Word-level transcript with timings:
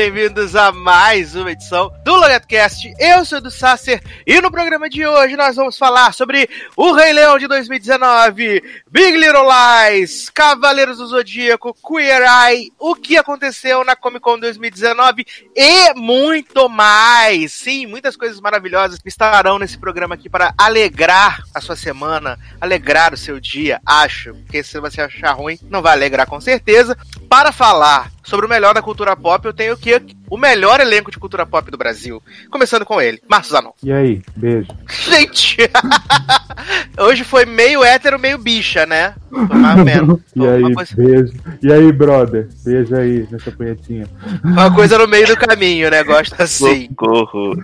bem-vindos 0.00 0.56
a 0.56 0.72
mais 0.72 1.36
uma 1.36 1.52
edição 1.52 1.92
do 2.02 2.14
LogetCast. 2.14 2.90
Eu 2.98 3.22
sou 3.22 3.38
do 3.38 3.50
Sasser 3.50 4.02
e 4.26 4.40
no 4.40 4.50
programa 4.50 4.88
de 4.88 5.06
hoje 5.06 5.36
nós 5.36 5.56
vamos 5.56 5.76
falar 5.76 6.14
sobre 6.14 6.48
o 6.74 6.92
Rei 6.92 7.12
Leão 7.12 7.38
de 7.38 7.46
2019, 7.46 8.62
Big 8.90 9.18
Little 9.18 9.44
Lies, 9.44 10.30
Cavaleiros 10.30 10.96
do 10.96 11.06
Zodíaco, 11.06 11.76
Queer 11.86 12.22
Eye, 12.22 12.72
o 12.78 12.94
que 12.94 13.18
aconteceu 13.18 13.84
na 13.84 13.94
Comic 13.94 14.22
Con 14.22 14.38
2019 14.38 15.26
e 15.54 15.92
muito 15.92 16.66
mais. 16.66 17.52
Sim, 17.52 17.84
muitas 17.84 18.16
coisas 18.16 18.40
maravilhosas 18.40 18.98
estarão 19.04 19.58
nesse 19.58 19.76
programa 19.76 20.14
aqui 20.14 20.30
para 20.30 20.54
alegrar 20.56 21.42
a 21.54 21.60
sua 21.60 21.76
semana, 21.76 22.38
alegrar 22.58 23.12
o 23.12 23.18
seu 23.18 23.38
dia, 23.38 23.82
acho. 23.84 24.32
Porque 24.32 24.62
se 24.62 24.80
você 24.80 25.02
achar 25.02 25.32
ruim, 25.32 25.58
não 25.68 25.82
vai 25.82 25.92
alegrar 25.92 26.26
com 26.26 26.40
certeza. 26.40 26.96
Para 27.30 27.52
falar 27.52 28.10
sobre 28.24 28.44
o 28.44 28.48
melhor 28.48 28.74
da 28.74 28.82
cultura 28.82 29.16
pop, 29.16 29.46
eu 29.46 29.52
tenho 29.52 29.72
aqui 29.72 29.94
o 30.30 30.36
melhor 30.36 30.78
elenco 30.80 31.10
de 31.10 31.18
cultura 31.18 31.44
pop 31.44 31.68
do 31.70 31.76
Brasil. 31.76 32.22
Começando 32.50 32.84
com 32.84 33.00
ele, 33.00 33.20
Marcos 33.28 33.50
Zanon. 33.50 33.72
E 33.82 33.92
aí, 33.92 34.22
beijo. 34.36 34.68
Gente! 34.88 35.56
Hoje 36.98 37.24
foi 37.24 37.44
meio 37.44 37.82
hétero, 37.82 38.18
meio 38.18 38.38
bicha, 38.38 38.86
né? 38.86 39.14
Foi 39.28 39.58
mais 39.58 39.78
ou 39.78 39.84
menos. 39.84 40.20
E 40.36 40.46
aí, 40.46 40.74
coisa, 40.74 40.94
beijo. 40.94 41.32
E 41.62 41.72
aí, 41.72 41.90
brother? 41.90 42.48
Beijo 42.64 42.94
aí 42.94 43.26
nessa 43.30 43.50
punhetinha. 43.50 44.06
uma 44.44 44.72
coisa 44.72 44.98
no 44.98 45.08
meio 45.08 45.26
do 45.26 45.36
caminho, 45.36 45.90
né? 45.90 46.04
Gosto 46.04 46.40
assim. 46.40 46.88
Socorro. 46.88 47.56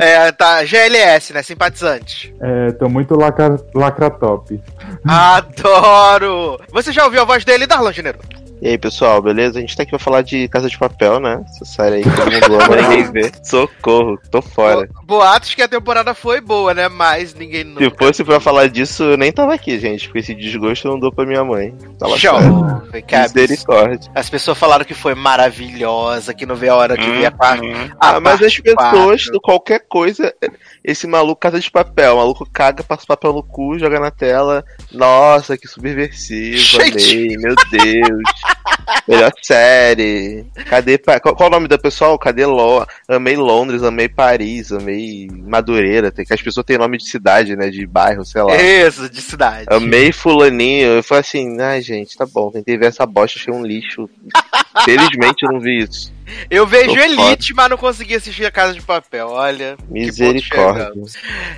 É, 0.00 0.32
tá, 0.32 0.64
GLS, 0.64 1.32
né? 1.32 1.42
Simpatizante. 1.42 2.34
é, 2.40 2.72
tô 2.72 2.88
muito 2.88 3.14
lacra, 3.14 3.56
lacratop. 3.74 4.60
Adoro! 5.04 6.58
Você 6.72 6.92
já 6.92 7.04
ouviu 7.04 7.15
a 7.20 7.24
voz 7.24 7.44
dele, 7.44 7.66
Darlan 7.66 7.92
Janeiro? 7.92 8.18
E 8.62 8.68
aí, 8.68 8.78
pessoal, 8.78 9.20
beleza? 9.20 9.58
A 9.58 9.60
gente 9.60 9.76
tá 9.76 9.82
aqui 9.82 9.90
pra 9.90 9.98
falar 9.98 10.22
de 10.22 10.48
Casa 10.48 10.68
de 10.68 10.78
Papel, 10.78 11.20
né? 11.20 11.44
Essa 11.46 11.64
série 11.66 11.96
aí 11.96 12.02
que 12.02 12.10
todo 12.10 12.32
mundo 12.32 12.62
ama, 12.62 12.76
ninguém 12.76 13.12
vê. 13.12 13.30
Socorro, 13.42 14.18
tô 14.30 14.40
fora. 14.40 14.88
Boatos 15.04 15.54
que 15.54 15.60
a 15.60 15.68
temporada 15.68 16.14
foi 16.14 16.40
boa, 16.40 16.72
né? 16.72 16.88
Mas 16.88 17.34
ninguém 17.34 17.64
Se 17.64 17.68
nunca. 17.68 17.96
fosse 17.98 18.24
pra 18.24 18.40
falar 18.40 18.68
disso, 18.68 19.02
eu 19.02 19.16
nem 19.18 19.30
tava 19.30 19.52
aqui, 19.52 19.78
gente, 19.78 20.06
porque 20.06 20.20
esse 20.20 20.34
desgosto 20.34 20.88
eu 20.88 20.92
não 20.92 20.98
dou 20.98 21.12
pra 21.12 21.26
minha 21.26 21.44
mãe. 21.44 21.74
Fala 22.00 22.18
Show! 22.18 22.38
Misericórdia. 23.22 24.10
As 24.14 24.30
pessoas 24.30 24.56
falaram 24.56 24.86
que 24.86 24.94
foi 24.94 25.14
maravilhosa, 25.14 26.32
que 26.32 26.46
não 26.46 26.56
vê 26.56 26.70
a 26.70 26.76
hora 26.76 26.96
que 26.96 27.10
vê 27.10 27.26
a 27.26 27.30
quarta. 27.30 27.62
Ah, 28.00 28.18
mas 28.20 28.34
as 28.42 28.56
parte 28.58 28.62
pessoas, 28.62 29.24
quatro. 29.24 29.40
qualquer 29.42 29.80
coisa, 29.86 30.34
esse 30.82 31.06
maluco 31.06 31.40
Casa 31.40 31.60
de 31.60 31.70
Papel, 31.70 32.14
o 32.14 32.18
maluco 32.18 32.48
caga, 32.50 32.82
passa 32.82 33.04
o 33.04 33.06
papel 33.06 33.34
no 33.34 33.42
cu, 33.42 33.78
joga 33.78 34.00
na 34.00 34.10
tela. 34.10 34.64
Nossa, 34.90 35.58
que 35.58 35.68
subversivo, 35.68 36.82
amei, 36.82 37.36
meu 37.36 37.54
Deus. 37.70 38.45
Melhor 39.06 39.32
série. 39.42 40.46
Cadê. 40.68 40.98
Qual, 40.98 41.34
qual 41.34 41.48
o 41.48 41.52
nome 41.52 41.68
da 41.68 41.78
pessoal? 41.78 42.18
Cadê 42.18 42.46
Lo... 42.46 42.86
Amei 43.08 43.36
Londres, 43.36 43.82
amei 43.82 44.08
Paris, 44.08 44.72
amei 44.72 45.28
Madureira. 45.30 46.10
Tem 46.10 46.24
que 46.24 46.34
as 46.34 46.42
pessoas 46.42 46.66
têm 46.66 46.78
nome 46.78 46.98
de 46.98 47.08
cidade, 47.08 47.56
né? 47.56 47.68
De 47.68 47.86
bairro, 47.86 48.24
sei 48.24 48.42
lá. 48.42 48.56
Isso, 48.56 49.08
de 49.08 49.20
cidade. 49.20 49.66
Amei 49.68 50.12
fulaninho. 50.12 50.88
Eu 50.88 51.02
falei 51.02 51.20
assim, 51.20 51.60
ai 51.60 51.80
gente, 51.80 52.16
tá 52.16 52.26
bom, 52.26 52.50
tentei 52.50 52.76
ver 52.76 52.86
essa 52.86 53.06
bosta, 53.06 53.38
achei 53.38 53.52
um 53.52 53.64
lixo. 53.64 54.08
Felizmente 54.84 55.44
eu 55.44 55.52
não 55.52 55.60
vi 55.60 55.78
isso. 55.78 56.15
Eu 56.50 56.66
vejo 56.66 56.94
Tô 56.94 57.00
Elite, 57.00 57.54
mas 57.54 57.70
não 57.70 57.76
consegui 57.76 58.14
assistir 58.14 58.44
a 58.44 58.50
Casa 58.50 58.74
de 58.74 58.82
Papel. 58.82 59.28
Olha. 59.28 59.76
Misericórdia. 59.88 60.92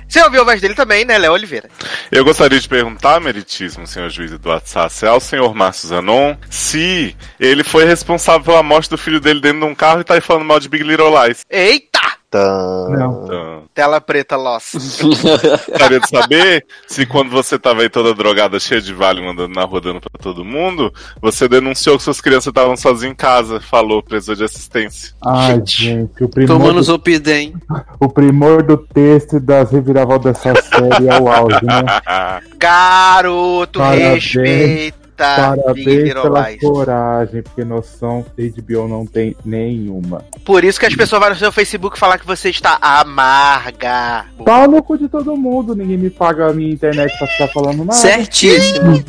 Você 0.07 0.21
ouviu 0.23 0.41
a 0.41 0.45
voz 0.45 0.61
dele 0.61 0.73
também, 0.73 1.05
né, 1.05 1.17
Léo 1.17 1.33
Oliveira? 1.33 1.69
Eu 2.11 2.23
gostaria 2.23 2.59
de 2.59 2.67
perguntar, 2.67 3.19
meritíssimo 3.19 3.87
senhor 3.87 4.09
juiz 4.09 4.31
Eduardo 4.31 4.67
Sassi, 4.67 5.05
ao 5.05 5.19
senhor 5.19 5.53
Márcio 5.55 5.89
Zanon, 5.89 6.35
se 6.49 7.15
ele 7.39 7.63
foi 7.63 7.85
responsável 7.85 8.43
pela 8.43 8.63
morte 8.63 8.89
do 8.89 8.97
filho 8.97 9.19
dele 9.19 9.39
dentro 9.39 9.59
de 9.59 9.65
um 9.65 9.75
carro 9.75 10.01
e 10.01 10.03
tá 10.03 10.15
aí 10.15 10.21
falando 10.21 10.45
mal 10.45 10.59
de 10.59 10.69
Big 10.69 10.83
Little 10.83 11.11
Lies. 11.23 11.41
Eita! 11.49 12.08
Não. 12.37 13.23
Então, 13.23 13.63
Tela 13.73 13.99
preta, 13.99 14.35
loss. 14.35 14.73
gostaria 15.01 15.99
de 15.99 16.09
saber 16.09 16.65
se 16.87 17.05
quando 17.05 17.29
você 17.31 17.57
tava 17.57 17.81
aí 17.81 17.89
toda 17.89 18.13
drogada, 18.13 18.59
cheia 18.59 18.81
de 18.81 18.93
vale, 18.93 19.21
mandando 19.21 19.53
na 19.53 19.63
rua, 19.63 19.81
dando 19.81 19.99
pra 19.99 20.11
todo 20.21 20.45
mundo, 20.45 20.93
você 21.21 21.47
denunciou 21.47 21.97
que 21.97 22.03
suas 22.03 22.21
crianças 22.21 22.47
estavam 22.47 22.77
sozinhas 22.77 23.13
em 23.13 23.15
casa, 23.15 23.59
falou, 23.59 24.03
precisou 24.03 24.35
de 24.35 24.43
assistência. 24.43 25.13
Ai, 25.25 25.55
Gente. 25.55 25.83
gente, 25.83 26.23
o 26.23 26.29
primor, 26.29 26.57
Tomando 26.57 26.75
do, 26.75 26.83
Zopidem. 26.83 27.53
o 27.99 28.09
primor 28.09 28.63
do 28.63 28.77
texto 28.77 29.37
e 29.37 29.39
das 29.39 29.71
reviravoltas 29.71 30.37
dessa 30.37 30.61
série 30.61 31.07
é 31.07 31.19
o 31.19 31.27
auge, 31.27 31.63
né? 31.63 31.83
Garoto, 32.59 33.79
Parabéns. 33.79 34.23
respeita 34.23 34.98
Parabéns 35.25 36.13
pela 36.13 36.49
Lies. 36.49 36.61
coragem, 36.61 37.41
porque 37.41 37.63
noção 37.63 38.25
HBO 38.37 38.87
não 38.87 39.05
tem 39.05 39.35
nenhuma. 39.43 40.23
Por 40.45 40.63
isso 40.63 40.79
que 40.79 40.85
as 40.85 40.95
pessoas 40.95 41.21
vão 41.21 41.29
no 41.31 41.35
seu 41.35 41.51
Facebook 41.51 41.97
falar 41.99 42.17
que 42.17 42.25
você 42.25 42.49
está 42.49 42.77
amarga. 42.81 44.25
Pau 44.45 44.67
no 44.67 44.81
cu 44.81 44.97
de 44.97 45.07
todo 45.07 45.35
mundo, 45.35 45.75
ninguém 45.75 45.97
me 45.97 46.09
paga 46.09 46.49
a 46.49 46.53
minha 46.53 46.71
internet 46.71 47.17
pra 47.17 47.27
ficar 47.27 47.47
falando 47.49 47.79
nada. 47.79 47.93
Certíssimo. 47.93 49.03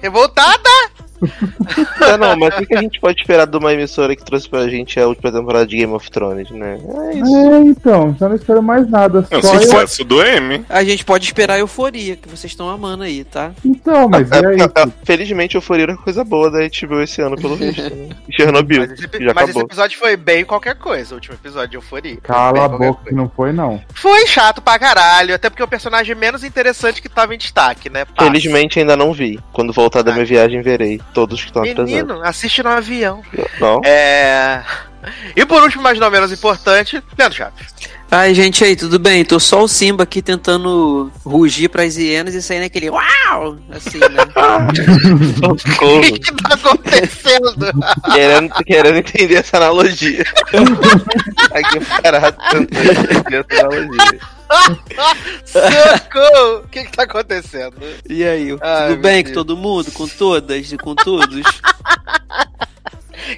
Revoltada? 0.00 0.89
Tá, 1.98 2.16
não, 2.16 2.36
mas 2.36 2.56
o 2.58 2.66
que 2.66 2.74
a 2.74 2.80
gente 2.80 2.98
pode 2.98 3.20
esperar 3.20 3.46
de 3.46 3.56
uma 3.56 3.72
emissora 3.72 4.16
que 4.16 4.24
trouxe 4.24 4.48
pra 4.48 4.68
gente 4.68 4.98
a 4.98 5.06
última 5.06 5.30
temporada 5.30 5.66
de 5.66 5.76
Game 5.76 5.92
of 5.92 6.10
Thrones, 6.10 6.50
né? 6.50 6.78
É 7.10 7.14
isso. 7.14 7.36
É, 7.36 7.60
então, 7.60 8.16
já 8.18 8.28
não 8.28 8.36
espero 8.36 8.62
mais 8.62 8.88
nada. 8.88 9.26
É 9.30 9.36
o 9.36 9.42
Só 9.42 9.54
eu... 9.54 9.62
sucesso 9.62 10.04
do 10.04 10.22
M. 10.22 10.64
A 10.68 10.82
gente 10.82 11.04
pode 11.04 11.24
esperar 11.24 11.54
a 11.54 11.58
euforia 11.58 12.16
que 12.16 12.28
vocês 12.28 12.52
estão 12.52 12.68
amando 12.68 13.04
aí, 13.04 13.24
tá? 13.24 13.52
Então, 13.64 14.08
mas 14.08 14.30
e 14.30 14.34
aí? 14.34 14.60
É, 14.60 14.64
é, 14.82 14.92
Felizmente, 15.04 15.56
Euforia 15.56 15.84
era 15.84 15.96
coisa 15.96 16.24
boa 16.24 16.50
da 16.50 16.58
HBO 16.58 17.00
esse 17.02 17.20
ano, 17.20 17.36
pelo 17.36 17.56
visto. 17.56 17.82
Né? 17.82 18.08
Chernobyl, 18.30 18.80
Mas, 18.80 18.92
esse, 18.92 19.02
já 19.02 19.08
mas 19.10 19.20
esse 19.20 19.30
acabou. 19.30 19.62
episódio 19.62 19.98
foi 19.98 20.16
bem 20.16 20.44
qualquer 20.44 20.74
coisa, 20.76 21.14
o 21.14 21.16
último 21.16 21.34
episódio 21.34 21.68
de 21.68 21.76
Euforia. 21.76 22.16
Cala 22.22 22.64
a 22.64 22.68
boca 22.68 23.00
que 23.08 23.14
não 23.14 23.28
foi, 23.28 23.52
não. 23.52 23.82
Foi 23.94 24.26
chato 24.26 24.62
pra 24.62 24.78
caralho, 24.78 25.34
até 25.34 25.50
porque 25.50 25.62
é 25.62 25.64
o 25.64 25.68
personagem 25.68 26.14
menos 26.14 26.44
interessante 26.44 27.02
que 27.02 27.08
tava 27.08 27.34
em 27.34 27.38
destaque, 27.38 27.90
né? 27.90 28.04
Passa. 28.04 28.30
Felizmente 28.30 28.78
ainda 28.78 28.96
não 28.96 29.12
vi. 29.12 29.38
Quando 29.52 29.72
voltar 29.72 30.02
da 30.02 30.12
minha 30.12 30.24
viagem, 30.24 30.62
verei 30.62 31.00
todos 31.12 31.40
que 31.40 31.46
estão 31.46 31.62
atrasados. 31.62 31.90
Menino, 31.90 32.22
assiste 32.22 32.62
no 32.62 32.70
avião. 32.70 33.22
Não? 33.60 33.80
É. 33.84 34.64
E 35.34 35.44
por 35.46 35.62
último, 35.62 35.82
mas 35.82 35.98
não 35.98 36.10
menos 36.10 36.30
importante, 36.32 37.02
Leandro 37.18 37.36
Chaves. 37.36 37.74
Ai, 38.12 38.34
gente 38.34 38.64
aí, 38.64 38.74
tudo 38.74 38.98
bem? 38.98 39.24
Tô 39.24 39.38
só 39.38 39.62
o 39.62 39.68
Simba 39.68 40.02
aqui 40.02 40.20
tentando 40.20 41.12
rugir 41.24 41.68
pras 41.68 41.96
hienas 41.96 42.34
e 42.34 42.42
sair 42.42 42.58
naquele 42.58 42.90
uau! 42.90 43.56
Assim, 43.70 43.98
né? 44.00 44.26
O 45.48 45.56
Socorro. 45.56 46.00
que, 46.02 46.18
que 46.18 46.34
tá 46.42 46.54
acontecendo? 46.54 47.54
querendo, 48.12 48.52
querendo 48.66 48.96
entender 48.96 49.36
essa 49.36 49.58
analogia. 49.58 50.24
Aqui 51.54 51.80
parado 52.02 52.36
tentando 52.50 53.00
entender 53.00 53.46
essa 53.48 53.66
analogia. 53.66 54.20
Socorro! 55.44 56.64
O 56.64 56.68
que, 56.68 56.84
que 56.84 56.92
tá 56.92 57.04
acontecendo? 57.04 57.76
E 58.08 58.24
aí, 58.24 58.58
Ai, 58.60 58.88
tudo 58.88 59.02
bem 59.02 59.22
com 59.22 59.30
Deus. 59.30 59.34
todo 59.36 59.56
mundo? 59.56 59.92
Com 59.92 60.08
todas 60.08 60.72
e 60.72 60.76
com 60.76 60.96
todos? 60.96 61.46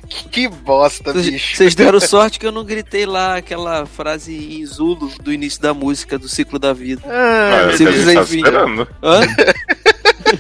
Que, 0.09 0.29
que 0.29 0.49
bosta, 0.49 1.13
Vocês 1.13 1.31
bicho. 1.31 1.57
vocês 1.57 1.75
deram 1.75 2.01
sorte 2.01 2.39
que 2.39 2.47
eu 2.47 2.53
não 2.53 2.65
gritei 2.65 3.05
lá 3.07 3.37
aquela 3.37 3.85
frase 3.87 4.35
em 4.61 4.65
Zulo 4.67 5.11
do 5.23 5.33
início 5.33 5.61
da 5.61 5.73
música, 5.75 6.19
do 6.19 6.29
ciclo 6.29 6.59
da 6.59 6.73
vida. 6.73 7.03
Ah, 7.07 7.49
Era 7.51 7.65
o 7.65 7.69
que 7.69 7.75
a 7.75 7.77
Simples 7.79 8.09
enfim. 8.09 8.37
esperando. 8.39 8.89
Hã? 9.03 9.21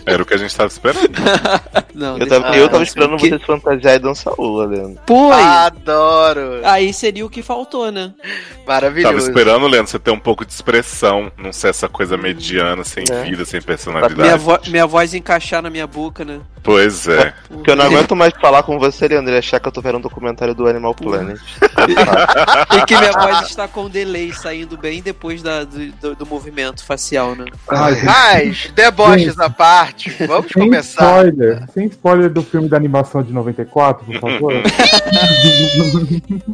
Era 0.07 0.23
o 0.23 0.27
que 0.27 0.35
a 0.35 0.37
gente 0.37 0.55
tava 0.57 0.69
esperando. 0.69 1.11
Não, 1.95 2.17
Eu 2.19 2.27
tava, 2.27 2.57
eu 2.57 2.69
tava 2.69 2.83
esperando 2.83 3.17
que- 3.19 3.29
você 3.29 3.39
se 3.39 3.45
fantasiar 3.45 3.95
e 3.97 3.99
dançar 3.99 4.33
Lula, 4.39 4.67
Leandro. 4.67 4.99
Pô, 5.07 5.31
Adoro. 5.33 6.61
aí 6.65 6.93
seria 6.93 7.25
o 7.27 7.31
que 7.31 7.43
faltou, 7.43 7.91
né? 7.93 8.13
Tava 8.23 8.67
Maravilhoso. 8.67 9.29
esperando, 9.29 9.67
Leandro, 9.67 9.91
você 9.91 9.99
ter 9.99 10.11
um 10.11 10.19
pouco 10.19 10.45
de 10.47 10.53
expressão, 10.53 11.31
não 11.37 11.53
ser 11.53 11.69
essa 11.69 11.89
coisa 11.89 12.17
mediana, 12.17 12.83
sem 12.85 13.05
É. 13.11 13.23
vida, 13.25 13.45
sem 13.45 13.59
Minha, 13.61 13.67
personalidade. 13.67 14.39
vo- 14.43 14.61
minha 14.69 14.87
voz 14.87 15.13
encaixar 15.15 15.61
na 15.63 15.69
minha 15.69 15.87
boca, 15.87 16.25
né? 16.25 16.41
Pois 16.63 17.09
é. 17.09 17.35
Porque 17.49 17.71
eu 17.73 17.77
não 17.77 17.87
aguento 17.87 18.15
mais 18.15 18.33
falar 18.41 18.63
com 18.63 18.79
você, 18.79 19.09
Leandro, 19.09 19.35
e 19.35 19.37
achar 19.39 19.59
que 19.59 19.67
eu 19.69 19.73
tô 19.73 19.81
vendo 19.83 19.99
um 19.99 20.01
documentário 20.01 20.55
do 20.55 20.67
Animal 20.67 20.95
Planet. 20.95 21.39
E 22.77 22.85
que 22.87 22.97
minha 22.97 23.13
voz 23.13 23.49
está 23.49 23.67
com 23.67 23.89
delay 23.89 24.33
saindo 24.33 24.77
bem 24.77 25.03
depois 25.03 25.43
da, 25.43 25.65
do, 25.65 25.87
do- 25.93 26.15
do 26.15 26.27
movimento 26.27 26.85
facial, 26.85 27.35
né? 27.35 27.45
Ai, 27.69 28.01
Mas, 28.05 28.71
deboches 28.75 29.39
à 29.39 29.51
parte, 29.51 29.82
vamos 30.27 30.53
sem 30.53 30.63
começar. 30.65 31.05
spoiler. 31.27 31.63
Sem 31.73 31.87
spoiler 31.87 32.31
do 32.31 32.43
filme 32.43 32.69
da 32.69 32.77
animação 32.77 33.23
de 33.23 33.33
94, 33.33 34.05
por 34.05 34.21
favor. 34.21 34.53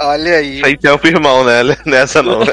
Olha 0.01 0.37
aí. 0.37 0.61
Sem 0.65 0.77
tempo, 0.77 1.07
irmão, 1.07 1.45
né? 1.45 1.63
Nessa 1.87 2.23
não. 2.23 2.43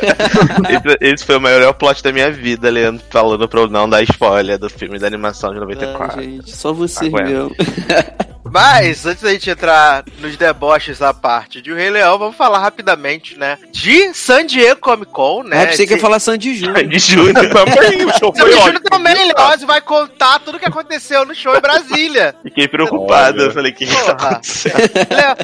esse, 0.69 0.97
esse 1.01 1.25
foi 1.25 1.37
o 1.37 1.41
maior 1.41 1.73
plot 1.73 2.03
da 2.03 2.11
minha 2.11 2.31
vida, 2.31 2.69
Leandro, 2.69 3.03
falando 3.09 3.47
pra 3.47 3.61
eu 3.61 3.67
não 3.69 3.89
dar 3.89 4.03
spoiler 4.03 4.57
do 4.57 4.69
filme 4.69 4.99
da 4.99 5.07
animação 5.07 5.51
de 5.51 5.57
Ah, 5.57 5.61
94. 5.61 6.21
gente, 6.21 6.55
só 6.55 6.73
você 6.73 7.05
Aguenta. 7.05 7.23
mesmo. 7.29 7.55
Mas, 8.59 9.05
antes 9.05 9.21
da 9.21 9.31
gente 9.33 9.49
entrar 9.49 10.05
nos 10.21 10.37
deboches 10.37 11.01
à 11.01 11.13
parte 11.13 11.61
de 11.61 11.73
O 11.73 11.75
Rei 11.75 11.89
Leão, 11.89 12.17
vamos 12.17 12.37
falar 12.37 12.59
rapidamente, 12.59 13.37
né? 13.37 13.57
De 13.73 14.13
San 14.13 14.45
Diego 14.45 14.79
Comic 14.79 15.11
Con, 15.11 15.43
né? 15.43 15.63
É, 15.63 15.65
pensei 15.65 15.85
que 15.85 15.95
ia 15.95 15.99
falar 15.99 16.19
Sandy 16.21 16.55
Júnior. 16.55 16.87
De 16.87 16.97
Júnior. 16.97 17.49
Também, 17.49 18.05
o 18.05 18.17
show 18.17 18.33
Seu 18.33 18.47
foi 18.47 18.53
Júnior 18.57 18.79
também, 18.89 19.27
Leózio, 19.33 19.67
vai 19.67 19.81
contar 19.81 20.39
tudo 20.39 20.55
o 20.55 20.59
que 20.59 20.65
aconteceu 20.65 21.25
no 21.25 21.35
show 21.35 21.53
em 21.53 21.59
Brasília. 21.59 22.33
Fiquei 22.43 22.65
preocupado. 22.65 23.39
Olha. 23.41 23.47
Eu 23.49 23.53
falei, 23.53 23.73
que, 23.73 23.85
tá 23.87 24.15
Porra. 24.15 24.41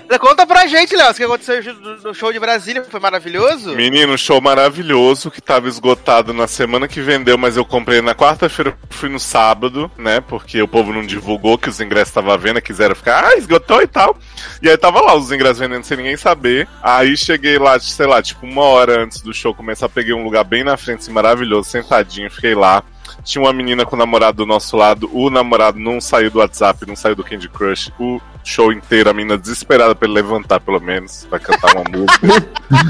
Léo, 0.10 0.19
conta 0.22 0.48
pra 0.48 0.66
gente, 0.68 0.96
Léo, 0.96 1.12
o 1.12 1.13
que 1.13 1.24
aconteceu 1.25 1.62
no- 1.81 1.98
no 1.98 2.13
show 2.16 2.31
de 2.31 2.40
Brasília, 2.40 2.81
foi 2.90 3.00
maravilhoso? 3.02 3.75
Menino, 3.75 4.18
show 4.18 4.40
maravilhoso 4.40 5.30
que 5.30 5.42
tava 5.42 5.68
esgotado 5.68 6.31
na 6.34 6.48
semana 6.48 6.88
que 6.88 7.02
vendeu, 7.02 7.38
mas 7.38 7.58
eu 7.58 7.66
comprei 7.66 8.02
na 8.02 8.16
quarta-feira, 8.16 8.74
fui 8.90 9.10
no 9.10 9.19
sábado, 9.19 9.92
né? 9.98 10.22
Porque 10.22 10.62
o 10.62 10.68
povo 10.68 10.94
não 10.94 11.06
divulgou 11.06 11.58
que 11.58 11.68
os 11.68 11.81
ingressos 11.81 12.08
estavam 12.12 12.31
à 12.31 12.38
venda, 12.38 12.62
quiseram 12.62 12.96
ficar, 13.01 13.25
ah, 13.25 13.36
esgotou 13.36 13.81
e 13.81 13.88
tal. 13.88 14.15
E 14.62 14.69
aí 14.69 14.77
tava 14.77 15.01
lá 15.01 15.15
os 15.15 15.31
ingressos 15.31 15.59
vendendo 15.59 15.83
sem 15.83 15.98
ninguém 15.98 16.15
saber. 16.15 16.68
Aí 16.81 17.18
cheguei 17.18 17.57
lá, 17.57 17.80
sei 17.80 18.06
lá, 18.06 18.21
tipo 18.21 18.45
uma 18.45 18.63
hora 18.63 19.03
antes 19.03 19.21
do 19.21 19.33
show 19.33 19.53
começar, 19.53 19.89
peguei 19.89 20.13
um 20.13 20.24
lugar 20.24 20.44
bem 20.44 20.63
na 20.63 20.77
frente, 20.77 21.00
assim, 21.00 21.12
maravilhoso, 21.12 21.69
sentadinho, 21.69 22.31
fiquei 22.31 22.56
lá. 22.56 22.83
Tinha 23.24 23.44
uma 23.44 23.53
menina 23.53 23.86
com 23.86 23.95
o 23.95 24.00
namorado 24.00 24.38
do 24.38 24.45
nosso 24.45 24.77
lado, 24.77 25.09
o 25.13 25.30
namorado 25.30 25.80
não 25.80 26.00
saiu 26.00 26.31
do 26.31 26.39
WhatsApp, 26.39 26.88
não 26.88 26.95
saiu 26.95 27.15
do 27.15 27.24
Candy 27.24 27.50
Crush, 27.50 27.92
o 28.00 28.21
show 28.43 28.71
inteiro, 28.71 29.09
a 29.09 29.13
menina 29.13 29.38
desesperada 29.38 29.95
pra 29.95 30.07
ele 30.07 30.15
levantar 30.15 30.59
pelo 30.59 30.79
menos, 30.79 31.25
pra 31.29 31.39
cantar 31.39 31.75
uma 31.75 31.83
música. 31.89 32.27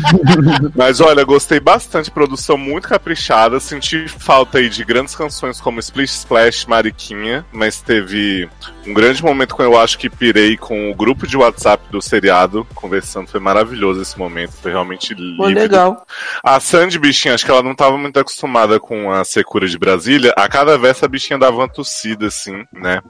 Mas 0.75 0.99
olha, 0.99 1.23
gostei 1.23 1.59
bastante, 1.59 2.11
produção 2.11 2.57
muito 2.57 2.87
caprichada. 2.87 3.59
Senti 3.59 4.07
falta 4.07 4.57
aí 4.59 4.69
de 4.69 4.83
grandes 4.83 5.15
canções 5.15 5.59
como 5.59 5.79
Splish 5.79 6.19
Splash, 6.19 6.65
Mariquinha, 6.65 7.45
mas 7.51 7.81
teve 7.81 8.49
um 8.85 8.93
grande 8.93 9.23
momento 9.23 9.55
quando 9.55 9.71
eu 9.71 9.79
acho 9.79 9.97
que 9.97 10.09
pirei 10.09 10.57
com 10.57 10.91
o 10.91 10.95
grupo 10.95 11.27
de 11.27 11.37
WhatsApp 11.37 11.83
do 11.91 12.01
seriado, 12.01 12.65
conversando. 12.73 13.27
Foi 13.27 13.39
maravilhoso 13.39 14.01
esse 14.01 14.17
momento, 14.17 14.53
foi 14.53 14.71
realmente 14.71 15.15
Pô, 15.15 15.21
lívido. 15.21 15.59
legal. 15.59 16.05
A 16.43 16.59
Sandy, 16.59 16.99
bichinha, 16.99 17.33
acho 17.33 17.45
que 17.45 17.51
ela 17.51 17.63
não 17.63 17.75
tava 17.75 17.97
muito 17.97 18.19
acostumada 18.19 18.79
com 18.79 19.11
a 19.11 19.23
secura 19.23 19.67
de 19.67 19.77
Brasília. 19.77 20.33
A 20.37 20.47
cada 20.47 20.77
verso 20.77 21.05
a 21.05 21.07
bichinha 21.07 21.39
dava 21.39 21.57
uma 21.57 21.67
tossida, 21.67 22.27
assim, 22.27 22.63
né? 22.73 23.01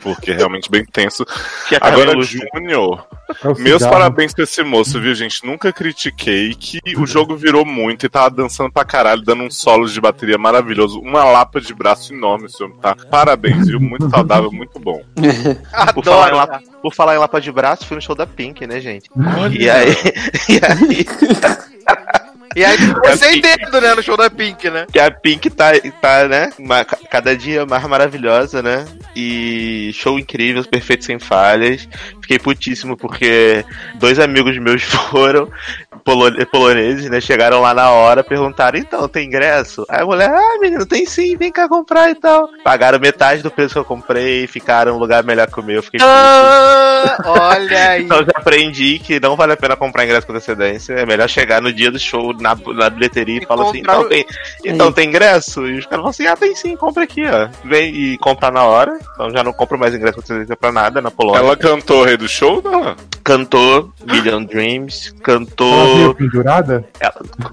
Porque 0.00 0.30
é 0.30 0.34
realmente 0.34 0.70
bem 0.70 0.84
tenso. 0.84 1.24
Que 1.68 1.74
é 1.74 1.78
Agora, 1.80 2.20
Júnior, 2.22 3.06
É 3.44 3.54
meus 3.60 3.82
parabéns 3.82 4.32
pra 4.32 4.44
esse 4.44 4.62
moço, 4.62 5.00
viu, 5.00 5.14
gente? 5.14 5.44
Nunca 5.44 5.72
critiquei 5.72 6.54
que 6.54 6.80
o 6.96 7.06
jogo 7.06 7.36
virou 7.36 7.64
muito 7.64 8.06
e 8.06 8.08
tava 8.08 8.30
dançando 8.30 8.70
pra 8.70 8.84
caralho, 8.84 9.22
dando 9.22 9.42
um 9.42 9.50
solo 9.50 9.86
de 9.86 10.00
bateria 10.00 10.38
maravilhoso. 10.38 11.00
Uma 11.00 11.24
lapa 11.24 11.60
de 11.60 11.74
braço 11.74 12.14
enorme, 12.14 12.46
esse 12.46 12.62
homem 12.62 12.76
tá. 12.78 12.94
Parabéns, 13.10 13.66
viu? 13.68 13.80
Muito 13.80 14.08
saudável, 14.08 14.50
muito 14.52 14.78
bom. 14.78 15.02
Por 15.94 16.04
falar, 16.04 16.28
em 16.28 16.32
Adoro. 16.32 16.36
lapa, 16.36 16.62
por 16.82 16.94
falar 16.94 17.14
em 17.14 17.18
Lapa 17.18 17.40
de 17.40 17.50
Braço, 17.50 17.86
fui 17.86 17.96
no 17.96 18.02
show 18.02 18.14
da 18.14 18.26
Pink, 18.26 18.66
né, 18.66 18.80
gente? 18.80 19.10
E 19.58 19.68
aí, 19.68 19.96
e 20.48 20.60
aí 20.64 21.06
E 22.58 22.64
aí 22.64 22.76
ficou 22.82 23.16
sem 23.16 23.40
dedo, 23.40 23.80
né, 23.80 23.94
no 23.94 24.02
show 24.02 24.16
da 24.16 24.28
Pink, 24.28 24.68
né? 24.68 24.84
que 24.92 24.98
a 24.98 25.08
Pink 25.12 25.48
tá, 25.48 25.70
tá 26.02 26.26
né, 26.26 26.52
ma- 26.58 26.84
cada 26.84 27.36
dia 27.36 27.64
mais 27.64 27.84
maravilhosa, 27.86 28.60
né? 28.60 28.84
E 29.14 29.92
show 29.94 30.18
incrível, 30.18 30.64
perfeito 30.64 31.04
sem 31.04 31.20
falhas. 31.20 31.88
Fiquei 32.20 32.36
putíssimo 32.36 32.96
porque 32.96 33.64
dois 33.94 34.18
amigos 34.18 34.58
meus 34.58 34.82
foram, 34.82 35.48
polo- 36.08 36.46
poloneses, 36.46 37.10
né? 37.10 37.20
Chegaram 37.20 37.60
lá 37.60 37.74
na 37.74 37.90
hora, 37.90 38.24
perguntaram, 38.24 38.78
então, 38.78 39.06
tem 39.08 39.26
ingresso? 39.26 39.84
Aí 39.88 40.00
a 40.02 40.06
mulher, 40.06 40.30
ah, 40.30 40.58
menino, 40.60 40.86
tem 40.86 41.04
sim, 41.06 41.36
vem 41.36 41.52
cá 41.52 41.68
comprar 41.68 42.10
e 42.10 42.14
tal. 42.14 42.48
Pagaram 42.64 42.98
metade 42.98 43.42
do 43.42 43.50
preço 43.50 43.74
que 43.74 43.78
eu 43.78 43.84
comprei, 43.84 44.46
ficaram 44.46 44.92
num 44.94 44.98
lugar 44.98 45.22
melhor 45.22 45.46
que 45.48 45.60
o 45.60 45.62
meu, 45.62 45.82
fiquei 45.82 46.00
puto. 46.00 46.10
Ah, 46.10 47.16
olha 47.26 47.90
aí. 47.92 48.04
Então 48.04 48.18
já 48.24 48.32
aprendi 48.34 48.98
que 48.98 49.20
não 49.20 49.36
vale 49.36 49.52
a 49.52 49.56
pena 49.56 49.76
comprar 49.76 50.04
ingresso 50.04 50.26
com 50.26 50.32
antecedência. 50.32 50.94
É 50.94 51.04
melhor 51.06 51.28
chegar 51.28 51.60
no 51.60 51.72
dia 51.72 51.90
do 51.90 51.98
show 51.98 52.32
na, 52.40 52.56
na 52.74 52.88
bilheteria 52.90 53.38
e, 53.40 53.42
E 53.42 53.46
falar 53.46 53.68
assim, 53.68 53.78
comprar 53.78 53.94
então, 53.94 54.06
o- 54.06 54.08
tem, 54.08 54.26
então 54.64 54.92
tem 54.92 55.08
ingresso? 55.08 55.66
E 55.66 55.78
os 55.78 55.84
caras 55.84 55.98
falam 55.98 56.08
assim, 56.10 56.26
ah, 56.26 56.36
tem 56.36 56.54
sim, 56.54 56.76
compra 56.76 57.04
aqui, 57.04 57.22
ó. 57.26 57.48
Vem 57.64 57.94
e 57.94 58.18
compra 58.18 58.50
na 58.50 58.64
hora. 58.64 58.98
Então 59.14 59.30
já 59.30 59.42
não 59.44 59.52
compro 59.52 59.78
mais 59.78 59.94
ingresso 59.94 60.14
com 60.14 60.20
antecedência 60.20 60.56
pra 60.56 60.72
nada 60.72 61.00
na 61.02 61.10
Polônia. 61.10 61.40
Ela 61.40 61.56
cantou 61.56 62.00
o 62.00 62.04
Rei 62.04 62.16
do 62.16 62.28
Show, 62.28 62.62
não? 62.64 62.96
cantou 63.24 63.92
Million 64.06 64.42
Dreams, 64.42 65.12
Ela 65.26 65.97
cantou. 65.98 66.14
pendurada? 66.14 66.84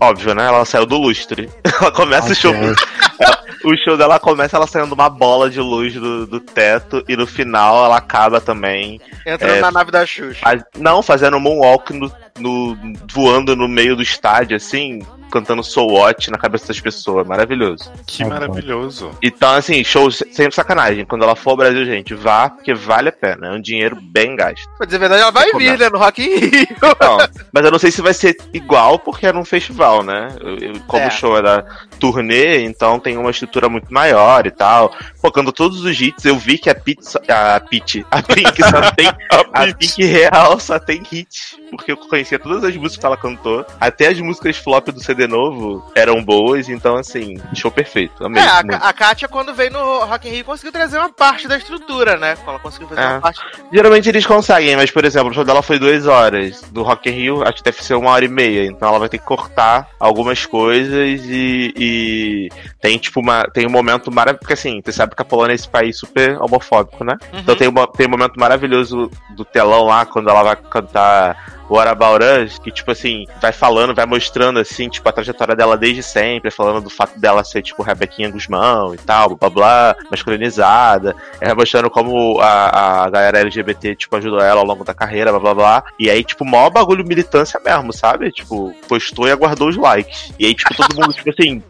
Óbvio, 0.02 0.34
né? 0.36 0.46
Ela 0.48 0.66
saiu 0.66 0.86
do 0.86 0.98
lustre. 0.98 1.50
Ela 1.82 1.92
começa 1.92 2.32
o 2.32 2.36
show. 2.36 2.54
ela- 2.54 2.76
o 3.66 3.76
show 3.78 3.98
dela 3.98 4.20
começa 4.20 4.56
ela 4.58 4.68
saindo 4.68 4.94
uma 4.94 5.10
bola 5.10 5.50
de 5.50 5.60
luz 5.60 5.94
do, 5.94 6.28
do 6.28 6.40
teto 6.40 7.04
e 7.08 7.16
no 7.16 7.26
final 7.26 7.86
ela 7.86 7.98
acaba 7.98 8.40
também 8.40 9.02
Entrando 9.26 9.56
É. 9.56 9.62
na 9.62 9.72
nave 9.72 9.90
da 9.92 10.06
Xuxa. 10.06 10.40
Faz- 10.42 10.64
Não, 10.78 11.02
fazendo 11.02 11.38
um 11.38 11.40
moonwalk 11.40 11.92
no, 11.94 12.12
no- 12.40 12.78
voando 13.12 13.56
no 13.56 13.68
meio 13.68 13.96
do 13.96 14.04
estádio, 14.04 14.56
assim, 14.56 15.00
cantando 15.32 15.64
Soul 15.64 15.92
Watch 15.94 16.30
na 16.32 16.38
cabeça 16.38 16.68
das 16.68 16.80
pessoas. 16.80 17.28
Maravilhoso. 17.28 17.92
Que 18.06 18.24
Ah, 18.24 18.28
maravilhoso. 18.28 19.12
Então, 19.22 19.54
assim, 19.54 19.84
show 19.84 20.10
se- 20.12 20.28
sem 20.32 20.50
sacanagem. 20.52 21.06
Quando 21.06 21.24
ela 21.24 21.36
for 21.36 21.52
ao 21.52 21.58
Brasil, 21.58 21.86
gente, 21.86 22.14
vá, 22.14 22.50
porque 22.50 22.74
vale 22.74 23.10
a 23.10 23.12
pena. 23.12 23.48
É 23.48 23.52
um 23.52 23.62
dinheiro 23.62 23.98
bem 24.02 24.36
gasto. 24.36 24.68
Pra 24.78 24.86
dizer 24.86 24.98
a 24.98 25.00
verdade, 25.00 25.22
ela 25.22 25.32
vai 25.32 25.52
vir, 25.54 25.78
né, 25.78 25.90
no 25.90 25.98
Rock 25.98 26.22
in 26.24 26.36
Rio. 26.38 26.68
Não, 27.02 27.18
mas 27.52 27.66
eu 27.66 27.72
não 27.72 27.80
sei 27.80 27.92
se 27.92 28.02
vai 28.02 28.14
ser 28.14 28.38
igual, 28.54 29.00
porque 29.00 29.26
era 29.26 29.38
um 29.38 29.46
festival, 29.46 30.04
né? 30.04 30.36
Eu- 30.40 30.58
eu- 30.58 30.80
como 30.88 31.04
É. 31.04 31.08
o 31.08 31.12
show 31.12 31.38
era 31.38 31.66
turnê, 32.00 32.64
então 32.64 33.00
tem 33.00 33.18
uma 33.18 33.32
estrutura 33.32 33.70
muito 33.70 33.94
maior 33.94 34.46
e 34.46 34.52
tal. 34.52 34.94
Focando 35.22 35.52
todos 35.52 35.84
os 35.84 36.00
hits, 36.00 36.26
eu 36.26 36.38
vi 36.38 36.58
que 36.58 36.70
a 36.70 36.76
pizza. 36.76 37.22
A 37.28 37.60
Pit, 37.60 38.06
a 38.12 38.22
Pink 38.22 38.62
só 38.64 38.92
tem. 38.96 39.08
A 39.54 39.74
Pink 39.74 40.04
Real 40.06 40.60
só 40.60 40.78
tem 40.80 41.02
hit. 41.10 41.56
Porque 41.72 41.92
eu 41.92 41.98
conhecia 41.98 42.38
todas 42.40 42.64
as 42.64 42.76
músicas 42.76 42.98
que 42.98 43.06
ela 43.06 43.18
cantou. 43.18 43.66
Até 43.80 44.08
as 44.08 44.20
músicas 44.20 44.58
flop 44.58 44.88
do 44.90 45.00
CD 45.02 45.15
novo 45.28 45.84
eram 45.96 46.24
boas. 46.24 46.70
Então, 46.70 46.96
assim, 46.96 47.36
show 47.54 47.72
perfeito. 47.72 48.26
Amei. 48.26 48.42
É, 48.42 48.48
a, 48.48 48.60
a 48.60 48.94
Kátia, 48.94 49.28
quando 49.28 49.54
veio 49.54 49.72
no 49.72 50.06
Rock 50.06 50.28
in 50.28 50.32
Rio, 50.32 50.46
conseguiu 50.46 50.72
trazer 50.72 50.98
uma 50.98 51.10
parte 51.10 51.48
da 51.48 51.58
estrutura, 51.58 52.18
né? 52.18 52.38
Ela 52.46 52.60
conseguiu 52.60 52.88
fazer 52.88 53.02
É. 53.02 53.08
uma 53.08 53.22
parte. 53.22 53.42
Geralmente 53.72 54.10
eles 54.10 54.26
conseguem, 54.26 54.76
mas, 54.76 54.92
por 54.92 55.06
exemplo, 55.06 55.30
o 55.32 55.34
show 55.34 55.44
dela 55.44 55.62
foi 55.62 55.80
duas 55.80 56.06
horas. 56.06 56.62
Do 56.72 56.84
Rock 56.84 57.10
in 57.10 57.14
Rio, 57.14 57.44
acho 57.44 57.56
que 57.56 57.64
deve 57.64 57.84
ser 57.84 57.96
uma 57.96 58.12
hora 58.12 58.26
e 58.26 58.30
meia. 58.30 58.66
Então 58.66 58.88
ela 58.88 59.00
vai 59.00 59.10
ter 59.10 59.18
que 59.18 59.26
cortar 59.26 59.88
algumas 60.00 60.46
coisas 60.46 61.22
e, 61.26 61.74
e 61.76 62.50
tem, 62.82 62.98
tipo, 62.98 63.20
uma, 63.20 63.44
tem 63.54 63.66
um 63.66 63.72
momento 63.72 64.12
maravilhoso. 64.12 64.40
Porque, 64.40 64.54
assim, 64.54 64.82
você 64.84 64.92
sabe 64.92 65.16
que 65.16 65.22
a 65.22 65.26
Polônia 65.26 65.54
é 65.54 65.56
esse 65.56 65.68
país 65.70 65.98
super 65.98 66.42
homofóbico, 66.42 67.04
né? 67.04 67.18
Uhum. 67.34 67.40
Então 67.40 67.56
tem, 67.56 67.68
uma, 67.68 67.88
tem 67.88 68.08
um 68.08 68.12
momento 68.12 68.40
maravilhoso 68.40 69.10
do 69.36 69.46
telão 69.46 69.86
lá, 69.86 70.06
quando 70.06 70.30
ela 70.30 70.44
vai 70.44 70.56
cantar 70.56 71.55
About 71.70 72.24
Us, 72.24 72.60
que, 72.60 72.72
tipo 72.72 72.92
assim, 72.92 73.26
vai 73.42 73.52
falando, 73.52 73.96
vai 73.96 74.06
mostrando, 74.06 74.60
assim, 74.60 74.90
tipo, 74.90 75.08
a 75.08 75.12
trajetória 75.12 75.56
dela 75.56 75.78
desde 75.78 76.04
sempre, 76.04 76.52
falando 76.52 76.84
do 76.84 76.90
fato 76.90 77.20
dela 77.20 77.44
ser, 77.44 77.62
tipo, 77.62 77.84
Rebequinha 77.84 78.30
Guzmão 78.30 78.94
e 78.94 78.98
tal, 78.98 79.36
blá 79.36 79.50
blá, 79.50 79.94
blá 79.94 79.96
masculinizada, 80.12 81.16
é, 81.40 81.54
mostrando 81.54 81.90
como 81.90 82.40
a, 82.40 83.06
a 83.06 83.10
galera 83.10 83.40
LGBT, 83.40 83.96
tipo, 83.96 84.16
ajudou 84.16 84.40
ela 84.40 84.60
ao 84.60 84.66
longo 84.66 84.84
da 84.84 84.94
carreira, 84.94 85.32
blá 85.32 85.40
blá 85.40 85.54
blá, 85.54 85.84
e 86.00 86.10
aí, 86.10 86.24
tipo, 86.24 86.46
maior 86.46 86.70
bagulho 86.70 87.06
militância 87.06 87.60
mesmo, 87.64 87.92
sabe? 87.92 88.32
Tipo, 88.32 88.74
postou 88.88 89.28
e 89.28 89.32
aguardou 89.32 89.70
os 89.70 89.78
likes. 89.78 90.34
E 90.40 90.46
aí, 90.46 90.56
tipo, 90.56 90.76
todo 90.76 90.96
mundo, 90.96 91.14
tipo 91.16 91.30
assim, 91.30 91.64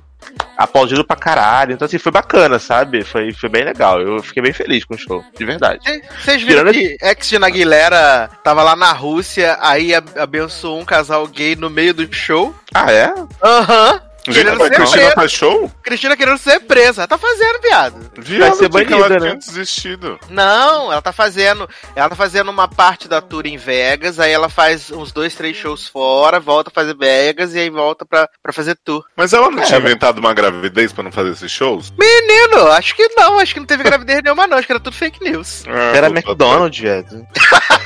aplaudindo 0.58 1.04
pra 1.04 1.16
caralho. 1.16 1.74
Então, 1.74 1.86
assim, 1.86 1.98
foi 1.98 2.12
bacana, 2.12 2.60
sabe? 2.60 3.04
Foi, 3.04 3.32
foi 3.34 3.50
bem 3.50 3.64
legal. 3.64 4.02
Eu 4.02 4.22
fiquei 4.24 4.42
bem 4.44 4.54
feliz 4.54 4.84
com 4.86 4.96
o 4.96 4.98
show, 4.98 5.24
de 5.38 5.46
verdade. 5.46 5.80
Vocês 6.24 6.42
viram 6.42 6.72
que 6.72 6.98
Ex-Tina 7.02 7.48
Aguilera 7.48 8.30
tava 8.44 8.64
lá 8.64 8.76
na 8.76 8.92
Rússia, 8.92 9.58
aí 9.62 9.94
a- 9.94 10.04
abençoou 10.18 10.80
um 10.80 10.86
casal 10.86 11.28
gay 11.28 11.56
no 11.56 11.70
meio 11.70 11.94
do 11.94 12.12
show? 12.14 12.54
Ah, 12.74 12.92
é? 12.92 13.14
Aham. 13.44 14.02
Gente, 14.28 14.44
Querendo 14.44 14.58
mas 14.60 14.68
ser 14.70 14.76
Cristina 14.76 15.12
faz 15.12 15.32
show? 15.32 15.72
Cristina 15.84 16.18
querendo 16.18 16.38
ser 16.38 16.60
presa. 16.62 17.02
Ela 17.02 17.08
tá 17.08 17.18
fazendo, 17.18 17.62
viado. 17.62 18.12
Viado, 18.18 18.56
ser 18.56 18.70
que 18.70 18.94
ela 18.94 19.04
banida, 19.04 19.20
tinha 19.20 19.34
né? 19.34 19.36
desistido. 19.36 20.20
Não, 20.30 20.92
ela 20.92 21.02
tá 21.02 21.12
fazendo. 21.14 21.70
Ela 21.96 22.10
tá 22.10 22.16
fazendo 22.16 22.50
uma 22.50 22.68
parte 22.68 23.08
da 23.08 23.22
tour 23.22 23.46
em 23.46 23.58
Vegas, 23.58 24.20
aí 24.20 24.32
ela 24.32 24.50
faz 24.50 24.90
uns 24.92 25.12
dois, 25.12 25.36
três 25.36 25.56
shows 25.56 25.88
fora, 25.88 26.40
volta 26.40 26.70
a 26.70 26.74
fazer 26.74 26.96
Vegas 26.96 27.54
e 27.54 27.60
aí 27.60 27.70
volta 27.70 28.06
pra, 28.06 28.28
pra 28.42 28.52
fazer 28.52 28.76
tour. 28.84 29.04
Mas 29.16 29.32
ela 29.34 29.52
não 29.52 29.62
É, 29.62 29.66
tinha 29.66 29.80
inventado 29.80 30.18
uma 30.18 30.34
gravidez 30.34 30.92
pra 30.92 31.04
não 31.04 31.12
fazer 31.12 31.30
esses 31.32 31.52
shows? 31.52 31.92
Menino, 31.98 32.68
acho 32.72 32.96
que 32.96 33.08
não, 33.16 33.38
acho 33.40 33.54
que 33.54 33.60
não 33.60 33.68
teve 33.68 33.84
gravidez 33.84 34.22
nenhuma, 34.24 34.48
não. 34.48 34.58
Acho 34.58 34.66
que 34.66 34.74
era 34.74 34.80
tudo 34.80 34.96
fake 34.96 35.24
news. 35.24 35.64
Ah, 35.68 35.96
Era 35.96 36.08
McDonald's, 36.08 36.80
viado. 36.80 37.26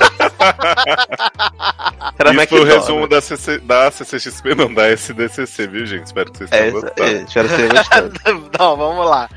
Era 2.18 2.32
Isso 2.34 2.48
foi 2.48 2.60
o 2.60 2.64
resumo 2.64 3.08
da, 3.08 3.22
CC, 3.22 3.60
da 3.60 3.90
CCXP, 3.92 4.56
não, 4.56 4.74
da 4.74 4.90
SDCC, 4.90 5.68
viu, 5.68 5.86
gente? 5.86 6.06
Espero 6.08 6.32
que 6.32 6.38
vocês 6.40 6.52
É, 6.52 6.58
tenham 6.60 6.72
gostado. 6.82 7.04
é, 7.04 7.12
espero 7.24 7.50
que 7.50 7.56
tenha 7.56 7.70
gostado. 7.70 8.14
Não, 8.60 8.76
vamos 8.78 9.06
lá. 9.06 9.30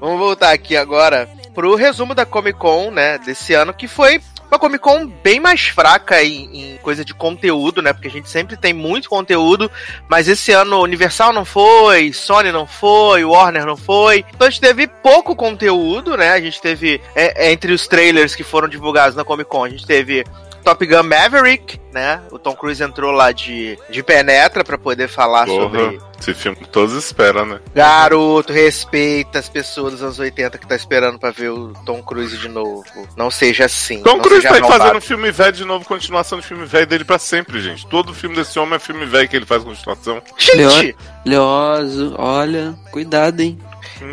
Vamos 0.00 0.18
voltar 0.18 0.52
aqui 0.52 0.76
agora 0.76 1.28
pro 1.54 1.74
resumo 1.74 2.14
da 2.14 2.24
Comic 2.24 2.58
Con, 2.58 2.90
né, 2.90 3.18
desse 3.18 3.52
ano, 3.54 3.74
que 3.74 3.86
foi 3.88 4.20
uma 4.50 4.58
Comic 4.58 4.82
Con 4.82 5.06
bem 5.06 5.38
mais 5.38 5.68
fraca 5.68 6.22
em, 6.22 6.72
em 6.74 6.76
coisa 6.78 7.04
de 7.04 7.14
conteúdo, 7.14 7.80
né? 7.80 7.92
Porque 7.92 8.08
a 8.08 8.10
gente 8.10 8.28
sempre 8.28 8.56
tem 8.56 8.72
muito 8.72 9.08
conteúdo, 9.08 9.70
mas 10.08 10.26
esse 10.26 10.50
ano 10.50 10.80
Universal 10.82 11.32
não 11.32 11.44
foi, 11.44 12.12
Sony 12.12 12.50
não 12.50 12.66
foi, 12.66 13.24
Warner 13.24 13.64
não 13.64 13.76
foi. 13.76 14.24
Então 14.34 14.48
a 14.48 14.50
gente 14.50 14.60
teve 14.60 14.88
pouco 14.88 15.36
conteúdo, 15.36 16.16
né? 16.16 16.30
A 16.32 16.40
gente 16.40 16.60
teve, 16.60 17.00
é, 17.14 17.46
é, 17.48 17.52
entre 17.52 17.72
os 17.72 17.86
trailers 17.86 18.34
que 18.34 18.42
foram 18.42 18.66
divulgados 18.66 19.14
na 19.14 19.24
Comic 19.24 19.48
Con, 19.48 19.64
a 19.64 19.68
gente 19.68 19.86
teve 19.86 20.24
Top 20.62 20.86
Gun 20.86 21.02
Maverick, 21.02 21.80
né? 21.92 22.20
O 22.30 22.38
Tom 22.38 22.54
Cruise 22.54 22.82
entrou 22.82 23.10
lá 23.10 23.32
de, 23.32 23.78
de 23.88 24.02
penetra 24.02 24.62
pra 24.62 24.78
poder 24.78 25.08
falar 25.08 25.46
Porra, 25.46 25.62
sobre 25.62 26.00
esse 26.20 26.34
filme 26.34 26.56
que 26.56 26.68
todos 26.68 26.94
esperam, 26.94 27.46
né? 27.46 27.60
Garoto, 27.74 28.52
respeita 28.52 29.38
as 29.38 29.48
pessoas 29.48 29.92
dos 29.92 30.02
anos 30.02 30.18
80 30.18 30.58
que 30.58 30.66
tá 30.66 30.76
esperando 30.76 31.18
pra 31.18 31.30
ver 31.30 31.50
o 31.50 31.72
Tom 31.84 32.02
Cruise 32.02 32.36
de 32.36 32.48
novo. 32.48 32.84
Não 33.16 33.30
seja 33.30 33.64
assim. 33.64 34.02
Tom 34.02 34.20
Cruise 34.20 34.46
tá 34.46 34.54
aí 34.54 34.60
malvado. 34.60 34.82
fazendo 34.84 35.00
filme 35.00 35.30
velho 35.30 35.52
de 35.52 35.64
novo, 35.64 35.84
continuação 35.84 36.38
de 36.38 36.46
filme 36.46 36.66
velho 36.66 36.86
dele 36.86 37.04
pra 37.04 37.18
sempre, 37.18 37.60
gente. 37.60 37.86
Todo 37.86 38.14
filme 38.14 38.36
desse 38.36 38.58
homem 38.58 38.76
é 38.76 38.78
filme 38.78 39.06
velho 39.06 39.28
que 39.28 39.36
ele 39.36 39.46
faz 39.46 39.64
continuação. 39.64 40.22
Gente, 40.36 40.96
Leoso, 41.24 42.14
olha, 42.18 42.74
cuidado, 42.90 43.40
hein? 43.40 43.58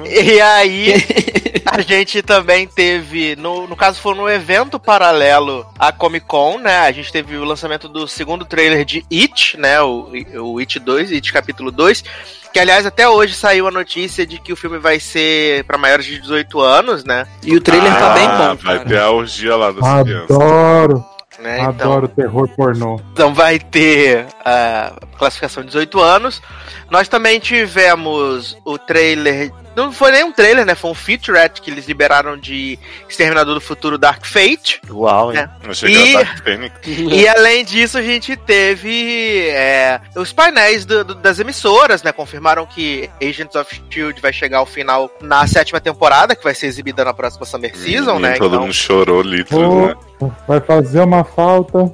E 0.05 0.41
aí 0.41 0.93
a 1.65 1.81
gente 1.81 2.21
também 2.21 2.67
teve, 2.67 3.35
no, 3.35 3.67
no 3.67 3.75
caso 3.75 3.99
foi 3.99 4.15
no 4.15 4.29
evento 4.29 4.79
paralelo 4.79 5.65
à 5.77 5.91
Comic 5.91 6.25
Con, 6.25 6.59
né? 6.59 6.79
A 6.79 6.91
gente 6.91 7.11
teve 7.11 7.37
o 7.37 7.43
lançamento 7.43 7.87
do 7.89 8.07
segundo 8.07 8.45
trailer 8.45 8.85
de 8.85 9.05
It, 9.11 9.57
né? 9.57 9.81
O, 9.81 10.09
o 10.41 10.59
It 10.59 10.79
2, 10.79 11.11
It 11.11 11.31
capítulo 11.33 11.71
2. 11.71 12.03
Que 12.53 12.59
aliás, 12.59 12.85
até 12.85 13.07
hoje 13.07 13.33
saiu 13.33 13.67
a 13.67 13.71
notícia 13.71 14.25
de 14.25 14.39
que 14.39 14.53
o 14.53 14.55
filme 14.55 14.79
vai 14.79 14.99
ser 14.99 15.63
pra 15.65 15.77
maiores 15.77 16.05
de 16.05 16.19
18 16.19 16.59
anos, 16.61 17.03
né? 17.03 17.27
E 17.43 17.55
o 17.55 17.61
trailer 17.61 17.93
tá 17.93 18.13
bem 18.13 18.25
Ah, 18.25 18.37
bom, 18.55 18.63
Vai 18.63 18.77
cara. 18.77 18.89
ter 18.89 18.99
a 18.99 19.11
orgia 19.11 19.55
lá 19.55 19.71
das 19.71 20.03
crianças. 20.03 20.31
Adoro, 20.35 21.05
né? 21.39 21.57
Então, 21.59 21.69
adoro 21.69 22.07
terror 22.07 22.47
pornô. 22.49 22.99
Então 23.13 23.33
vai 23.33 23.59
ter 23.59 24.25
a 24.45 24.93
classificação 25.17 25.61
de 25.63 25.67
18 25.67 25.99
anos. 26.01 26.41
Nós 26.89 27.07
também 27.07 27.39
tivemos 27.39 28.57
o 28.65 28.77
trailer. 28.77 29.51
Não 29.75 29.91
foi 29.91 30.09
nem 30.11 30.23
um 30.23 30.31
trailer, 30.31 30.65
né? 30.65 30.73
Foi 30.73 30.89
um 30.89 30.95
featurette 30.95 31.61
que 31.61 31.69
eles 31.69 31.87
liberaram 31.87 32.35
de 32.35 32.79
Exterminador 33.07 33.53
do 33.53 33.61
Futuro 33.61 33.95
Dark 33.95 34.25
Fate. 34.25 34.81
Uau, 34.89 35.31
hein? 35.31 35.39
É. 35.39 35.49
Eu 35.69 35.73
cheguei 35.75 36.09
E- 36.09 36.13
Dark. 36.13 36.47
E 36.87 37.27
além 37.27 37.63
disso, 37.63 37.97
a 37.97 38.01
gente 38.01 38.35
teve 38.35 39.49
é, 39.49 39.99
os 40.15 40.33
painéis 40.33 40.83
do- 40.85 41.03
do- 41.03 41.15
das 41.15 41.39
emissoras, 41.39 42.01
né? 42.01 42.11
Confirmaram 42.11 42.65
que 42.65 43.07
Agents 43.21 43.55
of 43.55 43.81
Shield 43.91 44.19
vai 44.19 44.33
chegar 44.33 44.57
ao 44.59 44.65
final 44.65 45.11
na 45.21 45.45
sétima 45.45 45.79
temporada, 45.79 46.35
que 46.35 46.43
vai 46.43 46.55
ser 46.55 46.65
exibida 46.67 47.05
na 47.05 47.13
próxima 47.13 47.45
Summer 47.45 47.75
Season, 47.77 48.17
né? 48.17 48.33
Todo 48.33 48.47
Então, 48.55 48.61
mundo 48.61 48.73
chorou 48.73 49.21
litros, 49.21 49.59
Oh, 49.59 49.87
né? 49.87 49.95
Vai 50.47 50.59
fazer 50.59 51.01
uma 51.01 51.23
falta. 51.23 51.91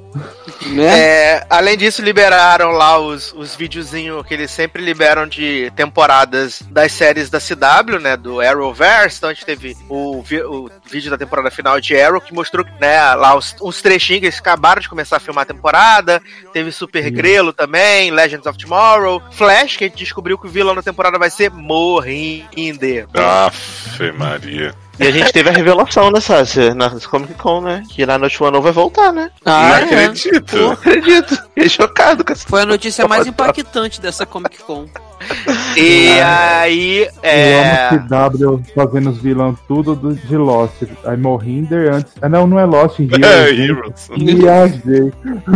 Né? 0.66 0.98
É, 0.98 1.46
além 1.50 1.76
disso, 1.76 2.00
liberaram 2.00 2.70
lá 2.70 2.98
os, 2.98 3.32
os 3.34 3.54
videozinhos 3.54 4.24
que 4.26 4.32
eles 4.32 4.50
sempre 4.50 4.82
liberam 4.82 5.26
de 5.26 5.70
temporadas 5.76 6.62
das 6.70 6.92
séries 6.92 7.28
da 7.28 7.38
CW, 7.38 7.98
né? 8.00 8.16
Do 8.16 8.40
Arrowverse. 8.40 9.18
Então 9.18 9.30
a 9.30 9.34
gente 9.34 9.44
teve 9.44 9.76
o, 9.88 10.22
vi- 10.22 10.42
o 10.42 10.70
vídeo 10.90 11.10
da 11.10 11.18
temporada 11.18 11.50
final 11.50 11.78
de 11.80 12.00
Arrow, 12.00 12.20
que 12.20 12.32
mostrou 12.32 12.64
né, 12.80 13.14
lá 13.14 13.34
os, 13.36 13.54
uns 13.60 13.82
trechinhos 13.82 14.20
que 14.20 14.26
eles 14.26 14.38
acabaram 14.38 14.80
de 14.80 14.88
começar 14.88 15.16
a 15.16 15.20
filmar 15.20 15.42
a 15.42 15.46
temporada. 15.46 16.22
Teve 16.52 16.72
Super 16.72 17.10
Grelo 17.10 17.52
também, 17.52 18.10
Legends 18.10 18.46
of 18.46 18.58
Tomorrow. 18.58 19.22
Flash, 19.32 19.76
que 19.76 19.84
a 19.84 19.88
gente 19.88 19.98
descobriu 19.98 20.38
que 20.38 20.46
o 20.46 20.50
vilão 20.50 20.74
da 20.74 20.82
temporada 20.82 21.18
vai 21.18 21.28
ser 21.30 21.50
Morrinder. 21.50 23.06
Afe 23.14 24.12
Maria. 24.12 24.74
E 24.98 25.06
a 25.06 25.10
gente 25.10 25.32
teve 25.32 25.48
a 25.48 25.52
revelação 25.52 26.10
nessa 26.10 26.44
na 26.74 26.90
Comic 26.90 27.34
Con, 27.34 27.60
né? 27.62 27.82
Que 27.88 28.06
na 28.06 28.18
Noite 28.18 28.42
One 28.42 28.60
vai 28.60 28.72
voltar, 28.72 29.12
né? 29.12 29.30
Ah, 29.44 29.68
não 29.68 29.76
é. 29.76 30.04
acredito. 30.06 30.56
Não 30.56 30.70
acredito. 30.72 31.36
Fiquei 31.54 31.68
chocado 31.68 32.24
com 32.24 32.32
essa 32.32 32.48
Foi 32.48 32.62
a 32.62 32.66
notícia 32.66 33.06
mais 33.08 33.26
impactante 33.26 34.00
dessa 34.00 34.24
Comic 34.24 34.58
Con. 34.62 34.86
E 35.76 36.20
aí, 36.20 37.08
é. 37.22 37.88
Eu 37.90 37.96
amo 37.96 38.60
CW 38.60 38.74
fazendo 38.74 39.10
os 39.10 39.18
vilões 39.18 39.56
tudo 39.66 39.94
do, 39.96 40.14
de 40.14 40.36
Lost. 40.36 40.82
Aí 41.04 41.16
Morrinder 41.16 41.92
antes. 41.92 42.12
Ah, 42.22 42.28
não, 42.28 42.46
não 42.46 42.60
é 42.60 42.64
Lost 42.64 43.00
em 43.00 43.08
É, 43.24 43.50
Heroes. 43.50 44.08
Heroes. 44.10 44.40
Viajei. 44.40 45.12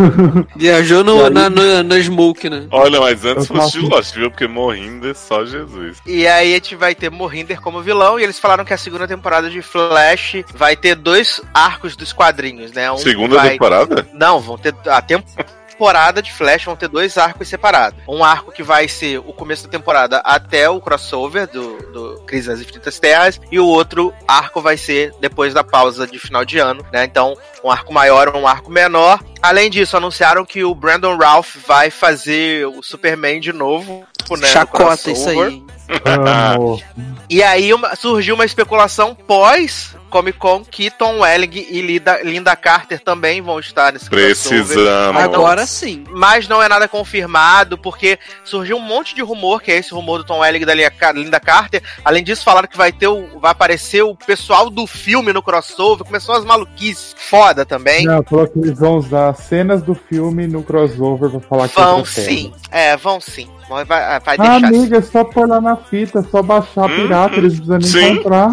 Viajou 0.57 1.03
no, 1.03 1.29
na, 1.29 1.49
no, 1.49 1.83
na 1.83 1.99
Smoke, 2.01 2.49
né? 2.49 2.67
Olha, 2.71 2.99
mas 2.99 3.23
antes 3.23 3.49
Eu 3.49 3.55
fosse 3.55 3.79
de 3.79 3.87
Lost, 3.87 4.15
viu? 4.15 4.29
Porque 4.29 4.45
é 4.45 5.13
só 5.13 5.45
Jesus. 5.45 5.97
E 6.05 6.27
aí 6.27 6.51
a 6.51 6.55
gente 6.55 6.75
vai 6.75 6.93
ter 6.93 7.09
Morrinder 7.09 7.61
como 7.61 7.81
vilão, 7.81 8.19
e 8.19 8.23
eles 8.23 8.39
falaram 8.39 8.65
que 8.65 8.73
a 8.73 8.77
segunda 8.77 9.07
temporada 9.07 9.28
de 9.49 9.61
Flash 9.61 10.43
vai 10.53 10.75
ter 10.75 10.95
dois 10.95 11.41
arcos 11.53 11.95
dos 11.95 12.11
quadrinhos, 12.11 12.71
né? 12.71 12.91
Um 12.91 12.97
Segunda 12.97 13.35
vai... 13.35 13.51
temporada? 13.51 14.07
Não, 14.13 14.39
vão 14.39 14.57
ter 14.57 14.73
a 14.87 15.01
temporada 15.01 16.21
de 16.21 16.33
Flash 16.33 16.65
vão 16.65 16.75
ter 16.75 16.89
dois 16.89 17.17
arcos 17.17 17.47
separados. 17.47 18.01
Um 18.05 18.21
arco 18.21 18.51
que 18.51 18.61
vai 18.61 18.89
ser 18.89 19.19
o 19.19 19.31
começo 19.31 19.63
da 19.63 19.69
temporada 19.69 20.17
até 20.25 20.69
o 20.69 20.81
crossover 20.81 21.47
do, 21.47 21.77
do 21.91 22.23
Crise 22.25 22.49
nas 22.49 22.59
Infinitas 22.59 22.99
Terras, 22.99 23.39
e 23.49 23.59
o 23.59 23.65
outro 23.65 24.13
arco 24.27 24.59
vai 24.59 24.75
ser 24.75 25.13
depois 25.21 25.53
da 25.53 25.63
pausa 25.63 26.05
de 26.05 26.19
final 26.19 26.43
de 26.43 26.59
ano, 26.59 26.85
né? 26.91 27.05
Então, 27.05 27.37
um 27.63 27.71
arco 27.71 27.93
maior 27.93 28.35
um 28.35 28.45
arco 28.45 28.69
menor. 28.69 29.23
Além 29.41 29.69
disso, 29.69 29.95
anunciaram 29.95 30.45
que 30.45 30.65
o 30.65 30.75
Brandon 30.75 31.15
Ralph 31.15 31.55
vai 31.65 31.89
fazer 31.89 32.67
o 32.67 32.83
Superman 32.83 33.39
de 33.39 33.53
novo, 33.53 34.05
né? 34.37 34.47
no 34.47 34.53
Chacota 34.53 35.11
isso 35.11 35.29
aí. 35.29 35.63
E 37.29 37.43
aí 37.43 37.73
uma- 37.73 37.95
surgiu 37.95 38.35
uma 38.35 38.45
especulação 38.45 39.13
pós 39.15 39.95
Comic 40.09 40.37
Con 40.37 40.63
que 40.65 40.89
Tom 40.91 41.19
Welling 41.19 41.65
e 41.69 41.81
Linda, 41.81 42.19
Linda 42.23 42.55
Carter 42.55 42.99
também 42.99 43.41
vão 43.41 43.59
estar 43.59 43.93
nesse 43.93 44.09
crossover. 44.09 44.65
Precisamos. 44.65 45.21
Agora 45.21 45.65
sim. 45.65 46.03
Mas 46.09 46.47
não 46.47 46.61
é 46.61 46.67
nada 46.67 46.87
confirmado, 46.87 47.77
porque 47.77 48.17
surgiu 48.43 48.77
um 48.77 48.81
monte 48.81 49.15
de 49.15 49.21
rumor, 49.21 49.61
que 49.61 49.71
é 49.71 49.77
esse 49.77 49.93
rumor 49.93 50.17
do 50.19 50.23
Tom 50.23 50.39
Welling 50.39 50.61
e 50.61 50.65
da 50.65 51.11
Linda 51.13 51.39
Carter. 51.39 51.81
Além 52.03 52.23
disso, 52.23 52.43
falaram 52.43 52.67
que 52.67 52.77
vai 52.77 52.91
ter 52.91 53.07
o, 53.07 53.39
vai 53.39 53.51
aparecer 53.51 54.01
o 54.03 54.15
pessoal 54.15 54.69
do 54.69 54.85
filme 54.87 55.31
no 55.31 55.41
crossover. 55.41 56.05
Começou 56.05 56.35
as 56.35 56.43
maluquices 56.45 57.15
foda 57.17 57.65
também. 57.65 58.05
Não, 58.05 58.23
falou 58.23 58.47
que 58.47 58.59
eles 58.59 58.77
vão 58.77 58.97
usar 58.97 59.33
cenas 59.35 59.81
do 59.81 59.93
filme 59.95 60.47
no 60.47 60.63
crossover 60.63 61.29
pra 61.29 61.39
falar 61.39 61.69
que 61.69 61.75
vão 61.75 61.83
é 61.83 61.93
outra 61.93 62.11
sim. 62.11 62.53
É, 62.71 62.97
vão 62.97 63.21
sim. 63.21 63.49
Vai, 63.69 63.85
vai 63.85 64.15
Ah, 64.15 64.19
deixar 64.19 64.55
assim. 64.55 64.65
amiga, 64.65 64.97
é 64.97 65.01
só 65.01 65.23
pôr 65.23 65.47
lá 65.47 65.61
na 65.61 65.75
fita, 65.75 66.19
é 66.19 66.23
só 66.23 66.41
baixar 66.41 66.89
Hum, 66.89 66.95
pirata, 66.95 67.35
eles 67.35 67.59
precisam 67.59 67.81
sim. 67.81 68.15
comprar. 68.17 68.49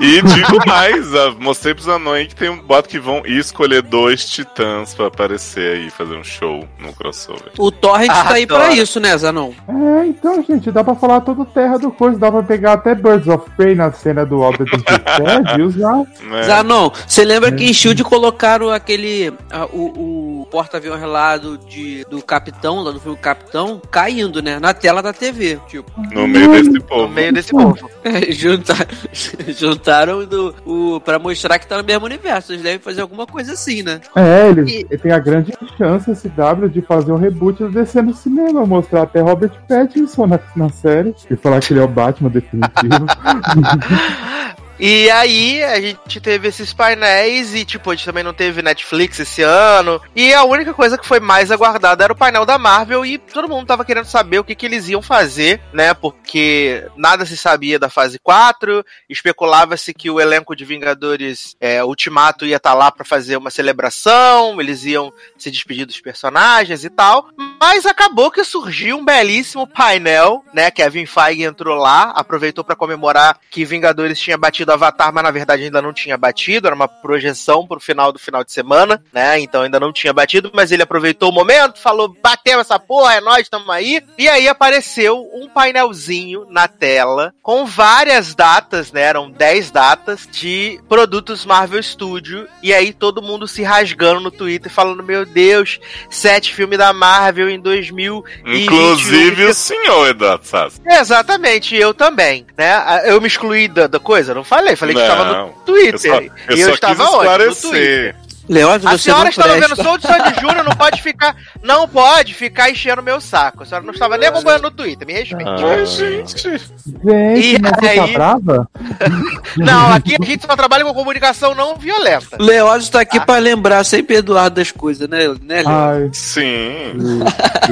E 0.00 0.22
digo 0.22 0.58
mais, 0.66 1.14
a- 1.14 1.32
mostrei 1.38 1.74
pros 1.74 1.88
anões 1.88 2.28
que 2.28 2.34
tem 2.34 2.48
um 2.48 2.58
boato 2.58 2.88
que 2.88 2.98
vão 2.98 3.22
escolher 3.26 3.82
dois 3.82 4.24
titãs 4.28 4.94
pra 4.94 5.06
aparecer 5.08 5.76
aí, 5.76 5.90
fazer 5.90 6.16
um 6.16 6.24
show 6.24 6.66
no 6.78 6.92
crossover. 6.92 7.52
O 7.58 7.70
Torrent 7.70 8.08
tá 8.08 8.32
aí 8.34 8.44
Adoro. 8.44 8.64
pra 8.64 8.74
isso, 8.74 8.98
né, 8.98 9.16
Zanon? 9.16 9.52
É, 9.68 10.06
então, 10.06 10.42
gente, 10.42 10.70
dá 10.70 10.82
pra 10.82 10.94
falar 10.94 11.20
todo 11.20 11.44
terra 11.44 11.78
do 11.78 11.90
coisa, 11.90 12.18
dá 12.18 12.30
pra 12.32 12.42
pegar 12.42 12.72
até 12.74 12.94
Birds 12.94 13.28
of 13.28 13.48
Prey 13.56 13.74
na 13.74 13.92
cena 13.92 14.24
do 14.24 14.42
Albert 14.42 14.70
Dead 14.70 15.58
e 15.58 15.62
usar. 15.62 16.02
Né? 16.22 16.42
Zanon, 16.44 16.90
você 17.06 17.24
lembra 17.24 17.52
que 17.52 17.64
em 17.64 17.72
Shield 17.72 18.02
colocaram 18.04 18.70
aquele. 18.70 19.32
ah, 19.50 19.66
o 19.66 20.12
o 20.42 20.46
porta-avião 20.52 20.98
relado 20.98 21.56
de, 21.56 22.04
do 22.10 22.20
Capitão, 22.22 22.82
lá 22.82 22.90
do 22.90 23.00
filme 23.00 23.16
Capitão, 23.16 23.80
caindo, 23.90 24.42
né? 24.42 24.58
Na 24.58 24.74
tela 24.74 25.00
da 25.02 25.12
TV. 25.12 25.58
Tipo, 25.68 25.90
No 26.12 26.26
meio 26.26 26.50
desse 26.52 26.70
No 26.70 26.82
povo. 26.82 27.08
meio 27.08 27.32
desse 27.32 27.50
povo. 27.52 27.90
juntar, 28.30 28.86
juntaram 29.82 30.24
do, 30.24 30.54
o, 30.64 31.00
pra 31.00 31.18
mostrar 31.18 31.58
que 31.58 31.66
tá 31.66 31.76
no 31.76 31.84
mesmo 31.84 32.04
universo. 32.06 32.52
Eles 32.52 32.62
devem 32.62 32.78
fazer 32.78 33.00
alguma 33.02 33.26
coisa 33.26 33.52
assim, 33.52 33.82
né? 33.82 34.00
É, 34.14 34.48
eles 34.48 34.70
E- 34.70 34.86
ele 34.88 34.98
tem 34.98 35.12
a 35.12 35.18
grande 35.18 35.52
chance, 35.76 36.10
esse 36.10 36.28
W, 36.28 36.68
de 36.68 36.80
fazer 36.82 37.12
um 37.12 37.16
reboot 37.16 37.58
do 37.62 37.70
DC 37.70 38.00
no 38.00 38.14
cinema, 38.14 38.64
mostrar 38.64 39.02
até 39.02 39.20
Robert 39.20 39.52
Pattinson 39.68 40.26
na, 40.26 40.38
na 40.54 40.68
série, 40.70 41.14
e 41.30 41.36
falar 41.36 41.60
que 41.60 41.72
ele 41.72 41.80
é 41.80 41.84
o 41.84 41.88
Batman 41.88 42.30
definitivo. 42.30 43.06
E 44.84 45.08
aí 45.12 45.62
a 45.62 45.80
gente 45.80 46.20
teve 46.20 46.48
esses 46.48 46.74
painéis 46.74 47.54
e, 47.54 47.64
tipo, 47.64 47.88
a 47.88 47.94
gente 47.94 48.04
também 48.04 48.24
não 48.24 48.34
teve 48.34 48.62
Netflix 48.62 49.20
esse 49.20 49.40
ano. 49.40 50.02
E 50.12 50.34
a 50.34 50.42
única 50.42 50.74
coisa 50.74 50.98
que 50.98 51.06
foi 51.06 51.20
mais 51.20 51.52
aguardada 51.52 52.02
era 52.02 52.12
o 52.12 52.16
painel 52.16 52.44
da 52.44 52.58
Marvel 52.58 53.06
e 53.06 53.16
todo 53.16 53.48
mundo 53.48 53.64
tava 53.64 53.84
querendo 53.84 54.06
saber 54.06 54.40
o 54.40 54.44
que, 54.44 54.56
que 54.56 54.66
eles 54.66 54.88
iam 54.88 55.00
fazer, 55.00 55.60
né? 55.72 55.94
Porque 55.94 56.84
nada 56.96 57.24
se 57.24 57.36
sabia 57.36 57.78
da 57.78 57.88
fase 57.88 58.18
4, 58.18 58.84
especulava-se 59.08 59.94
que 59.94 60.10
o 60.10 60.18
elenco 60.18 60.56
de 60.56 60.64
Vingadores 60.64 61.54
é, 61.60 61.84
Ultimato 61.84 62.44
ia 62.44 62.56
estar 62.56 62.70
tá 62.72 62.76
lá 62.76 62.90
para 62.90 63.04
fazer 63.04 63.36
uma 63.36 63.50
celebração, 63.50 64.60
eles 64.60 64.84
iam 64.84 65.12
se 65.38 65.48
despedir 65.48 65.86
dos 65.86 66.00
personagens 66.00 66.84
e 66.84 66.90
tal. 66.90 67.28
Mas 67.60 67.86
acabou 67.86 68.32
que 68.32 68.42
surgiu 68.42 68.96
um 68.96 69.04
belíssimo 69.04 69.64
painel, 69.64 70.44
né? 70.52 70.72
Kevin 70.72 71.06
Feige 71.06 71.44
entrou 71.44 71.76
lá, 71.76 72.10
aproveitou 72.16 72.64
para 72.64 72.74
comemorar 72.74 73.38
que 73.48 73.64
Vingadores 73.64 74.18
tinha 74.18 74.36
batido 74.36 74.71
Avatar, 74.72 75.12
mas 75.12 75.22
na 75.22 75.30
verdade 75.30 75.64
ainda 75.64 75.82
não 75.82 75.92
tinha 75.92 76.16
batido, 76.16 76.66
era 76.66 76.74
uma 76.74 76.88
projeção 76.88 77.66
pro 77.66 77.80
final 77.80 78.12
do 78.12 78.18
final 78.18 78.44
de 78.44 78.52
semana, 78.52 79.02
né? 79.12 79.38
Então 79.40 79.62
ainda 79.62 79.80
não 79.80 79.92
tinha 79.92 80.12
batido, 80.12 80.50
mas 80.54 80.72
ele 80.72 80.82
aproveitou 80.82 81.30
o 81.30 81.32
momento, 81.32 81.78
falou: 81.78 82.14
bateu 82.22 82.60
essa 82.60 82.78
porra, 82.78 83.14
é 83.14 83.20
nós, 83.20 83.48
tamo 83.48 83.70
aí. 83.70 84.02
E 84.18 84.28
aí 84.28 84.48
apareceu 84.48 85.28
um 85.34 85.48
painelzinho 85.48 86.46
na 86.50 86.68
tela 86.68 87.34
com 87.42 87.64
várias 87.66 88.34
datas, 88.34 88.92
né? 88.92 89.02
Eram 89.02 89.30
10 89.30 89.70
datas 89.70 90.28
de 90.30 90.80
produtos 90.88 91.44
Marvel 91.44 91.82
Studio. 91.82 92.46
E 92.62 92.72
aí 92.72 92.92
todo 92.92 93.22
mundo 93.22 93.48
se 93.48 93.62
rasgando 93.62 94.20
no 94.20 94.30
Twitter 94.30 94.70
falando: 94.70 95.02
Meu 95.02 95.24
Deus, 95.24 95.80
sete 96.10 96.54
filmes 96.54 96.78
da 96.78 96.92
Marvel 96.92 97.48
em 97.48 97.60
2000. 97.60 98.24
Inclusive 98.46 99.44
o 99.46 99.54
senhor, 99.54 100.08
Eduardo. 100.08 100.42
Exatamente, 100.86 101.76
eu 101.76 101.92
também, 101.94 102.46
né? 102.56 103.02
Eu 103.04 103.20
me 103.20 103.26
excluí 103.26 103.68
da, 103.68 103.86
da 103.86 103.98
coisa, 103.98 104.34
não 104.34 104.44
falei, 104.62 104.76
falei 104.76 104.94
que 104.94 105.00
estava 105.02 105.24
no 105.24 105.48
Twitter. 105.64 105.92
Eu 105.94 105.98
só, 105.98 106.20
eu 106.20 106.30
e 106.56 106.62
só 106.62 106.68
eu 106.68 106.74
estava 106.74 107.04
quis 107.04 107.14
onde? 107.14 107.46
No. 107.46 107.54
Twitter. 107.54 108.16
Leódio, 108.48 108.88
A 108.88 108.98
senhora 108.98 109.22
não 109.22 109.30
estava 109.30 109.54
vendo 109.54 109.76
Sou 109.76 109.96
de 109.96 110.04
Sandy 110.06 110.40
Júnior, 110.40 110.64
não 110.64 110.72
pode 110.74 111.00
ficar. 111.00 111.36
Não 111.62 111.88
pode 111.88 112.34
ficar 112.34 112.70
enchendo 112.70 113.00
meu 113.00 113.20
saco. 113.20 113.62
A 113.62 113.66
senhora 113.66 113.86
não 113.86 113.92
estava 113.94 114.18
nem 114.18 114.28
acompanhando 114.28 114.62
no 114.62 114.70
Twitter, 114.72 115.06
me 115.06 115.12
respeite. 115.12 115.48
Ai, 115.64 115.86
gente. 115.86 116.48
Gente, 116.48 117.54
E 117.54 117.58
mas 117.60 117.70
tá 117.72 117.88
aí? 117.88 118.12
brava? 118.12 118.68
Não, 119.56 119.92
aqui 119.92 120.16
a 120.20 120.24
gente 120.24 120.44
só 120.44 120.56
trabalha 120.56 120.84
com 120.84 120.92
comunicação 120.92 121.54
não 121.54 121.76
violenta. 121.76 122.36
Leódio 122.40 122.90
tá 122.90 123.00
aqui 123.00 123.18
Ah. 123.18 123.20
pra 123.24 123.38
lembrar 123.38 123.84
sempre 123.84 124.16
Eduardo 124.16 124.56
das 124.56 124.72
coisas, 124.72 125.08
né, 125.08 125.28
né? 125.40 125.62
Ai, 125.64 126.10
Sim. 126.12 127.20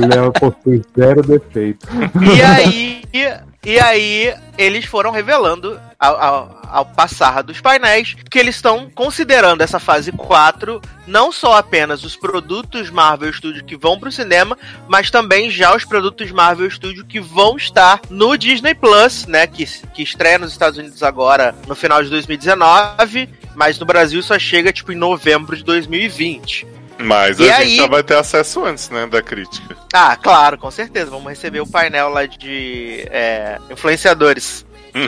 Léo 0.09 0.32
possui 0.32 0.82
zero 0.97 1.23
defeito. 1.23 1.87
E 2.32 2.42
aí. 2.42 3.02
E 3.62 3.78
aí, 3.78 4.35
eles 4.56 4.85
foram 4.87 5.11
revelando 5.11 5.78
ao, 6.00 6.16
ao- 6.23 6.61
ao 6.71 6.87
passar 6.87 7.42
dos 7.42 7.61
painéis 7.61 8.16
que 8.30 8.38
eles 8.38 8.54
estão 8.57 8.88
considerando 8.95 9.61
essa 9.61 9.78
fase 9.78 10.11
4 10.12 10.80
não 11.07 11.30
só 11.33 11.57
apenas 11.59 12.04
os 12.04 12.16
produtos 12.16 12.88
Marvel 12.90 13.33
Studio 13.33 13.64
que 13.64 13.76
vão 13.76 13.99
pro 13.99 14.11
cinema, 14.12 14.57
mas 14.88 15.11
também 15.11 15.50
já 15.50 15.75
os 15.75 15.85
produtos 15.85 16.30
Marvel 16.30 16.71
Studio 16.71 17.04
que 17.04 17.21
vão 17.21 17.57
estar 17.57 18.00
no 18.09 18.37
Disney 18.38 18.75
Plus, 18.75 19.26
né? 19.26 19.47
Que, 19.47 19.66
que 19.66 20.02
estreia 20.02 20.38
nos 20.38 20.52
Estados 20.52 20.78
Unidos 20.78 21.02
agora 21.02 21.54
no 21.66 21.75
final 21.75 22.02
de 22.02 22.09
2019, 22.09 23.28
mas 23.54 23.78
no 23.78 23.85
Brasil 23.85 24.23
só 24.23 24.38
chega 24.38 24.73
tipo 24.73 24.92
em 24.92 24.97
novembro 24.97 25.57
de 25.57 25.64
2020. 25.64 26.66
Mas 27.02 27.38
E 27.40 27.50
a 27.50 27.57
aí? 27.57 27.69
gente 27.71 27.76
já 27.78 27.87
vai 27.88 28.02
ter 28.02 28.16
acesso 28.16 28.62
antes, 28.64 28.90
né, 28.90 29.07
da 29.07 29.23
crítica. 29.23 29.75
Ah, 29.92 30.16
claro, 30.16 30.59
com 30.59 30.71
certeza. 30.71 31.11
Vamos 31.11 31.28
receber 31.30 31.61
o 31.61 31.66
painel 31.66 32.11
lá 32.11 32.26
de 32.26 33.07
é, 33.11 33.59
influenciadores. 33.71 34.66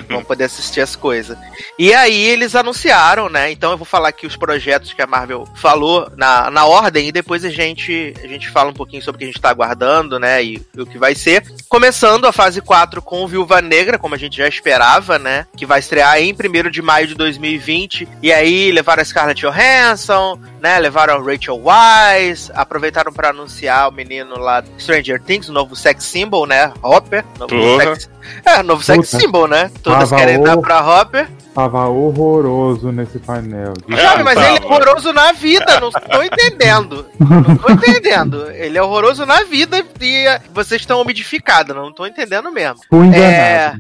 Vão 0.09 0.25
poder 0.25 0.45
assistir 0.45 0.81
as 0.81 0.97
coisas. 0.97 1.37
E 1.79 1.93
aí 1.93 2.21
eles 2.29 2.55
anunciaram, 2.55 3.29
né? 3.29 3.51
Então 3.51 3.71
eu 3.71 3.77
vou 3.77 3.85
falar 3.85 4.09
aqui 4.09 4.27
os 4.27 4.37
projetos 4.37 4.93
que 4.93 5.03
a 5.03 5.07
Marvel 5.07 5.47
falou 5.55 6.11
na, 6.17 6.51
na 6.51 6.65
ordem 6.65 7.09
e 7.09 7.13
depois 7.13 7.45
a 7.45 7.51
gente, 7.51 8.15
a 8.23 8.27
gente 8.27 8.51
fala 8.51 8.71
um 8.71 8.75
pouquinho 8.75 9.03
sobre 9.03 9.17
o 9.17 9.19
que 9.19 9.25
a 9.25 9.29
gente 9.29 9.41
tá 9.41 9.51
aguardando, 9.51 10.19
né? 10.19 10.43
E, 10.43 10.63
e 10.75 10.81
o 10.81 10.87
que 10.87 10.99
vai 10.99 11.15
ser. 11.15 11.45
Começando 11.69 12.27
a 12.27 12.33
fase 12.33 12.61
4 12.61 13.03
com 13.03 13.27
Viúva 13.27 13.61
Negra, 13.61 13.99
como 13.99 14.15
a 14.15 14.19
gente 14.19 14.37
já 14.37 14.49
esperava, 14.49 15.19
né? 15.19 15.47
Que 15.57 15.67
vai 15.67 15.81
estrear 15.81 16.19
em 16.21 16.33
1 16.33 16.71
de 16.71 16.83
maio 16.83 17.07
de 17.07 17.15
2020. 17.15 18.09
E 18.23 18.33
aí 18.33 18.71
levaram 18.71 19.03
a 19.03 19.05
Scarlett 19.05 19.41
Johansson, 19.41 20.39
né? 20.61 20.79
Levaram 20.79 21.17
a 21.17 21.23
Rachel 21.23 21.61
Wise, 21.61 22.51
aproveitaram 22.55 23.13
para 23.13 23.31
anunciar 23.31 23.89
o 23.89 23.93
menino 23.93 24.39
lá 24.39 24.61
do 24.61 24.71
Stranger 24.79 25.21
Things, 25.21 25.49
o 25.49 25.53
novo 25.53 25.75
sex 25.75 26.05
symbol, 26.05 26.47
né? 26.47 26.73
Hopper. 26.83 27.25
Novo 27.39 27.55
Porra. 27.55 27.97
sex... 27.97 28.11
É, 28.45 28.63
novo 28.63 28.83
sex 28.83 29.11
Puta. 29.11 29.21
symbol, 29.21 29.49
né? 29.49 29.71
Todas 29.83 30.11
Tava 30.11 30.23
querem 30.23 30.43
dar 30.43 30.57
pra 30.59 30.81
Hopper. 30.81 31.29
Tava 31.55 31.87
horroroso 31.87 32.91
nesse 32.91 33.19
painel. 33.19 33.75
Sabe, 34.01 34.23
mas 34.23 34.35
tava. 34.35 34.49
ele 34.49 34.59
é 34.59 34.67
horroroso 34.67 35.13
na 35.13 35.33
vida, 35.33 35.81
não 35.81 35.91
tô 35.91 36.23
entendendo. 36.23 37.07
Não 37.19 37.57
tô 37.57 37.73
entendendo. 37.73 38.51
Ele 38.53 38.79
é 38.79 38.83
horroroso 38.83 39.27
na 39.27 39.43
vida 39.45 39.85
e 40.01 40.41
vocês 40.55 40.81
estão 40.81 41.01
umidificados, 41.01 41.77
não 41.77 41.93
tô 41.93 42.07
entendendo 42.07 42.51
mesmo. 42.51 42.81
Fui 42.89 43.15
É. 43.15 43.75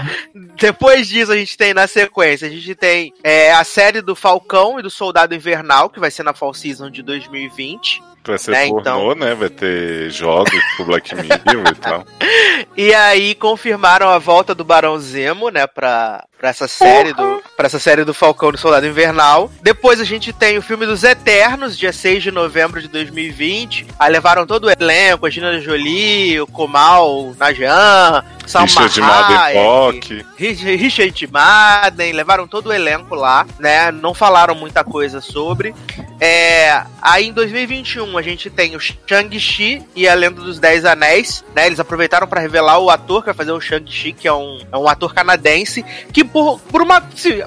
Depois 0.56 1.08
disso, 1.08 1.32
a 1.32 1.36
gente 1.36 1.56
tem 1.56 1.74
na 1.74 1.86
sequência, 1.86 2.46
a 2.46 2.50
gente 2.50 2.74
tem 2.74 3.12
é, 3.24 3.52
a 3.52 3.64
série 3.64 4.00
do 4.00 4.14
Falcão 4.14 4.78
e 4.78 4.82
do 4.82 4.90
Soldado 4.90 5.34
Invernal, 5.34 5.90
que 5.90 6.00
vai 6.00 6.10
ser 6.10 6.22
na 6.22 6.32
Fall 6.32 6.54
Season 6.54 6.90
de 6.90 7.02
2020. 7.02 8.02
Vai 8.26 8.38
ser 8.38 8.50
Né, 8.50 8.66
pornô, 8.68 8.80
então. 8.80 9.14
né? 9.14 9.34
Vai 9.34 9.48
ter 9.48 10.10
jogos 10.10 10.50
pro 10.76 10.86
Black 10.86 11.14
Mirror 11.14 11.68
e 11.70 11.74
tal. 11.76 12.04
E 12.76 12.92
aí 12.94 13.34
confirmaram 13.34 14.08
a 14.08 14.18
volta 14.18 14.54
do 14.54 14.62
Barão 14.64 14.98
Zemo, 14.98 15.48
né, 15.48 15.66
pra, 15.66 16.24
pra 16.38 16.50
essa 16.50 16.68
série 16.68 17.12
do 17.14 17.42
para 17.56 17.66
essa 17.66 17.78
série 17.78 18.04
do 18.04 18.12
Falcão 18.12 18.52
do 18.52 18.58
Soldado 18.58 18.86
Invernal. 18.86 19.50
Depois 19.62 19.98
a 19.98 20.04
gente 20.04 20.30
tem 20.30 20.58
o 20.58 20.62
filme 20.62 20.84
dos 20.84 21.02
Eternos, 21.02 21.76
dia 21.78 21.90
6 21.92 22.22
de 22.22 22.30
novembro 22.30 22.80
de 22.82 22.88
2020. 22.88 23.86
Aí 23.98 24.10
levaram 24.12 24.46
todo 24.46 24.64
o 24.66 24.70
elenco, 24.70 25.24
a 25.24 25.30
Gina 25.30 25.58
Jolie, 25.58 26.38
o 26.40 26.46
Komal, 26.46 27.10
o 27.28 27.34
Najan, 27.38 28.22
Salma 28.46 28.66
Richard 28.66 29.00
Madden 29.00 29.36
Rich- 30.36 30.76
Richard 30.76 31.26
Madden, 31.32 32.12
levaram 32.12 32.46
todo 32.46 32.66
o 32.68 32.72
elenco 32.74 33.14
lá, 33.14 33.46
né? 33.58 33.90
Não 33.90 34.12
falaram 34.12 34.54
muita 34.54 34.84
coisa 34.84 35.22
sobre. 35.22 35.74
É, 36.20 36.82
aí 37.00 37.28
em 37.28 37.32
2021 37.32 38.15
a 38.18 38.22
gente 38.22 38.50
tem 38.50 38.76
o 38.76 38.80
Shang-Chi 38.80 39.82
e 39.94 40.08
a 40.08 40.14
Lenda 40.14 40.40
dos 40.40 40.58
Dez 40.58 40.84
Anéis, 40.84 41.44
né? 41.54 41.66
Eles 41.66 41.80
aproveitaram 41.80 42.26
para 42.26 42.40
revelar 42.40 42.78
o 42.78 42.90
ator 42.90 43.20
que 43.20 43.26
vai 43.26 43.34
fazer 43.34 43.52
o 43.52 43.60
Shang-Chi, 43.60 44.12
que 44.12 44.28
é 44.28 44.32
um, 44.32 44.58
é 44.72 44.76
um 44.76 44.88
ator 44.88 45.14
canadense, 45.14 45.84
que 46.12 46.24
por, 46.24 46.60
por 46.60 46.82
uma. 46.82 47.00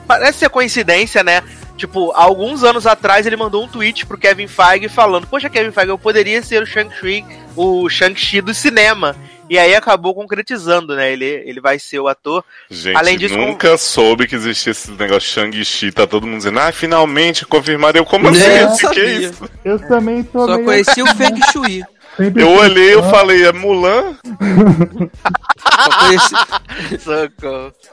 parece 0.07 0.39
ser 0.39 0.49
coincidência, 0.49 1.23
né? 1.23 1.43
Tipo, 1.77 2.11
alguns 2.11 2.63
anos 2.63 2.85
atrás 2.85 3.25
ele 3.25 3.37
mandou 3.37 3.63
um 3.63 3.67
tweet 3.67 4.05
pro 4.05 4.17
Kevin 4.17 4.47
Feige 4.47 4.89
falando: 4.89 5.27
Poxa, 5.27 5.49
Kevin 5.49 5.71
Feige, 5.71 5.89
eu 5.89 5.97
poderia 5.97 6.41
ser 6.41 6.61
o 6.61 6.65
Shang-Chi, 6.65 7.25
o 7.55 7.89
Shang-Chi 7.89 8.41
do 8.41 8.53
cinema. 8.53 9.15
E 9.49 9.57
aí 9.57 9.73
acabou 9.73 10.13
concretizando, 10.13 10.95
né? 10.95 11.11
Ele, 11.11 11.25
ele 11.25 11.59
vai 11.59 11.79
ser 11.79 11.99
o 11.99 12.07
ator. 12.07 12.43
Gente, 12.69 12.95
Além 12.95 13.17
disso, 13.17 13.35
nunca 13.35 13.77
soube 13.77 14.27
que 14.27 14.35
existia 14.35 14.71
esse 14.71 14.91
negócio 14.91 15.29
Shang-Chi. 15.29 15.91
Tá 15.91 16.05
todo 16.05 16.27
mundo 16.27 16.37
dizendo, 16.37 16.59
ah, 16.59 16.71
finalmente 16.71 17.45
confirmaram. 17.45 17.99
Eu, 17.99 18.05
como 18.05 18.29
assim? 18.29 18.43
É, 18.43 18.63
eu 18.63 18.67
que, 18.67 18.73
é 18.73 18.87
sabia. 18.87 19.27
isso? 19.27 19.49
Eu 19.65 19.79
também 19.79 20.23
tô 20.23 20.45
Só 20.45 20.53
meio... 20.53 20.65
conheci 20.65 21.01
o 21.01 21.07
Feng 21.15 21.39
Shui. 21.51 21.83
Sempre 22.23 22.43
Eu 22.43 22.49
olhei, 22.51 22.93
eu 22.93 23.01
pensando, 23.01 23.11
falei, 23.15 23.45
é 23.45 23.51
Mulan? 23.53 24.15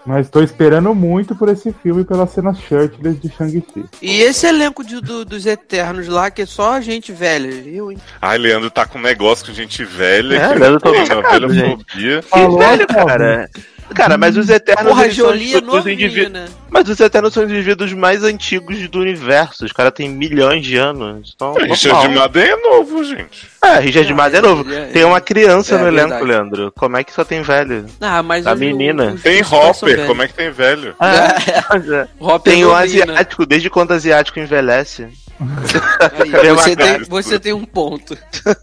Mas 0.04 0.28
tô 0.28 0.42
esperando 0.42 0.94
muito 0.94 1.34
por 1.34 1.48
esse 1.48 1.72
filme 1.82 2.04
pelas 2.04 2.30
cenas 2.30 2.58
shirtless 2.58 3.18
de 3.20 3.28
Shang-Chi. 3.30 3.84
E 4.02 4.20
esse 4.22 4.46
elenco 4.46 4.84
de- 4.84 5.00
do- 5.00 5.24
dos 5.24 5.46
Eternos 5.46 6.08
lá, 6.08 6.30
que 6.30 6.42
é 6.42 6.46
só 6.46 6.80
gente 6.80 7.12
velha, 7.12 7.50
viu? 7.62 7.90
hein? 7.90 7.98
Ai, 8.20 8.38
Leandro 8.38 8.70
tá 8.70 8.86
com 8.86 8.98
um 8.98 9.02
negócio 9.02 9.46
com 9.46 9.52
gente 9.52 9.84
velha. 9.84 10.36
É, 10.36 10.52
que 10.52 10.58
Leandro 10.58 10.80
tá 10.80 10.90
uma 10.90 11.06
sacado, 11.06 11.48
velhofobia. 11.48 12.22
Falou, 12.22 12.58
velho, 12.58 12.86
Paulo. 12.86 13.06
cara. 13.06 13.50
Cara, 13.94 14.18
mas 14.18 14.36
os 14.36 14.48
Eternos. 14.50 14.92
Porra, 14.92 15.10
são 15.12 15.30
é 15.32 15.92
indiví- 15.92 16.28
né? 16.28 16.46
Mas 16.68 16.88
os 16.88 16.98
Eternos 17.00 17.32
são 17.32 17.44
os 17.44 17.50
indivíduos 17.50 17.92
mais 17.92 18.22
antigos 18.24 18.88
do 18.88 19.00
universo. 19.00 19.64
Os 19.64 19.72
caras 19.72 19.92
têm 19.92 20.08
milhões 20.08 20.64
de 20.64 20.76
anos. 20.76 21.32
Então, 21.34 21.54
Richard 21.54 22.08
normal. 22.08 22.22
Madden 22.24 22.42
é 22.44 22.56
novo, 22.56 23.04
gente. 23.04 23.48
É, 23.62 23.78
Richard 23.78 24.08
Não, 24.10 24.16
Madden 24.16 24.38
é 24.38 24.42
novo. 24.42 24.72
é- 24.72 24.84
Tem 24.86 25.04
uma 25.04 25.20
criança 25.20 25.76
é 25.76 25.78
no 25.78 25.86
elenco, 25.88 26.08
verdade. 26.10 26.24
Leandro. 26.30 26.72
Como 26.76 26.96
é 26.96 27.04
que 27.04 27.12
só 27.12 27.24
tem 27.24 27.42
velho? 27.42 27.86
Ah, 28.00 28.22
mas 28.22 28.44
os- 28.46 28.58
menina. 28.58 29.12
os- 29.14 29.22
Tem 29.22 29.40
os 29.40 29.50
Hopper, 29.52 30.06
como 30.06 30.22
é 30.22 30.28
que 30.28 30.34
tem 30.34 30.50
velho? 30.50 30.94
É. 31.00 32.06
Hopper 32.20 32.52
Tem 32.52 32.64
o 32.64 32.72
né? 32.72 32.82
asiático, 32.82 33.46
desde 33.46 33.70
quando 33.70 33.92
asiático 33.92 34.38
envelhece. 34.38 35.06
Aí, 35.38 36.32
É 36.46 36.52
uma 36.52 36.62
você, 36.62 36.76
cara. 36.76 36.98
tem, 36.98 37.04
você 37.04 37.38
tem 37.38 37.52
um 37.52 37.64
ponto. 37.64 38.16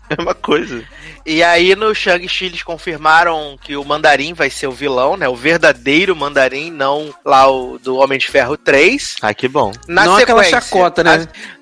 É 0.10 0.22
uma 0.22 0.34
coisa. 0.34 0.84
E 1.26 1.42
aí 1.42 1.76
no 1.76 1.94
Shang-Chi 1.96 2.46
eles 2.46 2.64
confirmaram 2.64 3.58
que 3.62 3.78
o 3.78 3.84
Mandarim 3.86 4.34
vai 4.34 4.50
ser 4.50 4.68
o 4.68 4.72
vilão, 4.72 5.16
né? 5.16 5.28
O 5.30 5.36
verdadeiro 5.36 6.16
Mandarim, 6.16 6.70
não 6.70 7.14
lá 7.24 7.50
o 7.50 7.80
do 7.80 7.96
Homem 7.98 8.20
de 8.20 8.28
Ferro 8.28 8.58
3. 8.58 9.16
Ah, 9.22 9.34
que 9.34 9.48
bom. 9.48 9.72
Na 9.88 10.04
Não 10.06 10.16
aquela 10.18 10.44
sequência, 10.44 10.62
chacota, 10.70 11.04
né? 11.04 11.18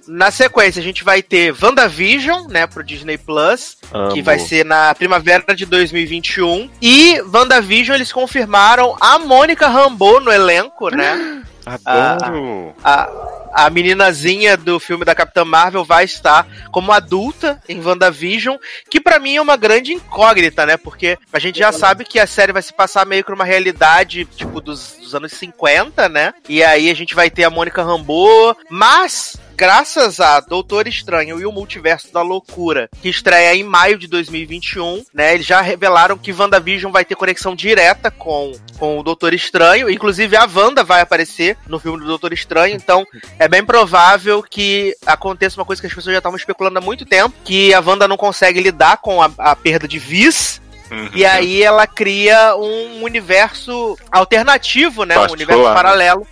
Na, 0.07 0.25
na 0.25 0.31
sequência, 0.31 0.79
a 0.79 0.83
gente 0.83 1.03
vai 1.03 1.21
ter 1.21 1.53
WandaVision, 1.61 2.47
né, 2.49 2.65
pro 2.65 2.83
Disney 2.83 3.17
Plus, 3.17 3.77
que 4.13 4.21
vai 4.21 4.39
ser 4.39 4.65
na 4.65 4.95
primavera 4.95 5.55
de 5.55 5.65
2021. 5.65 6.69
E 6.81 7.21
WandaVision, 7.21 7.95
eles 7.95 8.11
confirmaram 8.11 8.97
a 8.99 9.19
Mônica 9.19 9.67
Rambeau 9.67 10.19
no 10.19 10.31
elenco, 10.31 10.89
né? 10.89 11.43
Adoro. 11.85 12.73
a, 12.83 13.09
a 13.53 13.69
meninazinha 13.69 14.57
do 14.57 14.79
filme 14.79 15.05
da 15.05 15.15
Capitã 15.15 15.43
Marvel 15.43 15.83
vai 15.83 16.05
estar 16.05 16.47
como 16.71 16.91
adulta 16.91 17.61
em 17.67 17.83
WandaVision, 17.83 18.57
que 18.89 18.99
pra 18.99 19.19
mim 19.19 19.35
é 19.35 19.41
uma 19.41 19.57
grande 19.57 19.93
incógnita, 19.93 20.65
né? 20.65 20.77
Porque 20.77 21.17
a 21.31 21.39
gente 21.39 21.59
já 21.59 21.71
sabe 21.71 22.05
que 22.05 22.19
a 22.19 22.27
série 22.27 22.53
vai 22.53 22.61
se 22.61 22.73
passar 22.73 23.05
meio 23.05 23.23
que 23.23 23.31
numa 23.31 23.43
realidade, 23.43 24.25
tipo, 24.25 24.61
dos, 24.61 24.97
dos 24.99 25.13
anos 25.15 25.31
50, 25.33 26.09
né? 26.09 26.33
E 26.47 26.63
aí 26.63 26.89
a 26.89 26.93
gente 26.93 27.15
vai 27.15 27.29
ter 27.29 27.43
a 27.43 27.49
Mônica 27.49 27.83
Rambeau, 27.83 28.55
mas 28.69 29.37
graças 29.61 30.19
a 30.19 30.39
Doutor 30.39 30.87
Estranho 30.87 31.39
e 31.39 31.45
o 31.45 31.51
Multiverso 31.51 32.11
da 32.11 32.23
Loucura, 32.23 32.89
que 32.99 33.07
estreia 33.07 33.53
em 33.53 33.63
maio 33.63 33.95
de 33.95 34.07
2021, 34.07 35.03
né? 35.13 35.35
Eles 35.35 35.45
já 35.45 35.61
revelaram 35.61 36.17
que 36.17 36.33
WandaVision 36.33 36.91
vai 36.91 37.05
ter 37.05 37.13
conexão 37.13 37.53
direta 37.53 38.09
com, 38.09 38.53
com 38.79 38.97
o 38.97 39.03
Doutor 39.03 39.35
Estranho. 39.35 39.87
Inclusive, 39.87 40.35
a 40.35 40.49
Wanda 40.51 40.83
vai 40.83 41.01
aparecer 41.01 41.59
no 41.67 41.77
filme 41.77 41.99
do 41.99 42.07
Doutor 42.07 42.33
Estranho. 42.33 42.75
Então, 42.75 43.05
é 43.37 43.47
bem 43.47 43.63
provável 43.63 44.41
que 44.41 44.95
aconteça 45.05 45.59
uma 45.59 45.65
coisa 45.65 45.79
que 45.79 45.87
as 45.87 45.93
pessoas 45.93 46.13
já 46.13 46.17
estavam 46.17 46.37
especulando 46.37 46.79
há 46.79 46.81
muito 46.81 47.05
tempo: 47.05 47.35
que 47.43 47.71
a 47.71 47.81
Wanda 47.81 48.07
não 48.07 48.17
consegue 48.17 48.59
lidar 48.61 48.97
com 48.97 49.21
a, 49.21 49.29
a 49.37 49.55
perda 49.55 49.87
de 49.87 49.99
Viz. 49.99 50.59
Uhum. 50.89 51.11
E 51.13 51.23
aí 51.23 51.61
ela 51.61 51.85
cria 51.85 52.55
um 52.55 53.03
universo 53.03 53.95
alternativo, 54.11 55.05
né? 55.05 55.15
Um 55.15 55.27
Particular, 55.27 55.55
universo 55.55 55.69
né? 55.69 55.75
paralelo. 55.75 56.27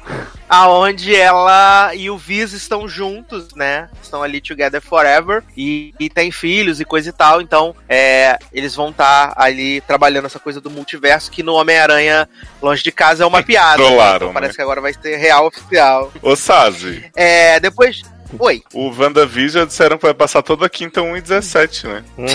Aonde 0.50 1.16
ela 1.16 1.94
e 1.94 2.10
o 2.10 2.18
Viz 2.18 2.54
estão 2.54 2.88
juntos, 2.88 3.54
né? 3.56 3.88
Estão 4.02 4.24
ali 4.24 4.42
together 4.42 4.82
forever. 4.82 5.44
E, 5.56 5.94
e 6.00 6.10
tem 6.10 6.32
filhos 6.32 6.80
e 6.80 6.86
coisa 6.86 7.10
e 7.10 7.14
tal. 7.14 7.40
Então, 7.42 7.76
é, 7.88 8.38
eles 8.52 8.74
vão 8.76 8.90
estar 8.90 9.34
ali 9.36 9.80
trabalhando 9.82 10.26
essa 10.26 10.40
coisa 10.40 10.60
do 10.60 10.70
multiverso 10.72 11.30
que 11.30 11.44
no 11.44 11.54
Homem-Aranha 11.54 12.28
Longe 12.62 12.82
de 12.84 12.92
Casa 12.92 13.24
é 13.24 13.28
uma 13.28 13.44
piada. 13.44 13.78
Trollaram, 13.78 14.16
Então, 14.30 14.34
parece 14.34 14.54
né? 14.54 14.56
que 14.56 14.62
agora 14.64 14.82
vai 14.82 14.94
ser 14.94 15.16
real 15.18 15.46
oficial. 15.48 16.12
Ô, 16.22 16.36
Sazi, 16.36 17.10
É, 17.16 17.60
depois. 17.60 18.02
Oi. 18.38 18.62
o 18.74 18.90
WandaVision 18.96 19.66
disseram 19.66 19.98
que 19.98 20.04
vai 20.06 20.14
passar 20.14 20.44
toda 20.44 20.70
quinta 20.70 21.02
1 21.02 21.18
e 21.18 21.22
17, 21.22 21.88
né? 21.88 22.04
Uhum. 22.16 22.28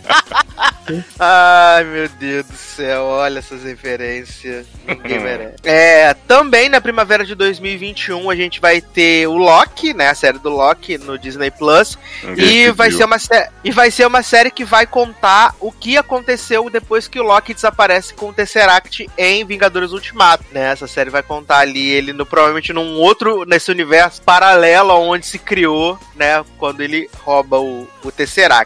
Ai, 1.17 1.83
meu 1.85 2.09
Deus 2.09 2.45
do 2.45 2.55
céu, 2.55 3.03
olha 3.03 3.39
essas 3.39 3.63
referências. 3.63 4.65
Ninguém 4.85 5.19
merece. 5.19 5.55
É, 5.63 6.13
também 6.27 6.67
na 6.67 6.81
primavera 6.81 7.25
de 7.25 7.35
2021 7.35 8.29
a 8.29 8.35
gente 8.35 8.59
vai 8.59 8.81
ter 8.81 9.27
o 9.27 9.37
Loki, 9.37 9.93
né? 9.93 10.09
A 10.09 10.15
série 10.15 10.39
do 10.39 10.49
Loki 10.49 10.97
no 10.97 11.17
Disney 11.17 11.51
Plus. 11.51 11.97
Ninguém 12.23 12.65
E 12.65 12.71
vai, 12.71 12.91
ser 12.91 13.05
uma 13.05 13.17
e 13.63 13.71
vai 13.71 13.89
ser 13.91 14.05
uma 14.05 14.21
série 14.21 14.51
que 14.51 14.65
vai 14.65 14.85
contar 14.85 15.55
o 15.59 15.71
que 15.71 15.97
aconteceu 15.97 16.69
depois 16.69 17.07
que 17.07 17.19
o 17.19 17.23
Loki 17.23 17.53
desaparece 17.53 18.13
com 18.13 18.29
o 18.29 18.33
Tesseract 18.33 19.09
em 19.17 19.45
Vingadores 19.45 19.91
Ultimato, 19.91 20.43
né? 20.51 20.71
Essa 20.71 20.87
série 20.87 21.09
vai 21.09 21.23
contar 21.23 21.59
ali 21.59 21.89
ele 21.89 22.11
no, 22.11 22.25
provavelmente 22.25 22.73
num 22.73 22.95
outro, 22.95 23.45
nesse 23.45 23.71
universo 23.71 24.21
paralelo 24.21 24.93
onde 24.93 25.25
se 25.25 25.39
criou, 25.39 25.97
né? 26.15 26.43
Quando 26.57 26.81
ele 26.81 27.09
rouba 27.23 27.59
o, 27.59 27.87
o 28.03 28.11
Tesseract. 28.11 28.62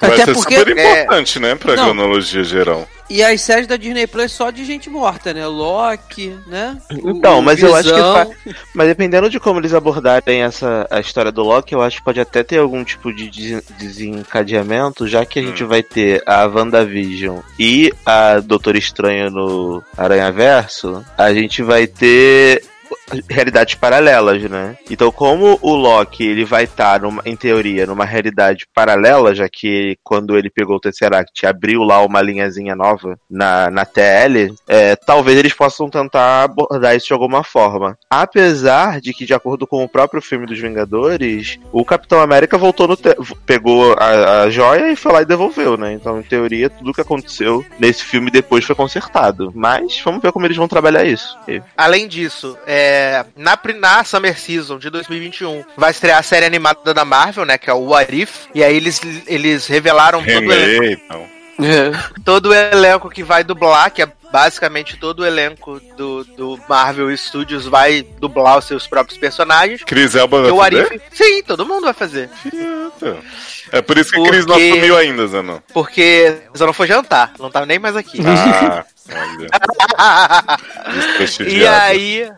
Vai 0.00 0.12
Até 0.12 0.24
ser 0.24 0.32
porque. 0.34 0.56
super 0.58 0.72
importante, 0.78 1.38
né, 1.38 1.54
pra 1.54 1.76
Não. 1.76 1.84
cronologia 1.84 2.42
geral. 2.42 2.88
E 3.10 3.22
as 3.22 3.40
séries 3.42 3.66
da 3.66 3.76
Disney 3.76 4.06
Plus 4.06 4.32
só 4.32 4.50
de 4.50 4.64
gente 4.64 4.88
morta, 4.88 5.34
né? 5.34 5.44
Loki, 5.46 6.34
né? 6.46 6.78
Então, 6.90 7.40
o 7.40 7.42
mas 7.42 7.62
eu 7.62 7.74
acho 7.74 7.88
que 7.90 7.94
Visão. 7.96 8.14
fa- 8.14 8.54
Mas 8.72 8.86
dependendo 8.88 9.28
de 9.28 9.38
como 9.40 9.60
eles 9.60 9.74
abordarem 9.74 10.42
essa 10.42 10.86
a 10.90 11.00
história 11.00 11.30
do 11.32 11.42
Loki, 11.42 11.74
eu 11.74 11.82
acho 11.82 11.98
que 11.98 12.04
pode 12.04 12.20
até 12.20 12.42
ter 12.42 12.58
algum 12.58 12.82
tipo 12.84 13.12
de 13.12 13.28
des- 13.28 13.62
desencadeamento, 13.78 15.06
já 15.06 15.24
que 15.26 15.38
a 15.38 15.42
gente 15.42 15.64
vai 15.64 15.82
ter 15.82 16.22
a 16.24 16.46
WandaVision 16.46 17.40
e 17.58 17.92
a 18.06 18.40
Doutor 18.40 18.76
Estranho 18.76 19.30
no 19.30 19.82
Aranha 19.98 20.30
Verso, 20.32 21.04
a 21.18 21.32
gente 21.34 21.62
vai 21.62 21.86
ter 21.86 22.62
realidades 23.28 23.74
paralelas, 23.74 24.42
né? 24.42 24.76
Então, 24.90 25.10
como 25.10 25.58
o 25.62 25.74
Loki 25.74 26.24
ele 26.24 26.44
vai 26.44 26.64
estar, 26.64 27.00
em 27.24 27.36
teoria, 27.36 27.86
numa 27.86 28.04
realidade 28.04 28.66
paralela, 28.74 29.34
já 29.34 29.48
que 29.48 29.96
quando 30.02 30.36
ele 30.36 30.50
pegou 30.50 30.76
o 30.76 30.80
Tesseract 30.80 31.46
abriu 31.46 31.82
lá 31.82 32.04
uma 32.04 32.22
linhazinha 32.22 32.74
nova 32.74 33.18
na, 33.28 33.70
na 33.70 33.84
TL, 33.84 34.54
é, 34.68 34.96
talvez 34.96 35.38
eles 35.38 35.52
possam 35.52 35.88
tentar 35.88 36.44
abordar 36.44 36.96
isso 36.96 37.08
de 37.08 37.12
alguma 37.12 37.42
forma. 37.42 37.98
Apesar 38.08 39.00
de 39.00 39.12
que, 39.12 39.24
de 39.24 39.34
acordo 39.34 39.66
com 39.66 39.82
o 39.82 39.88
próprio 39.88 40.22
filme 40.22 40.46
dos 40.46 40.58
Vingadores, 40.58 41.58
o 41.72 41.84
Capitão 41.84 42.20
América 42.20 42.58
voltou 42.58 42.88
no. 42.88 42.96
pegou 43.44 43.94
a, 43.98 44.42
a 44.42 44.50
joia 44.50 44.92
e 44.92 44.96
foi 44.96 45.12
lá 45.12 45.22
e 45.22 45.26
devolveu, 45.26 45.76
né? 45.76 45.92
Então, 45.92 46.20
em 46.20 46.22
teoria, 46.22 46.70
tudo 46.70 46.92
que 46.92 47.00
aconteceu 47.00 47.64
nesse 47.78 48.04
filme 48.04 48.30
depois 48.30 48.64
foi 48.64 48.74
consertado. 48.74 49.52
Mas 49.54 50.00
vamos 50.04 50.22
ver 50.22 50.32
como 50.32 50.46
eles 50.46 50.56
vão 50.56 50.68
trabalhar 50.68 51.04
isso. 51.04 51.38
Além 51.76 52.06
disso, 52.06 52.56
é, 52.66 52.79
na, 53.36 53.56
pri- 53.56 53.74
na 53.78 54.02
Summer 54.04 54.38
Season 54.38 54.78
de 54.78 54.90
2021 54.90 55.64
vai 55.76 55.90
estrear 55.90 56.18
a 56.18 56.22
série 56.22 56.46
animada 56.46 56.92
da 56.94 57.04
Marvel, 57.04 57.44
né? 57.44 57.56
Que 57.58 57.70
é 57.70 57.72
o 57.72 57.88
What 57.90 58.14
If. 58.14 58.46
E 58.54 58.62
aí 58.64 58.76
eles, 58.76 59.00
eles 59.26 59.66
revelaram 59.66 60.22
todo 60.22 60.46
o, 60.48 60.52
elenco, 60.52 61.00
todo 62.24 62.46
o 62.50 62.54
elenco 62.54 63.10
que 63.10 63.22
vai 63.22 63.44
dublar, 63.44 63.90
que 63.90 64.02
é 64.02 64.08
basicamente 64.32 64.96
todo 64.96 65.20
o 65.20 65.26
elenco 65.26 65.80
do, 65.96 66.24
do 66.24 66.60
Marvel 66.68 67.14
Studios 67.16 67.66
vai 67.66 68.02
dublar 68.02 68.58
os 68.58 68.64
seus 68.64 68.86
próprios 68.86 69.18
personagens. 69.18 69.82
Cris 69.84 70.14
Elba 70.14 70.42
vai 70.42 70.50
o 70.50 70.56
fazer? 70.56 70.94
If, 70.94 71.02
sim, 71.12 71.42
todo 71.42 71.66
mundo 71.66 71.84
vai 71.84 71.94
fazer. 71.94 72.30
É 73.72 73.80
por 73.82 73.98
isso 73.98 74.12
que 74.12 74.22
Cris 74.22 74.46
não 74.46 74.54
Porque- 74.54 74.70
assumiu 74.70 74.96
ainda, 74.96 75.26
Zanon. 75.26 75.58
Porque 75.72 76.38
não 76.58 76.72
foi 76.72 76.86
jantar, 76.86 77.32
não 77.38 77.50
tava 77.50 77.66
nem 77.66 77.78
mais 77.78 77.96
aqui. 77.96 78.18
Ah, 78.26 78.84
e 81.46 81.66
aí 81.66 82.30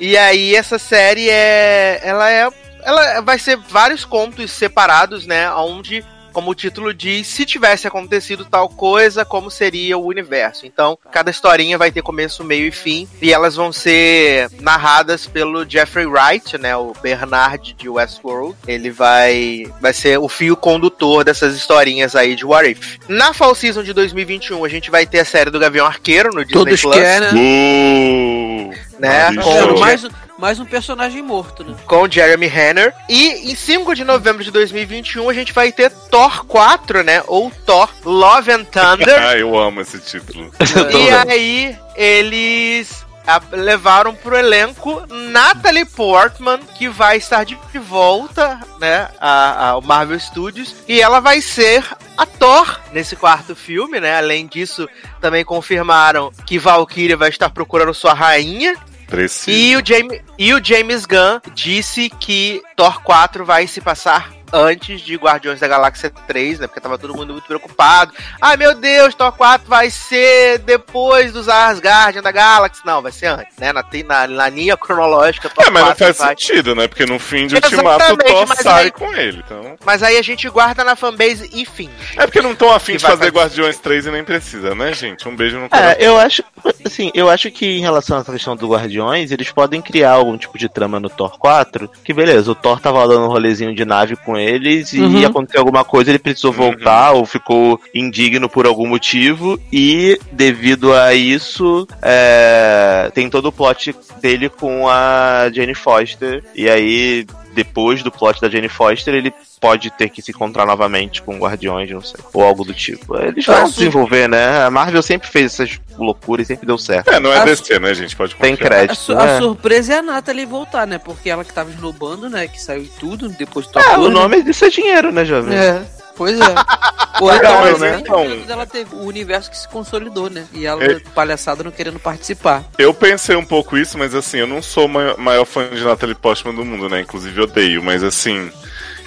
e 0.00 0.16
aí 0.16 0.54
essa 0.56 0.78
série 0.78 1.28
é 1.30 2.00
ela 2.02 2.30
é 2.30 2.48
ela 2.82 3.20
vai 3.20 3.38
ser 3.38 3.56
vários 3.56 4.04
contos 4.04 4.50
separados 4.50 5.26
né 5.26 5.50
onde 5.52 6.04
como 6.34 6.50
o 6.50 6.54
título 6.54 6.92
diz, 6.92 7.28
se 7.28 7.46
tivesse 7.46 7.86
acontecido 7.86 8.44
tal 8.44 8.68
coisa, 8.68 9.24
como 9.24 9.50
seria 9.50 9.96
o 9.96 10.04
universo. 10.04 10.66
Então, 10.66 10.98
cada 11.10 11.30
historinha 11.30 11.78
vai 11.78 11.92
ter 11.92 12.02
começo, 12.02 12.42
meio 12.42 12.66
e 12.66 12.72
fim, 12.72 13.08
e 13.22 13.32
elas 13.32 13.54
vão 13.54 13.72
ser 13.72 14.50
narradas 14.60 15.26
pelo 15.26 15.64
Jeffrey 15.68 16.06
Wright, 16.06 16.58
né, 16.58 16.76
o 16.76 16.92
Bernard 17.00 17.72
de 17.72 17.88
Westworld. 17.88 18.56
Ele 18.66 18.90
vai 18.90 19.64
vai 19.80 19.92
ser 19.92 20.18
o 20.18 20.28
fio 20.28 20.56
condutor 20.56 21.24
dessas 21.24 21.54
historinhas 21.56 22.16
aí 22.16 22.34
de 22.34 22.44
What 22.44 22.68
If. 22.68 22.98
Na 23.08 23.32
Fall 23.32 23.54
Season 23.54 23.84
de 23.84 23.92
2021, 23.92 24.64
a 24.64 24.68
gente 24.68 24.90
vai 24.90 25.06
ter 25.06 25.20
a 25.20 25.24
série 25.24 25.50
do 25.50 25.60
Gavião 25.60 25.86
Arqueiro 25.86 26.30
no 26.34 26.44
Disney 26.44 26.64
Todos 26.64 26.82
Plus. 26.82 26.94
querem, 26.96 27.32
né? 27.32 27.34
Uh, 27.34 28.94
Né, 28.98 29.42
Quero 29.42 29.78
mais, 29.78 30.06
mais 30.38 30.58
um 30.58 30.64
personagem 30.64 31.22
morto, 31.22 31.62
né? 31.64 31.74
com 31.86 32.08
Jeremy 32.10 32.46
Renner. 32.46 32.92
E 33.08 33.50
em 33.52 33.54
5 33.54 33.94
de 33.94 34.04
novembro 34.04 34.42
de 34.42 34.50
2021 34.50 35.28
a 35.28 35.32
gente 35.34 35.52
vai 35.52 35.70
ter 35.72 35.90
Thor 35.90 36.44
4, 36.46 37.02
né? 37.04 37.22
Ou 37.26 37.50
Thor 37.64 37.88
Love 38.04 38.50
and 38.52 38.64
Thunder. 38.64 39.14
Ah, 39.24 39.36
eu 39.36 39.56
amo 39.58 39.80
esse 39.80 39.98
título. 40.00 40.50
e 40.92 41.30
aí 41.30 41.78
eles 41.96 43.04
a- 43.26 43.40
levaram 43.52 44.14
pro 44.14 44.36
elenco 44.36 45.02
Natalie 45.08 45.84
Portman, 45.84 46.58
que 46.76 46.88
vai 46.88 47.16
estar 47.16 47.44
de 47.44 47.56
volta, 47.78 48.60
né, 48.80 49.08
a- 49.20 49.68
ao 49.70 49.80
Marvel 49.82 50.18
Studios, 50.20 50.74
e 50.86 51.00
ela 51.00 51.20
vai 51.20 51.40
ser 51.40 51.84
a 52.18 52.26
Thor 52.26 52.80
nesse 52.92 53.16
quarto 53.16 53.54
filme, 53.56 53.98
né? 54.00 54.18
Além 54.18 54.46
disso, 54.46 54.88
também 55.20 55.44
confirmaram 55.44 56.30
que 56.46 56.58
Valkyria 56.58 57.16
vai 57.16 57.28
estar 57.30 57.48
procurando 57.50 57.94
sua 57.94 58.12
rainha, 58.12 58.74
Preciso. 59.06 59.50
e 59.50 59.76
o, 59.76 59.82
James, 59.84 60.20
e 60.38 60.54
o 60.54 60.64
James 60.64 61.06
Gunn 61.06 61.40
disse 61.54 62.08
que 62.08 62.62
Thor 62.76 63.02
4 63.02 63.44
vai 63.44 63.66
se 63.66 63.80
passar 63.80 64.33
antes 64.52 65.00
de 65.00 65.16
Guardiões 65.16 65.60
da 65.60 65.68
Galáxia 65.68 66.10
3, 66.26 66.60
né? 66.60 66.66
Porque 66.66 66.80
tava 66.80 66.98
todo 66.98 67.14
mundo 67.14 67.32
muito 67.32 67.46
preocupado. 67.46 68.12
Ai 68.40 68.56
meu 68.56 68.74
Deus, 68.74 69.14
Thor 69.14 69.32
4 69.32 69.68
vai 69.68 69.90
ser 69.90 70.58
depois 70.58 71.32
dos 71.32 71.48
Asgardian 71.48 72.22
da 72.22 72.30
Galáxia. 72.30 72.82
Não, 72.86 73.02
vai 73.02 73.12
ser 73.12 73.26
antes, 73.26 73.56
né? 73.58 73.72
Na, 73.72 73.84
na, 74.06 74.26
na 74.26 74.48
linha 74.48 74.76
cronológica, 74.76 75.48
Thor 75.48 75.64
É, 75.66 75.70
mas 75.70 75.80
não 75.82 75.88
4 75.88 76.04
faz 76.04 76.18
vai. 76.18 76.28
sentido, 76.28 76.74
né? 76.74 76.86
Porque 76.88 77.06
no 77.06 77.18
fim 77.18 77.46
de 77.46 77.54
Ultimato 77.56 78.12
o 78.12 78.16
Thor 78.16 78.46
sai 78.56 78.84
aí- 78.84 78.90
com 78.90 79.12
ele. 79.14 79.42
Então... 79.44 79.76
Mas 79.84 80.02
aí 80.02 80.16
a 80.18 80.22
gente 80.22 80.48
guarda 80.48 80.84
na 80.84 80.96
fanbase 80.96 81.50
e 81.52 81.64
finge. 81.64 81.90
É 82.16 82.26
porque 82.26 82.40
não 82.40 82.52
estão 82.52 82.72
afim 82.72 82.92
de 82.96 82.98
fazer 83.00 83.14
fazer. 83.16 83.30
Guardiões 83.32 83.78
3 83.78 84.06
e 84.06 84.10
nem 84.10 84.24
precisa, 84.24 84.74
né, 84.74 84.92
gente? 84.92 85.28
Um 85.28 85.34
beijo 85.36 85.58
no 85.58 85.68
coração. 85.68 85.90
É, 85.90 85.96
eu 85.98 86.18
acho, 86.18 86.42
assim, 86.84 87.10
eu 87.14 87.28
acho 87.30 87.50
que 87.50 87.66
em 87.66 87.80
relação 87.80 88.18
a 88.18 88.20
essa 88.20 88.32
questão 88.32 88.56
do 88.56 88.68
Guardiões, 88.68 89.30
eles 89.30 89.50
podem 89.50 89.80
criar 89.80 90.12
algum 90.12 90.36
tipo 90.36 90.56
de 90.58 90.68
trama 90.68 90.98
no 91.00 91.08
Thor 91.10 91.38
4, 91.38 91.90
que 92.04 92.12
beleza, 92.12 92.50
o 92.50 92.54
Thor 92.54 92.80
tava 92.80 93.06
dando 93.06 93.24
um 93.24 93.28
rolezinho 93.28 93.74
de 93.74 93.84
nave 93.84 94.16
com 94.16 94.33
eles 94.36 94.92
e 94.92 95.00
Uhum. 95.00 95.26
aconteceu 95.26 95.60
alguma 95.60 95.84
coisa, 95.84 96.10
ele 96.10 96.18
precisou 96.18 96.52
voltar 96.52 97.12
ou 97.12 97.24
ficou 97.26 97.80
indigno 97.94 98.48
por 98.48 98.66
algum 98.66 98.86
motivo 98.86 99.58
e 99.72 100.18
devido 100.32 100.92
a 100.92 101.14
isso, 101.14 101.86
é, 102.02 103.10
tem 103.14 103.28
todo 103.28 103.46
o 103.46 103.52
plot 103.52 103.94
dele 104.20 104.48
com 104.48 104.88
a 104.88 105.50
Jane 105.52 105.74
Foster 105.74 106.42
e 106.54 106.68
aí 106.68 107.26
depois 107.54 108.02
do 108.02 108.10
plot 108.10 108.40
da 108.40 108.48
Jane 108.48 108.68
Foster, 108.68 109.14
ele 109.14 109.32
pode 109.60 109.90
ter 109.90 110.10
que 110.10 110.20
se 110.20 110.30
encontrar 110.32 110.66
novamente 110.66 111.22
com 111.22 111.38
Guardiões, 111.38 111.90
não 111.90 112.02
sei. 112.02 112.20
Ou 112.34 112.42
algo 112.44 112.64
do 112.64 112.74
tipo. 112.74 113.16
Eles 113.18 113.46
vão 113.46 113.66
sim. 113.66 113.72
desenvolver, 113.78 114.28
né? 114.28 114.64
A 114.64 114.70
Marvel 114.70 115.00
sempre 115.02 115.28
fez 115.28 115.54
essas 115.54 115.80
loucuras 115.96 116.46
e 116.46 116.48
sempre 116.48 116.66
deu 116.66 116.76
certo. 116.76 117.08
É, 117.10 117.18
não 117.18 117.32
é 117.32 117.38
A- 117.38 117.44
DC, 117.44 117.78
né, 117.78 117.94
gente? 117.94 118.14
Pode 118.14 118.34
Tem 118.34 118.50
confiar. 118.56 118.66
A, 118.66 118.70
crédito. 118.70 118.96
su- 118.96 119.14
né? 119.14 119.36
a 119.36 119.38
surpresa 119.40 119.94
é 119.94 119.98
a 119.98 120.02
Natalie 120.02 120.44
voltar, 120.44 120.86
né? 120.86 120.98
Porque 120.98 121.30
ela 121.30 121.44
que 121.44 121.52
tava 121.54 121.70
esnobando, 121.70 122.28
né? 122.28 122.46
Que 122.48 122.60
saiu 122.60 122.86
tudo 122.98 123.28
depois 123.30 123.66
do 123.68 123.78
É, 123.78 123.96
o 123.96 124.08
né? 124.08 124.14
nome 124.14 124.42
disso 124.42 124.64
é 124.66 124.68
dinheiro, 124.68 125.10
né, 125.12 125.24
jovem? 125.24 125.56
É, 125.56 125.82
pois 126.16 126.38
é. 126.40 126.54
Pô, 127.18 127.30
Legal, 127.30 127.68
então, 127.68 127.78
né? 127.78 127.98
Então- 128.00 128.42
ela 128.48 128.66
teve 128.66 128.92
o 128.96 129.04
universo 129.04 129.48
que 129.48 129.56
se 129.56 129.68
consolidou, 129.68 130.28
né? 130.28 130.46
E 130.52 130.66
ela, 130.66 130.82
É. 130.82 130.98
palhaçada, 131.14 131.62
não 131.62 131.70
querendo 131.70 132.00
participar. 132.00 132.64
Eu 132.76 132.92
pensei 132.92 133.36
um 133.36 133.44
pouco 133.44 133.76
isso, 133.76 133.96
mas 133.96 134.16
assim, 134.16 134.38
eu 134.38 134.48
não 134.48 134.60
sou 134.60 134.86
o 134.86 134.88
ma- 134.88 135.16
maior 135.16 135.44
fã 135.44 135.68
de 135.68 135.84
Natalie 135.84 136.16
Portman 136.16 136.52
do 136.52 136.64
mundo, 136.64 136.88
né? 136.88 137.02
Inclusive 137.02 137.40
odeio, 137.40 137.84
mas 137.84 138.02
assim, 138.02 138.50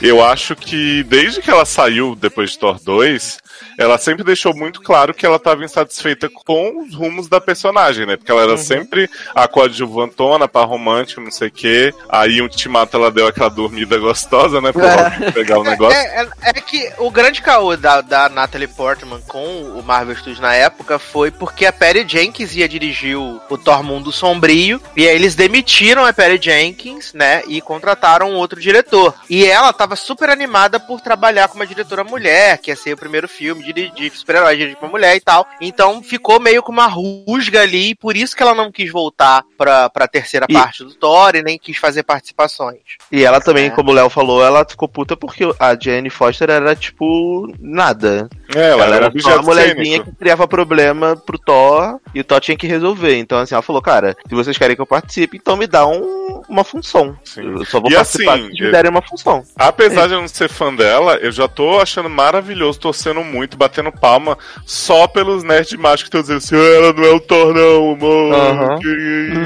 eu 0.02 0.24
acho 0.24 0.56
que 0.56 1.04
desde 1.04 1.42
que 1.42 1.52
ela 1.52 1.66
saiu 1.66 2.16
depois 2.16 2.52
de 2.52 2.60
Thor 2.60 2.80
2, 2.82 3.40
ela 3.78 3.98
sempre 3.98 4.24
deixou 4.24 4.56
muito 4.56 4.82
claro 4.82 5.14
que 5.14 5.26
ela 5.26 5.36
estava 5.38 5.64
insatisfeita 5.64 6.30
com 6.30 6.84
os 6.84 6.94
rumos 6.96 7.28
da 7.28 7.40
personagem, 7.40 8.06
né? 8.06 8.18
Porque 8.18 8.32
ela 8.32 8.42
era 8.44 8.58
sempre 8.58 9.10
a 9.36 9.48
coadjuvantona, 9.48 10.48
par 10.48 10.66
romântica, 10.68 11.22
não 11.22 11.32
sei 11.32 11.48
o 11.50 11.52
quê. 11.52 11.94
Aí, 12.10 12.38
em 12.40 12.42
Ultimato, 12.42 12.98
ela 12.98 13.12
deu 13.12 13.28
aquela 13.28 13.50
dormida 13.50 13.98
gostosa, 13.98 14.60
né? 14.62 14.72
Pra 14.72 15.12
pegar 15.32 15.60
o 15.60 15.64
negócio. 15.64 15.98
É, 15.98 16.24
é- 16.24 16.28
é 16.50 16.54
que 16.54 16.92
o 16.98 17.12
grande 17.12 17.42
caô 17.42 17.76
da, 17.78 18.02
da 18.02 18.30
Natalie 18.30 18.68
Portman 18.68 19.22
com 19.28 19.46
o 19.78 19.84
Marvel 19.84 20.16
Studios 20.16 20.40
na 20.40 20.54
época 20.54 20.98
foi 20.98 21.30
porque 21.30 21.66
a 21.66 21.74
Perry 21.74 22.06
Jenkins 22.08 22.56
ia 22.56 22.68
dirigir 22.68 23.18
o, 23.18 23.40
o 23.50 23.58
Thor 23.58 23.84
Mundo 23.84 24.12
Sombrio, 24.12 24.82
e 24.96 25.08
aí 25.08 25.16
eles 25.16 25.36
demitiram 25.36 26.06
a 26.06 26.14
Perry 26.14 26.40
Jenkins, 26.42 27.14
né, 27.14 27.44
e 27.48 27.62
contrataram 27.62 28.34
outro 28.34 28.60
diretor. 28.60 29.14
E 29.30 29.46
ela 29.46 29.72
tava 29.74 29.96
super 29.96 30.30
animada 30.30 30.80
por 30.80 31.02
trabalhar 31.02 31.48
com 31.48 31.56
uma 31.56 31.68
diretora 31.68 32.04
mulher, 32.04 32.58
que 32.58 32.72
ia 32.72 32.76
ser 32.76 32.94
o 32.94 32.98
primeiro 32.98 33.28
filme 33.28 33.67
de, 33.74 33.90
de 33.92 34.10
super-herói, 34.10 34.56
dirigir 34.58 34.78
uma 34.82 34.90
mulher 34.92 35.16
e 35.16 35.22
tal. 35.22 35.48
Então 35.62 36.02
ficou 36.04 36.40
meio 36.40 36.62
com 36.64 36.72
uma 36.72 36.88
rusga 36.88 37.62
ali, 37.62 37.90
e 37.92 37.96
por 37.96 38.16
isso 38.16 38.36
que 38.36 38.44
ela 38.44 38.54
não 38.56 38.72
quis 38.72 38.92
voltar 38.92 39.44
pra, 39.58 39.90
pra 39.90 40.08
terceira 40.08 40.46
E- 40.50 40.54
parte 40.54 40.84
do 40.84 40.94
Thor 40.94 41.36
e 41.36 41.42
nem 41.44 41.58
quis 41.58 41.78
fazer 41.78 42.04
participações. 42.04 42.80
E 43.12 43.24
ela 43.24 43.40
também, 43.42 43.68
É. 43.68 43.70
como 43.70 43.92
o 43.92 43.94
Léo 43.94 44.10
falou, 44.10 44.44
ela 44.44 44.66
ficou 44.68 44.88
puta 44.88 45.16
porque 45.16 45.44
a 45.60 45.76
Jane 45.80 46.10
Foster 46.10 46.50
era, 46.50 46.76
tipo, 46.76 47.54
nada. 47.60 48.30
É, 48.56 48.70
ela, 48.72 48.84
Ela 48.84 48.96
era 48.96 49.06
era 49.08 49.20
só 49.22 49.30
a 49.30 49.34
objeto 49.34 49.44
mulherzinha 49.46 50.04
que 50.04 50.12
criava 50.16 50.48
problema 50.48 51.16
pro 51.16 51.38
Thor 51.40 52.00
e 52.14 52.20
o 52.20 52.24
Thor 52.24 52.40
tinha 52.40 52.58
que 52.58 52.68
resolver. 52.68 53.18
Então, 53.18 53.38
assim, 53.40 53.54
ela 53.56 53.62
falou, 53.62 53.82
cara, 53.82 54.16
se 54.28 54.34
vocês 54.36 54.58
querem 54.58 54.76
que 54.76 54.82
eu 54.82 54.86
participe, 54.88 55.38
então 55.38 55.56
me 55.58 55.68
dá 55.68 55.86
um- 55.88 56.42
uma 56.50 56.64
função. 56.64 57.18
Sim. 57.24 57.42
Eu 57.58 57.66
só 57.66 57.80
vou 57.80 57.90
E 57.92 57.96
participar 57.96 58.36
assim, 58.36 58.52
se 58.56 58.64
me 58.64 58.72
derem 58.72 58.92
uma 58.92 59.02
função. 59.02 59.44
Apesar 59.56 60.08
de 60.08 60.14
eu 60.14 60.22
não 60.22 60.28
ser 60.28 60.50
fã 60.50 60.74
dela, 60.74 61.16
eu 61.16 61.32
já 61.32 61.48
tô 61.48 61.80
achando 61.80 62.10
maravilhoso, 62.10 62.80
torcendo 62.80 63.24
muito, 63.24 63.57
batendo 63.58 63.92
palma, 63.92 64.38
só 64.66 65.08
pelos 65.08 65.44
nerds 65.44 65.78
mágicos 65.78 66.10
que 66.10 66.18
estão 66.18 66.22
dizendo 66.22 66.38
assim, 66.38 66.56
"Ah, 66.56 66.76
ela 66.78 66.94
não 66.94 67.04
é 67.04 67.12
o 67.14 67.20
Thor 67.20 67.54
não, 67.54 67.96
mano, 67.96 68.80
que 68.80 68.88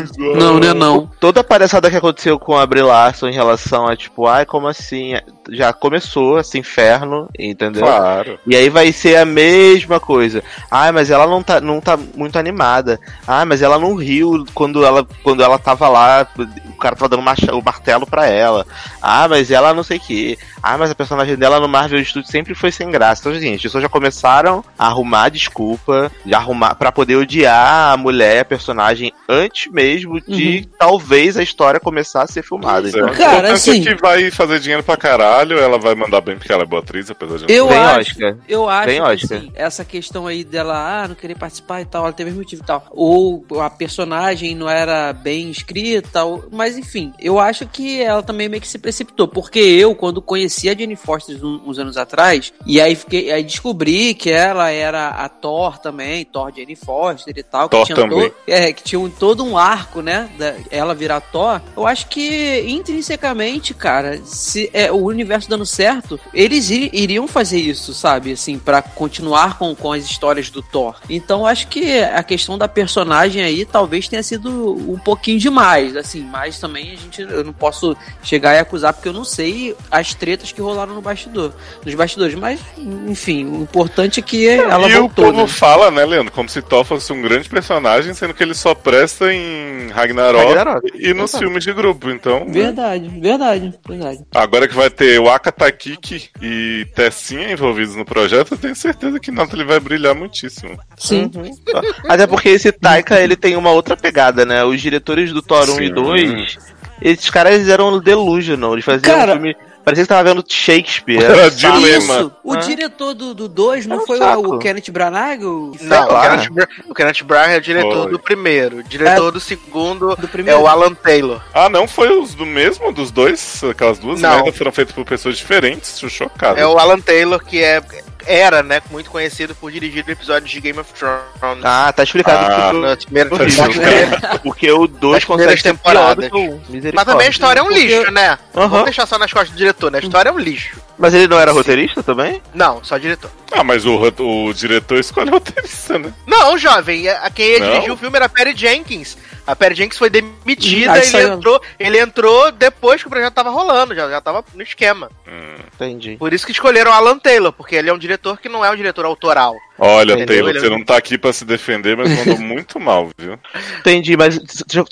isso? 0.03 0.13
ah." 0.19 0.37
Não, 0.37 0.59
né? 0.59 0.73
Não. 0.73 1.09
Toda 1.19 1.41
a 1.41 1.43
palhaçada 1.43 1.89
que 1.89 1.97
aconteceu 1.97 2.37
com 2.37 2.57
a 2.57 2.65
Brie 2.65 2.83
Larson 2.83 3.29
em 3.29 3.33
relação 3.33 3.87
a, 3.87 3.95
tipo, 3.95 4.27
ai, 4.27 4.45
como 4.45 4.67
assim? 4.67 5.13
Já 5.49 5.73
começou 5.73 6.39
esse 6.39 6.57
inferno, 6.59 7.27
entendeu? 7.37 7.81
Claro. 7.83 8.39
E 8.45 8.55
aí 8.55 8.69
vai 8.69 8.91
ser 8.91 9.15
a 9.17 9.25
mesma 9.25 9.99
coisa. 9.99 10.43
Ai, 10.69 10.91
mas 10.91 11.09
ela 11.09 11.25
não 11.25 11.41
tá, 11.41 11.59
não 11.59 11.81
tá 11.81 11.97
muito 12.15 12.37
animada. 12.37 12.99
Ai, 13.27 13.43
mas 13.45 13.61
ela 13.61 13.79
não 13.79 13.95
riu 13.95 14.45
quando 14.53 14.85
ela, 14.85 15.05
quando 15.23 15.41
ela 15.43 15.57
tava 15.57 15.87
lá, 15.89 16.27
o 16.69 16.77
cara 16.77 16.95
tava 16.95 17.09
dando 17.09 17.23
macha- 17.23 17.55
o 17.55 17.61
martelo 17.63 18.05
pra 18.05 18.27
ela. 18.27 18.65
Ah, 19.01 19.27
mas 19.27 19.49
ela 19.51 19.73
não 19.73 19.83
sei 19.83 19.97
o 19.97 20.01
que. 20.01 20.37
Ah, 20.61 20.77
mas 20.77 20.91
a 20.91 20.95
personagem 20.95 21.35
dela 21.35 21.59
no 21.59 21.67
Marvel 21.67 22.03
Studios 22.05 22.29
sempre 22.31 22.53
foi 22.53 22.71
sem 22.71 22.91
graça. 22.91 23.21
Então, 23.27 23.33
gente, 23.39 23.55
as 23.55 23.61
pessoas 23.63 23.81
já 23.81 23.89
começaram 23.89 24.63
a 24.77 24.87
arrumar 24.87 25.29
desculpa, 25.29 26.11
de 26.23 26.35
arrumar 26.35 26.75
para 26.75 26.91
poder 26.91 27.15
odiar 27.15 27.93
a 27.93 27.97
mulher, 27.97 28.41
a 28.41 28.45
personagem, 28.45 29.11
antes 29.27 29.71
mesmo 29.71 30.21
de 30.21 30.67
talvez 30.77 31.35
a 31.35 31.41
história 31.43 31.79
começar 31.79 32.23
a 32.23 32.27
ser 32.27 32.43
filmada. 32.43 32.87
É. 32.87 32.91
Então, 32.91 33.09
Cara, 33.13 33.53
assim- 33.53 33.81
que 33.81 33.95
vai 33.95 34.29
fazer 34.29 34.59
dinheiro 34.59 34.83
pra 34.83 34.95
caralho, 34.95 35.31
ela 35.49 35.77
vai 35.79 35.95
mandar 35.95 36.21
bem 36.21 36.37
porque 36.37 36.51
ela 36.51 36.63
é 36.63 36.65
boa 36.65 36.81
atriz, 36.81 37.09
apesar 37.09 37.37
de 37.37 37.43
não 37.47 37.49
Eu 37.55 37.67
Vem 37.67 37.77
acho, 37.77 38.11
Oscar. 38.11 38.37
eu 38.47 38.69
acho 38.69 38.87
que 38.93 39.01
Oscar. 39.01 39.37
assim, 39.39 39.51
essa 39.55 39.85
questão 39.85 40.27
aí 40.27 40.43
dela, 40.43 41.03
ah, 41.03 41.07
não 41.07 41.15
querer 41.15 41.35
participar 41.37 41.81
e 41.81 41.85
tal, 41.85 42.03
ela 42.03 42.13
teve 42.13 42.29
mesmo 42.29 42.41
motivo 42.43 42.61
e 42.61 42.65
tal. 42.65 42.85
Ou 42.91 43.45
a 43.59 43.69
personagem 43.69 44.55
não 44.55 44.69
era 44.69 45.11
bem 45.13 45.49
escrita, 45.49 46.23
ou- 46.23 46.43
mas 46.51 46.77
enfim, 46.77 47.13
eu 47.19 47.39
acho 47.39 47.65
que 47.65 48.01
ela 48.01 48.21
também 48.23 48.47
meio 48.49 48.61
que 48.61 48.67
se 48.67 48.77
precipitou. 48.79 49.27
Porque 49.27 49.59
eu, 49.59 49.95
quando 49.95 50.21
conheci 50.21 50.69
a 50.69 50.75
Jenny 50.75 50.95
Foster 50.95 51.37
uns, 51.43 51.77
anos 51.79 51.97
atrás, 51.97 52.53
e 52.65 52.79
aí 52.81 52.95
fiquei, 52.95 53.31
aí 53.31 53.43
descobri 53.43 54.13
que 54.13 54.29
ela 54.31 54.69
era 54.69 55.09
a 55.09 55.27
Thor 55.29 55.77
também, 55.79 56.25
Thor 56.25 56.51
Jenny 56.55 56.75
Foster 56.75 57.33
e 57.37 57.43
tal, 57.43 57.67
que 57.69 57.75
Thor 57.77 57.85
tinha 57.85 57.95
também. 57.95 58.29
to- 58.29 58.35
é, 58.47 58.71
que 58.73 58.83
tinha 58.83 58.99
um- 58.99 59.09
todo 59.09 59.43
um 59.43 59.57
arco, 59.57 60.01
né? 60.01 60.29
Da, 60.37 60.53
ela 60.69 60.93
virar 60.93 61.21
Thor. 61.21 61.61
Eu 61.75 61.85
acho 61.87 62.07
que 62.07 62.61
intrinsecamente, 62.67 63.73
cara, 63.73 64.19
se 64.23 64.69
é, 64.73 64.91
o 64.91 65.01
universo 65.21 65.49
dando 65.49 65.65
certo, 65.65 66.19
eles 66.33 66.69
iri- 66.69 66.89
iriam 66.93 67.27
fazer 67.27 67.59
isso, 67.59 67.93
sabe? 67.93 68.31
Assim, 68.33 68.57
pra 68.59 68.81
continuar 68.81 69.57
com, 69.57 69.73
com 69.75 69.91
as 69.93 70.03
histórias 70.03 70.49
do 70.49 70.61
Thor. 70.61 70.95
Então, 71.09 71.45
acho 71.45 71.67
que 71.67 71.99
a 71.99 72.23
questão 72.23 72.57
da 72.57 72.67
personagem 72.67 73.43
aí 73.43 73.65
talvez 73.65 74.07
tenha 74.07 74.23
sido 74.23 74.73
um 74.91 74.97
pouquinho 74.97 75.39
demais, 75.39 75.95
assim, 75.95 76.21
mas 76.21 76.59
também 76.59 76.91
a 76.91 76.95
gente 76.95 77.21
eu 77.21 77.43
não 77.43 77.53
posso 77.53 77.95
chegar 78.23 78.55
e 78.55 78.59
acusar 78.59 78.93
porque 78.93 79.09
eu 79.09 79.13
não 79.13 79.23
sei 79.23 79.75
as 79.89 80.13
tretas 80.13 80.51
que 80.51 80.61
rolaram 80.61 80.93
no 80.93 81.01
bastidor, 81.01 81.53
nos 81.85 81.93
bastidores, 81.95 82.35
mas 82.35 82.59
enfim, 82.77 83.45
o 83.45 83.61
importante 83.63 84.19
é 84.19 84.23
que 84.23 84.47
ela 84.47 84.89
e 84.89 84.93
voltou. 84.95 85.25
o 85.25 85.27
povo 85.31 85.41
né? 85.43 85.47
fala, 85.47 85.91
né, 85.91 86.05
Leandro, 86.05 86.31
como 86.31 86.49
se 86.49 86.61
Thor 86.61 86.83
fosse 86.85 87.11
um 87.13 87.21
grande 87.21 87.49
personagem, 87.49 88.13
sendo 88.13 88.33
que 88.33 88.43
ele 88.43 88.53
só 88.53 88.73
presta 88.73 89.31
em 89.33 89.87
Ragnarok, 89.89 90.45
Ragnarok. 90.53 90.91
e 90.95 91.13
nos 91.13 91.31
Exato. 91.31 91.43
filmes 91.43 91.63
de 91.63 91.73
grupo. 91.73 92.09
Então, 92.09 92.45
Verdade, 92.47 93.07
verdade, 93.19 93.73
verdade. 93.87 94.19
agora 94.33 94.67
que 94.67 94.75
vai 94.75 94.89
ter 94.89 95.10
o 95.19 95.29
Akatakiki 95.29 96.29
e 96.41 96.85
Tessinha 96.95 97.51
envolvidos 97.51 97.95
no 97.95 98.05
projeto, 98.05 98.53
eu 98.53 98.57
tenho 98.57 98.75
certeza 98.75 99.19
que 99.19 99.31
Natalie 99.31 99.65
vai 99.65 99.79
brilhar 99.79 100.13
muitíssimo. 100.15 100.77
Sim. 100.97 101.29
Até 102.07 102.27
porque 102.27 102.49
esse 102.49 102.71
Taika, 102.71 103.19
ele 103.19 103.35
tem 103.35 103.55
uma 103.55 103.71
outra 103.71 103.95
pegada, 103.97 104.45
né? 104.45 104.63
Os 104.63 104.81
diretores 104.81 105.31
do 105.33 105.41
Thor 105.41 105.69
1 105.69 105.81
e 105.81 105.87
Sim. 105.87 105.93
2, 105.93 106.57
esses 107.01 107.29
caras 107.29 107.67
eram 107.67 107.99
delusional, 107.99 108.73
eles 108.73 108.85
faziam 108.85 109.01
Cara- 109.15 109.31
um 109.31 109.35
filme... 109.35 109.55
Parecia 109.83 110.03
que 110.03 110.09
tava 110.09 110.23
vendo 110.29 110.43
Shakespeare. 110.47 111.23
Era 111.23 111.49
dilema. 111.51 112.13
Isso! 112.19 112.31
O 112.43 112.53
Ah. 112.53 112.57
diretor 112.57 113.13
do 113.13 113.33
2 113.33 113.35
do 113.35 113.47
dois 113.47 113.85
não 113.85 113.97
É 113.97 113.99
um 114.01 114.05
foi 114.05 114.17
saco. 114.19 114.47
o, 114.47 114.55
o 114.55 114.59
Kenneth 114.59 114.91
Branagh? 114.91 115.43
o- 115.43 115.75
Não, 115.81 116.07
lá. 116.07 116.19
o 116.19 116.29
Kenneth, 116.29 116.49
Bra- 116.51 116.67
o 116.89 116.93
Kenneth 116.93 117.23
Branagh 117.23 117.51
é 117.53 117.57
o 117.57 117.61
diretor 117.61 118.03
Foi. 118.03 118.11
do 118.11 118.19
primeiro. 118.19 118.77
O 118.77 118.83
diretor 118.83 119.31
do 119.31 119.39
segundo 119.39 120.15
Do 120.15 120.25
é 120.25 120.29
primeiro? 120.29 120.59
o 120.61 120.67
Alan 120.67 120.93
Taylor. 120.93 121.41
Ah, 121.53 121.69
não 121.69 121.87
foi 121.87 122.09
os 122.17 122.33
do 122.35 122.45
mesmo, 122.45 122.91
dos 122.91 123.11
dois? 123.11 123.63
Aquelas 123.63 123.97
duas 123.99 124.21
Não. 124.21 124.29
merdas 124.35 124.55
foram 124.57 124.71
feitas 124.71 124.93
por 124.93 125.05
pessoas 125.05 125.37
diferentes? 125.37 125.99
Tô 125.99 126.07
chocado. 126.09 126.59
É 126.59 126.67
o 126.67 126.77
Alan 126.77 126.99
Taylor, 126.99 127.43
que 127.43 127.61
é, 127.63 127.81
era, 128.25 128.61
né, 128.63 128.81
muito 128.89 129.09
conhecido 129.09 129.53
por 129.55 129.71
dirigir 129.71 130.03
episódios 130.07 130.49
de 130.51 130.59
Game 130.59 130.79
of 130.79 130.91
Thrones. 130.93 131.63
Ah, 131.63 131.91
tá 131.95 132.03
explicado 132.03 132.45
Ah. 132.45 132.69
porque, 132.71 132.85
Nas 132.87 133.05
primeiras 133.05 133.55
Tá 133.55 133.67
temporadas. 133.67 134.39
porque 134.43 134.71
o 134.71 134.87
2 134.87 135.13
Nas 135.15 135.25
consegue 135.25 135.63
temporadas. 135.63 136.29
que 136.29 136.35
o 136.35 136.39
1. 136.55 136.61
Mas 136.93 137.05
também 137.05 137.27
a 137.27 137.29
história 137.29 137.59
é 137.59 137.63
um 137.63 137.67
Porque- 137.67 137.79
lixo, 137.81 138.11
né? 138.11 138.37
Aham. 138.55 138.67
Vamos 138.67 138.85
deixar 138.85 139.05
só 139.05 139.17
nas 139.17 139.31
costas 139.31 139.51
do 139.51 139.57
diretor, 139.57 139.91
né? 139.91 139.99
A 139.99 140.01
história 140.01 140.29
é 140.29 140.31
um 140.31 140.39
lixo. 140.39 140.77
Mas 140.97 141.13
ele 141.13 141.27
não 141.27 141.39
era 141.39 141.51
roteirista 141.51 142.03
também? 142.03 142.41
Não, 142.53 142.83
só 142.83 142.97
diretor. 142.97 143.31
Ah, 143.51 143.63
mas 143.63 143.85
o, 143.85 143.95
o 144.19 144.53
diretor 144.53 144.99
escolhe 144.99 145.29
o 145.29 145.33
roteirista, 145.33 145.97
né? 145.97 146.13
Não, 146.27 146.57
jovem, 146.57 147.09
a 147.09 147.29
quem 147.31 147.59
dirigir 147.59 147.91
o 147.91 147.97
filme 147.97 148.15
era 148.15 148.25
a 148.25 148.29
Perry 148.29 148.53
Jenkins. 148.55 149.17
A 149.45 149.55
Perry 149.55 149.75
Jenkins 149.75 149.97
foi 149.97 150.09
demitida, 150.09 150.93
Aí 150.93 150.99
ele 150.99 151.07
saiu- 151.07 151.33
entrou, 151.33 151.61
ele 151.79 151.99
entrou 151.99 152.51
depois 152.51 153.01
que 153.01 153.07
o 153.07 153.09
projeto 153.09 153.33
tava 153.33 153.49
rolando, 153.49 153.95
já, 153.95 154.09
já 154.09 154.21
tava 154.21 154.43
no 154.53 154.61
esquema. 154.61 155.09
Hum. 155.27 155.55
Entendi. 155.73 156.15
Por 156.17 156.31
isso 156.33 156.45
que 156.45 156.51
escolheram 156.51 156.91
Alan 156.93 157.17
Taylor, 157.17 157.51
porque 157.51 157.75
ele 157.75 157.89
é 157.89 157.93
um 157.93 157.97
diretor 157.97 158.39
que 158.39 158.47
não 158.47 158.63
é 158.63 158.69
um 158.69 158.75
diretor 158.75 159.03
autoral. 159.05 159.55
Olha, 159.83 160.13
Entendeu? 160.13 160.27
Taylor, 160.27 160.49
Ele- 160.51 160.59
você 160.59 160.69
não 160.69 160.83
tá 160.83 160.95
aqui 160.95 161.17
pra 161.17 161.33
se 161.33 161.43
defender, 161.43 161.97
mas 161.97 162.07
mandou 162.15 162.37
muito 162.39 162.79
mal, 162.79 163.09
viu? 163.17 163.37
Entendi, 163.79 164.15
mas 164.15 164.39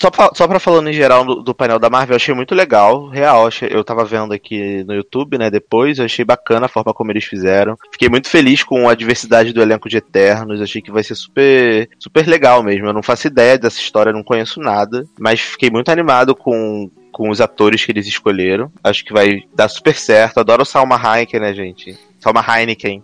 só 0.00 0.10
pra, 0.10 0.30
só 0.34 0.48
pra 0.48 0.58
falando 0.58 0.88
em 0.88 0.92
geral 0.92 1.24
do, 1.24 1.36
do 1.36 1.54
painel 1.54 1.78
da 1.78 1.88
Marvel, 1.88 2.14
eu 2.14 2.16
achei 2.16 2.34
muito 2.34 2.56
legal, 2.56 3.08
real. 3.08 3.46
achei- 3.46 3.68
eu 3.70 3.84
tava 3.84 4.04
vendo 4.04 4.34
aqui 4.34 4.82
no 4.84 4.92
YouTube, 4.92 5.38
né, 5.38 5.48
depois, 5.48 5.98
eu 5.98 6.04
achei 6.06 6.24
bacana 6.24 6.66
a 6.66 6.68
forma 6.68 6.92
como 6.92 7.12
eles 7.12 7.24
fizeram. 7.24 7.76
Fiquei 7.92 8.08
muito 8.08 8.28
feliz 8.28 8.64
com 8.64 8.88
a 8.88 8.94
diversidade 8.96 9.52
do 9.52 9.62
elenco 9.62 9.88
de 9.88 9.98
Eternos, 9.98 10.60
achei 10.60 10.82
que 10.82 10.90
vai 10.90 11.04
ser 11.04 11.14
super, 11.14 11.88
super 11.98 12.26
legal 12.26 12.60
mesmo. 12.62 12.86
Eu 12.86 12.92
não 12.92 13.02
faço 13.02 13.28
ideia 13.28 13.56
dessa 13.56 13.78
história, 13.78 14.12
não 14.12 14.24
conheço 14.24 14.58
nada, 14.60 15.04
mas 15.20 15.40
fiquei 15.40 15.70
muito 15.70 15.88
animado 15.90 16.34
com 16.34 16.90
com 17.12 17.30
os 17.30 17.40
atores 17.40 17.84
que 17.84 17.92
eles 17.92 18.06
escolheram. 18.06 18.72
Acho 18.82 19.04
que 19.04 19.12
vai 19.12 19.42
dar 19.54 19.68
super 19.68 19.94
certo. 19.94 20.38
Adoro 20.38 20.62
o 20.62 20.66
Salma 20.66 20.96
Hayek, 20.96 21.38
né, 21.38 21.52
gente? 21.52 21.98
Salma 22.20 22.44
Heineken. 22.46 23.02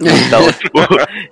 Então, 0.00 0.42
tipo, 0.52 0.78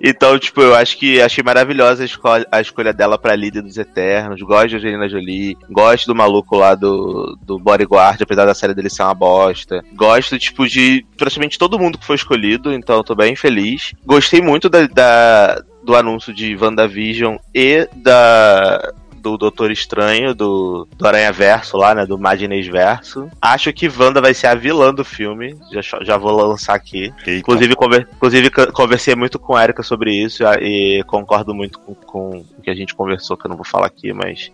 então, 0.01 0.39
tipo, 0.39 0.61
eu 0.61 0.73
acho 0.73 0.97
que 0.97 1.21
achei 1.21 1.43
maravilhosa 1.43 2.03
a 2.03 2.05
escolha, 2.05 2.47
a 2.49 2.61
escolha 2.61 2.93
dela 2.93 3.17
pra 3.17 3.35
líder 3.35 3.61
dos 3.61 3.77
Eternos. 3.77 4.41
Gosto 4.41 4.69
de 4.69 4.75
Angelina 4.77 5.09
Jolie. 5.09 5.57
Gosto 5.69 6.07
do 6.07 6.15
maluco 6.15 6.55
lá 6.57 6.73
do, 6.73 7.37
do 7.41 7.59
Bodyguard, 7.59 8.21
apesar 8.21 8.45
da 8.45 8.55
série 8.55 8.73
dele 8.73 8.89
ser 8.89 9.03
uma 9.03 9.13
bosta. 9.13 9.83
Gosto, 9.93 10.39
tipo, 10.39 10.65
de 10.65 11.05
praticamente 11.17 11.59
todo 11.59 11.77
mundo 11.77 11.97
que 11.97 12.05
foi 12.05 12.15
escolhido, 12.15 12.73
então 12.73 13.03
tô 13.03 13.13
bem 13.13 13.35
feliz. 13.35 13.93
Gostei 14.05 14.41
muito 14.41 14.69
da, 14.69 14.87
da 14.87 15.63
do 15.83 15.95
anúncio 15.95 16.33
de 16.33 16.57
WandaVision 16.57 17.37
e 17.53 17.87
da 17.93 18.91
do 19.25 19.37
Doutor 19.39 19.71
Estranho, 19.71 20.35
do, 20.35 20.87
do 20.95 21.07
Aranha 21.07 21.31
Verso 21.31 21.77
lá, 21.77 21.95
né? 21.95 22.05
Do 22.05 22.15
Madness 22.15 22.67
Verso. 22.67 23.27
Acho 23.41 23.73
que 23.73 23.89
Wanda 23.89 24.21
vai 24.21 24.35
ser 24.35 24.45
a 24.47 24.53
vilã 24.53 24.93
do 24.93 25.03
filme. 25.03 25.57
Já, 25.71 25.81
já 26.03 26.15
vou 26.17 26.31
lançar 26.31 26.75
aqui. 26.75 27.11
Eita. 27.25 27.31
Inclusive, 27.31 27.75
conver, 27.75 28.07
inclusive, 28.15 28.51
co- 28.51 28.71
conversei 28.71 29.15
muito 29.15 29.39
com 29.39 29.55
a 29.55 29.63
Erika 29.63 29.81
sobre 29.81 30.13
isso 30.13 30.43
e, 30.61 30.99
e 30.99 31.03
concordo 31.05 31.55
muito 31.55 31.79
com, 31.79 31.95
com 31.95 32.29
o 32.55 32.61
que 32.61 32.69
a 32.69 32.75
gente 32.75 32.93
conversou, 32.93 33.35
que 33.35 33.47
eu 33.47 33.49
não 33.49 33.57
vou 33.57 33.65
falar 33.65 33.87
aqui, 33.87 34.13
mas 34.13 34.51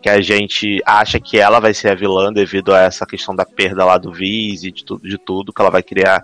que 0.00 0.08
a 0.08 0.20
gente 0.22 0.82
acha 0.86 1.20
que 1.20 1.38
ela 1.38 1.60
vai 1.60 1.74
ser 1.74 1.90
a 1.90 1.94
vilã 1.94 2.32
devido 2.32 2.72
a 2.74 2.80
essa 2.80 3.04
questão 3.04 3.36
da 3.36 3.44
perda 3.44 3.84
lá 3.84 3.98
do 3.98 4.10
Viz 4.10 4.64
e 4.64 4.72
de, 4.72 4.84
tudo 4.84 5.06
de 5.06 5.18
tudo, 5.18 5.52
que 5.52 5.60
ela 5.60 5.70
vai 5.70 5.82
criar 5.82 6.22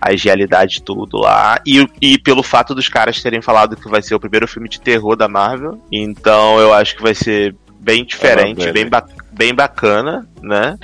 a 0.00 0.10
realidade 0.10 0.74
de 0.74 0.82
tudo 0.82 1.18
lá. 1.18 1.60
E, 1.66 1.86
e 2.00 2.18
pelo 2.18 2.42
fato 2.42 2.74
dos 2.74 2.88
caras 2.88 3.22
terem 3.22 3.42
falado 3.42 3.76
que 3.76 3.88
vai 3.88 4.02
ser 4.02 4.14
o 4.14 4.20
primeiro 4.20 4.48
filme 4.48 4.68
de 4.68 4.80
terror 4.80 5.16
da 5.16 5.28
Marvel. 5.28 5.80
Então 5.92 6.58
eu 6.58 6.72
acho 6.72 6.96
que 6.96 7.02
vai 7.02 7.14
ser 7.14 7.54
bem 7.78 8.04
diferente, 8.04 8.68
Ah, 8.68 8.72
bem, 8.72 8.88
ba 8.88 9.04
bem 9.32 9.54
bacana, 9.54 10.26
né? 10.42 10.78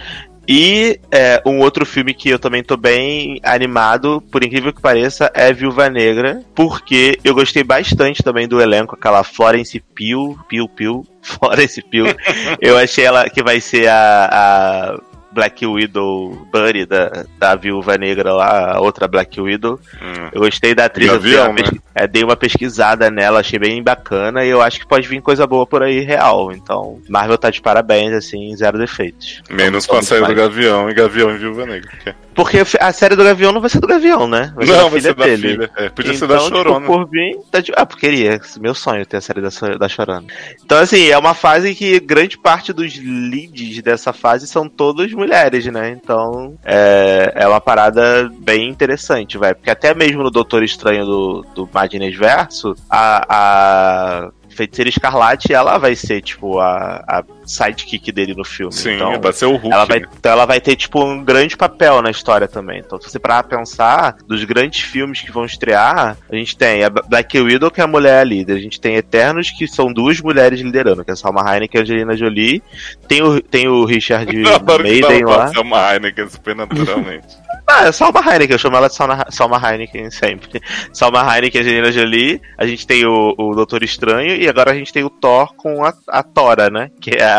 E 0.49 1.01
é, 1.11 1.43
um 1.45 1.59
outro 1.59 1.85
filme 1.85 2.15
que 2.15 2.29
eu 2.29 2.39
também 2.39 2.63
tô 2.63 2.77
bem 2.77 3.41
animado, 3.43 4.23
por 4.31 4.45
incrível 4.45 4.73
que 4.73 4.81
pareça, 4.81 5.31
é 5.35 5.53
Viúva 5.53 5.91
Negra, 5.91 6.41
porque 6.55 7.19
eu 7.25 7.35
gostei 7.35 7.65
bastante 7.65 8.23
também 8.23 8.47
do 8.47 8.61
elenco, 8.61 8.95
aquela 8.95 9.25
Florence 9.25 9.81
Pugh, 9.81 10.39
Pugh, 10.49 10.69
Pugh, 10.69 11.05
Florence 11.21 11.83
Pugh. 11.83 12.15
eu 12.61 12.79
achei 12.79 13.05
ela 13.05 13.29
que 13.29 13.43
vai 13.43 13.61
ser 13.61 13.89
a 13.89 14.97
Black 15.37 15.65
Widow 15.67 16.49
Buddy 16.51 16.87
da, 16.87 17.25
da 17.39 17.55
Viúva 17.55 17.97
Negra 17.99 18.33
lá, 18.33 18.73
a 18.73 18.81
outra 18.81 19.07
Black 19.07 19.39
Widow. 19.41 19.79
Hum. 20.03 20.31
Eu 20.33 20.41
gostei 20.41 20.75
da 20.75 20.87
atriz, 20.87 21.07
eu 21.09 21.21
dei 21.21 21.33
Gavião, 21.35 21.51
uma, 21.51 21.55
pesqui- 21.55 21.81
é, 21.95 22.07
dei 22.09 22.25
uma 22.25 22.37
pesquisada 22.37 23.11
nela, 23.11 23.41
achei 23.41 23.59
bem 23.59 23.83
bacana 23.83 24.45
e 24.45 24.49
eu 24.49 24.63
acho 24.63 24.81
que 24.81 24.87
pode 24.89 25.07
vir 25.07 25.21
coisa 25.21 25.47
boa 25.47 25.67
por 25.67 25.83
aí 25.83 26.01
real. 26.01 26.51
Então, 26.51 27.01
Marvel 27.09 27.37
tá 27.37 27.51
de 27.51 27.61
parabéns, 27.61 28.13
assim, 28.15 28.57
zero 28.57 28.79
defeitos. 28.79 29.43
Menos 29.51 29.85
com 29.87 29.93
a 29.93 29.97
Vamos 29.97 30.09
série 30.09 30.25
do. 30.27 30.35
Gavião 30.35 30.89
e 30.91 30.95
Gavião 30.95 31.31
e 31.31 31.37
Viúva 31.37 31.67
Negra. 31.67 31.91
que 32.03 32.09
é- 32.09 32.15
Porque 32.37 32.63
a 32.79 32.93
série 32.93 33.17
do 33.17 33.25
Gavião 33.25 33.51
não 33.51 33.63
vai 33.63 33.71
ser 33.71 33.81
do 33.81 33.87
Gavião, 33.87 34.29
né? 34.29 34.53
Vai 34.55 34.67
Não, 34.67 34.85
da 34.85 34.89
vai 34.89 35.01
ser 35.01 35.15
da 35.15 35.25
dele. 35.25 35.49
filha. 35.49 35.71
É, 35.75 35.89
podia 35.89 36.13
ser 36.13 36.27
então, 36.27 36.37
da 36.37 36.43
Chorona. 36.43 36.81
Tipo, 36.81 36.93
por 36.93 37.11
mim, 37.11 37.41
tá 37.51 37.61
de... 37.61 37.73
Ah, 37.75 37.87
porque 37.87 38.07
queria. 38.07 38.39
Meu 38.61 38.75
sonho 38.75 39.07
ter 39.07 39.17
a 39.17 39.21
série 39.23 39.41
da, 39.41 39.49
da 39.79 39.89
Chorona. 39.89 40.27
Então, 40.63 40.79
assim, 40.79 41.09
é 41.09 41.17
uma 41.17 41.33
fase 41.33 41.75
que 41.75 41.99
grande 41.99 42.37
parte 42.37 42.75
dos 42.75 42.95
leads 42.99 43.83
dessa 43.83 44.13
fase 44.13 44.47
são 44.47 44.69
todas 44.69 45.11
mulheres, 45.13 45.65
né? 45.67 45.91
Então, 45.91 46.57
é, 46.63 47.33
é 47.35 47.49
uma 47.49 47.61
parada 47.61 48.31
bem 48.39 48.69
interessante, 48.69 49.39
vai. 49.39 49.55
Porque 49.55 49.71
até 49.71 49.95
mesmo 49.95 50.23
no 50.23 50.31
Doutor 50.31 50.63
Estranho 50.63 51.07
do, 51.07 51.47
do 51.55 51.71
Madness 51.73 52.17
Verso, 52.17 52.77
a, 52.91 53.27
a 53.29 54.31
Feiticeira 54.57 54.89
Escarlate, 54.89 55.53
ela 55.53 55.79
vai 55.79 55.95
ser, 55.95 56.23
tipo, 56.23 56.59
a, 56.59 57.05
a 57.07 57.25
sidekick 57.47 58.13
dele 58.13 58.35
no 58.35 58.45
filme. 58.45 58.73
Sim, 58.73 58.95
então, 58.95 59.21
vai 59.21 59.33
ser 59.33 59.47
o 59.47 59.57
Hulk. 59.57 59.73
ela 59.73 59.85
vai, 59.85 60.01
né? 60.01 60.07
então 60.19 60.33
ela 60.33 60.47
vai 60.47 60.61
ter, 60.61 60.77
tipo, 60.77 61.03
um 61.03 61.23
grande 61.25 61.57
papel 61.57 62.03
na 62.03 62.11
história 62.11 62.49
também. 62.49 62.81
Então, 62.85 63.01
se 63.01 63.11
você 63.11 63.19
parar 63.19 63.43
pra 63.43 63.59
pensar, 63.59 64.17
dos 64.27 64.45
grandes 64.45 64.81
filmes 64.81 65.21
que 65.21 65.33
vão 65.33 65.45
estrear, 65.45 66.17
a 66.31 66.37
gente 66.37 66.57
tem 66.57 66.85
a 66.85 66.91
Black 66.91 67.39
Widow, 67.41 67.71
que 67.71 67.81
é 67.81 67.85
a 67.85 67.89
mulher 67.89 68.27
líder. 68.27 68.55
A 68.55 68.61
gente 68.61 68.81
tem 68.81 68.97
Eternos, 68.97 69.51
que 69.51 69.67
são 69.67 69.93
duas 69.93 70.21
mulheres 70.21 70.61
liderando, 70.61 71.05
que 71.05 71.11
é 71.11 71.15
a 71.15 71.17
Salma 71.17 71.43
Hayek 71.43 71.77
e 71.77 71.79
a 71.79 71.83
Angelina 71.83 72.17
Jolie. 72.17 72.63
Tem 73.09 73.23
o, 73.23 73.41
tem 73.41 73.69
o 73.69 73.85
Richard 73.85 74.27
Maiden 74.83 75.25
lá. 75.25 75.37
pode 75.39 75.51
ser 75.53 75.61
uma 75.61 75.87
Heineken 75.93 76.29
supernaturalmente. 76.29 77.37
Ah, 77.69 77.87
é 77.89 77.91
Salma 77.91 78.21
Hayek, 78.21 78.53
eu 78.53 78.59
chamo 78.59 78.77
ela 78.77 78.89
de 78.89 78.95
Salma, 78.95 79.27
Salma 79.29 79.61
Heineken 79.61 80.09
sempre. 80.09 80.63
Salma 80.93 81.19
Heineken 81.35 81.61
e 81.61 81.65
Angelina 81.65 81.91
Jolie. 81.91 82.41
A 82.57 82.65
gente 82.65 82.87
tem 82.87 83.05
o, 83.05 83.35
o 83.37 83.57
Doutor 83.57 83.83
Estranho 83.83 84.37
e 84.37 84.49
agora 84.49 84.71
a 84.71 84.75
gente 84.75 84.93
tem 84.93 85.03
o 85.03 85.11
Thor 85.11 85.53
com 85.57 85.85
a, 85.85 85.93
a 86.07 86.23
Tora, 86.23 86.71
né? 86.71 86.93
Que 87.01 87.17
é 87.17 87.25
a, 87.25 87.36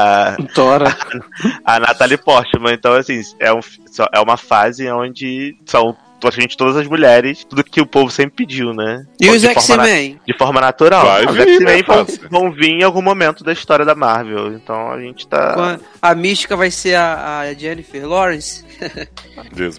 Tora. 0.54 0.96
a 1.64 1.80
Natalie 1.80 2.18
Portman. 2.18 2.74
Então, 2.74 2.94
assim, 2.94 3.22
é, 3.40 3.52
um, 3.54 3.60
é 4.14 4.20
uma 4.20 4.38
fase 4.38 4.90
onde 4.92 5.56
são 5.66 5.96
praticamente 6.20 6.58
todas 6.58 6.76
as 6.78 6.88
mulheres, 6.88 7.44
tudo 7.44 7.64
que 7.64 7.80
o 7.82 7.86
povo 7.86 8.10
sempre 8.12 8.46
pediu, 8.46 8.74
né? 8.74 9.06
E 9.20 9.30
os 9.30 9.44
na- 9.44 9.52
X-Men? 9.52 10.20
de 10.26 10.38
forma 10.38 10.60
natural. 10.62 11.06
Vai 11.06 11.26
os 11.26 11.36
vir, 11.36 11.48
X-Men 11.50 11.78
né, 11.78 11.84
vão, 11.84 12.06
vão 12.30 12.52
vir 12.52 12.72
em 12.72 12.84
algum 12.84 13.02
momento 13.02 13.44
da 13.44 13.54
história 13.54 13.86
da 13.86 13.96
Marvel. 13.96 14.54
Então 14.54 14.92
a 14.92 15.00
gente 15.00 15.28
tá. 15.28 15.78
A, 16.02 16.16
mística 16.16 16.56
vai 16.56 16.72
ser 16.72 16.96
a, 16.96 17.40
a 17.40 17.54
Jennifer 17.54 18.08
Lawrence? 18.08 18.66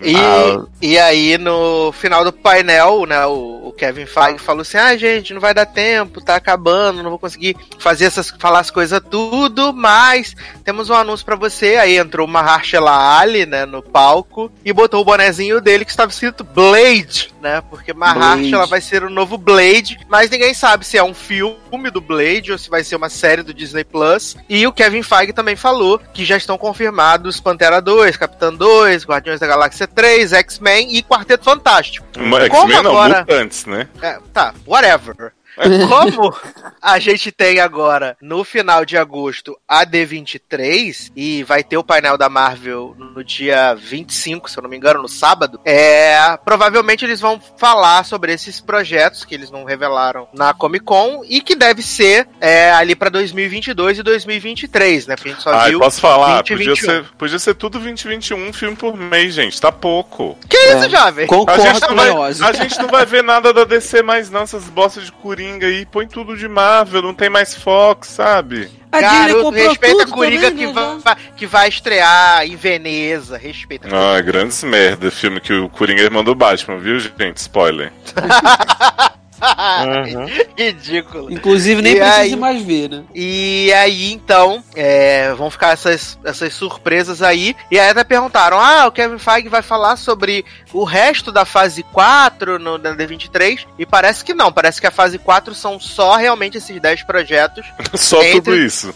E, 0.02 0.16
Ah. 0.16 0.64
e 0.80 0.98
aí, 0.98 1.36
no 1.38 1.90
final 1.92 2.24
do 2.24 2.32
painel, 2.32 3.04
né, 3.06 3.26
o, 3.26 3.68
o 3.68 3.72
Kevin 3.72 4.06
Feige 4.06 4.38
falou 4.38 4.62
assim: 4.62 4.76
ah, 4.78 4.96
gente, 4.96 5.34
não 5.34 5.40
vai 5.40 5.52
dar 5.52 5.66
tempo, 5.66 6.20
tá 6.20 6.36
acabando, 6.36 7.02
não 7.02 7.10
vou 7.10 7.18
conseguir 7.18 7.56
fazer 7.78 8.04
essas, 8.06 8.30
falar 8.38 8.60
as 8.60 8.70
coisas 8.70 9.00
tudo, 9.10 9.72
mas 9.72 10.34
temos 10.64 10.90
um 10.90 10.94
anúncio 10.94 11.24
pra 11.26 11.36
você. 11.36 11.76
Aí 11.76 11.96
entrou 11.98 12.26
o 12.26 12.30
Mahershala 12.30 13.18
Ali, 13.18 13.46
né, 13.46 13.66
no 13.66 13.82
palco 13.82 14.50
e 14.64 14.72
botou 14.72 15.00
o 15.00 15.04
bonezinho 15.04 15.60
dele 15.60 15.84
que 15.84 15.90
estava 15.90 16.10
escrito 16.28 16.44
Blade, 16.44 17.32
né, 17.40 17.62
porque 17.70 17.92
Mahershala 17.92 18.36
Blade. 18.50 18.70
vai 18.70 18.80
ser 18.80 19.02
o 19.04 19.10
novo 19.10 19.36
Blade, 19.38 19.98
mas 20.08 20.30
ninguém 20.30 20.52
sabe 20.54 20.86
se 20.86 20.96
é 20.96 21.02
um 21.02 21.14
filme 21.14 21.90
do 21.90 22.00
Blade 22.00 22.52
ou 22.52 22.58
se 22.58 22.68
vai 22.70 22.84
ser 22.84 22.96
uma 22.96 23.08
série 23.08 23.42
do 23.42 23.54
Disney 23.54 23.84
Plus. 23.84 24.36
E 24.48 24.66
o 24.66 24.72
Kevin 24.72 25.02
Feige 25.02 25.32
também 25.32 25.56
falou 25.56 25.98
que 26.12 26.24
já 26.24 26.36
estão 26.36 26.58
confirmados 26.58 27.40
Pantera 27.40 27.80
2, 27.80 28.16
Capitã 28.16 28.52
2, 28.52 29.04
Guardiões 29.04 29.40
da 29.40 29.46
Galáxia 29.46 29.86
3, 29.86 30.32
X-Men 30.32 30.96
e 30.96 31.02
Quarteto 31.02 31.44
Fantástico. 31.44 32.06
X-Men 32.14 32.82
não, 32.82 32.90
agora- 32.90 33.20
mutantes, 33.20 33.64
né? 33.66 33.88
É, 34.02 34.18
tá, 34.32 34.54
whatever. 34.66 35.32
Como 35.88 36.34
a 36.80 36.98
gente 36.98 37.30
tem 37.32 37.60
agora, 37.60 38.16
no 38.20 38.44
final 38.44 38.84
de 38.84 38.96
agosto, 38.96 39.56
a 39.66 39.84
D23, 39.84 41.10
e 41.16 41.42
vai 41.44 41.62
ter 41.62 41.76
o 41.76 41.84
painel 41.84 42.16
da 42.16 42.28
Marvel 42.28 42.94
no 42.98 43.22
dia 43.24 43.74
25, 43.74 44.50
se 44.50 44.58
eu 44.58 44.62
não 44.62 44.70
me 44.70 44.76
engano, 44.76 45.02
no 45.02 45.08
sábado, 45.08 45.60
é, 45.64 46.36
provavelmente 46.44 47.04
eles 47.04 47.20
vão 47.20 47.40
falar 47.56 48.04
sobre 48.04 48.32
esses 48.32 48.60
projetos 48.60 49.24
que 49.24 49.34
eles 49.34 49.50
não 49.50 49.64
revelaram 49.64 50.28
na 50.32 50.52
Comic 50.54 50.84
Con 50.84 51.22
e 51.28 51.40
que 51.40 51.54
deve 51.54 51.82
ser 51.82 52.28
é, 52.40 52.70
ali 52.72 52.94
pra 52.94 53.08
2022 53.10 53.98
e 53.98 54.02
2023, 54.02 55.06
né? 55.06 55.16
Porque 55.16 55.30
a 55.30 55.32
gente 55.32 55.42
só 55.42 55.52
Ai, 55.54 55.70
viu. 55.70 55.78
posso 55.80 56.00
falar? 56.00 56.38
20, 56.38 56.48
podia, 56.56 56.74
21. 56.74 56.76
ser, 56.86 57.04
podia 57.16 57.38
ser 57.38 57.54
tudo 57.54 57.78
2021, 57.78 58.48
um 58.48 58.52
filme 58.52 58.76
por 58.76 58.96
mês, 58.96 59.34
gente. 59.34 59.60
Tá 59.60 59.72
pouco. 59.72 60.36
Que 60.48 60.56
isso, 60.56 60.84
É. 60.84 60.88
jovem? 60.90 61.24
A 61.24 61.28
Concordo 61.28 61.62
gente, 61.62 61.80
com 61.80 61.94
não 61.94 62.14
o 62.14 62.16
vai, 62.16 62.30
a 62.48 62.52
gente 62.52 62.78
não 62.78 62.88
vai 62.88 63.06
ver 63.06 63.22
nada 63.22 63.52
da 63.52 63.64
DC 63.64 64.02
mais, 64.02 64.30
não. 64.30 64.42
Essas 64.42 64.64
bostas 64.64 65.04
de 65.06 65.12
Coringa 65.48 65.66
aí. 65.66 65.86
Põe 65.86 66.06
tudo 66.06 66.36
de 66.36 66.46
Marvel, 66.48 67.02
não 67.02 67.14
tem 67.14 67.30
mais 67.30 67.54
Fox, 67.54 68.08
sabe? 68.08 68.68
A 68.90 69.00
Garoto, 69.00 69.50
respeita 69.50 69.98
tudo 69.98 70.12
a 70.12 70.14
Coringa 70.14 70.50
também, 70.50 70.68
que, 70.68 70.74
né, 70.74 71.00
vai, 71.02 71.16
que 71.36 71.46
vai 71.46 71.68
estrear 71.68 72.46
em 72.46 72.56
Veneza. 72.56 73.38
Respeita 73.38 73.86
a 73.86 73.90
Coringa. 73.90 74.16
Ah, 74.16 74.20
grandes 74.20 74.62
merda. 74.62 75.10
Filme 75.10 75.40
que 75.40 75.52
o 75.52 75.68
Coringa 75.68 76.02
é 76.02 76.04
irmão 76.04 76.24
do 76.24 76.34
Batman, 76.34 76.78
viu, 76.78 76.98
gente? 76.98 77.36
Spoiler. 77.38 77.92
Uhum. 79.40 80.26
Ridículo. 80.56 81.32
Inclusive, 81.32 81.80
nem 81.82 81.92
E 81.94 81.96
precisa 81.96 82.20
aí? 82.20 82.36
mais 82.36 82.62
ver, 82.62 82.88
né? 82.90 83.04
E 83.14 83.72
aí, 83.72 84.12
então, 84.12 84.62
é, 84.74 85.32
vão 85.34 85.50
ficar 85.50 85.72
essas, 85.72 86.18
essas 86.24 86.52
surpresas 86.54 87.22
aí. 87.22 87.54
E 87.70 87.78
aí 87.78 87.88
até 87.90 88.04
perguntaram: 88.04 88.58
ah, 88.58 88.86
o 88.86 88.92
Kevin 88.92 89.18
Feige 89.18 89.48
vai 89.48 89.62
falar 89.62 89.96
sobre 89.96 90.44
o 90.72 90.84
resto 90.84 91.30
da 91.30 91.44
fase 91.44 91.82
4 91.82 92.58
no 92.58 92.78
na 92.78 92.94
D23? 92.94 93.66
E 93.78 93.86
parece 93.86 94.24
que 94.24 94.34
não. 94.34 94.52
Parece 94.52 94.80
que 94.80 94.86
a 94.86 94.90
fase 94.90 95.18
4 95.18 95.54
são 95.54 95.78
só 95.78 96.16
realmente 96.16 96.58
esses 96.58 96.80
10 96.80 97.02
projetos 97.04 97.64
Só 97.94 98.22
Entre- 98.22 98.40
tudo 98.40 98.56
isso. 98.56 98.94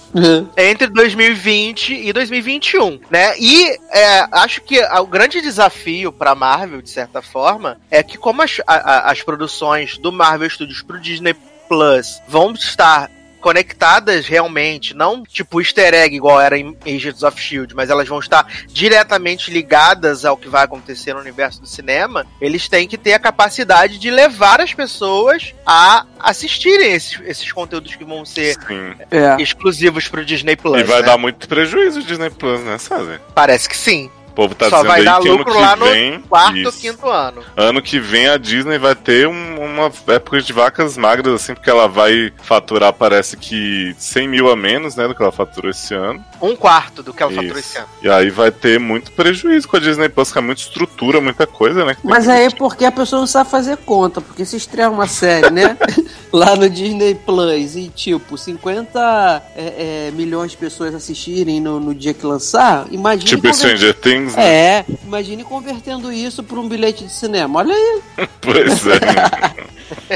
entre 0.57 0.87
2020 0.89 1.95
e 1.95 2.13
2021, 2.13 3.01
né? 3.11 3.35
E 3.39 3.69
é, 3.91 4.27
acho 4.33 4.61
que 4.63 4.81
o 4.83 5.07
grande 5.07 5.41
desafio 5.41 6.13
pra 6.13 6.35
Marvel, 6.35 6.83
de 6.83 6.91
certa 6.91 7.23
forma, 7.23 7.79
é 7.91 8.03
que 8.03 8.17
como 8.19 8.43
as, 8.43 8.61
a- 8.67 8.75
a- 8.75 9.11
as 9.13 9.23
produções 9.23 9.99
do 9.99 10.11
Marvel 10.13 10.32
Studios 10.49 10.83
pro 10.83 11.01
Disney 11.01 11.35
Plus 11.69 12.21
vão 12.29 12.53
estar 12.53 13.11
conectadas 13.43 14.27
realmente, 14.27 14.95
não 14.95 15.25
tipo 15.25 15.61
easter 15.61 15.93
egg 15.93 16.15
igual 16.15 16.41
era 16.41 16.57
em 16.57 16.77
Agents 16.87 17.25
of 17.25 17.39
Shield, 17.39 17.75
mas 17.75 17.91
elas 17.91 18.09
vão 18.09 18.21
estar 18.21 18.47
diretamente 18.69 19.51
ligadas 19.51 20.25
ao 20.25 20.37
que 20.37 20.49
vai 20.49 20.65
acontecer 20.65 21.13
no 21.13 21.21
universo 21.21 21.61
do 21.61 21.67
cinema, 21.67 22.25
eles 22.41 22.69
têm 22.69 22.87
que 22.87 22.97
ter 22.97 23.13
a 23.13 23.19
capacidade 23.19 23.99
de 23.99 24.11
levar 24.11 24.61
as 24.61 24.73
pessoas 24.73 25.53
a 25.67 26.07
assistirem 26.21 26.93
esses, 26.93 27.21
esses 27.25 27.51
conteúdos 27.51 27.97
que 27.97 28.05
vão 28.05 28.25
ser 28.25 28.55
Sim. 28.55 28.95
É. 29.11 29.43
exclusivos 29.43 30.07
pro 30.07 30.25
Disney 30.25 30.55
Plus. 30.55 30.81
E 30.81 30.85
vai 30.85 31.01
né? 31.01 31.07
dar 31.07 31.19
muito 31.19 31.49
prejuízo 31.49 31.99
o 31.99 32.05
Disney 32.05 32.31
Plus, 32.31 32.61
né, 32.61 32.79
sabe? 32.79 33.19
Parece 33.35 33.69
que 33.69 33.77
sim. 33.77 34.09
O 34.33 34.35
povo 34.35 34.55
tá 34.55 34.71
Só 34.71 34.77
dizendo 34.77 34.89
vai 34.89 34.99
aí 35.01 35.05
dar 35.05 35.21
que 35.21 35.29
ano 35.29 35.37
lucro 35.37 35.53
que 35.55 35.61
lá 35.61 35.77
no 35.77 35.85
vem. 35.85 36.21
Quarto 36.23 36.55
ou 36.57 36.63
isso. 36.71 36.81
quinto 36.81 37.07
ano. 37.07 37.43
Ano 37.55 37.83
que 37.83 38.01
vem 38.01 38.29
a 38.29 38.39
Disney 38.39 38.79
vai 38.79 38.95
ter 38.95 39.29
um- 39.29 39.61
uma 39.63 39.93
época 40.09 40.41
de 40.41 40.53
vacas 40.55 40.97
magras, 40.97 41.35
assim, 41.35 41.53
porque 41.55 41.69
ela 41.69 41.87
vai 41.87 42.33
faturar, 42.43 42.95
parece 42.95 43.37
que 43.37 43.95
100 43.99 44.27
mil 44.29 44.51
a 44.51 44.57
menos, 44.57 44.97
né, 44.97 45.07
do 45.07 45.15
que 45.15 45.23
ela 45.23 45.31
faturou 45.31 45.71
esse 45.71 45.93
ano. 45.95 46.25
Um 46.41 46.57
quarto 46.57 47.03
do 47.03 47.13
que 47.13 47.23
ela 47.23 47.31
faturou 47.31 47.59
Isso. 47.59 47.69
esse 47.69 47.79
ano. 47.79 47.89
E 48.03 48.09
aí 48.09 48.31
vai 48.31 48.51
ter 48.51 48.81
muito 48.81 49.13
prejuízo 49.13 49.69
com 49.69 49.77
a 49.77 49.81
Disney 49.81 50.09
Plus, 50.09 50.33
que 50.33 50.39
é 50.39 50.41
muita 50.41 50.63
estrutura, 50.63 51.21
muita 51.21 51.47
coisa, 51.47 51.85
né? 51.85 51.95
que 51.95 52.01
tem 52.01 52.11
Mas 52.11 52.25
que 52.25 52.31
aí 52.31 52.45
é 52.47 52.51
porque 52.51 52.87
a 52.87 52.91
pessoa 52.93 53.21
não 53.21 53.27
sabe 53.27 53.51
fazer 53.51 53.77
conta, 53.77 54.21
porque 54.23 54.47
se 54.47 54.57
estrear 54.57 54.91
uma 54.91 55.07
série, 55.07 55.51
né? 55.51 55.77
lá 56.33 56.57
no 56.57 56.71
Disney 56.71 57.15
Plus 57.15 57.77
e 57.77 57.89
tipo 57.95 58.39
50 58.39 59.43
é, 59.55 60.07
é, 60.09 60.11
milhões 60.13 60.53
de 60.53 60.57
pessoas 60.57 60.95
assistirem 60.95 61.61
no, 61.61 61.79
no 61.79 61.95
dia 61.95 62.15
que 62.15 62.25
lançar, 62.25 62.87
imagine 62.91 63.25
Tipo 63.27 63.43
conver- 63.43 63.55
Stranger 63.55 63.95
Things, 64.23 64.37
né? 64.37 64.45
É, 64.45 64.85
imagine 65.05 65.45
convertendo 65.45 66.13
isso 66.13 66.43
para 66.43 66.59
um 66.59 66.69
bilhete 66.69 67.05
de 67.05 67.13
cinema. 67.13 67.61
Olha 67.61 67.75
aí. 67.75 68.03
Pois 68.41 68.87
é. 68.87 69.63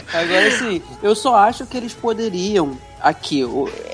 Agora 0.12 0.50
sim, 0.58 0.82
eu 1.02 1.14
só 1.14 1.36
acho 1.36 1.66
que 1.66 1.76
eles 1.76 1.92
poderiam 1.92 2.76
aqui, 3.00 3.44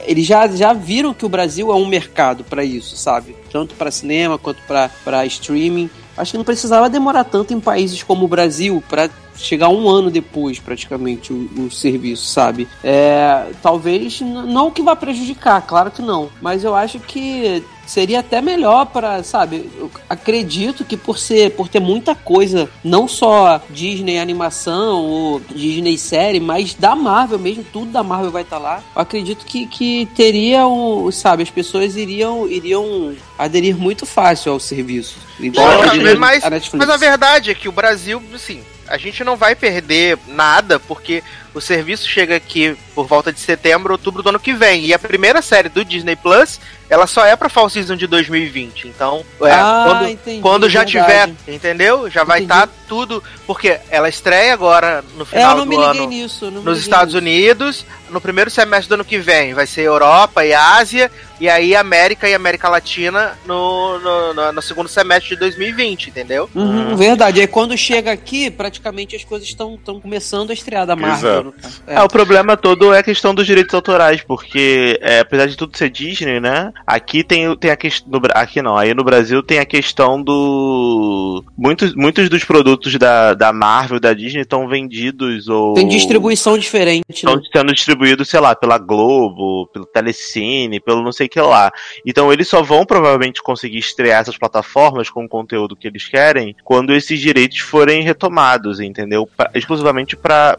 eles 0.07 0.25
já, 0.25 0.47
já 0.49 0.73
viram 0.73 1.13
que 1.13 1.27
o 1.27 1.29
Brasil 1.29 1.71
é 1.71 1.75
um 1.75 1.87
mercado 1.87 2.45
para 2.45 2.65
isso, 2.65 2.97
sabe? 2.97 3.37
Tanto 3.51 3.75
para 3.75 3.91
cinema 3.91 4.39
quanto 4.39 4.63
para 4.63 5.27
streaming. 5.27 5.91
Acho 6.17 6.33
que 6.33 6.39
não 6.39 6.45
precisava 6.45 6.89
demorar 6.89 7.25
tanto 7.25 7.53
em 7.53 7.61
países 7.61 8.03
como 8.03 8.25
o 8.25 8.29
Brasil 8.29 8.83
para 8.89 9.11
chegar 9.37 9.69
um 9.69 9.89
ano 9.89 10.11
depois, 10.11 10.59
praticamente, 10.59 11.33
o, 11.33 11.49
o 11.67 11.71
serviço, 11.71 12.27
sabe? 12.27 12.69
É, 12.85 13.47
talvez 13.63 14.21
não 14.21 14.71
que 14.71 14.83
vá 14.83 14.95
prejudicar, 14.97 15.61
claro 15.63 15.91
que 15.91 16.03
não. 16.03 16.29
Mas 16.41 16.65
eu 16.65 16.75
acho 16.75 16.99
que 17.01 17.63
seria 17.87 18.21
até 18.21 18.41
melhor 18.41 18.87
para, 18.87 19.23
sabe? 19.23 19.69
Eu 19.77 19.91
acredito 20.09 20.85
que 20.85 20.97
por 20.97 21.19
ser, 21.19 21.51
por 21.51 21.69
ter 21.69 21.81
muita 21.81 22.15
coisa, 22.15 22.69
não 22.83 23.09
só 23.09 23.61
Disney 23.69 24.19
animação 24.19 25.05
ou 25.05 25.41
Disney 25.55 25.99
série, 25.99 26.39
mas 26.41 26.75
da 26.75 26.95
Marvel 26.95 27.39
mesmo, 27.39 27.65
tudo 27.73 27.91
da 27.91 28.03
Marvel 28.03 28.31
vai 28.31 28.43
estar 28.43 28.59
lá. 28.59 28.83
Eu 28.95 29.03
acredito 29.03 29.45
que, 29.45 29.67
que 29.67 30.07
teria 30.15 30.67
um, 30.67 31.11
sabe, 31.11 31.43
as 31.43 31.51
pessoas 31.51 31.97
iriam 31.97 32.49
iriam 32.49 33.15
aderir 33.39 33.77
muito 33.77 34.07
fácil 34.07 34.53
ao 34.53 34.61
serviço. 34.61 35.17
Igual 35.41 35.67
Não, 35.67 35.75
a 35.75 35.79
mas, 35.87 35.93
Disney- 35.93 36.15
mas, 36.15 36.45
a 36.45 36.51
Netflix. 36.51 36.87
mas 36.87 36.95
a 36.95 36.97
verdade 36.97 37.51
é 37.51 37.55
que 37.55 37.69
o 37.69 37.73
Brasil, 37.73 38.23
assim, 38.35 38.63
a 38.87 38.97
gente 38.97 39.25
não 39.25 39.37
vai 39.37 39.55
perder 39.55 40.19
nada, 40.27 40.79
porque 40.79 41.23
o 41.55 41.61
serviço 41.61 42.09
chega 42.09 42.37
aqui 42.37 42.77
por 42.95 43.07
volta 43.07 43.33
de 43.33 43.41
setembro, 43.41 43.93
outubro 43.93 44.23
do 44.23 44.29
ano 44.29 44.41
que 44.41 44.53
vem. 44.53 44.85
E 44.87 44.93
a 44.95 44.99
primeira 44.99 45.41
série 45.43 45.69
do 45.69 45.85
Disney 45.85 46.15
Plus, 46.17 46.61
ela 46.91 47.07
só 47.07 47.25
é 47.25 47.35
pra 47.37 47.49
Fall 47.49 47.69
Season 47.71 47.97
de 47.97 48.07
2020. 48.07 48.87
Então, 48.89 49.25
é, 49.43 49.51
ah, 49.51 49.85
quando, 49.87 50.09
entendi, 50.09 50.41
quando 50.43 50.69
já 50.69 50.85
verdade. 50.85 51.35
tiver, 51.37 51.55
entendeu? 51.55 52.11
Já 52.11 52.23
vai 52.25 52.43
estar 52.43 52.69
tudo. 52.89 53.23
Porque 53.47 53.79
ela 53.91 54.09
estreia 54.09 54.53
agora 54.53 55.03
no 55.17 55.23
É, 55.23 55.27
final 55.27 55.65
do 55.65 55.81
ano 55.81 56.07
nisso. 56.07 56.51
nos 56.51 56.79
Estados 56.79 57.15
nisso. 57.15 57.19
Unidos. 57.25 57.87
No 58.11 58.21
primeiro 58.21 58.51
semestre 58.51 58.89
do 58.91 58.95
ano 58.95 59.05
que 59.07 59.17
vem 59.19 59.55
vai 59.55 59.67
ser 59.67 59.83
Europa 59.83 60.45
e 60.45 60.53
Ásia. 60.53 61.11
E 61.41 61.49
aí 61.49 61.75
América 61.75 62.29
e 62.29 62.35
América 62.35 62.69
Latina 62.69 63.39
no, 63.47 63.99
no, 63.99 64.35
no- 64.35 64.53
no 64.53 64.63
segundo 64.63 64.87
semestre 64.89 65.31
de 65.31 65.37
2020, 65.37 66.09
entendeu? 66.11 66.49
Uhum, 66.55 66.95
verdade. 66.95 67.41
Aí 67.41 67.47
quando 67.47 67.77
chega 67.77 68.13
aqui, 68.13 68.51
praticamente 68.51 69.17
as 69.17 69.25
coisas 69.25 69.49
estão 69.49 69.79
começando 70.03 70.51
a 70.51 70.53
estrear 70.53 70.87
da 70.87 70.95
Marvel. 70.95 71.31
Exato. 71.33 71.42
No 71.43 71.53
caso. 71.53 71.83
É, 71.87 72.01
o 72.03 72.09
problema 72.09 72.57
todo 72.57 72.93
é 72.93 72.99
a 72.99 73.03
questão 73.03 73.35
dos 73.35 73.47
direitos 73.47 73.75
autorais, 73.75 74.23
porque 74.23 74.99
é, 75.01 75.21
apesar 75.21 75.47
de 75.47 75.57
tudo 75.57 75.77
ser 75.77 75.91
Disney, 75.91 76.41
né? 76.41 76.73
Aqui 76.87 77.23
tem, 77.25 77.55
tem 77.57 77.71
a 77.71 77.77
questão. 77.77 78.21
Aqui 78.35 78.63
não, 78.63 78.77
aí 78.77 78.95
no 78.95 79.05
Brasil 79.05 79.43
tem 79.43 79.59
a 79.59 79.65
questão 79.67 80.23
do. 80.23 81.45
Muitos, 81.57 81.95
muitos 81.95 82.29
dos 82.29 82.45
produtos 82.45 82.97
da, 82.99 83.35
da 83.35 83.53
Marvel, 83.53 84.01
da 84.01 84.13
Disney, 84.13 84.43
estão 84.43 84.69
vendidos 84.69 85.49
ou. 85.49 85.75
Tem 85.75 85.89
distribuição 85.89 86.57
diferente, 86.59 87.05
né? 87.09 87.33
Estão 87.33 87.41
sendo 87.53 87.73
distribuídos, 87.73 88.29
sei 88.29 88.41
lá, 88.41 88.55
pela 88.55 88.79
Globo, 88.79 89.67
pelo 89.73 89.87
Telecine, 89.87 90.81
pelo 90.81 91.03
não 91.03 91.13
sei 91.13 91.27
o 91.27 91.31
que 91.31 91.41
lá. 91.41 91.71
Então 92.07 92.33
eles 92.33 92.49
só 92.49 92.63
vão 92.63 92.85
provavelmente 92.85 93.43
conseguir 93.43 93.79
estrear 93.79 94.21
essas 94.21 94.37
plataformas 94.39 95.11
com 95.11 95.25
o 95.25 95.29
conteúdo 95.29 95.77
que 95.77 95.87
eles 95.87 96.09
querem 96.09 96.55
quando 96.65 96.95
esses 96.95 97.21
direitos 97.21 97.59
forem 97.59 98.03
retomados, 98.03 98.81
entendeu? 98.81 99.29
Pra- 99.37 99.51
exclusivamente 99.55 100.17
pra, 100.17 100.57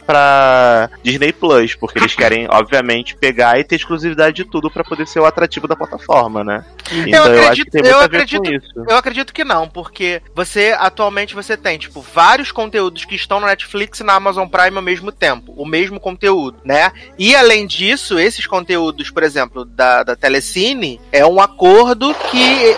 pra 0.74 0.90
Disney 1.02 1.32
Plus, 1.32 1.74
porque 1.74 1.98
eles 1.98 2.14
querem, 2.16 2.46
obviamente, 2.50 3.16
pegar 3.16 3.58
e 3.58 3.64
ter 3.64 3.76
exclusividade 3.76 4.36
de 4.36 4.44
tudo 4.44 4.70
pra 4.70 4.82
poder 4.84 5.06
ser 5.06 5.20
o 5.20 5.26
atrativo 5.26 5.68
da 5.68 5.76
plataforma, 5.76 6.42
né? 6.42 6.64
Então 6.92 7.26
eu, 7.26 7.48
acho 7.48 7.64
que 7.64 7.70
tem 7.70 7.82
muito 7.82 7.94
eu 7.94 8.00
a 8.00 8.06
ver 8.06 8.16
acredito, 8.22 8.52
isso. 8.52 8.72
eu 8.88 8.96
acredito 8.96 9.32
que 9.32 9.44
não, 9.44 9.68
porque 9.68 10.20
você 10.34 10.74
atualmente 10.78 11.34
você 11.34 11.56
tem 11.56 11.78
tipo 11.78 12.00
vários 12.00 12.50
conteúdos 12.52 13.04
que 13.04 13.14
estão 13.14 13.40
no 13.40 13.46
Netflix 13.46 14.00
e 14.00 14.04
na 14.04 14.14
Amazon 14.14 14.46
Prime 14.48 14.76
ao 14.76 14.82
mesmo 14.82 15.10
tempo, 15.12 15.52
o 15.56 15.64
mesmo 15.66 15.98
conteúdo, 16.00 16.58
né? 16.64 16.92
E 17.18 17.34
além 17.34 17.66
disso, 17.66 18.18
esses 18.18 18.46
conteúdos, 18.46 19.10
por 19.10 19.22
exemplo, 19.22 19.64
da, 19.64 20.02
da 20.02 20.16
Telecine, 20.16 21.00
é 21.12 21.24
um 21.24 21.40
acordo 21.40 22.14
que 22.30 22.76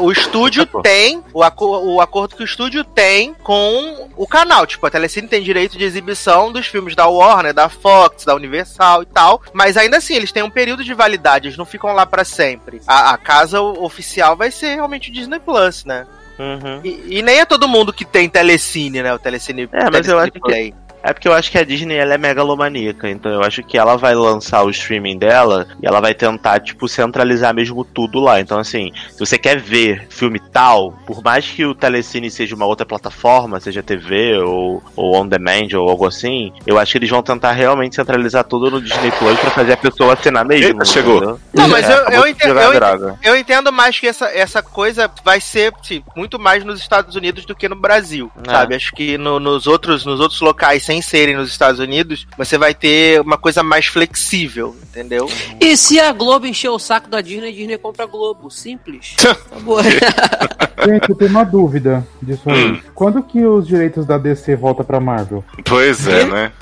o 0.00 0.10
estúdio 0.12 0.66
tem, 0.82 1.22
o, 1.32 1.42
aco- 1.42 1.78
o 1.84 2.00
acordo 2.00 2.36
que 2.36 2.42
o 2.42 2.44
estúdio 2.44 2.84
tem 2.84 3.34
com 3.42 4.08
o 4.16 4.26
canal. 4.26 4.66
Tipo, 4.66 4.86
a 4.86 4.90
Telecine 4.90 5.28
tem 5.28 5.42
direito 5.42 5.76
de 5.76 5.84
exibição 5.84 6.52
dos 6.52 6.66
filmes 6.66 6.94
da 6.94 7.06
Warner, 7.06 7.37
da 7.52 7.68
Fox, 7.68 8.24
da 8.24 8.34
Universal 8.34 9.02
e 9.02 9.06
tal, 9.06 9.42
mas 9.52 9.76
ainda 9.76 9.96
assim, 9.98 10.14
eles 10.14 10.32
têm 10.32 10.42
um 10.42 10.50
período 10.50 10.84
de 10.84 10.92
validade, 10.94 11.48
eles 11.48 11.56
não 11.58 11.64
ficam 11.64 11.92
lá 11.92 12.04
pra 12.06 12.24
sempre. 12.24 12.80
A, 12.86 13.10
a 13.12 13.18
casa 13.18 13.60
oficial 13.60 14.36
vai 14.36 14.50
ser 14.50 14.74
realmente 14.74 15.10
o 15.10 15.12
Disney 15.12 15.38
Plus, 15.40 15.84
né? 15.84 16.06
Uhum. 16.38 16.80
E, 16.84 17.18
e 17.18 17.22
nem 17.22 17.40
é 17.40 17.44
todo 17.44 17.66
mundo 17.66 17.92
que 17.92 18.04
tem 18.04 18.28
Telecine, 18.28 19.02
né? 19.02 19.12
O 19.12 19.18
Telecine. 19.18 19.62
É, 19.72 19.84
mas 19.84 19.90
Telecine 19.92 20.12
eu 20.12 20.18
acho 20.20 20.30
que- 20.32 20.40
Play. 20.40 20.74
É 21.02 21.12
porque 21.12 21.28
eu 21.28 21.32
acho 21.32 21.50
que 21.50 21.58
a 21.58 21.64
Disney 21.64 21.96
ela 21.96 22.14
é 22.14 22.18
megalomaníaca, 22.18 23.08
então 23.08 23.30
eu 23.30 23.42
acho 23.42 23.62
que 23.62 23.78
ela 23.78 23.96
vai 23.96 24.14
lançar 24.14 24.62
o 24.64 24.70
streaming 24.70 25.16
dela 25.18 25.66
e 25.82 25.86
ela 25.86 26.00
vai 26.00 26.14
tentar, 26.14 26.60
tipo, 26.60 26.88
centralizar 26.88 27.54
mesmo 27.54 27.84
tudo 27.84 28.18
lá. 28.20 28.40
Então, 28.40 28.58
assim, 28.58 28.90
se 29.10 29.18
você 29.18 29.38
quer 29.38 29.58
ver 29.58 30.06
filme 30.10 30.38
tal, 30.40 30.92
por 31.06 31.22
mais 31.22 31.46
que 31.46 31.64
o 31.64 31.74
Telecine 31.74 32.30
seja 32.30 32.54
uma 32.54 32.66
outra 32.66 32.84
plataforma, 32.84 33.60
seja 33.60 33.82
TV 33.82 34.38
ou, 34.38 34.82
ou 34.96 35.16
on 35.16 35.26
demand 35.26 35.68
ou 35.74 35.88
algo 35.88 36.06
assim, 36.06 36.52
eu 36.66 36.78
acho 36.78 36.92
que 36.92 36.98
eles 36.98 37.10
vão 37.10 37.22
tentar 37.22 37.52
realmente 37.52 37.94
centralizar 37.96 38.44
tudo 38.44 38.70
no 38.70 38.80
Disney 38.80 39.10
Plus 39.12 39.38
pra 39.38 39.50
fazer 39.50 39.72
a 39.74 39.76
pessoa 39.76 40.14
assinar 40.14 40.44
mesmo. 40.44 40.66
Eita, 40.68 40.84
chegou. 40.84 41.16
entendeu? 41.16 41.40
Não, 41.54 41.68
mas 41.68 41.88
É, 41.88 41.92
eu, 41.96 42.08
eu, 42.10 42.26
entendo, 42.28 42.58
eu, 42.58 42.70
a 42.70 42.72
droga. 42.74 43.18
eu 43.22 43.36
entendo 43.36 43.72
mais 43.72 43.98
que 43.98 44.06
essa, 44.06 44.26
essa 44.26 44.62
coisa 44.62 45.10
vai 45.24 45.40
ser 45.40 45.72
sim, 45.82 46.02
muito 46.16 46.38
mais 46.38 46.64
nos 46.64 46.80
Estados 46.80 47.14
Unidos 47.16 47.44
do 47.44 47.54
que 47.54 47.68
no 47.68 47.76
Brasil, 47.76 48.30
É. 48.46 48.50
sabe? 48.50 48.74
Acho 48.74 48.92
que 48.92 49.16
no- 49.16 49.38
nos, 49.40 49.66
outros, 49.66 50.04
nos 50.04 50.20
outros 50.20 50.40
locais, 50.40 50.82
sem 50.88 51.02
serem 51.02 51.36
nos 51.36 51.50
Estados 51.50 51.78
Unidos, 51.78 52.26
você 52.38 52.56
vai 52.56 52.72
ter 52.72 53.20
uma 53.20 53.36
coisa 53.36 53.62
mais 53.62 53.84
flexível, 53.84 54.74
entendeu? 54.88 55.28
E 55.60 55.76
se 55.76 56.00
a 56.00 56.10
Globo 56.12 56.46
encher 56.46 56.70
o 56.70 56.78
saco 56.78 57.10
da 57.10 57.20
Disney, 57.20 57.50
a 57.50 57.52
Disney 57.52 57.76
compra 57.76 58.04
a 58.04 58.06
Globo. 58.06 58.50
Simples. 58.50 59.14
Acabou. 59.20 59.82
Gente, 60.86 61.10
eu 61.10 61.14
tenho 61.14 61.30
uma 61.30 61.44
dúvida 61.44 62.06
disso 62.22 62.48
aí. 62.48 62.80
Quando 62.94 63.22
que 63.22 63.44
os 63.44 63.66
direitos 63.66 64.06
da 64.06 64.16
DC 64.16 64.56
voltam 64.56 64.82
pra 64.82 64.98
Marvel? 64.98 65.44
Pois 65.62 66.08
é, 66.08 66.24
né? 66.24 66.52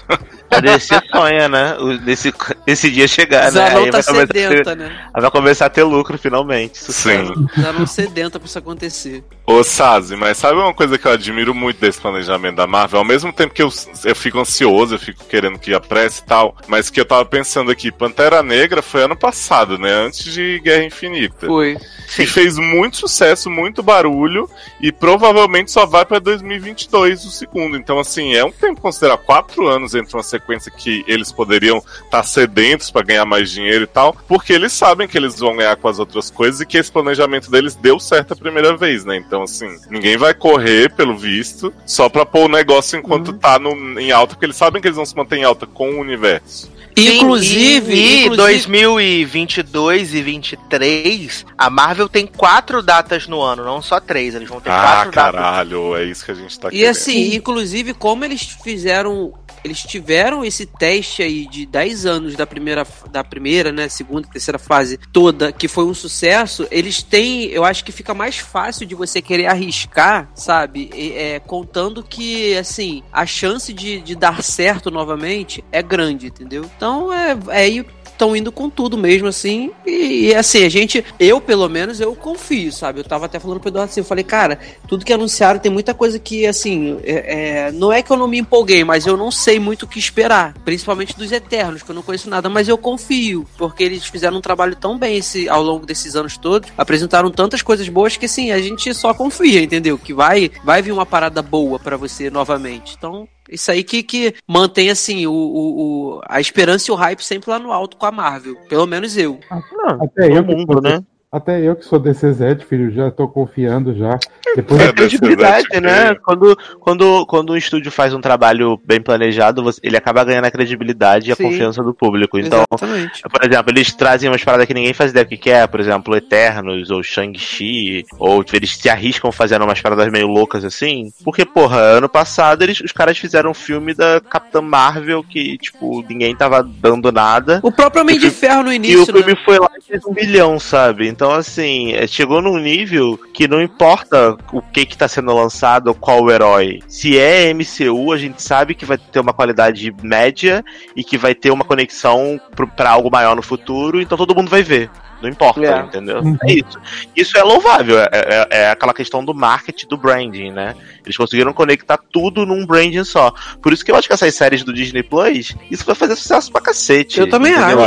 A 0.56 0.60
DC 0.60 1.00
sonha, 1.12 1.48
né? 1.48 1.76
O- 1.78 1.96
Nesse, 2.00 2.32
esse 2.66 2.90
dia 2.90 3.06
chegar, 3.08 3.44
né? 3.44 3.50
Zanon 3.50 3.90
tá 3.90 3.90
vai 3.90 4.02
começar, 4.02 4.22
a 4.22 4.26
ter, 4.26 4.48
sedenta, 4.48 4.74
né? 4.74 5.06
aí 5.14 5.20
vai 5.22 5.30
começar 5.30 5.66
a 5.66 5.70
ter 5.70 5.82
lucro 5.82 6.16
finalmente. 6.18 6.78
sucesso. 6.78 7.34
Sim. 7.34 7.62
Zanon 7.62 7.86
sedenta 7.86 8.38
pra 8.38 8.46
isso 8.46 8.58
acontecer. 8.58 9.24
Ô, 9.46 9.62
Sazi, 9.62 10.16
mas 10.16 10.38
sabe 10.38 10.58
uma 10.58 10.74
coisa 10.74 10.98
que 10.98 11.06
eu 11.06 11.12
admiro 11.12 11.54
muito 11.54 11.80
desse 11.80 12.00
planejamento 12.00 12.56
da 12.56 12.66
Marvel? 12.66 12.98
Ao 12.98 13.04
mesmo 13.04 13.32
tempo 13.32 13.54
que 13.54 13.62
eu, 13.62 13.70
eu 14.04 14.16
fico 14.16 14.38
ansioso, 14.40 14.94
eu 14.94 14.98
fico 14.98 15.24
querendo 15.24 15.58
que 15.58 15.72
apresse 15.72 16.20
e 16.20 16.24
tal, 16.24 16.56
mas 16.66 16.90
que 16.90 17.00
eu 17.00 17.04
tava 17.04 17.24
pensando 17.24 17.70
aqui, 17.70 17.92
Pantera 17.92 18.42
Negra 18.42 18.82
foi 18.82 19.04
ano 19.04 19.16
passado, 19.16 19.78
né? 19.78 19.92
Antes 19.92 20.24
de 20.32 20.58
Guerra 20.64 20.84
Infinita. 20.84 21.46
Foi. 21.46 21.76
E 22.18 22.26
fez 22.26 22.56
muito 22.56 22.96
sucesso, 22.96 23.50
muito 23.50 23.82
barulho, 23.82 24.48
e 24.80 24.90
provavelmente 24.90 25.70
só 25.70 25.84
vai 25.86 26.04
pra 26.04 26.18
2022 26.18 27.24
o 27.24 27.30
segundo. 27.30 27.76
Então, 27.76 27.98
assim, 27.98 28.34
é 28.34 28.44
um 28.44 28.50
tempo 28.52 28.80
considerar 28.80 29.16
quatro 29.18 29.66
anos 29.66 29.94
entre 29.94 30.16
uma 30.16 30.22
sequência 30.22 30.45
sequência 30.46 30.70
que 30.70 31.04
eles 31.08 31.32
poderiam 31.32 31.82
estar 32.04 32.22
sedentos 32.22 32.90
pra 32.90 33.02
ganhar 33.02 33.24
mais 33.24 33.50
dinheiro 33.50 33.84
e 33.84 33.86
tal, 33.86 34.16
porque 34.28 34.52
eles 34.52 34.72
sabem 34.72 35.08
que 35.08 35.18
eles 35.18 35.38
vão 35.38 35.56
ganhar 35.56 35.74
com 35.76 35.88
as 35.88 35.98
outras 35.98 36.30
coisas 36.30 36.60
e 36.60 36.66
que 36.66 36.78
esse 36.78 36.90
planejamento 36.92 37.50
deles 37.50 37.74
deu 37.74 37.98
certo 37.98 38.32
a 38.32 38.36
primeira 38.36 38.76
vez, 38.76 39.04
né? 39.04 39.16
Então, 39.16 39.42
assim, 39.42 39.68
ninguém 39.90 40.16
vai 40.16 40.32
correr, 40.32 40.92
pelo 40.92 41.16
visto, 41.18 41.72
só 41.84 42.08
pra 42.08 42.24
pôr 42.24 42.44
o 42.44 42.48
negócio 42.48 42.98
enquanto 42.98 43.32
tá 43.32 43.58
no, 43.58 43.98
em 43.98 44.12
alta, 44.12 44.34
porque 44.34 44.46
eles 44.46 44.56
sabem 44.56 44.80
que 44.80 44.86
eles 44.88 44.96
vão 44.96 45.04
se 45.06 45.16
manter 45.16 45.36
em 45.36 45.44
alta 45.44 45.66
com 45.66 45.90
o 45.90 46.00
universo. 46.00 46.70
Inclusive, 46.98 47.92
e, 47.92 47.98
e 47.98 48.20
inclusive 48.24 48.36
2022 48.36 50.14
e 50.14 50.22
23, 50.22 51.44
a 51.58 51.68
Marvel 51.68 52.08
tem 52.08 52.26
quatro 52.26 52.82
datas 52.82 53.26
no 53.26 53.42
ano, 53.42 53.62
não 53.64 53.82
só 53.82 54.00
três. 54.00 54.34
Eles 54.34 54.48
vão 54.48 54.62
ter 54.62 54.70
Ah, 54.70 54.80
quatro 54.80 55.12
datas. 55.12 55.40
caralho, 55.40 55.94
é 55.94 56.04
isso 56.04 56.24
que 56.24 56.30
a 56.30 56.34
gente 56.34 56.58
tá 56.58 56.68
E 56.68 56.70
querendo. 56.72 56.90
assim, 56.90 57.34
inclusive, 57.34 57.92
como 57.92 58.24
eles 58.24 58.56
fizeram. 58.64 59.34
Eles 59.66 59.82
tiveram 59.82 60.44
esse 60.44 60.64
teste 60.64 61.22
aí 61.22 61.44
de 61.44 61.66
10 61.66 62.06
anos 62.06 62.36
da 62.36 62.46
primeira, 62.46 62.86
da 63.10 63.24
primeira, 63.24 63.72
né, 63.72 63.88
segunda, 63.88 64.28
terceira 64.28 64.60
fase 64.60 64.96
toda, 65.12 65.50
que 65.50 65.66
foi 65.66 65.84
um 65.84 65.92
sucesso, 65.92 66.68
eles 66.70 67.02
têm, 67.02 67.46
eu 67.46 67.64
acho 67.64 67.84
que 67.84 67.90
fica 67.90 68.14
mais 68.14 68.38
fácil 68.38 68.86
de 68.86 68.94
você 68.94 69.20
querer 69.20 69.46
arriscar, 69.46 70.30
sabe? 70.36 70.88
É, 70.94 71.40
contando 71.40 72.00
que, 72.00 72.56
assim, 72.56 73.02
a 73.12 73.26
chance 73.26 73.72
de, 73.72 74.00
de 74.00 74.14
dar 74.14 74.40
certo 74.40 74.88
novamente 74.88 75.64
é 75.72 75.82
grande, 75.82 76.28
entendeu? 76.28 76.70
Então, 76.76 77.12
é, 77.12 77.36
é 77.48 77.66
aí 77.66 77.84
estão 78.16 78.34
indo 78.34 78.50
com 78.50 78.68
tudo 78.68 78.96
mesmo, 78.96 79.28
assim. 79.28 79.70
E, 79.86 80.28
e, 80.28 80.34
assim, 80.34 80.64
a 80.64 80.68
gente, 80.68 81.04
eu 81.20 81.40
pelo 81.40 81.68
menos, 81.68 82.00
eu 82.00 82.14
confio, 82.16 82.72
sabe? 82.72 83.00
Eu 83.00 83.04
tava 83.04 83.26
até 83.26 83.38
falando 83.38 83.60
pro 83.60 83.68
Eduardo 83.68 83.90
assim, 83.90 84.00
eu 84.00 84.04
falei, 84.04 84.24
cara, 84.24 84.58
tudo 84.88 85.04
que 85.04 85.12
anunciaram 85.12 85.60
tem 85.60 85.70
muita 85.70 85.94
coisa 85.94 86.18
que, 86.18 86.46
assim, 86.46 86.98
é, 87.04 87.68
é, 87.68 87.72
não 87.72 87.92
é 87.92 88.02
que 88.02 88.10
eu 88.10 88.16
não 88.16 88.26
me 88.26 88.38
empolguei, 88.38 88.82
mas 88.82 89.06
eu 89.06 89.16
não 89.16 89.30
sei 89.30 89.60
muito 89.60 89.84
o 89.84 89.88
que 89.88 89.98
esperar. 89.98 90.54
Principalmente 90.64 91.16
dos 91.16 91.30
Eternos, 91.30 91.82
que 91.82 91.90
eu 91.90 91.94
não 91.94 92.02
conheço 92.02 92.28
nada, 92.28 92.48
mas 92.48 92.68
eu 92.68 92.78
confio, 92.78 93.46
porque 93.56 93.84
eles 93.84 94.06
fizeram 94.06 94.38
um 94.38 94.40
trabalho 94.40 94.74
tão 94.74 94.98
bem 94.98 95.18
esse, 95.18 95.48
ao 95.48 95.62
longo 95.62 95.86
desses 95.86 96.16
anos 96.16 96.36
todos, 96.36 96.70
apresentaram 96.76 97.30
tantas 97.30 97.62
coisas 97.62 97.88
boas 97.88 98.16
que, 98.16 98.26
assim, 98.26 98.50
a 98.50 98.60
gente 98.60 98.92
só 98.94 99.12
confia, 99.12 99.62
entendeu? 99.62 99.98
Que 99.98 100.14
vai, 100.14 100.50
vai 100.64 100.82
vir 100.82 100.92
uma 100.92 101.06
parada 101.06 101.42
boa 101.42 101.78
pra 101.78 101.96
você 101.96 102.30
novamente. 102.30 102.94
Então, 102.96 103.28
isso 103.50 103.70
aí 103.70 103.82
que, 103.84 104.02
que 104.02 104.34
mantém, 104.46 104.90
assim, 104.90 105.26
o, 105.26 105.32
o, 105.32 106.16
o- 106.16 106.20
a 106.28 106.40
esperança 106.40 106.90
e 106.90 106.92
o 106.92 106.96
hype 106.96 107.22
sempre 107.22 107.50
lá 107.50 107.58
no 107.58 107.72
alto 107.72 107.96
com 107.96 108.06
a 108.06 108.10
Marvel. 108.12 108.56
Pelo 108.68 108.86
menos 108.86 109.16
eu. 109.16 109.38
Não, 109.72 110.02
Até 110.04 110.36
eu, 110.36 110.44
mundo, 110.44 110.80
né? 110.80 111.02
Até 111.30 111.60
eu 111.60 111.76
que 111.76 111.84
sou 111.84 111.98
DCZ, 111.98 112.62
filho, 112.68 112.90
já 112.90 113.10
tô 113.10 113.28
confiando 113.28 113.94
já. 113.96 114.18
Depois 114.54 114.80
É 114.80 114.84
É, 114.86 114.92
credibilidade, 114.92 115.68
desse 115.68 115.80
né? 115.80 116.06
jeito. 116.06 116.20
Quando, 116.22 116.58
quando, 116.80 117.26
quando 117.26 117.52
um 117.52 117.56
estúdio 117.56 117.90
faz 117.92 118.14
um 118.14 118.20
trabalho 118.20 118.80
bem 118.84 119.00
planejado, 119.02 119.62
você- 119.62 119.80
ele 119.82 119.96
acaba 119.96 120.24
ganhando 120.24 120.46
a 120.46 120.50
credibilidade 120.50 121.28
e 121.28 121.32
a 121.32 121.36
Sim. 121.36 121.42
confiança 121.44 121.82
do 121.82 121.92
público. 121.92 122.38
Então, 122.38 122.62
Exatamente. 122.72 123.22
por 123.22 123.44
exemplo, 123.44 123.70
eles 123.72 123.92
trazem 123.94 124.30
umas 124.30 124.42
paradas 124.42 124.66
que 124.66 124.72
ninguém 124.72 124.94
faz 124.94 125.10
ideia 125.10 125.24
do 125.24 125.28
que 125.28 125.36
que 125.36 125.50
é, 125.50 125.66
por 125.66 125.78
exemplo, 125.80 126.16
Eternos 126.16 126.90
ou 126.90 127.02
Shang-Chi, 127.02 128.06
ou 128.18 128.42
tipo, 128.42 128.56
eles 128.56 128.76
se 128.76 128.88
arriscam 128.88 129.30
fazendo 129.30 129.64
umas 129.64 129.80
paradas 129.80 130.10
meio 130.10 130.26
loucas 130.26 130.64
assim. 130.64 131.12
Porque, 131.24 131.44
porra, 131.44 131.78
ano 131.78 132.08
passado 132.08 132.62
eles, 132.62 132.80
os 132.80 132.92
caras 132.92 133.18
fizeram 133.18 133.50
um 133.50 133.54
filme 133.54 133.92
da 133.92 134.20
Capitã 134.20 134.60
Marvel 134.62 135.22
que, 135.22 135.58
tipo, 135.58 136.02
ninguém 136.08 136.34
tava 136.34 136.62
dando 136.62 137.12
nada. 137.12 137.60
O 137.62 137.70
próprio 137.72 138.02
Homem 138.02 138.18
de 138.18 138.30
Ferro 138.30 138.62
no 138.62 138.70
E 138.72 138.74
o 138.74 138.76
início, 138.76 139.06
filme 139.06 139.32
né? 139.32 139.38
foi 139.44 139.58
lá 139.58 139.68
e 139.78 139.82
fez 139.84 140.04
um 140.06 140.14
bilhão, 140.14 140.58
sabe? 140.58 141.08
Então, 141.16 141.32
assim, 141.32 141.94
é, 141.94 142.06
chegou 142.06 142.42
num 142.42 142.58
nível 142.58 143.18
que 143.32 143.48
não 143.48 143.62
importa 143.62 144.36
o 144.52 144.60
que 144.60 144.84
que 144.84 144.98
tá 144.98 145.08
sendo 145.08 145.34
lançado 145.34 145.88
ou 145.88 145.94
qual 145.94 146.22
o 146.22 146.30
herói. 146.30 146.80
Se 146.86 147.18
é 147.18 147.48
MCU, 147.54 148.12
a 148.12 148.18
gente 148.18 148.42
sabe 148.42 148.74
que 148.74 148.84
vai 148.84 148.98
ter 148.98 149.18
uma 149.20 149.32
qualidade 149.32 149.94
média 150.02 150.62
e 150.94 151.02
que 151.02 151.16
vai 151.16 151.34
ter 151.34 151.50
uma 151.50 151.64
conexão 151.64 152.38
pra 152.76 152.90
algo 152.90 153.10
maior 153.10 153.34
no 153.34 153.40
futuro, 153.40 153.98
então 153.98 154.18
todo 154.18 154.34
mundo 154.34 154.50
vai 154.50 154.62
ver. 154.62 154.90
Não 155.22 155.30
importa, 155.30 155.64
É. 155.64 155.80
entendeu? 155.80 156.18
Uhum. 156.20 156.36
É 156.42 156.52
isso. 156.52 156.78
Isso 157.16 157.38
é 157.38 157.42
louvável. 157.42 157.98
É, 157.98 158.08
é- 158.12 158.46
é 158.50 158.70
aquela 158.70 158.92
questão 158.92 159.24
do 159.24 159.32
marketing, 159.32 159.86
do 159.88 159.96
branding, 159.96 160.50
né? 160.52 160.74
Eles 161.02 161.16
conseguiram 161.16 161.54
conectar 161.54 161.98
tudo 162.12 162.44
num 162.44 162.66
branding 162.66 163.02
só. 163.04 163.32
Por 163.62 163.72
isso 163.72 163.82
que 163.82 163.90
eu 163.90 163.96
acho 163.96 164.06
que 164.06 164.12
essas 164.12 164.34
séries 164.34 164.62
do 164.62 164.74
Disney 164.74 165.02
Plus, 165.02 165.56
isso 165.70 165.86
vai 165.86 165.94
fazer 165.94 166.14
sucesso 166.16 166.52
pra 166.52 166.60
cacete. 166.60 167.18
Eu 167.20 167.30
também 167.30 167.52
entendeu? 167.54 167.78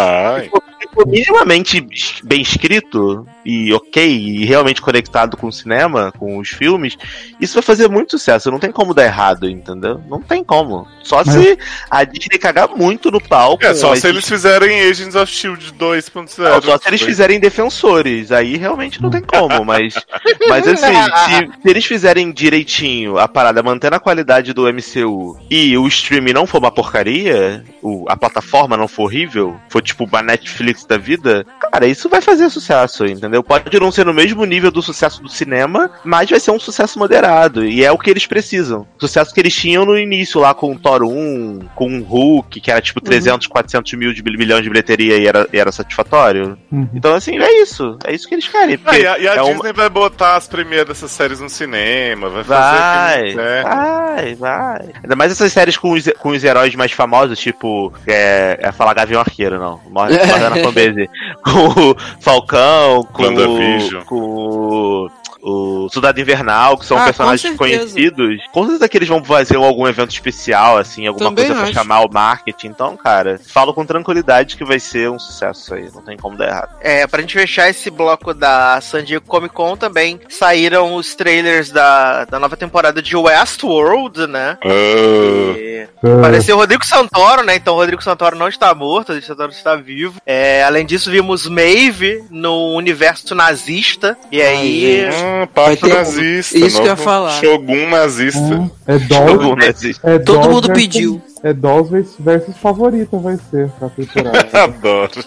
Se 0.79 0.79
for- 0.94 1.04
for 1.04 1.08
minimamente 1.08 1.86
bem 2.24 2.42
escrito 2.42 3.26
e 3.46 3.74
ok, 3.74 4.06
e 4.06 4.46
realmente 4.46 4.82
conectado 4.82 5.36
com 5.38 5.48
o 5.48 5.52
cinema, 5.52 6.12
com 6.18 6.38
os 6.38 6.50
filmes, 6.50 6.98
isso 7.40 7.54
vai 7.56 7.64
fazer 7.64 7.88
muito 7.90 8.12
sucesso. 8.12 8.52
Não 8.52 8.60
tem 8.60 8.72
como 8.72 8.94
dar 8.94 9.06
errado, 9.06 9.50
entendeu? 9.50 10.02
Não 10.08 10.22
tem 10.22 10.44
como. 10.44 10.88
Só 11.04 11.24
se 11.24 11.58
a 11.90 12.04
Disney 12.04 12.38
cagar 12.38 12.70
muito 12.70 13.10
no 13.10 13.20
palco. 13.22 13.64
É, 13.66 13.74
só 13.74 13.96
se 13.96 14.08
eles 14.08 14.28
fizerem 14.28 14.82
Agents 14.82 15.16
of 15.16 15.32
Shield 15.32 15.74
2.0. 15.74 16.38
não, 16.44 16.62
só 16.62 16.78
se 16.78 16.88
eles 16.88 17.02
fizerem 17.02 17.40
defensores, 17.40 18.32
aí 18.32 18.58
realmente 18.58 19.02
não 19.02 19.10
tem 19.10 19.22
como, 19.22 19.64
mas, 19.66 19.94
mas 20.48 20.68
assim, 20.68 20.94
se, 20.94 21.62
se 21.62 21.70
eles 21.70 21.86
fizerem 21.86 22.32
direitinho 22.32 23.18
a 23.18 23.28
parada, 23.28 23.64
mantendo 23.64 23.96
a 23.96 24.00
qualidade 24.00 24.54
do 24.54 24.64
MCU 24.72 25.38
e 25.50 25.78
o 25.78 25.88
streaming 25.88 26.34
não 26.34 26.46
for 26.46 26.60
uma 26.60 26.72
porcaria, 26.72 27.64
o- 27.82 28.06
a 28.08 28.16
plataforma 28.18 28.76
não 28.78 28.88
for 28.88 29.04
horrível, 29.04 29.58
for 29.70 29.82
tipo 29.82 30.04
uma 30.06 30.22
Netflix 30.22 30.79
da 30.88 30.98
vida, 30.98 31.46
cara, 31.72 31.86
isso 31.88 32.10
vai 32.10 32.22
fazer 32.22 32.50
sucesso, 32.50 33.06
entendeu? 33.06 33.44
Pode 33.44 33.80
não 33.80 33.92
ser 33.92 34.06
no 34.06 34.14
mesmo 34.14 34.44
nível 34.46 34.72
do 34.72 34.82
sucesso 34.82 35.22
do 35.22 35.30
cinema, 35.30 35.90
mas 36.04 36.30
vai 36.30 36.40
ser 36.40 36.52
um 36.52 36.60
sucesso 36.60 36.98
moderado, 37.00 37.66
e 37.66 37.84
é 37.84 37.92
o 37.92 37.98
que 37.98 38.10
eles 38.10 38.26
precisam. 38.26 38.88
Sucesso 38.98 39.34
que 39.34 39.40
eles 39.40 39.56
tinham 39.56 39.86
no 39.86 39.98
início 39.98 40.40
lá 40.42 40.54
com 40.54 40.74
o 40.74 40.80
Thor 40.80 41.04
1, 41.04 41.60
com 41.76 42.00
o 42.00 42.04
Hulk, 42.04 42.60
que 42.62 42.72
era 42.72 42.82
tipo 42.82 43.02
300, 43.02 43.48
400 43.48 43.94
mil 43.94 44.14
de 44.14 44.24
milhões 44.24 44.64
de 44.64 44.70
bilheteria 44.70 45.18
e 45.18 45.28
era, 45.28 45.48
e 45.52 45.60
era 45.60 45.72
satisfatório. 45.72 46.58
Uhum. 46.72 46.88
Então, 46.94 47.14
assim, 47.14 47.38
é 47.40 47.62
isso. 47.62 47.98
É 48.06 48.14
isso 48.14 48.28
que 48.28 48.36
eles 48.36 48.48
querem. 48.48 48.80
Ah, 48.86 48.98
e 48.98 49.08
a, 49.08 49.18
e 49.20 49.28
a 49.28 49.36
é 49.36 49.42
uma- 49.42 49.54
Disney 49.54 49.74
vai 49.74 49.90
botar 49.90 50.36
as 50.36 50.48
primeiras 50.48 50.88
dessas 50.88 51.12
séries 51.12 51.40
no 51.40 51.50
cinema, 51.50 52.30
vai 52.30 52.44
fazer 52.44 52.60
Vai, 52.80 53.20
aquele- 53.20 53.42
é. 53.42 53.64
vai, 53.64 54.36
vai. 54.36 54.90
Ainda 55.04 55.16
mais 55.16 55.32
essas 55.32 55.52
séries 55.52 55.78
com 55.78 55.92
os, 55.92 56.10
com 56.20 56.30
os 56.30 56.44
heróis 56.44 56.74
mais 56.76 56.92
famosos, 56.92 57.40
tipo. 57.40 57.92
É, 58.08 58.58
é 58.62 58.72
falar 58.72 58.94
Gavião 58.94 59.20
Arqueiro, 59.22 59.60
não. 59.60 59.80
Morre 59.90 60.18
Morgana 60.26 60.62
Fanbase. 60.72 61.10
Com 61.44 61.92
o 61.92 61.96
Falcão, 62.20 63.04
com 63.12 63.24
o. 63.24 64.06
Com 64.06 64.16
o. 64.16 65.12
O 65.42 65.88
Soldado 65.90 66.20
Invernal, 66.20 66.78
que 66.78 66.86
são 66.86 66.98
Ah, 66.98 67.02
com 67.02 67.06
personagens 67.06 67.42
certeza. 67.42 67.58
conhecidos. 67.58 68.42
Com 68.52 68.64
certeza 68.64 68.90
que 68.90 68.98
eles 68.98 69.08
vão 69.10 69.24
fazer 69.24 69.56
algum 69.56 69.88
evento 69.88 70.12
especial, 70.12 70.78
assim, 70.78 71.08
alguma 71.08 71.30
Também 71.30 71.46
coisa 71.46 71.60
pra 71.60 71.70
acho. 71.70 71.74
chamar 71.80 72.02
o 72.02 72.12
marketing. 72.12 72.68
Então, 72.68 72.98
cara, 72.98 73.40
falo 73.48 73.74
com 73.74 73.86
tranquilidade 73.86 74.58
que 74.58 74.66
vai 74.66 74.80
ser 74.80 75.10
um 75.10 75.18
sucesso 75.20 75.74
aí. 75.74 75.90
Não 75.94 76.02
tem 76.02 76.18
como 76.18 76.38
dar 76.38 76.48
errado. 76.48 76.76
É, 76.82 77.08
pra 77.08 77.22
gente 77.22 77.34
fechar 77.34 77.70
esse 77.70 77.90
bloco 77.90 78.34
da 78.34 78.80
San 78.82 79.04
Diego 79.04 79.26
Comic 79.26 79.54
Con 79.56 79.76
também 79.78 80.20
saíram 80.30 80.96
os 80.96 81.16
trailers 81.16 81.72
da, 81.72 82.26
da 82.26 82.40
nova 82.40 82.58
temporada 82.58 83.02
de 83.02 83.16
Westworld, 83.16 84.28
né? 84.28 84.58
Ah, 84.64 84.68
E 84.68 85.88
Ah, 86.04 86.18
Apareceu 86.18 86.56
o 86.56 86.60
Rodrigo 86.60 86.86
Santoro, 86.86 87.44
né? 87.44 87.56
Então 87.56 87.74
o 87.74 87.78
Rodrigo 87.78 88.04
Santoro 88.04 88.36
não 88.38 88.48
está 88.48 88.74
morto, 88.74 89.10
o 89.10 89.12
Rodrigo 89.14 89.26
Santoro 89.28 89.52
está 89.52 89.76
vivo. 89.76 90.20
É, 90.26 90.64
além 90.64 90.86
disso, 90.86 91.10
vimos 91.12 91.48
Maeve 91.48 92.24
no 92.30 92.76
universo 92.76 93.34
nazista. 93.36 94.18
E 94.32 94.42
aí. 94.42 95.08
Parte 95.54 95.82
ter- 95.82 95.94
nazista. 95.94 96.58
isso 96.58 96.78
que 96.82 96.88
eu 96.88 96.92
ia 96.92 96.96
falar. 96.96 97.32
Shogun 97.40 97.90
nazista. 97.90 98.72
É 98.88 99.00
Jogo 99.00 99.38
Dolls, 99.38 99.66
nazista. 99.68 100.10
é 100.10 100.20
Todo 100.20 100.50
mundo 100.50 100.72
pediu. 100.74 101.22
É 101.42 101.54
Dolls 101.54 101.90
versus- 101.90 102.16
versus 102.20 102.58
favorita 102.58 103.18
vai 103.18 103.38
ser 103.50 103.70
pra 103.80 103.90
temporada. 103.90 104.50
Adoro. 104.64 105.24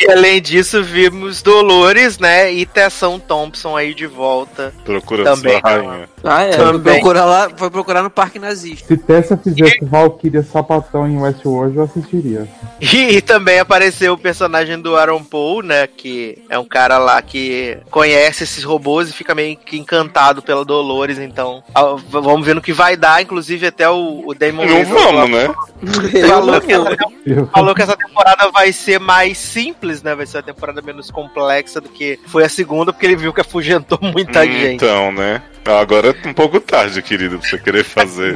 E 0.00 0.10
além 0.10 0.40
disso, 0.40 0.82
vimos 0.82 1.42
Dolores, 1.42 2.18
né? 2.18 2.52
E 2.52 2.64
Tessão 2.66 3.18
Thompson 3.20 3.76
aí 3.76 3.92
de 3.94 4.06
volta. 4.06 4.72
Procura 4.84 5.24
Também. 5.24 5.60
sua 5.60 5.70
rainha. 5.70 6.08
Ah, 6.24 6.42
é. 6.44 6.52
Foi 6.52 6.64
Também. 6.72 6.94
procurar, 6.94 7.24
lá, 7.26 7.50
foi 7.56 7.70
procurar 7.70 8.02
no 8.02 8.10
Parque 8.10 8.38
Nazista. 8.38 8.86
Se 8.88 8.96
Tessa 8.96 9.36
fizesse 9.36 9.84
Valkyria 9.84 10.42
sapatão 10.42 11.06
em 11.06 11.18
Westworld, 11.18 11.76
eu 11.76 11.82
assistiria. 11.84 12.48
E, 12.80 12.86
e 13.16 13.20
também 13.20 13.58
apareceu 13.60 14.14
o 14.14 14.18
personagem 14.18 14.80
do 14.80 14.96
Aaron 14.96 15.22
Paul, 15.22 15.62
né? 15.62 15.86
Que 15.86 16.42
é 16.48 16.58
um 16.58 16.64
cara 16.64 16.98
lá 16.98 17.20
que 17.22 17.78
conhece 17.90 18.44
esses 18.44 18.64
robôs 18.64 19.10
e 19.10 19.12
fica 19.12 19.34
meio 19.34 19.56
que 19.56 19.78
encantado 19.78 20.42
pela 20.42 20.64
Dolores. 20.64 21.18
Então, 21.18 21.62
a- 21.74 21.94
v- 21.94 22.02
vamos 22.20 22.44
ver 22.46 22.54
no 22.54 22.62
que 22.62 22.72
vai 22.72 22.96
dar. 22.96 23.22
Inclusive, 23.22 23.66
até 23.66 23.88
o, 23.88 24.24
o 24.26 24.34
Damon 24.34 24.64
Não 24.66 24.78
Lindelof 24.78 25.17
vamos, 25.20 25.38
né? 25.38 25.54
falou, 26.28 26.60
que 26.60 26.72
essa, 26.72 26.96
Eu- 27.26 27.46
falou 27.52 27.74
que 27.74 27.82
essa 27.82 27.96
temporada 27.96 28.50
vai 28.50 28.72
ser 28.72 28.98
mais 28.98 29.38
simples, 29.38 30.02
né? 30.02 30.14
Vai 30.14 30.26
ser 30.26 30.38
uma 30.38 30.42
temporada 30.42 30.82
menos 30.82 31.10
complexa 31.10 31.80
do 31.80 31.88
que 31.88 32.18
foi 32.26 32.44
a 32.44 32.48
segunda, 32.48 32.92
porque 32.92 33.06
ele 33.06 33.16
viu 33.16 33.32
que 33.32 33.40
afugentou 33.40 33.98
muita 34.12 34.44
gente. 34.44 34.76
Então, 34.76 35.12
né? 35.12 35.42
Agora 35.64 36.08
é 36.24 36.28
um 36.28 36.32
pouco 36.32 36.58
tarde, 36.60 37.02
querido, 37.02 37.38
pra 37.38 37.46
você 37.48 37.58
querer 37.58 37.84
fazer. 37.84 38.34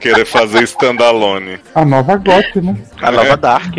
querer 0.00 0.24
fazer 0.24 0.62
standalone. 0.64 1.60
A 1.72 1.84
nova 1.84 2.16
GOT, 2.16 2.60
né? 2.60 2.76
A 3.00 3.12
nova 3.12 3.36
Dark. 3.36 3.74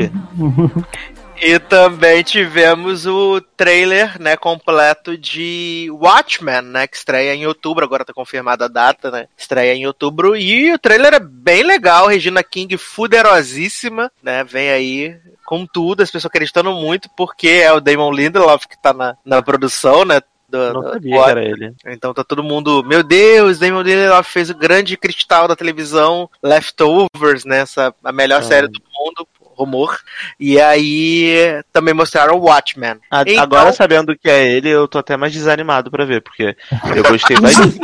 E 1.42 1.58
também 1.58 2.22
tivemos 2.22 3.06
o 3.06 3.40
trailer, 3.56 4.22
né, 4.22 4.36
completo 4.36 5.18
de 5.18 5.88
Watchmen, 5.92 6.62
né, 6.62 6.86
que 6.86 6.98
estreia 6.98 7.34
em 7.34 7.46
outubro, 7.48 7.84
agora 7.86 8.04
tá 8.04 8.12
confirmada 8.14 8.66
a 8.66 8.68
data, 8.68 9.10
né, 9.10 9.26
estreia 9.38 9.74
em 9.74 9.88
outubro, 9.88 10.36
e 10.36 10.74
o 10.74 10.78
trailer 10.78 11.14
é 11.14 11.20
bem 11.20 11.64
legal, 11.64 12.08
Regina 12.08 12.44
King 12.44 12.78
fuderosíssima, 12.78 14.12
né, 14.22 14.44
vem 14.44 14.70
aí 14.70 15.18
com 15.46 15.66
tudo, 15.66 16.04
as 16.04 16.12
pessoas 16.12 16.30
acreditando 16.30 16.74
muito, 16.74 17.10
porque 17.16 17.48
é 17.48 17.72
o 17.72 17.80
Damon 17.80 18.12
Lindelof 18.12 18.68
que 18.68 18.80
tá 18.82 18.92
na, 18.94 19.16
na 19.24 19.42
produção, 19.42 20.04
né, 20.04 20.22
do, 20.50 20.74
Não 20.74 20.82
do- 20.82 20.90
sabia 20.94 21.24
que 21.24 21.30
era 21.30 21.44
ele. 21.46 21.74
então 21.86 22.14
tá 22.14 22.24
todo 22.24 22.44
mundo, 22.44 22.84
meu 22.84 23.02
Deus, 23.02 23.60
Damon 23.60 23.82
Lindelof 23.82 24.30
fez 24.30 24.50
o 24.50 24.58
grande 24.58 24.98
cristal 24.98 25.48
da 25.48 25.56
televisão, 25.56 26.30
Leftovers, 26.44 27.46
né, 27.46 27.60
essa, 27.62 27.94
a 28.04 28.12
melhor 28.12 28.40
Ah. 28.42 28.44
série 28.44 28.68
do 28.68 28.82
mundo, 28.94 29.26
rumor. 29.64 30.00
E 30.40 30.60
aí 30.60 31.62
também 31.74 31.94
mostraram 31.94 32.36
o 32.36 32.42
Watchmen. 32.46 32.96
A- 33.12 33.24
Então- 33.26 33.44
Agora, 33.44 33.74
sabendo 33.74 34.16
que 34.18 34.30
é 34.30 34.48
ele, 34.52 34.70
eu 34.70 34.88
tô 34.88 34.98
até 35.00 35.16
mais 35.18 35.34
desanimado 35.34 35.92
pra 35.92 36.06
ver, 36.06 36.22
porque 36.22 36.56
eu 36.96 37.04
gostei 37.04 37.38
bastante. 37.40 37.80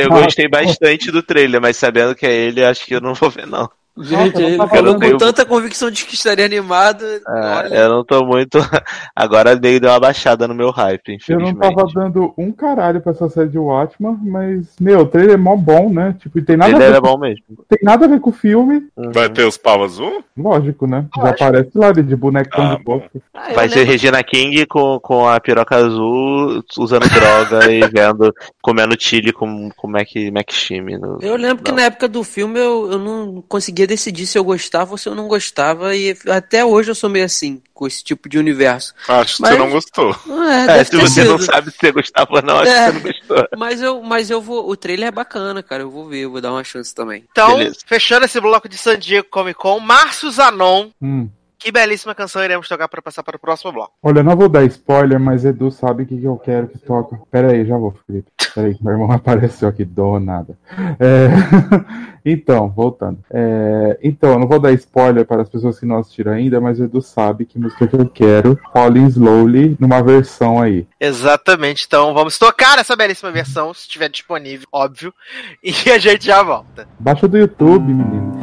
eu 0.00 0.08
gostei 0.10 0.48
bastante 0.48 1.10
do 1.10 1.22
trailer, 1.22 1.60
mas 1.60 1.76
sabendo 1.76 2.14
que 2.14 2.26
é 2.26 2.32
ele, 2.32 2.64
acho 2.64 2.84
que 2.84 2.94
eu 2.94 3.00
não 3.00 3.14
vou 3.14 3.30
ver, 3.30 3.46
não. 3.46 3.70
Gente, 3.96 4.42
eu 4.42 4.56
tava 4.58 4.70
falou 4.70 4.94
dando- 4.98 5.12
com 5.12 5.18
tanta 5.18 5.44
convicção 5.44 5.88
de 5.90 6.04
que 6.04 6.14
estaria 6.14 6.44
animado. 6.44 7.04
olha. 7.28 7.68
É, 7.74 7.84
eu 7.84 7.88
não 7.90 8.04
tô 8.04 8.24
muito. 8.24 8.58
Agora 9.14 9.54
meio 9.54 9.78
deu 9.80 9.90
uma 9.90 10.00
baixada 10.00 10.48
no 10.48 10.54
meu 10.54 10.70
hype, 10.70 11.16
Eu 11.28 11.38
não 11.38 11.54
tava 11.54 11.86
dando 11.94 12.34
um 12.36 12.50
caralho 12.50 13.00
pra 13.00 13.12
essa 13.12 13.28
série 13.28 13.48
de 13.50 13.58
Watchman, 13.58 14.18
mas, 14.22 14.66
meu, 14.80 15.00
o 15.00 15.06
trailer 15.06 15.34
é 15.34 15.36
mó 15.36 15.54
bom, 15.56 15.90
né? 15.92 16.16
Tipo, 16.20 16.38
e 16.38 16.42
tem 16.42 16.56
nada, 16.56 16.70
Ele 16.72 16.76
a 16.76 16.78
ver, 16.80 16.84
era 16.86 17.00
bom 17.00 17.16
mesmo. 17.16 17.44
tem 17.68 17.78
nada 17.82 18.04
a 18.06 18.08
ver 18.08 18.20
com 18.20 18.30
o 18.30 18.32
filme, 18.32 18.82
Vai 18.96 19.28
ter 19.28 19.44
os 19.46 19.56
pau 19.56 19.84
azul? 19.84 20.24
lógico, 20.36 20.86
né? 20.88 21.06
Já 21.16 21.28
aparece 21.30 21.70
lá 21.76 21.92
de 21.92 22.16
bonecão 22.16 22.72
Ah, 22.72 22.76
de 22.76 22.82
boca. 22.82 23.08
Ah, 23.32 23.52
Vai 23.54 23.68
ser 23.68 23.76
lembro- 23.80 23.92
Regina 23.92 24.22
King 24.24 24.66
com, 24.66 24.98
com 25.00 25.28
a 25.28 25.38
piroca 25.38 25.76
azul, 25.76 26.62
usando 26.78 27.08
droga 27.08 27.70
e 27.70 27.80
vendo, 27.88 28.34
comendo 28.60 28.96
chile 28.98 29.32
com, 29.32 29.68
com 29.76 29.86
Mac, 29.88 30.08
Mac 30.32 30.50
Chime. 30.50 30.98
No... 30.98 31.18
Eu 31.22 31.36
lembro 31.36 31.62
que 31.62 31.70
Não. 31.70 31.76
na 31.78 31.84
época 31.84 32.08
do 32.08 32.24
filme 32.24 32.58
eu, 32.58 32.90
eu 32.92 32.98
não 32.98 33.42
conseguia 33.48 33.83
decidir 33.86 34.26
se 34.26 34.36
eu 34.38 34.44
gostava 34.44 34.92
ou 34.92 34.98
se 34.98 35.08
eu 35.08 35.14
não 35.14 35.28
gostava, 35.28 35.94
e 35.96 36.16
até 36.28 36.64
hoje 36.64 36.90
eu 36.90 36.94
sou 36.94 37.08
meio 37.10 37.24
assim, 37.24 37.62
com 37.72 37.86
esse 37.86 38.02
tipo 38.04 38.28
de 38.28 38.38
universo. 38.38 38.94
Acho 39.08 39.36
que 39.36 39.42
Mas- 39.42 39.50
você 39.52 39.58
não 39.58 39.70
gostou. 39.70 40.10
É, 40.50 40.66
deve 40.66 40.84
se 40.84 40.96
você 40.96 41.24
não 41.24 41.38
sido. 41.38 41.46
sabe 41.52 41.70
se 41.70 41.76
você 41.78 41.92
gostava 41.92 42.28
ou 42.34 42.42
não, 42.42 42.58
acho 42.58 42.70
É. 42.70 42.86
que 42.86 42.92
você 42.92 42.92
não 42.92 43.12
gostou. 43.12 43.48
Mas 43.58 43.80
eu, 43.82 44.02
mas 44.02 44.30
eu 44.30 44.40
vou. 44.40 44.68
O 44.68 44.76
trailer 44.76 45.08
é 45.08 45.12
bacana, 45.12 45.62
cara. 45.62 45.82
Eu 45.82 45.90
vou 45.90 46.06
ver, 46.08 46.20
eu 46.20 46.30
vou 46.30 46.40
dar 46.40 46.52
uma 46.52 46.64
chance 46.64 46.94
também. 46.94 47.24
Então, 47.30 47.56
Beleza. 47.56 47.76
fechando 47.86 48.24
esse 48.26 48.40
bloco 48.40 48.68
de 48.68 48.76
San 48.78 48.98
Diego 48.98 49.28
Comic 49.30 49.58
Con, 49.58 49.80
Márcio 49.80 50.30
Zanon. 50.30 50.90
Hum. 51.00 51.28
Que 51.64 51.72
belíssima 51.72 52.14
canção 52.14 52.44
iremos 52.44 52.68
tocar 52.68 52.86
para 52.88 53.00
passar 53.00 53.22
para 53.22 53.36
o 53.36 53.40
próximo 53.40 53.72
bloco. 53.72 53.94
Olha, 54.02 54.18
eu 54.18 54.22
não 54.22 54.36
vou 54.36 54.50
dar 54.50 54.64
spoiler, 54.64 55.18
mas 55.18 55.46
Edu 55.46 55.70
sabe 55.70 56.02
o 56.02 56.06
que, 56.06 56.20
que 56.20 56.26
eu 56.26 56.36
quero 56.36 56.68
que 56.68 56.78
toca. 56.78 57.18
Pera 57.30 57.52
aí, 57.52 57.64
já 57.64 57.78
vou, 57.78 57.94
Felipe. 58.06 58.30
Pera 58.54 58.66
aí, 58.66 58.76
meu 58.82 58.92
irmão 58.92 59.08
apareceu 59.10 59.66
aqui, 59.66 59.82
do 59.82 60.20
nada. 60.20 60.58
É, 61.00 61.28
Então, 62.22 62.68
voltando. 62.68 63.18
É, 63.30 63.98
Então, 64.02 64.32
eu 64.32 64.38
não 64.38 64.46
vou 64.46 64.58
dar 64.60 64.72
spoiler 64.72 65.24
para 65.24 65.40
as 65.40 65.48
pessoas 65.48 65.80
que 65.80 65.86
não 65.86 65.96
assistiram 65.96 66.32
ainda, 66.32 66.60
mas 66.60 66.78
Edu 66.78 67.00
sabe 67.00 67.46
que 67.46 67.58
música 67.58 67.86
que 67.86 67.96
eu 67.96 68.10
quero. 68.10 68.60
Falling 68.70 69.06
Slowly, 69.06 69.74
numa 69.80 70.02
versão 70.02 70.60
aí. 70.60 70.86
Exatamente. 71.00 71.86
Então, 71.86 72.12
vamos 72.12 72.38
tocar 72.38 72.78
essa 72.78 72.94
belíssima 72.94 73.32
versão, 73.32 73.72
se 73.72 73.80
estiver 73.80 74.10
disponível, 74.10 74.68
óbvio. 74.70 75.14
E 75.64 75.90
a 75.90 75.96
gente 75.96 76.26
já 76.26 76.42
volta. 76.42 76.86
Baixa 77.00 77.26
do 77.26 77.38
YouTube, 77.38 77.86
menino. 77.86 78.34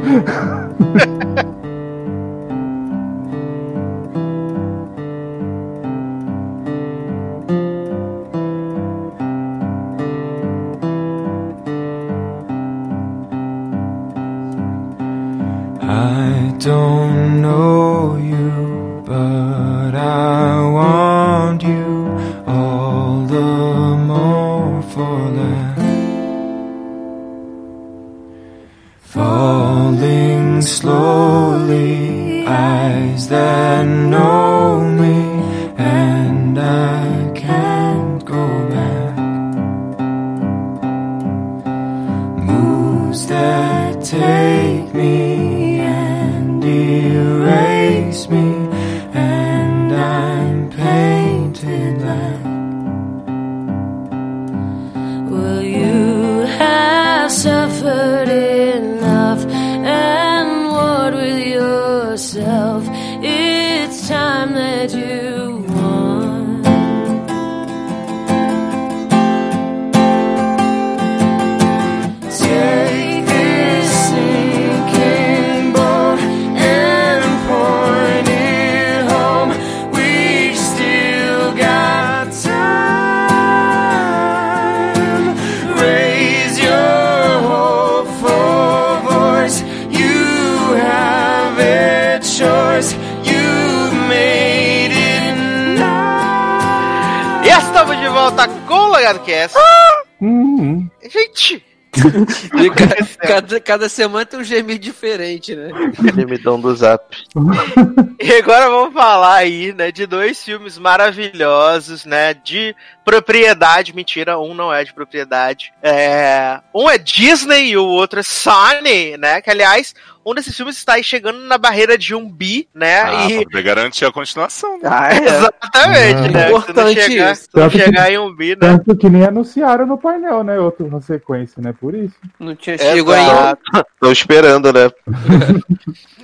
Cada, 103.32 103.60
cada 103.62 103.90
semana 103.90 104.26
tem 104.26 104.40
um 104.40 104.44
gemido 104.44 104.80
diferente, 104.80 105.56
né? 105.56 105.70
Gemidão 106.14 106.60
do 106.60 106.76
zap. 106.76 107.04
E 108.24 108.34
agora 108.36 108.70
vamos 108.70 108.94
falar 108.94 109.38
aí, 109.38 109.74
né, 109.74 109.92
de 109.92 110.06
dois 110.06 110.44
filmes 110.44 110.78
maravilhosos, 110.78 112.06
né, 112.06 112.36
de 112.36 112.76
propriedade. 113.04 113.96
Mentira, 113.96 114.40
um 114.40 114.54
não 114.54 114.72
é 114.72 114.84
de 114.84 114.94
propriedade. 114.94 115.74
É, 115.82 116.60
um 116.72 116.88
é 116.88 117.00
Disney 117.00 117.70
e 117.70 117.78
o 117.78 117.86
outro 117.86 118.20
é 118.20 118.24
Sony, 118.24 119.18
né? 119.18 119.42
Que 119.42 119.50
aliás, 119.50 119.96
um 120.26 120.34
desses 120.34 120.56
filmes 120.56 120.78
está 120.78 120.94
aí 120.94 121.04
chegando 121.04 121.40
na 121.40 121.58
barreira 121.58 121.98
de 121.98 122.14
um 122.16 122.30
bi, 122.30 122.68
né? 122.74 123.02
Ah, 123.02 123.26
e 123.30 123.36
pra 123.36 123.44
poder 123.46 123.64
garantir 123.64 124.06
a 124.06 124.12
continuação. 124.12 124.74
né? 124.80 124.90
Ah, 124.92 125.16
exatamente, 125.16 126.28
Ah. 126.28 126.32
né? 126.32 126.48
Importante 126.50 126.90
se 126.94 127.00
não 127.00 127.08
chegar, 127.10 127.32
isso. 127.32 127.42
se 127.44 127.50
não 127.54 127.64
Tanto 127.64 127.72
que- 127.78 127.84
chegar 127.86 128.12
em 128.12 128.18
um 128.18 128.36
bi, 128.36 128.50
né? 128.50 128.56
tanto 128.60 128.96
que 128.96 129.10
nem 129.10 129.24
anunciaram 129.26 129.86
no 129.86 129.98
painel, 129.98 130.44
né? 130.44 130.60
Outra 130.60 131.02
sequência, 131.02 131.62
né? 131.62 131.74
Por 131.80 131.94
isso. 131.96 132.16
Não 132.40 132.56
tinha 132.56 132.78
chegado 132.78 133.12
ainda. 133.14 133.58
Tô 134.00 134.12
esperando, 134.12 134.72
né? 134.74 134.90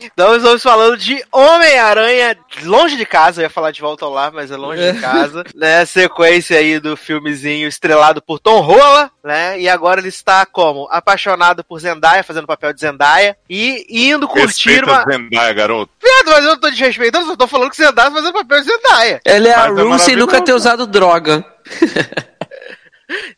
Então 0.02 0.36
estamos 0.36 0.62
falando 0.64 0.98
de 0.98 1.24
Homem-Aranha 1.32 2.38
longe 2.64 2.96
de 2.96 3.06
casa, 3.06 3.42
eu 3.42 3.44
ia 3.44 3.50
falar 3.50 3.72
de 3.72 3.82
volta 3.82 4.06
ao 4.06 4.12
lar, 4.12 4.32
mas 4.32 4.52
é 4.52 4.58
longe 4.58 4.92
de 4.94 5.00
casa, 5.00 5.44
né? 5.56 5.86
Sequência 5.86 6.58
aí 6.58 6.80
do 6.80 6.96
filmezinho 6.96 7.68
estrelado 7.68 8.22
por 8.22 8.40
Tom 8.40 8.60
Holland, 8.62 9.12
né? 9.24 9.60
E 9.60 9.68
agora 9.68 10.00
ele 10.00 10.10
está 10.10 10.46
como? 10.46 10.88
Apaixonado 10.92 11.64
por 11.64 11.80
Zendaya, 11.80 12.24
fazendo 12.24 12.48
papel 12.48 12.74
de 12.74 12.80
Zendaya, 12.82 13.36
e 13.50 13.86
indo 13.88 14.28
curtir 14.28 14.70
Respeita 14.70 14.92
uma... 14.92 15.02
a 15.02 15.06
Zendaya, 15.06 15.54
garoto. 15.54 15.92
Viado, 16.02 16.26
mas 16.28 16.46
eu 16.46 16.52
não 16.52 16.60
tô 16.60 16.70
desrespeitando, 16.70 17.26
só 17.26 17.36
tô 17.36 17.48
falando 17.48 17.70
que 17.70 17.78
Zendaya 17.78 18.10
tá 18.10 18.12
fazendo 18.12 18.30
o 18.30 18.34
papel 18.34 18.62
de 18.62 18.66
Zendaya. 18.66 19.22
Ela 19.26 19.48
é 19.48 19.54
a 19.54 19.70
Mas 19.70 19.80
é 19.80 19.82
Rue 19.82 20.00
sem 20.00 20.16
nunca 20.16 20.42
ter 20.42 20.54
usado 20.54 20.86
droga. 20.86 21.46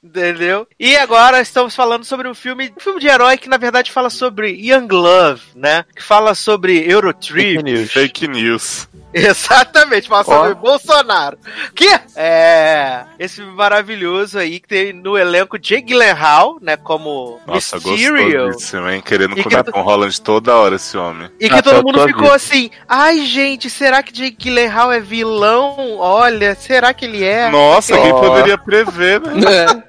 Entendeu? 0.04 0.68
E 0.80 0.96
agora 0.96 1.40
estamos 1.42 1.76
falando 1.76 2.04
sobre 2.04 2.28
um 2.28 2.34
filme, 2.34 2.74
um 2.76 2.80
filme 2.80 3.00
de 3.00 3.08
herói 3.08 3.38
que 3.38 3.48
na 3.48 3.58
verdade 3.58 3.92
fala 3.92 4.10
sobre 4.10 4.50
Young 4.52 4.88
Love, 4.90 5.44
né? 5.56 5.86
Que 5.96 6.02
fala 6.02 6.34
sobre 6.34 6.80
Eurotrip. 6.92 7.56
Fake 7.56 7.64
news. 7.64 7.92
Fake 7.92 8.28
news. 8.28 8.90
Exatamente, 9.14 10.08
Ó. 10.12 10.24
sobre 10.24 10.54
Bolsonaro. 10.54 11.38
Que 11.76 11.88
é 12.16 13.06
esse 13.18 13.36
filme 13.38 13.54
maravilhoso 13.54 14.38
aí 14.38 14.60
que 14.60 14.68
tem 14.68 14.94
no 14.94 15.18
elenco 15.18 15.58
Jake 15.58 15.82
Gyllenhaal, 15.84 16.58
né, 16.62 16.78
como 16.78 17.40
Nossa, 17.48 17.78
Mysterio. 17.78 18.52
hein? 18.90 19.02
Querendo 19.04 19.38
E 19.40 19.44
comer 19.44 19.64
que- 19.64 19.72
com 19.72 19.82
Holland 19.82 20.22
toda 20.22 20.56
hora 20.56 20.76
esse 20.76 20.96
homem. 20.98 21.30
E 21.40 21.50
que 21.50 21.56
Ah, 21.56 21.62
todo 21.62 21.78
eu 21.78 21.84
mundo 21.84 22.06
ficou 22.06 22.24
vendo. 22.24 22.34
assim, 22.34 22.70
ai 22.88 23.26
gente, 23.26 23.70
será 23.70 24.04
que 24.04 24.12
Jake 24.14 24.38
Gyllenhaal 24.38 24.92
é 24.92 25.00
vilão? 25.00 25.98
Olha, 25.98 26.54
será 26.56 26.94
que 26.94 27.06
ele 27.06 27.24
é? 27.24 27.50
Nossa, 27.50 27.98
quem 27.98 28.12
Ó. 28.12 28.20
poderia 28.20 28.58
prever, 28.58 29.22
né? 29.22 29.66
É. 29.66 29.89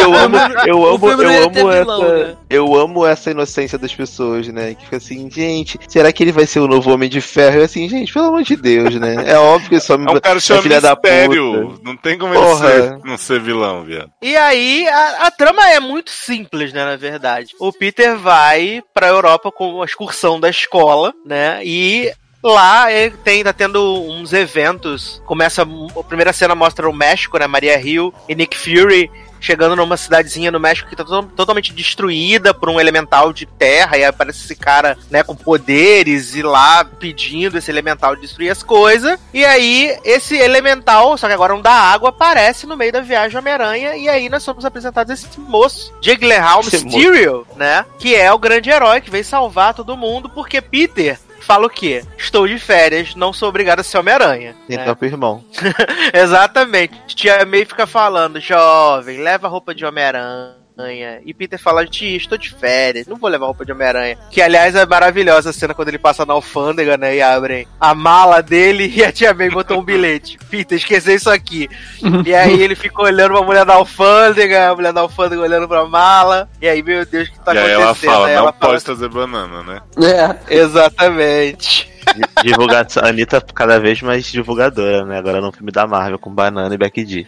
Eu 0.00 0.14
amo, 0.18 0.36
eu 0.66 0.86
amo, 0.86 1.10
eu 1.10 1.44
amo 1.44 1.50
vilão, 1.50 1.72
essa, 1.72 2.14
né? 2.14 2.36
eu 2.50 2.74
amo 2.74 3.06
essa 3.06 3.30
inocência 3.30 3.78
das 3.78 3.94
pessoas, 3.94 4.48
né? 4.48 4.74
Que 4.74 4.84
fica 4.84 4.96
assim, 4.96 5.30
gente, 5.30 5.78
será 5.88 6.12
que 6.12 6.22
ele 6.22 6.32
vai 6.32 6.46
ser 6.46 6.60
o 6.60 6.66
novo 6.66 6.92
Homem 6.92 7.08
de 7.08 7.20
Ferro? 7.20 7.58
Eu 7.58 7.64
assim, 7.64 7.88
gente, 7.88 8.12
pelo 8.12 8.26
amor 8.26 8.42
de 8.42 8.56
Deus, 8.56 8.94
né? 8.96 9.16
É 9.26 9.38
óbvio 9.38 9.68
que 9.70 9.74
esse 9.76 9.92
homem 9.92 10.06
É 10.08 10.16
um 10.16 10.20
cara 10.20 10.38
é 10.38 10.40
chama 10.40 10.62
filha 10.62 10.80
da 10.80 10.90
Mistério. 10.90 11.68
puta. 11.68 11.80
Não 11.84 11.96
tem 11.96 12.18
como 12.18 12.34
ele 12.34 12.54
ser, 12.56 12.98
não 13.04 13.16
ser 13.16 13.40
vilão, 13.40 13.84
viado. 13.84 14.10
E 14.22 14.36
aí, 14.36 14.86
a, 14.88 15.26
a 15.26 15.30
trama 15.30 15.68
é 15.70 15.80
muito 15.80 16.10
simples, 16.10 16.72
né, 16.72 16.84
na 16.84 16.96
verdade. 16.96 17.54
O 17.60 17.72
Peter 17.72 18.16
vai 18.16 18.82
pra 18.92 19.08
Europa 19.08 19.50
com 19.52 19.82
a 19.82 19.84
excursão 19.84 20.38
da 20.40 20.48
escola, 20.48 21.12
né, 21.24 21.60
e 21.64 22.12
lá 22.42 22.92
ele 22.92 23.16
tem, 23.24 23.42
tá 23.42 23.52
tendo 23.52 23.80
uns 24.02 24.32
eventos. 24.32 25.22
Começa, 25.24 25.62
a 25.62 26.02
primeira 26.04 26.32
cena 26.32 26.54
mostra 26.54 26.88
o 26.88 26.92
México, 26.92 27.38
né, 27.38 27.46
Maria 27.46 27.80
Hill 27.80 28.12
e 28.28 28.34
Nick 28.34 28.56
Fury 28.56 29.10
chegando 29.44 29.76
numa 29.76 29.96
cidadezinha 29.96 30.50
no 30.50 30.58
México 30.58 30.88
que 30.88 30.96
tá 30.96 31.04
to- 31.04 31.30
totalmente 31.36 31.72
destruída 31.72 32.54
por 32.54 32.70
um 32.70 32.80
elemental 32.80 33.32
de 33.32 33.44
terra, 33.44 33.98
e 33.98 34.04
aparece 34.04 34.44
esse 34.44 34.56
cara, 34.56 34.96
né, 35.10 35.22
com 35.22 35.36
poderes, 35.36 36.34
e 36.34 36.42
lá 36.42 36.84
pedindo 36.84 37.58
esse 37.58 37.70
elemental 37.70 38.16
destruir 38.16 38.50
as 38.50 38.62
coisas. 38.62 39.18
E 39.32 39.44
aí, 39.44 39.96
esse 40.04 40.36
elemental, 40.36 41.16
só 41.18 41.26
que 41.26 41.34
agora 41.34 41.54
um 41.54 41.60
da 41.60 41.72
água, 41.72 42.08
aparece 42.08 42.66
no 42.66 42.76
meio 42.76 42.92
da 42.92 43.00
viagem 43.00 43.38
Homem-Aranha, 43.38 43.96
e 43.96 44.08
aí 44.08 44.28
nós 44.28 44.42
somos 44.42 44.64
apresentados 44.64 45.10
a 45.10 45.14
esse 45.14 45.38
moço, 45.40 45.92
Jake 46.00 46.20
Gyllenhaal 46.22 46.62
Mysterio, 46.64 47.46
né, 47.56 47.84
que 47.98 48.14
é 48.14 48.32
o 48.32 48.38
grande 48.38 48.70
herói 48.70 49.00
que 49.00 49.10
veio 49.10 49.24
salvar 49.24 49.74
todo 49.74 49.96
mundo, 49.96 50.28
porque 50.30 50.60
Peter 50.62 51.18
fala 51.44 51.66
o 51.66 51.70
quê? 51.70 52.02
Estou 52.18 52.48
de 52.48 52.58
férias, 52.58 53.14
não 53.14 53.32
sou 53.32 53.48
obrigado 53.48 53.80
a 53.80 53.82
ser 53.84 53.98
Homem-Aranha. 53.98 54.52
né? 54.52 54.76
Então, 54.76 54.96
pro 54.96 55.06
irmão. 55.06 55.44
Exatamente. 56.12 56.94
Tia 57.14 57.44
May 57.44 57.64
fica 57.64 57.86
falando, 57.86 58.40
jovem, 58.40 59.18
leva 59.18 59.46
a 59.46 59.50
roupa 59.50 59.74
de 59.74 59.84
Homem-Aranha. 59.84 60.63
E 61.24 61.32
Peter 61.32 61.58
fala, 61.58 61.86
tia, 61.86 62.16
estou 62.16 62.36
de 62.36 62.50
férias, 62.52 63.06
não 63.06 63.16
vou 63.16 63.30
levar 63.30 63.46
roupa 63.46 63.64
de 63.64 63.70
Homem-Aranha. 63.72 64.18
Que, 64.30 64.42
aliás, 64.42 64.74
é 64.74 64.84
maravilhosa 64.84 65.50
a 65.50 65.52
cena 65.52 65.72
quando 65.72 65.88
ele 65.88 65.98
passa 65.98 66.26
na 66.26 66.32
alfândega, 66.34 66.96
né, 66.96 67.16
e 67.16 67.22
abrem 67.22 67.66
a 67.80 67.94
mala 67.94 68.42
dele 68.42 68.90
e 68.94 69.04
a 69.04 69.12
tia 69.12 69.32
May 69.32 69.50
botou 69.50 69.78
um 69.78 69.84
bilhete. 69.84 70.36
Peter, 70.50 70.76
esqueceu 70.76 71.14
isso 71.14 71.30
aqui. 71.30 71.68
e 72.26 72.34
aí 72.34 72.60
ele 72.60 72.74
fica 72.74 73.00
olhando 73.02 73.34
pra 73.34 73.42
mulher 73.42 73.64
da 73.64 73.74
alfândega, 73.74 74.70
a 74.70 74.74
mulher 74.74 74.92
da 74.92 75.00
alfândega 75.02 75.40
olhando 75.42 75.68
pra 75.68 75.84
mala. 75.86 76.48
E 76.60 76.68
aí, 76.68 76.82
meu 76.82 77.06
Deus, 77.06 77.28
o 77.28 77.32
que 77.32 77.40
tá 77.40 77.54
e 77.54 77.58
aí 77.58 77.74
acontecendo? 77.74 77.82
ela 77.82 77.94
fala, 77.94 78.26
Aí 78.26 78.34
não 78.34 78.42
ela 78.42 78.52
pode 78.52 78.66
fala, 78.66 78.80
trazer 78.80 79.08
banana, 79.08 79.62
né? 79.62 79.80
É. 80.48 80.54
Exatamente. 80.56 81.93
Di- 82.14 82.48
Divulgação. 82.50 83.02
A 83.04 83.08
Anitta 83.08 83.40
cada 83.54 83.78
vez 83.80 84.00
mais 84.02 84.26
divulgadora, 84.26 85.04
né? 85.04 85.18
Agora 85.18 85.40
no 85.40 85.52
filme 85.52 85.70
da 85.72 85.86
Marvel 85.86 86.18
com 86.18 86.30
Banana 86.30 86.74
e 86.74 86.78
Becky 86.78 87.04
G. 87.06 87.26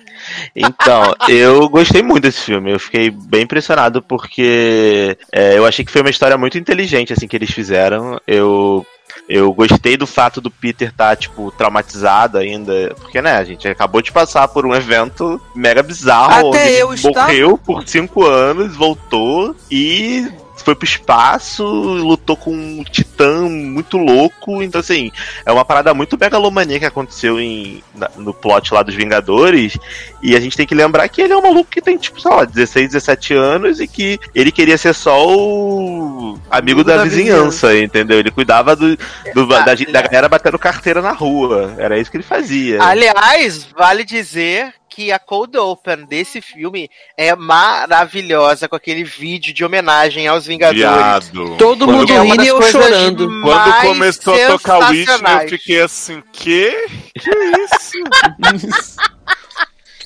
Então, 0.55 1.15
eu 1.29 1.69
gostei 1.69 2.03
muito 2.03 2.23
desse 2.25 2.43
filme. 2.43 2.73
Eu 2.73 2.79
fiquei 2.81 3.11
bem 3.11 3.43
impressionado 3.43 4.03
porque 4.03 5.17
é, 5.33 5.57
eu 5.59 5.67
achei 5.67 5.85
que 5.85 5.91
foi 5.93 6.01
uma 6.03 6.11
história 6.11 6.37
muito 6.39 6.59
inteligente, 6.59 7.13
assim, 7.13 7.27
que 7.29 7.37
eles 7.37 7.51
fizeram. 7.51 8.21
Eu. 8.27 8.87
Eu 9.29 9.53
gostei 9.53 9.97
do 9.97 10.07
fato 10.07 10.41
do 10.41 10.51
Peter 10.51 10.89
estar, 10.89 11.17
tipo, 11.17 11.51
traumatizado 11.53 12.39
ainda. 12.39 12.95
Porque, 13.01 13.21
né, 13.23 13.33
a 13.33 13.45
gente 13.45 13.67
acabou 13.67 14.01
de 14.03 14.13
passar 14.13 14.47
por 14.47 14.65
um 14.67 14.75
evento 14.75 15.41
mega 15.55 15.83
bizarro. 15.83 16.51
Até 16.51 16.83
eu 16.83 16.93
estava- 16.93 17.27
morreu 17.29 17.59
por 17.59 17.89
cinco 17.89 18.25
anos, 18.25 18.77
voltou 18.77 19.57
e 19.71 20.29
foi 20.67 20.75
pro 20.75 20.85
espaço, 20.85 21.65
lutou 21.65 22.37
com 22.37 22.51
um 22.53 22.83
titã 22.83 23.43
muito 23.49 23.97
louco. 23.97 24.63
Então, 24.65 24.81
assim, 24.81 25.13
é 25.45 25.53
uma 25.53 25.65
parada 25.65 25.95
muito 25.95 26.19
megalomania 26.19 26.79
que 26.81 26.85
aconteceu 26.85 27.41
em, 27.41 27.85
na- 27.95 28.11
no 28.17 28.35
plot 28.35 28.75
lá 28.75 28.83
dos 28.83 28.95
Vingadores. 28.95 29.79
E 30.21 30.35
a 30.35 30.41
gente 30.41 30.57
tem 30.57 30.67
que 30.67 30.75
lembrar 30.75 31.09
que 31.09 31.23
ele 31.23 31.33
é 31.33 31.37
um 31.37 31.43
maluco 31.43 31.71
que 31.71 31.81
tem, 31.81 31.97
tipo, 31.97 32.21
sei 32.21 32.31
lá, 32.33 32.45
16, 32.45 32.89
17 32.89 33.33
anos 33.35 33.79
e 33.81 33.87
que 33.87 34.19
ele 34.35 34.51
queria 34.51 34.77
ser 34.77 34.93
só 34.93 35.25
o 35.25 36.37
amigo 36.51 36.83
da, 36.83 36.97
da 36.97 37.05
vizinhança, 37.05 37.79
entendeu? 37.79 38.19
Ele 38.19 38.33
cuidava 38.33 38.75
do, 38.75 38.97
do- 39.35 39.47
da, 39.47 39.61
da 39.93 40.03
galera 40.03 40.29
batendo 40.29 40.59
carteira 40.59 41.01
na 41.01 41.13
rua. 41.13 41.75
Era 41.79 41.97
isso 41.99 42.11
que 42.11 42.17
ele 42.17 42.25
fazia. 42.25 42.83
Aliás, 42.83 43.69
vale 43.79 44.05
dizer 44.05 44.75
que 44.97 45.13
a 45.13 45.19
cold 45.19 45.55
open 45.59 46.07
desse 46.07 46.41
filme 46.41 46.89
é 47.19 47.37
maravilhosa 47.37 48.67
com 48.67 48.75
aquele 48.75 49.05
vídeo 49.05 49.53
de 49.53 49.63
homenagem 49.63 50.27
aos 50.27 50.47
Vingadores. 50.47 50.81
Viado. 51.29 51.55
Todo 51.59 51.85
Quando- 51.85 51.99
mundo 51.99 52.13
É 52.15 52.21
rindo 52.23 52.43
e 52.43 52.49
eu 52.49 52.63
chorando. 52.63 53.29
Quando 53.43 53.81
começou 53.83 54.35
a 54.35 54.47
tocar 54.47 54.79
o 54.79 54.89
Whitney, 54.89 55.43
eu 55.43 55.49
fiquei 55.51 55.83
assim, 55.83 56.23
que? 56.33 56.87
Que 57.21 57.31
isso? 57.63 58.97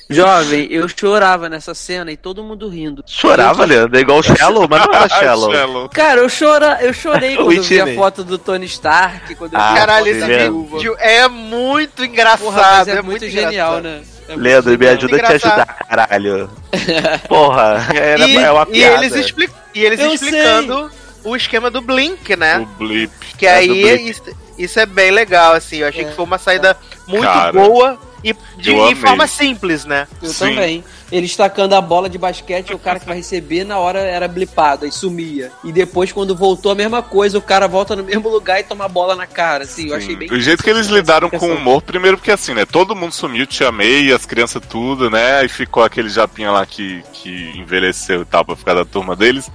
Jovem, 0.09 0.67
eu 0.69 0.89
chorava 0.89 1.47
nessa 1.47 1.73
cena 1.73 2.11
e 2.11 2.17
todo 2.17 2.43
mundo 2.43 2.67
rindo. 2.67 3.01
Chorava, 3.07 3.63
Leandro. 3.63 3.97
É 3.97 4.01
igual 4.01 4.19
o 4.19 4.23
Shallow, 4.23 4.67
mas 4.69 4.85
não 4.85 4.93
era 4.93 5.07
Shallow. 5.07 5.53
Shallow. 5.53 5.87
Cara, 5.89 6.19
eu, 6.19 6.27
chora, 6.29 6.79
eu 6.81 6.93
chorei 6.93 7.37
quando 7.37 7.53
eu 7.53 7.63
vi 7.63 7.79
a 7.79 7.95
foto 7.95 8.21
do 8.25 8.37
Tony 8.37 8.65
Stark, 8.65 9.33
quando 9.35 9.53
eu 9.53 9.59
Ah, 9.61 9.71
vi 9.71 9.79
Caralho, 9.79 10.07
esse 10.07 10.27
vídeo 10.27 10.97
é 10.99 11.29
muito 11.29 12.03
engraçado. 12.03 12.41
Porra, 12.41 12.83
é, 12.85 12.91
é 12.91 12.95
muito, 12.95 13.05
muito 13.05 13.29
genial, 13.29 13.77
engraçado. 13.79 13.83
né? 13.83 14.01
É 14.31 14.35
Leandro, 14.35 14.77
me 14.79 14.87
ajuda 14.87 15.15
a 15.17 15.19
te 15.19 15.31
ajudar, 15.33 15.65
caralho. 15.87 16.49
Porra, 17.27 17.87
era, 17.93 18.27
E, 18.27 18.37
é 18.37 18.51
uma 18.51 18.63
e 18.63 18.71
piada. 18.71 19.05
eles, 19.05 19.15
expli- 19.15 19.49
e 19.73 19.83
eles 19.85 19.99
Eu 19.99 20.13
explicando 20.13 20.91
o 21.23 21.35
esquema 21.35 21.69
do 21.69 21.81
Blink, 21.81 22.35
né? 22.35 22.59
O 22.59 22.65
blip. 22.77 23.11
Que 23.37 23.45
É, 23.45 23.53
aí 23.55 24.09
isso, 24.09 24.23
isso 24.57 24.79
é 24.79 24.85
bem 24.85 25.11
legal, 25.11 25.53
assim. 25.53 25.77
Eu 25.77 25.87
achei 25.87 26.03
É. 26.03 26.07
que 26.09 26.15
foi 26.15 26.25
uma 26.25 26.37
saída 26.37 26.77
muito 27.07 27.23
Cara, 27.23 27.51
boa 27.51 27.99
e 28.23 28.33
de 28.57 28.71
e 28.71 28.79
amei. 28.79 28.95
forma 28.95 29.27
simples, 29.27 29.85
né? 29.85 30.07
Eu 30.21 30.29
Sim. 30.29 30.49
também. 30.49 30.83
Ele 31.11 31.25
estacando 31.25 31.75
a 31.75 31.81
bola 31.81 32.09
de 32.09 32.17
basquete, 32.17 32.73
o 32.73 32.79
cara 32.79 32.99
que 32.99 33.05
vai 33.05 33.17
receber 33.17 33.63
na 33.63 33.77
hora 33.79 33.99
era 33.99 34.27
blipado, 34.27 34.85
aí 34.85 34.91
sumia. 34.91 35.51
E 35.63 35.71
depois, 35.71 36.11
quando 36.11 36.35
voltou, 36.35 36.71
a 36.71 36.75
mesma 36.75 37.01
coisa, 37.01 37.37
o 37.37 37.41
cara 37.41 37.67
volta 37.67 37.95
no 37.95 38.03
mesmo 38.03 38.29
lugar 38.29 38.59
e 38.59 38.63
toma 38.63 38.85
a 38.85 38.89
bola 38.89 39.15
na 39.15 39.27
cara. 39.27 39.63
Assim, 39.63 39.89
eu 39.89 39.95
achei 39.95 40.11
Sim. 40.13 40.15
bem. 40.15 40.31
O 40.31 40.39
jeito 40.39 40.63
que 40.63 40.69
eles 40.69 40.87
lidaram 40.87 41.29
com 41.29 41.47
o 41.49 41.55
humor, 41.55 41.81
primeiro 41.81 42.17
porque 42.17 42.31
assim, 42.31 42.53
né? 42.53 42.65
Todo 42.65 42.95
mundo 42.95 43.11
sumiu, 43.11 43.45
te 43.45 43.63
amei, 43.63 44.11
as 44.13 44.25
crianças 44.25 44.61
tudo, 44.69 45.09
né? 45.09 45.39
Aí 45.39 45.49
ficou 45.49 45.83
aquele 45.83 46.09
japinha 46.09 46.51
lá 46.51 46.65
que, 46.65 47.03
que 47.13 47.51
envelheceu 47.57 48.21
e 48.21 48.25
tal 48.25 48.45
pra 48.45 48.55
ficar 48.55 48.73
da 48.73 48.85
turma 48.85 49.15
deles. 49.15 49.51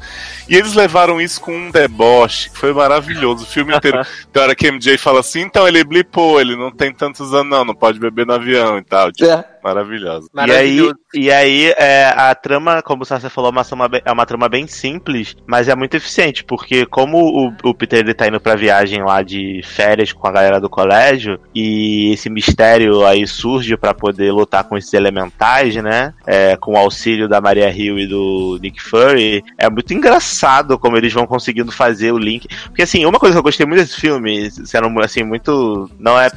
E 0.48 0.54
eles 0.54 0.74
levaram 0.74 1.20
isso 1.20 1.40
com 1.40 1.56
um 1.56 1.70
deboche, 1.70 2.50
que 2.50 2.58
foi 2.58 2.72
maravilhoso. 2.72 3.44
O 3.44 3.46
filme 3.46 3.74
inteiro. 3.74 4.00
Tem 4.32 4.42
hora 4.42 4.54
que 4.54 4.70
MJ 4.70 4.98
fala 4.98 5.20
assim, 5.20 5.40
então 5.40 5.66
ele 5.66 5.82
blipou, 5.82 6.40
ele 6.40 6.54
não 6.56 6.70
tem 6.70 6.92
tantos 6.92 7.32
anos, 7.32 7.50
não, 7.50 7.64
não 7.64 7.74
pode 7.74 7.98
beber 7.98 8.26
no 8.26 8.34
avião 8.34 8.78
e 8.78 8.84
tal. 8.84 9.10
Tipo, 9.10 9.30
É. 9.30 9.44
maravilhoso. 9.62 10.28
E 10.34 10.38
aí, 10.40 10.46
Maravilhoso. 10.46 10.94
e 11.14 11.30
aí 11.32 11.45
é, 11.76 12.06
a 12.16 12.34
trama, 12.34 12.82
como 12.82 13.02
o 13.02 13.06
Sasha 13.06 13.30
falou, 13.30 13.50
é 13.50 13.52
uma, 13.52 13.64
trama 13.64 13.88
bem- 13.88 14.02
é 14.04 14.12
uma 14.12 14.26
trama 14.26 14.48
bem 14.48 14.66
simples, 14.66 15.36
mas 15.46 15.68
é 15.68 15.74
muito 15.74 15.96
eficiente, 15.96 16.44
porque 16.44 16.86
como 16.86 17.18
o, 17.18 17.52
o 17.68 17.74
Peter 17.74 18.00
ele 18.00 18.14
tá 18.14 18.26
indo 18.26 18.40
pra 18.40 18.54
viagem 18.56 19.02
lá 19.02 19.22
de 19.22 19.60
férias 19.64 20.12
com 20.12 20.26
a 20.26 20.32
galera 20.32 20.60
do 20.60 20.68
colégio, 20.68 21.38
e 21.54 22.12
esse 22.12 22.28
mistério 22.30 23.04
aí 23.06 23.26
surge 23.26 23.76
pra 23.76 23.94
poder 23.94 24.32
lutar 24.32 24.64
com 24.64 24.76
esses 24.76 24.92
elementais, 24.94 25.74
né? 25.76 26.14
É, 26.26 26.56
com 26.56 26.72
o 26.72 26.76
auxílio 26.76 27.28
da 27.28 27.40
Maria 27.40 27.70
Hill 27.70 27.98
e 27.98 28.06
do 28.06 28.58
Nick 28.60 28.82
Fury, 28.82 29.42
é 29.58 29.68
muito 29.70 29.92
engraçado 29.94 30.78
como 30.78 30.96
eles 30.96 31.12
vão 31.12 31.26
conseguindo 31.26 31.72
fazer 31.72 32.12
o 32.12 32.18
link. 32.18 32.46
Porque 32.66 32.82
assim, 32.82 33.04
uma 33.04 33.18
coisa 33.18 33.34
que 33.34 33.38
eu 33.38 33.42
gostei 33.42 33.66
muito 33.66 33.80
desse 33.80 34.00
filme, 34.00 34.50
sendo 34.50 34.86
assim, 35.00 35.22
muito. 35.22 35.90
Não 35.98 36.18
é, 36.20 36.30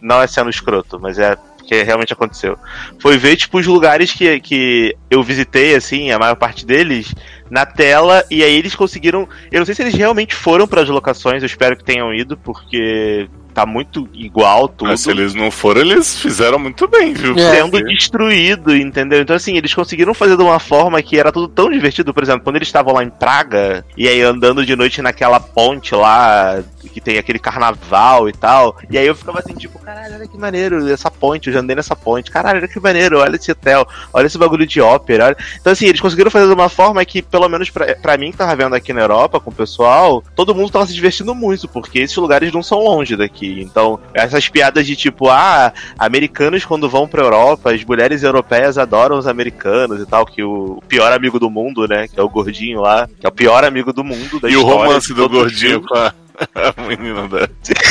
não 0.00 0.20
é 0.22 0.26
sendo 0.26 0.50
escroto, 0.50 0.98
mas 1.00 1.18
é 1.18 1.36
realmente 1.82 2.12
aconteceu. 2.12 2.56
Foi 3.00 3.16
ver, 3.18 3.36
tipo, 3.36 3.58
os 3.58 3.66
lugares 3.66 4.12
que, 4.12 4.40
que 4.40 4.96
eu 5.10 5.22
visitei, 5.22 5.74
assim, 5.74 6.10
a 6.10 6.18
maior 6.18 6.36
parte 6.36 6.64
deles, 6.64 7.14
na 7.50 7.66
tela, 7.66 8.24
e 8.30 8.42
aí 8.42 8.56
eles 8.56 8.74
conseguiram. 8.74 9.28
Eu 9.50 9.58
não 9.58 9.66
sei 9.66 9.74
se 9.74 9.82
eles 9.82 9.94
realmente 9.94 10.34
foram 10.34 10.66
para 10.66 10.82
as 10.82 10.88
locações, 10.88 11.42
eu 11.42 11.46
espero 11.46 11.76
que 11.76 11.84
tenham 11.84 12.12
ido, 12.14 12.36
porque 12.36 13.28
tá 13.54 13.64
muito 13.64 14.08
igual 14.12 14.68
tudo. 14.68 14.88
Mas 14.88 15.00
se 15.00 15.10
eles 15.10 15.34
não 15.34 15.50
foram, 15.50 15.80
eles 15.80 16.18
fizeram 16.20 16.58
muito 16.58 16.88
bem, 16.88 17.12
viu? 17.14 17.34
É. 17.38 17.54
Sendo 17.56 17.78
destruído, 17.84 18.76
entendeu? 18.76 19.20
Então, 19.20 19.36
assim, 19.36 19.56
eles 19.56 19.72
conseguiram 19.72 20.12
fazer 20.14 20.36
de 20.36 20.42
uma 20.42 20.58
forma 20.58 21.00
que 21.02 21.18
era 21.18 21.30
tudo 21.32 21.48
tão 21.48 21.70
divertido. 21.70 22.12
Por 22.12 22.22
exemplo, 22.22 22.42
quando 22.42 22.56
eles 22.56 22.68
estavam 22.68 22.92
lá 22.94 23.02
em 23.04 23.10
Praga, 23.10 23.84
e 23.96 24.08
aí 24.08 24.20
andando 24.22 24.64
de 24.66 24.74
noite 24.76 25.00
naquela 25.00 25.38
ponte 25.40 25.94
lá, 25.94 26.62
que 26.92 27.00
tem 27.00 27.18
aquele 27.18 27.38
carnaval 27.38 28.28
e 28.28 28.32
tal. 28.32 28.76
E 28.90 28.98
aí 28.98 29.06
eu 29.06 29.14
ficava 29.14 29.38
assim, 29.38 29.54
tipo, 29.54 29.78
caralho, 29.78 30.14
olha 30.14 30.28
que 30.28 30.36
maneiro 30.36 30.88
essa 30.92 31.10
ponte, 31.10 31.46
eu 31.48 31.52
já 31.54 31.60
andei 31.60 31.76
nessa 31.76 31.96
ponte. 31.96 32.30
Caralho, 32.30 32.58
olha 32.58 32.68
que 32.68 32.80
maneiro, 32.80 33.18
olha 33.20 33.36
esse 33.36 33.50
hotel, 33.50 33.86
olha 34.12 34.26
esse 34.26 34.38
bagulho 34.38 34.66
de 34.66 34.80
ópera. 34.80 35.26
olha- 35.26 35.36
Então, 35.60 35.72
assim, 35.72 35.86
eles 35.86 36.00
conseguiram 36.00 36.30
fazer 36.30 36.46
de 36.46 36.52
uma 36.54 36.68
forma 36.68 37.04
que, 37.04 37.22
pelo 37.22 37.48
menos 37.48 37.70
pra, 37.70 37.94
pra 37.96 38.16
mim 38.18 38.30
que 38.30 38.36
tava 38.36 38.54
vendo 38.56 38.74
aqui 38.74 38.92
na 38.92 39.00
Europa 39.02 39.38
com 39.40 39.50
o 39.50 39.54
pessoal, 39.54 40.22
todo 40.34 40.54
mundo 40.54 40.70
tava 40.70 40.86
se 40.86 40.94
divertindo 40.94 41.34
muito, 41.34 41.68
porque 41.68 41.98
esses 42.00 42.16
lugares 42.16 42.52
não 42.52 42.62
são 42.62 42.78
longe 42.78 43.16
daqui. 43.16 43.43
Então, 43.60 43.98
essas 44.12 44.48
piadas 44.48 44.86
de 44.86 44.96
tipo, 44.96 45.28
ah, 45.30 45.72
americanos 45.98 46.64
quando 46.64 46.88
vão 46.88 47.06
pra 47.08 47.22
Europa, 47.22 47.72
as 47.72 47.84
mulheres 47.84 48.22
europeias 48.22 48.78
adoram 48.78 49.18
os 49.18 49.26
americanos 49.26 50.00
e 50.00 50.06
tal, 50.06 50.24
que 50.26 50.42
o 50.42 50.82
pior 50.88 51.12
amigo 51.12 51.38
do 51.38 51.50
mundo, 51.50 51.86
né? 51.88 52.08
Que 52.08 52.18
é 52.18 52.22
o 52.22 52.28
gordinho 52.28 52.80
lá, 52.80 53.08
que 53.20 53.26
é 53.26 53.28
o 53.28 53.32
pior 53.32 53.64
amigo 53.64 53.92
do 53.92 54.04
mundo 54.04 54.40
da 54.40 54.48
E 54.48 54.56
o 54.56 54.60
história 54.60 54.84
romance 54.86 55.08
de 55.08 55.14
do 55.14 55.28
gordinho 55.28 55.80
com 55.82 55.94
a, 55.94 56.12
a 56.54 56.82
menina 56.82 57.28
da. 57.28 57.48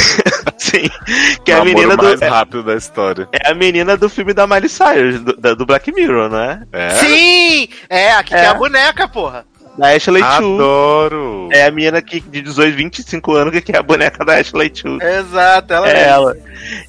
Sim, 0.58 0.90
que 1.44 1.52
é 1.52 1.56
a 1.60 1.66
menina 1.66 1.96
do. 1.98 2.04
mais 2.04 2.22
É, 2.22 2.28
rápido 2.28 2.64
da 2.64 2.76
história. 2.76 3.28
é 3.32 3.50
a 3.52 3.54
menina 3.54 3.98
do 3.98 4.10
filme 4.10 4.34
da 4.34 4.48
Miley 4.48 4.70
Cyrus, 4.70 5.20
do, 5.22 5.56
do 5.56 5.66
Black 5.66 5.92
Mirror, 5.92 6.30
não 6.30 6.40
é? 6.40 6.62
É? 6.72 6.90
Sim! 6.92 7.68
É, 7.90 8.12
aqui 8.14 8.34
É. 8.34 8.40
tem 8.40 8.48
a 8.48 8.54
boneca, 8.54 9.08
porra. 9.08 9.46
Da 9.78 9.90
Ashley 9.90 10.22
Chu. 10.22 10.26
Adoro! 10.26 11.50
É 11.52 11.66
a 11.66 11.72
menina 11.72 12.02
que, 12.02 12.20
de 12.20 12.42
18, 12.42 12.76
25 12.76 13.34
anos 13.34 13.60
que 13.60 13.76
é 13.76 13.78
a 13.78 13.84
boneca 13.84 14.24
da 14.24 14.36
Ashley 14.36 14.72
Chu. 14.74 15.00
Exato, 15.02 15.74
ela 15.74 15.90
É 15.90 16.08
ela. 16.08 16.38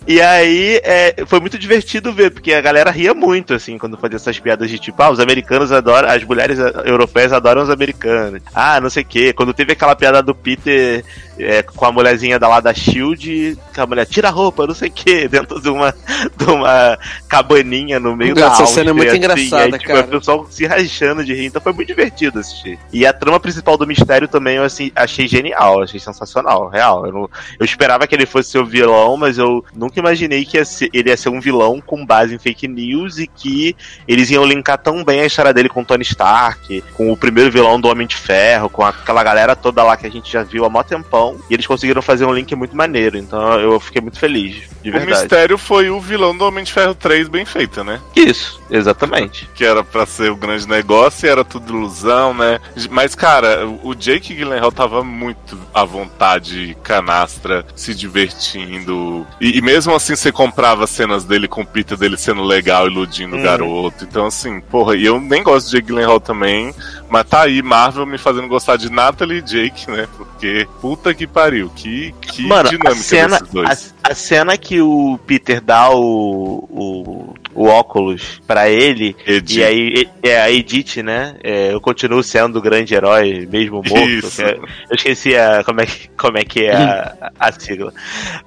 E 0.06 0.20
aí, 0.20 0.80
é, 0.84 1.24
foi 1.26 1.40
muito 1.40 1.58
divertido 1.58 2.12
ver, 2.12 2.30
porque 2.30 2.52
a 2.52 2.60
galera 2.60 2.90
ria 2.90 3.14
muito, 3.14 3.54
assim, 3.54 3.78
quando 3.78 3.96
fazia 3.96 4.16
essas 4.16 4.38
piadas 4.38 4.68
de 4.68 4.78
tipo, 4.78 5.02
ah, 5.02 5.10
os 5.10 5.18
americanos 5.18 5.72
adoram, 5.72 6.08
as 6.08 6.22
mulheres 6.22 6.58
europeias 6.84 7.32
adoram 7.32 7.62
os 7.62 7.70
americanos. 7.70 8.42
Ah, 8.54 8.80
não 8.80 8.90
sei 8.90 9.02
o 9.02 9.06
quê. 9.06 9.32
Quando 9.32 9.54
teve 9.54 9.72
aquela 9.72 9.96
piada 9.96 10.22
do 10.22 10.34
Peter 10.34 11.04
é, 11.38 11.62
com 11.62 11.84
a 11.84 11.92
mulherzinha 11.92 12.38
da 12.38 12.48
lá 12.48 12.60
da 12.60 12.72
Shield, 12.72 13.58
que 13.72 13.80
a 13.80 13.86
mulher 13.86 14.06
tira 14.06 14.28
a 14.28 14.30
roupa, 14.30 14.66
não 14.66 14.74
sei 14.74 14.88
o 14.88 14.92
quê, 14.92 15.26
dentro 15.28 15.60
de 15.60 15.68
uma, 15.68 15.92
de 16.36 16.44
uma 16.44 16.98
cabaninha 17.28 17.98
no 17.98 18.16
meio 18.16 18.34
da 18.34 18.46
Essa 18.46 18.66
cena 18.66 18.90
é 18.90 18.92
muito 18.92 19.08
assim, 19.08 19.16
engraçada, 19.18 19.64
aí, 19.64 19.72
tipo, 19.72 19.84
cara. 19.92 20.06
O 20.06 20.08
pessoal 20.20 20.46
se 20.50 20.66
rachando 20.66 21.24
de 21.24 21.34
rir, 21.34 21.46
então 21.46 21.60
foi 21.60 21.72
muito 21.72 21.88
divertido 21.88 22.38
assistir. 22.38 22.78
E 22.92 23.06
a 23.06 23.12
trama 23.12 23.40
principal 23.40 23.76
do 23.76 23.86
mistério 23.86 24.28
também 24.28 24.56
eu 24.56 24.64
assim, 24.64 24.90
achei 24.94 25.26
genial, 25.26 25.82
achei 25.82 25.98
sensacional, 26.00 26.68
real. 26.68 27.06
Eu, 27.06 27.12
não- 27.12 27.30
eu 27.58 27.64
esperava 27.64 28.06
que 28.06 28.14
ele 28.14 28.26
fosse 28.26 28.50
ser 28.50 28.58
o 28.58 28.66
vilão, 28.66 29.16
mas 29.16 29.38
eu 29.38 29.64
nunca 29.74 29.98
imaginei 29.98 30.44
que 30.44 30.56
ia 30.56 30.64
ser- 30.64 30.90
ele 30.92 31.10
ia 31.10 31.16
ser 31.16 31.28
um 31.30 31.40
vilão 31.40 31.80
com 31.84 32.04
base 32.04 32.34
em 32.34 32.38
fake 32.38 32.68
news 32.68 33.18
e 33.18 33.26
que 33.26 33.74
eles 34.06 34.30
iam 34.30 34.44
linkar 34.44 34.78
tão 34.78 35.02
bem 35.04 35.20
a 35.20 35.26
história 35.26 35.52
dele 35.52 35.68
com 35.68 35.82
o 35.82 35.84
Tony 35.84 36.02
Stark, 36.02 36.82
com 36.94 37.10
o 37.12 37.16
primeiro 37.16 37.50
vilão 37.50 37.80
do 37.80 37.88
Homem 37.88 38.06
de 38.06 38.16
Ferro, 38.16 38.68
com 38.68 38.84
aquela 38.84 39.22
galera 39.24 39.56
toda 39.56 39.82
lá 39.82 39.96
que 39.96 40.06
a 40.06 40.10
gente 40.10 40.30
já 40.30 40.42
viu 40.42 40.64
há 40.64 40.68
mó 40.68 40.82
tempão. 40.82 41.23
E 41.48 41.54
eles 41.54 41.66
conseguiram 41.66 42.02
fazer 42.02 42.24
um 42.24 42.32
link 42.32 42.54
muito 42.54 42.76
maneiro, 42.76 43.16
então 43.16 43.58
eu 43.60 43.78
fiquei 43.80 44.00
muito 44.02 44.18
feliz, 44.18 44.56
de 44.82 44.90
O 44.90 44.92
verdade. 44.92 45.06
mistério 45.20 45.56
foi 45.58 45.88
o 45.90 46.00
vilão 46.00 46.36
do 46.36 46.44
Homem 46.44 46.64
de 46.64 46.72
Ferro 46.72 46.94
3 46.94 47.28
bem 47.28 47.44
feito, 47.44 47.82
né? 47.84 48.00
Isso, 48.14 48.60
exatamente. 48.70 49.48
Que 49.54 49.64
era 49.64 49.84
pra 49.84 50.04
ser 50.04 50.30
o 50.32 50.36
grande 50.36 50.66
negócio 50.68 51.26
e 51.26 51.28
era 51.30 51.44
tudo 51.44 51.72
ilusão, 51.76 52.34
né? 52.34 52.58
Mas, 52.90 53.14
cara, 53.14 53.66
o 53.82 53.94
Jake 53.94 54.34
Gyllenhaal 54.34 54.72
tava 54.72 55.02
muito 55.04 55.56
à 55.72 55.84
vontade, 55.84 56.76
canastra, 56.82 57.64
se 57.76 57.94
divertindo. 57.94 59.26
E, 59.40 59.58
e 59.58 59.62
mesmo 59.62 59.94
assim 59.94 60.16
você 60.16 60.32
comprava 60.32 60.86
cenas 60.86 61.24
dele 61.24 61.46
com 61.48 61.62
o 61.62 61.66
Peter 61.66 61.96
dele 61.96 62.16
sendo 62.16 62.42
legal, 62.42 62.86
iludindo 62.86 63.36
o 63.36 63.38
Hum. 63.38 63.42
garoto. 63.42 64.04
Então, 64.04 64.26
assim, 64.26 64.60
porra, 64.60 64.96
e 64.96 65.04
eu 65.04 65.20
nem 65.20 65.42
gosto 65.42 65.66
de 65.66 65.72
Jake 65.76 65.88
Gyllenhaal 65.88 66.20
também. 66.20 66.74
Mas 67.08 67.28
tá 67.28 67.42
aí, 67.42 67.62
Marvel 67.62 68.06
me 68.06 68.18
fazendo 68.18 68.48
gostar 68.48 68.76
de 68.76 68.90
Natalie 68.90 69.38
e 69.38 69.42
Jake, 69.42 69.88
né? 69.90 70.08
Porque 70.16 70.66
puta 70.80 71.13
que 71.14 71.26
pariu. 71.26 71.70
Que, 71.74 72.12
que 72.20 72.42
Mano, 72.46 72.68
a 72.68 72.70
dinâmica 72.70 72.94
cena, 73.02 73.38
desses 73.38 73.52
dois. 73.54 73.94
a, 74.02 74.10
a 74.10 74.14
cena 74.14 74.56
que 74.56 74.80
o 74.80 75.18
Peter 75.26 75.60
dá 75.60 75.90
o, 75.90 76.66
o, 76.70 77.34
o 77.54 77.66
óculos 77.66 78.40
pra 78.46 78.68
ele, 78.68 79.16
Edi. 79.26 79.60
e 79.60 79.64
aí 79.64 80.08
é 80.22 80.40
a 80.40 80.50
Edith, 80.50 81.02
né? 81.02 81.36
É, 81.42 81.72
eu 81.72 81.80
continuo 81.80 82.22
sendo 82.22 82.58
o 82.58 82.62
grande 82.62 82.94
herói, 82.94 83.46
mesmo 83.50 83.76
morto. 83.76 84.30
Que 84.34 84.42
é- 84.42 84.58
eu 84.90 84.94
esqueci 84.96 85.36
a, 85.36 85.62
como, 85.64 85.80
é, 85.80 85.86
que- 85.86 86.08
como 86.16 86.38
é 86.38 86.44
que 86.44 86.64
é 86.64 86.74
a, 86.74 87.32
a 87.38 87.52
sigla. 87.52 87.92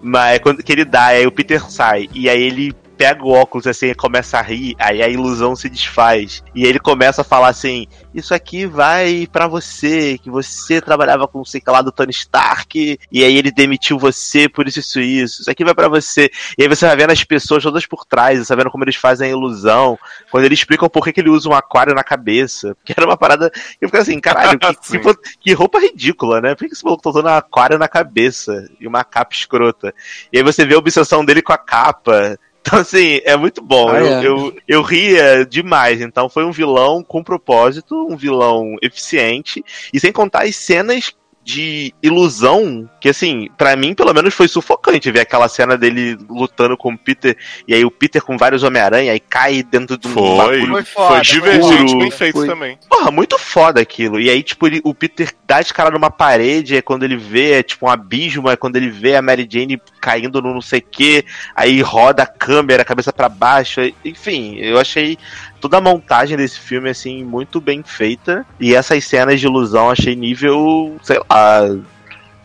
Mas 0.02 0.40
quando 0.40 0.64
que 0.64 0.72
ele 0.72 0.86
dá, 0.86 1.06
aí 1.08 1.26
o 1.26 1.32
Peter 1.32 1.64
sai, 1.72 2.08
e 2.14 2.30
aí 2.30 2.42
ele 2.42 2.74
pega 2.98 3.24
o 3.24 3.32
óculos 3.32 3.68
assim 3.68 3.88
e 3.88 3.96
começa 3.96 4.38
a 4.38 4.42
rir, 4.42 4.76
aí 4.80 5.02
a 5.04 5.08
ilusão 5.08 5.56
se 5.56 5.70
desfaz. 5.70 6.44
E 6.56 6.66
ele 6.66 6.80
começa 6.80 7.22
a 7.22 7.26
falar 7.26 7.50
assim: 7.50 7.88
Isso 8.14 8.34
aqui 8.34 8.66
vai 8.66 9.28
pra 9.32 9.48
você, 9.48 10.18
que 10.18 10.30
você 10.30 10.82
trabalhava 10.82 11.28
com 11.28 11.46
sei 11.46 11.62
lá 11.66 11.82
do 11.82 11.92
Tony 11.92 12.12
Stark, 12.12 13.00
e 13.12 13.24
aí 13.24 13.38
ele 13.38 13.52
demitiu 13.52 14.00
você 14.00 14.50
por 14.50 14.68
isso, 14.68 14.80
isso, 14.80 15.00
isso. 15.00 15.42
Isso 15.42 15.52
aqui 15.52 15.64
vai 15.64 15.76
pra 15.76 15.88
você. 15.88 16.30
E 16.58 16.64
aí 16.64 16.68
você 16.68 16.86
vai 16.88 16.96
vendo 16.96 17.12
as 17.12 17.24
pessoas 17.24 17.64
todas 17.64 17.86
por 17.86 18.06
trás, 18.06 18.40
você 18.40 18.56
vai 18.56 18.64
vendo 18.64 18.72
como 18.72 18.84
eles 18.84 18.96
fazem 18.96 19.28
a 19.28 19.32
ilusão. 19.32 19.98
Quando 20.32 20.46
eles 20.46 20.60
explicam 20.60 20.90
por 20.90 21.04
que, 21.04 21.14
que 21.14 21.22
ele 21.22 21.30
usa 21.30 21.50
um 21.50 21.54
aquário 21.54 21.94
na 21.94 22.04
cabeça. 22.04 22.76
Porque 22.76 22.94
era 22.98 23.06
uma 23.06 23.18
parada. 23.18 23.52
Eu 23.80 23.88
fico 23.88 24.02
assim, 24.02 24.20
caralho, 24.20 24.58
que, 24.58 24.74
que, 25.00 25.16
que 25.40 25.54
roupa 25.54 25.80
ridícula, 25.80 26.42
né? 26.42 26.56
Por 26.56 26.64
que 26.64 26.70
que 26.70 26.74
esse 26.74 26.84
maluco 26.84 27.04
tá 27.04 27.10
usando 27.10 27.28
um 27.28 27.30
aquário 27.30 27.78
na 27.78 27.88
cabeça 27.88 28.68
e 28.80 28.88
uma 28.88 29.04
capa 29.04 29.34
escrota? 29.34 29.94
E 30.32 30.38
aí 30.38 30.44
você 30.44 30.66
vê 30.66 30.74
a 30.74 30.80
obsessão 30.80 31.24
dele 31.24 31.42
com 31.42 31.54
a 31.54 31.58
capa. 31.58 32.38
Então, 32.68 32.80
assim, 32.80 33.22
é 33.24 33.38
muito 33.38 33.62
bom. 33.62 33.90
Ah, 33.90 34.00
eu, 34.00 34.08
é. 34.08 34.28
eu, 34.28 34.58
eu 34.68 34.82
ria 34.82 35.46
demais. 35.46 36.02
Então, 36.02 36.28
foi 36.28 36.44
um 36.44 36.52
vilão 36.52 37.02
com 37.02 37.24
propósito, 37.24 37.96
um 38.10 38.18
vilão 38.18 38.76
eficiente. 38.82 39.64
E 39.94 40.00
sem 40.02 40.12
contar 40.12 40.44
as 40.44 40.58
cenas 40.58 41.14
de 41.48 41.94
ilusão, 42.04 42.90
que 43.00 43.08
assim, 43.08 43.48
pra 43.58 43.74
mim 43.78 43.94
pelo 43.94 44.14
menos 44.14 44.34
foi 44.34 44.50
sufocante 44.50 45.10
ver 45.10 45.22
aquela 45.22 45.48
cena 45.48 45.78
dele 45.78 46.18
lutando 46.30 46.76
com 46.76 46.92
o 46.92 46.98
Peter, 46.98 47.38
e 47.66 47.74
aí 47.74 47.86
o 47.86 47.90
Peter 47.90 48.22
com 48.22 48.38
vários 48.38 48.64
Homem-Aranha, 48.64 49.14
aí 49.14 49.20
cai 49.22 49.64
dentro 49.64 49.98
de 49.98 50.10
um 50.10 50.12
Foi, 50.12 50.36
bagulho 50.38 50.74
Foi 50.74 50.84
foi, 50.84 51.06
foda, 51.08 51.22
divergente, 51.22 51.92
foi. 51.94 52.00
bem 52.02 52.12
feito 52.12 52.38
Foi. 52.40 52.48
também. 52.50 52.78
Porra, 52.90 53.12
muito 53.12 53.40
foda 53.40 53.80
aquilo. 53.80 54.20
E 54.20 54.30
aí, 54.30 54.44
tipo, 54.44 54.68
ele- 54.68 54.82
o 54.84 54.94
Peter 54.94 55.32
dá 55.48 55.62
de 55.62 55.74
cara 55.74 55.90
numa 55.90 56.12
parede, 56.12 56.76
é 56.76 56.82
quando 56.82 57.04
ele 57.04 57.16
vê, 57.16 57.52
é 57.54 57.64
tipo 57.64 57.86
um 57.86 57.90
abismo, 57.90 58.50
é 58.50 58.58
quando 58.58 58.76
ele 58.76 58.90
vê 58.90 59.16
a 59.16 59.22
Mary 59.22 59.48
Jane 59.50 59.82
caindo 60.02 60.42
no 60.42 60.54
não 60.54 60.62
sei 60.62 60.80
o 60.80 60.84
que, 60.84 61.24
aí 61.56 61.80
roda 61.82 62.24
a 62.24 62.28
câmera, 62.28 62.84
cabeça 62.84 63.14
pra 63.14 63.30
baixo, 63.30 63.80
e- 63.80 63.96
enfim, 64.04 64.58
eu 64.58 64.78
achei 64.78 65.18
toda 65.60 65.78
a 65.78 65.82
montagem 65.82 66.38
desse 66.38 66.60
filme, 66.60 66.90
assim, 66.90 67.24
muito 67.24 67.60
bem 67.60 67.84
feita. 67.84 68.46
E 68.60 68.76
essas 68.76 69.04
cenas 69.06 69.40
de 69.40 69.46
ilusão 69.46 69.90
achei 69.90 70.16
nível, 70.16 70.98
sei 71.04 71.20
lá, 71.30 71.78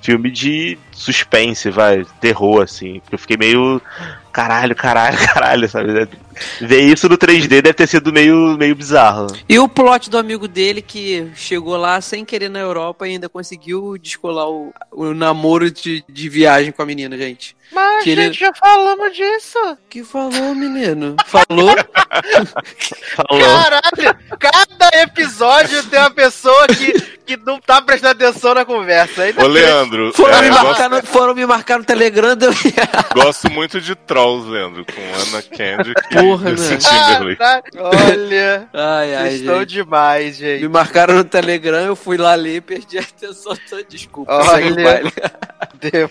filme 0.01 0.31
de 0.31 0.79
suspense, 0.91 1.71
vai, 1.71 2.05
terror, 2.21 2.63
assim. 2.63 3.01
Eu 3.11 3.19
fiquei 3.19 3.37
meio. 3.37 3.81
Caralho, 4.33 4.75
caralho, 4.75 5.19
caralho, 5.29 5.69
sabe? 5.69 6.09
Ver 6.61 6.81
isso 6.81 7.09
no 7.09 7.19
3D 7.19 7.47
deve 7.49 7.75
ter 7.75 7.87
sido 7.87 8.13
meio, 8.13 8.57
meio 8.57 8.75
bizarro. 8.75 9.27
E 9.49 9.59
o 9.59 9.69
plot 9.69 10.09
do 10.09 10.17
amigo 10.19 10.49
dele 10.49 10.81
que 10.81 11.31
chegou 11.35 11.77
lá 11.77 12.01
sem 12.01 12.25
querer 12.25 12.49
na 12.49 12.59
Europa 12.59 13.07
e 13.07 13.11
ainda 13.13 13.29
conseguiu 13.29 13.99
descolar 13.99 14.49
o, 14.49 14.73
o 14.91 15.13
namoro 15.13 15.71
de, 15.71 16.03
de 16.09 16.29
viagem 16.29 16.73
com 16.73 16.81
a 16.83 16.87
menina, 16.87 17.17
gente. 17.19 17.55
Mas, 17.71 18.05
Que 18.05 18.11
ele- 18.11 18.25
gente, 18.25 18.41
já 18.41 18.53
falamos 18.55 19.15
disso. 19.15 19.59
Que 19.89 20.03
falou, 20.05 20.55
menino? 20.55 21.17
Falou? 21.27 21.75
Falou. 23.17 23.41
Caralho, 23.43 24.17
cada 24.39 25.03
episódio 25.03 25.83
tem 25.85 25.99
uma 25.99 26.11
pessoa 26.11 26.67
que, 26.69 26.93
que 27.37 27.47
não 27.47 27.61
tá 27.61 27.81
prestando 27.83 28.13
atenção 28.13 28.55
na 28.55 28.65
conversa. 28.65 29.23
Ainda 29.23 29.45
Ô, 29.45 29.47
Leandro, 29.47 30.13
Foram, 30.15 30.39
é, 30.39 30.43
me 30.43 30.49
gosto, 30.51 30.65
marcar 30.65 30.91
no, 30.91 31.03
foram 31.07 31.35
me 31.35 31.47
marcar 31.47 31.79
no 31.79 31.85
Telegram. 31.85 32.37
Gosto 33.15 33.51
muito 33.51 33.81
de 33.81 33.95
Trolls, 33.95 34.49
Leandro, 34.49 34.85
com 34.85 35.01
Anna 35.01 35.43
Kendrick 35.43 36.09
Porra, 36.15 36.51
e 36.51 36.57
Justin 36.57 36.95
né? 36.95 37.63
Olha, 37.79 38.69
Ai, 38.73 39.15
ai, 39.15 39.35
estão 39.35 39.61
gente. 39.61 39.69
demais, 39.69 40.41
Me 40.41 40.59
gente. 40.59 40.69
marcaram 40.69 41.15
no 41.15 41.25
Telegram, 41.25 41.81
eu 41.81 41.97
fui 41.97 42.17
lá 42.17 42.35
ler 42.35 42.57
e 42.57 42.61
perdi 42.61 42.99
a 42.99 43.03
atenção. 43.03 43.57
Desculpa, 43.89 44.33
Olha. 44.33 45.03
Deus. 45.75 46.11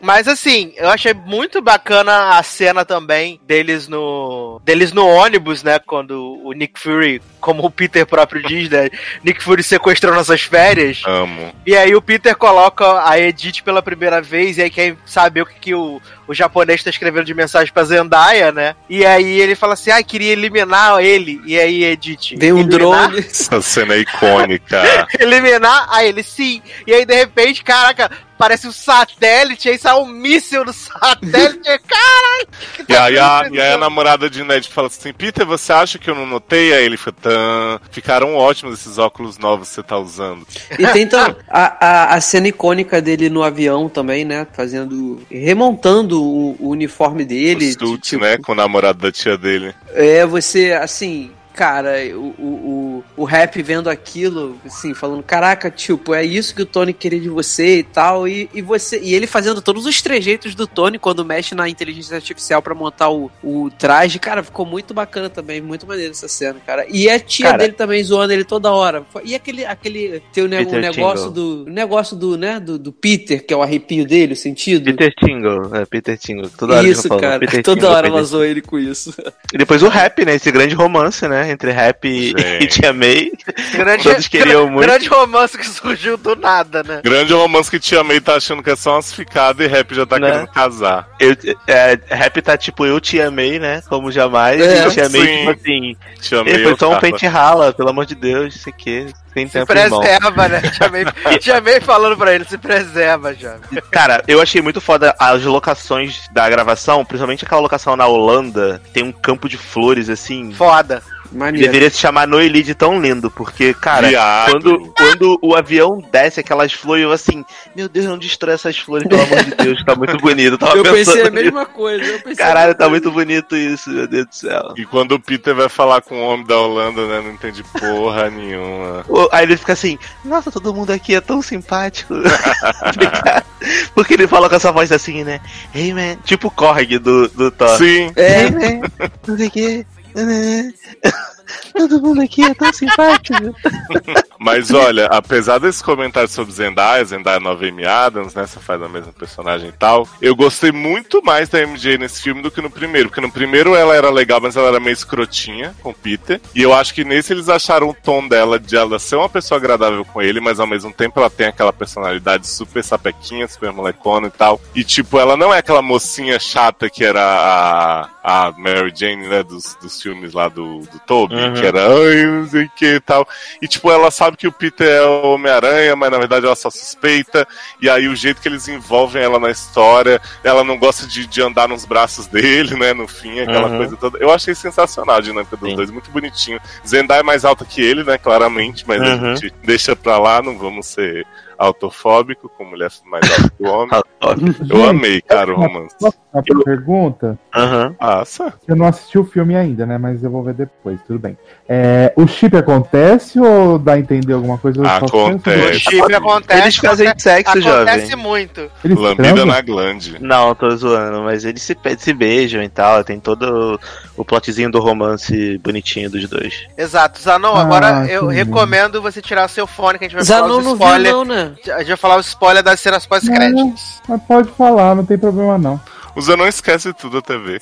Mas 0.00 0.28
assim, 0.28 0.72
eu 0.76 0.88
achei 0.88 1.14
muito 1.14 1.62
bacana 1.62 2.38
a 2.38 2.42
cena 2.42 2.84
também 2.84 3.40
deles 3.46 3.88
no 3.88 4.60
deles 4.64 4.92
no 4.92 5.06
ônibus, 5.06 5.62
né, 5.62 5.78
quando 5.78 6.38
o 6.44 6.52
Nick 6.52 6.78
Fury, 6.78 7.22
como 7.40 7.64
o 7.64 7.70
Peter 7.70 8.04
próprio 8.06 8.42
diz, 8.42 8.68
né, 8.68 8.90
Nick 9.24 9.42
Fury 9.42 9.62
sequestrou 9.66 10.14
nossas 10.14 10.42
férias. 10.42 11.02
Amo. 11.06 11.54
E 11.66 11.76
aí 11.76 11.94
o 11.94 12.02
Peter 12.02 12.34
coloca 12.36 13.08
a 13.08 13.18
Edith 13.18 13.62
pela 13.62 13.82
primeira 13.82 14.22
vez, 14.22 14.58
e 14.58 14.62
aí 14.62 14.70
quer 14.70 14.96
saber 15.04 15.42
o 15.42 15.46
que, 15.46 15.54
que 15.60 15.74
o, 15.74 16.00
o 16.26 16.34
japonês 16.34 16.82
tá 16.82 16.90
escrevendo 16.90 17.24
de 17.24 17.34
mensagem 17.34 17.72
pra 17.72 17.84
Zendaya, 17.84 18.52
né? 18.52 18.74
E 18.88 19.04
aí 19.04 19.40
ele 19.40 19.54
fala 19.54 19.74
assim, 19.74 19.90
ah, 19.90 20.02
queria 20.02 20.32
eliminar 20.32 21.02
ele. 21.02 21.40
E 21.44 21.58
aí, 21.58 21.84
Edith. 21.84 22.36
Vem 22.36 22.52
um 22.52 22.60
eliminar? 22.60 23.10
drone. 23.10 23.18
Essa 23.18 23.60
cena 23.60 23.94
é 23.94 23.98
icônica. 23.98 24.82
eliminar? 25.18 25.88
Aí 25.90 26.08
ele 26.08 26.22
sim. 26.22 26.62
E 26.86 26.92
aí, 26.92 27.04
de 27.04 27.14
repente, 27.14 27.62
caraca, 27.62 28.10
parece 28.38 28.66
um 28.66 28.72
satélite, 28.72 29.68
aí 29.68 29.78
sai 29.78 29.94
um 29.96 30.06
míssil 30.06 30.64
do 30.64 30.72
satélite. 30.72 31.60
Caralho! 31.86 32.48
que 32.74 32.84
que 32.84 32.92
E 32.92 32.96
tá 32.96 33.04
aí, 33.04 33.18
a, 33.18 33.48
e 33.50 33.60
aí 33.60 33.72
a 33.72 33.78
namorada 33.78 34.28
de 34.28 34.42
Ned 34.42 34.68
fala 34.68 34.88
assim: 34.88 35.12
Peter, 35.12 35.46
você 35.46 35.72
acha 35.72 35.98
que 35.98 36.08
eu 36.08 36.14
não 36.14 36.26
notei? 36.26 36.72
Aí 36.72 36.84
ele 36.84 36.96
fala: 36.96 37.16
Tã, 37.20 37.80
ficaram 37.90 38.34
ótimos 38.34 38.80
esses 38.80 38.98
óculos 38.98 39.38
novos 39.38 39.68
que 39.68 39.74
você 39.74 39.82
tá 39.82 39.98
usando. 39.98 40.46
E 40.78 40.86
tem 40.88 41.02
então, 41.02 41.36
a, 41.48 41.86
a, 41.86 42.14
a 42.14 42.20
cena 42.20 42.48
icônica 42.48 43.00
dele 43.00 43.28
no 43.28 43.42
avião 43.42 43.88
também, 43.88 44.24
né? 44.24 44.46
Fazendo. 44.52 45.22
remontando 45.30 46.22
o, 46.22 46.56
o 46.58 46.68
uniforme 46.70 47.24
dele. 47.24 47.70
o 47.70 47.88
suit, 47.88 48.02
tipo, 48.02 48.24
né? 48.24 48.38
Com 48.38 48.52
o 48.52 48.56
namorado 48.56 48.98
da 48.98 49.12
tia 49.12 49.36
dele. 49.36 49.74
É, 49.94 50.26
você, 50.26 50.72
assim, 50.72 51.30
cara, 51.56 51.94
o, 52.14 52.34
o, 52.38 53.02
o, 53.16 53.22
o 53.22 53.24
rap 53.24 53.62
vendo 53.62 53.88
aquilo, 53.88 54.60
assim, 54.66 54.92
falando, 54.92 55.22
caraca, 55.22 55.70
tipo, 55.70 56.14
é 56.14 56.22
isso 56.22 56.54
que 56.54 56.60
o 56.60 56.66
Tony 56.66 56.92
queria 56.92 57.18
de 57.18 57.30
você 57.30 57.78
e 57.78 57.82
tal, 57.82 58.28
e, 58.28 58.50
e 58.52 58.60
você, 58.60 59.00
e 59.00 59.14
ele 59.14 59.26
fazendo 59.26 59.62
todos 59.62 59.86
os 59.86 60.02
trejeitos 60.02 60.54
do 60.54 60.66
Tony 60.66 60.98
quando 60.98 61.24
mexe 61.24 61.54
na 61.54 61.66
inteligência 61.66 62.14
artificial 62.14 62.60
pra 62.60 62.74
montar 62.74 63.08
o, 63.08 63.30
o 63.42 63.70
traje, 63.70 64.18
cara, 64.18 64.42
ficou 64.42 64.66
muito 64.66 64.92
bacana 64.92 65.30
também, 65.30 65.62
muito 65.62 65.86
maneiro 65.86 66.10
essa 66.10 66.28
cena, 66.28 66.60
cara. 66.64 66.86
E 66.90 67.08
a 67.08 67.18
tia 67.18 67.46
Cara. 67.46 67.58
dele 67.58 67.72
também 67.72 68.04
zoando 68.04 68.32
ele 68.32 68.44
toda 68.44 68.70
hora. 68.70 69.04
E 69.24 69.34
aquele, 69.34 69.64
aquele 69.64 70.22
teu 70.32 70.46
ne 70.46 70.58
Peter 70.58 70.80
negócio 70.80 71.30
do, 71.30 71.64
o 71.64 71.70
negócio 71.70 72.16
do, 72.16 72.36
né, 72.36 72.60
do, 72.60 72.78
do 72.78 72.92
Peter, 72.92 73.44
que 73.44 73.54
é 73.54 73.56
o 73.56 73.62
arrepio 73.62 74.04
dele, 74.06 74.34
o 74.34 74.36
sentido. 74.36 74.84
Peter 74.84 75.14
Tingle, 75.14 75.74
é, 75.74 75.86
Peter 75.86 76.18
Tingle. 76.18 76.50
Toda 76.50 76.74
hora 76.76 76.86
isso, 76.86 77.08
falo, 77.08 77.20
cara. 77.20 77.38
Peter 77.38 77.62
Toda 77.64 77.80
Tingle, 77.80 77.96
hora 77.96 78.08
ela 78.08 78.22
zoou 78.22 78.44
ele 78.44 78.60
com 78.60 78.78
isso. 78.78 79.14
E 79.52 79.58
depois 79.58 79.82
o 79.82 79.88
rap, 79.88 80.24
né? 80.24 80.34
Esse 80.34 80.50
grande 80.50 80.74
romance, 80.74 81.26
né? 81.26 81.45
Entre 81.50 81.70
rap 81.70 82.04
e, 82.06 82.34
e 82.62 82.66
Tia 82.66 82.92
May. 82.92 83.30
Grande, 83.72 84.02
Todos 84.04 84.28
queriam 84.28 84.62
gra- 84.64 84.70
muito. 84.72 84.86
grande 84.86 85.08
romance 85.08 85.56
que 85.56 85.66
surgiu 85.66 86.16
do 86.16 86.34
nada, 86.36 86.82
né? 86.82 87.00
Grande 87.04 87.32
romance 87.32 87.70
que 87.70 87.78
Tia 87.80 88.02
May 88.04 88.20
tá 88.20 88.34
achando 88.36 88.62
que 88.62 88.70
é 88.70 88.76
só 88.76 88.94
umas 88.94 89.12
ficadas 89.12 89.66
e 89.66 89.68
rap 89.70 89.94
já 89.94 90.04
tá 90.06 90.18
Né? 90.18 90.30
querendo 90.30 90.48
casar. 90.48 91.08
Eu, 91.20 91.36
é, 91.66 91.98
rap 92.08 92.40
tá 92.42 92.56
tipo 92.56 92.84
eu 92.86 93.00
te 93.00 93.20
amei, 93.20 93.58
né? 93.58 93.82
Como 93.88 94.10
jamais. 94.10 94.60
É, 94.60 94.86
e 94.86 94.90
Tia 94.90 95.08
May, 95.08 95.20
sim. 95.20 95.36
tipo 95.36 95.50
assim. 95.50 95.96
May 96.44 96.52
Ele 96.54 96.64
foi 96.64 96.76
só 96.78 96.92
um 96.92 96.98
pente 96.98 97.26
rala, 97.26 97.72
pelo 97.72 97.90
amor 97.90 98.06
de 98.06 98.14
Deus, 98.14 98.54
isso 98.56 98.68
aqui. 98.68 99.06
Tem 99.34 99.46
Se 99.46 99.52
tempo, 99.52 99.70
irmão. 99.74 100.00
preserva, 100.00 100.48
né? 100.48 100.62
Chamei, 100.72 101.04
chamei 101.42 101.78
falando 101.80 102.16
pra 102.16 102.34
ele, 102.34 102.46
se 102.46 102.56
preserva 102.56 103.34
já. 103.34 103.56
Cara, 103.90 104.22
eu 104.26 104.40
achei 104.40 104.62
muito 104.62 104.80
foda 104.80 105.14
as 105.18 105.42
locações 105.44 106.26
da 106.32 106.48
gravação, 106.48 107.04
principalmente 107.04 107.44
aquela 107.44 107.60
locação 107.60 107.96
na 107.96 108.06
Holanda, 108.06 108.80
tem 108.94 109.02
um 109.04 109.12
campo 109.12 109.46
de 109.46 109.58
flores 109.58 110.08
assim. 110.08 110.52
Foda. 110.54 111.02
Maneiro. 111.32 111.66
Deveria 111.66 111.90
se 111.90 111.98
chamar 111.98 112.26
Noeli 112.26 112.62
de 112.62 112.74
tão 112.74 113.00
lindo, 113.00 113.30
porque, 113.30 113.74
cara, 113.74 114.08
Viado. 114.08 114.50
quando, 114.50 114.94
quando 114.96 115.38
o 115.42 115.54
avião 115.54 116.02
desce 116.10 116.40
aquelas 116.40 116.72
flores, 116.72 117.04
eu 117.04 117.12
assim, 117.12 117.44
meu 117.74 117.88
Deus, 117.88 118.06
não 118.06 118.18
destrói 118.18 118.54
essas 118.54 118.78
flores, 118.78 119.06
pelo 119.08 119.22
amor 119.22 119.44
de 119.44 119.54
Deus, 119.54 119.84
tá 119.84 119.94
muito 119.94 120.16
bonito. 120.18 120.52
Eu 120.54 120.58
tava 120.58 120.76
Eu 120.76 120.84
pensei 120.84 121.26
a 121.26 121.30
mesma 121.30 121.66
coisa. 121.66 122.04
Nisso. 122.24 122.36
Caralho, 122.36 122.72
tá 122.72 122.78
coisa. 122.78 122.90
muito 122.90 123.10
bonito 123.10 123.56
isso, 123.56 123.90
meu 123.90 124.06
Deus 124.06 124.26
do 124.26 124.34
céu. 124.34 124.74
E 124.76 124.84
quando 124.84 125.12
o 125.12 125.20
Peter 125.20 125.54
vai 125.54 125.68
falar 125.68 126.00
com 126.02 126.16
o 126.16 126.22
homem 126.26 126.46
da 126.46 126.58
Holanda, 126.58 127.06
né? 127.06 127.20
Não 127.20 127.32
entende 127.32 127.62
porra 127.78 128.28
nenhuma. 128.30 129.04
Aí 129.32 129.44
ele 129.44 129.56
fica 129.56 129.72
assim, 129.72 129.98
nossa, 130.24 130.50
todo 130.50 130.74
mundo 130.74 130.90
aqui 130.90 131.14
é 131.14 131.20
tão 131.20 131.42
simpático. 131.42 132.14
Porque 133.94 134.14
ele 134.14 134.26
fala 134.28 134.48
com 134.48 134.54
essa 134.54 134.70
voz 134.70 134.92
assim, 134.92 135.24
né? 135.24 135.40
Hey 135.74 135.92
man, 135.92 136.16
tipo 136.24 136.48
o 136.48 136.50
Korg 136.50 136.98
do, 136.98 137.28
do 137.28 137.50
Thor. 137.50 137.76
Sim. 137.78 138.12
É, 138.14 138.42
Hey 138.42 138.50
man, 138.50 138.88
não 139.26 139.36
sei 139.36 139.46
o 139.46 139.50
que. 139.50 139.86
Bye. 140.16 140.72
Todo 141.72 142.00
mundo 142.00 142.22
aqui 142.22 142.44
é 142.44 142.54
tão 142.54 142.72
simpático. 142.72 143.54
Mas 144.38 144.70
olha, 144.70 145.06
apesar 145.06 145.58
desse 145.58 145.82
comentário 145.82 146.28
sobre 146.28 146.52
Zendaya, 146.52 147.04
Zendaya 147.04 147.40
nova 147.40 147.66
Amy 147.66 147.84
Adams, 147.84 148.34
né? 148.34 148.46
Você 148.46 148.60
faz 148.60 148.82
a 148.82 148.88
mesma 148.88 149.12
personagem 149.12 149.68
e 149.68 149.72
tal. 149.72 150.08
Eu 150.20 150.36
gostei 150.36 150.72
muito 150.72 151.22
mais 151.22 151.48
da 151.48 151.60
MJ 151.66 151.98
nesse 151.98 152.22
filme 152.22 152.42
do 152.42 152.50
que 152.50 152.60
no 152.60 152.70
primeiro. 152.70 153.08
Porque 153.08 153.20
no 153.20 153.30
primeiro 153.30 153.74
ela 153.74 153.94
era 153.94 154.10
legal, 154.10 154.40
mas 154.40 154.56
ela 154.56 154.68
era 154.68 154.80
meio 154.80 154.92
escrotinha 154.92 155.74
com 155.82 155.90
o 155.90 155.94
Peter. 155.94 156.40
E 156.54 156.62
eu 156.62 156.74
acho 156.74 156.94
que 156.94 157.04
nesse 157.04 157.32
eles 157.32 157.48
acharam 157.48 157.88
o 157.88 157.94
tom 157.94 158.26
dela 158.26 158.58
de 158.58 158.76
ela 158.76 158.98
ser 158.98 159.16
uma 159.16 159.28
pessoa 159.28 159.58
agradável 159.58 160.04
com 160.04 160.20
ele, 160.20 160.40
mas 160.40 160.60
ao 160.60 160.66
mesmo 160.66 160.92
tempo 160.92 161.18
ela 161.18 161.30
tem 161.30 161.46
aquela 161.46 161.72
personalidade 161.72 162.46
super 162.46 162.82
sapequinha, 162.84 163.48
super 163.48 163.72
molecona 163.72 164.28
e 164.28 164.30
tal. 164.30 164.60
E 164.74 164.84
tipo, 164.84 165.18
ela 165.18 165.36
não 165.36 165.52
é 165.52 165.58
aquela 165.58 165.82
mocinha 165.82 166.38
chata 166.38 166.90
que 166.90 167.04
era 167.04 167.22
a, 167.22 168.48
a 168.48 168.52
Mary 168.52 168.92
Jane, 168.94 169.26
né? 169.28 169.42
Dos, 169.42 169.76
dos 169.80 170.00
filmes 170.00 170.32
lá 170.32 170.48
do, 170.48 170.80
do 170.80 170.98
Toby, 171.06 171.35
Uhum. 171.36 171.54
que 171.54 171.66
era, 171.66 171.86
ai, 171.86 172.26
não 172.26 172.46
sei 172.48 172.64
o 172.64 172.70
que 172.76 172.86
e 172.94 173.00
tal. 173.00 173.28
E 173.60 173.68
tipo, 173.68 173.90
ela 173.90 174.10
sabe 174.10 174.36
que 174.36 174.46
o 174.46 174.52
Peter 174.52 174.88
é 174.88 175.02
o 175.02 175.32
Homem-Aranha, 175.34 175.94
mas 175.96 176.10
na 176.10 176.18
verdade 176.18 176.46
ela 176.46 176.56
só 176.56 176.70
suspeita. 176.70 177.46
E 177.80 177.88
aí 177.90 178.08
o 178.08 178.16
jeito 178.16 178.40
que 178.40 178.48
eles 178.48 178.68
envolvem 178.68 179.22
ela 179.22 179.38
na 179.38 179.50
história, 179.50 180.20
ela 180.44 180.62
não 180.64 180.78
gosta 180.78 181.06
de, 181.06 181.26
de 181.26 181.42
andar 181.42 181.68
nos 181.68 181.84
braços 181.84 182.26
dele, 182.28 182.74
né? 182.76 182.92
No 182.92 183.06
fim, 183.08 183.40
aquela 183.40 183.68
Uhum. 183.68 183.76
coisa 183.78 183.96
toda. 183.96 184.18
Eu 184.18 184.30
achei 184.32 184.54
sensacional 184.54 185.16
a 185.16 185.20
dinâmica 185.20 185.56
dos 185.56 185.68
Sim. 185.70 185.76
dois, 185.76 185.90
muito 185.90 186.10
bonitinho. 186.10 186.60
Zendaya 186.86 187.20
é 187.20 187.22
mais 187.22 187.44
alta 187.44 187.64
que 187.64 187.80
ele, 187.82 188.02
né? 188.04 188.18
Claramente, 188.18 188.84
mas 188.86 189.00
a 189.02 189.04
Uhum. 189.04 189.36
gente 189.36 189.52
deixa 189.64 189.94
pra 189.96 190.18
lá, 190.18 190.40
não 190.42 190.56
vamos 190.58 190.86
ser 190.86 191.26
autofóbico 191.58 192.50
com 192.56 192.64
mulher 192.64 192.90
mais 193.06 193.30
alta 193.30 193.50
que 193.56 193.62
o 193.62 193.68
homem. 193.70 194.54
Eu 194.70 194.84
amei, 194.88 195.20
cara, 195.20 195.52
o 195.52 195.56
romance. 195.56 195.94
Uma 196.32 196.42
pergunta? 196.64 197.38
Aham. 197.54 197.94
Passa. 197.98 198.52
Eu 198.66 198.76
não 198.76 198.86
assisti 198.86 199.18
o 199.18 199.24
filme 199.24 199.54
ainda, 199.56 199.86
né? 199.86 199.98
Mas 199.98 200.22
eu 200.22 200.30
vou 200.30 200.42
ver 200.42 200.54
depois, 200.54 200.98
tudo 201.06 201.18
bem. 201.18 201.36
É, 201.68 202.12
o 202.16 202.26
chip 202.26 202.56
acontece 202.56 203.38
ou 203.40 203.78
dá 203.78 203.92
a 203.94 203.98
entender 203.98 204.32
alguma 204.32 204.58
coisa? 204.58 204.80
Eu 204.80 204.86
Acontece. 204.86 205.76
O 205.76 205.80
chip 205.90 206.14
acontece. 206.14 206.62
Eles 206.62 206.76
fazem 206.76 207.06
acontece, 207.08 207.22
sexo, 207.44 207.58
acontece 207.70 208.06
jovem. 208.10 208.16
muito. 208.24 208.70
Eles 208.84 208.98
Lambida 208.98 209.22
transam? 209.28 209.46
na 209.46 209.60
glande. 209.60 210.16
Não, 210.20 210.54
tô 210.54 210.70
zoando, 210.76 211.22
mas 211.22 211.44
eles 211.44 211.62
se, 211.62 211.76
se 211.98 212.12
beijam 212.12 212.62
e 212.62 212.68
tal. 212.68 213.02
Tem 213.04 213.18
todo 213.20 213.80
o, 214.16 214.24
plotzinho 214.24 214.70
do 214.70 214.80
romance 214.80 215.58
bonitinho 215.58 216.10
dos 216.10 216.28
dois. 216.28 216.66
Exato. 216.76 217.20
Zanon, 217.20 217.54
Ah, 217.54 217.62
agora 217.62 218.06
eu 218.10 218.26
recomendo 218.26 219.00
você 219.00 219.20
tirar 219.22 219.48
seu 219.48 219.66
fone, 219.66 219.98
que 219.98 220.04
a 220.04 220.08
gente 220.08 220.16
vai 220.16 220.24
Zanon 220.24 220.46
falar 220.48 220.58
os 220.58 220.64
não 220.64 220.76
viu, 220.76 220.84
spoilers. 220.86 221.14
não, 221.14 221.24
né? 221.24 221.45
A 221.74 221.78
gente 221.78 221.88
vai 221.88 221.96
falar 221.96 222.16
os 222.18 222.26
spoilers 222.28 222.64
das 222.64 222.80
cenas 222.80 223.06
pós-créditos. 223.06 224.02
Mas 224.08 224.22
pode 224.22 224.50
falar, 224.52 224.94
não 224.94 225.04
tem 225.04 225.18
problema 225.18 225.58
não. 225.58 225.80
O 226.14 226.22
Zé 226.22 226.34
não 226.34 226.48
esquece 226.48 226.94
tudo 226.94 227.18
a 227.18 227.22
TV. 227.22 227.60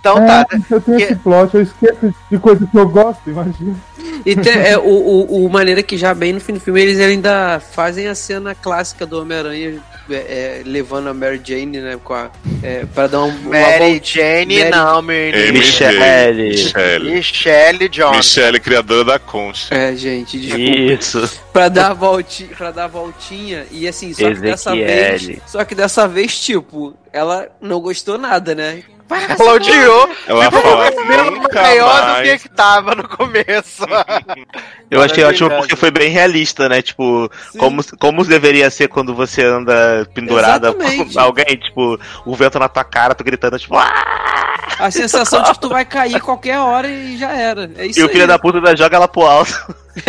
Então 0.00 0.18
é, 0.18 0.26
tá. 0.26 0.46
eu 0.70 0.80
tenho 0.80 0.96
que- 0.98 1.02
esse 1.04 1.14
plot, 1.16 1.54
eu 1.54 1.62
esqueço 1.62 2.14
de 2.30 2.38
coisa 2.38 2.66
que 2.66 2.76
eu 2.76 2.88
gosto, 2.88 3.30
imagina. 3.30 3.76
E 4.24 4.34
tem, 4.34 4.52
é, 4.52 4.76
o, 4.76 4.82
o, 4.82 5.46
o 5.46 5.50
maneira 5.50 5.80
que 5.82 5.96
já 5.96 6.12
bem 6.12 6.32
no 6.32 6.40
fim 6.40 6.54
do 6.54 6.60
filme 6.60 6.80
eles 6.80 6.98
ainda 6.98 7.60
fazem 7.60 8.08
a 8.08 8.14
cena 8.16 8.54
clássica 8.54 9.06
do 9.06 9.20
Homem-Aranha 9.20 9.80
é, 10.10 10.14
é, 10.14 10.62
levando 10.64 11.08
a 11.08 11.14
Mary 11.14 11.40
Jane, 11.44 11.78
né? 11.80 11.98
Com 12.02 12.14
a, 12.14 12.30
é, 12.62 12.84
pra 12.94 13.06
dar 13.06 13.22
um, 13.22 13.28
uma 13.28 13.50
Mary 13.50 13.90
voltinha. 13.92 14.24
Jane, 14.24 14.58
Mary- 14.58 14.70
não, 14.70 15.02
menino. 15.02 15.36
MJ. 15.36 15.52
Michele. 15.58 16.48
Michele. 16.50 17.10
Michelle 17.10 17.88
Jones. 17.88 18.16
Michele, 18.16 18.60
criadora 18.60 19.04
da 19.04 19.18
Concha. 19.18 19.74
É, 19.74 19.94
gente, 19.96 20.38
desculpa. 20.38 20.70
Isso. 20.70 21.40
Pra 21.52 21.68
dar 21.68 21.90
a 21.90 21.94
voltinha, 21.94 22.50
pra 22.56 22.70
dar 22.70 22.84
a 22.84 22.88
voltinha 22.88 23.66
e 23.70 23.88
assim, 23.88 24.12
só 24.12 24.28
que 24.32 24.40
dessa 24.40 24.74
vez, 24.74 25.28
só 25.46 25.64
que 25.64 25.74
dessa 25.74 26.06
vez, 26.08 26.38
tipo, 26.38 26.94
ela 27.12 27.48
não 27.60 27.80
gostou 27.80 28.18
nada, 28.18 28.54
né? 28.54 28.82
Ela 29.08 29.52
odiou. 29.52 30.08
Ela 30.26 31.30
nunca 31.30 31.62
maior 31.62 32.16
do 32.16 32.22
que 32.22 32.38
que 32.38 32.48
tava 32.48 32.94
no 32.94 33.08
começo. 33.08 33.84
Eu 34.90 35.02
achei 35.02 35.24
ótimo 35.24 35.48
Maravilhoso. 35.48 35.56
porque 35.60 35.76
foi 35.76 35.90
bem 35.90 36.08
realista, 36.10 36.68
né? 36.68 36.80
Tipo, 36.82 37.30
Sim. 37.50 37.58
como, 37.58 37.82
como 37.98 38.24
deveria 38.24 38.70
ser 38.70 38.88
quando 38.88 39.14
você 39.14 39.42
anda 39.44 40.08
pendurada 40.14 40.68
Exatamente. 40.68 41.14
com 41.14 41.20
alguém, 41.20 41.56
tipo, 41.56 41.98
o 42.24 42.34
vento 42.34 42.58
na 42.58 42.68
tua 42.68 42.84
cara, 42.84 43.14
tu 43.14 43.24
gritando, 43.24 43.58
tipo, 43.58 43.76
"Ah!" 43.76 44.56
A 44.78 44.90
sensação 44.90 45.42
de 45.42 45.52
que 45.52 45.60
tu 45.60 45.68
vai 45.68 45.84
cair 45.84 46.20
qualquer 46.20 46.58
hora 46.58 46.88
e 46.88 47.16
já 47.16 47.32
era. 47.32 47.70
É 47.78 47.86
isso 47.86 47.98
E 48.00 48.02
o 48.02 48.06
aí. 48.06 48.12
filho 48.12 48.26
da 48.26 48.38
puta 48.38 48.58
ainda 48.58 48.76
joga 48.76 48.96
ela 48.96 49.08
pro 49.08 49.22
alto. 49.22 49.74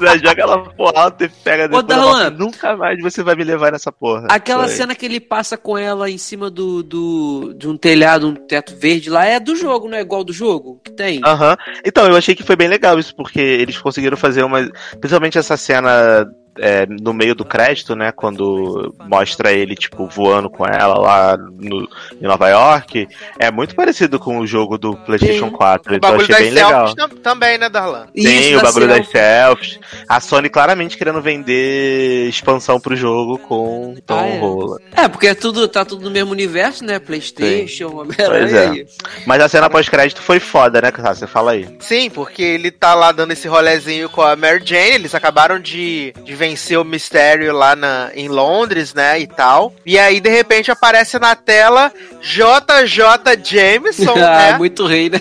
ainda 0.00 0.18
joga 0.18 0.42
ela 0.42 0.58
pro 0.58 0.98
alto 0.98 1.24
e 1.24 1.28
pega 1.28 1.68
depois 1.68 1.86
da 1.86 1.96
Darlan. 1.96 2.30
Nunca 2.30 2.76
mais 2.76 3.00
você 3.02 3.22
vai 3.22 3.34
me 3.34 3.44
levar 3.44 3.72
nessa 3.72 3.90
porra. 3.90 4.26
Aquela 4.28 4.64
Foi. 4.66 4.74
cena 4.76 4.94
que 4.94 5.06
ele 5.06 5.20
passa 5.20 5.56
com 5.56 5.78
ela 5.78 6.10
em 6.10 6.18
cima 6.18 6.50
do, 6.50 6.82
do 6.82 7.54
de 7.56 7.68
um 7.68 7.76
telhado, 7.76 7.99
um 8.26 8.34
teto 8.34 8.74
verde 8.76 9.10
lá, 9.10 9.24
é 9.24 9.38
do 9.38 9.56
jogo, 9.56 9.88
não 9.88 9.96
é 9.96 10.00
igual 10.00 10.24
do 10.24 10.32
jogo 10.32 10.80
que 10.84 10.92
tem? 10.92 11.20
Aham. 11.24 11.56
Então, 11.84 12.06
eu 12.06 12.16
achei 12.16 12.34
que 12.34 12.42
foi 12.42 12.56
bem 12.56 12.68
legal 12.68 12.98
isso, 12.98 13.14
porque 13.14 13.40
eles 13.40 13.78
conseguiram 13.78 14.16
fazer 14.16 14.42
uma. 14.42 14.68
Principalmente 14.98 15.38
essa 15.38 15.56
cena 15.56 16.26
é, 16.58 16.86
no 16.86 17.12
meio 17.12 17.34
do 17.34 17.44
crédito, 17.44 17.94
né? 17.94 18.12
Quando 18.12 18.94
mostra 19.08 19.52
ele, 19.52 19.74
tipo, 19.74 20.06
voando 20.06 20.48
com 20.50 20.66
ela 20.66 20.98
lá 20.98 21.36
no, 21.36 21.88
em 22.20 22.24
Nova 22.26 22.48
York. 22.48 23.08
É 23.38 23.50
muito 23.50 23.74
parecido 23.74 24.18
com 24.18 24.38
o 24.38 24.46
jogo 24.46 24.76
do 24.78 24.96
PlayStation 24.96 25.46
Sim. 25.46 25.52
4. 25.52 25.92
O 25.92 25.96
Então 25.96 26.14
achei 26.16 26.34
bem 26.36 26.50
legal. 26.50 26.94
também, 27.22 27.58
né, 27.58 27.68
Darlan? 27.68 28.06
Tem 28.14 28.50
Isso, 28.50 28.58
o 28.58 28.62
bagulho 28.62 28.86
selfie. 28.86 29.02
das 29.02 29.08
selfies. 29.10 29.78
A 30.08 30.20
Sony 30.20 30.48
claramente 30.48 30.96
querendo 30.96 31.20
vender 31.20 32.28
expansão 32.28 32.80
pro 32.80 32.96
jogo 32.96 33.38
com 33.38 33.94
Tom 34.06 34.18
Ah, 34.18 34.26
é. 34.26 34.38
Holland. 34.38 34.82
É, 34.96 35.08
porque 35.08 35.26
é 35.28 35.34
tudo, 35.34 35.66
tá 35.68 35.84
tudo 35.84 36.02
no 36.04 36.10
mesmo 36.10 36.32
universo, 36.32 36.84
né? 36.84 36.98
Playstation, 36.98 37.90
Pois 37.90 38.08
Homem-Aranha. 38.18 38.82
é. 38.82 38.86
Mas 39.26 39.40
a 39.42 39.48
cena 39.48 39.70
pós-crédito 39.70 40.20
foi 40.22 40.40
foda, 40.40 40.80
né, 40.80 40.90
cara? 40.90 41.14
Você 41.14 41.26
fala 41.26 41.52
aí. 41.52 41.68
Sim, 41.80 42.10
porque 42.10 42.42
ele 42.42 42.70
tá 42.70 42.94
lá 42.94 43.12
dando 43.12 43.32
esse 43.32 43.48
rolezinho 43.48 44.08
com 44.08 44.22
a 44.22 44.34
Mary 44.36 44.62
Jane, 44.64 44.94
eles 44.94 45.14
acabaram 45.14 45.58
de, 45.58 46.12
de 46.24 46.34
venceu 46.40 46.80
o 46.80 46.84
mistério 46.84 47.52
lá 47.52 47.76
na, 47.76 48.10
em 48.14 48.26
Londres, 48.26 48.94
né, 48.94 49.20
e 49.20 49.26
tal. 49.26 49.74
E 49.84 49.98
aí, 49.98 50.20
de 50.20 50.30
repente, 50.30 50.70
aparece 50.70 51.18
na 51.18 51.36
tela 51.36 51.92
JJ 52.22 53.44
Jameson, 53.44 54.12
ah, 54.16 54.52
né? 54.52 54.58
muito 54.58 54.86
rei, 54.86 55.10
né? 55.10 55.20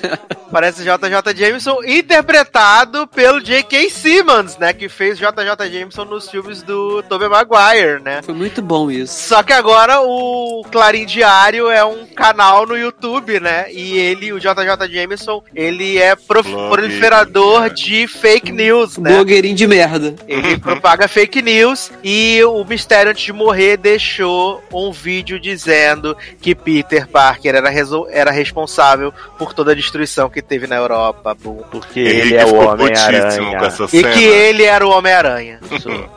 Parece 0.50 0.82
JJ 0.82 1.36
Jameson, 1.36 1.84
interpretado 1.86 3.06
pelo 3.08 3.42
J.K. 3.42 3.90
Simmons, 3.90 4.58
né? 4.58 4.72
Que 4.74 4.88
fez 4.88 5.18
JJ 5.18 5.70
Jameson 5.72 6.06
nos 6.06 6.30
filmes 6.30 6.64
do 6.64 7.04
Tobey 7.04 7.28
Maguire, 7.28 8.02
né? 8.02 8.22
Foi 8.24 8.34
muito 8.34 8.62
bom 8.62 8.90
isso. 8.90 9.28
Só 9.28 9.44
que 9.44 9.54
agora 9.54 10.02
o 10.02 10.64
Clarim 10.72 11.06
Diário 11.06 11.70
é 11.70 11.84
um 11.84 12.06
canal 12.08 12.66
no 12.66 12.78
YouTube, 12.78 13.40
né? 13.40 13.72
E 13.72 13.98
ele, 13.98 14.32
o 14.32 14.40
JJ 14.40 14.90
Jameson, 14.90 15.44
ele 15.54 15.98
é 15.98 16.16
prof- 16.16 16.50
proliferador 16.70 17.70
de 17.70 18.08
fake 18.08 18.52
news, 18.52 18.98
né? 18.98 19.14
Blogueirinho 19.14 19.56
de 19.56 19.68
merda. 19.68 20.16
Ele 20.28 20.58
propaga 20.58 21.08
fake 21.10 21.42
news 21.42 21.92
e 22.04 22.42
o 22.44 22.64
Mistério, 22.64 23.12
antes 23.12 23.24
de 23.24 23.34
morrer, 23.34 23.78
deixou 23.78 24.64
um 24.72 24.92
vídeo 24.92 25.40
dizendo 25.40 26.16
que 26.40 26.56
Peter 26.56 27.08
Parker 27.08 27.56
era, 27.56 27.72
era 28.10 28.32
responsável 28.32 29.14
por 29.38 29.54
toda 29.54 29.72
a 29.72 29.76
destruição 29.76 30.30
que 30.30 30.42
teve 30.42 30.68
na 30.68 30.76
Europa. 30.76 31.36
Porque 31.36 32.00
Henrique 32.00 32.20
ele 32.20 32.36
é 32.36 32.46
o 32.46 32.56
Homem-Aranha. 32.56 33.74
E 33.92 34.04
que 34.04 34.24
ele 34.24 34.64
era 34.64 34.86
o 34.86 34.92
Homem-Aranha. 34.92 35.60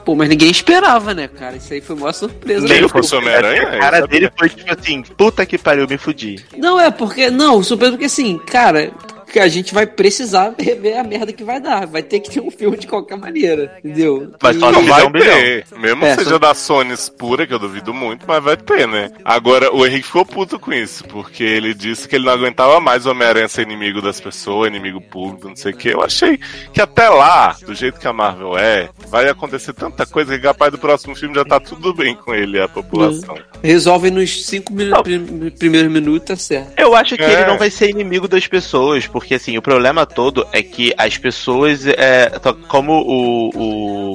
Pô, 0.04 0.14
mas 0.14 0.28
ninguém 0.28 0.50
esperava, 0.50 1.14
né, 1.14 1.28
cara? 1.28 1.56
Isso 1.56 1.72
aí 1.72 1.80
foi 1.80 1.96
uma 1.96 2.12
surpresa. 2.12 2.66
Nem 2.66 2.82
né? 2.82 2.88
fosse 2.88 3.14
Homem-Aranha? 3.14 3.62
A 3.62 3.78
cara 3.78 4.06
dele 4.06 4.30
foi 4.38 4.48
tipo 4.48 4.72
assim, 4.72 5.02
puta 5.02 5.46
que 5.46 5.56
pariu, 5.56 5.88
me 5.88 5.98
fudi. 5.98 6.44
Não, 6.56 6.78
é 6.78 6.90
porque. 6.90 7.30
Não, 7.30 7.62
surpresa 7.62 7.92
porque 7.92 8.06
assim, 8.06 8.38
cara. 8.38 8.92
Que 9.32 9.38
a 9.38 9.48
gente 9.48 9.72
vai 9.72 9.86
precisar 9.86 10.54
rever 10.60 10.98
a 10.98 11.02
merda 11.02 11.32
que 11.32 11.42
vai 11.42 11.60
dar. 11.60 11.86
Vai 11.86 12.02
ter 12.02 12.20
que 12.20 12.30
ter 12.30 12.40
um 12.40 12.50
filme 12.50 12.76
de 12.76 12.86
qualquer 12.86 13.16
maneira, 13.16 13.76
entendeu? 13.78 14.30
Mas 14.42 14.56
E- 14.56 14.60
só 14.60 14.70
Não 14.72 14.82
vai 14.84 15.06
um 15.06 15.10
bilhão. 15.10 15.34
ter. 15.34 15.64
Mesmo 15.78 16.04
É, 16.04 16.14
seja 16.16 16.30
só- 16.30 16.38
da 16.38 16.54
Sony 16.54 16.94
pura, 17.18 17.46
que 17.46 17.54
eu 17.54 17.58
duvido 17.58 17.94
muito, 17.94 18.24
mas 18.28 18.42
vai 18.44 18.56
ter, 18.56 18.86
né? 18.86 19.10
Agora, 19.24 19.74
o 19.74 19.86
Henrique 19.86 20.06
ficou 20.06 20.26
puto 20.26 20.58
com 20.58 20.72
isso, 20.72 21.04
porque 21.04 21.42
ele 21.42 21.72
disse 21.72 22.06
que 22.08 22.16
ele 22.16 22.26
não 22.26 22.32
aguentava 22.32 22.78
mais 22.80 23.06
o 23.06 23.10
Homem-Aranha 23.10 23.48
ser 23.48 23.62
inimigo 23.62 24.02
das 24.02 24.20
pessoas, 24.20 24.68
inimigo 24.68 25.00
público, 25.00 25.48
não 25.48 25.56
sei 25.56 25.72
o 25.72 25.76
que. 25.76 25.88
Eu 25.88 26.02
achei 26.02 26.38
que 26.72 26.80
até 26.80 27.08
lá, 27.08 27.56
do 27.64 27.74
jeito 27.74 27.98
que 27.98 28.06
a 28.06 28.12
Marvel 28.12 28.56
é, 28.58 28.90
vai 29.08 29.28
acontecer 29.28 29.72
tanta 29.72 30.04
coisa 30.04 30.36
que 30.36 30.42
capaz 30.42 30.70
do 30.72 30.78
próximo 30.78 31.14
filme 31.16 31.34
já 31.34 31.44
tá 31.44 31.58
tudo 31.58 31.94
bem 31.94 32.14
com 32.14 32.34
ele, 32.34 32.60
a 32.60 32.68
população. 32.68 33.34
Resolve 33.62 34.10
nos 34.10 34.44
cinco 34.46 34.72
minu- 34.72 35.02
prim- 35.02 35.50
primeiros 35.58 35.90
minutos, 35.90 36.26
tá 36.26 36.36
certo. 36.36 36.72
Eu 36.76 36.94
acho 36.94 37.16
que 37.16 37.22
É. 37.22 37.32
ele 37.32 37.46
não 37.46 37.56
vai 37.56 37.70
ser 37.70 37.88
inimigo 37.90 38.26
das 38.28 38.46
pessoas, 38.46 39.06
porque 39.06 39.21
assim, 39.30 39.56
o 39.58 39.62
problema 39.62 40.04
todo 40.06 40.46
é 40.52 40.62
que 40.62 40.92
as 40.98 41.16
pessoas, 41.18 41.86
é, 41.86 42.32
como 42.68 42.92
o, 42.92 43.50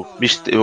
o, 0.01 0.05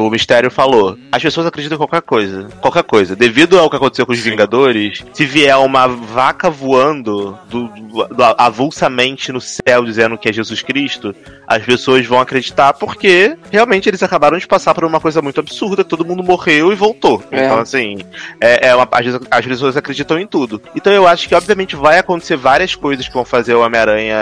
o 0.06 0.10
Mistério 0.10 0.50
falou, 0.50 0.96
as 1.10 1.22
pessoas 1.22 1.46
acreditam 1.46 1.76
em 1.76 1.78
qualquer 1.78 2.02
coisa. 2.02 2.48
Qualquer 2.60 2.82
coisa. 2.84 3.16
Devido 3.16 3.58
ao 3.58 3.68
que 3.70 3.76
aconteceu 3.76 4.06
com 4.06 4.12
os 4.12 4.18
Vingadores, 4.20 5.04
se 5.12 5.24
vier 5.24 5.56
uma 5.58 5.86
vaca 5.86 6.48
voando 6.50 7.38
do, 7.48 7.68
do- 7.68 8.08
do- 8.08 8.24
avulsamente 8.38 9.30
no 9.32 9.40
céu 9.40 9.84
dizendo 9.84 10.16
que 10.18 10.28
é 10.28 10.32
Jesus 10.32 10.62
Cristo, 10.62 11.14
as 11.46 11.62
pessoas 11.64 12.06
vão 12.06 12.18
acreditar 12.20 12.72
porque 12.74 13.36
realmente 13.50 13.88
eles 13.88 14.02
acabaram 14.02 14.38
de 14.38 14.46
passar 14.46 14.74
por 14.74 14.84
uma 14.84 15.00
coisa 15.00 15.20
muito 15.22 15.40
absurda, 15.40 15.84
todo 15.84 16.04
mundo 16.04 16.22
morreu 16.22 16.72
e 16.72 16.74
voltou. 16.74 17.22
É. 17.30 17.44
Então, 17.44 17.58
assim, 17.58 17.98
é, 18.40 18.68
é 18.68 18.74
uma, 18.74 18.88
as, 18.90 19.06
as 19.30 19.46
pessoas 19.46 19.76
acreditam 19.76 20.18
em 20.18 20.26
tudo. 20.26 20.60
Então 20.74 20.92
eu 20.92 21.06
acho 21.06 21.28
que, 21.28 21.34
obviamente, 21.34 21.76
vai 21.76 21.98
acontecer 21.98 22.36
várias 22.36 22.74
coisas 22.74 23.06
que 23.06 23.14
vão 23.14 23.24
fazer 23.24 23.54
o 23.54 23.60
Homem-Aranha 23.64 24.16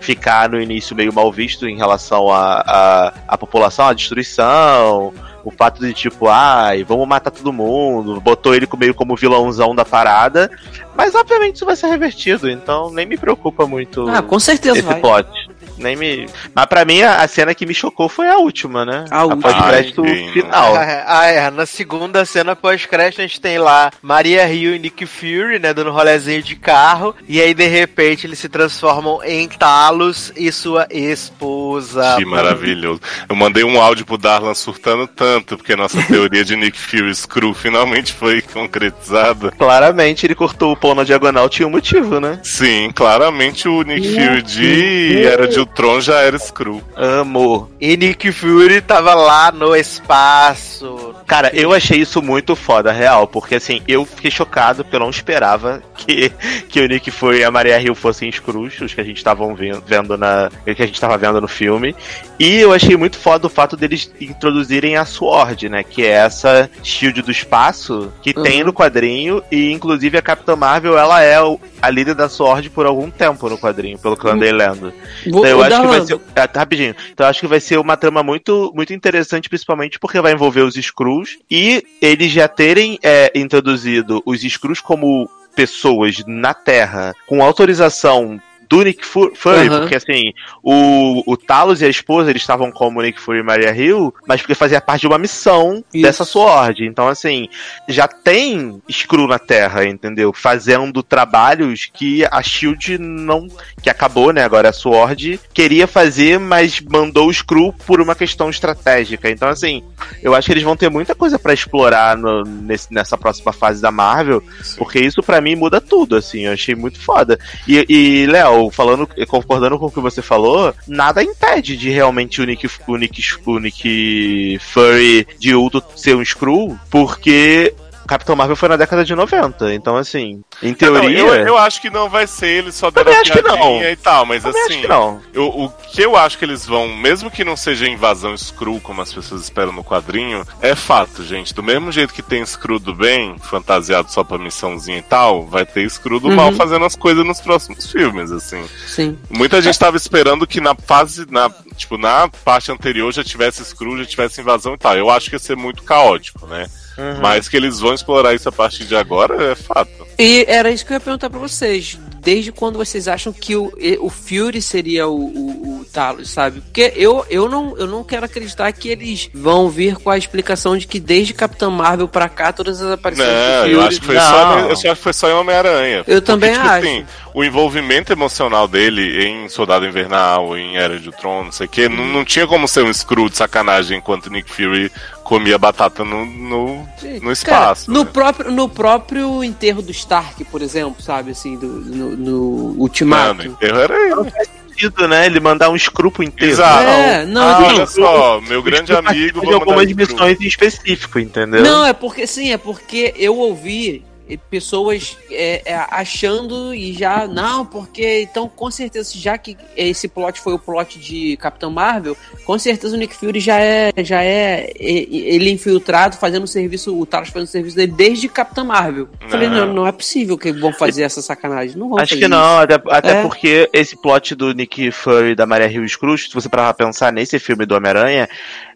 ficar 0.00 0.48
no 0.48 0.60
início 0.60 0.94
meio 0.96 1.12
mal 1.12 1.30
visto 1.32 1.66
em 1.68 1.76
relação 1.76 2.30
à 2.32 2.62
à 2.66 3.12
à 3.28 3.38
população, 3.38 3.86
à 3.88 3.92
destruição. 3.92 5.12
O 5.42 5.50
fato 5.50 5.80
de, 5.80 5.94
tipo, 5.94 6.28
ai, 6.28 6.84
vamos 6.84 7.08
matar 7.08 7.30
todo 7.30 7.50
mundo. 7.50 8.20
Botou 8.20 8.54
ele 8.54 8.68
meio 8.78 8.94
como 8.94 9.16
vilãozão 9.16 9.74
da 9.74 9.86
parada. 9.86 10.50
Mas, 10.94 11.14
obviamente, 11.14 11.56
isso 11.56 11.64
vai 11.64 11.74
ser 11.76 11.86
revertido. 11.86 12.50
Então, 12.50 12.90
nem 12.90 13.06
me 13.06 13.16
preocupa 13.16 13.66
muito 13.66 14.06
Ah, 14.06 14.20
com 14.20 14.38
certeza 14.38 14.80
esse 14.80 14.86
vai. 14.86 15.00
plot. 15.00 15.49
Nem 15.80 15.96
me... 15.96 16.26
Mas 16.54 16.66
pra 16.66 16.84
mim, 16.84 17.02
a, 17.02 17.22
a 17.22 17.28
cena 17.28 17.54
que 17.54 17.66
me 17.66 17.74
chocou 17.74 18.08
foi 18.08 18.28
a 18.28 18.36
última, 18.36 18.84
né? 18.84 19.04
A 19.10 19.24
última. 19.24 19.42
pós-crédito 19.42 20.04
sim. 20.04 20.32
final. 20.32 20.74
Ah, 20.76 21.26
é. 21.26 21.50
Na 21.50 21.66
segunda 21.66 22.24
cena 22.24 22.54
pós-crédito, 22.54 23.20
a 23.20 23.26
gente 23.26 23.40
tem 23.40 23.58
lá 23.58 23.90
Maria 24.02 24.50
Hill 24.52 24.76
e 24.76 24.78
Nick 24.78 25.06
Fury, 25.06 25.58
né? 25.58 25.72
Dando 25.72 25.90
um 25.90 25.94
rolezinho 25.94 26.42
de 26.42 26.54
carro. 26.56 27.14
E 27.28 27.40
aí, 27.40 27.54
de 27.54 27.66
repente, 27.66 28.26
eles 28.26 28.38
se 28.38 28.48
transformam 28.48 29.20
em 29.24 29.48
Talos 29.48 30.32
e 30.36 30.52
sua 30.52 30.86
esposa. 30.90 32.16
Que 32.16 32.24
maravilhoso. 32.24 33.00
Eu 33.28 33.36
mandei 33.36 33.64
um 33.64 33.80
áudio 33.80 34.04
pro 34.04 34.18
Darlan 34.18 34.54
surtando 34.54 35.06
tanto, 35.06 35.56
porque 35.56 35.74
nossa 35.74 36.02
teoria 36.04 36.44
de 36.44 36.56
Nick 36.56 36.78
Fury 36.78 37.14
Screw 37.14 37.54
finalmente 37.54 38.12
foi 38.12 38.42
concretizada. 38.42 39.50
Claramente, 39.52 40.26
ele 40.26 40.34
cortou 40.34 40.72
o 40.72 40.76
pão 40.76 40.94
na 40.94 41.04
diagonal, 41.04 41.48
tinha 41.48 41.66
um 41.66 41.70
motivo, 41.70 42.20
né? 42.20 42.38
Sim, 42.42 42.90
claramente 42.94 43.68
o 43.68 43.82
Nick 43.82 44.14
Fury 44.14 44.42
de 44.42 45.24
Era 45.24 45.48
de 45.48 45.60
Ultron 45.70 46.00
já 46.00 46.18
era 46.20 46.36
Screw. 46.38 46.82
Amor. 46.96 47.68
E 47.80 47.96
Nick 47.96 48.32
Fury 48.32 48.80
tava 48.80 49.14
lá 49.14 49.52
no 49.52 49.74
espaço. 49.76 51.14
Cara, 51.30 51.50
eu 51.54 51.72
achei 51.72 51.98
isso 52.00 52.20
muito 52.20 52.56
foda, 52.56 52.90
real, 52.90 53.24
porque 53.28 53.54
assim, 53.54 53.80
eu 53.86 54.04
fiquei 54.04 54.32
chocado 54.32 54.82
porque 54.82 54.96
eu 54.96 55.00
não 55.00 55.10
esperava 55.10 55.80
que, 55.96 56.28
que 56.68 56.80
o 56.80 56.88
Nick 56.88 57.08
Fury 57.12 57.38
e 57.38 57.44
a 57.44 57.50
Maria 57.52 57.80
Hill 57.80 57.94
fossem 57.94 58.32
Screws, 58.32 58.80
os 58.80 58.92
que 58.92 59.00
a 59.00 59.04
gente 59.04 59.22
tava 59.22 59.46
vendo, 59.54 59.80
vendo 59.86 60.16
na. 60.18 60.50
que 60.64 60.82
a 60.82 60.86
gente 60.86 61.00
tava 61.00 61.16
vendo 61.16 61.40
no 61.40 61.46
filme. 61.46 61.94
E 62.36 62.56
eu 62.56 62.72
achei 62.72 62.96
muito 62.96 63.16
foda 63.16 63.46
o 63.46 63.50
fato 63.50 63.76
deles 63.76 64.10
introduzirem 64.20 64.96
a 64.96 65.04
Sword, 65.04 65.68
né? 65.68 65.84
Que 65.84 66.02
é 66.04 66.10
essa 66.10 66.68
shield 66.82 67.22
do 67.22 67.30
espaço 67.30 68.12
que 68.22 68.34
tem 68.34 68.64
no 68.64 68.72
quadrinho. 68.72 69.40
E 69.52 69.70
inclusive 69.70 70.18
a 70.18 70.22
Capitã 70.22 70.56
Marvel, 70.56 70.98
ela 70.98 71.22
é 71.22 71.40
o- 71.40 71.60
a 71.80 71.90
líder 71.90 72.14
da 72.14 72.28
Sword 72.28 72.70
por 72.70 72.86
algum 72.86 73.08
tempo 73.08 73.48
no 73.48 73.56
quadrinho, 73.56 73.98
pelo 73.98 74.16
que 74.16 74.24
eu 74.24 74.32
andei 74.32 74.50
lendo. 74.50 74.92
Vou, 75.30 75.44
Então, 75.46 75.46
eu 75.46 75.62
acho 75.62 75.80
que 75.80 75.86
vai 75.86 76.00
ser. 76.00 76.18
tá, 76.48 76.48
rapidinho. 76.60 76.94
Então 77.12 77.24
eu 77.26 77.30
acho 77.30 77.40
que 77.40 77.46
vai 77.46 77.60
ser 77.60 77.78
uma 77.78 77.96
trama 77.96 78.22
muito, 78.22 78.72
muito 78.74 78.92
interessante, 78.92 79.48
principalmente 79.48 79.98
porque 79.98 80.20
vai 80.20 80.32
envolver 80.32 80.62
os 80.62 80.76
Skrulls 81.20 81.38
e 81.50 81.84
eles 82.00 82.30
já 82.32 82.48
terem 82.48 82.98
é, 83.02 83.32
introduzido 83.34 84.22
os 84.24 84.42
Skrulls 84.42 84.80
como 84.80 85.28
pessoas 85.54 86.22
na 86.26 86.54
Terra 86.54 87.14
com 87.26 87.42
autorização 87.42 88.40
do 88.70 88.84
Nick 88.84 89.04
Fu- 89.04 89.32
Fury, 89.34 89.66
Aham. 89.66 89.80
porque 89.80 89.96
assim, 89.96 90.32
o, 90.62 91.24
o 91.26 91.36
Talos 91.36 91.82
e 91.82 91.84
a 91.84 91.88
esposa 91.88 92.30
eles 92.30 92.40
estavam 92.40 92.70
como 92.70 93.02
Nick 93.02 93.20
Fury 93.20 93.40
e 93.40 93.42
Maria 93.42 93.74
Hill, 93.74 94.14
mas 94.28 94.40
porque 94.40 94.54
fazia 94.54 94.80
parte 94.80 95.00
de 95.00 95.06
uma 95.08 95.18
missão 95.18 95.82
Isso. 95.92 96.02
dessa 96.04 96.24
Sword. 96.24 96.84
Então, 96.86 97.08
assim, 97.08 97.48
já 97.88 98.06
tem 98.06 98.80
Skrull 98.88 99.26
na 99.26 99.40
Terra, 99.40 99.84
entendeu? 99.84 100.32
Fazendo 100.32 101.02
trabalhos 101.02 101.90
que 101.92 102.24
a 102.30 102.40
Shield 102.42 102.96
não. 102.98 103.48
que 103.82 103.90
acabou, 103.90 104.32
né? 104.32 104.44
Agora 104.44 104.68
a 104.68 104.72
Sword 104.72 105.40
queria 105.52 105.88
fazer, 105.88 106.38
mas 106.38 106.80
mandou 106.80 107.26
o 107.26 107.30
Skrull 107.32 107.72
por 107.72 108.00
uma 108.00 108.14
questão 108.14 108.48
estratégica. 108.48 109.28
Então, 109.28 109.48
assim, 109.48 109.82
eu 110.22 110.32
acho 110.32 110.46
que 110.46 110.52
eles 110.52 110.62
vão 110.62 110.76
ter 110.76 110.88
muita 110.88 111.12
coisa 111.14 111.40
pra 111.40 111.52
explorar 111.52 112.16
no- 112.16 112.44
nesse- 112.44 112.94
nessa 112.94 113.18
próxima 113.18 113.52
fase 113.52 113.82
da 113.82 113.90
Marvel, 113.90 114.40
porque 114.78 115.00
isso 115.00 115.24
pra 115.24 115.40
mim 115.40 115.56
muda 115.56 115.80
tudo, 115.80 116.14
assim. 116.14 116.46
Eu 116.46 116.52
achei 116.52 116.76
muito 116.76 117.00
foda. 117.00 117.36
E, 117.66 117.84
e 117.88 118.26
Léo, 118.26 118.59
falando, 118.68 119.08
concordando 119.28 119.78
com 119.78 119.86
o 119.86 119.90
que 119.90 120.00
você 120.00 120.20
falou, 120.20 120.74
nada 120.88 121.22
impede 121.22 121.76
de 121.76 121.88
realmente 121.88 122.42
o 122.42 122.44
Nick, 122.44 122.68
o 122.88 122.96
Nick, 122.96 123.22
o 123.46 123.58
Nick 123.58 124.58
Fury 124.58 125.26
de 125.38 125.54
Ulto 125.54 125.82
ser 125.94 126.16
um 126.16 126.22
Skrull, 126.22 126.76
porque 126.90 127.72
Capitão 128.10 128.34
Marvel 128.34 128.56
foi 128.56 128.68
na 128.68 128.76
década 128.76 129.04
de 129.04 129.14
90. 129.14 129.72
Então, 129.72 129.96
assim, 129.96 130.42
em 130.60 130.70
Não, 130.70 130.74
teoria. 130.74 131.16
eu, 131.20 131.32
eu 131.46 131.56
acho 131.56 131.80
que 131.80 131.88
não 131.88 132.08
vai 132.08 132.26
ser 132.26 132.48
ele 132.48 132.72
só 132.72 132.90
dando 132.90 133.08
acho 133.08 133.30
que 133.30 133.40
não. 133.40 133.80
e 133.80 133.94
tal, 133.94 134.26
mas 134.26 134.42
também 134.42 134.60
assim. 134.62 134.72
acho 134.72 134.80
que 134.82 134.88
não. 134.88 135.20
Eu- 135.32 135.46
o 135.48 135.68
que 135.70 136.02
eu 136.02 136.16
acho 136.16 136.36
que 136.36 136.44
eles 136.44 136.66
vão, 136.66 136.88
mesmo 136.96 137.30
que 137.30 137.44
não 137.44 137.56
seja 137.56 137.86
invasão 137.86 138.36
Screw, 138.36 138.80
como 138.80 139.00
as 139.00 139.14
pessoas 139.14 139.42
esperam 139.42 139.70
no 139.72 139.84
quadrinho, 139.84 140.44
é 140.60 140.74
fato, 140.74 141.22
gente. 141.22 141.54
Do 141.54 141.62
mesmo 141.62 141.92
jeito 141.92 142.12
que 142.12 142.20
tem 142.20 142.44
Screw 142.44 142.80
do 142.80 142.92
bem, 142.92 143.36
fantasiado 143.38 144.10
só 144.10 144.24
pra 144.24 144.38
missãozinha 144.38 144.98
e 144.98 145.02
tal, 145.02 145.46
vai 145.46 145.64
ter 145.64 145.88
Screw 145.88 146.18
do 146.18 146.30
Uhum. 146.30 146.34
mal 146.34 146.52
fazendo 146.52 146.84
as 146.84 146.96
coisas 146.96 147.24
nos 147.24 147.40
próximos 147.40 147.92
filmes, 147.92 148.32
assim. 148.32 148.64
Sim. 148.88 149.16
Muita 149.30 149.62
gente 149.62 149.78
tava 149.78 149.96
esperando 149.96 150.48
que 150.48 150.60
na 150.60 150.74
fase, 150.74 151.26
na, 151.30 151.48
tipo, 151.76 151.96
na 151.96 152.28
parte 152.44 152.72
anterior 152.72 153.12
já 153.12 153.22
tivesse 153.22 153.64
Screw, 153.64 153.96
já 153.98 154.04
tivesse 154.04 154.40
invasão 154.40 154.74
e 154.74 154.78
tal. 154.78 154.96
Eu 154.96 155.08
acho 155.10 155.28
que 155.30 155.36
ia 155.36 155.38
ser 155.38 155.56
muito 155.56 155.84
caótico, 155.84 156.44
né? 156.48 156.66
Uhum. 156.98 157.20
Mas 157.20 157.48
que 157.48 157.56
eles 157.56 157.80
vão 157.80 157.94
explorar 157.94 158.34
isso 158.34 158.48
a 158.48 158.52
partir 158.52 158.84
de 158.84 158.94
agora 158.94 159.52
é 159.52 159.54
fato. 159.54 159.90
E 160.18 160.44
era 160.48 160.70
isso 160.70 160.84
que 160.84 160.92
eu 160.92 160.96
ia 160.96 161.00
perguntar 161.00 161.30
pra 161.30 161.38
vocês. 161.38 161.98
Desde 162.20 162.52
quando 162.52 162.76
vocês 162.76 163.08
acham 163.08 163.32
que 163.32 163.56
o, 163.56 163.72
o 164.00 164.10
Fury 164.10 164.60
seria 164.60 165.08
o, 165.08 165.16
o, 165.16 165.80
o 165.80 165.84
Talos, 165.86 166.28
sabe? 166.28 166.60
Porque 166.60 166.92
eu, 166.94 167.24
eu, 167.30 167.48
não, 167.48 167.76
eu 167.78 167.86
não 167.86 168.04
quero 168.04 168.26
acreditar 168.26 168.70
que 168.72 168.90
eles 168.90 169.30
vão 169.32 169.70
vir 169.70 169.96
com 169.96 170.10
a 170.10 170.18
explicação 170.18 170.76
de 170.76 170.86
que 170.86 171.00
desde 171.00 171.32
Capitão 171.32 171.70
Marvel 171.70 172.06
pra 172.06 172.28
cá 172.28 172.52
todas 172.52 172.82
as 172.82 172.92
aparições 172.92 173.26
do 173.26 173.34
Não, 173.34 173.62
Fury... 173.62 173.72
eu 173.72 173.80
acho 173.80 174.00
que 174.00 174.06
foi 174.06 174.14
Não. 174.16 174.22
só, 174.22 174.58
eu 174.58 174.72
acho 174.72 174.82
que 174.82 174.94
foi 174.96 175.12
só 175.14 175.30
em 175.30 175.32
Homem-Aranha. 175.32 176.04
Eu 176.06 176.20
também 176.20 176.52
tipo 176.52 176.66
acho. 176.66 176.86
assim, 176.86 177.06
o 177.32 177.42
envolvimento 177.42 178.12
emocional 178.12 178.68
dele 178.68 179.24
em 179.24 179.48
Soldado 179.48 179.86
Invernal, 179.86 180.56
em 180.58 180.76
Era 180.76 180.98
de 180.98 181.08
Ultron, 181.08 181.44
não 181.44 181.52
sei 181.52 181.66
o 181.66 181.70
quê, 181.70 181.88
não, 181.88 182.04
não 182.06 182.24
tinha 182.24 182.46
como 182.46 182.68
ser 182.68 182.84
um 182.84 182.92
screw 182.92 183.30
de 183.30 183.38
sacanagem 183.38 183.96
enquanto 183.96 184.30
Nick 184.30 184.52
Fury 184.52 184.92
comia 185.30 185.56
batata 185.56 186.02
no, 186.04 186.26
no, 186.26 186.78
no 186.78 186.86
Cara, 187.00 187.32
espaço. 187.32 187.88
no, 187.88 188.02
né? 188.02 188.10
próprio, 188.12 188.50
no 188.50 188.68
próprio 188.68 189.44
enterro 189.44 189.80
do 189.80 189.92
Stark, 189.92 190.42
por 190.46 190.60
exemplo, 190.60 191.00
sabe, 191.00 191.30
assim, 191.30 191.56
do, 191.56 191.68
no, 191.68 192.16
no 192.16 192.72
Não, 192.74 192.80
Ultimato. 192.80 193.34
no 193.34 193.44
enterro 193.44 193.78
era 193.78 193.94
ele. 193.96 194.32
Sentido, 194.70 195.06
né? 195.06 195.26
Ele 195.26 195.38
mandar 195.38 195.70
um 195.70 195.78
scrupo 195.78 196.20
inteiro. 196.22 196.52
Exato. 196.54 196.82
É, 196.82 197.24
não, 197.26 197.42
Ah, 197.42 197.60
não. 197.60 197.66
olha 197.68 197.86
só, 197.86 198.40
meu 198.40 198.60
grande 198.60 198.92
amigo. 198.92 199.40
de 199.46 199.52
algumas 199.54 199.86
missões 199.92 200.40
em 200.40 200.46
específico, 200.46 201.18
entendeu? 201.20 201.62
Não, 201.62 201.84
é 201.84 201.92
porque 201.92 202.26
sim, 202.26 202.50
é 202.52 202.58
porque 202.58 203.14
eu 203.16 203.36
ouvi 203.36 204.02
pessoas 204.36 205.16
é, 205.30 205.62
é, 205.64 205.74
achando 205.90 206.74
e 206.74 206.92
já 206.92 207.26
não, 207.26 207.64
porque 207.64 208.22
então 208.22 208.48
com 208.48 208.70
certeza 208.70 209.12
já 209.16 209.36
que 209.38 209.56
esse 209.76 210.08
plot 210.08 210.40
foi 210.40 210.54
o 210.54 210.58
plot 210.58 210.98
de 210.98 211.36
Capitão 211.36 211.70
Marvel, 211.70 212.16
com 212.44 212.58
certeza 212.58 212.94
o 212.96 212.98
Nick 212.98 213.14
Fury 213.14 213.40
já 213.40 213.58
é 213.58 213.92
já 213.98 214.22
é 214.22 214.72
ele 214.78 215.50
infiltrado 215.50 216.16
fazendo 216.16 216.44
o 216.44 216.48
serviço, 216.48 216.98
o 216.98 217.06
Talos 217.06 217.28
fazendo 217.28 217.48
o 217.48 217.50
serviço 217.50 217.76
dele 217.76 217.92
desde 217.92 218.28
Capitão 218.28 218.64
Marvel. 218.64 219.08
Falei 219.28 219.48
Não. 219.48 219.66
não, 219.66 219.74
não 219.74 219.86
é 219.86 219.92
possível 219.92 220.36
que 220.36 220.52
vão 220.52 220.72
fazer 220.72 221.02
essa 221.02 221.22
sacanagem, 221.22 221.76
não 221.76 221.88
vão 221.88 221.98
Acho 221.98 222.16
que 222.16 222.28
não, 222.28 222.58
até, 222.58 222.74
até 222.88 223.10
É. 223.20 223.22
porque 223.22 223.68
esse 223.72 223.96
plot 223.96 224.34
do 224.34 224.52
Nick 224.52 224.90
Fury 224.90 225.30
e 225.30 225.34
da 225.34 225.46
Maria 225.46 225.70
Hills 225.70 225.98
Cruz, 225.98 226.28
se 226.28 226.34
você 226.34 226.48
parar 226.48 226.72
pra 226.74 226.86
pensar 226.86 227.12
nesse 227.12 227.38
filme 227.38 227.66
do 227.66 227.74
Homem-Aranha, 227.74 228.28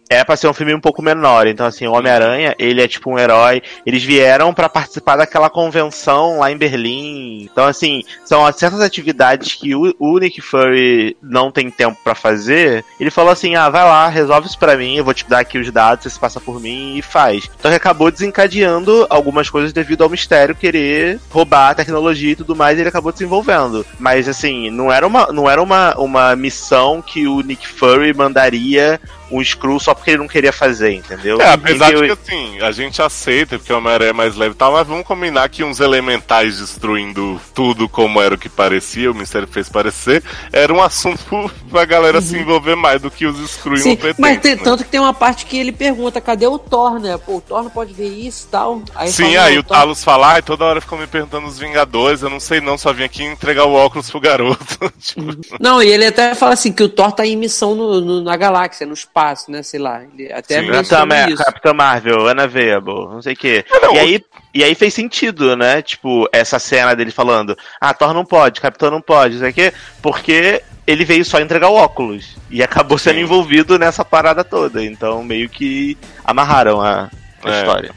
é 0.08 0.22
pra 0.22 0.36
ser 0.36 0.48
um 0.48 0.52
filme 0.52 0.74
um 0.74 0.80
pouco 0.80 1.02
menor. 1.02 1.46
Então, 1.46 1.66
assim, 1.66 1.86
o 1.86 1.92
Homem-Aranha, 1.92 2.54
ele 2.58 2.82
é 2.82 2.88
tipo 2.88 3.10
um 3.10 3.18
herói. 3.18 3.62
Eles 3.84 4.02
vieram 4.02 4.52
pra 4.52 4.68
participar 4.68 5.16
daquela 5.16 5.50
convenção 5.50 6.38
lá 6.38 6.50
em 6.50 6.56
Berlim. 6.56 7.48
Então, 7.50 7.64
assim, 7.66 8.02
são 8.24 8.50
certas 8.52 8.80
atividades 8.80 9.54
que 9.54 9.74
o, 9.74 9.94
o 9.98 10.18
Nick 10.18 10.40
Fury 10.40 11.16
não 11.22 11.50
tem 11.50 11.70
tempo 11.70 11.98
pra 12.02 12.14
fazer. 12.14 12.84
Ele 13.00 13.10
falou 13.10 13.32
assim: 13.32 13.54
ah, 13.54 13.68
vai 13.68 13.84
lá, 13.84 14.08
resolve 14.08 14.46
isso 14.46 14.58
pra 14.58 14.76
mim, 14.76 14.96
eu 14.96 15.04
vou 15.04 15.14
te 15.14 15.28
dar 15.28 15.40
aqui 15.40 15.58
os 15.58 15.70
dados, 15.70 16.12
você 16.12 16.18
passa 16.18 16.40
por 16.40 16.60
mim 16.60 16.96
e 16.96 17.02
faz. 17.02 17.50
Então, 17.58 17.70
ele 17.70 17.76
acabou 17.76 18.10
desencadeando 18.10 19.06
algumas 19.08 19.48
coisas 19.48 19.72
devido 19.72 20.02
ao 20.02 20.10
mistério 20.10 20.54
querer 20.54 21.18
roubar 21.30 21.70
a 21.70 21.74
tecnologia 21.74 22.32
e 22.32 22.36
tudo 22.36 22.56
mais, 22.56 22.76
e 22.76 22.82
ele 22.82 22.88
acabou 22.88 23.12
desenvolvendo. 23.12 23.86
Mas, 23.98 24.28
assim, 24.28 24.70
não 24.70 24.92
era 24.92 25.06
uma, 25.06 25.26
não 25.32 25.48
era 25.48 25.62
uma, 25.62 25.94
uma 25.96 26.36
missão 26.36 27.02
que 27.02 27.26
o 27.26 27.40
Nick 27.40 27.66
Fury 27.66 28.12
mandaria 28.12 29.00
um 29.30 29.42
Screw 29.42 29.78
só 29.80 29.94
porque 29.94 30.10
ele 30.10 30.18
não 30.18 30.28
queria 30.28 30.52
fazer, 30.52 30.92
entendeu? 30.92 31.40
É, 31.40 31.48
apesar 31.52 31.92
de 31.92 32.02
que 32.02 32.08
eu- 32.08 32.12
assim, 32.14 32.60
a 32.60 32.70
gente 32.70 33.00
aceita, 33.02 33.58
porque 33.58 33.72
o 33.72 33.78
Homem-Aranha 33.78 34.10
é 34.10 34.12
mais 34.12 34.36
leve 34.36 34.52
e 34.54 34.56
tal, 34.56 34.72
mas 34.72 34.86
vamos 34.86 35.06
combinar 35.06 35.48
que 35.48 35.64
uns 35.64 35.80
elementais 35.80 36.58
destruindo 36.58 37.40
tudo 37.54 37.88
como 37.88 38.20
era 38.20 38.34
o 38.34 38.38
que 38.38 38.48
parecia, 38.48 39.10
o 39.10 39.14
Mistério 39.14 39.48
fez 39.48 39.68
parecer, 39.68 40.22
era 40.52 40.72
um 40.72 40.82
assunto 40.82 41.50
pra 41.70 41.84
galera 41.84 42.20
se 42.20 42.36
envolver 42.36 42.74
mais 42.76 43.00
do 43.00 43.10
que 43.10 43.26
os 43.26 43.50
Screw 43.50 43.76
Sim, 43.78 43.90
incompetentes. 43.92 44.20
mas 44.20 44.40
tem, 44.40 44.54
né? 44.56 44.60
tanto 44.62 44.84
que 44.84 44.90
tem 44.90 45.00
uma 45.00 45.14
parte 45.14 45.46
que 45.46 45.56
ele 45.58 45.72
pergunta, 45.72 46.20
cadê 46.20 46.46
o 46.46 46.58
Thor, 46.58 46.98
né? 47.00 47.16
Pô, 47.18 47.36
o 47.36 47.40
Thor 47.40 47.62
não 47.62 47.70
pode 47.70 47.92
ver 47.92 48.08
isso 48.08 48.46
e 48.46 48.50
tal. 48.50 48.82
Aí 48.94 49.10
Sim, 49.10 49.32
fala, 49.34 49.44
aí 49.46 49.58
o 49.58 49.62
Thor- 49.62 49.76
Talos 49.76 50.04
fala, 50.04 50.38
e 50.38 50.42
toda 50.42 50.64
hora 50.64 50.80
ficou 50.80 50.98
me 50.98 51.06
perguntando 51.06 51.46
os 51.46 51.58
Vingadores, 51.58 52.22
eu 52.22 52.30
não 52.30 52.38
sei 52.40 52.60
não, 52.60 52.76
só 52.78 52.92
vim 52.92 53.04
aqui 53.04 53.22
entregar 53.24 53.64
o 53.64 53.72
óculos 53.72 54.10
pro 54.10 54.20
garoto. 54.20 54.64
Tipo, 55.00 55.36
Não, 55.60 55.82
e 55.82 55.88
ele 55.88 56.06
até 56.06 56.34
fala 56.34 56.52
assim 56.54 56.72
que 56.72 56.82
o 56.82 56.88
Thor 56.88 57.12
tá 57.12 57.26
em 57.26 57.36
missão 57.36 57.74
no, 57.74 58.00
no- 58.00 58.22
na 58.22 58.36
galáxia, 58.36 58.86
no 58.86 58.94
espaço, 59.14 59.50
né? 59.50 59.62
Sei 59.62 59.78
lá. 59.78 60.02
Ele 60.02 60.32
até 60.32 60.56
Sim. 60.60 60.66
Capitã, 60.66 60.76
menciona 60.78 61.06
Mar- 61.06 61.30
isso. 61.30 61.44
Capitã 61.44 61.72
Marvel, 61.72 62.26
Ana 62.26 62.46
Veable, 62.48 63.06
não 63.06 63.22
sei 63.22 63.34
o 63.34 63.36
quê. 63.36 63.64
não, 63.80 63.94
e, 63.94 63.98
aí, 63.98 64.24
e 64.52 64.64
aí 64.64 64.74
fez 64.74 64.92
sentido, 64.92 65.56
né? 65.56 65.80
Tipo, 65.80 66.28
essa 66.32 66.58
cena 66.58 66.94
dele 66.96 67.12
falando: 67.12 67.56
Ah, 67.80 67.94
Thor 67.94 68.12
não 68.12 68.24
pode, 68.24 68.60
Capitão 68.60 68.90
não 68.90 69.00
pode, 69.00 69.34
não 69.34 69.40
sei 69.40 69.50
o 69.50 69.54
quê, 69.54 69.72
porque 70.02 70.62
ele 70.86 71.04
veio 71.04 71.24
só 71.24 71.40
entregar 71.40 71.68
o 71.68 71.74
óculos. 71.76 72.36
E 72.50 72.62
acabou 72.62 72.98
sendo 72.98 73.16
Sim. 73.16 73.22
envolvido 73.22 73.78
nessa 73.78 74.04
parada 74.04 74.42
toda. 74.44 74.84
Então, 74.84 75.22
meio 75.22 75.48
que 75.48 75.96
amarraram 76.24 76.80
a, 76.80 77.08
a 77.42 77.50
É. 77.50 77.58
história. 77.60 77.94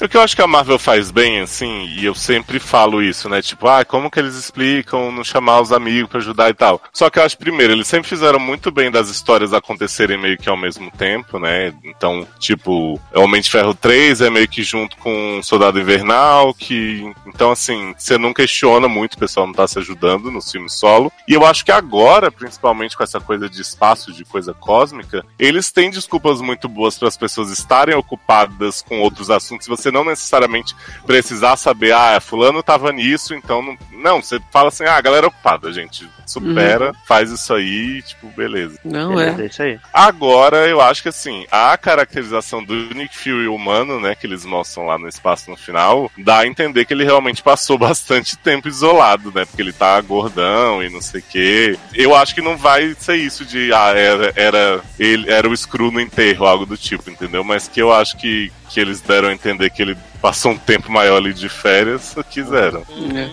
O 0.00 0.08
que 0.08 0.16
eu 0.16 0.20
acho 0.20 0.34
que 0.34 0.42
a 0.42 0.46
Marvel 0.46 0.78
faz 0.78 1.10
bem, 1.10 1.40
assim, 1.40 1.86
e 1.86 2.04
eu 2.04 2.14
sempre 2.14 2.58
falo 2.58 3.02
isso, 3.02 3.28
né? 3.28 3.42
Tipo, 3.42 3.68
ah, 3.68 3.84
como 3.84 4.10
que 4.10 4.18
eles 4.18 4.34
explicam 4.34 5.12
não 5.12 5.24
chamar 5.24 5.60
os 5.60 5.72
amigos 5.72 6.10
pra 6.10 6.20
ajudar 6.20 6.50
e 6.50 6.54
tal. 6.54 6.82
Só 6.92 7.10
que 7.10 7.18
eu 7.18 7.22
acho, 7.22 7.38
primeiro, 7.38 7.72
eles 7.72 7.86
sempre 7.86 8.08
fizeram 8.08 8.38
muito 8.38 8.70
bem 8.70 8.90
das 8.90 9.08
histórias 9.08 9.52
acontecerem 9.52 10.18
meio 10.18 10.38
que 10.38 10.48
ao 10.48 10.56
mesmo 10.56 10.90
tempo, 10.90 11.38
né? 11.38 11.72
Então, 11.84 12.26
tipo, 12.38 13.00
Homem 13.14 13.40
de 13.40 13.50
Ferro 13.50 13.74
3 13.74 14.20
é 14.20 14.30
meio 14.30 14.48
que 14.48 14.62
junto 14.62 14.96
com 14.96 15.40
Soldado 15.42 15.80
Invernal, 15.80 16.54
que. 16.54 17.10
Então, 17.26 17.50
assim, 17.50 17.94
você 17.96 18.18
não 18.18 18.32
questiona 18.32 18.88
muito, 18.88 19.14
o 19.14 19.18
pessoal 19.18 19.46
não 19.46 19.54
tá 19.54 19.66
se 19.66 19.78
ajudando 19.78 20.30
nos 20.30 20.50
filmes 20.50 20.74
solo. 20.74 21.12
E 21.26 21.34
eu 21.34 21.44
acho 21.44 21.64
que 21.64 21.72
agora, 21.72 22.30
principalmente 22.30 22.96
com 22.96 23.02
essa 23.02 23.20
coisa 23.20 23.48
de 23.48 23.60
espaço, 23.60 24.12
de 24.12 24.24
coisa 24.24 24.52
cósmica, 24.52 25.24
eles 25.38 25.70
têm 25.70 25.90
desculpas 25.90 26.40
muito 26.40 26.68
boas 26.68 26.98
para 26.98 27.08
as 27.08 27.16
pessoas 27.16 27.50
estarem 27.50 27.94
ocupadas 27.94 28.82
com 28.82 29.00
outros 29.00 29.30
assuntos. 29.30 29.66
Você 29.70 29.90
não 29.90 30.04
necessariamente 30.04 30.74
precisar 31.06 31.56
saber, 31.56 31.92
ah, 31.92 32.20
fulano 32.20 32.62
tava 32.62 32.92
nisso, 32.92 33.34
então 33.34 33.62
não. 33.62 33.78
Não, 33.92 34.22
você 34.22 34.40
fala 34.50 34.68
assim, 34.68 34.84
ah, 34.84 34.96
a 34.96 35.00
galera 35.00 35.26
é 35.26 35.28
ocupada, 35.28 35.70
gente. 35.72 36.08
Supera, 36.30 36.94
faz 37.06 37.30
isso 37.30 37.52
aí, 37.52 38.02
tipo, 38.02 38.28
beleza. 38.28 38.78
Não 38.84 39.16
Beleza, 39.16 39.42
é. 39.42 39.44
é 39.44 39.48
isso 39.48 39.62
aí. 39.62 39.80
Agora, 39.92 40.68
eu 40.68 40.80
acho 40.80 41.02
que 41.02 41.08
assim, 41.08 41.44
a 41.50 41.76
caracterização 41.76 42.62
do 42.62 42.74
Nick 42.94 43.16
Fury 43.18 43.48
humano, 43.48 44.00
né, 44.00 44.14
que 44.14 44.26
eles 44.26 44.44
mostram 44.44 44.86
lá 44.86 44.96
no 44.96 45.08
espaço 45.08 45.50
no 45.50 45.56
final, 45.56 46.10
dá 46.16 46.38
a 46.38 46.46
entender 46.46 46.84
que 46.84 46.94
ele 46.94 47.04
realmente 47.04 47.42
passou 47.42 47.76
bastante 47.78 48.36
tempo 48.38 48.68
isolado, 48.68 49.32
né, 49.34 49.44
porque 49.44 49.60
ele 49.60 49.72
tá 49.72 50.00
gordão 50.00 50.82
e 50.82 50.88
não 50.88 51.00
sei 51.00 51.20
o 51.20 51.24
quê. 51.28 51.78
Eu 51.94 52.14
acho 52.14 52.34
que 52.34 52.40
não 52.40 52.56
vai 52.56 52.94
ser 52.98 53.16
isso 53.16 53.44
de, 53.44 53.72
ah, 53.72 53.92
era, 53.94 54.32
era, 54.36 54.80
ele, 54.98 55.28
era 55.30 55.48
o 55.48 55.56
Screw 55.56 55.90
no 55.90 56.00
enterro, 56.00 56.46
algo 56.46 56.64
do 56.64 56.76
tipo, 56.76 57.10
entendeu? 57.10 57.42
Mas 57.42 57.66
que 57.66 57.82
eu 57.82 57.92
acho 57.92 58.16
que, 58.16 58.52
que 58.70 58.78
eles 58.80 59.00
deram 59.00 59.28
a 59.28 59.32
entender 59.32 59.68
que 59.70 59.82
ele 59.82 59.96
passou 60.22 60.52
um 60.52 60.56
tempo 60.56 60.90
maior 60.90 61.16
ali 61.16 61.34
de 61.34 61.48
férias, 61.48 62.14
quiseram. 62.30 62.82
É. 63.14 63.30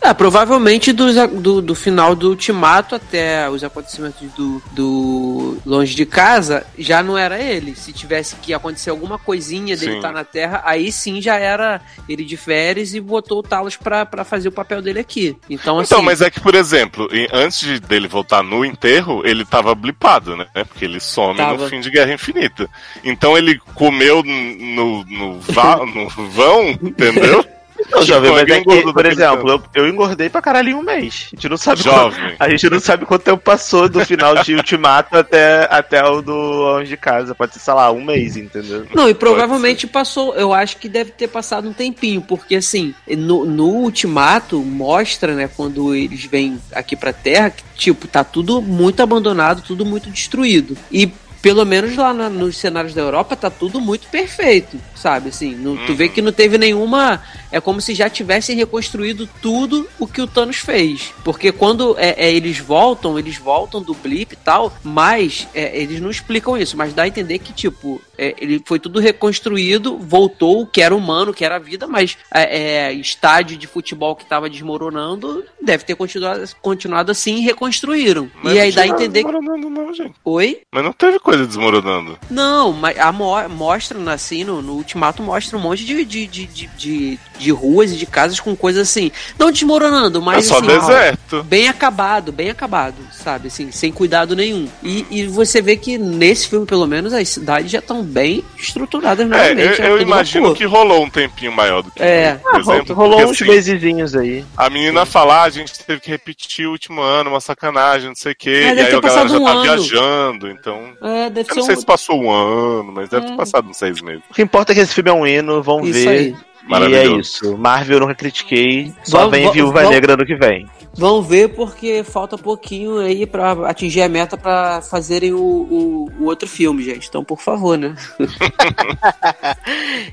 É, 0.00 0.12
provavelmente 0.14 0.92
dos 0.92 1.16
a- 1.16 1.26
do, 1.26 1.60
do 1.62 1.74
final 1.74 2.14
do 2.14 2.30
Ultimato 2.30 2.94
até 2.94 3.48
os 3.48 3.62
acontecimentos 3.64 4.20
do, 4.32 4.62
do 4.72 5.58
Longe 5.66 5.94
de 5.94 6.06
Casa, 6.06 6.66
já 6.78 7.02
não 7.02 7.16
era 7.16 7.38
ele. 7.40 7.74
Se 7.74 7.92
tivesse 7.92 8.36
que 8.36 8.52
acontecer 8.54 8.90
alguma 8.90 9.18
coisinha 9.18 9.76
dele 9.76 9.96
estar 9.96 10.12
na 10.12 10.24
Terra, 10.24 10.62
aí 10.64 10.90
sim 10.92 11.20
já 11.20 11.36
era 11.36 11.80
ele 12.08 12.24
de 12.24 12.36
férias 12.36 12.94
e 12.94 13.00
botou 13.00 13.38
o 13.38 13.42
Talos 13.42 13.76
pra, 13.76 14.04
pra 14.06 14.24
fazer 14.24 14.48
o 14.48 14.52
papel 14.52 14.80
dele 14.82 15.00
aqui. 15.00 15.36
Então, 15.48 15.78
assim. 15.78 15.92
Então, 15.94 16.02
mas 16.02 16.20
é 16.20 16.30
que, 16.30 16.40
por 16.40 16.54
exemplo, 16.54 17.08
em- 17.12 17.28
antes 17.32 17.60
de- 17.60 17.80
dele 17.80 18.08
voltar 18.08 18.42
no 18.42 18.64
enterro, 18.64 19.22
ele 19.26 19.44
tava 19.44 19.74
blipado, 19.74 20.36
né? 20.36 20.46
Porque 20.68 20.84
ele 20.84 21.00
some 21.00 21.36
Tava. 21.36 21.64
no 21.64 21.68
fim 21.68 21.80
de 21.80 21.90
Guerra 21.90 22.12
Infinita. 22.14 22.68
Então 23.04 23.36
ele 23.36 23.58
comeu 23.74 24.22
no, 24.22 25.04
no, 25.04 25.36
no 25.86 26.08
vão, 26.30 26.68
entendeu? 26.82 27.44
Não, 27.90 28.02
jovem, 28.02 28.32
mas 28.32 28.48
é 28.48 28.60
que, 28.60 28.92
por 28.92 29.06
exemplo, 29.06 29.50
eu, 29.50 29.62
eu 29.74 29.88
engordei 29.88 30.28
pra 30.28 30.42
caralho 30.42 30.70
em 30.70 30.74
um 30.74 30.82
mês. 30.82 31.28
A 31.32 31.36
gente 31.36 31.48
não 31.48 31.56
sabe 31.56 31.82
Jovem. 31.82 32.20
quanto, 32.20 32.36
a 32.38 32.48
gente 32.48 32.70
não 32.70 32.80
sabe 32.80 33.06
quanto 33.06 33.22
tempo 33.22 33.42
passou 33.42 33.88
do 33.88 34.04
final 34.04 34.34
de 34.42 34.54
Ultimato 34.54 35.16
até, 35.16 35.66
até 35.70 36.04
o 36.04 36.20
do 36.20 36.32
Longe 36.32 36.88
de 36.88 36.96
Casa. 36.96 37.34
Pode 37.34 37.54
ser, 37.54 37.60
sei 37.60 37.74
lá, 37.74 37.90
um 37.90 38.04
mês, 38.04 38.36
entendeu? 38.36 38.86
Não, 38.94 39.08
e 39.08 39.14
provavelmente 39.14 39.86
passou, 39.86 40.34
eu 40.34 40.52
acho 40.52 40.76
que 40.76 40.88
deve 40.88 41.10
ter 41.10 41.28
passado 41.28 41.68
um 41.68 41.72
tempinho, 41.72 42.20
porque 42.20 42.56
assim, 42.56 42.94
no, 43.08 43.44
no 43.44 43.66
Ultimato 43.66 44.58
mostra, 44.58 45.34
né, 45.34 45.48
quando 45.54 45.94
eles 45.94 46.24
vêm 46.24 46.60
aqui 46.72 46.96
pra 46.96 47.12
Terra, 47.12 47.50
que, 47.50 47.62
tipo, 47.74 48.06
tá 48.06 48.24
tudo 48.24 48.60
muito 48.60 49.02
abandonado, 49.02 49.62
tudo 49.62 49.84
muito 49.84 50.10
destruído. 50.10 50.76
E 50.90 51.10
pelo 51.42 51.64
menos 51.64 51.96
lá 51.96 52.12
na- 52.12 52.28
nos 52.30 52.56
cenários 52.56 52.94
da 52.94 53.00
Europa 53.00 53.34
tá 53.36 53.48
tudo 53.50 53.80
muito 53.80 54.08
perfeito, 54.08 54.78
sabe? 54.94 55.30
Assim, 55.30 55.54
no- 55.54 55.76
tu 55.86 55.94
vê 55.94 56.08
que 56.08 56.20
não 56.22 56.32
teve 56.32 56.58
nenhuma. 56.58 57.22
É 57.52 57.60
como 57.60 57.80
se 57.80 57.94
já 57.94 58.08
tivessem 58.08 58.54
reconstruído 58.56 59.28
tudo 59.42 59.88
o 59.98 60.06
que 60.06 60.22
o 60.22 60.26
Thanos 60.26 60.56
fez. 60.58 61.12
Porque 61.24 61.50
quando 61.50 61.96
é, 61.98 62.14
é, 62.26 62.32
eles 62.32 62.58
voltam, 62.58 63.18
eles 63.18 63.36
voltam 63.38 63.82
do 63.82 63.92
blip 63.94 64.32
e 64.32 64.36
tal, 64.36 64.72
mas 64.84 65.48
é, 65.54 65.76
eles 65.80 66.00
não 66.00 66.10
explicam 66.10 66.56
isso, 66.56 66.76
mas 66.76 66.92
dá 66.94 67.02
a 67.02 67.08
entender 67.08 67.38
que, 67.40 67.52
tipo, 67.52 68.00
é, 68.16 68.34
ele 68.38 68.62
foi 68.64 68.78
tudo 68.78 69.00
reconstruído, 69.00 69.98
voltou 69.98 70.62
o 70.62 70.66
que 70.66 70.80
era 70.80 70.94
humano, 70.94 71.30
o 71.30 71.34
que 71.34 71.44
era 71.44 71.56
a 71.56 71.58
vida, 71.58 71.86
mas 71.88 72.16
é, 72.32 72.88
é, 72.88 72.92
estádio 72.92 73.56
de 73.56 73.66
futebol 73.66 74.14
que 74.14 74.24
tava 74.26 74.48
desmoronando 74.48 75.44
deve 75.60 75.84
ter 75.84 75.94
continuado, 75.94 76.44
continuado 76.62 77.10
assim 77.10 77.36
e 77.36 77.40
reconstruíram. 77.40 78.30
Mas 78.42 78.54
e 78.54 78.58
aí 78.60 78.68
não 78.68 78.76
dá 78.76 78.82
a 78.82 78.86
entender 78.86 79.24
que. 79.24 79.30
desmoronando, 79.32 79.70
não, 79.70 79.92
gente. 79.94 80.14
Oi? 80.24 80.60
Mas 80.72 80.84
não 80.84 80.92
teve 80.92 81.18
coisa 81.30 81.46
desmoronando. 81.46 82.18
Não, 82.30 82.72
mas 82.72 82.98
a 82.98 83.12
mo- 83.12 83.48
mostra 83.48 83.98
assim, 84.12 84.44
no, 84.44 84.60
no 84.62 84.72
Ultimato 84.74 85.22
mostra 85.22 85.56
um 85.56 85.60
monte 85.60 85.84
de, 85.84 86.04
de, 86.04 86.26
de, 86.26 86.46
de, 86.46 86.66
de, 86.76 87.18
de 87.38 87.50
ruas 87.50 87.92
e 87.92 87.96
de 87.96 88.06
casas 88.06 88.40
com 88.40 88.54
coisas 88.56 88.88
assim, 88.88 89.10
não 89.38 89.50
desmoronando, 89.50 90.20
mas 90.20 90.44
é 90.46 90.48
só 90.48 90.58
assim, 90.58 90.66
deserto. 90.66 91.42
bem 91.44 91.68
acabado, 91.68 92.32
bem 92.32 92.50
acabado, 92.50 92.96
sabe, 93.12 93.48
assim, 93.48 93.70
sem 93.70 93.92
cuidado 93.92 94.34
nenhum. 94.34 94.68
E, 94.82 95.06
e 95.10 95.26
você 95.26 95.60
vê 95.62 95.76
que 95.76 95.96
nesse 95.98 96.48
filme, 96.48 96.66
pelo 96.66 96.86
menos, 96.86 97.12
as 97.12 97.28
cidades 97.28 97.70
já 97.70 97.78
estão 97.78 98.02
bem 98.02 98.44
estruturadas 98.58 99.26
É, 99.26 99.28
novamente. 99.28 99.60
eu, 99.68 99.74
já 99.76 99.84
eu 99.84 99.98
tudo 99.98 100.02
imagino 100.06 100.54
que 100.54 100.64
rolou 100.64 101.04
um 101.04 101.10
tempinho 101.10 101.52
maior 101.52 101.82
do 101.82 101.90
que 101.90 102.02
É. 102.02 102.34
por 102.34 102.60
exemplo. 102.60 102.94
Rolou 102.94 103.18
porque, 103.18 103.30
uns 103.30 103.42
assim, 103.42 103.50
mesezinhos 103.50 104.14
aí. 104.16 104.44
A 104.56 104.68
menina 104.70 105.04
fala, 105.06 105.40
ah, 105.40 105.42
a 105.44 105.50
gente 105.50 105.72
teve 105.84 106.00
que 106.00 106.10
repetir 106.10 106.66
o 106.66 106.72
último 106.72 107.00
ano, 107.00 107.30
uma 107.30 107.40
sacanagem, 107.40 108.08
não 108.08 108.14
sei 108.16 108.32
o 108.32 108.36
quê. 108.36 108.50
É, 108.50 108.72
e 108.72 108.74
deve 108.74 108.80
aí 108.82 108.86
ter 108.90 108.96
a 108.96 109.00
galera 109.00 109.28
já 109.28 109.38
um 109.38 109.44
tá 109.44 109.50
ano. 109.52 109.62
viajando, 109.62 110.48
então. 110.50 110.92
É, 111.02 111.19
deve 111.28 111.50
Eu 111.50 111.54
ser 111.54 111.60
não 111.60 111.66
sei 111.66 111.74
um. 111.76 111.80
se 111.80 111.86
passou 111.86 112.22
um 112.22 112.30
ano, 112.30 112.92
mas 112.92 113.08
deve 113.08 113.26
ter 113.26 113.32
É. 113.32 113.36
passado 113.36 113.68
uns 113.68 113.76
seis 113.76 114.00
meses. 114.00 114.22
O 114.30 114.34
que 114.34 114.42
importa 114.42 114.72
é 114.72 114.74
que 114.74 114.80
esse 114.80 114.94
filme 114.94 115.10
é 115.10 115.12
um 115.12 115.26
hino, 115.26 115.62
vão 115.62 115.80
Isso 115.82 115.92
ver. 115.92 116.08
aí. 116.08 116.36
E 116.68 116.94
é 116.94 117.06
isso. 117.06 117.56
Marvel 117.56 117.96
eu 117.96 118.00
nunca 118.00 118.14
critiquei. 118.14 118.92
Só 119.02 119.18
Vamos- 119.18 119.32
vem 119.32 119.40
vamos- 119.42 119.56
Viúva 119.56 119.72
vamos- 119.80 119.90
Negra 119.90 120.16
no 120.16 120.26
que 120.26 120.36
vem. 120.36 120.66
Vão 120.92 121.22
ver 121.22 121.54
porque 121.54 122.02
falta 122.02 122.36
pouquinho 122.36 122.98
aí 122.98 123.24
pra 123.24 123.52
atingir 123.70 124.02
a 124.02 124.08
meta 124.08 124.36
pra 124.36 124.82
fazerem 124.82 125.32
o, 125.32 125.38
o, 125.38 126.10
o 126.18 126.24
outro 126.24 126.48
filme, 126.48 126.82
gente. 126.82 127.06
Então, 127.08 127.24
por 127.24 127.40
favor, 127.40 127.78
né? 127.78 127.94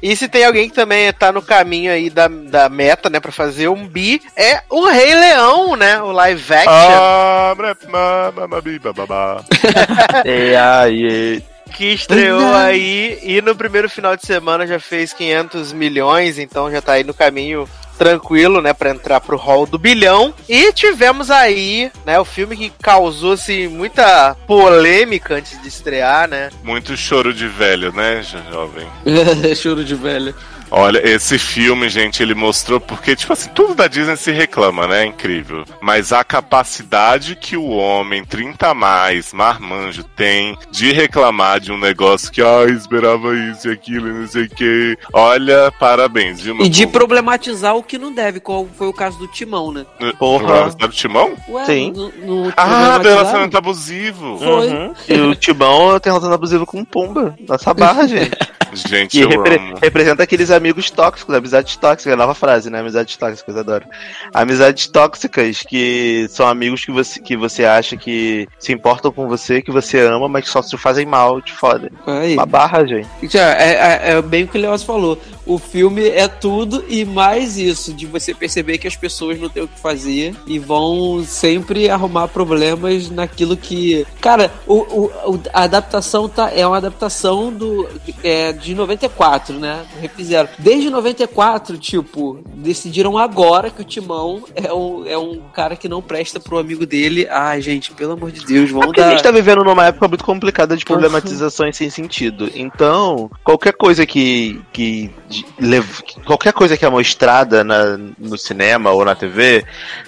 E 0.01 0.15
se 0.15 0.27
tem 0.27 0.45
alguém 0.45 0.69
que 0.69 0.75
também 0.75 1.11
tá 1.13 1.31
no 1.31 1.41
caminho 1.41 1.91
aí 1.91 2.09
da, 2.09 2.27
da 2.27 2.69
meta, 2.69 3.09
né, 3.09 3.19
pra 3.19 3.31
fazer 3.31 3.67
um 3.67 3.87
bi, 3.87 4.21
é 4.35 4.61
o 4.69 4.85
Rei 4.87 5.13
Leão, 5.15 5.75
né? 5.75 6.01
O 6.01 6.11
live 6.11 6.53
action. 6.53 6.71
Ah. 6.71 7.55
E 10.25 10.55
aí, 10.55 11.43
Que 11.67 11.93
estreou 11.93 12.53
aí 12.55 13.19
e 13.23 13.41
no 13.41 13.55
primeiro 13.55 13.89
final 13.89 14.15
de 14.15 14.25
semana 14.25 14.65
já 14.65 14.79
fez 14.79 15.13
500 15.13 15.73
milhões, 15.73 16.39
então 16.39 16.71
já 16.71 16.81
tá 16.81 16.93
aí 16.93 17.03
no 17.03 17.13
caminho 17.13 17.67
tranquilo, 17.97 18.61
né, 18.61 18.73
Pra 18.73 18.91
entrar 18.91 19.19
pro 19.19 19.37
hall 19.37 19.65
do 19.65 19.77
bilhão. 19.79 20.31
E 20.47 20.71
tivemos 20.71 21.31
aí, 21.31 21.91
né, 22.05 22.19
o 22.19 22.25
filme 22.25 22.55
que 22.55 22.71
causou 22.81 23.33
assim 23.33 23.67
muita 23.67 24.35
polêmica 24.45 25.35
antes 25.35 25.59
de 25.61 25.67
estrear, 25.67 26.27
né? 26.27 26.49
Muito 26.63 26.95
choro 26.95 27.33
de 27.33 27.47
velho, 27.47 27.91
né, 27.91 28.21
jo- 28.21 28.37
jovem? 28.51 28.87
Choro 29.55 29.83
de 29.83 29.95
velho. 29.95 30.35
Olha, 30.69 31.01
esse 31.07 31.37
filme, 31.37 31.87
gente, 31.89 32.21
ele 32.21 32.33
mostrou 32.35 32.79
porque, 32.79 33.15
tipo 33.15 33.31
assim, 33.33 33.49
tudo 33.55 33.73
da 33.75 33.87
Disney 33.87 34.15
se 34.17 34.31
reclama, 34.31 34.87
né? 34.87 35.03
É 35.03 35.05
incrível. 35.05 35.63
Mas 35.81 36.11
a 36.11 36.23
capacidade 36.23 37.35
que 37.35 37.55
o 37.55 37.67
homem 37.69 38.23
30 38.25 38.69
a 38.69 38.73
mais, 38.73 39.31
marmanjo, 39.33 40.03
tem 40.03 40.57
de 40.71 40.91
reclamar 40.91 41.59
de 41.59 41.71
um 41.71 41.77
negócio 41.77 42.31
que, 42.31 42.41
ah, 42.41 42.65
esperava 42.69 43.35
isso 43.35 43.67
e 43.69 43.71
aquilo 43.71 44.09
e 44.09 44.13
não 44.13 44.27
sei 44.27 44.43
o 44.43 44.49
quê. 44.49 44.97
Olha, 45.13 45.71
parabéns, 45.79 46.41
viu, 46.41 46.55
meu 46.55 46.65
E 46.65 46.69
de 46.69 46.83
povo? 46.85 46.93
problematizar 46.97 47.75
o 47.75 47.83
que 47.83 47.97
não 47.97 48.11
deve, 48.13 48.39
qual 48.39 48.67
foi 48.77 48.87
o 48.87 48.93
caso 48.93 49.17
do 49.17 49.27
Timão, 49.27 49.71
né? 49.71 49.85
Porra. 50.19 50.69
No 50.79 50.89
Timão? 50.89 51.35
Ué, 51.49 51.65
Sim. 51.65 51.91
no, 51.91 52.43
no 52.45 52.53
Ah, 52.57 52.97
do 52.97 53.07
relacionamento 53.07 53.57
abusivo. 53.57 54.37
Foi. 54.39 54.67
Uhum. 54.69 54.93
E 55.07 55.13
o 55.19 55.35
Timão 55.35 55.99
tem 55.99 56.11
relação 56.11 56.31
abusivo 56.33 56.65
com 56.65 56.81
o 56.81 56.85
Pumba. 56.85 57.35
Nossa 57.47 57.73
barra, 57.73 58.05
gente. 58.07 58.31
Gente, 58.73 59.11
Que 59.11 59.21
eu 59.21 59.29
repre- 59.29 59.55
amo. 59.55 59.75
representa 59.81 60.23
aqueles 60.23 60.51
amigos 60.57 60.91
tóxicos, 60.91 61.33
amizades 61.33 61.75
tóxicas, 61.77 62.11
é 62.11 62.15
nova 62.15 62.33
frase, 62.33 62.69
né? 62.69 62.79
Amizades 62.79 63.15
tóxicas, 63.15 63.55
eu 63.55 63.61
adoro. 63.61 63.85
Amizades 64.33 64.87
tóxicas, 64.87 65.59
que 65.61 66.27
são 66.29 66.47
amigos 66.47 66.83
que 66.83 66.91
você, 66.91 67.19
que 67.19 67.37
você 67.37 67.63
acha 67.65 67.95
que 67.95 68.47
se 68.59 68.73
importam 68.73 69.11
com 69.11 69.27
você, 69.27 69.61
que 69.61 69.71
você 69.71 69.99
ama, 70.01 70.27
mas 70.27 70.43
que 70.43 70.49
só 70.49 70.61
te 70.61 70.77
fazem 70.77 71.05
mal, 71.05 71.41
te 71.41 71.53
fodem. 71.53 71.89
Aí. 72.05 72.33
Uma 72.33 72.45
barra, 72.45 72.85
gente. 72.85 73.07
Já, 73.23 73.53
é, 73.53 73.73
é- 73.73 74.11
é 74.17 74.21
bem 74.21 74.43
o 74.43 74.47
que 74.47 74.57
o 74.57 74.61
Leoz 74.61 74.83
falou. 74.83 75.17
O 75.47 75.57
filme 75.57 76.07
é 76.07 76.27
tudo 76.27 76.83
e 76.89 77.05
mais 77.05 77.57
isso, 77.57 77.93
de 77.93 78.05
você 78.05 78.33
perceber 78.33 78.77
que 78.77 78.87
as 78.87 78.95
pessoas 78.95 79.39
não 79.39 79.47
têm 79.49 79.63
o 79.63 79.67
que 79.67 79.79
fazer 79.79 80.35
e 80.45 80.59
vão 80.59 81.23
sempre 81.25 81.89
arrumar 81.89 82.27
problemas 82.27 83.09
naquilo 83.09 83.55
que. 83.55 84.05
Cara, 84.19 84.51
o, 84.67 84.75
o- 84.75 85.41
a 85.53 85.63
adaptação 85.63 86.27
tá, 86.27 86.51
é 86.53 86.67
uma 86.67 86.77
adaptação 86.77 87.51
do, 87.51 87.87
é, 88.23 88.51
de 88.51 88.75
94, 88.75 89.57
né? 89.57 89.85
Refizeram. 90.01 90.49
Desde 90.59 90.89
94, 90.89 91.77
tipo, 91.77 92.39
decidiram 92.55 93.17
agora 93.17 93.69
que 93.69 93.81
o 93.81 93.85
Timão 93.85 94.43
é 94.55 94.71
um, 94.73 95.05
é 95.07 95.17
um 95.17 95.39
cara 95.53 95.75
que 95.75 95.87
não 95.87 96.01
presta 96.01 96.39
pro 96.39 96.57
amigo 96.57 96.85
dele. 96.85 97.27
Ai, 97.29 97.61
gente, 97.61 97.91
pelo 97.93 98.13
amor 98.13 98.31
de 98.31 98.45
Deus, 98.45 98.69
É 98.69 98.73
vamos 98.73 98.89
a 98.89 99.01
dar. 99.01 99.09
gente 99.11 99.23
tá 99.23 99.31
vivendo 99.31 99.63
numa 99.63 99.85
época 99.85 100.07
muito 100.07 100.23
complicada 100.23 100.75
de 100.75 100.83
Porra. 100.83 100.99
problematizações 100.99 101.77
sem 101.77 101.89
sentido. 101.89 102.51
Então, 102.53 103.29
qualquer 103.43 103.73
coisa 103.73 104.05
que. 104.05 104.59
que 104.73 105.09
de- 105.59 106.23
qualquer 106.25 106.53
coisa 106.53 106.77
que 106.77 106.85
é 106.85 106.89
mostrada 106.89 107.63
na- 107.63 107.97
no 108.17 108.37
cinema 108.37 108.91
ou 108.91 109.03
na 109.03 109.15
TV, 109.15 109.65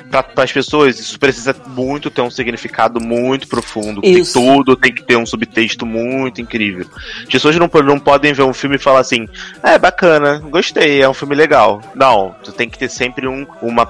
para 0.10 0.43
as 0.43 0.51
pessoas, 0.51 0.99
isso 0.99 1.19
precisa 1.19 1.56
muito 1.68 2.10
ter 2.10 2.22
um 2.22 2.30
significado 2.31 2.99
muito 2.99 3.47
profundo. 3.47 4.01
Tem 4.01 4.19
Isso. 4.19 4.34
tudo 4.34 4.76
tem 4.76 4.93
que 4.93 5.03
ter 5.03 5.15
um 5.15 5.26
subtexto 5.26 5.85
muito 5.85 6.41
incrível. 6.41 6.85
As 7.19 7.26
pessoas 7.26 7.56
não, 7.56 7.69
não 7.84 7.99
podem 7.99 8.34
ver 8.34 8.43
um 8.43 8.53
filme 8.53 8.76
e 8.76 8.80
falar 8.80 8.99
assim: 8.99 9.27
é 9.64 9.77
bacana, 9.77 10.39
gostei, 10.49 11.01
é 11.01 11.10
um 11.10 11.14
filme 11.14 11.35
legal. 11.35 11.81
Não, 11.95 12.35
tu 12.43 12.51
tem 12.51 12.69
que 12.69 12.77
ter 12.77 12.89
sempre 12.89 13.27
um, 13.27 13.45
uma, 13.61 13.88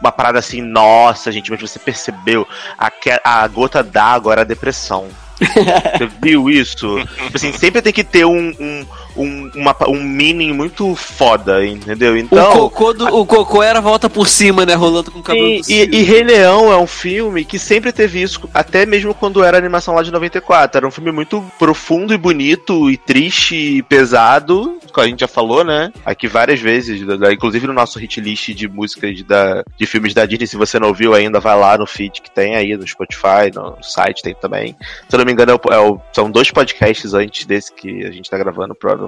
uma 0.00 0.12
parada 0.12 0.38
assim, 0.38 0.60
nossa, 0.60 1.30
gente, 1.30 1.50
mas 1.50 1.60
você 1.60 1.78
percebeu 1.78 2.46
a, 2.78 2.90
a 3.24 3.46
gota 3.48 3.82
d'água 3.82 4.32
era 4.32 4.40
a 4.42 4.44
depressão. 4.44 5.08
Você 5.42 6.08
viu 6.22 6.48
isso? 6.48 6.98
Tipo 7.24 7.36
assim, 7.36 7.52
sempre 7.52 7.82
tem 7.82 7.92
que 7.92 8.04
ter 8.04 8.24
um, 8.24 8.54
um, 8.60 8.86
um, 9.16 9.50
uma, 9.54 9.76
um 9.88 10.02
meaning 10.02 10.52
muito 10.52 10.94
foda, 10.94 11.64
entendeu? 11.66 12.14
O 12.14 12.16
Então. 12.18 12.52
cocô, 12.52 12.92
do, 12.92 13.06
o 13.16 13.26
cocô 13.26 13.62
era 13.62 13.80
volta 13.80 14.08
por 14.08 14.26
cima, 14.28 14.64
né? 14.66 14.74
Rolando 14.74 15.10
com 15.10 15.18
o 15.18 15.22
cabelo 15.22 15.46
E, 15.46 15.62
e, 15.68 15.96
e 15.96 16.02
Rei 16.02 16.22
Leão 16.22 16.72
é 16.72 16.76
um 16.78 16.86
filme 16.86 17.44
que 17.44 17.58
sempre 17.58 17.92
teve 17.92 18.22
isso, 18.22 18.48
até 18.54 18.86
mesmo 18.86 19.14
quando 19.14 19.42
era 19.44 19.56
animação 19.58 19.94
lá 19.94 20.02
de 20.02 20.10
94. 20.10 20.78
Era 20.78 20.86
um 20.86 20.90
filme 20.90 21.12
muito 21.12 21.44
profundo 21.58 22.12
e 22.14 22.18
bonito, 22.18 22.90
e 22.90 22.96
triste 22.96 23.54
e 23.78 23.82
pesado, 23.82 24.78
como 24.92 25.06
a 25.06 25.08
gente 25.08 25.20
já 25.20 25.28
falou, 25.28 25.64
né? 25.64 25.92
Aqui 26.04 26.28
várias 26.28 26.60
vezes, 26.60 27.00
inclusive 27.32 27.66
no 27.66 27.72
nosso 27.72 27.98
hit 27.98 28.20
list 28.20 28.50
de 28.50 28.68
músicas 28.68 29.22
da, 29.22 29.62
de 29.78 29.86
filmes 29.86 30.12
da 30.14 30.24
Disney. 30.26 30.46
Se 30.46 30.56
você 30.56 30.78
não 30.78 30.88
ouviu 30.88 31.14
ainda, 31.14 31.40
vai 31.40 31.58
lá 31.58 31.76
no 31.78 31.86
feed 31.86 32.20
que 32.20 32.30
tem 32.30 32.54
aí, 32.56 32.76
no 32.76 32.86
Spotify, 32.86 33.50
no 33.54 33.76
site 33.82 34.22
tem 34.22 34.34
também. 34.34 34.76
Se 35.08 35.14
eu 35.14 35.18
não 35.18 35.24
me 35.26 35.32
engano, 35.32 35.52
é 35.52 35.54
o- 35.54 35.72
é 35.72 35.78
o- 35.78 36.00
são 36.12 36.30
dois 36.30 36.50
podcasts 36.50 37.14
antes 37.14 37.46
desse 37.46 37.72
que 37.72 38.04
a 38.04 38.10
gente 38.10 38.28
tá 38.30 38.36
gravando, 38.38 38.74
provavelmente. 38.74 39.01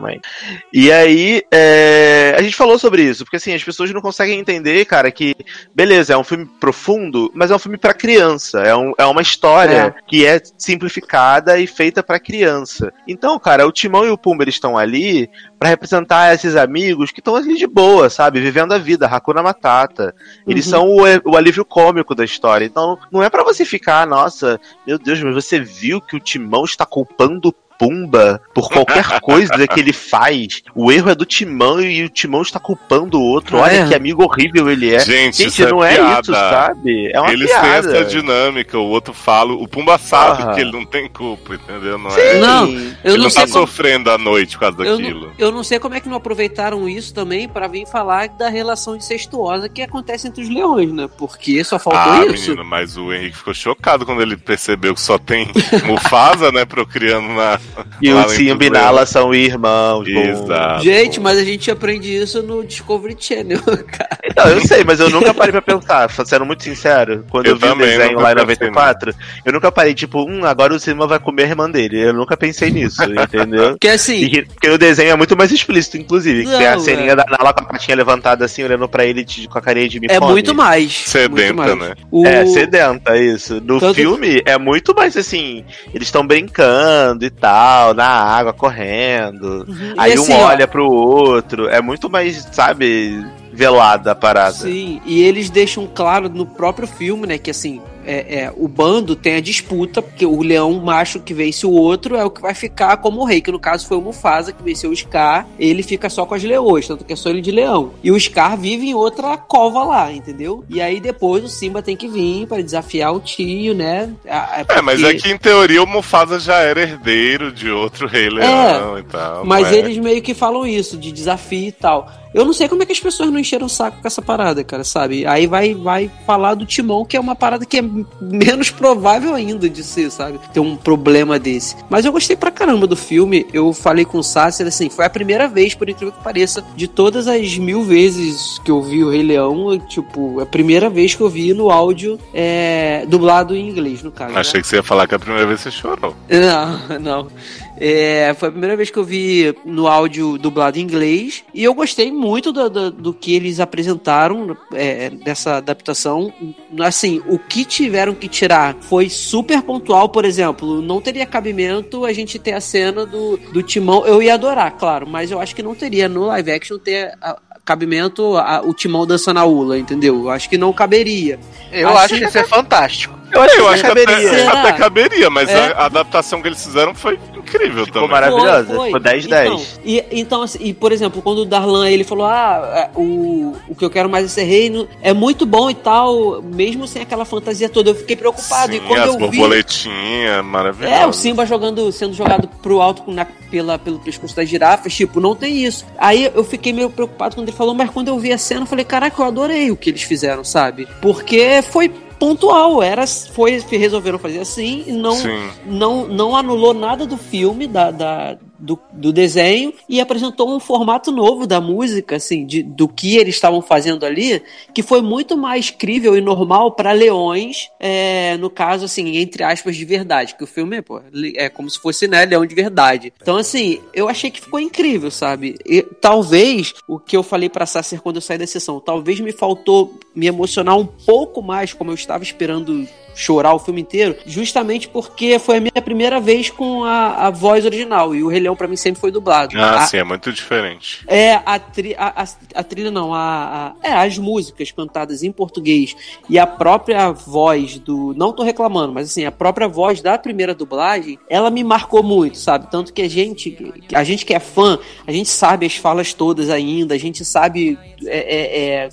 E 0.73 0.91
aí, 0.93 1.43
é, 1.51 2.35
a 2.39 2.43
gente 2.43 2.57
falou 2.57 2.79
sobre 2.79 3.03
isso, 3.03 3.25
porque 3.25 3.37
assim, 3.37 3.55
as 3.55 3.62
pessoas 3.65 3.91
não 3.93 4.01
conseguem 4.01 4.39
entender, 4.39 4.85
cara, 4.85 5.11
que 5.11 5.35
beleza, 5.75 6.12
é 6.15 6.16
um 6.16 6.25
filme 6.25 6.47
profundo, 6.61 7.31
mas 7.35 7.51
é 7.51 7.55
um 7.55 7.59
filme 7.59 7.77
pra 7.79 7.95
criança. 7.95 8.61
É, 8.61 8.75
um, 8.75 8.93
é 8.99 9.05
uma 9.07 9.23
história 9.23 9.95
que 10.07 10.27
é 10.27 10.41
simplificada 10.59 11.59
e 11.59 11.66
feita 11.66 12.03
pra 12.03 12.19
criança. 12.21 12.93
Então, 13.07 13.39
cara, 13.39 13.66
o 13.66 13.73
Timão 13.73 14.05
e 14.05 14.11
o 14.11 14.19
Pumba 14.19 14.45
eles 14.45 14.55
estão 14.55 14.77
ali 14.77 15.29
pra 15.59 15.69
representar 15.69 16.35
esses 16.35 16.57
amigos 16.57 17.11
que 17.11 17.21
estão 17.21 17.37
ali 17.37 17.57
de 17.57 17.66
boa, 17.66 18.11
sabe? 18.11 18.41
Vivendo 18.41 18.73
a 18.73 18.79
vida, 18.79 19.07
Hakuna 19.07 19.43
Matata. 19.43 20.15
Eles 20.47 20.66
Uhum. 20.66 20.71
são 20.71 20.89
o, 20.89 21.33
o 21.33 21.37
alívio 21.37 21.65
cômico 21.65 22.15
da 22.15 22.25
história. 22.25 22.65
Então, 22.65 22.99
não 23.11 23.23
é 23.23 23.31
pra 23.31 23.43
você 23.43 23.65
ficar, 23.65 24.07
nossa, 24.07 24.61
meu 24.87 24.99
Deus, 24.99 25.23
mas 25.23 25.35
você 25.35 25.59
viu 25.61 26.01
que 26.01 26.16
o 26.16 26.21
Timão 26.21 26.65
está 26.65 26.85
culpando 26.85 27.49
o 27.49 27.53
Pumba 27.78 28.40
por 28.55 28.68
qualquer 28.70 29.05
coisa 29.20 29.66
que 29.66 29.80
ele 29.80 29.92
faz. 29.92 30.62
O 30.74 30.90
erro 30.92 31.10
é 31.10 31.14
do 31.14 31.24
Timão 31.24 31.80
e 31.80 32.05
o 32.05 32.09
Timão 32.09 32.42
está 32.42 32.59
culpando 32.59 33.18
o 33.18 33.22
outro. 33.22 33.59
Olha 33.59 33.72
É. 33.84 33.88
que 33.88 33.94
amigo 33.94 34.22
horrível 34.24 34.70
ele 34.70 34.94
é. 34.94 35.01
Gente, 35.01 35.38
Gente, 35.38 35.46
isso 35.48 35.64
é 35.64 35.70
não 35.70 35.82
é, 35.84 35.94
piada. 35.96 36.20
isso, 36.22 36.32
sabe? 36.32 37.10
É 37.12 37.20
uma 37.20 37.32
Eles 37.32 37.51
têm 37.51 37.60
piada. 37.60 37.96
essa 37.96 38.05
dinâmica, 38.05 38.78
o 38.78 38.86
outro 38.88 39.12
fala, 39.12 39.52
o 39.52 39.66
Pumba 39.68 39.98
sabe 39.98 40.42
Ah. 40.44 40.55
que 40.55 40.60
ele 40.60 40.72
não 40.72 40.84
tem 40.84 41.09
culpa, 41.09 41.55
entendeu? 41.55 41.98
Não 41.98 42.10
é? 42.10 42.38
Não, 42.38 42.66
Sim. 42.66 42.94
eu 43.05 43.10
ele 43.10 43.16
não 43.18 43.24
não 43.24 43.30
sei 43.30 43.42
tá 43.46 43.52
como... 43.52 43.66
sofrendo 43.66 44.10
à 44.10 44.18
noite 44.18 44.52
por 44.56 44.60
causa 44.60 44.82
Eu 44.84 44.96
daquilo. 44.98 45.26
não, 45.26 45.32
eu 45.38 45.52
não 45.52 45.64
sei 45.64 45.78
como 45.78 45.94
é 45.94 46.01
que 46.01 46.09
não 46.09 46.16
aproveitaram 46.16 46.88
isso 46.88 47.12
também 47.14 47.48
pra 47.48 47.66
vir 47.68 47.86
falar 47.86 48.28
da 48.28 48.48
relação 48.48 48.96
incestuosa 48.96 49.68
que 49.68 49.82
acontece 49.82 50.28
entre 50.28 50.42
os 50.42 50.48
leões, 50.48 50.92
né? 50.92 51.09
Porque 51.18 51.62
só 51.64 51.78
faltou 51.78 52.01
Ah, 52.01 52.26
isso. 52.26 52.51
menino, 52.51 52.64
mas 52.64 52.96
o 52.96 53.12
Henrique 53.12 53.36
ficou 53.36 53.55
chocado 53.55 54.05
quando 54.06 54.22
ele 54.22 54.36
percebeu 54.36 54.94
que 54.94 55.01
só 55.01 55.18
tem 55.18 55.48
Mufasa, 55.84 56.51
né, 56.52 56.64
procriando 56.64 57.28
na. 57.28 57.59
E 58.01 58.12
o 58.12 58.28
Simba 58.28 58.65
e. 58.65 58.70
Nala 58.70 59.05
são 59.07 59.35
irmãos. 59.35 60.07
Exato. 60.07 60.85
Gente, 60.85 61.20
mas 61.20 61.39
a 61.39 61.45
gente 61.45 61.70
aprende 61.70 62.15
isso 62.15 62.43
no 62.43 62.65
Discovery 62.65 63.16
Channel, 63.19 63.59
cara. 63.86 64.19
Não, 64.36 64.45
eu 64.53 64.61
sei, 64.66 64.85
mas 64.85 65.01
eu 65.01 65.11
nunca 65.11 65.32
parei 65.35 65.53
pra 65.53 65.62
pensar, 65.62 66.09
sendo 66.24 66.45
muito 66.45 66.62
sincero. 66.65 67.24
Quando 67.31 67.47
eu, 67.47 67.53
Eu 67.53 67.59
vi 67.59 67.66
o 67.66 67.74
desenho 67.77 68.19
lá 68.20 68.32
em 68.32 68.36
pensei 68.36 68.69
94, 68.69 69.15
eu 69.45 69.53
nunca 69.53 69.70
parei, 69.73 69.95
tipo, 69.95 70.23
hum, 70.28 70.45
agora 70.45 70.74
o 70.74 70.78
Simba 70.78 71.07
vai 71.07 71.19
comer 71.19 71.45
a 71.45 71.49
irmã 71.49 71.70
dele. 71.70 72.01
Eu 72.01 72.12
nunca 72.12 72.36
pensei 72.36 72.70
nisso, 72.70 73.03
entendeu? 73.11 73.70
Porque 73.73 73.89
assim, 73.89 74.16
E 74.24 74.31
que- 74.31 74.43
porque 74.45 74.70
o 74.70 74.78
desenho 74.78 75.11
é 75.11 75.16
muito 75.16 75.36
mais 75.36 75.51
explícito, 75.53 75.97
inclusive. 75.97 76.45
que 76.45 76.57
tem 76.57 76.66
a 76.66 76.73
Não, 76.74 76.81
ceninha 76.81 77.12
é. 77.12 77.16
da 77.16 77.24
Nala 77.24 77.53
com 77.53 77.65
a 77.65 77.66
patinha 77.66 77.97
levantada 77.97 78.45
assim, 78.45 78.62
olhando 78.65 78.89
pra 78.89 79.05
ele 79.05 79.24
de- 79.24 79.49
com 79.49 79.59
a 79.59 79.62
carinha 79.62 79.89
de 79.89 80.01
me 80.01 80.07
é 80.11 80.19
come. 80.19 80.32
muito 80.32 80.55
mais. 80.55 80.85
muito 80.85 81.11
Sedenta, 81.11 81.55
mais. 81.55 81.78
né? 81.78 81.95
O... 82.11 82.27
É, 82.27 82.47
sedenta, 82.47 83.16
isso. 83.16 83.61
No 83.61 83.78
Tanto- 83.81 83.95
filme 83.95 84.43
é 84.45 84.59
muito 84.59 84.95
mais 84.95 85.16
assim, 85.16 85.65
eles 85.93 86.09
estão 86.09 86.27
brincando 86.27 87.24
e 87.24 87.31
tal, 87.31 87.53
na 87.94 88.06
água, 88.06 88.52
correndo. 88.52 89.64
Uhum. 89.68 89.94
Aí 89.97 90.12
E 90.12 90.18
um 90.18 90.22
assim, 90.22 90.32
ó, 90.32 90.47
olha 90.47 90.66
pro 90.66 90.90
outro. 90.90 91.68
É 91.68 91.81
muito 91.81 92.09
mais, 92.10 92.48
sabe, 92.52 93.24
velada 93.52 94.12
a 94.12 94.14
parada. 94.14 94.52
Sim, 94.52 95.01
e 95.05 95.22
eles 95.22 95.51
deixam 95.51 95.86
claro 95.86 96.28
no 96.28 96.47
próprio 96.47 96.86
filme, 96.86 97.26
né, 97.26 97.39
que 97.39 97.51
assim, 97.51 97.81
é, 98.06 98.40
é, 98.44 98.52
o 98.56 98.66
bando 98.68 99.14
tem 99.16 99.36
a 99.36 99.40
disputa, 99.40 100.01
porque 100.02 100.24
o 100.26 100.43
leão 100.43 100.72
macho 100.74 101.20
que 101.20 101.32
vence 101.35 101.66
o 101.66 101.70
outro 101.70 102.16
é 102.16 102.24
o 102.24 102.31
que 102.31 102.40
vai 102.40 102.55
ficar 102.55 102.97
como 102.98 103.20
o 103.20 103.24
rei, 103.24 103.40
que 103.40 103.51
no 103.52 103.59
caso 103.59 103.86
foi 103.86 103.97
o 103.97 104.01
Mufasa 104.01 104.52
que 104.52 104.62
venceu 104.62 104.90
o 104.90 104.97
Scar, 104.97 105.47
ele 105.59 105.82
fica 105.82 106.09
só 106.10 106.24
com 106.26 106.35
as 106.35 106.43
leoas, 106.43 106.86
tanto 106.86 107.05
que 107.05 107.12
é 107.12 107.16
só 107.16 107.31
ele 107.31 107.40
de 107.40 107.51
leão. 107.51 107.93
E 108.02 108.10
o 108.10 108.18
Scar 108.20 108.56
vive 108.56 108.89
em 108.89 108.94
outra 108.94 109.36
cova 109.36 109.82
lá, 109.85 110.12
entendeu? 110.12 110.64
E 110.68 110.81
aí 110.81 111.01
depois 111.01 111.44
o 111.44 111.48
Simba 111.48 111.82
tem 111.82 111.97
que 111.97 112.09
vir 112.09 112.47
para 112.47 112.62
desafiar 112.62 113.14
o 113.14 113.20
tio, 113.20 113.74
né? 113.74 114.10
A- 114.28 114.64
É, 114.68 114.81
mas 114.82 115.01
porque- 115.01 115.16
é 115.16 115.20
que 115.20 115.31
em 115.31 115.39
teoria 115.39 115.82
o 115.82 115.86
Mufasa 115.86 116.39
já 116.39 116.56
era 116.59 116.82
herdeiro 116.82 117.52
de 117.52 117.70
outro 117.70 118.06
rei 118.06 118.28
leão 118.28 118.98
e 118.98 119.02
tal. 119.02 119.44
Mas 119.44 119.68
não 119.70 119.74
é? 119.74 119.78
eles 119.78 119.98
meio 119.98 120.22
que 120.22 120.35
falam 120.35 120.66
isso, 120.66 120.97
de 120.97 121.10
desafio 121.12 121.68
e 121.68 121.72
tal. 121.72 122.10
Eu 122.35 122.44
não 122.44 122.52
sei 122.52 122.69
como 122.69 122.82
é 122.82 122.86
que 122.86 122.93
as 122.93 122.98
pessoas 123.01 123.31
não 123.31 123.39
encheram 123.39 123.66
o 123.66 123.70
saco 123.70 123.98
com 124.02 124.06
essa 124.09 124.20
parada, 124.20 124.65
cara, 124.65 124.82
sabe? 124.82 125.24
Aí 125.24 125.47
vai, 125.47 125.73
vai 125.73 126.11
falar 126.27 126.55
do 126.55 126.66
Timão, 126.66 127.05
que 127.05 127.16
é 127.16 127.20
uma 127.20 127.36
parada 127.36 127.65
que 127.65 127.78
é 127.78 127.82
menos 128.20 128.70
provável 128.70 129.32
ainda 129.35 129.70
de 129.70 129.85
ser, 129.85 130.11
sabe? 130.11 130.40
Ter 130.52 130.59
um 130.61 130.74
problema 130.77 131.39
desse. 131.39 131.77
Mas 131.89 132.05
eu 132.05 132.11
gostei 132.12 132.35
pra 132.36 132.51
caramba 132.51 132.86
do 132.86 132.97
filme. 132.97 133.47
Eu 133.52 133.73
falei 133.73 134.05
com 134.05 134.19
o 134.19 134.23
Sasser, 134.23 134.66
assim, 134.66 134.90
foi 134.90 135.05
a 135.05 135.11
primeira 135.11 135.47
vez, 135.47 135.74
por 135.74 135.89
incrível 135.89 136.12
que 136.12 136.23
pareça, 136.24 136.65
de 136.74 136.89
todas 136.89 137.28
as 137.28 137.56
mil 137.56 137.85
vezes 137.85 138.59
que 138.65 138.70
eu 138.70 138.82
vi 138.82 139.05
o 139.05 139.11
Rei 139.11 139.23
Leão, 139.23 139.78
tipo, 139.78 140.40
a 140.40 140.47
primeira 140.47 140.90
vez 140.90 141.15
que 141.15 141.20
eu 141.20 141.28
vi 141.28 141.52
no 141.55 141.70
áudio 141.70 142.19
é, 142.35 143.05
dublado 143.06 143.55
em 143.55 143.69
inglês, 143.69 144.02
no 144.02 144.11
caso. 144.11 144.35
né? 144.35 144.40
Achei 144.40 144.61
que 144.61 144.66
você 144.66 144.77
ia 144.77 144.82
falar 144.82 145.06
que 145.06 145.15
a 145.15 145.19
primeira 145.19 145.47
vez 145.47 145.61
você 145.61 145.70
chorou. 145.70 146.15
Não, 146.28 146.98
não. 146.98 147.28
É, 147.76 148.34
foi 148.38 148.48
a 148.48 148.52
primeira 148.52 148.76
vez 148.76 148.88
que 148.90 148.96
eu 148.98 149.05
vi 149.05 149.55
no 149.64 149.88
áudio 149.88 150.38
dublado 150.38 150.78
em 150.78 150.82
inglês 150.82 151.42
e 151.52 151.64
eu 151.64 151.74
gostei 151.74 152.12
muito 152.12 152.52
do, 152.52 152.70
do, 152.70 152.90
do 152.90 153.12
que 153.14 153.34
eles 153.34 153.59
apresentaram 153.59 154.56
é, 154.72 155.10
dessa 155.10 155.56
adaptação. 155.56 156.32
Assim, 156.80 157.20
o 157.26 157.38
que 157.38 157.64
tiveram 157.64 158.14
que 158.14 158.28
tirar 158.28 158.76
foi 158.80 159.09
super 159.09 159.60
pontual, 159.62 160.09
por 160.09 160.24
exemplo, 160.24 160.80
não 160.80 161.01
teria 161.01 161.26
cabimento 161.26 162.05
a 162.05 162.12
gente 162.12 162.38
ter 162.38 162.52
a 162.52 162.60
cena 162.60 163.05
do, 163.05 163.36
do 163.52 163.62
Timão. 163.62 164.06
Eu 164.06 164.22
ia 164.22 164.34
adorar, 164.34 164.70
claro, 164.78 165.06
mas 165.09 165.30
eu 165.30 165.40
acho 165.40 165.55
que 165.55 165.62
não 165.62 165.74
teria 165.74 166.09
no 166.09 166.26
live 166.26 166.52
action 166.52 166.78
ter 166.78 167.12
a- 167.20 167.36
cabimento 167.64 168.36
a- 168.36 168.60
o 168.64 168.72
Timão 168.74 169.06
dançando 169.06 169.40
a 169.40 169.44
Ula, 169.44 169.78
entendeu? 169.78 170.14
Eu 170.24 170.30
acho 170.30 170.48
que 170.48 170.59
não 170.59 170.72
caberia. 170.72 171.40
Eu 171.72 171.88
Assim, 171.88 171.98
acho 171.98 172.14
que 172.18 172.24
isso 172.28 172.38
é 172.38 172.44
fantástico. 172.44 173.18
Eu 173.35 173.43
acho 173.43 173.55
Eu 173.56 173.65
que 173.65 173.70
acho 173.73 173.82
que 173.82 173.89
caberia. 173.89 174.31
até, 174.31 174.47
até 174.47 174.73
caberia, 174.73 175.31
mas 175.31 175.48
É. 175.48 175.73
a 175.77 175.86
adaptação 175.86 176.40
que 176.40 176.48
eles 176.48 176.62
fizeram 176.65 176.94
foi 176.94 177.19
incrível 177.36 177.85
Ficou 177.85 178.02
também. 178.02 178.11
maravilhosa. 178.11 178.66
Foi, 178.66 178.77
foi. 178.77 178.86
Ficou 178.86 179.01
10 179.01 179.24
então, 179.27 179.56
10. 179.56 179.81
E, 179.85 180.05
então, 180.12 180.43
assim, 180.43 180.59
e, 180.61 180.73
por 180.74 180.93
exemplo, 180.93 181.20
quando 181.20 181.39
o 181.39 181.44
Darlan 181.44 181.89
ele 181.90 182.05
falou: 182.05 182.27
Ah, 182.27 182.90
é, 182.94 182.98
o, 182.98 183.55
o 183.69 183.74
que 183.74 183.85
eu 183.85 183.90
quero 183.90 184.09
mais 184.09 184.24
é 184.27 184.28
ser 184.28 184.44
reino, 184.44 184.89
é 185.02 185.12
muito 185.12 185.44
bom 185.44 185.69
e 185.70 185.74
tal, 185.74 186.40
mesmo 186.43 186.86
sem 186.86 187.02
aquela 187.02 187.24
fantasia 187.24 187.69
toda, 187.69 187.90
eu 187.90 187.94
fiquei 187.94 188.16
preocupado. 188.16 188.73
Sim, 188.73 188.78
e 188.78 188.81
quando 188.81 189.01
as 189.01 189.06
eu 189.09 189.12
vi. 189.31 189.39
borboletinhas, 189.74 190.44
maravilhosas. 190.44 191.01
É, 191.01 191.06
o 191.06 191.12
Simba 191.12 191.47
jogando, 191.47 191.90
sendo 191.93 192.15
jogado 192.15 192.48
pro 192.62 192.81
alto 192.81 193.02
com- 193.02 193.12
na- 193.12 193.27
pela, 193.51 193.78
pelo 193.78 193.98
pescoço 193.98 194.35
das 194.35 194.48
girafas, 194.48 194.93
tipo, 194.94 195.20
não 195.20 195.35
tem 195.35 195.65
isso. 195.65 195.85
Aí 195.98 196.31
eu 196.35 196.43
fiquei 196.44 196.73
meio 196.73 196.90
preocupado 196.90 197.35
quando 197.36 197.48
ele 197.48 197.56
falou, 197.56 197.74
mas 197.74 197.90
quando 197.90 198.09
eu 198.09 198.19
vi 198.19 198.32
a 198.32 198.39
cena, 198.39 198.62
eu 198.62 198.66
falei, 198.66 198.85
caraca, 198.85 199.20
eu 199.23 199.27
adorei 199.27 199.70
o 199.70 199.77
que 199.77 199.90
eles 199.90 200.02
fizeram, 200.02 200.43
sabe? 200.44 200.89
Porque 201.01 201.62
foi 201.70 201.89
pontual, 202.24 202.82
era, 202.82 203.06
foi, 203.06 203.59
resolveram 203.70 204.18
fazer 204.18 204.38
assim 204.40 204.84
e 204.86 204.92
não, 204.92 205.12
Sim. 205.12 205.51
não, 205.66 206.06
não 206.09 206.34
anulou 206.34 206.72
nada 206.72 207.06
do 207.06 207.18
filme, 207.18 207.66
da, 207.66 207.90
da- 207.90 208.38
do, 208.65 208.78
do 208.93 209.12
desenho, 209.12 209.73
e 209.89 210.01
apresentou 210.01 210.55
um 210.55 210.59
formato 210.59 211.12
novo 211.12 211.47
da 211.47 211.61
música, 211.61 212.16
assim, 212.16 212.47
de, 212.47 212.62
do 212.62 212.89
que 212.89 213.16
eles 213.16 213.35
estavam 213.35 213.61
fazendo 213.61 214.05
ali, 214.07 214.43
que 214.73 214.82
foi 214.82 215.03
muito 215.03 215.36
mais 215.36 215.70
crível 215.70 216.16
e 216.16 216.20
normal 216.20 216.73
para 216.73 216.93
leões, 216.93 217.69
é, 217.78 218.36
no 218.39 218.49
caso, 218.49 218.86
assim, 218.86 219.16
entre 219.19 219.45
aspas, 219.45 219.77
de 219.77 219.85
verdade, 219.85 220.35
que 220.35 220.45
o 220.45 220.47
filme 220.47 220.81
pô, 220.81 221.01
é 221.36 221.49
como 221.49 221.69
se 221.69 221.78
fosse, 221.78 222.09
né, 222.09 222.24
leão 222.24 222.47
de 222.47 222.55
verdade. 222.55 223.12
Então, 223.20 223.36
assim, 223.36 223.81
eu 223.93 224.09
achei 224.09 224.31
que 224.31 224.41
ficou 224.41 224.59
incrível, 224.59 225.11
sabe? 225.11 225.57
E, 225.66 225.82
talvez, 225.82 226.74
o 226.89 226.99
que 226.99 227.16
eu 227.16 227.23
falei 227.23 227.49
pra 227.49 227.66
Sasser 227.66 228.01
quando 228.01 228.16
eu 228.16 228.23
saí 228.23 228.39
da 228.39 228.47
sessão, 228.47 228.81
talvez 228.81 229.20
me 229.20 229.32
faltou 229.32 229.99
me 230.15 230.27
emocionar 230.27 230.77
um 230.77 230.86
pouco 230.86 231.43
mais, 231.43 231.73
como 231.73 231.91
eu 231.91 231.95
estava 231.95 232.23
esperando 232.23 232.86
chorar 233.15 233.55
o 233.55 233.59
filme 233.59 233.81
inteiro, 233.81 234.16
justamente 234.27 234.89
porque 234.89 235.39
foi 235.39 235.59
a 235.59 235.61
minha 235.61 235.82
primeira 235.82 236.20
vez 236.20 236.51
com 236.51 236.85
a, 236.85 237.27
a 237.27 237.31
voz 237.31 237.65
original, 237.65 238.15
e 238.15 238.23
o 238.23 238.28
Rei 238.28 238.41
Leão 238.41 238.57
pra 238.57 238.66
mim 238.69 238.77
sempre 238.77 239.01
foi 239.01 239.11
dublado. 239.11 239.55
Ah, 239.59 239.82
A- 239.82 239.86
sim, 239.86 239.99
é 239.99 240.05
muito 240.05 240.32
diferente. 240.32 241.05
é, 241.07 241.35
a, 241.45 241.59
tri, 241.59 241.95
a, 241.97 242.24
a, 242.55 242.62
trilha 242.65 242.91
não, 242.91 243.15
a, 243.15 243.74
a- 243.82 243.89
é, 243.89 243.93
as 243.93 244.19
músicas 244.19 244.70
cantadas 244.73 245.23
em 245.23 245.31
português 245.32 245.95
e 246.28 246.39
a 246.39 246.47
própria 246.47 247.11
voz 247.12 247.78
do. 247.78 248.12
Não 248.16 248.32
tô 248.32 248.43
reclamando, 248.43 248.93
mas 248.93 249.11
assim, 249.11 249.24
a 249.24 249.32
própria 249.32 249.69
voz 249.69 250.01
da 250.01 250.16
primeira 250.19 250.55
dublagem, 250.55 251.19
ela 251.28 251.51
me 251.51 251.62
marcou 251.65 252.03
muito, 252.03 252.39
sabe? 252.39 252.70
Tanto 252.70 252.93
que 252.93 253.03
a 253.03 253.09
gente, 253.09 253.57
a 253.93 254.03
gente 254.05 254.24
que 254.24 254.35
é 254.35 254.41
fã, 254.41 254.78
a 255.07 255.12
gente 255.12 255.28
sabe 255.28 255.66
as 255.66 255.77
falas 255.77 256.12
todas 256.12 256.51
ainda, 256.51 256.95
a 256.95 256.99
gente 256.99 257.24
sabe 257.24 257.78
é, 258.07 258.19
é, 258.19 258.85
é, 258.86 258.89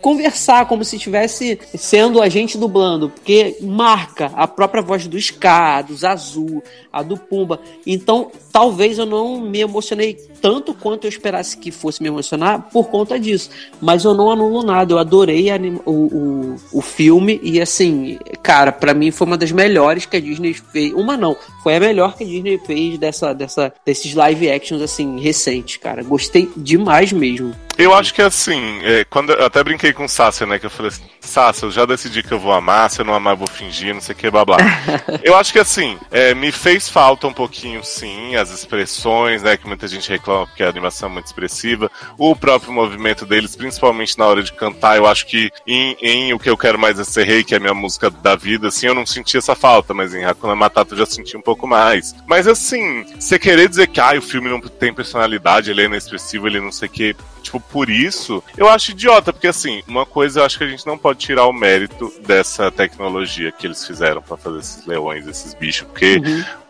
conversar 0.00 0.66
como 0.66 0.84
se 0.84 0.96
estivesse 0.96 1.58
sendo 1.76 2.20
a 2.22 2.28
gente 2.28 2.56
dublando, 2.58 3.08
porque 3.10 3.56
marca 3.60 4.26
a 4.34 4.46
própria 4.46 4.82
voz 4.82 5.06
do 5.06 5.20
Scar, 5.20 5.84
do 5.84 5.96
Zazu, 5.96 6.62
a 6.92 7.02
do 7.02 7.16
Pumba. 7.16 7.60
Então, 7.86 8.30
talvez 8.58 8.98
eu 8.98 9.06
não 9.06 9.40
me 9.40 9.60
emocionei 9.60 10.18
tanto 10.42 10.74
quanto 10.74 11.04
eu 11.04 11.08
esperasse 11.08 11.56
que 11.56 11.70
fosse 11.70 12.02
me 12.02 12.08
emocionar 12.08 12.62
por 12.72 12.88
conta 12.88 13.16
disso. 13.16 13.50
Mas 13.80 14.04
eu 14.04 14.14
não 14.14 14.32
anulo 14.32 14.64
nada, 14.64 14.92
eu 14.92 14.98
adorei 14.98 15.46
o, 15.86 15.92
o, 15.92 16.56
o 16.72 16.82
filme 16.82 17.38
e 17.40 17.60
assim, 17.60 18.18
cara, 18.42 18.72
pra 18.72 18.92
mim 18.92 19.12
foi 19.12 19.28
uma 19.28 19.38
das 19.38 19.52
melhores 19.52 20.06
que 20.06 20.16
a 20.16 20.20
Disney 20.20 20.54
fez. 20.54 20.92
Uma 20.92 21.16
não, 21.16 21.36
foi 21.62 21.76
a 21.76 21.80
melhor 21.80 22.16
que 22.16 22.24
a 22.24 22.26
Disney 22.26 22.58
fez 22.58 22.98
dessa, 22.98 23.32
dessa, 23.32 23.72
desses 23.86 24.12
live 24.12 24.50
actions 24.50 24.82
assim, 24.82 25.20
recentes, 25.20 25.76
cara. 25.76 26.02
Gostei 26.02 26.50
demais 26.56 27.12
mesmo. 27.12 27.54
Eu 27.78 27.94
acho 27.94 28.12
que 28.12 28.20
assim, 28.20 28.80
é, 28.82 29.04
quando 29.04 29.30
eu 29.30 29.46
até 29.46 29.62
brinquei 29.62 29.92
com 29.92 30.04
o 30.04 30.08
Sasha, 30.08 30.44
né? 30.44 30.58
Que 30.58 30.66
eu 30.66 30.70
falei 30.70 30.88
assim, 30.88 31.04
Sasha, 31.20 31.66
eu 31.66 31.70
já 31.70 31.86
decidi 31.86 32.24
que 32.24 32.32
eu 32.32 32.40
vou 32.40 32.52
amar, 32.52 32.90
se 32.90 33.00
eu 33.00 33.04
não 33.04 33.14
amar, 33.14 33.34
eu 33.34 33.38
vou 33.38 33.46
fingir, 33.46 33.94
não 33.94 34.00
sei 34.00 34.16
o 34.16 34.18
que, 34.18 34.28
blá 34.28 34.44
blá. 34.44 34.56
eu 35.22 35.36
acho 35.36 35.52
que 35.52 35.60
assim, 35.60 35.96
é, 36.10 36.34
me 36.34 36.50
fez 36.50 36.88
falta 36.88 37.28
um 37.28 37.32
pouquinho, 37.32 37.84
sim, 37.84 38.34
as 38.34 38.47
expressões, 38.50 39.42
né? 39.42 39.56
Que 39.56 39.66
muita 39.66 39.86
gente 39.88 40.08
reclama 40.08 40.46
porque 40.46 40.62
a 40.62 40.68
animação 40.68 41.08
é 41.08 41.12
muito 41.12 41.26
expressiva. 41.26 41.90
O 42.16 42.34
próprio 42.34 42.72
movimento 42.72 43.26
deles, 43.26 43.56
principalmente 43.56 44.18
na 44.18 44.26
hora 44.26 44.42
de 44.42 44.52
cantar, 44.52 44.96
eu 44.96 45.06
acho 45.06 45.26
que 45.26 45.50
em, 45.66 45.96
em 46.00 46.32
O 46.32 46.38
Que 46.38 46.50
Eu 46.50 46.56
Quero 46.56 46.78
Mais 46.78 46.98
É 46.98 47.04
Ser 47.04 47.24
Rei, 47.24 47.44
que 47.44 47.54
é 47.54 47.56
a 47.58 47.60
minha 47.60 47.74
música 47.74 48.10
da 48.10 48.36
vida, 48.36 48.68
assim, 48.68 48.86
eu 48.86 48.94
não 48.94 49.06
senti 49.06 49.36
essa 49.36 49.54
falta, 49.54 49.92
mas 49.94 50.14
em 50.14 50.24
Hakuna 50.24 50.54
Matata 50.54 50.94
eu 50.94 50.98
já 50.98 51.06
senti 51.06 51.36
um 51.36 51.42
pouco 51.42 51.66
mais. 51.66 52.14
Mas 52.26 52.46
assim, 52.46 53.04
você 53.18 53.38
querer 53.38 53.68
dizer 53.68 53.88
que 53.88 54.00
ah, 54.00 54.16
o 54.18 54.22
filme 54.22 54.48
não 54.48 54.60
tem 54.60 54.92
personalidade, 54.92 55.70
ele 55.70 55.82
é 55.82 55.84
inexpressivo, 55.86 56.46
ele 56.46 56.60
não 56.60 56.72
sei 56.72 56.88
o 56.88 56.90
que, 56.90 57.16
tipo, 57.48 57.60
por 57.60 57.90
isso, 57.90 58.42
eu 58.56 58.68
acho 58.68 58.92
idiota, 58.92 59.32
porque 59.32 59.48
assim, 59.48 59.82
uma 59.86 60.06
coisa 60.06 60.40
eu 60.40 60.44
acho 60.44 60.58
que 60.58 60.64
a 60.64 60.68
gente 60.68 60.86
não 60.86 60.96
pode 60.96 61.18
tirar 61.18 61.46
o 61.46 61.52
mérito 61.52 62.12
dessa 62.26 62.70
tecnologia 62.70 63.50
que 63.50 63.66
eles 63.66 63.86
fizeram 63.86 64.22
pra 64.22 64.36
fazer 64.36 64.58
esses 64.58 64.86
leões, 64.86 65.26
esses 65.26 65.54
bichos, 65.54 65.86
porque 65.88 66.20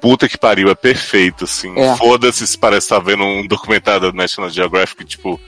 puta 0.00 0.28
que 0.28 0.38
pariu, 0.38 0.70
é 0.70 0.74
perfeito, 0.74 1.44
assim. 1.44 1.76
É. 1.78 1.96
Foda-se 1.96 2.46
se 2.46 2.56
parece 2.56 2.86
estar 2.86 2.98
vendo 3.00 3.24
um 3.24 3.46
documentário 3.46 4.12
do 4.12 4.16
National 4.16 4.50
Geographic, 4.50 5.04
tipo, 5.04 5.40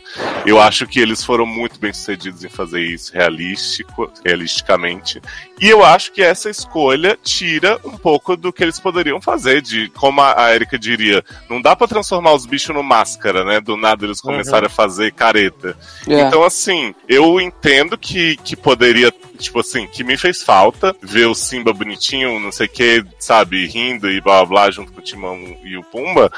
eu 0.44 0.60
acho 0.60 0.86
que 0.86 1.00
eles 1.00 1.24
foram 1.24 1.46
muito 1.46 1.78
bem 1.78 1.92
sucedidos 1.92 2.44
em 2.44 2.48
fazer 2.48 2.82
isso 2.82 3.12
realístico, 3.12 4.10
realisticamente. 4.24 5.20
E 5.60 5.68
eu 5.68 5.84
acho 5.84 6.12
que 6.12 6.22
essa 6.22 6.50
escolha 6.50 7.18
tira 7.22 7.78
um 7.84 7.96
pouco 7.96 8.36
do 8.36 8.52
que 8.52 8.62
eles 8.62 8.80
poderiam 8.80 9.20
fazer, 9.20 9.62
de 9.62 9.88
como 9.90 10.20
a, 10.20 10.54
Erika 10.54 10.78
diria, 10.78 11.24
não 11.48 11.60
dá 11.60 11.76
pra 11.76 11.86
transformar 11.86 12.32
os 12.32 12.46
bichos 12.46 12.74
no 12.74 12.82
máscara, 12.82 13.44
né? 13.44 13.60
Do 13.60 13.76
nada 13.76 14.04
eles 14.04 14.20
começarem 14.20 14.66
a 14.66 14.70
fazer 14.70 15.12
careta. 15.20 15.76
É. 16.08 16.22
Então, 16.22 16.42
assim, 16.42 16.94
eu 17.06 17.38
entendo 17.38 17.98
que, 17.98 18.38
que 18.38 18.56
poderia, 18.56 19.12
tipo 19.40 19.60
assim, 19.60 19.86
que 19.86 20.04
me 20.04 20.16
fez 20.16 20.42
falta 20.42 20.94
ver 21.02 21.26
o 21.26 21.34
Simba 21.34 21.72
bonitinho, 21.72 22.38
não 22.38 22.52
sei 22.52 22.66
o 22.66 22.70
que, 22.70 23.04
sabe, 23.18 23.66
rindo 23.66 24.10
e 24.10 24.20
blá 24.20 24.44
blá 24.44 24.46
blá 24.46 24.70
junto 24.70 24.92
com 24.92 25.00
o 25.00 25.04
Timão 25.04 25.38
e 25.64 25.76
o 25.76 25.82
Pumba, 25.82 26.30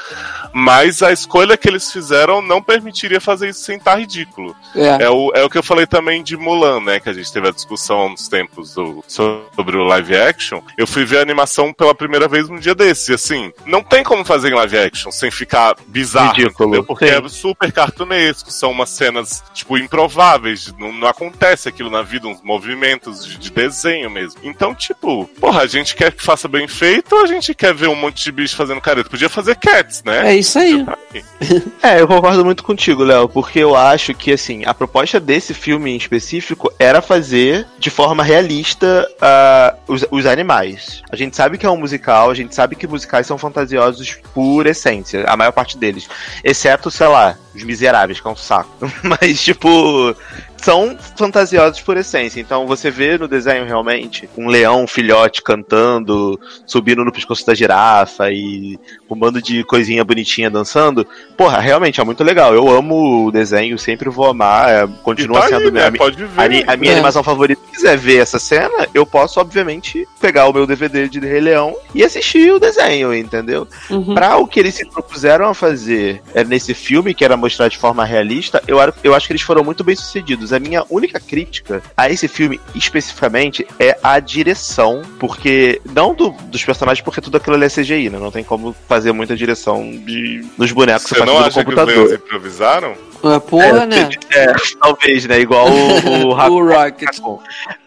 mas 0.53 1.01
a 1.03 1.11
escolha 1.11 1.57
que 1.57 1.67
eles 1.67 1.91
fizeram 1.91 2.41
não 2.41 2.61
permitiria 2.61 3.19
fazer 3.21 3.49
isso 3.49 3.61
sem 3.61 3.77
estar 3.77 3.95
ridículo. 3.99 4.55
É. 4.75 5.03
É 5.03 5.09
o, 5.09 5.31
é 5.35 5.43
o 5.43 5.49
que 5.49 5.57
eu 5.57 5.63
falei 5.63 5.85
também 5.85 6.23
de 6.23 6.37
Mulan, 6.37 6.79
né? 6.81 6.99
Que 6.99 7.09
a 7.09 7.13
gente 7.13 7.31
teve 7.31 7.47
a 7.47 7.51
discussão 7.51 7.97
há 7.99 8.05
uns 8.07 8.27
tempos 8.27 8.73
do- 8.73 9.03
sobre 9.07 9.77
o 9.77 9.83
live 9.83 10.15
action. 10.15 10.61
Eu 10.77 10.87
fui 10.87 11.05
ver 11.05 11.19
a 11.19 11.21
animação 11.21 11.73
pela 11.73 11.93
primeira 11.95 12.27
vez 12.27 12.49
um 12.49 12.57
dia 12.57 12.75
desse. 12.75 13.11
E 13.11 13.15
assim, 13.15 13.51
não 13.65 13.81
tem 13.83 14.03
como 14.03 14.23
fazer 14.23 14.51
em 14.51 14.55
live 14.55 14.77
action 14.77 15.11
sem 15.11 15.29
ficar 15.31 15.75
bizarro, 15.87 16.33
Ridículo, 16.33 16.69
entendeu? 16.69 16.83
Porque 16.83 17.07
sim. 17.07 17.13
é 17.25 17.29
super 17.29 17.71
cartunesco, 17.71 18.51
são 18.51 18.71
umas 18.71 18.89
cenas, 18.89 19.43
tipo, 19.53 19.77
improváveis. 19.77 20.73
Não, 20.77 20.91
não 20.93 21.07
acontece 21.07 21.67
aquilo 21.69 21.89
na 21.89 22.01
vida, 22.01 22.27
uns 22.27 22.41
movimentos 22.41 22.92
elementos 22.93 23.25
de, 23.25 23.37
de 23.37 23.51
desenho 23.51 24.09
mesmo. 24.09 24.39
Então, 24.43 24.73
tipo, 24.73 25.25
porra, 25.39 25.61
a 25.61 25.67
gente 25.67 25.95
quer 25.95 26.11
que 26.11 26.23
faça 26.23 26.47
bem 26.47 26.67
feito 26.67 27.15
ou 27.15 27.23
a 27.23 27.27
gente 27.27 27.53
quer 27.53 27.73
ver 27.73 27.87
um 27.87 27.95
monte 27.95 28.23
de 28.23 28.31
bicho 28.31 28.55
fazendo 28.55 28.81
careta? 28.81 29.09
Podia 29.09 29.29
fazer 29.29 29.55
cats, 29.55 30.03
né? 30.03 30.31
É 30.31 30.35
isso 30.35 30.57
aí. 30.59 30.85
É, 31.81 31.99
eu 31.99 32.07
concordo 32.07 32.43
muito 32.45 32.63
contigo, 32.63 33.03
Léo, 33.03 33.27
porque 33.27 33.59
eu 33.59 33.75
acho 33.75 34.13
que, 34.13 34.31
assim, 34.31 34.63
a 34.65 34.73
proposta 34.73 35.19
desse 35.19 35.53
filme 35.53 35.91
em 35.91 35.97
específico 35.97 36.71
era 36.79 37.01
fazer 37.01 37.67
de 37.77 37.89
forma 37.89 38.23
realista 38.23 39.07
ah, 39.21 39.75
os, 39.87 40.05
os 40.09 40.25
animais. 40.25 41.03
A 41.11 41.15
gente 41.15 41.35
sabe 41.35 41.57
que 41.57 41.65
é 41.65 41.69
um 41.69 41.77
musical, 41.77 42.31
a 42.31 42.33
gente 42.33 42.55
sabe 42.55 42.75
que 42.75 42.87
musicais 42.87 43.27
são 43.27 43.37
fantasiosos 43.37 44.17
por 44.33 44.65
essência, 44.65 45.25
a 45.27 45.35
maior 45.35 45.51
parte 45.51 45.77
deles. 45.77 46.07
Exceto, 46.43 46.89
sei 46.89 47.07
lá, 47.07 47.37
Os 47.55 47.63
Miseráveis, 47.63 48.19
que 48.19 48.27
é 48.27 48.31
um 48.31 48.35
saco. 48.35 48.69
Mas, 49.03 49.41
tipo, 49.41 50.15
são 50.57 50.97
fantasiosos 51.17 51.81
por 51.81 51.97
essência. 51.97 52.39
Então 52.39 52.65
você 52.65 52.89
vê 52.89 53.17
no 53.17 53.27
desenho 53.27 53.65
realmente 53.65 54.29
um 54.37 54.47
leão, 54.47 54.83
um 54.83 54.87
filhote 54.87 55.41
cantando, 55.41 56.39
subindo 56.65 57.03
no 57.03 57.11
pescoço 57.11 57.45
da 57.45 57.53
girafa 57.53 58.31
e 58.31 58.79
um 59.09 59.15
bando 59.15 59.41
de 59.41 59.63
coisinha 59.65 60.03
bonitinha 60.03 60.49
dançando. 60.49 61.05
Porra, 61.37 61.59
realmente 61.59 61.99
é 61.99 62.03
muito 62.03 62.23
legal. 62.23 62.53
Eu 62.53 62.69
amo 62.69 63.25
o 63.27 63.31
desenho, 63.31 63.77
sempre 63.77 64.09
vou 64.09 64.27
amar. 64.27 64.69
é, 64.69 64.87
Continua 65.03 65.41
tá 65.41 65.47
sendo 65.49 65.65
aí, 65.65 65.71
né? 65.71 65.85
a 65.87 65.91
mi- 65.91 65.97
Pode 65.97 66.17
ver. 66.23 66.65
a, 66.67 66.73
a 66.73 66.77
minha 66.77 66.91
É. 66.91 66.95
animação 66.95 67.23
favorita. 67.23 67.61
Se 67.65 67.71
quiser 67.73 67.97
ver 67.97 68.17
essa 68.21 68.39
cena, 68.39 68.87
eu 68.93 69.05
posso, 69.05 69.39
obviamente, 69.41 70.07
pegar 70.21 70.47
o 70.47 70.53
meu 70.53 70.65
DVD 70.65 71.09
de 71.09 71.19
Rei 71.19 71.41
Leão 71.41 71.75
e 71.93 72.03
assistir 72.03 72.51
o 72.53 72.59
desenho, 72.59 73.13
entendeu? 73.13 73.67
Uhum. 73.89 74.13
Pra 74.15 74.37
o 74.37 74.47
que 74.47 74.59
eles 74.59 74.75
se 74.75 74.85
propuseram 74.89 75.49
a 75.49 75.53
fazer 75.53 76.21
é, 76.33 76.43
nesse 76.43 76.73
filme, 76.73 77.13
que 77.13 77.25
era 77.25 77.35
mostrar 77.43 77.67
de 77.67 77.77
forma 77.77 78.03
realista, 78.05 78.61
eu, 78.67 78.77
eu 79.03 79.13
acho 79.13 79.27
que 79.27 79.33
eles 79.33 79.41
foram 79.41 79.63
muito 79.63 79.83
bem 79.83 79.95
sucedidos. 79.95 80.53
A 80.53 80.59
minha 80.59 80.83
única 80.89 81.19
crítica 81.19 81.81
a 81.97 82.09
esse 82.09 82.27
filme, 82.27 82.59
especificamente, 82.73 83.65
é 83.79 83.97
a 84.01 84.19
direção, 84.19 85.01
porque. 85.19 85.81
Não 85.93 86.13
do- 86.13 86.31
dos 86.45 86.63
personagens, 86.63 87.03
porque 87.03 87.21
tudo 87.21 87.37
aquilo 87.37 87.55
ali 87.55 87.65
é 87.65 87.69
CGI, 87.69 88.09
né? 88.09 88.17
Não 88.19 88.31
tem 88.31 88.43
como 88.43 88.75
fazer 88.87 89.11
muita 89.11 89.35
direção 89.35 89.81
de, 89.91 90.45
dos 90.57 90.71
bonecos 90.71 91.03
Você 91.07 91.19
não 91.25 91.39
no 91.39 91.45
acha 91.45 91.63
que 91.63 91.73
os 91.73 91.85
leões 91.85 92.11
improvisaram? 92.13 92.95
É, 93.23 93.39
porra, 93.39 93.85
né? 93.85 94.09
É, 94.31 94.53
talvez, 94.81 95.25
né? 95.25 95.39
Igual 95.39 95.67
o, 95.69 96.29
o 96.29 96.35
O 96.51 96.65
Rocket. 96.65 97.17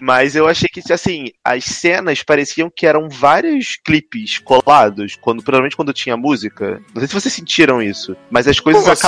Mas 0.01 0.35
eu 0.35 0.49
achei 0.49 0.69
que, 0.69 0.81
assim, 0.93 1.31
as 1.45 1.65
cenas 1.65 2.23
pareciam 2.23 2.71
que 2.75 2.87
eram 2.87 3.09
vários 3.09 3.77
clipes 3.77 4.39
colados, 4.39 5.15
quando, 5.17 5.43
provavelmente 5.43 5.77
quando 5.77 5.93
tinha 5.93 6.17
música. 6.17 6.81
Não 6.95 7.01
sei 7.01 7.09
se 7.09 7.15
vocês 7.15 7.35
sentiram 7.35 7.83
isso, 7.83 8.17
mas 8.31 8.49
as 8.49 8.59
coisas 8.59 8.83
Como 8.83 8.93
assim? 8.93 9.03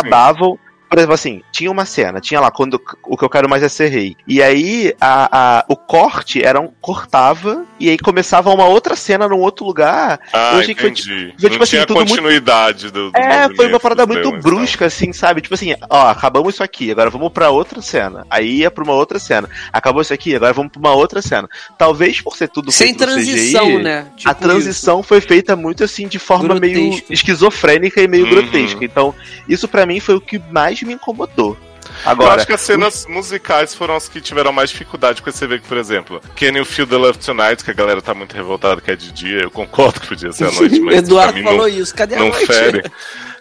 Por 0.88 0.98
exemplo, 0.98 1.14
assim, 1.14 1.42
tinha 1.52 1.70
uma 1.70 1.84
cena, 1.84 2.20
tinha 2.20 2.40
lá, 2.40 2.50
quando 2.50 2.80
o 3.04 3.16
que 3.16 3.24
eu 3.24 3.28
quero 3.30 3.48
mais 3.48 3.62
é 3.62 3.68
ser 3.68 3.88
rei. 3.88 4.16
E 4.26 4.42
aí, 4.42 4.94
a, 5.00 5.58
a- 5.58 5.64
o 5.68 5.76
corte 5.76 6.42
era 6.42 6.60
um. 6.60 6.68
cortava, 6.80 7.64
e 7.78 7.88
aí 7.90 7.98
começava 7.98 8.50
uma 8.50 8.64
outra 8.66 8.96
cena 8.96 9.28
num 9.28 9.38
outro 9.40 9.64
lugar. 9.64 10.18
Ah, 10.32 10.52
Eu 10.54 10.60
achei 10.60 10.74
que 10.74 10.80
foi, 10.80 10.90
entendi. 10.90 11.34
foi, 11.38 11.50
tipo 11.50 11.54
não 11.56 11.62
assim, 11.62 11.70
tinha 11.70 11.86
tudo 11.86 11.96
muito- 11.98 12.10
continuidade 12.10 12.90
do, 12.90 13.10
do 13.10 13.18
é, 13.18 13.54
foi 13.54 13.66
uma 13.68 13.78
parada 13.80 14.06
muito 14.06 14.28
leões, 14.28 14.42
brusca, 14.42 14.86
assim, 14.86 15.12
sabe? 15.12 15.40
Tipo 15.40 15.54
assim, 15.54 15.74
ó, 15.90 16.08
acabamos 16.08 16.54
isso 16.54 16.62
aqui, 16.62 16.90
agora 16.90 17.10
vamos 17.10 17.30
pra 17.32 17.50
outra 17.50 17.80
cena. 17.82 18.26
Aí 18.30 18.58
ia 18.60 18.70
pra 18.70 18.82
uma 18.84 18.94
outra 18.94 19.18
cena. 19.18 19.48
Acabou 19.72 20.00
isso 20.02 20.12
aqui, 20.14 20.34
agora 20.34 20.52
vamos 20.52 20.72
pra 20.72 20.80
uma 20.80 20.94
outra 20.94 21.20
cena. 21.22 21.48
Talvez 21.76 22.20
por 22.20 22.36
ser 22.36 22.48
tudo 22.48 22.72
Sem 22.72 22.88
feito 22.88 23.00
no 23.00 23.12
transição, 23.12 23.66
CGI, 23.66 23.78
né? 23.82 24.06
a 24.08 24.16
Tipo 24.16 24.34
transição 24.36 25.02
foi 25.02 25.20
feita 25.20 25.54
muito 25.54 25.84
assim, 25.84 26.08
de 26.08 26.18
forma 26.18 26.54
meio 26.58 26.98
esquizofrênica 27.10 28.00
e 28.00 28.08
meio 28.08 28.24
Uhum. 28.24 28.30
grotesca. 28.30 28.84
Então, 28.84 29.14
isso 29.48 29.68
pra 29.68 29.84
mim 29.86 30.00
foi 30.00 30.14
o 30.16 30.20
que 30.20 30.40
mais 30.50 30.77
me 30.84 30.94
incomodou. 30.94 31.56
Eu 32.04 32.10
Agora, 32.10 32.34
acho 32.34 32.46
que 32.46 32.52
as 32.52 32.60
cenas 32.60 33.06
musicais 33.06 33.74
foram 33.74 33.96
as 33.96 34.08
que 34.08 34.20
tiveram 34.20 34.52
mais 34.52 34.70
dificuldade, 34.70 35.20
porque 35.20 35.36
você 35.36 35.46
vê 35.46 35.58
que, 35.58 35.66
por 35.66 35.76
exemplo, 35.76 36.20
Can 36.36 36.58
You 36.58 36.64
Feel 36.64 36.86
the 36.86 36.96
Love 36.96 37.18
Tonight, 37.18 37.64
que 37.64 37.70
a 37.70 37.74
galera 37.74 38.02
tá 38.02 38.14
muito 38.14 38.34
revoltada 38.34 38.80
que 38.80 38.90
é 38.90 38.96
de 38.96 39.10
dia, 39.10 39.42
eu 39.42 39.50
concordo 39.50 40.00
que 40.00 40.06
podia 40.06 40.32
ser 40.32 40.48
à 40.48 40.52
noite, 40.52 40.78
mas 40.80 40.98
Eduardo 40.98 41.32
pra 41.32 41.40
mim 41.40 41.44
falou 41.44 41.68
não, 41.68 41.68
isso. 41.68 41.94
Cadê 41.94 42.16
a 42.16 42.18
não 42.18 42.28
noite? 42.28 42.46
fere. 42.46 42.82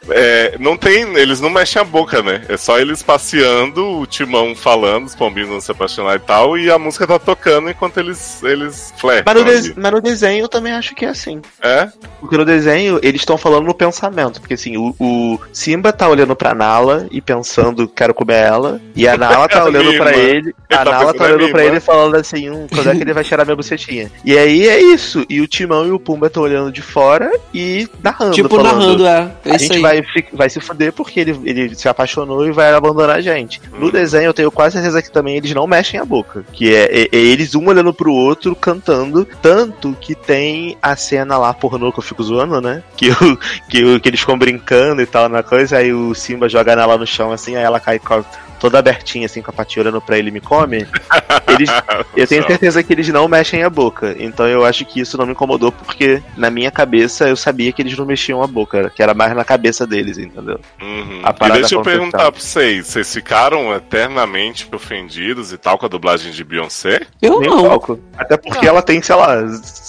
É, 0.09 0.55
não 0.59 0.77
tem, 0.77 1.01
eles 1.17 1.39
não 1.41 1.49
mexem 1.49 1.81
a 1.81 1.85
boca, 1.85 2.21
né? 2.21 2.43
É 2.49 2.57
só 2.57 2.79
eles 2.79 3.01
passeando, 3.03 3.99
o 3.99 4.05
timão 4.05 4.55
falando, 4.55 5.05
os 5.05 5.15
pombinhos 5.15 5.49
vão 5.49 5.61
se 5.61 5.71
apaixonar 5.71 6.15
e 6.15 6.19
tal, 6.19 6.57
e 6.57 6.69
a 6.71 6.77
música 6.79 7.05
tá 7.07 7.19
tocando 7.19 7.69
enquanto 7.69 7.97
eles, 7.99 8.41
eles 8.43 8.93
flertam. 8.97 9.33
mas 9.33 9.43
no, 9.43 9.49
ali. 9.49 9.61
des- 9.61 9.75
mas 9.75 9.91
no 9.91 10.01
desenho 10.01 10.43
eu 10.45 10.49
também 10.49 10.73
acho 10.73 10.95
que 10.95 11.05
é 11.05 11.09
assim. 11.09 11.41
É? 11.61 11.89
Porque 12.19 12.37
no 12.37 12.45
desenho 12.45 12.99
eles 13.03 13.21
estão 13.21 13.37
falando 13.37 13.65
no 13.65 13.73
pensamento. 13.73 14.39
Porque 14.39 14.53
assim, 14.53 14.77
o, 14.77 14.95
o 14.99 15.39
Simba 15.51 15.91
tá 15.93 16.07
olhando 16.07 16.35
pra 16.35 16.53
Nala 16.53 17.07
e 17.11 17.21
pensando, 17.21 17.87
quero 17.87 18.13
comer 18.13 18.35
ela. 18.37 18.81
E 18.95 19.07
a 19.07 19.17
Nala 19.17 19.47
tá 19.47 19.63
olhando 19.65 19.95
pra 19.97 20.15
ele. 20.15 20.27
A 20.27 20.29
Ele 20.29 20.53
tá 20.67 20.85
Nala 20.85 21.13
tá 21.13 21.29
em 21.29 21.33
olhando 21.33 21.51
pra 21.51 21.65
ele 21.65 21.77
e 21.77 21.81
falando 21.81 22.15
assim, 22.15 22.49
hum, 22.49 22.67
quando 22.73 22.89
é 22.89 22.95
que 22.95 23.01
ele 23.01 23.13
vai 23.13 23.23
cheirar 23.23 23.45
minha 23.45 23.55
bucetinha? 23.55 24.11
E 24.23 24.37
aí 24.37 24.67
é 24.67 24.81
isso. 24.81 25.25
E 25.29 25.41
o 25.41 25.47
Timão 25.47 25.85
e 25.85 25.91
o 25.91 25.99
Pumba 25.99 26.27
estão 26.27 26.43
olhando 26.43 26.71
de 26.71 26.81
fora 26.81 27.29
e 27.53 27.87
narrando. 28.03 28.33
Tipo, 28.33 28.49
falando, 28.55 28.79
narrando, 28.79 29.05
é. 29.07 29.31
É 29.45 29.51
A 29.51 29.55
isso 29.55 29.65
gente 29.65 29.75
aí. 29.77 29.81
Vai, 29.87 30.03
vai 30.33 30.49
se 30.49 30.59
fuder 30.59 30.91
porque 30.93 31.19
ele, 31.19 31.39
ele 31.43 31.75
se 31.75 31.87
apaixonou 31.87 32.45
e 32.45 32.51
vai 32.51 32.73
abandonar 32.73 33.17
a 33.17 33.21
gente. 33.21 33.61
No 33.79 33.87
Hum. 33.87 33.91
desenho, 33.91 34.25
eu 34.25 34.33
tenho 34.33 34.51
quase 34.51 34.73
certeza 34.75 35.01
que 35.01 35.11
também 35.11 35.37
eles 35.37 35.53
não 35.53 35.65
mexem 35.67 35.99
a 35.99 36.05
boca. 36.05 36.43
Que 36.53 36.73
é, 36.75 37.01
é- 37.03 37.09
é 37.11 37.17
eles 37.17 37.55
um 37.55 37.67
olhando 37.67 37.93
pro 37.93 38.11
outro, 38.13 38.55
cantando. 38.55 39.25
Tanto 39.41 39.95
que 39.99 40.13
tem 40.15 40.77
a 40.81 40.95
cena 40.95 41.37
lá 41.37 41.53
pornô 41.53 41.91
que 41.91 41.99
eu 41.99 42.03
fico 42.03 42.23
zoando, 42.23 42.59
né? 42.61 42.83
Que, 42.95 43.09
o, 43.11 43.37
que, 43.69 43.83
o- 43.83 43.99
que 43.99 44.09
eles 44.09 44.19
ficam 44.19 44.37
brincando 44.37 45.01
e 45.01 45.05
tal 45.05 45.29
na 45.29 45.43
coisa. 45.43 45.77
Aí 45.77 45.93
o 45.93 46.13
Simba 46.13 46.49
joga 46.49 46.71
ela 46.73 46.97
no 46.97 47.05
chão 47.07 47.31
assim, 47.31 47.55
aí 47.55 47.63
ela 47.63 47.79
cai 47.79 47.99
a- 48.03 48.23
toda 48.59 48.79
abertinha, 48.79 49.25
assim, 49.25 49.41
com 49.41 49.51
a 49.51 49.53
patinha 49.53 49.83
olhando 49.83 50.01
pra 50.01 50.17
ele 50.17 50.29
e 50.29 50.31
me 50.31 50.41
come. 50.41 50.85
Eles, 51.47 51.69
eu 52.15 52.27
tenho 52.27 52.45
certeza 52.45 52.83
que 52.83 52.91
eles 52.93 53.07
não 53.07 53.27
mexem 53.27 53.63
a 53.63 53.69
boca. 53.69 54.15
Então 54.19 54.45
eu 54.47 54.65
acho 54.65 54.85
que 54.85 54.99
isso 54.99 55.17
não 55.17 55.25
me 55.25 55.31
incomodou, 55.31 55.71
porque 55.71 56.21
na 56.35 56.49
minha 56.51 56.69
cabeça 56.69 57.27
eu 57.27 57.35
sabia 57.35 57.71
que 57.71 57.81
eles 57.81 57.97
não 57.97 58.05
mexiam 58.05 58.43
a 58.43 58.47
boca, 58.47 58.91
que 58.93 59.01
era 59.01 59.13
mais 59.13 59.33
na 59.35 59.43
cabeça 59.45 59.87
deles, 59.87 60.17
entendeu? 60.17 60.59
Uhum. 60.81 61.21
A 61.23 61.29
E 61.29 61.33
parada 61.33 61.59
deixa 61.61 61.75
eu 61.75 61.81
perguntar 61.81 62.31
pra 62.31 62.39
vocês, 62.39 62.85
vocês 62.87 63.11
ficaram 63.13 63.73
eternamente 63.73 64.67
ofendidos 64.73 65.51
e 65.53 65.57
tal 65.57 65.77
com 65.77 65.85
a 65.85 65.89
dublagem 65.89 66.31
de 66.31 66.43
Beyoncé? 66.43 67.01
Eu 67.21 67.39
Nem 67.39 67.49
não. 67.49 67.81
Até 68.17 68.37
porque 68.37 68.67
ela 68.67 68.81
tem, 68.81 69.01
sei 69.01 69.15
lá, 69.15 69.37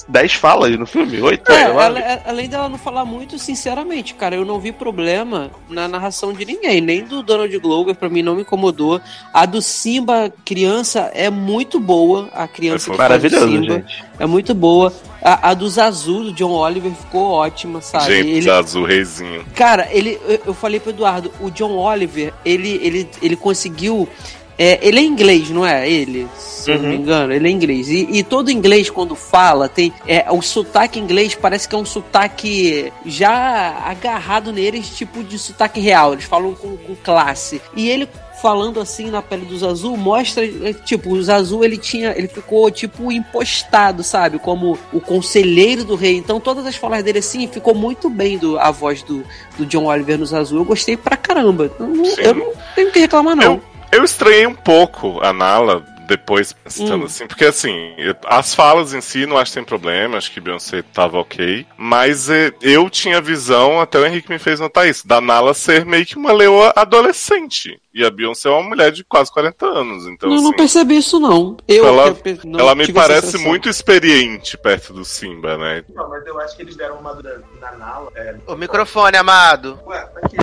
10 0.08 0.34
falas 0.34 0.76
no 0.78 0.86
filme, 0.86 1.20
8, 1.20 1.50
É, 1.52 1.62
ela- 1.62 1.98
é- 1.98 2.22
além 2.26 2.48
dela 2.48 2.68
não 2.68 2.78
falar 2.78 3.04
muito, 3.04 3.38
sinceramente, 3.38 4.14
cara, 4.14 4.36
eu 4.36 4.44
não 4.44 4.60
vi 4.60 4.72
problema 4.72 5.50
na 5.68 5.88
narração 5.88 6.32
de 6.32 6.44
ninguém, 6.44 6.80
nem 6.80 7.04
do 7.04 7.22
Donald 7.22 7.56
Glover, 7.58 7.94
pra 7.94 8.08
mim 8.08 8.22
não 8.22 8.34
me 8.36 8.42
incomodou. 8.42 8.57
A 9.32 9.46
do 9.46 9.62
Simba 9.62 10.32
criança 10.44 11.10
é 11.14 11.30
muito 11.30 11.78
boa, 11.80 12.28
a 12.34 12.46
criança 12.48 12.90
É 12.90 12.92
que 12.92 12.96
faz 12.96 13.08
o 13.08 13.12
Maravilhoso, 13.12 13.48
Simba 13.48 13.74
gente. 13.74 14.04
é 14.18 14.26
muito 14.26 14.54
boa. 14.54 14.92
A, 15.22 15.50
a 15.50 15.54
do 15.54 15.68
Zazu, 15.68 16.24
do 16.24 16.32
John 16.32 16.50
Oliver, 16.52 16.92
ficou 16.92 17.30
ótima, 17.30 17.80
sabe? 17.80 18.06
Gente, 18.06 18.28
Ele- 18.38 18.50
azul 18.50 18.84
reizinho. 18.84 19.44
Cara, 19.54 19.88
ele, 19.90 20.18
eu, 20.28 20.40
eu 20.46 20.54
falei 20.54 20.78
pro 20.80 20.90
Eduardo, 20.90 21.32
o 21.40 21.50
John 21.50 21.72
Oliver, 21.76 22.32
ele, 22.44 22.78
ele, 22.82 23.08
ele 23.22 23.34
conseguiu. 23.36 24.08
é, 24.60 24.78
ele 24.82 24.98
é 24.98 25.02
inglês, 25.02 25.50
não 25.50 25.64
é? 25.66 25.88
Ele, 25.88 26.26
se 26.36 26.70
eu 26.72 26.78
não 26.80 26.88
me 26.88 26.96
Uhum. 26.96 27.02
engano, 27.02 27.32
ele 27.32 27.46
é 27.46 27.50
inglês. 27.50 27.88
E, 27.88 28.08
e 28.10 28.22
todo 28.24 28.50
inglês, 28.50 28.90
quando 28.90 29.14
fala, 29.14 29.68
tem. 29.68 29.92
É, 30.06 30.26
o 30.32 30.40
sotaque 30.42 30.98
inglês 30.98 31.34
parece 31.34 31.68
que 31.68 31.74
é 31.74 31.78
um 31.78 31.84
sotaque 31.84 32.92
já 33.06 33.76
agarrado 33.86 34.52
neles, 34.52 34.88
tipo 34.96 35.22
de 35.22 35.38
sotaque 35.38 35.80
real. 35.80 36.12
Eles 36.12 36.24
falam 36.24 36.54
com, 36.54 36.76
com 36.76 36.94
classe. 36.96 37.60
E 37.74 37.88
ele. 37.88 38.08
Falando 38.40 38.80
assim 38.80 39.10
na 39.10 39.20
pele 39.20 39.44
do 39.44 39.58
Zazu, 39.58 39.96
mostra, 39.96 40.44
é, 40.44 40.72
tipo, 40.72 41.10
o 41.10 41.22
Zazu 41.22 41.64
ele 41.64 41.76
tinha, 41.76 42.16
ele 42.16 42.28
ficou 42.28 42.70
tipo 42.70 43.10
impostado, 43.10 44.02
sabe? 44.02 44.38
Como 44.38 44.78
o 44.92 45.00
conselheiro 45.00 45.84
do 45.84 45.96
rei. 45.96 46.16
Então 46.16 46.38
todas 46.38 46.66
as 46.66 46.76
falas 46.76 47.02
dele 47.02 47.18
assim, 47.18 47.48
ficou 47.48 47.74
muito 47.74 48.08
bem 48.08 48.38
do, 48.38 48.58
a 48.58 48.70
voz 48.70 49.02
do, 49.02 49.24
do 49.56 49.66
John 49.66 49.86
Oliver 49.86 50.18
nos 50.18 50.32
Azul. 50.32 50.58
Eu 50.58 50.64
gostei 50.64 50.96
pra 50.96 51.16
caramba. 51.16 51.70
Eu 51.78 51.88
eu 52.18 52.34
não 52.34 52.52
tenho 52.74 52.88
o 52.88 52.92
que 52.92 53.00
reclamar, 53.00 53.36
não. 53.36 53.54
Eu, 53.54 53.62
eu 53.92 54.04
estranhei 54.04 54.46
um 54.46 54.54
pouco 54.54 55.20
a 55.20 55.32
Nala 55.32 55.84
depois 56.08 56.52
pensando 56.54 57.02
Hum. 57.02 57.04
assim, 57.04 57.26
porque 57.26 57.44
assim, 57.44 57.94
as 58.26 58.54
falas 58.54 58.94
em 58.94 59.00
si 59.00 59.26
não 59.26 59.36
acho 59.36 59.52
que 59.52 59.58
tem 59.58 59.64
problema, 59.64 60.16
acho 60.16 60.32
que 60.32 60.40
Beyoncé 60.40 60.82
tava 60.82 61.18
ok, 61.18 61.66
mas 61.76 62.30
eh, 62.30 62.50
eu 62.62 62.88
tinha 62.88 63.20
visão, 63.20 63.78
até 63.80 63.98
o 63.98 64.06
Henrique 64.06 64.30
me 64.30 64.38
fez 64.38 64.58
notar 64.58 64.88
isso, 64.88 65.06
da 65.06 65.20
Nala 65.20 65.52
ser 65.52 65.84
meio 65.84 66.06
que 66.06 66.16
uma 66.16 66.32
leoa 66.32 66.72
adolescente, 66.74 67.80
e 67.92 68.02
a 68.04 68.10
Beyoncé 68.10 68.48
é 68.48 68.52
uma 68.52 68.62
mulher 68.66 68.90
de 68.90 69.04
quase 69.04 69.30
40 69.30 69.66
anos, 69.66 70.06
então 70.06 70.28
não, 70.30 70.36
assim, 70.36 70.44
não 70.44 70.52
percebi 70.54 70.96
isso, 70.96 71.20
não. 71.20 71.56
Eu 71.68 71.86
Ela- 71.86 72.16
não 72.44 72.58
ela 72.60 72.74
me 72.74 72.90
parece 72.92 73.36
muito 73.38 73.68
experiente 73.68 74.56
perto 74.56 74.92
do 74.94 75.04
Simba, 75.04 75.58
né? 75.58 75.84
Não, 75.94 76.08
mas 76.08 76.24
eu 76.26 76.40
acho 76.40 76.56
que 76.56 76.62
eles 76.62 76.74
deram 76.76 76.96
uma 76.96 77.14
da, 77.14 77.36
da 77.60 77.72
Nala. 77.72 78.10
É... 78.14 78.34
O 78.46 78.56
microfone, 78.56 79.16
amado. 79.16 79.78
Ué, 79.86 80.00
tá 80.00 80.20
aqui. 80.24 80.36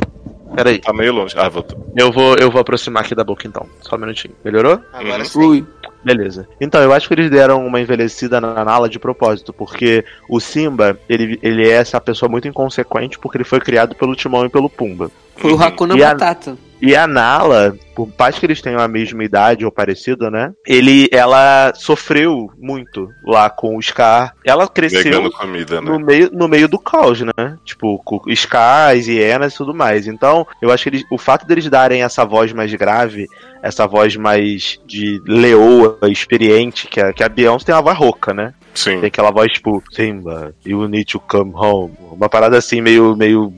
Peraí, 0.55 0.79
Tá 0.79 0.93
meio 0.93 1.13
longe. 1.13 1.35
Ah, 1.37 1.49
voltou. 1.49 1.85
eu 1.95 2.11
vou, 2.11 2.35
eu 2.37 2.49
vou 2.51 2.61
aproximar 2.61 3.03
aqui 3.03 3.13
da 3.15 3.23
boca 3.23 3.47
então. 3.47 3.65
Só 3.81 3.95
um 3.95 3.99
minutinho. 3.99 4.33
Melhorou? 4.43 4.79
Agora 4.93 5.19
Uhum. 5.19 5.25
sim. 5.25 5.39
Ui. 5.39 5.65
Beleza. 6.03 6.47
Então, 6.61 6.81
eu 6.83 6.93
acho 6.93 7.07
que 7.07 7.15
eles 7.15 7.31
deram 7.31 7.65
uma 7.65 7.81
envelhecida 7.81 8.39
na 8.39 8.63
Nala 8.63 8.87
de 8.87 8.99
propósito, 8.99 9.51
porque 9.51 10.05
o 10.29 10.39
Simba, 10.39 10.99
ele, 11.09 11.39
ele 11.41 11.67
é 11.67 11.71
essa 11.73 11.99
pessoa 11.99 12.29
muito 12.29 12.47
inconsequente, 12.47 13.17
porque 13.17 13.37
ele 13.37 13.43
foi 13.43 13.59
criado 13.59 13.95
pelo 13.95 14.15
Timão 14.15 14.45
e 14.45 14.49
pelo 14.49 14.69
Pumba. 14.69 15.09
Foi 15.35 15.51
o 15.51 15.61
Hakuna 15.61 15.97
E 15.97 16.03
a- 16.03 16.09
Matata. 16.09 16.55
E 16.81 16.95
a 16.95 17.07
Nala, 17.07 17.75
por 17.95 18.09
mais 18.19 18.37
que 18.37 18.45
eles 18.45 18.61
tenham 18.61 18.79
a 18.79 18.87
mesma 18.87 19.23
idade 19.23 19.65
ou 19.65 19.71
parecida, 19.71 20.29
né? 20.29 20.51
Ele, 20.67 21.07
ela 21.11 21.73
sofreu 21.73 22.51
muito 22.57 23.09
lá 23.25 23.49
com 23.49 23.77
o 23.77 23.81
Scar. 23.81 24.35
Ela 24.43 24.67
cresceu 24.67 25.31
comida, 25.31 25.81
né? 25.81 25.89
no 25.89 25.99
meio, 25.99 26.29
no 26.33 26.47
meio 26.47 26.67
do 26.67 26.77
caos, 26.77 27.21
né? 27.21 27.57
Tipo, 27.63 27.97
com 28.03 28.21
Skies, 28.27 29.07
hienas 29.07 29.53
e 29.53 29.57
tudo 29.57 29.73
mais. 29.73 30.07
Então, 30.07 30.45
eu 30.61 30.71
acho 30.71 30.83
que 30.83 30.89
eles, 30.89 31.03
o 31.09 31.17
fato 31.17 31.47
deles 31.47 31.69
darem 31.69 32.03
essa 32.03 32.25
voz 32.25 32.51
mais 32.51 32.73
grave, 32.73 33.27
essa 33.63 33.87
voz 33.87 34.15
mais 34.15 34.79
de 34.85 35.21
leoa, 35.25 35.97
experiente, 36.03 36.87
que 36.87 36.99
a, 36.99 37.13
que 37.13 37.23
a 37.23 37.29
Beyoncé 37.29 37.65
tem 37.65 37.75
uma 37.75 37.81
voz 37.81 37.97
rouca, 37.97 38.33
né? 38.33 38.53
Sim. 38.73 38.99
Tem 38.99 39.07
aquela 39.07 39.31
voz 39.31 39.51
tipo, 39.53 39.81
Simba, 39.91 40.53
you 40.65 40.87
need 40.87 41.05
to 41.05 41.19
come 41.19 41.51
home. 41.55 41.93
Uma 42.11 42.27
parada 42.27 42.57
assim, 42.57 42.81
meio, 42.81 43.15
meio 43.15 43.53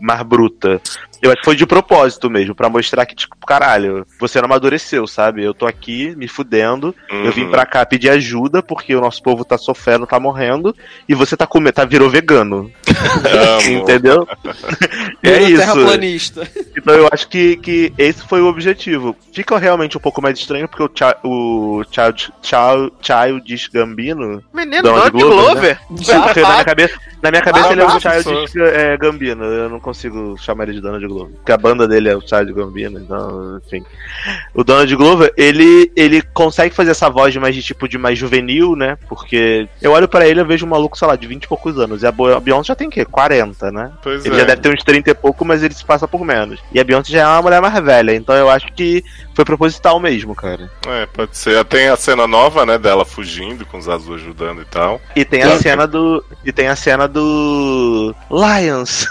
mais 0.00 0.22
bruta. 0.22 0.80
Eu 1.26 1.32
acho 1.32 1.40
que 1.40 1.44
foi 1.44 1.56
de 1.56 1.66
propósito 1.66 2.30
mesmo, 2.30 2.54
pra 2.54 2.68
mostrar 2.68 3.04
que, 3.06 3.14
tipo, 3.14 3.36
caralho, 3.46 4.06
você 4.18 4.38
não 4.38 4.46
amadureceu, 4.46 5.06
sabe? 5.06 5.42
Eu 5.44 5.52
tô 5.54 5.66
aqui 5.66 6.14
me 6.16 6.28
fudendo, 6.28 6.94
eu 7.10 7.32
vim 7.32 7.44
Uhum. 7.44 7.50
pra 7.50 7.66
cá 7.66 7.84
pedir 7.84 8.08
ajuda 8.10 8.62
porque 8.62 8.94
o 8.94 9.00
nosso 9.00 9.22
povo 9.22 9.44
tá 9.44 9.58
sofrendo, 9.58 10.06
tá 10.06 10.18
morrendo, 10.20 10.74
e 11.08 11.14
você 11.14 11.36
tá 11.36 11.46
comendo, 11.46 11.74
tá 11.74 11.84
virou 11.84 12.08
vegano. 12.08 12.70
Entendeu? 13.68 14.26
é 15.22 15.42
isso. 15.42 15.56
terraplanista. 15.60 16.48
Então 16.76 16.94
eu 16.94 17.08
acho 17.12 17.28
que, 17.28 17.56
que 17.56 17.92
esse 17.98 18.22
foi 18.26 18.40
o 18.40 18.46
objetivo. 18.46 19.16
Fica 19.32 19.58
realmente 19.58 19.96
um 19.96 20.00
pouco 20.00 20.22
mais 20.22 20.38
estranho 20.38 20.68
porque 20.68 20.82
o, 20.82 20.90
Cha 20.94 21.16
o 21.24 21.82
Child, 21.90 22.32
Child, 22.42 22.92
Childish 23.00 23.68
Gambino. 23.68 24.42
Menino, 24.52 24.82
Donald 24.82 25.10
Donald 25.10 25.34
Glover. 25.52 25.78
Porque 25.88 26.40
na 26.40 26.50
minha 26.50 26.64
cabeça, 26.64 26.94
na 27.22 27.30
minha 27.30 27.42
cabeça 27.42 27.68
Ah, 27.68 27.72
ele 27.72 27.80
é 27.82 27.84
o 27.86 28.00
Childish 28.00 28.56
é, 28.56 28.96
Gambino. 28.96 29.44
Eu 29.44 29.68
não 29.68 29.80
consigo 29.80 30.36
chamar 30.38 30.64
ele 30.64 30.74
de 30.74 30.80
Donald 30.80 31.06
Glover. 31.16 31.34
Porque 31.36 31.52
a 31.52 31.56
banda 31.56 31.88
dele 31.88 32.08
é 32.08 32.16
o 32.16 32.20
Child 32.20 32.52
Gambino, 32.52 32.98
então, 32.98 33.60
enfim. 33.64 33.84
O 34.54 34.62
Donald 34.62 34.94
Glover, 34.96 35.32
ele, 35.36 35.90
ele 35.96 36.22
consegue 36.22 36.74
fazer 36.74 36.90
essa 36.90 37.08
voz 37.08 37.32
de 37.32 37.40
mais 37.40 37.54
de 37.54 37.62
tipo 37.62 37.88
de 37.88 37.96
mais 37.96 38.18
juvenil, 38.18 38.76
né? 38.76 38.98
Porque 39.08 39.68
eu 39.80 39.92
olho 39.92 40.08
pra 40.08 40.26
ele 40.26 40.40
e 40.40 40.44
vejo 40.44 40.66
um 40.66 40.68
maluco, 40.68 40.98
sei 40.98 41.08
lá, 41.08 41.16
de 41.16 41.26
20 41.26 41.44
e 41.44 41.48
poucos 41.48 41.78
anos. 41.78 42.02
E 42.02 42.06
a 42.06 42.12
Beyoncé 42.12 42.68
já 42.68 42.74
tem 42.74 42.88
o 42.88 42.90
quê? 42.90 43.04
40, 43.04 43.70
né? 43.70 43.92
Pois 44.02 44.24
Ele 44.24 44.34
é. 44.34 44.38
já 44.40 44.44
deve 44.44 44.60
ter 44.60 44.74
uns 44.74 44.82
30 44.82 45.10
e 45.10 45.14
pouco, 45.14 45.44
mas 45.44 45.62
ele 45.62 45.74
se 45.74 45.84
passa 45.84 46.06
por 46.08 46.24
menos. 46.24 46.60
E 46.72 46.80
a 46.80 46.84
Beyoncé 46.84 47.12
já 47.12 47.22
é 47.22 47.26
uma 47.26 47.42
mulher 47.42 47.60
mais 47.60 47.84
velha, 47.84 48.14
então 48.14 48.34
eu 48.34 48.50
acho 48.50 48.72
que 48.72 49.04
foi 49.34 49.44
proposital 49.44 50.00
mesmo, 50.00 50.34
cara. 50.34 50.70
É, 50.86 51.06
pode 51.06 51.36
ser. 51.36 51.62
Tem 51.66 51.88
a 51.88 51.96
cena 51.96 52.26
nova, 52.26 52.64
né, 52.64 52.78
dela 52.78 53.04
fugindo, 53.04 53.66
com 53.66 53.78
os 53.78 53.88
azuis 53.88 54.22
ajudando 54.22 54.62
e 54.62 54.64
tal. 54.64 55.00
E 55.14 55.24
tem 55.24 55.42
a 55.42 55.58
cena 55.58 55.86
do. 55.86 56.24
E 56.44 56.50
tem 56.50 56.68
a 56.68 56.76
cena 56.76 57.06
do. 57.06 58.14
Lions! 58.30 59.06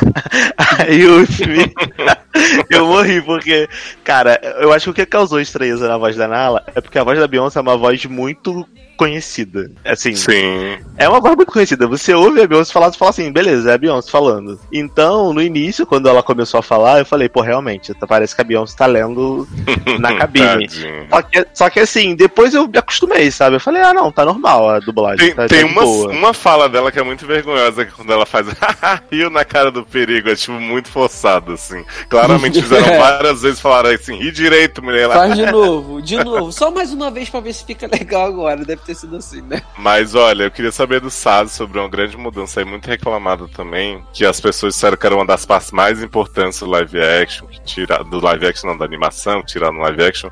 Aí 0.56 1.06
o 1.06 1.19
Eu 2.70 2.86
morri, 2.86 3.20
porque. 3.22 3.68
Cara, 4.04 4.40
eu 4.60 4.72
acho 4.72 4.84
que 4.84 4.90
o 4.90 4.94
que 4.94 5.06
causou 5.06 5.40
estranheza 5.40 5.88
na 5.88 5.98
voz 5.98 6.16
da 6.16 6.28
Nala 6.28 6.62
é 6.74 6.80
porque 6.80 6.98
a 6.98 7.04
voz 7.04 7.18
da 7.18 7.26
Beyoncé 7.26 7.58
é 7.58 7.62
uma 7.62 7.76
voz 7.76 8.04
muito 8.06 8.66
conhecida. 9.00 9.70
Assim, 9.82 10.14
Sim. 10.14 10.78
É 10.98 11.08
uma 11.08 11.22
voz 11.22 11.34
muito 11.34 11.50
conhecida. 11.50 11.86
Você 11.86 12.12
ouve 12.12 12.42
a 12.42 12.46
Beyoncé 12.46 12.70
falar, 12.70 12.92
você 12.92 12.98
fala 12.98 13.10
assim, 13.10 13.32
beleza, 13.32 13.70
é 13.70 13.74
a 13.74 13.78
Beyoncé 13.78 14.10
falando. 14.10 14.60
Então, 14.70 15.32
no 15.32 15.40
início, 15.40 15.86
quando 15.86 16.06
ela 16.06 16.22
começou 16.22 16.60
a 16.60 16.62
falar, 16.62 16.98
eu 16.98 17.06
falei, 17.06 17.26
pô, 17.26 17.40
realmente, 17.40 17.94
parece 18.06 18.34
que 18.34 18.42
a 18.42 18.44
Beyoncé 18.44 18.76
tá 18.76 18.84
lendo 18.84 19.48
na 19.98 20.14
cabine. 20.16 20.68
Só 21.08 21.22
que, 21.22 21.46
só 21.54 21.70
que 21.70 21.80
assim, 21.80 22.14
depois 22.14 22.52
eu 22.52 22.68
me 22.68 22.76
acostumei, 22.76 23.30
sabe? 23.30 23.56
Eu 23.56 23.60
falei, 23.60 23.80
ah, 23.80 23.94
não, 23.94 24.12
tá 24.12 24.22
normal 24.22 24.68
a 24.68 24.80
dublagem. 24.80 25.28
Tem, 25.28 25.34
tá, 25.34 25.46
tem 25.46 25.60
tá 25.60 25.66
uma, 25.66 25.82
boa. 25.82 26.12
uma 26.12 26.34
fala 26.34 26.68
dela 26.68 26.92
que 26.92 26.98
é 26.98 27.02
muito 27.02 27.24
vergonhosa, 27.24 27.86
que 27.86 27.92
quando 27.92 28.12
ela 28.12 28.26
faz 28.26 28.48
rio 29.10 29.30
na 29.30 29.46
cara 29.46 29.70
do 29.70 29.82
perigo, 29.82 30.28
é 30.28 30.36
tipo 30.36 30.60
muito 30.60 30.90
forçado, 30.90 31.54
assim. 31.54 31.82
Claramente 32.10 32.60
fizeram 32.62 32.98
várias 32.98 33.40
vezes, 33.40 33.60
falaram 33.60 33.88
assim, 33.88 34.16
ri 34.16 34.30
direito, 34.30 34.82
mulher. 34.82 35.08
Faz 35.08 35.34
de 35.34 35.46
novo, 35.46 36.02
de 36.02 36.22
novo. 36.22 36.52
Só 36.52 36.70
mais 36.70 36.92
uma 36.92 37.10
vez 37.10 37.30
pra 37.30 37.40
ver 37.40 37.54
se 37.54 37.64
fica 37.64 37.86
legal 37.86 38.26
agora. 38.26 38.62
Deve 38.62 38.82
ter 38.82 38.89
sido 38.94 39.16
assim, 39.16 39.42
né? 39.42 39.62
Mas 39.78 40.14
olha, 40.14 40.44
eu 40.44 40.50
queria 40.50 40.72
saber 40.72 41.00
do 41.00 41.10
Saz 41.10 41.52
sobre 41.52 41.78
uma 41.78 41.88
grande 41.88 42.16
mudança 42.16 42.60
aí, 42.60 42.66
muito 42.66 42.86
reclamada 42.86 43.48
também, 43.48 44.04
que 44.12 44.24
as 44.24 44.40
pessoas 44.40 44.74
disseram 44.74 44.96
que 44.96 45.06
era 45.06 45.14
uma 45.14 45.26
das 45.26 45.44
partes 45.44 45.70
mais 45.70 46.02
importantes 46.02 46.60
do 46.60 46.66
live 46.66 47.00
action, 47.00 47.46
que 47.46 47.60
tira, 47.62 48.02
do 48.04 48.20
live 48.20 48.46
action 48.46 48.70
não, 48.70 48.78
da 48.78 48.84
animação, 48.84 49.42
tirar 49.42 49.72
no 49.72 49.80
live 49.80 50.02
action, 50.02 50.30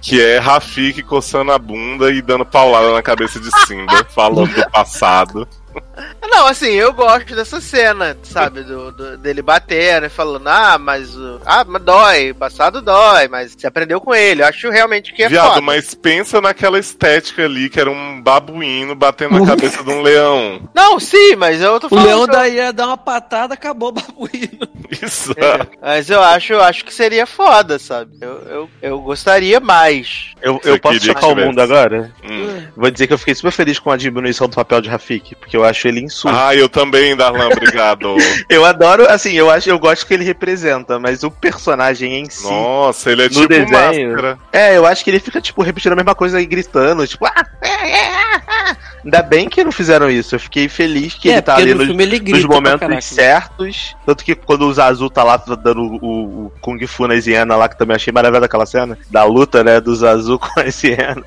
que 0.00 0.20
é 0.20 0.38
Rafik 0.38 1.02
coçando 1.02 1.52
a 1.52 1.58
bunda 1.58 2.10
e 2.10 2.22
dando 2.22 2.44
paulada 2.44 2.92
na 2.92 3.02
cabeça 3.02 3.40
de 3.40 3.50
Simba, 3.66 4.04
falando 4.14 4.52
do 4.54 4.70
passado. 4.70 5.48
Não, 6.28 6.46
assim, 6.48 6.70
eu 6.72 6.92
gosto 6.92 7.34
dessa 7.34 7.60
cena, 7.60 8.16
sabe? 8.22 8.62
Do, 8.62 8.92
do- 8.92 9.16
dele 9.18 9.40
batendo 9.40 10.06
e 10.06 10.10
falando, 10.10 10.46
ah, 10.48 10.76
mas. 10.78 11.16
o- 11.16 11.40
Ah, 11.46 11.64
mas 11.66 11.82
dói, 11.82 12.34
passado 12.34 12.82
dói, 12.82 13.26
mas 13.28 13.52
você 13.56 13.66
aprendeu 13.66 14.00
com 14.00 14.14
ele. 14.14 14.42
Eu 14.42 14.46
acho 14.46 14.68
realmente 14.70 15.12
que 15.14 15.22
é 15.22 15.28
Viado, 15.28 15.48
foda. 15.48 15.60
mas 15.62 15.94
pensa 15.94 16.40
naquela 16.40 16.78
estética 16.78 17.44
ali, 17.44 17.70
que 17.70 17.80
era 17.80 17.90
um 17.90 18.20
babuíno 18.20 18.94
batendo 18.94 19.38
na 19.38 19.46
cabeça 19.56 19.82
de 19.82 19.90
um 19.90 20.02
leão. 20.02 20.60
Não, 20.74 21.00
sim, 21.00 21.36
mas 21.36 21.60
eu 21.62 21.80
tô 21.80 21.86
O 21.86 21.90
falando. 21.90 22.06
leão 22.06 22.24
que 22.24 22.30
eu- 22.30 22.36
daí 22.36 22.54
ia 22.56 22.72
dar 22.72 22.88
uma 22.88 22.98
patada, 22.98 23.54
acabou 23.54 23.88
o 23.88 23.92
babuíno. 23.92 24.68
Isso. 25.02 25.32
É, 25.36 25.66
Mas 25.80 26.10
eu 26.10 26.22
acho, 26.22 26.52
eu 26.52 26.62
acho 26.62 26.84
que 26.84 26.92
seria 26.94 27.26
foda, 27.26 27.78
sabe? 27.78 28.18
Eu, 28.20 28.40
eu, 28.48 28.70
eu 28.82 29.00
gostaria 29.00 29.58
mais. 29.58 30.32
Eu, 30.40 30.60
eu 30.64 30.78
posso 30.78 31.00
chocar 31.04 31.26
o 31.28 31.34
mundo 31.36 31.60
agora? 31.60 32.12
Hum. 32.22 32.62
Vou 32.76 32.90
dizer 32.90 33.06
que 33.08 33.12
eu 33.12 33.18
fiquei 33.18 33.34
super 33.34 33.50
feliz 33.50 33.78
com 33.80 33.90
a 33.90 33.96
diminuição 33.96 34.48
do 34.48 34.54
papel 34.54 34.80
de 34.80 34.88
Rafik, 34.88 35.34
porque 35.36 35.56
eu 35.56 35.64
acho 35.66 35.86
ele 35.88 36.00
insulto. 36.00 36.36
Ah, 36.36 36.54
eu 36.54 36.68
também, 36.68 37.16
Darlan, 37.16 37.46
obrigado. 37.48 38.16
Eu 38.48 38.64
adoro, 38.64 39.06
assim, 39.08 39.32
eu 39.32 39.50
acho, 39.50 39.68
eu 39.68 39.78
gosto 39.78 40.06
que 40.06 40.14
ele 40.14 40.24
representa, 40.24 40.98
mas 40.98 41.22
o 41.22 41.30
personagem 41.30 42.20
em 42.20 42.30
si. 42.30 42.44
Nossa, 42.44 43.10
ele 43.10 43.22
é 43.22 43.24
No 43.24 43.30
tipo 43.30 43.48
desenho. 43.48 43.70
máscara. 44.12 44.38
É, 44.52 44.76
eu 44.76 44.86
acho 44.86 45.02
que 45.04 45.10
ele 45.10 45.18
fica, 45.20 45.40
tipo, 45.40 45.62
repetindo 45.62 45.92
a 45.92 45.96
mesma 45.96 46.14
coisa 46.14 46.40
e 46.40 46.46
gritando, 46.46 47.06
tipo, 47.06 47.26
ah, 47.26 47.46
é, 47.60 47.90
é, 47.90 48.06
ah, 48.14 48.42
ah. 48.48 48.76
Ainda 49.04 49.22
bem 49.22 49.48
que 49.48 49.62
não 49.62 49.70
fizeram 49.72 50.10
isso. 50.10 50.34
Eu 50.34 50.40
fiquei 50.40 50.68
feliz 50.68 51.14
que 51.14 51.28
é, 51.28 51.34
ele 51.34 51.42
tá 51.42 51.56
ali 51.56 51.70
no 51.72 51.78
nos, 51.78 51.86
filme 51.86 52.02
ele 52.02 52.18
grita 52.18 52.38
nos 52.38 52.46
momentos 52.56 52.80
caraca. 52.80 53.00
certos. 53.00 53.94
Tanto 54.04 54.24
que 54.24 54.34
quando 54.34 54.62
o 54.66 54.72
Zazu 54.72 55.08
tá 55.10 55.22
lá 55.22 55.36
dando 55.36 55.80
o, 55.82 56.46
o 56.46 56.52
Kung 56.60 56.84
Fu 56.86 57.06
nas 57.06 57.26
hienas 57.26 57.56
lá, 57.58 57.68
que 57.68 57.78
também 57.78 57.94
achei 57.96 58.12
maravilhosa 58.12 58.46
aquela 58.46 58.66
cena, 58.66 58.98
da 59.10 59.22
luta, 59.24 59.62
né, 59.62 59.80
do 59.80 59.94
Zazu 59.94 60.38
com 60.40 60.60
as 60.60 60.82
hienas. 60.82 61.24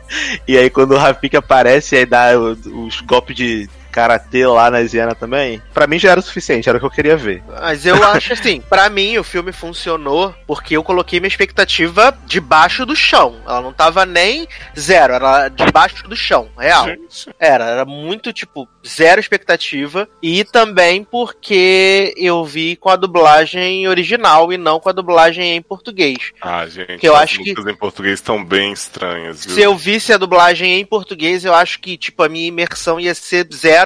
E 0.48 0.58
aí 0.58 0.70
quando 0.70 0.92
o 0.94 0.98
Rafik 0.98 1.36
aparece, 1.38 1.96
aí 1.96 2.06
dá 2.06 2.38
o- 2.38 2.86
os 2.86 3.00
golpes 3.02 3.36
de 3.36 3.70
karatê 3.92 4.46
lá 4.48 4.70
nas 4.72 4.94
hienas 4.94 5.18
também, 5.18 5.62
pra 5.74 5.88
mim 5.88 6.00
já 6.00 6.12
era 6.12 6.20
o 6.20 6.24
suficiente, 6.24 6.68
era 6.70 6.78
o 6.78 6.80
que 6.82 6.86
eu 6.86 6.92
queria 6.92 7.18
ver. 7.18 7.44
Mas 7.62 7.86
eu 7.86 7.96
acho 8.10 8.34
assim, 8.34 8.62
pra 8.62 8.90
mim 8.90 9.18
o 9.18 9.24
filme 9.24 9.52
funcionou 9.52 10.34
porque 10.48 10.76
eu 10.78 10.84
coloquei 10.84 11.20
minha 11.20 11.28
expectativa 11.28 12.18
debaixo 12.26 12.86
do 12.86 12.96
chão. 12.96 13.36
Ela 13.46 13.62
não 13.62 13.74
tava 13.74 14.06
nem 14.06 14.48
zero, 14.78 15.14
era 15.14 15.50
debaixo 15.50 16.08
do 16.08 16.16
chão, 16.16 16.50
real. 16.58 16.86
Gente. 16.86 17.30
Era, 17.40 17.66
era 17.66 17.86
muito 17.86 18.32
tipo 18.34 18.68
zero 18.88 19.20
expectativa 19.20 20.08
e 20.22 20.44
também 20.44 21.04
porque 21.04 22.14
eu 22.18 22.44
vi 22.46 22.76
com 22.76 22.90
a 22.90 22.96
dublagem 22.96 23.88
original 23.88 24.52
e 24.54 24.58
não 24.58 24.80
com 24.80 24.90
a 24.90 24.94
dublagem 24.94 25.56
em 25.56 25.62
português. 25.62 26.18
Ah, 26.42 26.66
gente, 26.68 26.98
Que 26.98 27.08
eu 27.08 27.16
as 27.16 27.24
acho 27.24 27.44
que- 27.44 27.52
em 27.52 27.76
português 27.76 28.16
estão 28.16 28.44
bem 28.44 28.72
estranhas, 28.72 29.46
viu? 29.46 29.56
Se 29.56 29.62
eu 29.62 29.76
visse 29.76 30.14
a 30.14 30.18
dublagem 30.18 30.80
em 30.80 30.86
português, 30.86 31.44
eu 31.46 31.54
acho 31.54 31.80
que 31.80 31.98
tipo 31.98 32.24
a 32.24 32.30
minha 32.30 32.48
imersão 32.48 33.00
ia 33.00 33.14
ser 33.14 33.48
zero, 33.54 33.79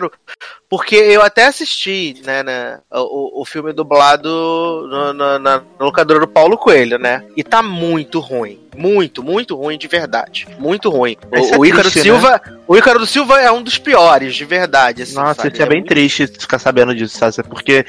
porque 0.69 0.95
eu 0.95 1.21
até 1.21 1.45
assisti, 1.45 2.15
né, 2.25 2.41
né 2.41 2.79
o, 2.91 3.41
o 3.41 3.45
filme 3.45 3.71
dublado 3.73 4.27
no, 4.89 5.13
no, 5.13 5.39
na 5.39 5.59
no 5.59 5.85
locadora 5.85 6.19
do 6.19 6.27
Paulo 6.27 6.57
Coelho, 6.57 6.97
né? 6.97 7.23
E 7.37 7.43
tá 7.43 7.61
muito 7.61 8.19
ruim, 8.19 8.59
muito, 8.75 9.21
muito 9.21 9.55
ruim 9.55 9.77
de 9.77 9.87
verdade, 9.87 10.47
muito 10.57 10.89
ruim. 10.89 11.15
O, 11.31 11.59
o 11.59 11.65
é 11.65 11.67
Ícaro 11.67 11.83
triste, 11.83 12.01
Silva, 12.01 12.41
o 12.67 12.75
Ícaro 12.75 12.99
do 12.99 13.05
Silva 13.05 13.39
é 13.39 13.51
um 13.51 13.61
dos 13.61 13.77
piores 13.77 14.35
de 14.35 14.45
verdade. 14.45 15.03
Assim, 15.03 15.15
Nossa, 15.15 15.43
sabe? 15.43 15.53
isso 15.53 15.61
é 15.61 15.65
bem 15.65 15.79
muito- 15.79 15.89
triste 15.89 16.27
ficar 16.27 16.59
sabendo 16.59 16.95
disso, 16.95 17.17
sabe? 17.17 17.47
Porque 17.47 17.85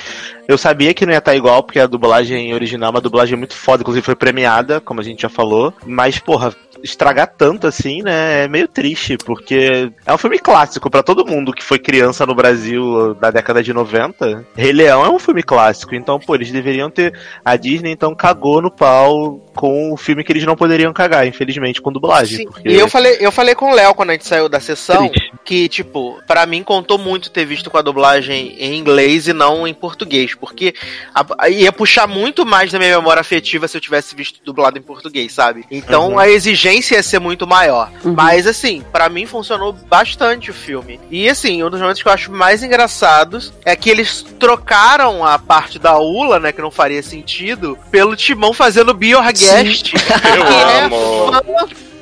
eu 0.47 0.59
sabia 0.59 0.93
que 0.93 1.07
não 1.07 1.13
ia 1.13 1.19
estar 1.19 1.35
igual, 1.35 1.63
porque 1.63 1.81
a 1.81 1.87
dublagem 1.87 2.53
original 2.53 2.89
é 2.89 2.91
uma 2.91 3.01
dublagem 3.01 3.37
muito 3.39 3.57
foda, 3.57 3.83
inclusive 3.83 4.05
foi 4.05 4.15
premiada, 4.15 4.81
como 4.81 5.01
a 5.01 5.05
gente 5.05 5.23
já 5.23 5.29
falou. 5.29 5.73
Mas, 5.87 6.19
porra, 6.19 6.55
estragar 6.85 7.33
tanto 7.37 7.67
assim, 7.67 8.03
né, 8.03 8.45
é 8.45 8.49
meio 8.49 8.69
triste, 8.69 9.17
porque 9.17 9.91
é 10.05 10.13
um 10.13 10.19
filme 10.19 10.39
clássico 10.39 10.91
pra 10.91 11.03
todo 11.03 11.27
mundo 11.27 11.53
que 11.53 11.65
foi 11.65 11.79
criança 11.79 12.27
no 12.27 12.35
Brasil 12.35 13.15
da 13.15 13.31
década 13.31 13.63
de 13.63 13.73
90. 13.73 14.45
Rei 14.55 14.71
Leão 14.73 15.05
é 15.05 15.09
um 15.09 15.19
filme 15.19 15.43
clássico, 15.43 15.95
então, 15.95 16.21
pô, 16.21 16.35
eles 16.35 16.53
deveriam 16.53 16.91
ter. 16.91 17.19
A 17.45 17.57
Disney 17.57 17.91
então 17.91 18.15
cagou 18.15 18.61
no 18.61 18.71
pau 18.71 19.41
com 19.57 19.93
o 19.93 19.97
filme 19.97 20.23
que 20.23 20.33
eles 20.33 20.45
não 20.45 20.55
poderiam 20.57 20.93
cagar, 20.93 21.27
infelizmente, 21.27 21.81
com 21.81 21.91
dublagem. 21.93 22.39
Sim, 22.39 22.45
porque... 22.47 22.69
E 22.69 22.79
eu 22.79 22.89
falei, 22.89 23.17
eu 23.21 23.33
falei 23.33 23.55
com 23.55 23.71
o 23.71 23.75
Léo 23.75 23.95
quando 23.95 24.11
a 24.11 24.13
gente 24.13 24.27
saiu 24.27 24.49
da 24.49 24.61
sessão 24.61 25.09
Triste. 25.09 25.33
que, 25.45 25.69
tipo, 25.69 26.21
pra 26.27 26.45
mim 26.45 26.63
contou 26.63 26.99
muito 26.99 27.31
ter 27.31 27.45
visto 27.47 27.71
com 27.71 27.79
a 27.79 27.83
dublagem 27.83 28.57
em 28.59 28.77
inglês 28.77 29.27
e 29.29 29.33
não 29.33 29.67
em 29.67 29.73
português, 29.73 30.35
porque 30.35 30.75
a- 31.15 31.49
ia 31.49 31.73
puxar 31.73 32.07
muito 32.07 32.45
mais 32.45 32.71
da 32.71 32.79
minha 32.79 32.97
memória 32.97 33.21
afetiva 33.21 33.67
se 33.69 33.77
eu 33.77 33.81
tivesse 33.81 34.15
visto 34.15 34.41
dublado 34.45 34.77
em 34.77 34.83
português, 34.83 35.33
sabe? 35.33 35.65
Então 35.71 36.11
Uhum. 36.11 36.19
a 36.19 36.29
exigência 36.29 36.74
experiência 36.75 36.97
ia 36.97 37.03
ser 37.03 37.19
muito 37.19 37.47
maior. 37.47 37.91
Uhum. 38.05 38.15
Mas, 38.15 38.47
assim, 38.47 38.83
pra 38.93 39.09
mim 39.09 39.27
funcionou 39.27 39.73
bastante 39.73 40.51
o 40.51 40.55
filme. 40.55 41.01
E, 41.11 41.29
assim, 41.29 41.63
um 41.63 41.71
dos 41.71 41.81
momentos 41.81 42.03
que 42.03 42.09
eu 42.09 42.13
acho 42.13 42.33
mais 42.33 42.63
engraçados 42.63 43.53
é 43.65 43.77
que 43.77 43.91
eles 43.91 44.23
trocaram 44.39 45.25
a 45.25 45.39
parte 45.39 45.79
da 45.79 45.99
Ula, 45.99 46.39
né, 46.39 46.53
que 46.53 46.61
não 46.63 46.71
faria 46.71 47.03
sentido, 47.03 47.79
pelo 47.91 48.17
Timão 48.17 48.53
fazendo 48.53 48.95
Biohagast. 48.95 49.93
que 49.95 50.39
Eu 50.39 50.45
é 50.45 50.85
amo. 50.85 51.33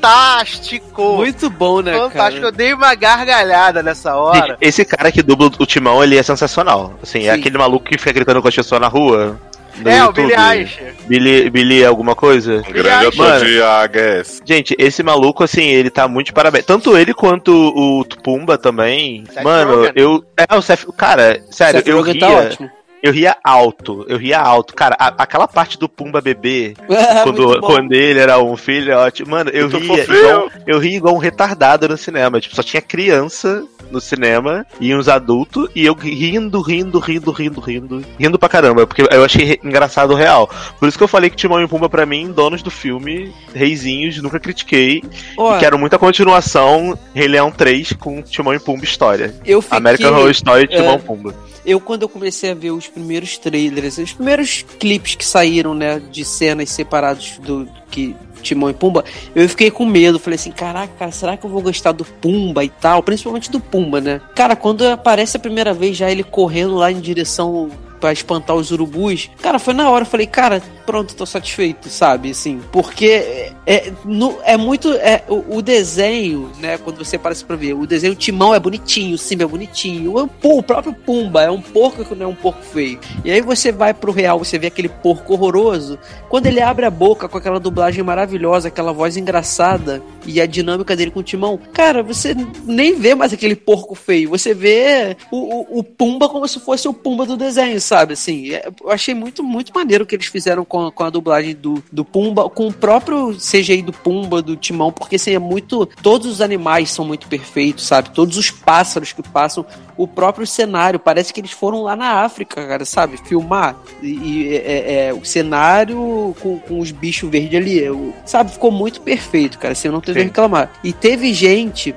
fantástico. 0.03 1.16
Muito 1.16 1.49
bom, 1.49 1.81
né, 1.81 1.93
Fantástico, 1.93 2.43
cara? 2.43 2.47
eu 2.47 2.53
dei 2.53 2.74
uma 2.74 2.94
gargalhada 2.94 3.82
nessa 3.82 4.16
hora. 4.16 4.57
Esse 4.61 4.85
cara 4.85 5.12
que 5.12 5.23
dubla 5.23 5.51
o 5.59 5.66
Timão, 5.66 6.03
ele 6.03 6.16
é 6.16 6.23
sensacional. 6.23 6.94
Assim, 7.03 7.20
é 7.28 7.35
Sim. 7.35 7.40
aquele 7.40 7.59
maluco 7.59 7.86
que 7.86 7.99
fica 7.99 8.12
gritando 8.12 8.43
com 8.43 8.49
as 8.49 8.55
pessoas 8.55 8.81
na 8.81 8.89
rua. 8.89 9.39
No 9.78 9.90
é, 9.90 10.03
o 10.03 10.07
YouTube. 10.07 10.27
Billy 10.28 10.59
Eicher. 10.59 10.94
Billy, 11.07 11.51
Billy 11.51 11.85
alguma 11.85 12.15
coisa? 12.15 12.62
Um 12.69 12.73
grande 12.73 13.07
ator 13.07 13.44
de 13.44 13.62
AHS. 13.62 14.43
Gente, 14.44 14.74
esse 14.78 15.03
maluco, 15.03 15.43
assim, 15.43 15.65
ele 15.65 15.90
tá 15.90 16.07
muito 16.07 16.27
de 16.27 16.32
parabéns. 16.32 16.65
Tanto 16.65 16.97
ele 16.97 17.15
quanto 17.15 17.53
o 17.53 18.05
Pumba 18.23 18.59
também. 18.59 19.24
Seth 19.32 19.43
Mano, 19.43 19.90
eu. 19.94 20.24
É, 20.36 20.55
o 20.55 20.62
Seth. 20.62 20.86
Cara, 20.97 21.43
sério, 21.51 21.81
Seth 21.81 21.89
eu 21.89 21.97
Rogen 21.99 22.15
ria. 22.15 22.20
tá 22.20 22.31
ótimo. 22.31 22.70
Eu 23.03 23.12
ria 23.12 23.37
alto, 23.43 24.05
eu 24.09 24.16
ria 24.16 24.39
alto. 24.39 24.74
Cara, 24.74 24.97
a- 24.99 25.15
aquela 25.19 25.49
parte 25.49 25.77
do 25.79 25.89
Pumba 25.89 26.20
bebê, 26.20 26.74
É, 26.89 27.23
quando, 27.24 27.61
quando 27.61 27.93
ele 27.93 28.19
era 28.20 28.39
um 28.43 28.57
filho, 28.57 28.97
ótimo. 28.97 29.31
Mano, 29.33 29.51
eu 29.51 29.69
Muito 29.69 29.79
ria, 29.79 30.05
fofinho. 30.07 30.19
igual, 30.29 30.51
eu 30.66 30.79
ria 30.79 30.97
igual 30.97 31.15
um 31.15 31.19
retardado 31.19 31.89
no 31.89 31.97
cinema. 31.97 32.41
Tipo, 32.41 32.55
só 32.55 32.62
tinha 32.62 32.81
criança 32.81 33.65
no 33.91 34.01
cinema 34.01 34.65
e 34.81 34.95
uns 34.95 35.07
adultos, 35.09 35.69
e 35.74 35.85
eu 35.85 35.93
rindo, 35.95 36.61
rindo, 36.62 36.99
rindo, 36.99 37.31
rindo, 37.31 37.61
rindo, 37.61 38.05
rindo 38.19 38.39
pra 38.39 38.49
caramba, 38.49 38.87
porque 38.87 39.03
eu 39.03 39.23
achei 39.24 39.59
engraçado 39.62 40.12
o 40.12 40.16
real. 40.16 40.49
Por 40.79 40.89
isso 40.89 40.97
que 40.97 41.05
eu 41.05 41.09
falei 41.09 41.29
que 41.29 41.37
Timão 41.37 41.61
e 41.62 41.69
Pumba, 41.69 41.91
pra 41.91 42.07
mim, 42.07 42.33
donos 42.33 42.62
do 42.62 42.70
filme, 42.70 43.35
reizinhos, 43.55 44.16
nunca 44.23 44.41
critiquei. 44.41 45.03
E 45.05 45.59
quero 45.59 45.79
muita 45.79 45.99
continuação, 45.99 46.99
Rei 47.15 47.29
Leão 47.29 47.51
3 47.51 47.93
com 47.95 48.23
Timão 48.23 48.55
e 48.55 48.59
Pumba 48.61 48.85
história. 48.85 49.35
eu 49.45 49.61
fiquei... 49.61 49.77
American 49.79 50.12
Horror 50.12 50.31
Story 50.31 50.69
Timão 50.69 50.93
é, 50.93 50.97
e 50.97 50.99
Pumba. 51.01 51.35
Eu, 51.65 51.79
quando 51.81 52.03
eu 52.03 52.09
comecei 52.09 52.51
a 52.51 52.55
ver 52.55 52.70
os 52.73 52.89
primeiros 52.93 53.39
trailers, 53.39 53.98
os 53.98 54.12
primeiros 54.12 54.64
clipes 54.78 55.14
que 55.14 55.24
saíram, 55.24 55.74
né, 55.74 56.01
de 56.10 56.24
cenas 56.24 56.70
separados 56.70 57.39
do 57.39 57.69
que 57.90 58.14
Timão 58.43 58.70
e 58.70 58.74
Pumba, 58.74 59.05
eu 59.35 59.48
fiquei 59.48 59.70
com 59.70 59.85
medo. 59.85 60.19
Falei 60.19 60.36
assim, 60.36 60.51
caraca, 60.51 60.93
cara, 60.98 61.12
será 61.12 61.36
que 61.36 61.44
eu 61.47 61.51
vou 61.51 61.62
gostar 61.62 61.93
do 61.93 62.05
Pumba 62.05 62.64
e 62.64 62.69
tal? 62.69 63.02
Principalmente 63.02 63.51
do 63.51 63.60
Pumba, 63.60 64.01
né? 64.01 64.20
Cara, 64.35 64.56
quando 64.56 64.86
aparece 64.86 65.36
a 65.36 65.40
primeira 65.40 65.73
vez 65.73 65.97
já 65.97 66.10
ele 66.10 66.24
correndo 66.24 66.74
lá 66.74 66.90
em 66.90 67.01
direção 67.01 67.70
pra 68.03 68.12
espantar 68.12 68.57
os 68.57 68.73
urubus, 68.73 69.31
cara, 69.41 69.61
foi 69.61 69.73
na 69.74 69.89
hora. 69.89 70.03
Eu 70.03 70.09
falei, 70.09 70.27
cara, 70.27 70.61
pronto, 70.85 71.15
tô 71.15 71.24
satisfeito, 71.24 71.89
sabe? 71.89 72.33
Assim, 72.33 72.61
porque 72.73 73.53
é, 73.65 73.93
no- 74.05 74.39
é 74.43 74.57
muito. 74.57 74.93
É, 74.95 75.23
o, 75.29 75.59
o 75.59 75.62
desenho, 75.62 76.51
né, 76.59 76.77
quando 76.79 76.99
você 76.99 77.15
aparece 77.15 77.45
pra 77.45 77.55
ver, 77.55 77.74
o 77.74 77.87
desenho 77.87 78.16
Timão 78.16 78.53
é 78.53 78.59
bonitinho, 78.59 79.15
o 79.15 79.19
Simba 79.19 79.45
é 79.45 79.47
bonitinho, 79.47 80.15
o, 80.43 80.59
o 80.59 80.62
próprio 80.65 80.93
Pumba 80.93 81.43
é 81.43 81.51
um 81.51 81.61
porco 81.62 82.05
que 82.05 82.15
não 82.16 82.27
é 82.27 82.29
um 82.29 82.35
porco 82.35 82.61
feio. 82.65 82.99
E 83.24 83.31
aí 83.31 83.41
você 83.41 83.70
vai 83.70 83.95
pro 83.95 84.11
real, 84.11 84.39
você 84.41 84.59
vê 84.59 84.66
aquele 84.66 84.89
porco 84.89 85.33
horroroso. 85.35 85.97
Quando 86.29 86.47
ele 86.47 86.61
abre 86.61 86.85
a 86.85 86.91
boca 86.91 87.29
com 87.29 87.39
aquela 87.39 87.61
dublagem 87.61 88.03
maravilhosa, 88.03 88.66
aquela 88.66 88.93
voz 88.93 89.16
engraçada 89.16 90.03
e 90.27 90.41
a 90.41 90.47
dinâmica 90.47 90.97
dele 90.97 91.12
com 91.12 91.20
o 91.20 91.23
Timão, 91.23 91.57
cara, 91.73 92.03
você 92.03 92.35
nem 92.65 92.97
vê 92.97 93.15
mais 93.15 93.33
aquele 93.33 93.55
porco 93.55 93.95
feio. 93.95 94.29
Você 94.31 94.53
vê 94.53 95.16
o, 95.31 95.37
o, 95.37 95.79
o 95.79 95.85
Pumba 95.85 96.29
como 96.29 96.49
se 96.49 96.59
fosse 96.59 96.89
o 96.89 96.93
Pumba 96.93 97.24
do 97.24 97.37
desenho, 97.37 97.81
sabe? 97.81 97.91
Assim, 98.01 98.52
é- 98.52 98.69
eu 98.82 98.90
achei 98.90 99.14
muito, 99.14 99.43
muito 99.43 99.73
maneiro 99.74 100.05
o 100.05 100.06
que 100.06 100.14
eles 100.14 100.27
fizeram 100.27 100.64
com, 100.64 100.86
a- 100.86 100.93
com 100.93 101.05
a 101.05 101.10
dublagem 101.10 101.55
do, 101.55 101.82
do 101.93 102.05
Pumba, 102.05 102.48
com 102.51 102.69
o 102.69 102.73
próprio 102.73 103.35
CGI 103.36 103.82
do 103.82 103.93
Pumba, 103.93 104.40
do 104.43 104.56
Timão, 104.56 104.90
porque 104.93 105.16
assim, 105.16 105.32
é 105.35 105.39
muito. 105.39 105.86
Todos 106.02 106.27
os 106.27 106.40
animais 106.40 106.90
são 106.90 107.05
muito 107.05 107.27
perfeitos, 107.28 107.86
sabe? 107.86 108.10
Todos 108.10 108.36
os 108.36 108.51
pássaros 108.51 109.12
que 109.12 109.23
passam, 109.23 109.64
o 109.97 110.06
próprio 110.09 110.47
cenário, 110.47 110.98
parece 110.98 111.32
que 111.32 111.40
eles 111.40 111.51
foram 111.52 111.82
lá 111.82 111.94
na 111.94 112.23
África, 112.24 112.66
cara, 112.66 112.85
sabe? 112.85 113.16
Filmar. 113.24 113.77
E, 114.02 114.06
e, 114.09 114.56
é, 114.56 115.06
é, 115.09 115.14
o 115.14 115.24
cenário 115.24 116.35
com, 116.40 116.59
com 116.59 116.78
os 116.81 116.90
bichos 116.90 117.31
verdes 117.31 117.60
ali, 117.60 117.89
o- 117.90 118.12
sabe? 118.24 118.52
Ficou 118.52 118.70
muito 118.70 119.01
perfeito, 119.01 119.59
cara. 119.59 119.73
Assim, 119.73 119.89
eu 119.89 119.93
não 119.93 120.01
tenho 120.01 120.16
o 120.16 120.20
que 120.20 120.24
reclamar. 120.24 120.70
E 120.82 120.93
teve 120.93 121.32
gente 121.32 121.94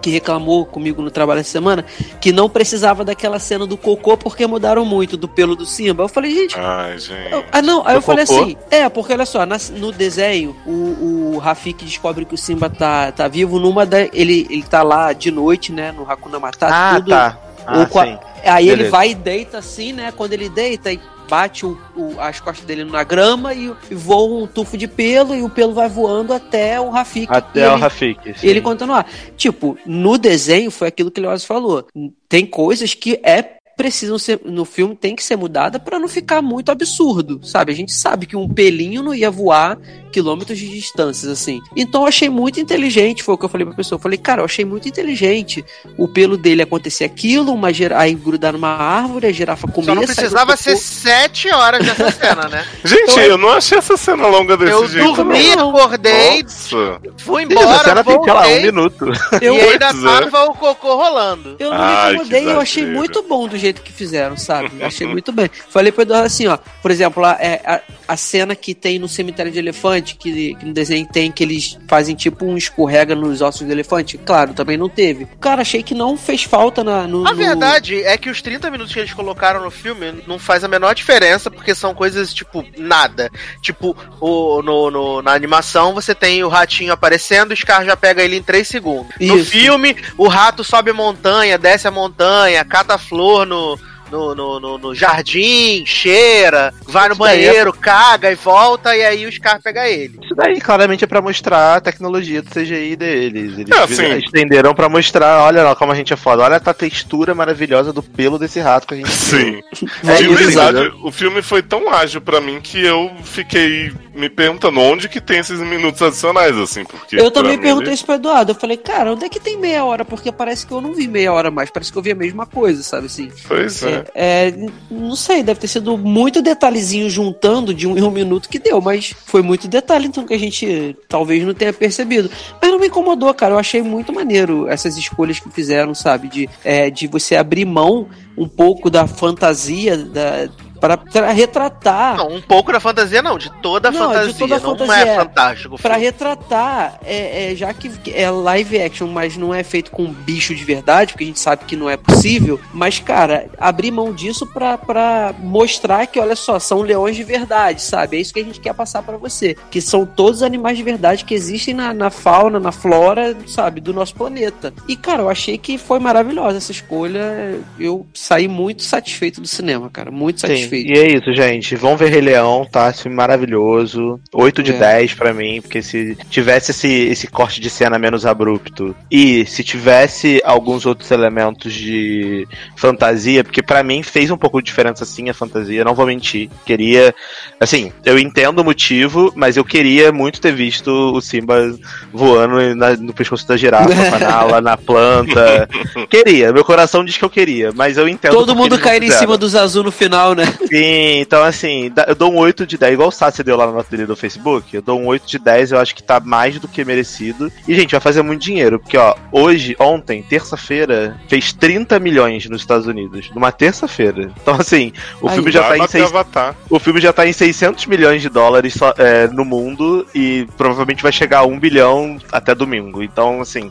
que 0.00 0.10
reclamou 0.10 0.64
comigo 0.64 1.02
no 1.02 1.10
trabalho 1.10 1.40
essa 1.40 1.50
semana 1.50 1.84
que 2.20 2.32
não 2.32 2.48
precisava 2.48 3.04
daquela 3.04 3.38
cena 3.38 3.66
do 3.66 3.76
cocô 3.76 4.16
porque 4.16 4.46
mudaram 4.46 4.84
muito 4.84 5.16
do 5.16 5.26
pelo 5.28 5.54
do 5.56 5.66
Simba. 5.66 6.04
Eu 6.04 6.08
falei, 6.08 6.32
gente. 6.34 6.58
Ai, 6.58 6.98
gente. 6.98 7.32
eu- 7.32 7.44
ah, 7.50 7.60
não, 7.62 7.86
aí 7.86 7.94
eu 7.96 8.02
falei 8.02 8.24
cocô? 8.26 8.40
assim: 8.42 8.56
é, 8.70 8.88
porque 8.88 9.12
olha 9.12 9.26
só, 9.26 9.44
na- 9.44 9.56
no 9.72 9.92
desenho, 9.92 10.56
o, 10.66 11.34
o 11.34 11.38
Rafik 11.38 11.84
descobre 11.84 12.24
que 12.24 12.34
o 12.34 12.38
Simba 12.38 12.68
tá, 12.70 13.10
tá 13.12 13.28
vivo 13.28 13.58
numa 13.58 13.84
da. 13.84 14.00
Ele, 14.02 14.46
ele 14.50 14.62
tá 14.62 14.82
lá 14.82 15.12
de 15.12 15.30
noite, 15.30 15.72
né, 15.72 15.92
no 15.92 16.08
Hakuna 16.10 16.38
Matata, 16.38 16.74
ah, 16.74 16.94
tudo. 16.96 17.10
tá. 17.10 17.38
Ah, 17.66 17.82
a- 17.82 17.86
sim. 18.06 18.18
Aí 18.44 18.66
ele 18.68 18.76
Beleza. 18.76 18.90
vai 18.96 19.10
e 19.10 19.14
deita 19.14 19.58
assim, 19.58 19.92
né? 19.92 20.12
Quando 20.16 20.32
ele 20.32 20.48
deita 20.48 20.92
e 20.92 21.00
bate 21.28 21.66
o, 21.66 21.78
o- 21.96 22.16
as 22.20 22.40
costas 22.40 22.64
dele 22.64 22.84
na 22.84 23.04
grama 23.04 23.52
e, 23.54 23.72
e 23.90 23.94
voa 23.94 24.42
um 24.42 24.46
tufo 24.46 24.76
de 24.76 24.88
pelo 24.88 25.34
e 25.34 25.42
o 25.42 25.50
pelo 25.50 25.72
vai 25.74 25.88
voando 25.88 26.32
até 26.32 26.80
o 26.80 26.88
Rafik. 26.90 27.30
e 27.32 27.36
Até 27.36 27.68
o 27.68 27.72
ele- 27.74 27.80
Rafik. 27.80 28.38
sim. 28.38 28.46
ele 28.46 28.60
continuar. 28.60 29.06
Tipo, 29.36 29.76
no 29.86 30.16
desenho 30.18 30.70
foi 30.70 30.88
aquilo 30.88 31.10
que 31.10 31.20
o 31.20 31.22
Leoz 31.24 31.44
falou. 31.44 31.86
Tem 32.28 32.44
coisas 32.46 32.94
que 32.94 33.20
é 33.22 33.56
precisam 33.76 34.18
ser 34.18 34.40
no 34.44 34.64
filme 34.64 34.96
tem 34.96 35.14
que 35.14 35.22
ser 35.22 35.36
mudada 35.36 35.78
pra 35.78 36.00
não 36.00 36.08
ficar 36.08 36.42
muito 36.42 36.72
absurdo, 36.72 37.38
sabe? 37.44 37.70
A 37.70 37.74
gente 37.76 37.92
sabe 37.92 38.26
que 38.26 38.34
um 38.36 38.48
pelinho 38.48 39.04
não 39.04 39.14
ia 39.14 39.30
voar 39.30 39.78
quilômetros 40.08 40.58
de 40.58 40.68
distâncias 40.68 41.30
assim. 41.30 41.60
Então 41.76 42.02
eu 42.02 42.08
achei 42.08 42.28
muito 42.28 42.60
inteligente, 42.60 43.22
foi 43.22 43.34
o 43.34 43.38
que 43.38 43.44
eu 43.44 43.48
falei 43.48 43.66
pra 43.66 43.74
pessoa. 43.74 43.96
Eu 43.96 44.02
falei, 44.02 44.18
cara, 44.18 44.40
eu 44.40 44.44
achei 44.44 44.64
muito 44.64 44.88
inteligente 44.88 45.64
o 45.96 46.06
pelo 46.08 46.36
dele 46.36 46.62
acontecer 46.62 47.04
aquilo, 47.04 47.52
uma 47.52 47.72
gira... 47.72 47.98
aí 47.98 48.14
grudar 48.14 48.52
numa 48.52 48.68
árvore, 48.68 49.26
a 49.26 49.32
girafa 49.32 49.66
comer, 49.68 49.86
Só 49.86 49.94
não 49.94 50.02
precisava 50.04 50.56
ser 50.56 50.76
sete 50.76 51.52
horas 51.52 51.84
dessa 51.84 52.10
cena, 52.12 52.48
né? 52.48 52.66
Gente, 52.84 53.10
Então, 53.10 53.22
eu 53.24 53.38
não 53.38 53.50
achei 53.50 53.78
essa 53.78 53.96
cena 53.96 54.26
longa 54.26 54.56
desse 54.56 54.72
Eu 54.72 54.86
jeito. 54.86 55.14
dormi, 55.14 55.56
não. 55.56 55.70
acordei, 55.70 56.42
Nossa. 56.42 57.00
fui 57.18 57.46
Sim, 57.46 57.52
essa 57.52 57.62
embora, 57.62 57.84
cena 57.84 58.04
tem, 58.04 58.22
sei 58.22 58.32
lá, 58.32 58.40
um 58.40 58.42
voltei, 58.44 58.62
minuto. 58.62 59.06
Eu, 59.40 59.54
e 59.54 59.60
ainda 59.60 59.86
é. 59.86 59.92
tava 59.92 60.44
o 60.44 60.54
cocô 60.54 60.96
rolando. 60.96 61.56
Eu 61.58 61.70
não 61.70 61.78
Ai, 61.78 62.10
me 62.10 62.14
incomodei, 62.16 62.46
eu 62.46 62.60
achei 62.60 62.86
muito 62.86 63.22
bom 63.22 63.48
do 63.48 63.56
jeito 63.56 63.82
que 63.82 63.92
fizeram, 63.92 64.36
sabe? 64.36 64.70
Eu 64.78 64.86
achei 64.86 65.06
muito 65.06 65.32
bem. 65.32 65.50
Falei 65.68 65.92
pro 65.92 66.02
Eduardo 66.02 66.26
assim, 66.26 66.46
ó, 66.46 66.58
por 66.82 66.90
exemplo, 66.90 67.24
a, 67.24 67.32
é, 67.40 67.60
a, 67.64 67.80
a 68.08 68.16
cena 68.16 68.54
que 68.54 68.74
tem 68.74 68.98
no 68.98 69.08
cemitério 69.08 69.50
de 69.50 69.58
elefante, 69.98 70.14
que, 70.16 70.54
que 70.54 70.64
no 70.64 70.72
desenho 70.72 71.06
tem 71.06 71.30
que 71.30 71.42
eles 71.42 71.78
fazem 71.88 72.14
tipo 72.14 72.44
um 72.44 72.56
escorrega 72.56 73.14
nos 73.14 73.40
ossos 73.42 73.66
do 73.66 73.72
elefante, 73.72 74.16
claro, 74.18 74.54
também 74.54 74.76
não 74.76 74.88
teve. 74.88 75.26
Cara, 75.40 75.62
achei 75.62 75.82
que 75.82 75.94
não 75.94 76.16
fez 76.16 76.44
falta 76.44 76.82
na, 76.84 77.06
no. 77.06 77.26
A 77.26 77.30
no- 77.30 77.36
verdade 77.36 78.02
é 78.02 78.16
que 78.16 78.30
os 78.30 78.40
30 78.40 78.70
minutos 78.70 78.92
que 78.92 78.98
eles 79.00 79.12
colocaram 79.12 79.62
no 79.62 79.70
filme 79.70 80.22
não 80.26 80.38
faz 80.38 80.64
a 80.64 80.68
menor 80.68 80.94
diferença, 80.94 81.50
porque 81.50 81.74
são 81.74 81.94
coisas, 81.94 82.32
tipo, 82.32 82.64
nada. 82.76 83.30
Tipo, 83.60 83.96
o, 84.20 84.62
no, 84.62 84.90
no- 84.90 85.22
na 85.22 85.32
animação 85.32 85.94
você 85.94 86.14
tem 86.14 86.42
o 86.44 86.48
ratinho 86.48 86.92
aparecendo, 86.92 87.52
o 87.52 87.56
Scar 87.56 87.84
já 87.84 87.96
pega 87.96 88.22
ele 88.22 88.36
em 88.36 88.42
3 88.42 88.66
segundos. 88.66 89.12
No 89.20 89.38
Isso. 89.38 89.50
filme, 89.50 89.96
o 90.16 90.28
rato 90.28 90.62
sobe 90.64 90.90
a 90.90 90.94
montanha, 90.94 91.58
desce 91.58 91.86
a 91.88 91.90
montanha, 91.90 92.64
cata 92.64 92.96
flor 92.98 93.46
no. 93.46 93.78
No, 94.10 94.34
no, 94.34 94.58
no- 94.58 94.78
no 94.78 94.94
jardim, 94.94 95.84
cheira, 95.84 96.72
vai 96.86 97.08
no 97.08 97.14
Isso 97.14 97.24
é- 97.26 97.28
banheiro, 97.28 97.72
caga 97.74 98.30
e 98.32 98.34
volta, 98.34 98.96
e 98.96 99.04
aí 99.04 99.26
o 99.26 99.32
Scar 99.32 99.60
pega 99.62 99.86
ele. 99.88 100.18
Isso 100.24 100.34
daí 100.34 100.58
claramente 100.60 101.04
é 101.04 101.06
pra 101.06 101.20
mostrar 101.20 101.76
a 101.76 101.80
tecnologia 101.80 102.40
do 102.40 102.48
CGI 102.50 102.96
deles. 102.96 103.58
Eles 103.58 103.70
É, 103.70 103.82
assim. 103.82 104.14
estenderam 104.18 104.74
pra 104.74 104.88
mostrar, 104.88 105.42
olha 105.44 105.62
lá 105.62 105.76
como 105.76 105.92
a 105.92 105.94
gente 105.94 106.12
é 106.12 106.16
foda. 106.16 106.42
Olha 106.42 106.56
a 106.56 106.74
textura 106.74 107.34
maravilhosa 107.34 107.92
do 107.92 108.02
pelo 108.02 108.38
desse 108.38 108.60
rato 108.60 108.86
que 108.86 108.94
a 108.94 108.96
gente 108.96 109.10
Sim. 109.10 109.62
É 110.06 110.16
de 110.16 110.24
isso, 110.24 110.34
verdade, 110.34 110.92
o 111.02 111.10
filme 111.12 111.42
foi 111.42 111.62
tão 111.62 111.92
ágil 111.92 112.20
pra 112.20 112.40
mim 112.40 112.60
que 112.62 112.82
eu 112.82 113.10
fiquei 113.24 113.92
me 114.14 114.28
perguntando 114.28 114.80
onde 114.80 115.08
que 115.08 115.20
tem 115.20 115.38
esses 115.38 115.60
minutos 115.60 116.00
adicionais, 116.02 116.56
assim, 116.56 116.84
porque... 116.84 117.16
Eu 117.16 117.30
também 117.30 117.56
mim 117.56 117.62
perguntei 117.62 117.88
ele- 117.88 117.94
isso 117.94 118.04
pro 118.04 118.14
Eduardo. 118.16 118.50
Eu 118.52 118.56
falei, 118.56 118.76
cara, 118.76 119.12
onde 119.12 119.24
é 119.24 119.28
que 119.28 119.38
tem 119.38 119.56
meia 119.56 119.84
hora? 119.84 120.04
Porque 120.04 120.32
parece 120.32 120.66
que 120.66 120.72
eu 120.72 120.80
não 120.80 120.92
vi 120.94 121.06
meia 121.06 121.32
hora 121.32 121.50
mais. 121.50 121.70
Parece 121.70 121.92
que 121.92 121.98
eu 121.98 122.02
vi 122.02 122.10
a 122.10 122.16
mesma 122.16 122.44
coisa, 122.46 122.82
sabe 122.82 123.06
assim? 123.06 123.30
Pois 123.46 123.82
é. 123.84 123.97
É, 124.14 124.52
não 124.90 125.16
sei, 125.16 125.42
deve 125.42 125.60
ter 125.60 125.68
sido 125.68 125.96
muito 125.96 126.42
detalhezinho 126.42 127.08
juntando 127.08 127.72
de 127.74 127.86
um 127.86 127.96
em 127.96 128.02
um 128.02 128.10
minuto 128.10 128.48
que 128.48 128.58
deu, 128.58 128.80
mas 128.80 129.14
foi 129.26 129.42
muito 129.42 129.68
detalhe, 129.68 130.06
então 130.06 130.26
que 130.26 130.34
a 130.34 130.38
gente 130.38 130.96
talvez 131.08 131.44
não 131.44 131.54
tenha 131.54 131.72
percebido. 131.72 132.30
Mas 132.60 132.70
não 132.70 132.78
me 132.78 132.86
incomodou, 132.86 133.32
cara. 133.34 133.54
Eu 133.54 133.58
achei 133.58 133.82
muito 133.82 134.12
maneiro 134.12 134.68
essas 134.68 134.96
escolhas 134.96 135.38
que 135.40 135.50
fizeram, 135.50 135.94
sabe? 135.94 136.28
De, 136.28 136.48
é, 136.64 136.90
de 136.90 137.06
você 137.06 137.36
abrir 137.36 137.64
mão 137.64 138.08
um 138.36 138.46
pouco 138.46 138.88
da 138.88 139.06
fantasia 139.06 139.96
da, 139.96 140.48
Pra, 140.80 140.96
pra 140.96 141.32
retratar. 141.32 142.16
Não, 142.16 142.28
um 142.28 142.40
pouco 142.40 142.72
da 142.72 142.80
fantasia 142.80 143.20
não, 143.22 143.36
de 143.38 143.50
toda 143.60 143.88
a 143.88 143.90
Não, 143.90 144.08
de 144.08 144.14
fantasia. 144.14 144.34
toda 144.38 144.56
a 144.56 144.60
não 144.60 144.78
fantasia, 144.78 145.04
é 145.04 145.08
é. 145.08 145.16
fantástico. 145.16 145.76
filme. 145.78 145.98
retratar, 145.98 147.00
é, 147.04 147.52
é, 147.52 147.56
já 147.56 147.72
que 147.74 147.90
é 148.14 148.30
live 148.30 148.80
action, 148.80 149.08
mas 149.08 149.36
não 149.36 149.54
é 149.54 149.62
feito 149.62 149.90
com 149.90 150.12
bicho 150.12 150.54
de 150.54 150.64
verdade, 150.64 151.12
porque 151.12 151.24
a 151.24 151.26
gente 151.26 151.40
sabe 151.40 151.64
que 151.64 151.76
não 151.76 151.88
é 151.88 151.96
possível. 151.96 152.60
Mas, 152.72 152.98
cara, 152.98 153.48
abrir 153.58 153.90
mão 153.90 154.12
disso 154.12 154.46
pra, 154.46 154.78
pra 154.78 155.34
mostrar 155.38 156.06
que, 156.06 156.20
olha 156.20 156.36
só, 156.36 156.58
são 156.58 156.80
leões 156.82 157.16
de 157.16 157.24
verdade, 157.24 157.82
sabe? 157.82 158.16
É 158.16 158.20
isso 158.20 158.32
que 158.32 158.40
a 158.40 158.44
gente 158.44 158.60
quer 158.60 158.74
passar 158.74 159.02
pra 159.02 159.16
você. 159.16 159.56
Que 159.70 159.80
são 159.80 160.06
todos 160.06 160.42
animais 160.42 160.76
de 160.76 160.82
verdade 160.82 161.24
que 161.24 161.34
existem 161.34 161.74
na, 161.74 161.92
na 161.92 162.10
fauna, 162.10 162.58
na 162.60 162.72
flora, 162.72 163.36
sabe, 163.46 163.80
do 163.80 163.92
nosso 163.92 164.14
planeta. 164.14 164.72
E, 164.86 164.96
cara, 164.96 165.22
eu 165.22 165.30
achei 165.30 165.58
que 165.58 165.78
foi 165.78 165.98
maravilhosa 165.98 166.58
essa 166.58 166.72
escolha. 166.72 167.58
Eu 167.78 168.06
saí 168.14 168.48
muito 168.48 168.82
satisfeito 168.82 169.40
do 169.40 169.48
cinema, 169.48 169.90
cara. 169.90 170.10
Muito 170.10 170.40
Sim, 170.40 170.46
e 170.76 170.92
é 170.92 171.16
isso, 171.16 171.32
gente. 171.34 171.74
Vão 171.76 171.96
ver 171.96 172.10
Rei 172.10 172.20
Leão, 172.20 172.66
tá? 172.70 172.88
Esse 172.90 173.02
filme 173.02 173.16
maravilhoso. 173.16 174.20
8 174.32 174.62
de 174.62 174.72
É. 174.72 174.78
10 174.78 175.14
pra 175.14 175.32
mim, 175.32 175.60
porque 175.60 175.82
se 175.82 176.16
tivesse 176.30 176.70
esse, 176.70 176.88
esse 176.88 177.26
corte 177.26 177.60
de 177.60 177.70
cena 177.70 177.98
menos 177.98 178.24
abrupto 178.26 178.94
e 179.10 179.44
se 179.46 179.62
tivesse 179.64 180.40
alguns 180.44 180.86
outros 180.86 181.10
elementos 181.10 181.72
de 181.72 182.46
fantasia, 182.76 183.42
porque 183.44 183.62
pra 183.62 183.82
mim 183.82 184.02
fez 184.02 184.30
um 184.30 184.36
pouco 184.36 184.60
de 184.60 184.66
diferença 184.66 185.04
sim 185.04 185.28
a 185.28 185.34
fantasia, 185.34 185.84
não 185.84 185.94
vou 185.94 186.06
mentir. 186.06 186.48
Queria, 186.66 187.14
assim, 187.60 187.92
eu 188.04 188.18
entendo 188.18 188.60
o 188.60 188.64
motivo, 188.64 189.32
mas 189.34 189.56
eu 189.56 189.64
queria 189.64 190.12
muito 190.12 190.40
ter 190.40 190.52
visto 190.52 190.88
o 190.90 191.20
Simba 191.20 191.74
voando 192.12 192.74
na- 192.74 192.96
no 192.96 193.12
pescoço 193.12 193.46
da 193.46 193.56
girafa, 193.56 193.88
com 193.94 194.14
a 194.16 194.18
Nala 194.18 194.60
na 194.60 194.76
planta. 194.76 195.68
queria, 196.10 196.52
meu 196.52 196.64
coração 196.64 197.04
diz 197.04 197.16
que 197.16 197.24
eu 197.24 197.30
queria, 197.30 197.72
mas 197.74 197.96
eu 197.96 198.08
entendo 198.08 198.32
Todo 198.34 198.54
mundo 198.54 198.78
caindo 198.78 199.04
em 199.04 199.10
cima 199.10 199.36
dos 199.36 199.54
azul 199.54 199.82
no 199.84 199.92
final, 199.92 200.34
né? 200.34 200.44
Sim, 200.66 201.20
então 201.20 201.42
assim, 201.42 201.90
eu 202.06 202.14
dou 202.14 202.32
um 202.32 202.38
8 202.38 202.66
de 202.66 202.76
10, 202.76 202.94
igual 202.94 203.08
o 203.08 203.12
Sassi 203.12 203.42
deu 203.42 203.56
lá 203.56 203.66
na 203.66 203.72
nota 203.72 203.90
dele 203.90 204.06
do 204.06 204.16
Facebook. 204.16 204.74
Eu 204.74 204.82
dou 204.82 204.98
um 205.00 205.06
8 205.06 205.26
de 205.26 205.38
10, 205.38 205.72
eu 205.72 205.78
acho 205.78 205.94
que 205.94 206.02
tá 206.02 206.20
mais 206.20 206.58
do 206.58 206.68
que 206.68 206.84
merecido. 206.84 207.50
E, 207.66 207.74
gente, 207.74 207.92
vai 207.92 208.00
fazer 208.00 208.22
muito 208.22 208.42
dinheiro, 208.42 208.78
porque, 208.78 208.96
ó, 208.96 209.14
hoje, 209.32 209.76
ontem, 209.78 210.22
terça-feira, 210.22 211.18
fez 211.28 211.52
30 211.52 211.98
milhões 211.98 212.48
nos 212.48 212.60
Estados 212.60 212.86
Unidos. 212.86 213.30
Numa 213.34 213.52
terça-feira. 213.52 214.30
Então, 214.40 214.54
assim, 214.54 214.92
o 215.20 215.28
Aí, 215.28 215.34
filme 215.34 215.50
já 215.50 215.68
Vai 215.68 215.78
tá 215.78 215.84
em 215.84 215.88
seis, 215.88 216.04
Avatar. 216.04 216.56
o 216.68 216.78
filme 216.78 217.00
já 217.00 217.12
tá 217.12 217.26
em 217.26 217.32
600 217.32 217.86
milhões 217.86 218.22
de 218.22 218.28
dólares 218.28 218.74
só, 218.74 218.94
é, 218.96 219.26
no 219.28 219.44
mundo 219.44 220.06
e 220.14 220.46
provavelmente 220.56 221.02
vai 221.02 221.12
chegar 221.12 221.40
a 221.40 221.46
1 221.46 221.58
bilhão 221.58 222.18
até 222.32 222.54
domingo. 222.54 223.02
Então, 223.02 223.40
assim. 223.40 223.70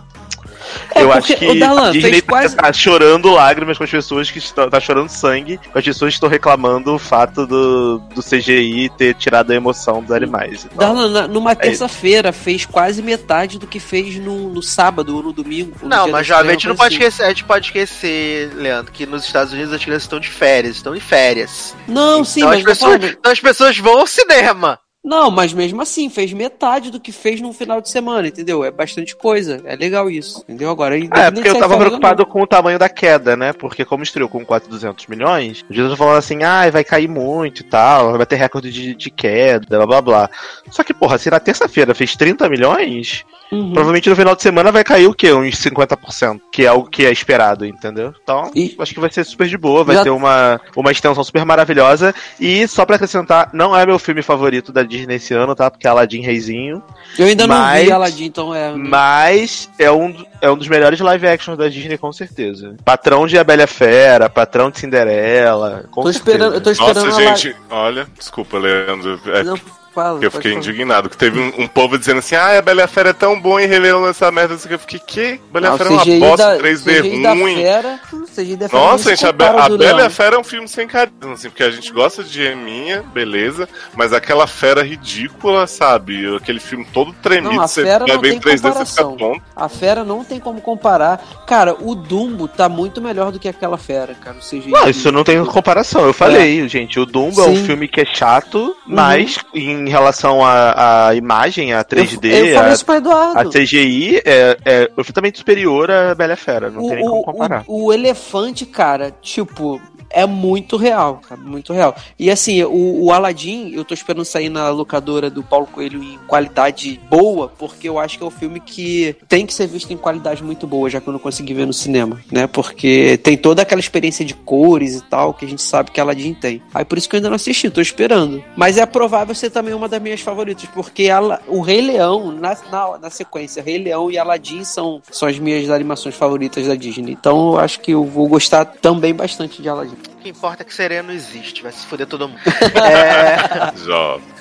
É, 0.96 1.02
eu 1.04 1.12
acho 1.12 1.36
que 1.36 1.46
o 1.48 1.60
Darlan 1.60 1.90
a 1.90 1.92
Disney 1.92 2.10
fez 2.12 2.22
quase- 2.24 2.56
tá 2.56 2.72
chorando 2.74 3.32
lágrimas 3.32 3.78
com 3.78 3.84
as 3.84 3.90
pessoas 3.92 4.30
que 4.32 4.38
estão. 4.40 4.70
tá 4.70 4.80
chorando 4.80 5.10
sangue 5.10 5.58
com 5.72 5.78
as 5.80 5.86
pessoas 5.86 6.10
que 6.14 6.16
estão 6.18 6.30
reclamando 6.30 6.94
o 6.94 7.00
fato 7.00 7.46
do, 7.46 8.00
do 8.14 8.22
CGI 8.24 8.90
ter 8.98 9.14
tirado 9.16 9.52
a 9.52 9.56
emoção 9.56 10.02
dos 10.02 10.12
animais. 10.12 10.66
Então, 10.66 10.78
Darlan, 10.96 11.10
na- 11.10 11.28
numa 11.28 11.52
É 11.52 11.56
terça-feira, 11.56 12.32
fez 12.32 12.66
quase 12.66 13.02
metade 13.02 13.58
do 13.60 13.68
que 13.68 13.80
fez 13.80 14.16
no, 14.18 14.50
no 14.50 14.62
sábado 14.64 15.16
ou 15.16 15.24
no 15.24 15.34
domingo. 15.34 15.74
ou 15.82 15.90
no 15.90 15.96
Não, 15.96 16.04
dia 16.06 16.12
mas 16.14 16.28
jovem, 16.28 16.50
a 16.50 16.54
gente 16.54 16.68
não 16.68 16.76
pode 16.76 16.96
coisa 16.98 17.08
esquecer, 17.08 17.24
a 17.26 17.30
gente 17.30 17.44
pode 17.44 17.66
esquecer, 17.68 18.52
Leandro, 18.56 18.92
que 18.92 19.06
nos 19.06 19.26
Estados 19.26 19.54
Unidos 19.54 19.74
as 19.74 19.84
crianças 19.84 20.04
estão 20.04 20.20
de 20.20 20.30
férias, 20.30 20.76
estão 20.78 20.96
em 20.96 21.00
férias. 21.00 21.76
assim. 21.76 21.94
Não, 21.94 22.24
sim, 22.24 22.42
então, 22.42 22.50
mas 22.50 22.60
as 22.60 22.62
eu 22.62 22.66
tô 22.66 22.92
pessoas, 22.98 23.12
então 23.20 23.32
as 23.32 23.40
pessoas 23.40 23.78
vão 23.78 24.00
ao 24.00 24.08
cinema. 24.08 24.80
Não, 25.08 25.32
mas 25.32 25.54
mesmo 25.54 25.82
assim, 25.82 26.10
fez 26.10 26.34
metade 26.34 26.92
do 26.92 27.00
que 27.00 27.14
fez 27.14 27.40
num 27.40 27.54
final 27.54 27.80
de 27.80 27.90
semana, 27.90 28.28
entendeu? 28.28 28.64
É 28.66 28.70
bastante 28.70 29.16
coisa. 29.16 29.62
É 29.64 29.74
legal 29.76 30.10
isso, 30.10 30.40
entendeu? 30.44 30.70
Agora, 30.70 30.98
É, 30.98 31.32
porque 31.32 31.48
eu 31.48 31.58
tava 31.58 31.76
ou 31.76 31.80
preocupado 31.80 32.26
com 32.26 32.42
o 32.42 32.48
tamanho 32.48 32.78
da 32.78 32.90
queda, 32.90 33.38
né? 33.38 33.54
Porque 33.54 33.86
como 33.86 34.04
estreou 34.04 34.28
com 34.28 34.44
400 34.46 35.08
milhões, 35.08 35.64
os 35.70 35.74
dias 35.76 35.94
falando 35.98 36.18
assim, 36.18 36.44
ah, 36.44 36.70
vai 36.70 36.84
cair 36.84 37.08
muito 37.08 37.62
e 37.62 37.64
tal, 37.64 38.10
vai 38.10 38.18
bater 38.20 38.36
recorde 38.38 38.70
de, 38.70 38.94
de 38.94 39.10
queda, 39.10 39.78
blá 39.78 39.86
blá 39.88 40.02
blá. 40.02 40.30
Só 40.70 40.84
que, 40.84 40.94
porra, 40.94 41.18
se 41.18 41.30
na 41.32 41.40
terça-feira 41.40 41.96
fez 41.96 42.14
30 42.16 42.50
milhões. 42.50 43.24
Uhum. 43.50 43.72
provavelmente 43.72 44.10
no 44.10 44.16
final 44.18 44.36
de 44.36 44.42
semana 44.42 44.74
vai 44.74 44.84
cair 44.84 45.08
o 45.08 45.14
quê? 45.14 45.32
Uns 45.32 45.56
50%, 45.56 46.42
que 46.52 46.66
é 46.66 46.68
algo 46.68 46.90
que 46.90 47.06
é 47.06 47.12
esperado, 47.14 47.66
entendeu? 47.66 48.14
Então, 48.22 48.52
E- 48.54 48.76
acho 48.78 48.94
que 48.94 49.00
vai 49.00 49.10
ser 49.10 49.24
super 49.24 49.48
de 49.48 49.58
boa, 49.58 49.86
vai 49.86 49.96
Já- 49.96 50.04
ter 50.04 50.10
uma, 50.10 50.60
uma 50.76 50.92
extensão 50.92 51.24
super 51.24 51.46
maravilhosa. 51.46 52.14
E 52.42 52.68
só 52.68 52.86
pra 52.86 52.98
acrescentar, 52.98 53.50
não 53.54 53.74
é 53.74 53.86
meu 53.86 53.98
filme 53.98 54.22
favorito 54.22 54.74
da 54.74 54.84
Disney 54.84 54.97
esse 55.10 55.34
ano, 55.34 55.56
tá? 55.56 55.70
Porque 55.70 55.86
é 55.86 55.90
Aladdin 55.90 56.22
Reizinho. 56.22 56.82
Eu 57.18 57.26
ainda 57.28 57.46
não 57.48 57.56
mas- 57.56 57.86
vi 57.86 57.92
Aladdin, 57.92 58.26
então 58.26 58.54
é. 58.56 58.74
Mas 58.74 59.70
é 59.80 59.92
um, 59.92 60.14
é 60.42 60.50
um 60.50 60.58
dos 60.58 60.68
melhores 60.68 61.00
live 61.00 61.28
actions 61.28 61.58
da 61.58 61.68
Disney, 61.68 61.98
com 61.98 62.12
certeza. 62.12 62.76
Patrão 62.84 63.26
de 63.28 63.38
A 63.38 63.44
Bela 63.44 63.68
Fera, 63.68 64.30
patrão 64.30 64.70
de 64.70 64.80
Cinderela. 64.80 65.86
Com 65.92 66.04
Tô 66.04 66.12
certeza. 66.12 66.32
esperando, 66.38 66.54
eu 66.56 66.62
tô 66.62 66.72
esperando 66.72 67.06
Nossa, 67.06 67.22
gente, 67.36 67.56
olha, 67.70 68.08
desculpa, 68.18 68.58
Leandro. 68.58 69.20
É 69.28 69.44
Não, 69.44 69.58
fala, 69.98 70.20
eu 70.24 70.30
fiquei 70.32 70.52
falar. 70.52 70.64
indignado. 70.64 71.10
Que 71.10 71.18
teve 71.18 71.40
um, 71.40 71.64
um 71.64 71.68
povo 71.68 71.98
dizendo 71.98 72.20
assim: 72.20 72.36
ah, 72.36 72.58
a 72.58 72.62
Bela 72.62 72.82
e 72.82 72.84
a 72.84 72.88
Fera 72.88 73.10
é 73.10 73.14
tão 73.14 73.40
bom 73.40 73.60
e 73.60 73.66
revelando 73.66 74.08
essa 74.08 74.32
merda. 74.32 74.54
Assim, 74.56 74.68
que 74.68 74.74
eu 74.76 74.80
fiquei, 74.80 75.00
que? 75.00 75.42
Bela 75.52 75.68
e 75.68 75.70
Não, 75.70 75.76
a 75.76 75.78
Fera 75.78 75.90
é 75.90 75.94
uma 75.94 76.20
bosta, 76.20 76.38
da- 76.38 76.58
3D 76.58 77.02
CGI 77.02 77.24
da 77.24 77.34
ruim. 77.34 77.56
Fera, 77.56 78.00
CGI 78.36 78.56
da 78.56 78.70
Fera 78.70 78.84
Nossa, 78.84 79.10
gente, 79.10 79.26
a, 79.26 79.32
Be 79.32 79.44
a 79.46 79.70
Bela 79.70 80.02
e 80.02 80.06
a. 80.06 80.10
Fera 80.10 80.36
é 80.36 80.40
um 80.40 80.44
filme 80.44 80.68
sem 80.68 80.88
carisma, 80.88 81.34
assim, 81.34 81.50
porque 81.50 81.64
a 81.64 81.72
gente 81.72 81.92
gosta 81.92 82.24
de 82.24 82.42
Eminha, 82.42 83.04
beleza, 83.14 83.68
mas 83.96 84.14
aquela 84.14 84.46
fera 84.48 84.84
ridícula, 84.84 85.66
sabe? 85.68 86.36
Aquele 86.36 86.60
filme 86.60 86.86
todo 86.94 87.14
tremido, 87.14 87.54
Não, 87.56 87.62
a 87.62 87.68
você 87.68 87.84
Fera 87.84 88.06
vai 88.06 88.16
não 88.16 88.22
ver 88.22 88.30
tem 88.30 88.38
em 88.38 88.42
3D, 88.42 88.44
você 88.44 88.58
fica 88.58 88.70
comparação. 89.04 89.16
tonto. 89.18 89.42
A 89.56 89.70
Fera 89.70 90.04
não 90.04 90.24
tem 90.24 90.40
como 90.40 90.62
comparar. 90.62 91.22
Cara, 91.48 91.76
o 91.80 91.96
Dumbo 91.96 92.48
tá 92.48 92.68
muito 92.70 93.02
melhor 93.02 93.32
do 93.32 93.40
que 93.40 93.48
aquela 93.48 93.78
Fera, 93.78 94.14
cara. 94.16 94.38
O 94.38 94.42
CGI. 94.42 94.70
Não, 94.72 94.90
isso 94.90 95.12
não 95.12 95.24
tem 95.24 95.44
comparação. 95.46 96.06
Eu 96.06 96.14
falei, 96.14 96.68
gente, 96.68 97.00
o 97.00 97.06
Dumbo 97.06 97.42
é 97.42 97.48
um 97.48 97.56
Sim. 97.56 97.66
filme 97.66 97.88
que 97.88 98.02
é 98.02 98.06
chato, 98.06 98.76
mas 98.86 99.38
em 99.54 99.87
relação 99.90 100.44
à 100.46 101.08
à 101.08 101.16
imagem, 101.16 101.74
a 101.74 101.84
3D, 101.84 102.26
Eu, 102.32 102.46
eu 102.48 102.60
a, 102.60 102.70
isso 102.74 102.86
pro 102.86 102.96
Eduardo. 102.96 103.40
a 103.40 103.46
CGI 103.46 104.22
é, 104.26 104.58
é 104.66 104.88
perfeitamente 104.88 105.38
superior 105.40 105.90
à 105.92 106.14
Bela 106.16 106.36
Fera. 106.36 106.70
Não 106.70 106.84
o, 106.84 106.88
tem 106.88 106.98
nem 106.98 107.06
como 107.08 107.24
comparar. 107.24 107.64
o- 107.68 107.86
o 107.88 107.94
elefante, 107.94 108.66
cara, 108.66 109.12
tipo, 109.22 109.82
é 110.10 110.26
muito 110.26 110.78
real, 110.78 111.22
cara, 111.28 111.40
muito 111.40 111.74
real. 111.74 111.96
E 112.18 112.30
assim, 112.30 112.64
o, 112.64 113.06
o 113.06 113.12
Aladdin, 113.12 113.72
eu 113.74 113.84
tô 113.84 113.94
esperando 113.94 114.26
sair 114.26 114.50
na 114.50 114.70
locadora 114.70 115.30
do 115.30 115.44
Paulo 115.44 115.68
Coelho 115.68 116.04
em 116.04 116.18
qualidade 116.28 117.00
boa, 117.10 117.52
porque 117.58 117.88
eu 117.90 118.00
acho 118.00 118.18
que 118.18 118.24
é 118.24 118.28
um 118.28 118.32
filme 118.32 118.60
que 118.60 119.16
tem 119.28 119.46
que 119.46 119.54
ser 119.54 119.68
visto 119.68 119.92
em 119.92 119.98
qualidade 119.98 120.44
muito 120.44 120.66
boa, 120.68 120.90
já 120.90 121.02
que 121.02 121.08
eu 121.08 121.14
não 121.14 121.20
consegui 121.20 121.54
ver 121.54 121.66
no 121.66 121.74
cinema, 121.74 122.22
né? 122.32 122.48
Porque 122.48 123.18
tem 123.24 123.38
toda 123.38 123.62
aquela 123.62 123.80
experiência 123.80 124.26
de 124.26 124.34
cores 124.34 124.96
e 124.96 125.02
tal, 125.04 125.34
que 125.34 125.46
a 125.46 125.48
gente 125.48 125.62
sabe 125.62 125.92
que 125.92 126.00
Aladdin 126.00 126.34
tem. 126.34 126.62
Aí 126.74 126.86
por 126.86 126.98
isso 126.98 127.10
que 127.10 127.16
eu 127.16 127.18
ainda 127.18 127.30
não 127.30 127.36
assisti, 127.36 127.70
tô 127.70 127.82
esperando. 127.82 128.44
Mas 128.56 128.78
é 128.78 128.86
provável 128.86 129.36
ser 129.36 129.50
também 129.50 129.74
uma 129.74 129.88
das 129.88 130.02
minhas 130.02 130.22
favoritas, 130.22 130.70
porque 130.74 131.04
ela, 131.04 131.42
o 131.48 131.62
Rei 131.62 131.82
Leão, 131.82 132.32
na, 132.32 132.58
na, 132.72 132.98
na 132.98 133.10
sequência, 133.10 133.62
Rei 133.62 133.78
Leão 133.78 134.10
e 134.12 134.18
Aladdin 134.18 134.64
são, 134.64 135.02
são 135.12 135.28
as 135.28 135.38
minhas 135.40 135.70
animações 135.70 136.16
favoritas 136.16 136.68
da 136.68 136.76
Disney. 136.76 137.12
Então 137.12 137.54
eu 137.54 137.60
acho 137.60 137.80
que 137.80 137.92
eu 137.92 138.04
vou 138.04 138.28
gostar 138.28 138.66
também 138.66 139.14
bastante 139.14 139.62
de 139.62 139.70
Aladdin. 139.70 139.97
O 140.14 140.18
que 140.20 140.30
importa 140.30 140.64
é 140.64 140.66
que 140.66 140.74
Sereno 140.74 141.12
existe, 141.12 141.62
vai 141.62 141.72
se 141.72 141.86
fuder 141.86 142.08
todo 142.08 142.28
mundo. 142.28 142.40
é... 142.84 143.78
Jovem. 143.78 144.38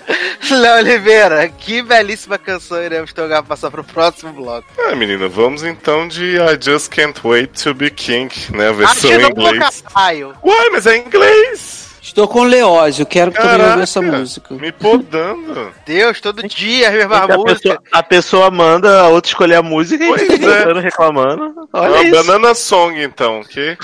Léo 0.51 0.77
Oliveira, 0.77 1.49
que 1.49 1.83
belíssima 1.83 2.39
canção 2.39 2.83
iremos 2.83 3.12
tocar 3.12 3.43
pra 3.43 3.43
passar 3.43 3.70
pro 3.70 3.85
próximo 3.85 4.33
bloco. 4.33 4.66
É, 4.78 4.95
menina, 4.95 5.28
vamos 5.28 5.65
então 5.65 6.07
de 6.07 6.37
I 6.37 6.59
Just 6.61 6.89
Can't 6.95 7.20
Wait 7.24 7.62
to 7.62 7.74
Be 7.74 7.91
King, 7.91 8.33
né? 8.51 8.69
A 8.69 8.73
versão 8.73 9.11
em 9.11 9.24
inglês. 9.27 9.85
Uai, 10.43 10.70
mas 10.70 10.87
é 10.87 10.97
em 10.97 11.07
inglês! 11.07 11.86
Estou 12.16 12.28
com 12.28 12.44
Leózio, 12.44 13.05
quero 13.05 13.30
também 13.30 13.47
Caraca, 13.47 13.70
ouvir 13.72 13.82
essa 13.82 14.01
música. 14.01 14.55
Me 14.55 14.72
podando. 14.72 15.70
Deus, 15.84 16.18
todo 16.18 16.48
dia 16.48 16.90
mesmas 16.90 17.20
A 17.20 17.36
músicas. 17.36 17.60
pessoa, 17.60 17.82
a 17.93 18.02
pessoa 18.02 18.51
manda 18.51 19.01
a 19.02 19.09
outra 19.09 19.28
escolher 19.28 19.56
a 19.56 19.62
música 19.62 20.02
e 20.02 20.09
Pois 20.09 20.22
fica 20.22 20.47
é. 20.47 20.80
reclamando. 20.80 21.44
É 21.44 21.78
Olha 21.78 21.90
uma 21.90 22.02
isso. 22.05 22.24
banana 22.24 22.55
song, 22.55 23.02
então, 23.02 23.40
ok? 23.40 23.76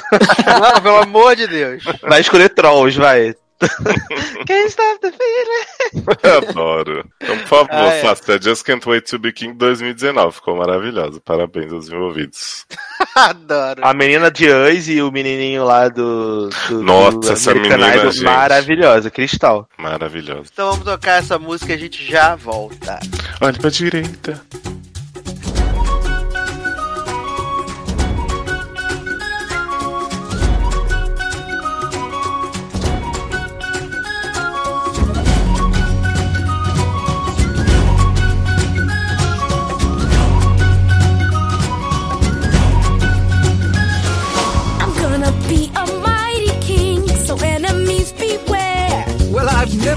Não, 0.47 0.81
pelo 0.81 0.97
amor 1.03 1.37
de 1.37 1.47
Deus. 1.47 1.85
Vai 2.01 2.23
escolher 2.23 2.49
Trolls, 2.49 2.99
vai. 2.99 3.35
Can't 4.47 4.71
stop 4.71 5.01
the 5.01 5.13
feeling. 5.13 6.05
Adoro. 6.51 7.05
Então, 7.21 7.39
por 7.39 7.47
favor, 7.49 7.69
Ah, 7.73 7.95
é. 7.95 8.01
faça 8.03 8.35
I 8.35 8.39
Just 8.43 8.65
Can't 8.65 8.89
Wait 8.89 9.09
to 9.11 9.19
Be 9.19 9.33
King 9.33 9.55
2019. 9.55 10.33
Ficou 10.37 10.57
maravilhoso. 10.57 11.21
Parabéns 11.21 11.73
aos 11.73 11.89
envolvidos. 11.89 12.67
Adoro. 13.15 13.81
A 13.85 13.93
menina 13.95 14.31
de 14.31 14.49
Us 14.49 14.89
e 14.89 15.01
o 15.03 15.11
menininho 15.13 15.65
lá 15.65 15.89
do. 15.89 16.49
do 16.69 16.83
Nossa, 16.83 17.19
do 17.19 17.33
essa 17.33 17.55
menina, 17.55 17.95
Idol, 17.97 18.11
gente. 18.13 18.25
maravilhosa, 18.25 19.11
Cristal. 19.11 19.69
Maravilhoso. 19.79 20.51
Então 20.53 20.71
vamos 20.71 20.85
tocar 20.85 21.19
essa 21.19 21.39
música 21.39 21.73
e 21.73 21.77
a 21.77 21.79
gente 21.79 22.05
já 22.05 22.35
volta. 22.37 22.99
Olha 23.41 23.59
pra 23.59 23.71
direita. 23.71 24.41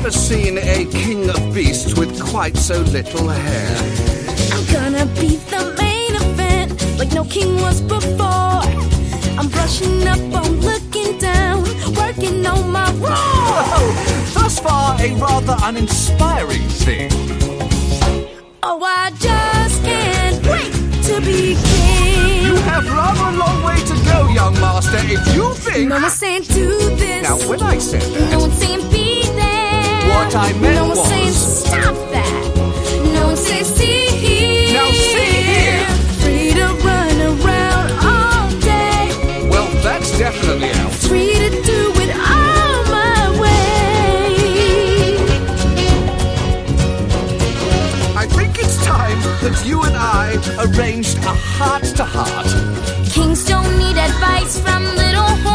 Never 0.06 0.18
seen 0.18 0.60
a 0.60 0.86
king 0.92 1.28
of 1.32 1.52
beasts 1.52 1.98
with 1.98 2.22
quite 2.22 2.56
so 2.56 2.80
little 2.82 3.28
hair. 3.28 3.78
I'm 4.54 4.64
gonna 4.72 5.06
be 5.20 5.38
the 5.50 5.74
main 5.80 6.14
event 6.16 7.00
like 7.00 7.12
no 7.12 7.24
king 7.24 7.56
was 7.56 7.82
before. 7.82 8.62
I'm 9.40 9.48
brushing 9.48 10.08
up 10.08 10.20
on 10.42 10.62
looking 10.62 11.18
down, 11.18 11.64
working 11.96 12.46
on 12.46 12.72
my 12.72 12.88
roar. 13.02 13.18
Oh, 13.78 14.32
thus 14.36 14.60
far, 14.60 14.96
a 15.02 15.12
rather 15.16 15.56
uninspiring 15.64 16.68
thing. 16.86 17.10
Oh, 18.62 18.84
I 18.84 19.10
just 19.20 19.84
can't 19.84 20.38
wait 20.46 20.72
to 21.08 21.20
be 21.22 21.56
king. 21.56 22.44
You 22.46 22.56
have 22.70 22.86
rather 22.86 23.36
a 23.36 23.38
long 23.44 23.64
way 23.64 23.78
to 23.78 23.96
go, 24.06 24.30
young 24.32 24.54
master, 24.62 25.00
if 25.02 25.36
you 25.36 25.52
think. 25.56 25.90
No 25.90 25.96
one's 26.00 26.14
saying 26.14 26.44
do 26.44 26.96
this. 26.96 27.24
Now, 27.24 27.38
when 27.50 27.60
I 27.64 27.80
said 27.80 28.04
No 28.04 28.20
that, 28.20 28.40
one's 28.40 28.58
saying 28.60 28.92
be. 28.92 29.05
What 30.10 30.36
I 30.36 30.54
meant 30.54 30.76
No 30.76 30.88
one's 30.88 31.00
was- 31.00 31.10
saying 31.10 31.34
stop 31.34 31.96
that. 32.16 32.42
No 33.14 33.28
one's 33.28 33.40
saying 33.48 33.66
see 33.66 34.08
here. 34.26 34.74
Now 34.74 34.90
see 34.92 35.36
here. 35.52 35.86
Free 36.22 36.54
to 36.60 36.68
run 36.88 37.18
around 37.32 37.88
all 38.12 38.50
day. 38.74 39.48
well, 39.52 39.68
that's 39.84 40.12
definitely 40.18 40.72
out. 40.82 40.92
Free 40.92 41.34
to 41.44 41.50
do 41.72 41.80
it 42.04 42.12
all 42.36 42.78
my 43.00 43.20
way. 43.42 44.26
I 48.22 48.26
think 48.38 48.58
it's 48.60 48.78
time 48.86 49.20
that 49.44 49.56
you 49.66 49.84
and 49.84 49.96
I 49.96 50.26
arranged 50.66 51.18
a 51.20 51.34
heart 51.58 51.84
to 52.00 52.04
heart. 52.06 52.48
Kings 53.14 53.46
don't 53.46 53.78
need 53.78 53.98
advice 53.98 54.60
from 54.60 54.84
little 55.04 55.32
hornbills 55.44 55.55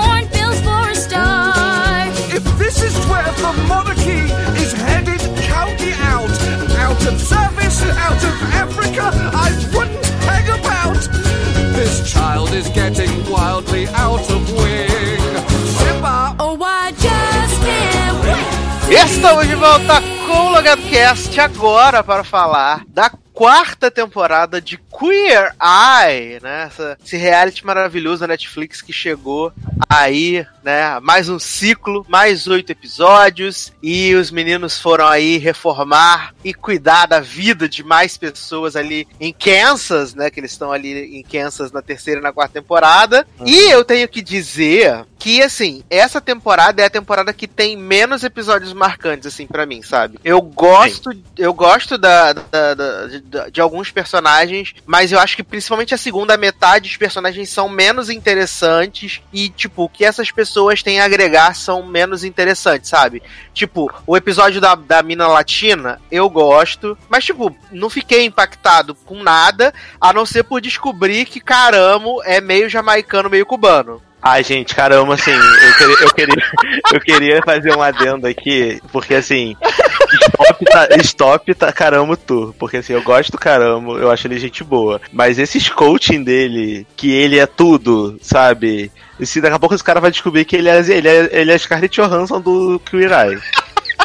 the 3.41 3.53
monarchy 3.69 4.21
is 4.63 4.73
headed, 4.73 5.21
count 5.49 5.81
me 5.81 5.93
out. 6.13 6.31
Out 6.79 7.07
of 7.07 7.21
service, 7.21 7.83
out 7.97 8.23
of 8.25 8.37
Africa, 8.55 9.11
I 9.35 9.51
wouldn't 9.75 10.07
hang 10.29 10.49
about. 10.59 10.99
This 11.75 12.11
child 12.13 12.53
is 12.53 12.69
getting 12.69 13.11
wildly 13.31 13.87
out 13.89 14.29
of 14.31 14.43
wing. 14.53 15.21
Simba! 15.79 16.35
Oh, 16.39 16.59
I 16.63 16.93
just 16.93 17.57
can't 17.65 18.19
wait. 18.25 18.95
Estamos 18.95 19.47
de 19.47 19.55
volta 19.55 20.01
com 20.27 20.47
o 20.49 20.53
Logado 20.53 20.83
Cast 20.83 21.39
agora 21.41 22.03
para 22.03 22.25
falar 22.25 22.83
da 22.89 23.11
quarta 23.33 23.91
temporada 23.91 24.61
de 24.61 24.77
Queer 24.77 25.55
Eye, 25.63 26.41
né? 26.43 26.65
Essa- 26.67 26.99
esse 27.03 27.17
reality 27.17 27.65
maravilhoso 27.65 28.21
da 28.21 28.27
Netflix 28.27 28.83
que 28.83 28.93
chegou 28.93 29.53
aí, 29.89 30.45
né? 30.63 30.99
Mais 31.01 31.29
um 31.29 31.39
ciclo, 31.39 32.05
mais 32.09 32.47
oito 32.47 32.71
episódios 32.71 33.73
e 33.83 34.15
os 34.15 34.31
meninos 34.31 34.79
foram 34.79 35.07
aí 35.07 35.39
reformar 35.39 36.35
e 36.45 36.53
cuidar 36.55 37.07
da 37.07 37.21
vida 37.21 37.69
de 37.69 37.83
mais 37.83 38.17
pessoas 38.17 38.77
ali 38.77 39.07
em 39.21 39.33
Kansas, 39.33 40.15
né? 40.15 40.31
Que 40.31 40.41
eles 40.41 40.53
estão 40.53 40.73
ali 40.73 41.19
em 41.19 41.23
Kansas 41.23 41.73
na 41.73 41.83
terceira 41.83 42.21
e 42.21 42.23
na 42.23 42.33
quarta 42.33 42.55
temporada. 42.61 43.27
E 43.45 43.57
eu 43.71 43.85
tenho 43.85 44.09
que 44.09 44.23
dizer 44.23 45.05
que, 45.19 45.43
assim, 45.43 45.83
essa 45.91 46.19
temporada 46.19 46.81
é 46.81 46.87
a 46.87 46.91
temporada 46.91 47.31
que 47.33 47.47
tem 47.47 47.77
menos 47.77 48.25
episódios 48.25 48.73
marcantes, 48.73 49.27
assim, 49.27 49.47
pra 49.47 49.67
mim, 49.67 49.83
sabe? 49.83 50.19
Eu 50.25 50.41
gosto, 50.41 51.11
eu 51.37 51.53
gosto 51.53 51.99
da, 51.99 52.33
da- 52.33 52.75
da- 52.75 53.07
de, 53.07 53.51
de 53.51 53.61
alguns 53.61 53.91
personagens, 53.91 54.73
mas 54.87 55.13
eu 55.13 55.19
acho 55.21 55.37
que 55.37 55.43
principalmente 55.43 55.95
a 55.95 55.99
segunda 55.99 56.39
metade 56.39 56.89
os 56.91 56.97
personagens 56.97 57.51
são 57.51 57.69
menos 57.69 58.09
interessantes 58.09 59.21
e, 59.33 59.51
tipo, 59.51 59.85
o 59.85 59.89
que 59.91 60.05
essas 60.07 60.31
pessoas 60.31 60.50
têm 60.83 61.01
a 61.01 61.05
agregar 61.05 61.55
são 61.55 61.83
menos 61.83 62.25
interessantes, 62.25 62.91
sabe? 62.91 63.23
Tipo, 63.53 63.91
o 64.07 64.17
episódio 64.17 64.61
da, 64.61 64.75
da 64.75 65.03
mina 65.03 65.27
latina, 65.27 66.01
eu 66.11 66.29
gosto, 66.29 66.97
mas, 67.09 67.25
tipo, 67.25 67.55
não 67.71 67.91
fiquei 67.91 68.25
impactado 68.25 68.95
com 68.95 69.23
nada, 69.23 69.73
a 70.01 70.13
não 70.13 70.27
ser 70.27 70.45
por 70.45 70.61
descobrir 70.61 71.25
que 71.27 71.41
Caramo 71.41 72.23
é 72.25 72.41
meio 72.41 72.69
jamaicano, 72.69 73.31
meio 73.31 73.47
cubano. 73.47 74.03
Ai, 74.23 74.45
gente, 74.45 74.75
caramba, 74.75 75.15
assim, 75.15 75.31
eu 75.31 75.75
queria, 75.75 75.97
eu 76.03 76.15
queria, 76.15 76.45
eu 76.93 77.01
queria 77.01 77.43
fazer 77.43 77.75
um 77.75 77.83
adendo 77.83 78.27
aqui, 78.27 78.81
porque 78.93 79.15
assim, 79.15 79.57
stop 80.13 80.65
tá, 80.67 80.89
stop 80.99 81.55
tá 81.55 81.73
caramba 81.73 82.17
tu, 82.17 82.55
porque 82.59 82.79
assim, 82.79 82.93
eu 82.93 83.03
gosto 83.03 83.33
do 83.33 83.39
caramba, 83.39 83.93
eu 83.93 84.11
acho 84.11 84.27
ele 84.27 84.39
gente 84.39 84.63
boa, 84.63 85.01
mas 85.11 85.39
esses 85.39 85.71
coaching 85.71 86.23
dele, 86.23 86.87
que 86.97 87.11
ele 87.11 87.39
é 87.39 87.47
tudo, 87.47 88.19
sabe? 88.21 88.93
E 89.19 89.25
se 89.25 89.41
daqui 89.41 89.55
a 89.55 89.59
pouco 89.59 89.75
esse 89.75 89.85
cara 89.85 90.01
vai 90.01 90.11
descobrir 90.11 90.45
que 90.45 90.57
ele 90.57 90.69
é, 90.69 90.79
ele 90.81 91.09
é, 91.09 91.29
ele 91.33 91.53
é 91.53 91.59
Scarlett 91.59 92.01
Johansson 92.01 92.41
do 92.41 92.81
Queer 92.81 93.13
Eye. 93.13 93.41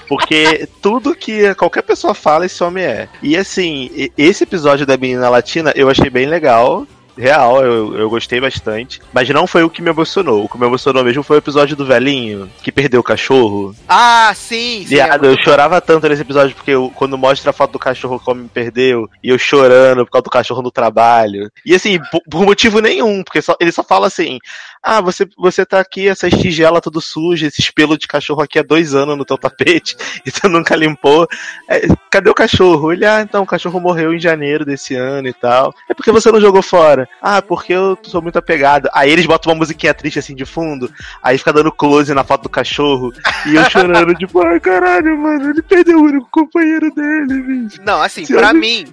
Porque 0.08 0.68
tudo 0.82 1.16
que 1.16 1.56
qualquer 1.56 1.82
pessoa 1.82 2.14
fala, 2.14 2.46
esse 2.46 2.64
homem 2.64 2.84
é. 2.84 3.10
E 3.24 3.36
assim, 3.36 3.90
esse 4.18 4.44
episódio 4.44 4.86
da 4.86 4.98
menina 4.98 5.30
latina 5.30 5.74
eu 5.76 5.90
achei 5.90 6.10
bem 6.10 6.26
legal. 6.26 6.86
Real, 7.18 7.64
eu, 7.64 7.96
eu 7.98 8.10
gostei 8.10 8.42
bastante. 8.42 9.00
Mas 9.14 9.30
não 9.30 9.48
foi 9.48 9.64
o 9.64 9.70
que 9.70 9.82
me 9.82 9.90
emocionou. 9.90 10.44
O 10.44 10.50
que 10.50 10.58
me 10.58 10.66
emocionou 10.66 11.04
mesmo 11.04 11.24
foi 11.24 11.38
o 11.38 11.40
episódio 11.40 11.76
do 11.76 11.86
velhinho, 11.86 12.50
que 12.62 12.72
perdeu 12.72 13.00
o 13.00 13.04
cachorro. 13.04 13.74
Ah, 13.88 14.32
sim, 14.36 14.80
sim. 14.80 14.86
Viado, 14.96 15.26
eu 15.26 15.38
chorava 15.38 15.80
tanto 15.80 16.08
nesse 16.10 16.22
episódio, 16.24 16.56
porque 16.56 16.72
eu- 16.72 16.92
quando 16.96 17.18
mostra 17.18 17.50
a 17.52 17.54
foto 17.54 17.72
do 17.74 17.80
cachorro 17.80 18.20
como 18.24 18.42
me 18.44 18.50
perdeu, 18.50 19.10
e 19.24 19.30
eu 19.30 19.38
chorando 19.38 20.06
por 20.06 20.12
causa 20.12 20.24
do 20.24 20.30
cachorro 20.30 20.62
no 20.62 20.72
trabalho. 20.72 21.50
E 21.66 21.74
assim, 21.74 22.00
por, 22.12 22.22
por 22.30 22.46
motivo 22.46 22.80
nenhum, 22.80 23.24
porque 23.24 23.42
só- 23.42 23.56
ele 23.60 23.72
só 23.72 23.84
fala 23.84 24.08
assim: 24.08 24.40
Ah, 24.88 25.02
você, 25.02 25.28
você 25.36 25.66
tá 25.66 25.80
aqui, 25.80 26.08
essas 26.08 26.32
tigelas 26.32 26.80
tudo 26.80 27.02
sujas, 27.02 27.58
esse 27.58 27.74
pelo 27.74 27.98
de 27.98 28.08
cachorro 28.08 28.44
aqui 28.44 28.60
há 28.60 28.62
dois 28.62 28.94
anos 28.94 29.18
no 29.18 29.26
teu 29.26 29.36
tapete, 29.36 29.98
e 30.24 30.30
tu 30.32 30.48
nunca 30.48 30.76
limpou. 30.76 31.28
É, 31.68 31.88
cadê 32.12 32.30
o 32.30 32.36
cachorro? 32.36 32.94
Ele, 32.94 33.04
ah, 33.04 33.20
então, 33.22 33.42
o 33.42 33.48
cachorro 33.48 33.80
morreu 33.80 34.14
em 34.14 34.20
janeiro 34.20 34.64
desse 34.64 34.94
ano 34.94 35.28
e 35.28 35.34
tal. 35.34 35.74
É 35.90 35.94
porque 35.96 36.12
você 36.12 36.32
não 36.32 36.40
jogou 36.40 36.62
fora. 36.62 37.10
Ah, 37.20 37.42
porque 37.42 37.74
eu 37.74 37.98
sou 38.04 38.22
muito 38.22 38.38
apegado. 38.38 38.88
Aí 38.94 39.10
eles 39.10 39.26
botam 39.26 39.52
uma 39.52 39.58
musiquinha 39.58 39.92
triste 39.92 40.20
assim 40.20 40.36
de 40.36 40.46
fundo, 40.46 40.92
aí 41.24 41.36
fica 41.40 41.52
dando 41.52 41.72
close 41.72 42.14
na 42.14 42.24
foto 42.24 42.44
do 42.44 42.50
cachorro, 42.50 43.12
e 43.48 43.56
eu 43.56 43.68
chorando, 43.72 44.14
tipo, 44.16 44.40
ai 44.46 44.60
caralho, 44.60 45.18
mano, 45.18 45.50
ele 45.50 45.64
perdeu 45.64 45.98
o 45.98 46.04
único 46.04 46.28
companheiro 46.30 46.94
dele, 46.94 47.42
bicho. 47.42 47.82
Não, 47.84 48.02
assim, 48.04 48.24
eu- 48.30 48.54
mim, 48.54 48.86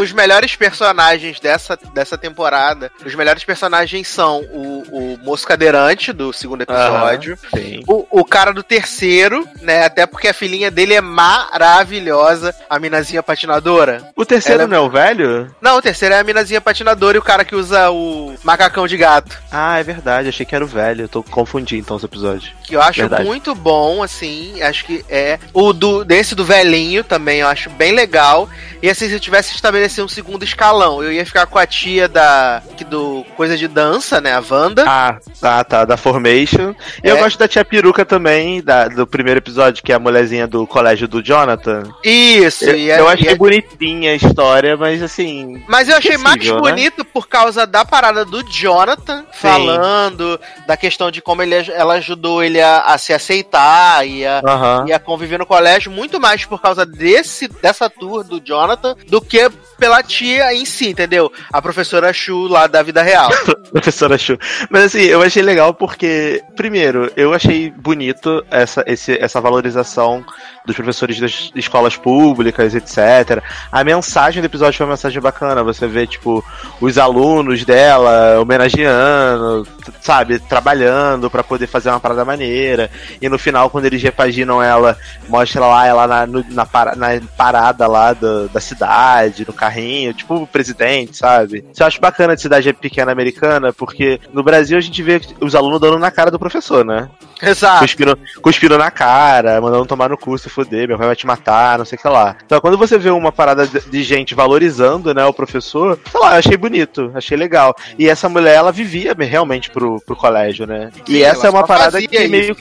os 0.00 0.10
melhores 0.12 0.56
personagens 0.56 1.38
dessa, 1.38 1.78
dessa 1.92 2.16
temporada, 2.16 2.90
os 3.04 3.14
melhores 3.14 3.44
personagens 3.44 4.08
são 4.08 4.40
o, 4.52 4.82
o 4.90 5.01
moço 5.22 5.46
cadeirante 5.46 6.12
do 6.12 6.32
segundo 6.32 6.62
episódio, 6.62 7.38
o, 7.86 8.06
o 8.10 8.24
cara 8.24 8.52
do 8.52 8.62
terceiro, 8.62 9.46
né? 9.60 9.84
Até 9.84 10.06
porque 10.06 10.28
a 10.28 10.34
filhinha 10.34 10.70
dele 10.70 10.94
é 10.94 11.00
maravilhosa, 11.00 12.54
a 12.68 12.78
minazinha 12.78 13.22
patinadora. 13.22 14.02
O 14.16 14.24
terceiro 14.24 14.62
Ela- 14.62 14.68
não 14.70 14.76
é 14.76 14.80
o 14.80 14.90
velho? 14.90 15.54
Não, 15.60 15.76
o 15.78 15.82
terceiro 15.82 16.14
é 16.14 16.18
a 16.18 16.24
minazinha 16.24 16.60
patinadora 16.60 17.16
e 17.16 17.20
o 17.20 17.22
cara 17.22 17.44
que 17.44 17.54
usa 17.54 17.90
o 17.90 18.34
macacão 18.42 18.86
de 18.86 18.96
gato. 18.96 19.40
Ah, 19.50 19.78
é 19.78 19.82
verdade, 19.82 20.28
achei 20.28 20.44
que 20.46 20.54
era 20.54 20.64
o 20.64 20.68
velho. 20.68 21.04
Eu 21.04 21.08
tô 21.08 21.22
confundindo 21.22 21.80
então 21.82 21.96
os 21.96 22.04
episódios. 22.04 22.52
Que 22.64 22.76
eu 22.76 22.82
acho 22.82 23.00
Verdade. 23.00 23.24
muito 23.24 23.54
bom, 23.54 24.02
assim. 24.02 24.60
Acho 24.62 24.84
que 24.84 25.04
é. 25.08 25.38
O 25.52 25.72
do 25.72 26.04
desse 26.04 26.34
do 26.34 26.44
velhinho 26.44 27.04
também, 27.04 27.40
eu 27.40 27.48
acho 27.48 27.70
bem 27.70 27.92
legal. 27.92 28.48
E 28.82 28.90
assim, 28.90 29.06
se 29.08 29.14
eu 29.14 29.20
tivesse 29.20 29.54
estabelecido 29.54 30.04
um 30.04 30.08
segundo 30.08 30.44
escalão, 30.44 31.02
eu 31.02 31.12
ia 31.12 31.24
ficar 31.24 31.46
com 31.46 31.58
a 31.58 31.66
tia 31.66 32.08
da. 32.08 32.62
Que 32.76 32.84
do 32.84 33.24
Coisa 33.36 33.56
de 33.56 33.68
Dança, 33.68 34.20
né? 34.20 34.32
A 34.34 34.42
Wanda. 34.50 34.84
Ah, 34.94 35.16
tá, 35.40 35.64
tá, 35.64 35.84
da 35.86 35.96
Formation. 35.96 36.74
E 37.02 37.08
eu 37.08 37.16
É. 37.16 37.20
gosto 37.20 37.38
da 37.38 37.48
tia 37.48 37.64
peruca 37.64 38.04
também, 38.04 38.60
da, 38.62 38.88
do 38.88 39.06
primeiro 39.06 39.38
episódio, 39.38 39.82
que 39.82 39.90
é 39.90 39.94
a 39.94 39.98
mulherzinha 39.98 40.46
do 40.46 40.66
colégio 40.66 41.08
do 41.08 41.22
Jonathan. 41.22 41.84
Isso, 42.04 42.64
Eu, 42.66 42.76
e 42.76 42.90
é- 42.90 43.00
eu 43.00 43.08
achei 43.08 43.28
é- 43.30 43.34
bonitinha 43.34 44.12
a 44.12 44.14
história, 44.14 44.76
mas 44.76 45.02
assim. 45.02 45.62
Mas 45.66 45.88
eu 45.88 45.96
achei 45.96 46.18
mais 46.18 46.44
né? 46.46 46.56
bonito 46.58 47.04
por 47.06 47.26
causa 47.26 47.66
da 47.66 47.84
parada 47.84 48.24
do 48.24 48.42
Jonathan 48.50 49.24
falando 49.32 50.38
da 50.66 50.76
questão 50.76 51.10
de 51.10 51.22
como 51.22 51.42
ele, 51.42 51.54
ela 51.54 51.94
ajudou 51.94 52.42
ele 52.42 52.60
a, 52.60 52.80
a 52.80 52.98
se 52.98 53.12
aceitar 53.12 54.06
e 54.06 54.26
a, 54.26 54.42
Aham. 54.46 54.84
e 54.88 54.92
a 54.92 54.98
conviver 54.98 55.38
no 55.38 55.46
colégio, 55.46 55.90
muito 55.90 56.20
mais 56.20 56.44
por 56.44 56.60
causa 56.60 56.84
desse 56.84 57.48
dessa 57.62 57.88
tour 57.88 58.24
do 58.24 58.40
Jonathan 58.40 58.94
do 59.08 59.20
que 59.20 59.48
pela 59.78 60.02
tia 60.02 60.52
em 60.54 60.64
si, 60.64 60.88
entendeu? 60.90 61.32
A 61.52 61.60
professora 61.62 62.12
Chu 62.12 62.46
lá 62.46 62.66
da 62.66 62.82
vida 62.82 63.02
real. 63.02 63.30
Professora 63.72 64.16
Chu. 64.18 64.38
Mas 64.72 64.84
assim, 64.84 65.02
eu 65.02 65.20
achei 65.20 65.42
legal 65.42 65.74
porque, 65.74 66.42
primeiro, 66.56 67.12
eu 67.14 67.34
achei 67.34 67.70
bonito 67.70 68.42
essa, 68.50 68.82
esse, 68.86 69.18
essa 69.22 69.38
valorização 69.38 70.24
dos 70.64 70.76
professores 70.76 71.18
das 71.20 71.50
escolas 71.54 71.96
públicas, 71.96 72.74
etc. 72.74 73.42
A 73.70 73.82
mensagem 73.84 74.40
do 74.40 74.46
episódio 74.46 74.76
foi 74.78 74.86
uma 74.86 74.92
mensagem 74.92 75.20
bacana. 75.20 75.62
Você 75.64 75.86
vê, 75.86 76.06
tipo, 76.06 76.44
os 76.80 76.98
alunos 76.98 77.64
dela 77.64 78.40
homenageando, 78.40 79.66
sabe, 80.00 80.38
trabalhando 80.38 81.30
pra 81.30 81.42
poder 81.42 81.66
fazer 81.66 81.90
uma 81.90 82.00
parada 82.00 82.24
maneira. 82.24 82.90
E 83.20 83.28
no 83.28 83.38
final, 83.38 83.70
quando 83.70 83.86
eles 83.86 84.02
repaginam 84.02 84.62
ela, 84.62 84.96
mostra 85.28 85.60
lá 85.66 85.86
ela 85.86 86.06
na, 86.06 86.26
na, 86.26 86.66
para- 86.66 86.96
na 86.96 87.08
parada 87.36 87.86
lá 87.86 88.12
do- 88.12 88.48
da 88.48 88.60
cidade, 88.60 89.44
no 89.46 89.52
carrinho, 89.52 90.14
tipo 90.14 90.34
o 90.36 90.46
presidente, 90.46 91.16
sabe? 91.16 91.64
Isso 91.72 91.82
eu 91.82 91.86
acho 91.86 92.00
bacana 92.00 92.34
de 92.34 92.42
cidade 92.42 92.72
pequena 92.72 93.12
americana, 93.12 93.72
porque 93.72 94.20
no 94.32 94.42
Brasil 94.42 94.78
a 94.78 94.80
gente 94.80 95.02
vê 95.02 95.20
os 95.40 95.54
alunos 95.54 95.80
dando 95.80 95.98
na 95.98 96.10
cara 96.10 96.30
do 96.30 96.38
professor, 96.38 96.84
né? 96.84 97.08
Exato. 97.40 97.80
Cuspindo, 97.80 98.18
cuspindo 98.40 98.78
na 98.78 98.90
cara, 98.90 99.60
mandando 99.60 99.86
tomar 99.86 100.08
no 100.08 100.16
cu 100.16 100.38
se 100.38 100.48
fuder, 100.52 100.88
meu 100.88 100.98
pai 100.98 101.06
vai 101.06 101.16
te 101.16 101.26
matar, 101.26 101.78
não 101.78 101.84
sei 101.84 101.98
o 101.98 102.02
que 102.02 102.08
lá. 102.08 102.36
Então 102.44 102.60
quando 102.60 102.78
você 102.78 102.98
vê 102.98 103.10
uma 103.10 103.32
parada 103.32 103.66
de, 103.66 104.02
gente 104.02 104.34
valorizando, 104.34 105.14
né, 105.14 105.24
o 105.24 105.32
professor, 105.32 105.98
sei 106.10 106.20
lá, 106.20 106.34
eu 106.34 106.38
achei 106.38 106.56
bonito, 106.56 107.10
achei 107.14 107.36
legal. 107.36 107.74
E 107.98 108.08
essa 108.08 108.28
mulher, 108.28 108.54
ela 108.54 108.72
vivia 108.72 109.14
realmente 109.18 109.70
pro, 109.70 110.00
pro 110.00 110.16
colégio, 110.16 110.66
né? 110.66 110.90
Sim, 110.94 111.02
e 111.08 111.22
essa 111.22 111.46
é 111.46 111.50
uma 111.50 111.66
parada 111.66 112.00
que 112.00 112.28
meio 112.28 112.56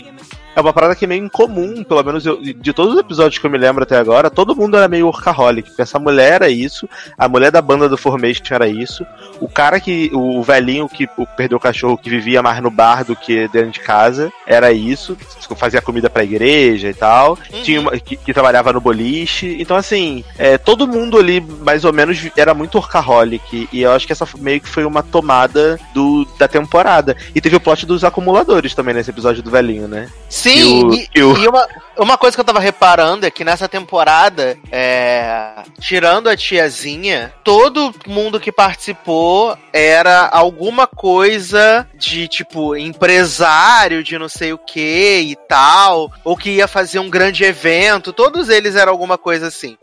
é 0.56 0.62
uma 0.62 0.74
parada 0.74 0.96
que 0.96 1.06
é 1.06 1.08
meio 1.08 1.24
incomum, 1.26 1.84
pelo 1.84 2.04
menos 2.04 2.26
eu- 2.26 2.42
de 2.42 2.74
todos 2.74 2.94
os 2.94 3.00
episódios 3.00 3.38
que 3.40 3.46
eu 3.46 3.52
me 3.52 3.58
lembro 3.58 3.84
até 3.84 3.98
agora, 3.98 4.30
todo 4.30 4.56
mundo 4.56 4.78
era 4.78 4.88
meio 4.88 5.06
workaholic. 5.08 5.70
porque 5.70 5.82
Essa 5.82 6.00
mulher 6.00 6.34
era 6.34 6.50
isso, 6.50 6.88
a 7.18 7.28
mulher 7.28 7.52
da 7.52 7.62
banda 7.62 7.88
do 7.90 7.98
Formation 7.98 8.44
era 8.52 8.68
isso, 8.68 9.06
o 9.40 9.48
cara 9.48 9.80
que. 9.80 10.10
O 10.14 10.42
velhinho 10.44 10.88
que 10.90 11.08
o- 11.18 11.26
perdeu 11.26 11.58
o 11.58 11.62
cachorro 11.62 11.98
que 11.98 12.10
vivia 12.10 12.42
mais 12.42 12.62
no 12.62 12.70
bar 12.70 13.04
do 13.04 13.16
que 13.16 13.48
dentro 13.50 13.72
de 13.72 13.80
casa 13.80 14.32
era 14.46 14.72
isso, 14.72 15.18
fazia 15.56 15.82
comida 15.82 16.10
pra 16.10 16.24
igreja 16.24 16.90
e 16.90 16.94
tal, 16.94 17.38
tinha 17.64 17.80
uma, 17.82 17.92
que, 18.00 18.16
que 18.16 18.34
trabalhava 18.34 18.72
no 18.74 18.82
boliche. 18.82 19.58
Então, 19.60 19.76
assim, 19.78 20.24
é, 20.38 20.58
todo 20.58 20.88
mundo 20.88 21.18
ali, 21.18 21.42
mais 21.42 21.84
ou 21.86 21.92
menos, 21.94 22.20
era 22.38 22.54
muito 22.54 22.76
workaholic. 22.76 23.68
E 23.72 23.82
eu 23.82 23.92
acho 23.92 24.06
que 24.06 24.14
essa 24.14 24.28
meio 24.40 24.60
que 24.62 24.68
foi 24.70 24.86
uma 24.86 25.04
tomada 25.04 25.80
do, 25.94 26.26
da 26.38 26.48
temporada. 26.48 27.16
E 27.36 27.42
teve 27.42 27.56
o 27.56 27.60
plot 27.60 27.86
dos 27.86 28.04
acumuladores 28.04 28.74
também 28.74 28.94
nesse 28.94 29.10
episódio 29.10 29.42
do 29.44 29.52
velhinho, 29.52 29.88
né? 29.88 30.08
Sim, 30.30 30.41
E 30.50 30.64
o- 30.64 30.94
e, 30.94 31.08
e 31.16 31.24
o- 31.24 31.38
e 31.38 31.48
uma, 31.48 31.68
uma 31.98 32.18
coisa 32.18 32.36
que 32.36 32.42
eu 32.42 32.46
tava 32.46 32.60
reparando 32.60 33.26
é 33.26 33.32
que 33.32 33.44
nessa 33.44 33.68
temporada, 33.68 34.58
é, 34.72 35.50
tirando 35.80 36.28
a 36.30 36.36
tiazinha, 36.36 37.34
todo 37.44 37.94
mundo 38.08 38.40
que 38.40 38.52
participou 38.52 39.58
era 39.74 40.28
alguma 40.32 40.88
coisa 40.88 41.88
de 41.96 42.28
tipo 42.28 42.76
empresário 42.76 44.04
de 44.04 44.18
não 44.18 44.30
sei 44.30 44.54
o 44.54 44.58
que 44.58 45.20
e 45.32 45.36
tal, 45.48 46.12
ou 46.24 46.36
que 46.38 46.50
ia 46.52 46.68
fazer 46.68 47.00
um 47.00 47.10
grande 47.10 47.44
evento. 47.44 48.14
Todos 48.14 48.50
eles 48.50 48.76
eram 48.76 48.92
alguma 48.92 49.18
coisa 49.18 49.48
assim. 49.48 49.78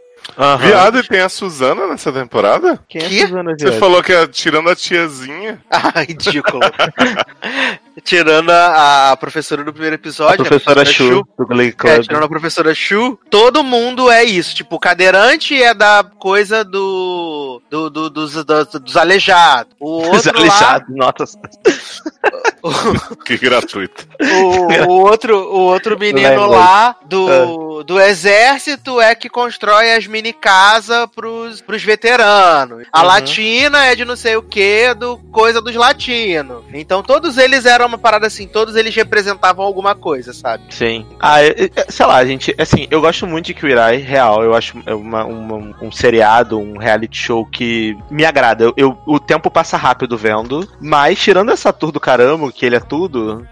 Viado, 0.60 0.98
e 0.98 1.02
tem 1.08 1.20
a 1.20 1.28
Suzana 1.28 1.86
nessa 1.86 2.12
temporada? 2.12 2.78
Quem 2.86 3.00
Que? 3.00 3.22
é 3.22 3.26
Suzana 3.26 3.54
Você 3.58 3.72
falou 3.78 4.02
que 4.02 4.12
é 4.12 4.26
tirando 4.26 4.68
a 4.68 4.76
tiazinha. 4.76 5.58
Ah, 5.70 6.02
ridículo. 6.02 6.60
Tirando 8.04 8.50
a, 8.50 9.12
a 9.12 9.16
professora 9.16 9.64
do 9.64 9.72
primeiro 9.72 9.94
A 9.94 9.96
episódio, 9.96 10.44
professora 10.44 10.84
Chu, 10.84 11.26
do 11.38 11.46
Glee 11.46 11.68
É, 11.68 11.72
Club. 11.72 12.02
tirando 12.02 12.24
a 12.24 12.28
professora 12.28 12.74
Chu, 12.74 13.18
todo 13.30 13.62
mundo 13.64 14.10
é 14.10 14.24
isso. 14.24 14.54
Tipo, 14.54 14.76
o 14.76 14.80
cadeirante 14.80 15.60
é 15.60 15.74
da 15.74 16.04
coisa 16.18 16.64
do. 16.64 17.60
do, 17.70 17.90
do- 17.90 18.10
dos, 18.10 18.44
dos, 18.44 18.66
dos 18.80 18.96
aleijados. 18.96 19.74
O 19.80 20.02
outro 20.08 20.14
lá. 20.14 20.18
Desalejado, 20.32 20.84
nossa. 20.90 21.38
Que 23.24 23.36
gratuito. 23.38 24.06
O, 24.20 24.88
o 24.88 25.00
outro, 25.02 25.36
o 25.36 25.60
outro 25.60 25.98
menino 25.98 26.28
Lembra. 26.28 26.46
lá 26.46 26.96
do, 27.06 27.82
do 27.82 28.00
exército 28.00 29.00
é 29.00 29.14
que 29.14 29.28
constrói 29.28 29.92
as 29.94 30.06
mini 30.06 30.32
casas 30.32 31.06
pros, 31.14 31.60
pros 31.60 31.82
veteranos. 31.82 32.84
A 32.92 33.00
Uhum. 33.02 33.06
latina 33.06 33.84
é 33.86 33.94
de 33.94 34.04
não 34.04 34.16
sei 34.16 34.36
o 34.36 34.42
que, 34.42 34.94
do 34.94 35.18
coisa 35.30 35.60
dos 35.60 35.74
latinos. 35.74 36.64
Então 36.72 37.02
todos 37.02 37.38
eles 37.38 37.64
eram 37.66 37.86
uma 37.86 37.98
parada 37.98 38.26
assim, 38.26 38.46
todos 38.46 38.76
eles 38.76 38.94
representavam 38.94 39.64
alguma 39.64 39.94
coisa, 39.94 40.32
sabe? 40.32 40.64
Sim. 40.70 41.06
Ah, 41.20 41.42
é- 41.42 41.70
é- 41.74 41.86
sei 41.88 42.06
lá, 42.06 42.24
gente, 42.24 42.54
assim, 42.58 42.86
eu 42.90 43.00
gosto 43.00 43.26
muito 43.26 43.46
de 43.52 43.66
Eye, 43.68 43.98
real. 44.02 44.42
Eu 44.42 44.54
acho 44.54 44.78
é 44.86 44.94
uma- 44.94 45.24
uma- 45.24 45.76
um 45.82 45.92
seriado, 45.92 46.58
um 46.58 46.78
reality 46.78 47.16
show 47.16 47.44
que 47.46 47.96
me 48.10 48.24
agrada. 48.24 48.64
Eu, 48.64 48.72
eu- 48.76 48.98
o 49.06 49.18
tempo 49.20 49.50
passa 49.50 49.76
rápido 49.76 50.16
vendo, 50.16 50.68
mas 50.80 51.18
tirando 51.18 51.50
essa 51.50 51.72
tour 51.72 51.92
do 51.92 52.00
caramba, 52.00 52.50
que 52.58 52.66
ele 52.66 52.74
é 52.74 52.80
tudo, 52.80 53.46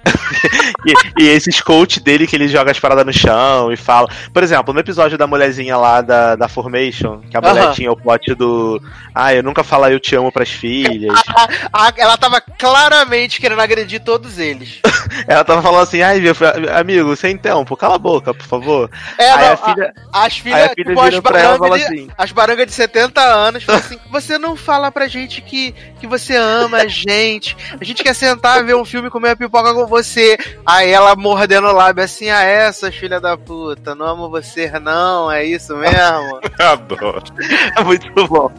e, 0.85 1.23
e 1.25 1.29
esses 1.29 1.61
coach 1.61 2.01
dele 2.01 2.27
que 2.27 2.37
ele 2.37 2.49
joga 2.49 2.71
as 2.71 2.81
paradas 2.81 3.05
no 3.07 3.13
chão 3.13 3.73
e 3.73 3.77
fala. 3.77 4.09
Por 4.33 4.43
exemplo, 4.43 4.73
no 4.73 4.81
episódio 4.81 5.17
da 5.19 5.27
mulherzinha 5.27 5.77
lá 5.77 6.01
da, 6.01 6.37
da 6.37 6.49
Formation, 6.49 7.21
que 7.31 7.37
a 7.37 7.41
mulher 7.41 7.65
Aham. 7.65 7.73
tinha 7.73 7.93
o 7.93 7.97
plot 7.97 8.35
do. 8.35 8.81
Ah, 9.15 9.35
eu 9.35 9.43
nunca 9.43 9.63
falar 9.65 9.93
eu 9.93 10.01
te 10.01 10.15
amo 10.15 10.31
pras 10.33 10.51
filhas. 10.51 11.19
A- 11.73 11.93
ela 11.97 12.17
tava 12.17 12.41
claramente 12.41 13.41
querendo 13.41 13.61
agredir 13.61 14.01
todos 14.03 14.39
eles. 14.39 14.81
Ela 15.29 15.45
tava 15.45 15.63
falando 15.63 15.83
assim, 15.83 16.03
ai, 16.03 16.21
meu 16.21 16.35
amigo, 16.77 17.15
sem 17.17 17.37
tempo, 17.39 17.77
cala 17.77 17.95
a 17.95 17.99
boca, 17.99 18.35
por 18.35 18.45
favor. 18.47 18.91
É, 19.17 19.31
Aí 19.31 19.47
não, 19.47 19.53
a 19.53 19.57
filha. 19.57 19.95
As 20.13 20.23
Aí 20.25 20.31
filhas, 20.31 20.63
a 20.65 20.69
filha 20.75 20.85
tipo, 20.85 21.01
as 21.01 21.19
barangas 21.21 21.79
de, 21.79 21.85
assim. 21.85 22.09
as 22.19 22.33
barangas 22.33 22.67
de 22.67 22.73
70 22.73 23.21
anos 23.21 23.63
falam 23.65 23.81
assim: 23.81 23.99
você 24.11 24.37
não 24.39 24.57
fala 24.57 24.91
pra 24.91 25.07
gente 25.07 25.41
que, 25.41 25.73
que 26.01 26.07
você 26.07 26.35
ama 26.37 26.79
a 26.79 26.87
gente. 26.89 27.57
A 27.81 27.85
gente 27.85 28.03
quer 28.03 28.15
sentar 28.15 28.65
ver 28.65 28.75
um 28.75 28.85
filme 28.85 29.09
comer 29.09 29.29
uma 29.31 29.37
pipoca 29.37 29.73
com 29.73 29.87
você. 29.87 30.16
Aí 30.65 30.91
ela 30.91 31.15
mordendo 31.17 31.69
o 31.69 31.73
lábio 31.73 32.05
assim, 32.05 32.29
ah, 32.29 32.43
é, 32.43 32.71
suas 32.73 32.95
filha 32.95 33.21
da 33.21 33.37
puta, 33.37 33.95
não 33.95 34.07
amo 34.07 34.31
você, 34.31 34.71
não, 34.81 35.31
é 35.31 35.45
isso 35.45 35.77
mesmo. 35.77 36.41
Adoro. 36.59 37.23
É 37.77 37.83
muito 37.83 38.27
bom. 38.27 38.51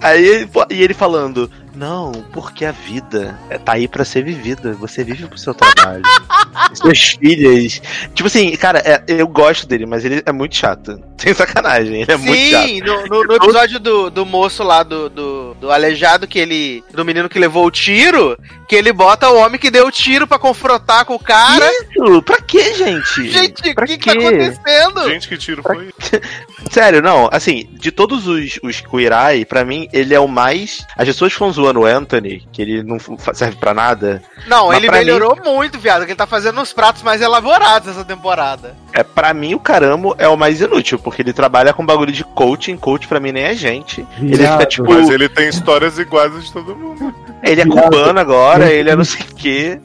Aí 0.00 0.48
e 0.70 0.82
ele 0.82 0.94
falando, 0.94 1.50
não, 1.74 2.12
porque 2.32 2.64
a 2.64 2.70
vida 2.72 3.38
é- 3.50 3.58
tá 3.58 3.72
aí 3.72 3.88
pra 3.88 4.04
ser 4.04 4.22
vivida. 4.24 4.72
Você 4.74 5.02
vive 5.02 5.26
pro 5.26 5.36
seu 5.38 5.52
trabalho. 5.54 6.02
Suas 6.74 6.98
filhas. 7.00 7.80
Tipo 8.14 8.26
assim, 8.28 8.54
cara, 8.56 8.78
é- 8.78 9.02
eu 9.08 9.26
gosto 9.26 9.66
dele, 9.66 9.84
mas 9.86 10.04
ele 10.04 10.22
é 10.24 10.32
muito 10.32 10.54
chato. 10.56 11.00
Sem 11.18 11.34
sacanagem, 11.34 12.02
ele 12.02 12.12
é 12.12 12.16
muito 12.16 12.50
chato. 12.50 12.66
Sim, 12.68 12.80
no, 12.80 13.06
no- 13.06 13.24
no 13.24 13.34
episódio 13.34 13.80
do, 13.80 14.10
do 14.10 14.24
moço 14.24 14.62
lá, 14.62 14.82
do, 14.82 15.08
do, 15.08 15.54
do 15.54 15.70
aleijado, 15.70 16.26
que 16.28 16.38
ele. 16.38 16.84
Do 16.92 17.04
menino 17.04 17.28
que 17.28 17.38
levou 17.38 17.66
o 17.66 17.70
tiro, 17.70 18.38
que 18.68 18.76
ele 18.76 18.92
bota 18.92 19.28
o 19.30 19.36
homem 19.38 19.58
que 19.58 19.70
deu 19.70 19.86
o 19.86 19.90
tiro 19.92 20.26
pra 20.26 20.38
confrontar 20.38 21.04
com 21.04 21.14
o 21.14 21.18
cara. 21.18 21.68
Isso, 21.72 22.22
pra 22.22 22.40
quê, 22.40 22.74
gente? 22.74 23.30
Gente, 23.30 23.70
o 23.70 23.74
pra 23.74 23.86
que, 23.86 23.98
que 23.98 24.06
tá 24.06 24.12
acontecendo? 24.12 25.08
Gente, 25.08 25.28
que 25.28 25.36
tiro 25.36 25.62
foi? 25.62 25.90
Sério, 26.70 27.02
não, 27.02 27.28
assim, 27.32 27.68
de 27.72 27.90
todos 27.90 28.26
os, 28.26 28.58
os 28.62 28.82
Eye, 29.30 29.44
pra 29.44 29.64
mim, 29.64 29.88
ele 29.92 30.14
é 30.14 30.20
o 30.20 30.28
mais. 30.28 30.84
As 30.96 31.06
pessoas 31.06 31.32
ficam 31.32 31.50
zoando 31.52 31.63
o 31.72 31.86
Anthony, 31.86 32.46
que 32.52 32.62
ele 32.62 32.82
não 32.82 32.98
serve 33.32 33.56
pra 33.56 33.74
nada. 33.74 34.22
Não, 34.46 34.72
ele 34.72 34.90
melhorou 34.90 35.36
muito, 35.44 35.78
viado, 35.78 36.04
que 36.04 36.10
ele 36.12 36.16
tá 36.16 36.26
fazendo 36.26 36.60
uns 36.60 36.72
pratos 36.72 37.02
mais 37.02 37.20
elaborados 37.20 37.88
essa 37.88 38.04
temporada. 38.04 38.76
É, 38.92 39.02
pra 39.02 39.32
mim, 39.34 39.54
o 39.54 39.60
Caramo 39.60 40.14
é 40.18 40.28
o 40.28 40.36
mais 40.36 40.60
inútil, 40.60 40.98
porque 40.98 41.22
ele 41.22 41.32
trabalha 41.32 41.72
com 41.72 41.84
bagulho 41.84 42.12
de 42.12 42.24
coaching. 42.24 42.76
Coach 42.76 43.08
pra 43.08 43.20
mim 43.20 43.32
nem 43.32 43.44
é 43.44 43.54
gente. 43.54 44.06
Ele 44.20 44.36
fica 44.36 44.66
tipo. 44.66 44.92
Mas 44.92 45.08
ele 45.08 45.28
tem 45.28 45.48
histórias 45.48 45.98
iguais 45.98 46.44
de 46.44 46.52
todo 46.52 46.76
mundo. 46.76 47.14
Ele 47.42 47.60
é 47.60 47.64
Viado. 47.64 47.82
cubano 47.82 48.18
agora, 48.20 48.70
ele 48.70 48.90
é 48.90 48.96
não 48.96 49.04
sei 49.04 49.22
o 49.22 49.34
quê. 49.34 49.80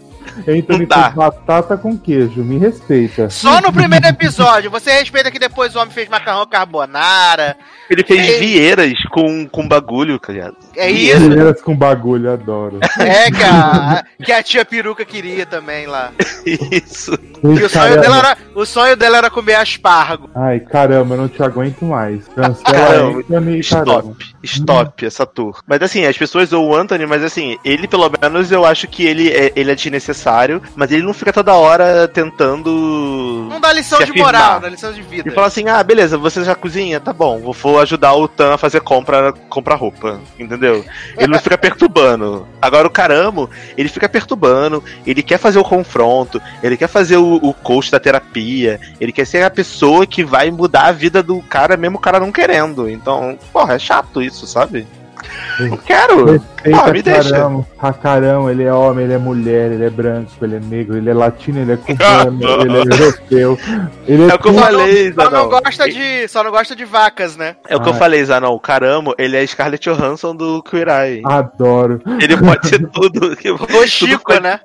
Anthony 0.48 0.86
dá. 0.86 1.04
fez 1.04 1.16
batata 1.16 1.78
com 1.78 1.98
queijo, 1.98 2.44
me 2.44 2.58
respeita. 2.58 3.30
Só 3.30 3.62
no 3.62 3.72
primeiro 3.72 4.08
episódio. 4.08 4.72
Você 4.72 4.92
respeita 4.92 5.32
que 5.32 5.40
depois 5.40 5.76
o 5.76 5.80
homem 5.80 5.94
fez 5.94 6.10
macarrão 6.10 6.46
carbonara. 6.46 7.58
Ele 7.90 8.04
fez 8.04 8.28
Ei. 8.28 8.40
vieiras 8.40 8.94
com, 9.12 9.48
com 9.48 9.68
bagulho, 9.68 10.20
cara. 10.20 10.54
É 10.76 10.90
isso. 10.90 11.30
Vieiras 11.30 11.62
com 11.62 11.76
bagulho, 11.76 12.32
adoro. 12.32 12.80
É 13.00 13.32
que 13.32 13.44
a, 13.44 14.06
que 14.24 14.32
a 14.32 14.44
tia 14.44 14.64
peruca 14.64 15.04
queria 15.04 15.46
também 15.46 15.88
lá. 15.88 16.12
Isso. 16.46 17.18
E 17.44 17.48
o 17.48 17.70
sonho, 17.70 18.02
dela 18.02 18.18
era, 18.18 18.38
o 18.56 18.66
sonho 18.66 18.96
dela 18.96 19.18
era 19.18 19.30
comer 19.30 19.56
aspargo. 19.56 20.30
Ai, 20.36 20.60
caramba, 20.60 21.16
eu 21.16 21.22
não 21.22 21.28
te 21.28 21.42
aguento 21.42 21.86
mais. 21.86 22.28
Cancela 22.28 22.64
Caramba, 22.64 23.20
Anthony 23.20 23.60
e 23.60 23.64
caramba. 23.64 24.00
Stop, 24.00 24.36
stop 24.44 25.06
essa 25.06 25.26
tour. 25.26 25.62
Mas 25.68 25.82
assim, 25.82 26.06
as 26.06 26.18
pessoas 26.18 26.50
zoam 26.50 26.70
o 26.70 26.76
Anthony, 26.76 27.06
mas 27.06 27.24
assim, 27.24 27.58
ele 27.64 27.88
pelo 27.88 28.10
menos 28.22 28.52
eu 28.52 28.66
acho 28.66 28.88
que 28.88 29.06
ele 29.06 29.30
é, 29.30 29.52
ele 29.56 29.72
é 29.72 29.76
desnecessário, 29.76 30.29
mas 30.76 30.92
ele 30.92 31.04
não 31.04 31.14
fica 31.14 31.32
toda 31.34 31.54
hora 31.54 32.08
tentando. 32.08 33.48
Não 33.50 33.60
dá 33.60 33.72
lição 33.74 34.00
de 34.00 34.12
moral, 34.24 34.60
dá 34.60 34.70
lição 34.70 34.92
de 34.94 35.02
vida. 35.02 35.30
E 35.30 35.32
fala 35.34 35.48
assim, 35.48 35.68
ah, 35.68 35.82
beleza, 35.84 36.18
você 36.18 36.44
já 36.44 36.56
cozinha? 36.56 37.00
Tá 37.00 37.12
bom, 37.14 37.40
vou- 37.40 37.54
vou 37.54 37.80
ajudar 37.80 38.14
o 38.14 38.28
Tan 38.28 38.54
a 38.54 38.58
fazer 38.58 38.82
compra, 38.82 39.34
comprar 39.50 39.76
roupa, 39.76 40.20
entendeu? 40.38 40.86
Ele 41.18 41.28
não 41.32 41.40
fica 41.40 41.58
perturbando. 41.60 42.48
Agora 42.62 42.88
o 42.88 42.92
Caramo, 42.92 43.50
ele 43.78 43.90
fica 43.90 44.08
perturbando, 44.10 44.84
ele 45.06 45.22
quer 45.24 45.38
fazer 45.38 45.60
o 45.60 45.64
confronto, 45.64 46.42
ele 46.64 46.78
quer 46.78 46.88
fazer 46.88 47.18
o, 47.18 47.36
o 47.36 47.54
coach 47.54 47.92
da 47.92 48.00
terapia, 48.00 48.80
ele 49.00 49.12
quer 49.12 49.26
ser 49.26 49.44
a 49.44 49.50
pessoa 49.50 50.06
que 50.06 50.24
vai 50.24 50.52
mudar 50.52 50.86
a 50.88 50.92
vida 50.92 51.22
do 51.24 51.42
cara, 51.44 51.76
mesmo 51.78 51.98
o 51.98 52.02
cara 52.02 52.20
não 52.20 52.32
querendo. 52.32 52.90
Então, 52.90 53.38
porra, 53.52 53.76
é 53.76 53.80
chato 53.80 54.22
isso, 54.22 54.46
sabe? 54.48 54.88
Quero! 55.86 56.26
Respeita 56.26 56.82
Ah, 56.82 56.92
me 56.92 57.02
deixa. 57.02 57.30
caramba. 57.32 57.68
Hakarão, 57.78 58.50
ele 58.50 58.64
é 58.64 58.74
homem, 58.74 59.06
ele 59.06 59.14
é 59.14 59.18
mulher, 59.18 59.72
ele 59.72 59.86
é 59.86 59.90
branco, 59.90 60.32
ele 60.42 60.56
é 60.56 60.60
negro, 60.60 60.98
ele 60.98 61.10
é 61.10 61.14
latino, 61.14 61.60
ele 61.60 61.74
é 61.74 61.78
cubano, 61.78 62.40
ele 62.62 62.78
é 62.78 62.82
europeu. 62.82 63.60
Ele 64.08 64.24
é, 64.24 64.30
É 64.32 64.36
o 64.36 64.40
que 64.40 64.48
eu 64.48 64.54
falei, 64.54 65.14
Só 65.14 65.30
não 65.30 65.50
gosta 65.50 65.90
de, 65.90 66.28
só 66.28 66.44
não 66.44 66.52
gosta 66.52 66.76
de 66.76 66.86
vacas, 66.86 67.36
né? 67.38 67.56
É 67.68 67.76
o 67.76 67.82
que 67.82 67.90
eu 67.90 67.94
Ah. 67.94 67.98
falei, 67.98 68.24
Zanon. 68.24 68.54
O 68.54 68.60
Caramo, 68.60 69.14
ele 69.18 69.38
é 69.38 69.46
Scarlett 69.46 69.90
Johansson 69.90 70.36
do 70.36 70.62
Queer 70.64 70.88
Eye. 70.88 71.22
Adoro. 71.26 72.02
Ele 72.22 72.38
pode 72.38 72.68
ser 72.68 72.88
tudo. 72.90 73.36
que- 73.36 73.52
O 73.52 73.58
tudo 73.58 73.88
Chico, 73.88 74.24
pode, 74.26 74.42
né? 74.42 74.60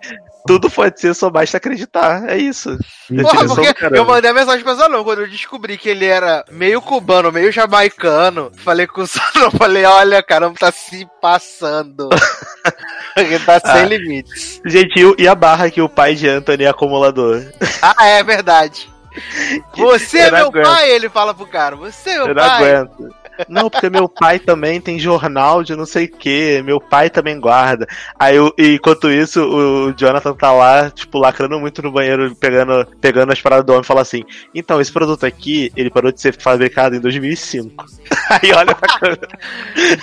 Tudo 0.47 0.71
pode 0.71 1.01
ser, 1.01 1.15
só 1.15 1.31
basta 1.31 1.57
acreditar. 1.57 2.29
É 2.29 2.37
isso. 2.37 2.77
Porra, 3.23 3.47
porque 3.47 3.75
eu 3.97 4.05
mandei 4.05 4.31
a 4.31 4.35
mensagem 4.35 4.63
pra 4.63 4.75
Zanon 4.75 5.03
quando 5.03 5.23
eu 5.23 5.29
descobri 5.29 5.79
que 5.79 5.89
ele 5.89 6.05
era 6.05 6.45
meio 6.51 6.83
cubano, 6.83 7.33
meio 7.33 7.51
jamaicano. 7.51 8.53
Falei 8.59 8.87
com 8.87 9.01
o 9.01 9.07
Zanon, 9.09 9.51
falei, 9.57 9.85
olha, 9.85 10.23
caramba, 10.23 10.57
tá 10.59 10.71
se 10.71 11.09
passando. 11.21 12.11
ele 13.17 13.39
tá 13.39 13.59
sem 13.59 13.71
Ah. 13.71 13.85
limites. 13.85 14.61
Gente, 14.67 15.15
e 15.19 15.27
a 15.27 15.35
barra 15.35 15.71
que 15.71 15.81
o 15.81 15.89
pai 15.89 16.15
de 16.15 16.29
Anthony 16.29 16.65
é 16.65 16.69
acumulador? 16.69 17.43
Ah, 17.81 18.07
é 18.07 18.23
verdade. 18.23 18.93
Você 19.77 20.19
é 20.19 20.27
Eu 20.27 20.31
não 20.33 20.39
meu 20.39 20.47
aguento. 20.49 20.65
pai, 20.65 20.91
ele 20.91 21.09
fala 21.09 21.33
pro 21.35 21.47
cara. 21.47 21.77
Você 21.77 22.11
é 22.11 22.15
meu 22.17 22.27
Eu 22.29 22.35
não 22.35 22.43
pai. 22.43 22.75
aguento. 22.75 23.15
Não, 23.49 23.69
porque 23.69 23.91
meu 23.91 24.09
pai 24.09 24.39
também 24.39 24.81
tem 24.81 24.99
jornal 24.99 25.63
de 25.63 25.75
não 25.75 25.85
sei 25.87 26.05
o 26.07 26.11
que, 26.11 26.63
meu 26.63 26.81
pai 26.81 27.11
também 27.11 27.39
guarda. 27.41 27.87
Aí, 28.19 28.37
eu- 28.37 28.53
e 28.59 28.75
enquanto 28.75 29.11
isso, 29.11 29.43
o 29.43 29.93
Jonathan 29.93 30.35
tá 30.35 30.53
lá, 30.53 30.91
tipo, 30.91 31.19
lacrando 31.19 31.59
muito 31.59 31.83
no 31.83 31.91
banheiro, 31.91 32.35
pegando, 32.37 32.87
pegando 33.01 33.33
as 33.33 33.41
paradas 33.41 33.65
do 33.67 33.71
homem 33.73 33.83
e 33.83 33.87
fala 33.87 34.03
assim: 34.03 34.23
Então, 34.55 34.81
esse 34.81 34.93
produto 34.93 35.25
aqui, 35.27 35.73
ele 35.77 35.91
parou 35.91 36.13
de 36.13 36.21
ser 36.21 36.37
fabricado 36.39 36.95
em 36.97 37.01
2005. 37.01 37.85
Aí 38.31 38.53
olha 38.53 38.75
pra 38.75 38.99
câmera. 38.99 39.29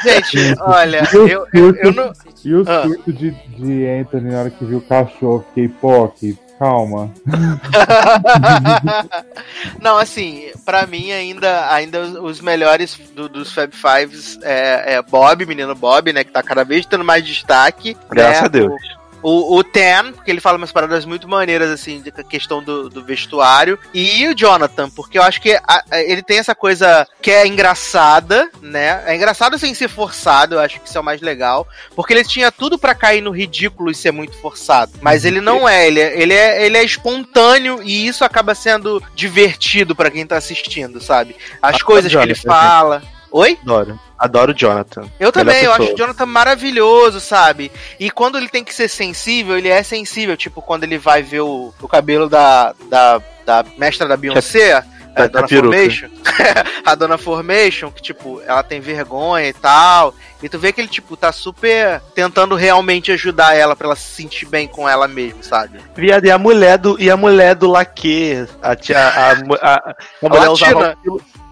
Gente, 0.04 0.56
olha, 0.62 1.02
E 1.12 1.16
eu, 1.16 1.28
eu, 1.28 1.48
eu 1.54 1.76
surto- 1.76 1.94
não. 1.94 2.12
E 2.44 2.56
o 2.56 2.64
Ah. 2.68 2.84
surto 2.84 3.14
de, 3.14 3.32
de 3.32 3.88
Anthony 3.88 4.32
na 4.32 4.40
hora 4.42 4.50
que 4.50 4.66
viu 4.66 4.80
o 4.80 4.82
cachorro, 4.82 5.46
fiquei, 5.50 5.68
pô, 5.70 6.08
que 6.10 6.38
calma. 6.62 7.12
Não, 9.82 9.98
assim, 9.98 10.52
pra 10.64 10.86
mim 10.86 11.12
ainda, 11.12 11.74
ainda 11.74 12.02
os- 12.02 12.16
os 12.16 12.42
melhores 12.42 13.00
do- 13.16 13.28
dos 13.28 13.52
Fab 13.52 13.72
Fives 13.74 14.38
é, 14.44 14.94
é 14.96 15.02
Bob, 15.02 15.44
menino 15.48 15.74
Bob, 15.74 16.14
né? 16.14 16.24
Que 16.24 16.32
tá 16.32 16.44
cada 16.44 16.64
vez 16.64 16.86
tendo 16.86 17.04
mais 17.04 17.26
destaque. 17.26 17.98
Graças 18.12 18.42
né, 18.42 18.46
a 18.46 18.50
Deus. 18.50 18.74
O, 18.74 19.01
o 19.24 19.64
Ten, 19.64 20.14
porque 20.14 20.32
ele 20.32 20.42
fala 20.42 20.58
umas 20.58 20.72
paradas 20.72 21.06
muito 21.06 21.28
maneiras, 21.28 21.70
assim, 21.70 22.02
de 22.02 22.12
questão 22.24 22.64
do, 22.64 22.90
do 22.90 23.04
vestuário. 23.04 23.78
E 23.94 24.28
o 24.28 24.36
Jonathan, 24.36 24.90
porque 24.90 25.18
eu 25.18 25.24
acho 25.24 25.42
que 25.42 25.54
a- 25.54 25.84
a- 25.92 26.02
ele 26.02 26.24
tem 26.24 26.40
essa 26.40 26.56
coisa 26.56 27.08
que 27.22 27.30
é 27.32 27.46
engraçada, 27.48 28.50
né? 28.62 29.04
É 29.06 29.16
engraçado 29.16 29.58
sem 29.60 29.74
ser 29.74 29.88
forçado, 29.90 30.56
eu 30.56 30.60
acho 30.60 30.80
que 30.80 30.88
isso 30.88 30.98
é 30.98 31.02
o 31.02 31.04
mais 31.04 31.22
legal. 31.22 31.68
Porque 31.96 32.14
ele 32.14 32.24
tinha 32.24 32.52
tudo 32.52 32.78
pra 32.78 32.96
cair 32.96 33.22
no 33.22 33.32
ridículo 33.32 33.92
e 33.92 33.96
ser 33.96 34.12
muito 34.12 34.36
forçado. 34.38 34.92
Mas 35.02 35.26
ele 35.26 35.42
não 35.42 35.68
é, 35.68 35.88
ele 35.88 36.00
é, 36.00 36.22
ele 36.22 36.34
é, 36.34 36.66
ele 36.66 36.78
é 36.78 36.84
espontâneo 36.84 37.82
e 37.84 38.08
isso 38.08 38.24
acaba 38.24 38.56
sendo 38.56 39.02
divertido 39.16 39.96
pra 39.96 40.10
quem 40.12 40.26
tá 40.26 40.38
assistindo, 40.38 41.02
sabe? 41.02 41.36
As 41.62 41.76
Ah, 41.76 41.84
coisas 41.86 42.12
que 42.12 42.18
ele 42.18 42.36
fala. 42.36 43.02
Oi? 43.32 43.58
Adoro. 43.62 44.00
Adoro 44.18 44.52
o 44.52 44.56
Jonathan. 44.56 45.10
Eu 45.20 45.32
também, 45.32 45.64
eu 45.64 45.74
acho 45.74 45.94
o 45.94 45.98
Jonathan 45.98 46.26
maravilhoso, 46.26 47.20
sabe? 47.20 47.72
E 48.00 48.12
quando 48.12 48.38
ele 48.38 48.50
tem 48.50 48.64
que 48.64 48.74
ser 48.74 48.88
sensível, 48.88 49.58
ele 49.58 49.70
é 49.70 49.82
sensível. 49.82 50.38
Tipo, 50.38 50.62
quando 50.62 50.84
ele 50.84 50.98
vai 50.98 51.24
ver 51.24 51.42
o, 51.42 51.74
o 51.82 51.88
cabelo 51.88 52.30
da, 52.30 52.76
da, 52.90 53.22
da 53.46 53.66
mestra 53.78 54.08
da 54.08 54.18
Beyoncé, 54.18 54.74
a, 54.74 54.84
da 55.22 55.28
Dona 55.28 55.48
peruca. 55.48 55.78
Formation. 55.78 56.10
a 56.86 56.96
Dona 56.96 57.18
Formation, 57.18 57.92
que, 57.92 58.02
tipo, 58.02 58.42
ela 58.46 58.64
tem 58.64 58.80
vergonha 58.80 59.48
e 59.48 59.54
tal. 59.54 60.14
E 60.42 60.50
tu 60.50 60.58
vê 60.58 60.72
que 60.74 60.82
ele, 60.82 60.88
tipo, 60.88 61.16
tá 61.16 61.32
super 61.32 62.02
tentando 62.16 62.56
realmente 62.56 63.12
ajudar 63.12 63.56
ela 63.56 63.76
pra 63.76 63.88
ela 63.88 63.96
se 63.96 64.10
sentir 64.16 64.46
bem 64.46 64.68
com 64.68 64.88
ela 64.88 65.08
mesma, 65.08 65.44
sabe? 65.44 65.80
Viado, 65.96 66.26
e 66.26 66.32
a 66.32 66.38
mulher 66.38 66.78
do, 66.78 67.00
e 67.00 67.10
a 67.10 67.18
mulher 67.18 67.56
do 67.56 67.70
laque? 67.70 68.46
A, 68.62 68.76
tia, 68.76 68.98
a, 69.00 69.36
mu- 69.36 69.58
a, 69.62 69.74
a 69.76 69.96
mulher 70.22 70.48
latina. 70.50 70.52
usava 70.78 70.98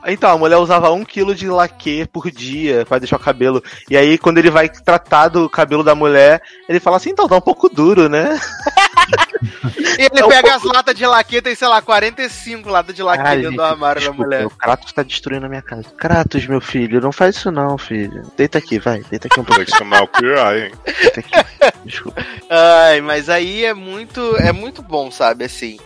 então, 0.07 0.31
a 0.31 0.37
mulher 0.37 0.55
usava 0.57 0.91
um 0.91 1.03
quilo 1.03 1.35
de 1.35 1.49
laque 1.49 2.07
por 2.07 2.31
dia 2.31 2.85
pra 2.85 2.99
deixar 2.99 3.17
o 3.17 3.19
cabelo. 3.19 3.61
E 3.89 3.97
aí, 3.97 4.17
quando 4.17 4.37
ele 4.37 4.49
vai 4.49 4.69
tratar 4.69 5.27
do 5.27 5.49
cabelo 5.49 5.83
da 5.83 5.93
mulher, 5.93 6.41
ele 6.69 6.79
fala 6.79 6.95
assim, 6.97 7.09
então, 7.09 7.27
tá 7.27 7.35
um 7.35 7.41
pouco 7.41 7.67
duro, 7.69 8.07
né? 8.07 8.39
E 9.97 10.03
ele 10.03 10.19
É 10.19 10.25
um 10.25 10.29
pega 10.29 10.55
as 10.55 10.63
latas 10.63 10.95
de 10.95 11.05
laque, 11.05 11.41
tem, 11.41 11.55
sei 11.55 11.67
lá, 11.67 11.81
45 11.81 12.69
latas 12.69 12.95
de 12.95 13.01
laque 13.01 13.23
dentro 13.37 13.55
do 13.55 13.61
armário 13.63 14.01
da 14.03 14.11
mulher. 14.11 14.45
O 14.45 14.49
Kratos 14.49 14.91
tá 14.93 15.01
destruindo 15.01 15.45
a 15.45 15.49
minha 15.49 15.61
casa. 15.61 15.85
Kratos, 15.97 16.45
meu 16.45 16.61
filho, 16.61 17.01
não 17.01 17.11
faz 17.11 17.37
isso 17.37 17.51
não, 17.51 17.77
filho. 17.77 18.23
Deita 18.37 18.57
aqui, 18.57 18.78
vai. 18.79 19.03
Deita 19.09 19.27
aqui 19.27 19.39
um 19.39 19.43
Tem 19.43 19.55
pouco. 19.55 19.71
que 19.71 19.77
chamar 19.77 20.03
o 20.03 20.07
Queer 20.07 20.37
Eye, 20.37 20.65
hein? 20.65 20.71
Deita 20.85 21.19
aqui. 21.19 21.31
Desculpa. 21.85 22.25
Ai, 22.49 23.01
mas 23.01 23.29
aí 23.29 23.65
é 23.65 23.73
muito, 23.73 24.35
é 24.37 24.51
muito 24.51 24.81
bom, 24.81 25.11
sabe, 25.11 25.45
assim. 25.45 25.77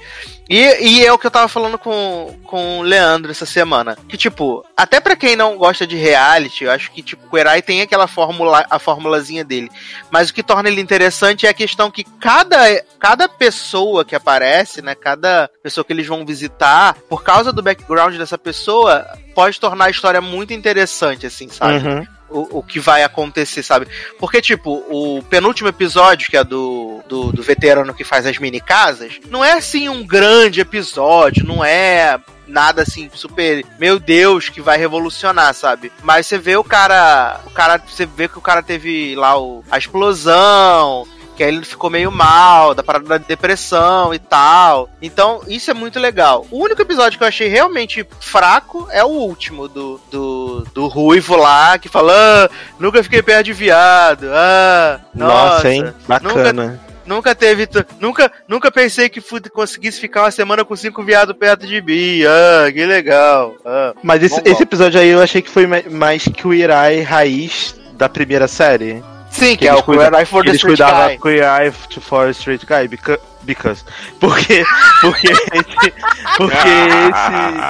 E, 0.49 0.59
e 0.59 1.05
é 1.05 1.11
o 1.11 1.17
que 1.17 1.25
eu 1.25 1.31
tava 1.31 1.47
falando 1.47 1.77
com, 1.77 2.37
com 2.43 2.79
o 2.79 2.81
Leandro 2.81 3.31
essa 3.31 3.45
semana. 3.45 3.97
Que, 4.07 4.17
tipo, 4.17 4.63
até 4.75 4.99
pra 4.99 5.15
quem 5.15 5.35
não 5.35 5.57
gosta 5.57 5.87
de 5.87 5.95
reality, 5.95 6.65
eu 6.65 6.71
acho 6.71 6.91
que, 6.91 7.01
tipo, 7.01 7.23
o 7.31 7.37
Erai 7.37 7.61
tem 7.61 7.81
aquela 7.81 8.07
fórmula, 8.07 8.65
a 8.69 8.77
formulazinha 8.77 9.43
dele. 9.43 9.71
Mas 10.11 10.29
o 10.29 10.33
que 10.33 10.43
torna 10.43 10.69
ele 10.69 10.81
interessante 10.81 11.45
é 11.45 11.49
a 11.49 11.53
questão 11.53 11.89
que 11.89 12.03
cada, 12.03 12.57
cada 12.99 13.29
pessoa 13.29 14.03
que 14.03 14.15
aparece, 14.15 14.81
né, 14.81 14.93
cada 14.95 15.49
pessoa 15.61 15.85
que 15.85 15.93
eles 15.93 16.07
vão 16.07 16.25
visitar, 16.25 16.95
por 17.09 17.23
causa 17.23 17.53
do 17.53 17.63
background 17.63 18.15
dessa 18.17 18.37
pessoa, 18.37 19.07
pode 19.33 19.59
tornar 19.59 19.85
a 19.85 19.89
história 19.89 20.19
muito 20.19 20.53
interessante, 20.53 21.25
assim, 21.25 21.47
sabe? 21.49 21.87
Uhum. 21.87 22.05
O, 22.33 22.59
o 22.59 22.63
que 22.63 22.79
vai 22.79 23.03
acontecer, 23.03 23.63
sabe? 23.63 23.87
Porque, 24.19 24.41
tipo, 24.41 24.83
o 24.89 25.23
penúltimo 25.23 25.69
episódio, 25.69 26.29
que 26.29 26.37
é 26.37 26.43
do, 26.43 27.01
do, 27.07 27.31
do 27.31 27.43
veterano 27.43 27.93
que 27.93 28.03
faz 28.03 28.25
as 28.25 28.37
mini 28.37 28.59
casas, 28.59 29.19
não 29.29 29.43
é 29.43 29.53
assim 29.53 29.87
um 29.87 30.05
grande 30.05 30.59
episódio, 30.59 31.45
não 31.45 31.63
é 31.63 32.19
nada 32.47 32.81
assim 32.81 33.09
super, 33.13 33.65
meu 33.79 33.99
Deus, 33.99 34.49
que 34.49 34.61
vai 34.61 34.77
revolucionar, 34.77 35.53
sabe? 35.53 35.91
Mas 36.03 36.27
você 36.27 36.37
vê 36.37 36.55
o 36.57 36.63
cara, 36.63 37.39
o 37.45 37.49
cara, 37.49 37.77
você 37.77 38.05
vê 38.05 38.27
que 38.27 38.37
o 38.37 38.41
cara 38.41 38.61
teve 38.61 39.15
lá 39.15 39.39
o, 39.39 39.63
a 39.71 39.77
explosão, 39.77 41.07
que 41.35 41.43
aí 41.43 41.49
ele 41.49 41.65
ficou 41.65 41.89
meio 41.89 42.11
mal, 42.11 42.73
da 42.75 42.83
parada 42.83 43.05
da 43.05 43.17
depressão 43.17 44.13
e 44.13 44.19
tal. 44.19 44.89
Então, 45.01 45.41
isso 45.47 45.69
é 45.71 45.73
muito 45.73 45.99
legal. 45.99 46.45
O 46.51 46.63
único 46.63 46.81
episódio 46.81 47.17
que 47.17 47.23
eu 47.23 47.27
achei 47.27 47.47
realmente 47.47 48.05
fraco 48.19 48.87
é 48.91 49.03
o 49.03 49.07
último, 49.07 49.67
do, 49.67 49.99
do, 50.11 50.67
do 50.73 50.87
Ruivo 50.87 51.35
lá, 51.35 51.77
que 51.77 51.89
fala, 51.89 52.13
ah, 52.15 52.49
nunca 52.79 53.03
fiquei 53.03 53.21
perto 53.21 53.45
de 53.45 53.53
viado, 53.53 54.27
ah, 54.31 54.99
nossa, 55.13 55.53
Nossa, 55.55 55.69
hein? 55.69 55.93
Bacana. 56.07 56.79
Nunca 57.05 57.35
teve. 57.35 57.67
t- 57.67 57.85
Nunca, 57.99 58.31
nunca 58.47 58.71
pensei 58.71 59.09
que 59.09 59.21
conseguisse 59.49 59.99
ficar 59.99 60.21
uma 60.23 60.31
semana 60.31 60.63
com 60.63 60.73
cinco 60.73 61.03
viados 61.03 61.35
perto 61.35 61.67
de 61.67 61.81
mim. 61.81 62.21
Ah, 62.23 62.71
que 62.71 62.85
legal. 62.85 63.55
Ah. 63.65 63.93
Mas 64.01 64.23
esse, 64.23 64.35
Bom, 64.37 64.43
bom. 64.43 64.49
esse 64.51 64.63
episódio 64.63 65.01
aí 65.01 65.09
eu 65.09 65.21
achei 65.21 65.41
que 65.41 65.49
foi 65.49 65.67
ma- 65.67 65.83
mais 65.91 66.23
Queer 66.23 66.69
Eye 66.69 67.01
raiz 67.01 67.75
da 67.95 68.07
primeira 68.07 68.47
série. 68.47 69.03
Sim, 69.33 69.57
que, 69.57 69.65
eles 69.65 69.67
é 69.67 69.73
o 69.73 69.83
Queer 69.83 70.13
Eye 70.13 70.25
for 70.25 70.43
the 70.43 70.49
eles 70.49 70.57
Street 70.57 70.77
cuidavam 70.77 71.07
Guy. 71.07 71.17
Queer 71.17 71.43
Eye 71.43 71.71
for 71.71 72.29
Street 72.29 72.61
Guy 72.65 72.87
because, 73.43 73.83
porque 74.19 74.63
porque 75.01 75.27
esse, 75.27 75.93
porque 76.37 76.57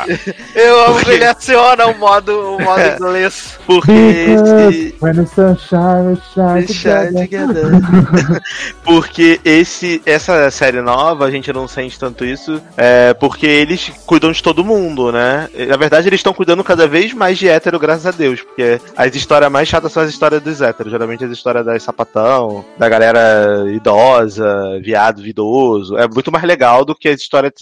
esse 0.09 0.35
Eu 0.55 0.79
amo 0.85 0.87
que 0.99 1.03
Porque- 1.05 1.11
ele 1.11 1.25
aciona 1.25 1.87
o 1.87 1.97
modo, 1.97 2.55
o 2.57 2.61
modo 2.61 2.81
inglês. 2.81 3.57
porque 3.65 3.91
esse 3.91 4.95
When 5.01 5.13
the 5.15 5.25
sun 5.25 5.57
shine, 5.57 6.07
we 6.07 6.17
shine 6.33 6.67
Shine 6.73 7.27
together. 7.27 7.71
together. 7.71 8.41
porque 8.83 9.39
esse, 9.43 10.01
essa 10.05 10.49
série 10.51 10.81
nova, 10.81 11.25
a 11.25 11.31
gente 11.31 11.51
não 11.51 11.67
sente 11.67 11.99
tanto 11.99 12.25
isso, 12.25 12.61
é 12.77 13.13
porque 13.13 13.45
eles 13.45 13.91
cuidam 14.05 14.31
de 14.31 14.41
todo 14.41 14.63
mundo, 14.63 15.11
né? 15.11 15.49
Na 15.67 15.77
verdade, 15.77 16.07
eles 16.07 16.19
estão 16.19 16.33
cuidando 16.33 16.63
cada 16.63 16.87
vez 16.87 17.13
mais 17.13 17.37
de 17.37 17.47
hétero, 17.49 17.79
graças 17.79 18.05
a 18.05 18.11
Deus. 18.11 18.41
Porque 18.41 18.79
as 18.95 19.15
histórias 19.15 19.51
mais 19.51 19.67
chatas 19.67 19.91
são 19.91 20.03
as 20.03 20.09
histórias 20.09 20.41
dos 20.41 20.61
héteros. 20.61 20.91
Geralmente 20.91 21.23
as 21.25 21.31
histórias 21.31 21.65
das 21.65 21.83
sapatão, 21.83 22.63
da 22.77 22.87
galera 22.89 23.65
idosa, 23.73 24.79
viado, 24.81 25.21
idoso. 25.63 25.97
É 25.97 26.07
muito 26.07 26.31
mais 26.31 26.43
legal 26.43 26.83
do 26.85 26.95
que 26.95 27.07
as 27.09 27.19
histórias 27.21 27.53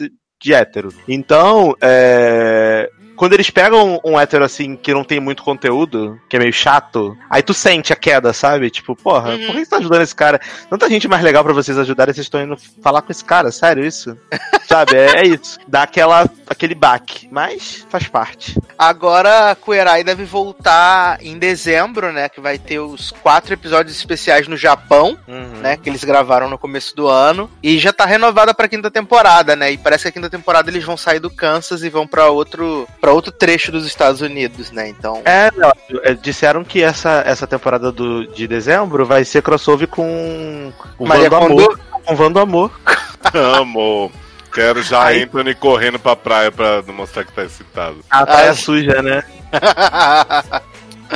de- 0.42 0.54
hétero. 0.54 0.90
Então, 1.08 1.76
é 1.82 2.90
quando 3.16 3.34
eles 3.34 3.52
pegam 3.52 4.02
um 4.04 4.20
hétero 4.20 4.44
assim 4.44 4.76
que 4.76 4.92
não 4.92 5.04
tem 5.04 5.20
muito 5.20 5.44
conteúdo, 5.44 6.20
que 6.28 6.36
é 6.36 6.40
meio 6.40 6.52
chato, 6.52 7.16
aí 7.30 7.44
tu 7.44 7.54
sente 7.54 7.94
a 7.94 7.96
queda, 7.96 8.34
sabe? 8.34 8.72
Tipo, 8.72 8.96
porra, 8.96 9.36
Uhum. 9.36 9.46
por 9.46 9.54
que 9.56 9.64
você 9.64 9.70
tá 9.70 9.78
ajudando 9.78 10.02
esse 10.02 10.16
cara? 10.16 10.42
Tanta 10.68 10.90
gente 10.90 11.08
mais 11.08 11.22
legal 11.22 11.44
pra 11.44 11.54
vocês 11.54 11.78
ajudarem, 11.78 12.12
vocês 12.16 12.26
estão 12.26 12.42
indo 12.42 12.56
falar 12.82 13.04
com 13.04 13.12
esse 13.12 13.24
cara, 13.24 13.52
sério 13.52 13.86
isso? 13.86 14.18
Sabe? 14.72 14.96
É, 14.96 15.20
é 15.22 15.28
isso. 15.28 15.58
Dá 15.68 15.84
aquela, 15.84 16.30
aquele 16.48 16.74
baque. 16.76 17.28
Mas 17.32 17.86
faz 17.90 18.08
parte. 18.08 18.58
Agora, 18.78 19.56
Kuerai 19.60 20.04
deve 20.04 20.24
voltar 20.26 21.18
em 21.22 21.38
dezembro, 21.38 22.12
né? 22.12 22.28
Que 22.30 22.42
vai 22.42 22.58
ter 22.58 22.80
os 22.80 23.12
quatro 23.12 23.54
episódios 23.54 23.96
especiais 23.96 24.48
no 24.48 24.58
Japão, 24.58 25.18
Uhum. 25.28 25.60
né? 25.62 25.78
Que 25.78 25.90
eles 25.90 26.04
gravaram 26.04 26.50
no 26.50 26.58
começo 26.58 26.96
do 26.96 27.08
ano. 27.08 27.50
E 27.62 27.78
já 27.78 27.94
tá 27.94 28.06
renovada 28.06 28.54
pra 28.54 28.68
quinta 28.68 28.90
temporada, 28.90 29.56
né? 29.56 29.72
E 29.72 29.78
parece 29.78 30.04
que 30.04 30.10
a 30.10 30.12
quinta 30.12 30.30
temporada 30.30 30.70
eles 30.70 30.84
vão 30.84 30.98
sair 30.98 31.20
do 31.20 31.30
Kansas 31.30 31.84
e 31.84 31.90
vão 31.90 32.08
pra 32.08 32.30
outro, 32.30 32.88
pra 33.00 33.12
outro 33.12 33.32
trecho 33.32 33.72
dos 33.72 33.86
Estados 33.86 34.22
Unidos, 34.22 34.72
né? 34.72 34.88
Então. 34.90 35.22
É, 35.26 35.52
não, 35.56 35.72
é, 36.04 36.14
disseram 36.14 36.64
que 36.64 36.82
essa, 36.82 37.24
essa 37.26 37.46
temporada 37.46 37.92
do, 37.92 38.26
de 38.28 38.48
dezembro 38.48 39.06
vai 39.06 39.24
ser 39.24 39.42
crossover 39.44 39.88
com 39.88 40.72
o 40.98 41.06
Maria 41.06 41.30
Vando? 41.30 41.46
Amor. 41.46 41.80
Com 42.04 42.14
o 42.14 42.16
Vando 42.16 42.40
Amor. 42.40 42.72
Amo. 43.34 44.12
Quero 44.54 44.82
já 44.84 45.06
Aí- 45.06 45.24
Anthony 45.24 45.56
correndo 45.56 45.98
pra 46.00 46.16
praia 46.16 46.52
pra 46.52 46.82
não 46.82 46.94
mostrar 46.94 47.24
que 47.24 47.32
tá 47.32 47.44
excitado. 47.44 47.98
A 48.10 48.26
praia 48.26 48.50
Ai. 48.50 48.56
suja, 48.56 49.02
né? 49.02 49.24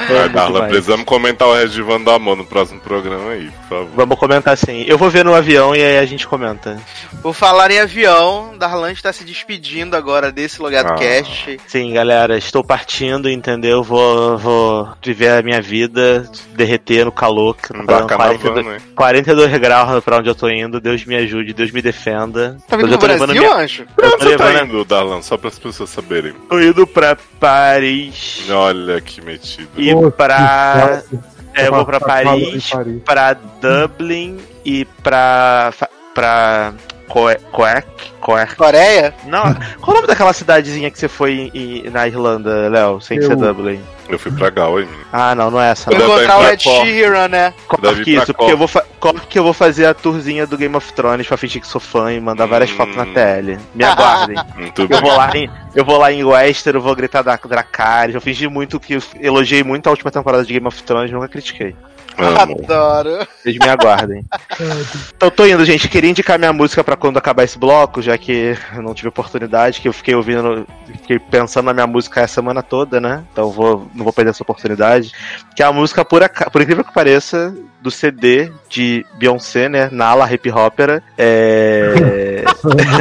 Vai, 0.08 0.30
Darla, 0.30 0.54
demais. 0.54 0.72
precisamos 0.72 1.06
comentar 1.06 1.48
o 1.48 1.54
resto 1.54 1.72
de 1.74 1.82
Van 1.82 2.02
Amor 2.14 2.36
no 2.38 2.46
próximo 2.46 2.80
programa 2.80 3.32
aí, 3.32 3.50
por 3.50 3.68
favor. 3.70 3.90
Vamos 3.96 4.20
comentar 4.20 4.58
sim. 4.58 4.84
Eu 4.88 4.98
vou 4.98 5.10
ver 5.10 5.26
no 5.26 5.34
avião 5.34 5.76
e 5.76 5.82
aí 5.84 5.98
a 5.98 6.06
gente 6.06 6.28
comenta. 6.28 6.78
Por 7.22 7.34
falar 7.34 7.72
em 7.72 7.80
avião, 7.80 8.54
Darlan 8.58 8.92
está 8.92 9.12
se 9.12 9.24
despedindo 9.24 9.96
agora 9.96 10.32
desse 10.32 10.62
Logado 10.62 10.92
Ah. 10.92 10.96
Cast. 10.96 11.60
Sim, 11.68 11.94
galera, 11.94 12.38
estou 12.38 12.64
partindo, 12.64 13.30
entendeu? 13.30 13.82
Vou, 13.84 14.38
vou 14.38 14.90
viver 15.04 15.30
a 15.30 15.42
minha 15.42 15.62
vida, 15.62 16.30
derreter 16.54 17.06
no 17.06 17.12
calor. 17.12 17.56
que 17.56 17.70
tá 17.86 18.00
van, 18.00 18.08
42, 18.08 18.66
né? 18.66 18.78
42 18.96 19.58
graus 19.58 20.04
pra 20.04 20.18
onde 20.18 20.30
eu 20.30 20.36
tô 20.36 20.48
indo. 20.50 20.80
Deus 20.80 21.04
me 21.06 21.16
ajude, 21.16 21.54
Deus 21.54 21.72
me 21.72 21.82
defenda. 21.82 22.58
Tá 22.68 22.76
vindo 22.78 22.92
Eu 22.94 22.98
pro 23.00 23.08
tô 23.10 23.18
Brasil, 23.26 23.42
minha- 23.42 23.56
Anjo? 23.56 23.86
Pra 23.96 24.08
Eu 24.08 24.14
onde 24.14 24.24
tô 24.24 24.30
você 24.30 24.38
tá 24.38 24.64
indo, 24.64 24.86
Darlan? 24.86 25.22
Só 25.22 25.38
para 25.38 25.50
as 25.50 25.58
pessoas 25.60 25.90
saberem. 25.90 26.34
Tô 26.50 26.60
indo 26.60 26.86
pra 26.86 27.18
Paris. 27.40 28.46
Olha 28.50 29.00
que 29.02 29.22
metido. 29.22 29.70
E 29.78 29.94
Pra. 30.12 31.02
É, 31.54 31.68
eu 31.68 31.72
vou 31.72 31.86
pra 31.86 32.00
Paris, 32.02 32.70
pra 33.06 33.34
Dublin 33.34 34.40
e 34.66 34.86
pra. 35.04 35.72
pra. 36.14 36.74
Coe- 37.08 37.38
Coec? 37.52 37.86
Coec? 38.20 38.56
Coreia? 38.56 39.14
Não, 39.28 39.44
qual 39.80 39.92
o 39.92 39.94
nome 39.94 40.08
daquela 40.08 40.34
cidadezinha 40.34 40.90
que 40.90 40.98
você 40.98 41.08
foi 41.08 41.52
em- 41.54 41.84
em- 41.86 41.90
na 41.92 42.08
Irlanda, 42.08 42.68
Léo? 42.68 43.00
Sem 43.00 43.22
ser 43.22 43.36
Dublin. 43.36 43.80
Eu 44.08 44.20
fui 44.20 44.32
pra 44.32 44.50
Galway. 44.50 44.86
menino. 44.86 45.04
Ah, 45.12 45.34
não, 45.34 45.50
não 45.50 45.60
é 45.62 45.72
essa. 45.72 45.90
Vou 45.90 46.00
Não. 46.00 46.06
Encontrar 46.16 46.40
o 46.40 46.48
Ed. 46.48 46.62
Sheeran, 46.64 47.28
né? 47.28 47.54
Pra 47.68 47.92
isso, 48.06 48.34
porque 48.34 48.52
eu, 48.54 48.58
vou 48.58 48.70
Cork 49.00 49.28
que 49.28 49.40
eu 49.40 49.44
vou 49.44 49.54
fazer 49.54 49.86
a 49.88 49.94
tourzinha 49.94 50.46
do 50.46 50.58
Game 50.58 50.76
of 50.76 50.94
Thrones 50.94 51.26
pra 51.28 51.38
fingir 51.38 51.62
que 51.62 51.68
sou 51.68 51.82
fã 51.82 52.12
e 52.14 52.20
mandar 52.20 52.46
várias 52.46 52.72
Hum. 52.72 52.76
fotos 52.76 52.96
na 52.96 53.06
TL. 53.08 53.58
Me 53.74 53.84
aguardem. 53.84 54.36
Muito 54.56 54.82
Eu 54.84 54.88
bem. 54.88 55.02
vou 55.02 55.16
lá 55.16 55.32
em, 55.36 55.50
eu 55.76 55.84
vou 55.86 55.98
lá 55.98 56.12
em 56.12 56.24
Westeros, 56.24 56.80
eu 56.80 56.84
vou 56.86 56.96
gritar 56.96 57.22
da 57.24 57.36
Dracarys. 57.36 58.14
Eu 58.16 58.22
fingi 58.22 58.48
muito 58.48 58.80
que 58.80 58.94
eu 58.94 59.02
elogiei 59.20 59.64
muito 59.64 59.88
a 59.88 59.90
última 59.92 60.12
temporada 60.12 60.44
de 60.46 60.54
Game 60.54 60.68
of 60.68 60.82
Thrones, 60.84 61.12
nunca 61.12 61.28
critiquei. 61.28 61.76
Amo. 62.18 62.62
Adoro. 62.64 63.28
Vocês 63.42 63.58
me 63.58 63.68
aguardem. 63.68 64.24
então 65.16 65.30
tô 65.30 65.46
indo, 65.46 65.66
gente. 65.66 65.88
Queria 65.88 66.10
indicar 66.10 66.40
minha 66.40 66.54
música 66.54 66.84
pra 66.84 66.96
quando 66.96 67.18
acabar 67.18 67.44
esse 67.44 67.58
bloco, 67.58 68.02
já 68.02 68.18
que 68.18 68.56
eu 68.76 68.82
não 68.82 68.94
tive 68.94 69.10
oportunidade, 69.10 69.82
que 69.82 69.88
eu 69.88 69.94
fiquei 69.94 70.16
ouvindo, 70.16 70.68
fiquei 71.02 71.20
pensando 71.20 71.66
na 71.66 71.74
minha 71.74 71.88
música 71.88 72.24
a 72.24 72.28
semana 72.28 72.64
toda, 72.64 73.00
né? 73.00 73.24
Então 73.32 73.52
vou, 73.52 73.88
não 73.94 74.04
vou 74.04 74.14
perder 74.14 74.32
essa 74.32 74.44
oportunidade. 74.44 75.12
Que 75.56 75.64
é 75.64 75.66
a 75.66 75.74
música, 75.74 76.06
por, 76.06 76.22
por 76.52 76.62
incrível 76.62 76.84
que 76.84 76.94
pareça, 76.94 77.56
do 77.86 77.92
CD 77.92 78.52
de 78.68 79.06
Beyoncé, 79.14 79.70
né? 79.70 79.90
Nala 79.92 80.32
Hip 80.34 80.50
Hopera. 80.50 81.04
É... 81.16 82.44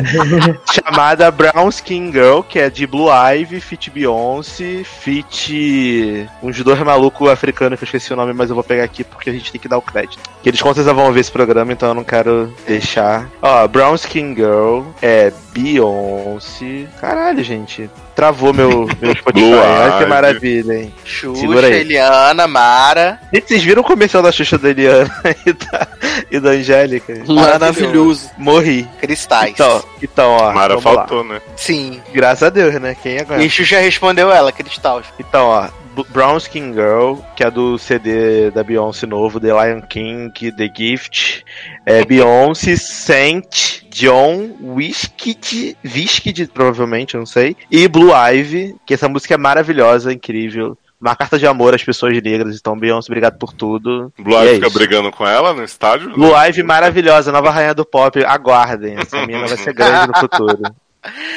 chamada 0.70 1.30
Brown 1.30 1.70
Skin 1.70 2.12
Girl, 2.12 2.42
que 2.42 2.58
é 2.58 2.68
de 2.68 2.86
Blue 2.86 3.08
Ivy, 3.10 3.60
Fit 3.60 3.90
Beyoncé, 3.90 4.84
Fit. 4.84 6.28
uns 6.42 6.62
dois 6.62 6.78
malucos 6.80 7.30
africanos 7.30 7.78
que 7.78 7.84
eu 7.84 7.86
esqueci 7.86 8.12
o 8.12 8.16
nome, 8.16 8.34
mas 8.34 8.50
eu 8.50 8.54
vou 8.54 8.62
pegar 8.62 8.84
aqui 8.84 9.02
porque 9.02 9.30
a 9.30 9.32
gente 9.32 9.50
tem 9.50 9.60
que 9.60 9.68
dar 9.68 9.78
o 9.78 9.82
crédito. 9.82 10.20
Que 10.42 10.50
eles 10.50 10.60
com 10.60 10.68
certeza 10.68 10.92
vão 10.92 11.10
ver 11.12 11.20
esse 11.20 11.32
programa, 11.32 11.72
então 11.72 11.88
eu 11.88 11.94
não 11.94 12.04
quero 12.04 12.52
deixar. 12.66 13.30
Ó, 13.40 13.66
Brown 13.66 13.94
Skin 13.94 14.34
Girl 14.34 14.82
é 15.00 15.32
Beyoncé. 15.54 16.86
Caralho, 17.00 17.42
gente. 17.42 17.88
Travou 18.14 18.52
meu, 18.52 18.88
meu 19.00 19.14
Spotify. 19.16 19.52
Olha 19.52 19.98
que 19.98 20.06
maravilha, 20.06 20.74
hein? 20.74 20.94
Xuxa, 21.04 21.40
Segura 21.40 21.66
aí. 21.66 21.80
Eliana, 21.80 22.46
Mara. 22.46 23.20
Gente, 23.32 23.48
vocês 23.48 23.62
viram 23.64 23.82
o 23.82 23.84
comercial 23.84 24.22
da 24.22 24.30
Xuxa 24.30 24.56
da 24.56 24.70
Eliana 24.70 25.10
e 25.44 25.52
da, 25.52 25.88
e 26.30 26.40
da 26.40 26.50
Angélica? 26.50 27.14
Maravilhoso. 27.26 28.30
Morri. 28.38 28.86
Cristais. 29.00 29.50
Então, 29.52 29.82
então 30.02 30.30
ó. 30.30 30.52
Mara 30.52 30.76
vamos 30.76 30.84
lá. 30.84 31.06
faltou, 31.06 31.24
né? 31.24 31.40
Sim. 31.56 32.00
Graças 32.12 32.44
a 32.44 32.50
Deus, 32.50 32.74
né? 32.80 32.96
Quem 33.02 33.18
agora? 33.18 33.42
E 33.42 33.50
Xuxa 33.50 33.78
respondeu 33.80 34.30
ela, 34.32 34.52
Cristal. 34.52 35.02
Então, 35.18 35.46
ó, 35.46 35.68
Brown 36.10 36.36
Skin 36.38 36.72
Girl, 36.72 37.16
que 37.36 37.44
é 37.44 37.50
do 37.50 37.78
CD 37.78 38.50
da 38.50 38.64
Beyoncé 38.64 39.06
novo, 39.06 39.38
The 39.38 39.48
Lion 39.48 39.80
King, 39.82 40.32
The 40.52 40.70
Gift, 40.74 41.44
é 41.86 42.04
Beyoncé, 42.04 42.76
Saint, 42.76 43.82
John, 43.90 44.50
Whiskey, 44.60 45.76
Whiskey, 45.84 46.46
provavelmente, 46.46 47.14
eu 47.14 47.20
não 47.20 47.26
sei, 47.26 47.56
e 47.70 47.86
Blue 47.86 48.03
Ivy, 48.12 48.76
que 48.86 48.94
essa 48.94 49.08
música 49.08 49.34
é 49.34 49.38
maravilhosa, 49.38 50.12
incrível. 50.12 50.76
Uma 51.00 51.14
carta 51.14 51.38
de 51.38 51.46
amor 51.46 51.74
às 51.74 51.84
pessoas 51.84 52.20
negras, 52.22 52.56
então 52.56 52.78
Beyoncé, 52.78 53.10
obrigado 53.10 53.38
por 53.38 53.52
tudo. 53.52 54.12
Blue 54.18 54.36
Ivy 54.36 54.48
é 54.48 54.54
fica 54.54 54.66
isso. 54.68 54.78
brigando 54.78 55.10
com 55.10 55.26
ela 55.26 55.52
no 55.52 55.62
estádio? 55.62 56.12
Blue 56.12 56.34
Ivy 56.34 56.62
maravilhosa, 56.62 57.30
nova 57.30 57.50
rainha 57.50 57.74
do 57.74 57.84
pop. 57.84 58.24
Aguardem, 58.24 58.96
essa 58.96 59.18
menina 59.20 59.46
vai 59.46 59.56
ser 59.56 59.74
grande 59.74 60.08
no 60.08 60.18
futuro. 60.18 60.62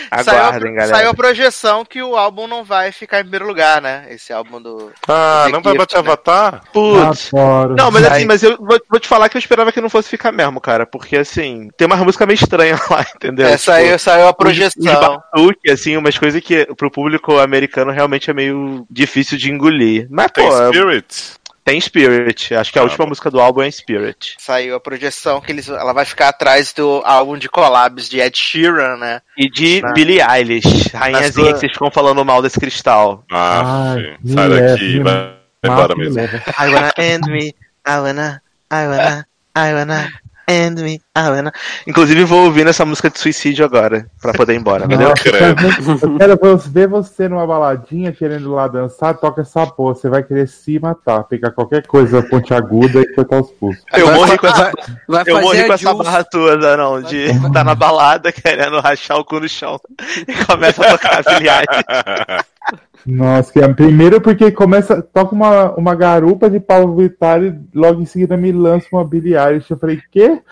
Aguardem, 0.09 0.61
saiu, 0.61 0.75
galera. 0.75 0.95
saiu 0.97 1.09
a 1.09 1.13
projeção 1.13 1.83
que 1.85 2.01
o 2.01 2.15
álbum 2.15 2.47
não 2.47 2.63
vai 2.63 2.91
ficar 2.91 3.19
em 3.19 3.23
primeiro 3.23 3.45
lugar, 3.47 3.81
né? 3.81 4.05
Esse 4.09 4.31
álbum 4.31 4.61
do. 4.61 4.91
Ah, 5.07 5.43
The 5.47 5.51
não 5.51 5.61
vai 5.61 5.73
Gift, 5.73 5.77
bater 5.77 5.95
né? 5.95 5.99
Avatar? 5.99 6.63
Putz. 6.71 7.33
Adoro. 7.33 7.75
Não, 7.75 7.91
mas 7.91 8.03
Vai. 8.03 8.17
assim, 8.17 8.25
mas 8.25 8.43
eu 8.43 8.57
vou, 8.57 8.79
vou 8.89 8.99
te 8.99 9.07
falar 9.07 9.29
que 9.29 9.37
eu 9.37 9.39
esperava 9.39 9.71
que 9.71 9.81
não 9.81 9.89
fosse 9.89 10.09
ficar 10.09 10.31
mesmo, 10.31 10.61
cara. 10.61 10.85
Porque 10.85 11.17
assim, 11.17 11.69
tem 11.77 11.85
uma 11.85 11.97
música 11.97 12.25
meio 12.25 12.35
estranha 12.35 12.79
lá, 12.89 13.05
entendeu? 13.15 13.47
É, 13.47 13.51
Tipo, 13.51 13.63
saiu, 13.63 13.99
saiu 13.99 14.27
a 14.27 14.33
projeção. 14.33 14.81
os 14.81 14.99
batuque, 14.99 15.69
assim, 15.71 15.97
umas 15.97 16.17
coisas 16.17 16.41
que 16.41 16.65
pro 16.75 16.91
público 16.91 17.37
americano 17.37 17.91
realmente 17.91 18.29
é 18.29 18.33
meio 18.33 18.85
difícil 18.89 19.37
de 19.37 19.51
engolir. 19.51 20.07
Mas, 20.09 20.31
Tem 20.31 20.47
pô, 20.47 20.55
Spirit? 20.67 21.33
Tem 21.67 21.81
Spirit. 21.81 22.55
Acho 22.55 22.71
que 22.71 22.79
a 22.79 22.81
Ah, 22.81 22.85
última 22.85 23.03
bom. 23.03 23.09
música 23.09 23.29
do 23.29 23.41
álbum 23.41 23.61
é 23.61 23.69
Spirit. 23.69 24.35
Saiu 24.39 24.73
a 24.75 24.79
projeção 24.79 25.41
que 25.41 25.51
eles, 25.51 25.67
ela 25.67 25.91
vai 25.91 26.05
ficar 26.05 26.29
atrás 26.29 26.71
do 26.71 27.01
álbum 27.03 27.37
de 27.37 27.49
collabs 27.49 28.07
de 28.07 28.21
Ed 28.21 28.37
Sheeran, 28.37 28.95
né? 28.95 29.21
E 29.37 29.49
de 29.49 29.81
Na- 29.81 29.91
Billie 29.91 30.21
Eilish, 30.21 30.87
rainhazinha 30.93 31.31
sua- 31.47 31.53
que 31.53 31.59
vocês 31.59 31.73
ficam 31.73 31.91
falando 31.91 32.23
mal 32.23 32.41
desse 32.41 32.57
cristal. 32.57 33.21
Ah, 33.29 33.95
me 34.23 34.33
sai 34.33 34.49
daqui, 34.49 34.99
vai 35.01 35.33
embora 35.61 35.93
mesmo. 35.97 36.21
I 36.21 36.73
wanna 36.73 36.91
end 36.97 37.27
me, 37.29 37.47
I 37.85 37.97
wanna, 37.99 38.41
I 38.71 38.87
wanna, 38.87 39.27
I 39.57 39.73
wanna 39.73 40.09
end 40.47 40.81
me, 40.81 40.95
I 41.15 41.29
wanna. 41.29 41.51
Inclusive 41.85 42.23
vou 42.23 42.45
ouvir 42.45 42.65
essa 42.67 42.85
música 42.85 43.09
de 43.09 43.19
suicídio 43.19 43.65
agora, 43.65 44.07
pra 44.21 44.33
poder 44.33 44.53
ir 44.53 44.57
embora, 44.59 44.87
valeu? 44.87 45.09
Nossa, 45.09 45.27
eu 45.27 46.17
quero 46.17 46.37
você- 46.37 46.69
ver 46.69 46.87
você 46.87 47.27
numa 47.27 47.45
baladinha 47.45 48.11
querendo 48.11 48.51
lá 48.53 48.67
dançar, 48.67 49.15
toca 49.17 49.41
essa 49.41 49.65
porra. 49.67 49.95
Você 49.95 50.09
vai 50.09 50.23
querer 50.23 50.47
se 50.47 50.79
matar, 50.79 51.23
pegar 51.25 51.51
qualquer 51.51 51.85
coisa 51.85 52.21
pontiaguda 52.23 53.01
e 53.01 53.13
cortar 53.13 53.41
os 53.41 53.51
pulsos. 53.51 53.83
Eu 53.93 54.13
morri 54.13 54.37
com 54.37 54.47
essa, 54.47 54.71
vai- 55.07 55.23
vai 55.23 55.23
eu 55.27 55.41
morri 55.41 55.61
a 55.61 55.67
com 55.67 55.73
essa 55.73 55.93
barra 55.93 56.23
tua, 56.23 56.59
Zanão, 56.61 57.01
de 57.01 57.25
estar 57.25 57.63
na 57.63 57.75
balada 57.75 58.31
querendo 58.31 58.79
rachar 58.79 59.17
o 59.17 59.25
cu 59.25 59.39
no 59.39 59.49
chão 59.49 59.79
e 60.27 60.45
começa 60.45 60.85
a 60.85 60.91
tocar 60.91 61.23
Eilish. 61.27 62.45
Nossa, 63.05 63.53
que 63.53 63.59
é, 63.59 63.67
primeiro 63.73 64.19
porque 64.19 64.51
começa, 64.51 65.01
toca 65.01 65.33
uma, 65.33 65.71
uma 65.75 65.95
garupa 65.95 66.49
de 66.49 66.59
Paulo 66.59 66.95
Vittar 66.97 67.41
e 67.41 67.55
logo 67.73 68.01
em 68.01 68.05
seguida 68.05 68.35
me 68.35 68.51
lança 68.51 68.87
uma 68.91 69.05
Billie 69.05 69.37
Eilish. 69.37 69.71
Eu 69.71 69.77
falei, 69.77 70.01
quê? 70.11 70.41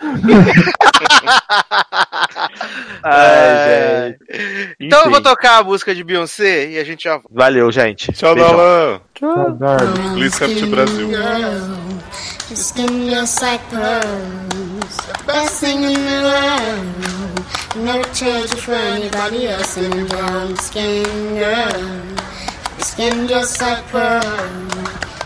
Ai, 3.02 4.08
gente. 4.08 4.76
Então 4.80 5.00
eu 5.00 5.10
vou 5.10 5.20
Enfim. 5.20 5.28
tocar 5.28 5.58
a 5.58 5.64
música 5.64 5.94
de 5.94 6.02
Beyoncé 6.02 6.70
e 6.70 6.78
a 6.78 6.84
gente 6.84 7.04
já 7.04 7.12
volta. 7.12 7.28
Valeu, 7.30 7.70
gente. 7.70 8.12
Tchau. 8.12 8.34
Dalan. 8.34 9.00
Saudade. 9.18 9.84
Please 10.14 10.38
come 10.38 10.54
to 10.54 10.66
Brasil. 10.66 11.10
Your 11.10 12.56
skin 12.56 13.10
just 13.10 13.42
like 13.42 13.64
pearls. 13.70 14.96
Best 15.26 15.60
thing 15.60 15.82
in 15.82 15.94
the 15.94 16.22
world. 16.22 17.15
Never 17.76 18.04
trade 18.14 18.50
you 18.50 18.60
for 18.60 18.74
anybody 18.74 19.48
else. 19.48 19.76
And 19.76 20.08
brown 20.08 20.56
skin 20.56 21.04
girl. 21.38 22.16
Skin 22.78 23.28
just 23.28 23.60
like 23.60 23.84
pearl 23.88 24.20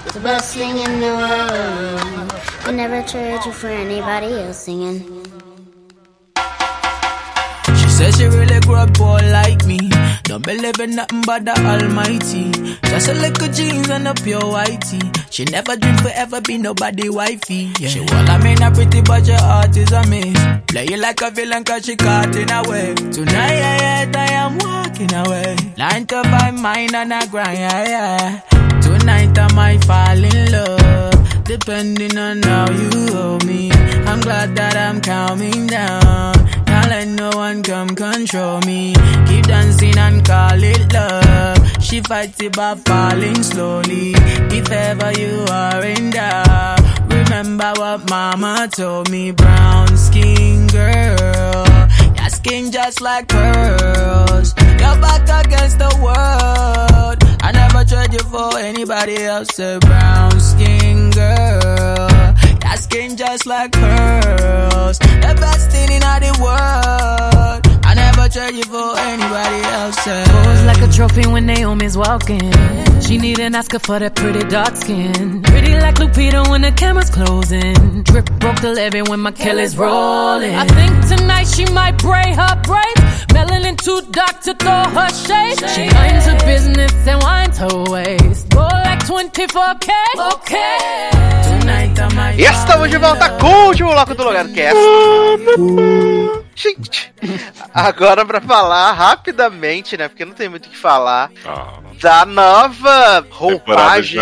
It's 0.05 0.15
The 0.15 0.20
best 0.20 0.55
thing 0.55 0.77
in 0.78 1.01
the 1.01 1.12
world. 1.20 2.32
I 2.65 2.73
never 2.73 3.07
trade 3.07 3.45
you 3.45 3.53
for 3.53 3.69
anybody 3.69 4.32
else 4.35 4.65
singing. 4.65 5.40
She 8.01 8.07
said 8.13 8.15
she 8.15 8.35
really 8.35 8.61
grew 8.61 8.77
up 8.77 8.95
boy 8.95 9.21
like 9.31 9.67
me. 9.67 9.79
Don't 10.23 10.43
believe 10.43 10.81
in 10.81 10.97
nothing 10.97 11.21
but 11.27 11.45
the 11.45 11.53
Almighty. 11.53 12.51
Just 12.89 13.09
a 13.09 13.13
little 13.13 13.49
jeans 13.53 13.91
and 13.91 14.09
a 14.09 14.15
pure 14.15 14.41
whitey. 14.41 15.03
She 15.31 15.45
never 15.45 15.77
dream 15.77 15.97
forever 15.99 16.41
be 16.41 16.57
nobody 16.57 17.11
wifey. 17.11 17.71
Yeah. 17.79 17.89
She 17.91 18.01
well, 18.01 18.31
I 18.31 18.43
mean, 18.43 18.63
a 18.63 18.71
pretty, 18.71 19.03
but 19.03 19.27
your 19.27 19.37
heart 19.37 19.77
is 19.77 19.93
a 19.93 20.03
miss. 20.07 20.35
Play 20.69 20.87
you 20.89 20.97
like 20.97 21.21
a 21.21 21.31
villain 21.31 21.63
cause 21.63 21.85
she 21.85 21.95
caught 21.95 22.35
in 22.35 22.51
a 22.51 22.63
way. 22.71 22.95
Tonight, 22.95 23.35
yeah, 23.35 24.07
yeah, 24.07 24.13
I 24.17 24.33
am 24.33 24.57
walking 24.57 25.13
away. 25.13 25.57
Nine 25.77 26.07
to 26.07 26.23
five, 26.25 26.59
mine 26.59 26.95
and 26.95 27.13
a 27.13 27.27
grind, 27.27 27.59
yeah, 27.59 27.85
yeah. 27.87 28.81
Tonight 28.81 29.39
I 29.39 29.53
might 29.53 29.85
fall 29.85 30.25
in 30.25 30.53
love, 30.53 30.80
depending 31.51 32.17
on 32.17 32.41
how 32.45 32.71
you 32.71 33.13
hold 33.13 33.45
me. 33.45 33.73
I'm 34.07 34.21
glad 34.21 34.55
that 34.55 34.77
I'm 34.77 35.01
calming 35.01 35.67
down. 35.67 36.35
Can't 36.65 36.89
let 36.89 37.09
no 37.09 37.31
one 37.31 37.65
come 37.65 37.89
control 37.89 38.61
me. 38.61 38.95
Keep 39.27 39.47
dancing 39.47 39.99
and 39.99 40.25
call 40.25 40.63
it 40.63 40.93
love. 40.93 41.83
She 41.83 42.01
fights 42.03 42.41
it 42.41 42.55
by 42.55 42.77
falling 42.77 43.43
slowly. 43.43 44.13
If 44.59 44.71
ever 44.71 45.11
you 45.19 45.45
are 45.51 45.85
in 45.85 46.11
doubt, 46.11 46.81
remember 47.13 47.73
what 47.77 48.09
mama 48.09 48.69
told 48.71 49.11
me. 49.11 49.33
Brown 49.33 49.97
skin 49.97 50.69
girl, 50.69 51.67
your 52.17 52.29
skin 52.29 52.71
just 52.71 53.01
like 53.01 53.27
pearls. 53.27 54.55
Your 54.83 54.97
back 55.03 55.27
against 55.45 55.79
the 55.81 55.93
world. 56.07 57.30
I 57.43 57.53
never 57.53 57.85
trade 57.85 58.12
you 58.12 58.21
for 58.21 58.59
anybody 58.59 59.23
else. 59.25 59.59
A 59.59 59.79
brown 59.81 60.39
skin 60.41 61.11
girl. 61.11 62.09
that 62.61 62.79
skin 62.79 63.17
just 63.17 63.47
like 63.47 63.73
pearls. 63.73 64.99
The 64.99 65.35
best 65.41 65.71
thing 65.71 65.91
in 65.97 66.03
all 66.03 66.21
the 66.21 66.33
world. 66.43 67.70
I 68.31 68.32
trade 68.32 68.55
you 68.55 68.62
for 68.62 68.97
anybody 68.97 69.61
else. 69.74 69.97
Pose 70.05 70.65
like 70.65 70.81
a 70.82 70.93
trophy 70.93 71.27
when 71.27 71.47
Naomi's 71.47 71.97
walking. 71.97 72.52
She 73.02 73.19
need 73.19 73.40
an 73.40 73.57
Oscar 73.57 73.81
for 73.81 73.98
that 73.98 74.15
pretty 74.15 74.44
dark 74.44 74.77
skin. 74.77 75.43
Pretty 75.43 75.74
like 75.81 75.97
Lupita 75.97 76.48
when 76.48 76.62
the 76.62 76.70
camera's 76.70 77.11
closing. 77.11 78.05
Drip 78.05 78.31
broke 78.39 78.61
the 78.61 78.70
levy 78.73 79.02
when 79.02 79.19
my 79.19 79.32
Kelly's 79.32 79.77
rolling. 79.77 80.55
I 80.55 80.65
think 80.65 81.09
tonight 81.09 81.48
she 81.48 81.65
might 81.73 81.98
braid 81.98 82.36
her 82.36 82.55
braids. 82.62 83.27
Melanin 83.35 83.77
too 83.77 84.01
dark 84.12 84.40
to 84.43 84.55
throw 84.55 84.85
her 84.94 85.09
shade. 85.11 85.59
She 85.74 85.93
minds 85.93 86.27
her 86.27 86.39
business 86.47 86.93
and 87.09 87.20
winds 87.24 87.59
her 87.59 87.82
waist. 87.90 88.48
Go 88.51 88.62
like 88.62 89.01
24K. 89.07 89.90
Okay. 90.35 91.11
Tonight 91.59 91.98
I 91.98 92.15
might 92.15 92.39
E 92.39 92.44
estamos 92.44 92.89
de 92.89 92.98
volta 92.98 93.28
com 93.40 93.48
o 93.48 93.66
último 93.70 93.90
bloco 93.90 94.15
do 94.15 94.23
Logado 94.23 94.52
Cast. 94.55 94.78
Gente, 96.62 97.12
agora 97.73 98.24
pra 98.27 98.41
falar 98.41 98.93
rapidamente, 98.93 99.97
né? 99.97 100.09
Porque 100.09 100.24
não 100.27 100.35
tem 100.35 100.49
muito 100.49 100.66
o 100.66 100.69
que 100.69 100.77
falar. 100.77 101.31
Ah, 101.47 101.78
Da 102.01 102.27
nova 102.27 103.27
roupagem, 103.31 104.19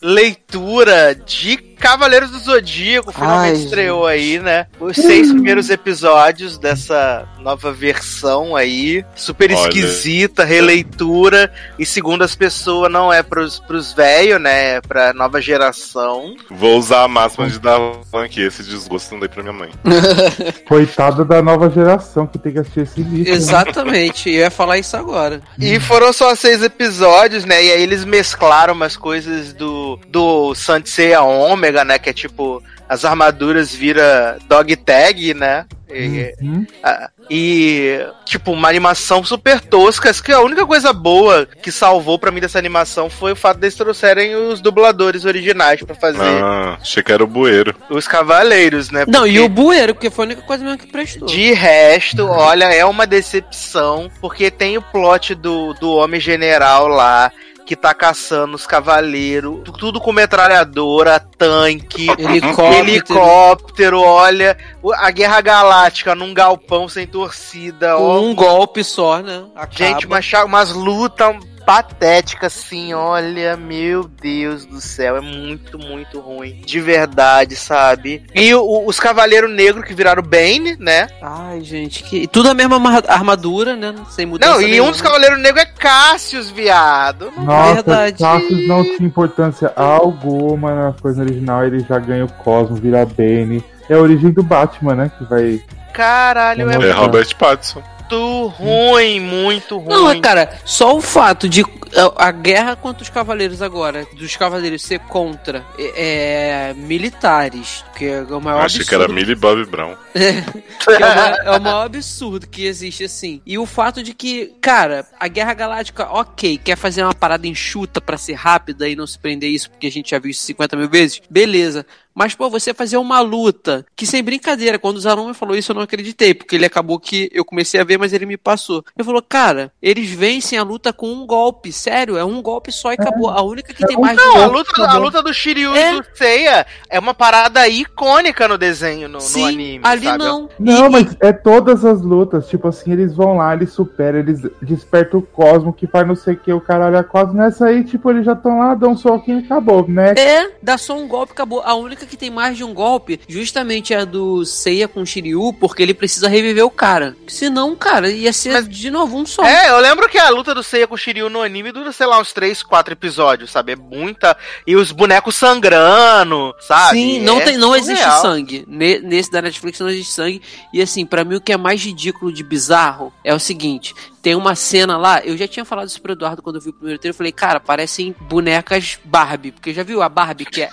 leitura 0.00 1.14
de 1.14 1.56
Cavaleiros 1.82 2.30
do 2.30 2.38
Zodíaco. 2.38 3.12
Finalmente 3.12 3.56
Ai, 3.56 3.64
estreou 3.64 4.06
aí, 4.06 4.38
né? 4.38 4.66
Os 4.78 4.94
seis 4.94 5.32
primeiros 5.32 5.68
episódios 5.68 6.56
dessa 6.56 7.26
nova 7.40 7.72
versão 7.72 8.54
aí. 8.54 9.04
Super 9.16 9.50
Olha. 9.52 9.68
esquisita, 9.68 10.44
releitura. 10.44 11.52
E 11.76 11.84
segundo 11.84 12.22
as 12.22 12.36
pessoas, 12.36 12.90
não 12.90 13.12
é 13.12 13.20
pros, 13.20 13.58
pros 13.58 13.92
velhos, 13.92 14.40
né? 14.40 14.76
É 14.76 14.80
pra 14.80 15.12
nova 15.12 15.40
geração. 15.40 16.36
Vou 16.48 16.78
usar 16.78 17.02
a 17.02 17.08
máxima 17.08 17.50
de 17.50 17.58
dar 17.58 17.80
aqui, 18.12 18.42
esse 18.42 18.62
desgosto 18.62 19.12
não 19.12 19.20
dei 19.20 19.28
pra 19.28 19.42
minha 19.42 19.52
mãe. 19.52 19.70
Coitado 20.68 21.24
da 21.24 21.42
nova 21.42 21.68
geração 21.68 22.28
que 22.28 22.38
tem 22.38 22.52
que 22.52 22.60
assistir 22.60 22.80
esse 22.82 23.02
lixo. 23.02 23.30
né? 23.30 23.36
Exatamente, 23.36 24.30
eu 24.30 24.36
ia 24.36 24.50
falar 24.52 24.78
isso 24.78 24.96
agora. 24.96 25.42
E 25.58 25.80
foram 25.80 26.12
só 26.12 26.32
seis 26.36 26.62
episódios, 26.62 27.44
né? 27.44 27.62
E 27.64 27.72
aí 27.72 27.82
eles 27.82 28.04
mesclaram 28.04 28.72
umas 28.72 28.96
coisas 28.96 29.52
do, 29.52 29.98
do 30.08 30.54
Santseia 30.54 31.22
Ômega, 31.22 31.71
né? 31.84 31.98
Que 31.98 32.10
é 32.10 32.12
tipo, 32.12 32.62
as 32.88 33.04
armaduras 33.04 33.74
vira 33.74 34.38
dog 34.48 34.74
tag, 34.76 35.34
né? 35.34 35.64
E, 35.94 36.34
Uhum. 36.40 36.66
ah, 36.82 37.10
e, 37.28 38.00
tipo, 38.24 38.50
uma 38.52 38.66
animação 38.68 39.22
super 39.22 39.60
tosca. 39.60 40.08
Acho 40.08 40.22
que 40.22 40.32
a 40.32 40.40
única 40.40 40.64
coisa 40.66 40.90
boa 40.90 41.46
que 41.62 41.70
salvou 41.70 42.18
pra 42.18 42.30
mim 42.30 42.40
dessa 42.40 42.58
animação 42.58 43.10
foi 43.10 43.32
o 43.32 43.36
fato 43.36 43.58
deles 43.58 43.74
trouxerem 43.74 44.34
os 44.34 44.62
dubladores 44.62 45.26
originais 45.26 45.82
pra 45.82 45.94
fazer 45.94 46.22
Ah, 46.22 46.78
achei 46.80 47.02
que 47.02 47.12
era 47.12 47.22
o 47.22 47.26
bueiro. 47.26 47.74
os 47.90 48.08
cavaleiros, 48.08 48.90
né? 48.90 49.04
Não, 49.06 49.26
e 49.26 49.38
o 49.38 49.50
bueiro, 49.50 49.94
porque 49.94 50.08
foi 50.08 50.24
a 50.24 50.28
única 50.28 50.42
coisa 50.42 50.64
mesmo 50.64 50.78
que 50.78 50.86
prestou. 50.90 51.28
De 51.28 51.52
resto, 51.52 52.26
olha, 52.26 52.64
é 52.72 52.84
uma 52.86 53.06
decepção, 53.06 54.10
porque 54.18 54.50
tem 54.50 54.78
o 54.78 54.82
plot 54.82 55.34
do, 55.34 55.74
do 55.74 55.90
Homem 55.92 56.20
General 56.20 56.88
lá, 56.88 57.30
que 57.66 57.76
tá 57.76 57.94
caçando 57.94 58.54
os 58.56 58.66
cavaleiros, 58.66 59.60
tu- 59.64 59.72
tudo 59.72 60.00
com 60.00 60.12
metralhadora, 60.12 61.20
tanque, 61.20 62.08
Helicóptero. 62.18 62.74
helicóptero, 62.78 64.00
olha, 64.00 64.56
a 64.96 65.10
Guerra 65.10 65.40
Galáctica 65.40 66.14
num 66.14 66.34
galpão 66.34 66.88
sem 66.88 67.06
torcida, 67.06 67.96
ó. 67.96 68.20
Um 68.20 68.34
golpe 68.34 68.82
só, 68.84 69.20
né? 69.20 69.44
Acaba. 69.54 69.72
Gente, 69.76 70.06
umas, 70.06 70.24
cha- 70.24 70.44
umas 70.44 70.72
lutas 70.72 71.36
patéticas, 71.64 72.56
assim, 72.56 72.92
olha, 72.94 73.56
meu 73.56 74.04
Deus 74.04 74.64
do 74.64 74.80
céu, 74.80 75.16
é 75.16 75.20
muito, 75.20 75.78
muito 75.78 76.20
ruim. 76.20 76.60
De 76.64 76.80
verdade, 76.80 77.56
sabe? 77.56 78.24
E 78.34 78.54
o- 78.54 78.84
os 78.86 78.98
Cavaleiros 79.00 79.50
Negros 79.50 79.84
que 79.86 79.94
viraram 79.94 80.22
Bane, 80.22 80.76
né? 80.78 81.08
Ai, 81.22 81.60
gente, 81.62 82.02
que... 82.04 82.26
tudo 82.26 82.50
a 82.50 82.54
mesma 82.54 82.76
arma- 82.76 83.02
armadura, 83.08 83.76
né? 83.76 83.94
Sem 84.10 84.26
mudança 84.26 84.52
Não, 84.54 84.60
e 84.62 84.64
um 84.66 84.68
nenhuma. 84.68 84.90
dos 84.90 85.00
Cavaleiros 85.00 85.38
Negros 85.40 85.62
é 85.62 85.66
Cassius, 85.66 86.50
viado. 86.50 87.32
Não- 87.36 87.44
Nossa, 87.44 87.74
Verdade. 87.74 88.18
Cassius 88.18 88.68
não 88.68 88.82
tinha 88.84 89.06
importância 89.06 89.72
alguma 89.76 90.74
na 90.74 90.92
coisa 91.00 91.22
original, 91.22 91.64
ele 91.64 91.80
já 91.80 91.98
ganha 91.98 92.24
o 92.24 92.32
Cosmo, 92.32 92.76
vira 92.76 93.04
Bane. 93.06 93.62
É 93.88 93.94
a 93.94 93.98
origem 93.98 94.30
do 94.30 94.42
Batman, 94.42 94.94
né? 94.94 95.10
Que 95.18 95.24
vai. 95.24 95.60
Caralho, 95.92 96.70
é 96.70 96.74
É. 96.88 96.92
Robert 96.92 97.36
Pattinson. 97.36 97.82
Muito 98.12 98.46
ruim, 98.46 99.20
muito 99.20 99.78
ruim. 99.78 99.88
Não, 99.88 100.10
é, 100.10 100.20
cara, 100.20 100.60
só 100.64 100.96
o 100.96 101.00
fato 101.00 101.48
de 101.48 101.62
a, 101.96 102.28
a 102.28 102.30
guerra 102.30 102.76
contra 102.76 103.02
os 103.02 103.08
cavaleiros 103.08 103.60
agora, 103.62 104.06
dos 104.14 104.36
cavaleiros 104.36 104.82
ser 104.82 105.00
contra 105.00 105.64
é, 105.78 106.70
é, 106.70 106.74
militares, 106.74 107.84
que 107.96 108.06
é 108.06 108.22
o 108.22 108.40
maior 108.40 108.64
Achei 108.64 108.80
absurdo. 108.80 108.88
que 108.88 108.94
era 108.94 109.08
Millie 109.08 109.34
Bobby 109.34 109.64
Brown. 109.64 109.96
que 110.12 110.18
é, 110.90 110.96
o 110.96 111.00
maior, 111.00 111.38
é 111.44 111.50
o 111.50 111.60
maior 111.60 111.86
absurdo 111.86 112.46
que 112.46 112.66
existe, 112.66 113.04
assim. 113.04 113.40
E 113.44 113.58
o 113.58 113.66
fato 113.66 114.02
de 114.02 114.14
que, 114.14 114.54
cara, 114.60 115.06
a 115.18 115.28
Guerra 115.28 115.54
Galáctica, 115.54 116.08
ok, 116.10 116.58
quer 116.58 116.76
fazer 116.76 117.02
uma 117.02 117.14
parada 117.14 117.46
enxuta 117.46 118.00
pra 118.00 118.16
ser 118.16 118.34
rápida 118.34 118.88
e 118.88 118.96
não 118.96 119.06
se 119.06 119.18
prender 119.18 119.50
isso, 119.50 119.70
porque 119.70 119.86
a 119.86 119.90
gente 119.90 120.10
já 120.10 120.18
viu 120.18 120.30
isso 120.30 120.44
50 120.44 120.76
mil 120.76 120.88
vezes, 120.88 121.20
beleza. 121.30 121.86
Mas, 122.14 122.34
pô, 122.34 122.48
você 122.50 122.74
fazer 122.74 122.96
uma 122.96 123.20
luta, 123.20 123.84
que 123.96 124.06
sem 124.06 124.22
brincadeira, 124.22 124.78
quando 124.78 124.96
o 124.96 125.00
Zaruma 125.00 125.32
falou 125.34 125.56
isso, 125.56 125.72
eu 125.72 125.76
não 125.76 125.82
acreditei, 125.82 126.34
porque 126.34 126.56
ele 126.56 126.66
acabou 126.66 126.98
que 127.00 127.30
eu 127.32 127.44
comecei 127.44 127.80
a 127.80 127.84
ver, 127.84 127.98
mas 127.98 128.12
ele 128.12 128.26
me 128.26 128.36
passou. 128.36 128.84
Ele 128.96 129.04
falou, 129.04 129.22
cara, 129.22 129.72
eles 129.80 130.10
vencem 130.10 130.58
a 130.58 130.62
luta 130.62 130.92
com 130.92 131.10
um 131.12 131.26
golpe, 131.26 131.72
sério, 131.72 132.16
é 132.16 132.24
um 132.24 132.42
golpe 132.42 132.70
só 132.70 132.90
e 132.90 132.94
acabou. 132.94 133.30
A 133.30 133.42
única 133.42 133.72
que 133.72 133.86
tem 133.86 133.96
mais 133.98 134.16
Não, 134.16 134.36
a 134.42 134.46
luta, 134.46 134.82
a 134.86 134.96
luta 134.98 135.22
do 135.22 135.32
Shiryu 135.32 135.74
É. 135.74 135.94
e 135.94 136.00
do 136.00 136.06
Seiya 136.14 136.66
é 136.88 136.98
uma 136.98 137.14
parada 137.14 137.66
icônica 137.68 138.46
no 138.48 138.58
desenho, 138.58 139.08
no, 139.08 139.14
no 139.14 139.20
Sim, 139.20 139.48
anime. 139.48 139.80
ali 139.82 140.04
sabe? 140.06 140.18
não. 140.24 140.48
Não, 140.58 140.86
E- 140.86 140.90
mas 140.90 141.16
é 141.20 141.32
todas 141.32 141.84
as 141.84 142.02
lutas. 142.02 142.48
Tipo 142.48 142.68
assim, 142.68 142.92
eles 142.92 143.14
vão 143.14 143.36
lá, 143.38 143.54
eles 143.54 143.72
superam, 143.72 144.18
eles 144.18 144.40
despertam 144.60 145.20
o 145.20 145.22
Cosmo, 145.22 145.72
que 145.72 145.86
faz 145.86 146.06
não 146.06 146.14
sei 146.14 146.34
o 146.34 146.36
que, 146.38 146.52
o 146.52 146.60
caralho 146.60 146.98
a 146.98 147.04
Cosmo. 147.04 147.34
Nessa 147.34 147.66
aí, 147.66 147.84
tipo, 147.84 148.10
eles 148.10 148.24
já 148.24 148.32
estão 148.32 148.58
lá, 148.58 148.74
dão 148.74 148.92
um 148.92 148.96
soquinho 148.96 149.40
e 149.40 149.44
acabou, 149.44 149.86
né? 149.88 150.12
É, 150.16 150.50
dá 150.62 150.76
só 150.78 150.96
um 150.96 151.08
golpe, 151.08 151.32
acabou. 151.32 151.62
A 151.64 151.74
única 151.74 152.01
que 152.06 152.16
tem 152.16 152.30
mais 152.30 152.56
de 152.56 152.64
um 152.64 152.72
golpe, 152.74 153.20
justamente 153.28 153.92
é 153.94 153.98
a 154.00 154.04
do 154.04 154.44
Seiya 154.44 154.88
com 154.88 155.04
Shiryu, 155.04 155.52
porque 155.54 155.82
ele 155.82 155.94
precisa 155.94 156.28
reviver 156.28 156.64
o 156.64 156.70
cara. 156.70 157.16
Senão, 157.28 157.74
cara, 157.76 158.10
ia 158.10 158.32
ser 158.32 158.52
Mas- 158.52 158.68
de 158.68 158.90
novo 158.90 159.16
um 159.18 159.26
só. 159.26 159.44
É, 159.44 159.70
eu 159.70 159.78
lembro 159.78 160.08
que 160.08 160.18
a 160.18 160.28
luta 160.30 160.54
do 160.54 160.62
Seiya 160.62 160.86
com 160.86 160.96
Shiryu 160.96 161.28
no 161.28 161.42
anime 161.42 161.72
dura, 161.72 161.92
sei 161.92 162.06
lá, 162.06 162.20
uns 162.20 162.32
3, 162.32 162.62
4 162.62 162.92
episódios, 162.92 163.50
sabe? 163.50 163.72
É 163.72 163.76
muita. 163.76 164.36
E 164.66 164.76
os 164.76 164.92
bonecos 164.92 165.34
sangrando, 165.36 166.54
sabe? 166.60 166.96
Sim, 166.98 167.20
não, 167.20 167.40
É 167.40 167.44
tem, 167.44 167.56
não 167.56 167.74
existe 167.74 168.04
sangue. 168.20 168.64
Ne- 168.66 168.98
Nesse 169.00 169.30
da 169.30 169.42
Netflix 169.42 169.78
não 169.80 169.88
existe 169.88 170.12
sangue. 170.12 170.42
E 170.72 170.80
assim, 170.82 171.04
pra 171.06 171.24
mim 171.24 171.36
o 171.36 171.40
que 171.40 171.52
é 171.52 171.56
mais 171.56 171.82
ridículo 171.84 172.32
de 172.32 172.42
bizarro 172.42 173.12
é 173.24 173.34
o 173.34 173.38
seguinte: 173.38 173.94
tem 174.20 174.34
uma 174.34 174.54
cena 174.54 174.96
lá, 174.96 175.20
eu 175.24 175.36
já 175.36 175.46
tinha 175.48 175.64
falado 175.64 175.88
isso 175.88 176.00
pro 176.00 176.12
Eduardo 176.12 176.42
quando 176.42 176.56
eu 176.56 176.62
vi 176.62 176.70
o 176.70 176.72
primeiro 176.72 176.98
trailer, 177.00 177.14
eu 177.14 177.18
falei, 177.18 177.32
cara, 177.32 177.60
parecem 177.60 178.14
bonecas 178.20 178.98
Barbie. 179.04 179.52
Porque 179.52 179.72
já 179.72 179.82
viu 179.82 180.02
a 180.02 180.08
Barbie 180.08 180.44
que 180.44 180.62
é 180.62 180.70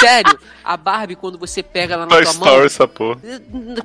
Sério, 0.00 0.38
a 0.64 0.76
Barbie, 0.76 1.16
quando 1.16 1.38
você 1.38 1.62
pega 1.62 1.94
ela 1.94 2.06
na 2.06 2.10
Toy 2.10 2.22
tua 2.22 2.32
Story, 2.32 2.56
mão. 2.56 2.64
essa 2.64 2.88
porra. 2.88 3.20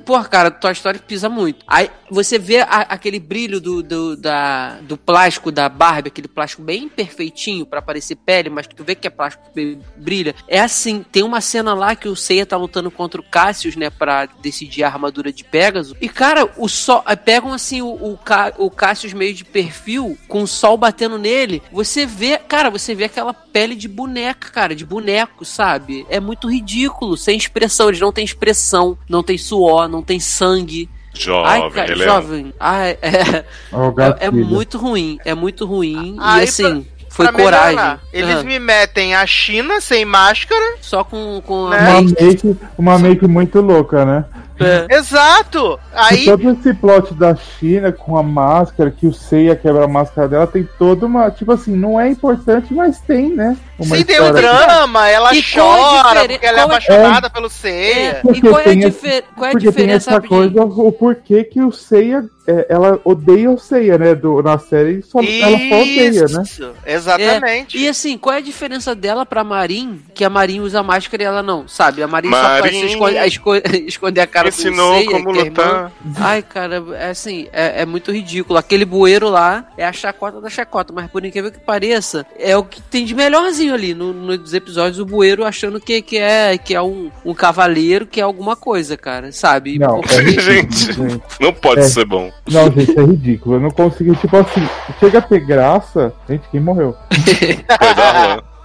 Porra, 0.04 0.24
cara, 0.24 0.50
Toy 0.50 0.72
Story 0.72 0.98
pisa 0.98 1.28
muito. 1.28 1.64
Aí 1.66 1.90
você 2.10 2.38
vê 2.38 2.60
a- 2.60 2.86
aquele 2.88 3.20
brilho 3.20 3.60
do, 3.60 3.82
do, 3.82 4.16
da, 4.16 4.78
do 4.82 4.96
plástico 4.96 5.50
da 5.52 5.68
Barbie, 5.68 6.08
aquele 6.08 6.28
plástico 6.28 6.62
bem 6.62 6.88
perfeitinho 6.88 7.66
pra 7.66 7.82
parecer 7.82 8.16
pele, 8.16 8.48
mas 8.50 8.66
que 8.66 8.74
tu 8.74 8.84
vê 8.84 8.94
que 8.94 9.06
é 9.06 9.10
plástico 9.10 9.44
que 9.52 9.78
brilha. 9.96 10.34
É 10.46 10.60
assim, 10.60 11.04
tem 11.10 11.22
uma 11.22 11.40
cena 11.40 11.74
lá 11.74 11.94
que 11.94 12.08
o 12.08 12.16
Seiya 12.16 12.46
tá 12.46 12.56
lutando 12.56 12.90
contra 12.90 13.20
o 13.20 13.24
Cassius, 13.24 13.76
né, 13.76 13.90
pra 13.90 14.26
decidir 14.40 14.82
a 14.84 14.88
armadura 14.88 15.32
de 15.32 15.44
Pegasus. 15.44 15.94
E, 16.00 16.08
cara, 16.08 16.50
o 16.56 16.68
sol. 16.68 17.02
Pegam 17.24 17.52
assim 17.52 17.82
o, 17.82 17.88
o, 17.88 18.18
o 18.58 18.70
Cassius 18.70 19.12
meio 19.12 19.34
de 19.34 19.44
perfil, 19.44 20.16
com 20.28 20.42
o 20.42 20.46
sol 20.46 20.76
batendo 20.76 21.18
nele. 21.18 21.62
Você 21.70 22.06
vê, 22.06 22.38
cara, 22.38 22.70
você 22.70 22.94
vê 22.94 23.04
aquela 23.04 23.34
pele 23.34 23.74
de 23.74 23.88
boneca, 23.88 24.50
cara, 24.50 24.74
de 24.74 24.84
boneco, 24.86 25.44
sabe? 25.44 25.97
É 26.08 26.20
muito 26.20 26.50
ridículo, 26.50 27.16
sem 27.16 27.36
expressão. 27.36 27.88
Eles 27.88 28.00
não 28.00 28.12
têm 28.12 28.24
expressão, 28.24 28.96
não 29.08 29.22
tem 29.22 29.38
suor, 29.38 29.88
não 29.88 30.02
tem 30.02 30.18
sangue. 30.20 30.88
Jovem, 31.14 31.50
Ai, 31.62 31.70
cara, 31.70 31.92
ele 31.92 32.02
é- 32.02 32.06
jovem. 32.06 32.54
Ai, 32.60 32.98
é, 33.02 33.44
Ó, 33.72 33.88
o 33.88 34.00
é, 34.00 34.16
é 34.26 34.30
muito 34.30 34.78
ruim, 34.78 35.18
é 35.24 35.34
muito 35.34 35.66
ruim. 35.66 36.16
Aí, 36.20 36.40
e 36.44 36.48
assim, 36.48 36.86
foi 37.08 37.26
Pra 37.26 37.32
coragem. 37.42 37.76
melhorar, 37.76 38.00
Eles 38.12 38.36
Ah, 38.36 38.42
me 38.44 38.58
metem 38.60 39.14
a 39.16 39.26
China 39.26 39.80
sem 39.80 40.04
máscara. 40.04 40.76
Só 40.80 41.02
com, 41.02 41.42
com 41.44 41.68
Né? 41.70 41.78
Uma 41.90 42.02
make, 42.02 42.56
uma 42.76 42.98
make 42.98 43.26
muito 43.26 43.60
louca, 43.60 44.04
né? 44.04 44.24
É. 44.60 44.96
Exato! 44.96 45.78
Aí. 45.92 46.22
E 46.22 46.24
todo 46.24 46.50
esse 46.50 46.74
plot 46.74 47.14
da 47.14 47.34
China 47.36 47.92
com 47.92 48.16
a 48.16 48.22
máscara, 48.22 48.90
que 48.90 49.06
o 49.06 49.12
Seiya 49.12 49.54
quebra 49.56 49.84
a 49.84 49.88
máscara 49.88 50.28
dela, 50.28 50.46
tem 50.46 50.68
toda 50.78 51.06
uma. 51.06 51.30
Tipo 51.30 51.52
assim, 51.52 51.74
não 51.76 51.98
é 51.98 52.08
importante, 52.08 52.72
mas 52.74 53.00
tem, 53.00 53.34
né? 53.34 53.56
Uma 53.78 53.96
Sim, 53.96 54.04
tem 54.04 54.20
um 54.20 54.32
drama, 54.32 55.08
ela 55.08 55.34
E 55.34 55.38
a 55.38 55.42
chora 55.42 56.28
porque 56.28 56.46
ela 56.46 56.58
é 56.58 56.60
é- 56.60 56.64
apaixonada 56.64 57.30
pelo 57.30 57.48
Seiya. 57.48 58.22
E 58.34 58.40
qual 58.40 58.58
é 58.58 58.62
a, 58.62 58.64
tem 58.64 58.78
difer- 58.80 59.24
qual 59.36 59.46
é 59.46 59.48
a 59.48 59.52
Porque 59.52 59.66
tem 59.66 59.70
diferença 59.72 60.10
essa 60.10 60.20
rapidinho? 60.20 60.52
coisa, 60.52 60.82
o 60.82 60.92
porquê 60.92 61.44
que 61.44 61.60
o 61.62 61.70
Seiya, 61.70 62.24
é, 62.46 62.66
ela 62.68 62.98
odeia 63.04 63.50
o 63.50 63.58
Seiya, 63.58 63.96
né? 63.98 64.14
Do, 64.16 64.42
na 64.42 64.58
série, 64.58 65.00
só, 65.02 65.20
ela 65.20 65.58
só 65.58 65.80
odeia, 65.82 66.10
né? 66.26 66.42
Isso, 66.42 66.72
exatamente. 66.84 67.76
É, 67.78 67.80
e 67.82 67.88
assim, 67.88 68.18
qual 68.18 68.34
é 68.34 68.38
a 68.38 68.42
diferença 68.42 68.94
dela 68.94 69.24
pra 69.24 69.44
Marin? 69.44 70.00
Que 70.14 70.24
a 70.24 70.30
Marin 70.30 70.60
usa 70.60 70.82
máscara 70.82 71.22
e 71.22 71.26
ela 71.26 71.42
não, 71.42 71.68
sabe? 71.68 72.02
A 72.02 72.08
Marin, 72.08 72.30
só 72.30 72.36
faz 72.36 72.60
Marin 72.62 72.86
esconde, 72.86 73.18
a 73.18 73.26
esco- 73.26 73.54
esconder 73.86 74.20
a 74.22 74.26
cara 74.26 74.48
Ensinou 74.48 74.92
do 74.92 74.98
Seiya, 74.98 75.10
como 75.22 75.30
é 75.38 75.42
lutar. 75.44 75.92
Ai, 76.16 76.42
cara, 76.42 76.82
é 76.98 77.10
assim, 77.10 77.48
é, 77.52 77.82
é 77.82 77.86
muito 77.86 78.10
ridículo. 78.10 78.58
Aquele 78.58 78.84
bueiro 78.84 79.28
lá 79.28 79.66
é 79.76 79.84
a 79.86 79.92
chacota 79.92 80.40
da 80.40 80.48
chacota, 80.50 80.92
mas 80.92 81.08
por 81.10 81.24
incrível 81.24 81.52
que 81.52 81.60
pareça, 81.60 82.26
é 82.38 82.56
o 82.56 82.64
que 82.64 82.80
tem 82.80 83.04
de 83.04 83.14
melhorzinho 83.14 83.67
ali 83.72 83.94
no, 83.94 84.12
nos 84.12 84.52
episódios, 84.54 84.98
o 84.98 85.04
bueiro 85.06 85.44
achando 85.44 85.80
que, 85.80 86.00
que 86.02 86.16
é, 86.18 86.56
que 86.58 86.74
é 86.74 86.82
um, 86.82 87.10
um 87.24 87.34
cavaleiro, 87.34 88.06
que 88.06 88.20
é 88.20 88.22
alguma 88.24 88.56
coisa, 88.56 88.96
cara, 88.96 89.30
sabe? 89.32 89.78
Não, 89.78 90.00
Porque- 90.00 90.14
é 90.14 90.22
Gente, 90.40 90.92
gente. 90.92 91.22
não 91.40 91.52
pode 91.52 91.80
É. 91.80 91.84
ser 91.84 92.04
bom. 92.04 92.30
Não, 92.50 92.70
gente, 92.72 92.98
é 92.98 93.02
ridículo. 93.04 93.56
Eu 93.56 93.60
não 93.60 93.70
consegui, 93.70 94.14
tipo 94.16 94.36
assim, 94.36 94.66
chega 95.00 95.18
a 95.18 95.22
ter 95.22 95.40
graça. 95.40 96.12
Gente, 96.28 96.48
quem 96.50 96.60
morreu? 96.60 96.94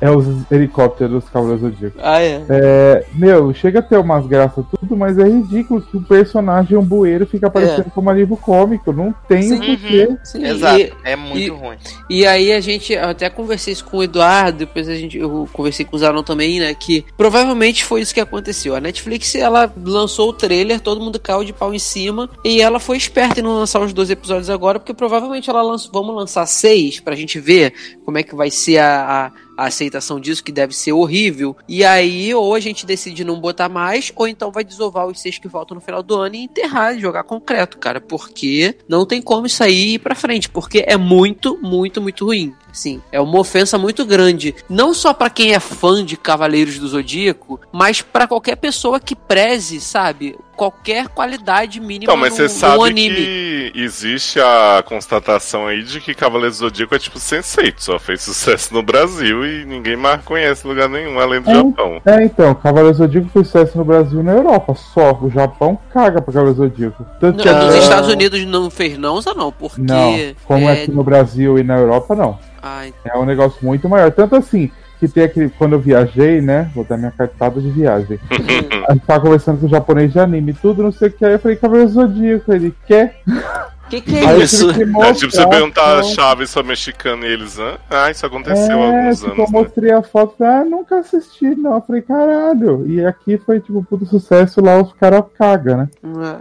É 0.00 0.08
os 0.10 0.26
helicópteros 0.50 1.12
dos 1.22 1.30
Cavaleiros 1.30 1.62
do 1.62 1.70
Zodíaco. 1.70 1.98
Ah, 2.00 2.20
é. 2.20 2.42
É, 2.48 3.04
meu, 3.14 3.52
chega 3.52 3.80
a 3.80 3.82
ter 3.82 3.96
umas 3.98 4.26
graças 4.26 4.64
tudo, 4.78 4.96
mas 4.96 5.18
é 5.18 5.24
ridículo 5.24 5.80
que 5.82 5.96
o 5.96 6.02
personagem, 6.02 6.76
um 6.78 6.84
bueiro, 6.84 7.26
fica 7.26 7.48
aparecendo 7.48 7.90
como 7.90 8.08
alívio 8.08 8.36
cômico. 8.36 8.92
Não 8.92 9.12
tem 9.28 9.40
o 9.52 9.56
Sim. 9.56 9.76
porquê. 9.76 10.16
Sim, 10.22 10.44
Exato. 10.46 10.78
e- 10.78 10.92
é 11.04 11.16
muito 11.16 11.38
e- 11.38 11.48
ruim. 11.48 11.76
E 12.08 12.24
aí 12.26 12.52
a 12.52 12.60
gente, 12.60 12.92
eu 12.92 13.04
até 13.08 13.28
conversei 13.28 13.72
isso 13.72 13.84
com 13.84 13.96
o 13.98 14.02
Eduardo, 14.04 14.58
depois 14.58 14.88
a 14.88 14.94
gente, 14.94 15.18
eu 15.18 15.48
conversei 15.52 15.84
com 15.84 15.96
o 15.96 15.98
Zanon 15.98 16.22
também, 16.22 16.60
né, 16.60 16.72
que 16.74 17.04
provavelmente 17.16 17.84
foi 17.84 18.00
isso 18.00 18.14
que 18.14 18.20
aconteceu. 18.20 18.76
A 18.76 18.80
Netflix, 18.80 19.34
ela 19.34 19.72
lançou 19.84 20.28
o 20.28 20.32
trailer, 20.32 20.80
todo 20.80 21.00
mundo 21.00 21.18
caiu 21.18 21.42
de 21.42 21.52
pau 21.52 21.74
em 21.74 21.78
cima, 21.78 22.30
e 22.44 22.60
ela 22.62 22.78
foi 22.78 22.96
esperta 22.96 23.40
em 23.40 23.42
não 23.42 23.54
lançar 23.56 23.80
os 23.80 23.92
dois 23.92 24.10
episódios 24.10 24.48
agora, 24.48 24.78
porque 24.78 24.94
provavelmente 24.94 25.50
ela 25.50 25.62
lançou, 25.62 25.90
vamos 25.92 26.14
lançar 26.14 26.46
seis, 26.46 27.00
pra 27.00 27.16
gente 27.16 27.40
ver 27.40 27.72
como 28.04 28.16
é 28.18 28.22
que 28.22 28.34
vai 28.36 28.50
ser 28.50 28.78
a, 28.78 29.26
a 29.26 29.47
a 29.58 29.66
aceitação 29.66 30.20
disso, 30.20 30.44
que 30.44 30.52
deve 30.52 30.72
ser 30.72 30.92
horrível. 30.92 31.56
E 31.68 31.84
aí, 31.84 32.32
ou 32.32 32.54
a 32.54 32.60
gente 32.60 32.86
decide 32.86 33.24
não 33.24 33.40
botar 33.40 33.68
mais, 33.68 34.12
ou 34.14 34.28
então 34.28 34.52
vai 34.52 34.62
desovar 34.62 35.08
os 35.08 35.20
seis 35.20 35.36
que 35.36 35.48
faltam 35.48 35.74
no 35.74 35.80
final 35.80 36.00
do 36.00 36.14
ano 36.14 36.36
e 36.36 36.44
enterrar, 36.44 36.96
jogar 36.96 37.24
concreto, 37.24 37.76
cara. 37.76 38.00
Porque 38.00 38.76
não 38.88 39.04
tem 39.04 39.20
como 39.20 39.46
isso 39.46 39.64
aí 39.64 39.94
ir 39.94 39.98
pra 39.98 40.14
frente. 40.14 40.48
Porque 40.48 40.84
é 40.86 40.96
muito, 40.96 41.58
muito, 41.60 42.00
muito 42.00 42.24
ruim. 42.24 42.54
Sim, 42.72 43.02
é 43.10 43.20
uma 43.20 43.40
ofensa 43.40 43.76
muito 43.76 44.06
grande. 44.06 44.54
Não 44.68 44.94
só 44.94 45.12
pra 45.12 45.28
quem 45.28 45.52
é 45.52 45.58
fã 45.58 46.04
de 46.04 46.16
Cavaleiros 46.16 46.78
do 46.78 46.86
Zodíaco, 46.86 47.60
mas 47.72 48.00
pra 48.00 48.28
qualquer 48.28 48.56
pessoa 48.56 49.00
que 49.00 49.16
preze, 49.16 49.80
sabe? 49.80 50.36
Qualquer 50.58 51.06
qualidade 51.06 51.78
mínima 51.78 52.02
Então, 52.12 52.16
mas 52.16 52.30
no, 52.32 52.36
você 52.36 52.42
no 52.42 52.48
sabe 52.48 52.82
anime. 52.90 53.14
que 53.14 53.72
existe 53.76 54.40
a 54.40 54.82
constatação 54.84 55.68
aí 55.68 55.84
de 55.84 56.00
que 56.00 56.12
Cavaleiros 56.14 56.58
do 56.58 56.64
Zodíaco 56.66 56.96
é 56.96 56.98
tipo 56.98 57.16
Sense8, 57.18 57.74
só 57.78 57.96
fez 57.98 58.22
sucesso 58.22 58.74
no 58.74 58.82
Brasil 58.82 59.46
e 59.46 59.64
ninguém 59.64 59.96
mais 59.96 60.20
conhece 60.24 60.66
lugar 60.66 60.88
nenhum 60.88 61.18
além 61.20 61.40
do 61.40 61.48
É, 61.48 61.54
Japão. 61.54 62.02
É, 62.04 62.24
então, 62.24 62.52
Cavaleiros 62.56 62.98
do 62.98 63.04
Zodíaco 63.04 63.28
foi 63.32 63.44
sucesso 63.44 63.78
no 63.78 63.84
Brasil 63.84 64.18
e 64.20 64.22
na 64.24 64.32
Europa. 64.32 64.74
Só. 64.74 65.16
O 65.22 65.30
Japão 65.30 65.78
caga 65.92 66.20
pra 66.20 66.32
Cavaleiros 66.34 66.56
do 66.56 66.64
Zodíaco. 66.68 67.06
Tanto 67.20 67.40
que 67.40 67.48
Não, 67.48 67.54
nos 67.58 67.68
até- 67.74 67.78
Estados 67.78 68.08
Unidos 68.10 68.44
não 68.44 68.68
fez 68.68 68.98
não, 68.98 69.20
Zé, 69.20 69.32
não, 69.34 69.52
porque. 69.52 69.80
Não, 69.80 70.12
como 70.44 70.68
é... 70.68 70.80
é- 70.80 70.82
aqui 70.82 70.90
no 70.90 71.04
Brasil 71.04 71.56
e 71.58 71.62
na 71.62 71.78
Europa, 71.78 72.16
não. 72.16 72.36
Ai, 72.60 72.92
É 73.04 73.16
um 73.16 73.24
negócio 73.24 73.58
muito 73.64 73.88
maior. 73.88 74.10
Tanto 74.10 74.34
assim, 74.34 74.68
que 74.98 75.08
tem 75.08 75.24
aquele. 75.24 75.48
Quando 75.50 75.74
eu 75.74 75.80
viajei, 75.80 76.40
né? 76.40 76.70
Vou 76.74 76.84
dar 76.84 76.96
minha 76.96 77.10
cartada 77.10 77.60
de 77.60 77.70
viagem. 77.70 78.18
A 78.88 78.92
gente 78.92 79.06
tava 79.06 79.20
conversando 79.20 79.60
com 79.60 79.66
o 79.66 79.70
japonês 79.70 80.12
de 80.12 80.18
anime, 80.18 80.52
tudo, 80.52 80.82
não 80.82 80.92
sei 80.92 81.08
o 81.08 81.12
que. 81.12 81.24
Aí 81.24 81.32
eu 81.32 81.38
falei, 81.38 81.56
do 81.56 81.88
Zodíaco. 81.88 82.52
Ele 82.52 82.74
quer. 82.86 83.20
Que 83.88 84.00
que 84.00 84.16
é 84.16 84.36
isso? 84.38 84.70
É 84.70 85.12
tipo 85.14 85.32
você 85.32 85.46
perguntar 85.46 85.96
a 85.96 85.98
então. 86.00 86.10
Chaves 86.14 86.50
só 86.50 86.62
mexicano 86.62 87.24
e 87.24 87.32
eles, 87.32 87.58
"Hã? 87.58 87.78
ah, 87.90 88.10
isso 88.10 88.24
aconteceu 88.26 88.80
há 88.82 88.86
É, 88.86 88.98
alguns 88.98 89.18
tipo, 89.20 89.30
anos. 89.32 89.38
eu 89.38 89.44
né?" 89.44 89.50
mostrei 89.50 89.90
a 89.92 90.02
foto, 90.02 90.44
ah, 90.44 90.64
nunca 90.64 90.98
assisti, 90.98 91.46
não. 91.56 91.74
Eu 91.76 91.80
falei, 91.82 92.02
caralho. 92.02 92.86
E 92.88 93.04
aqui 93.04 93.38
foi, 93.38 93.60
tipo, 93.60 93.84
puto 93.84 94.06
sucesso, 94.06 94.60
lá 94.60 94.80
os 94.80 94.92
caras 94.94 95.24
cagam, 95.38 95.78
né? 95.78 95.88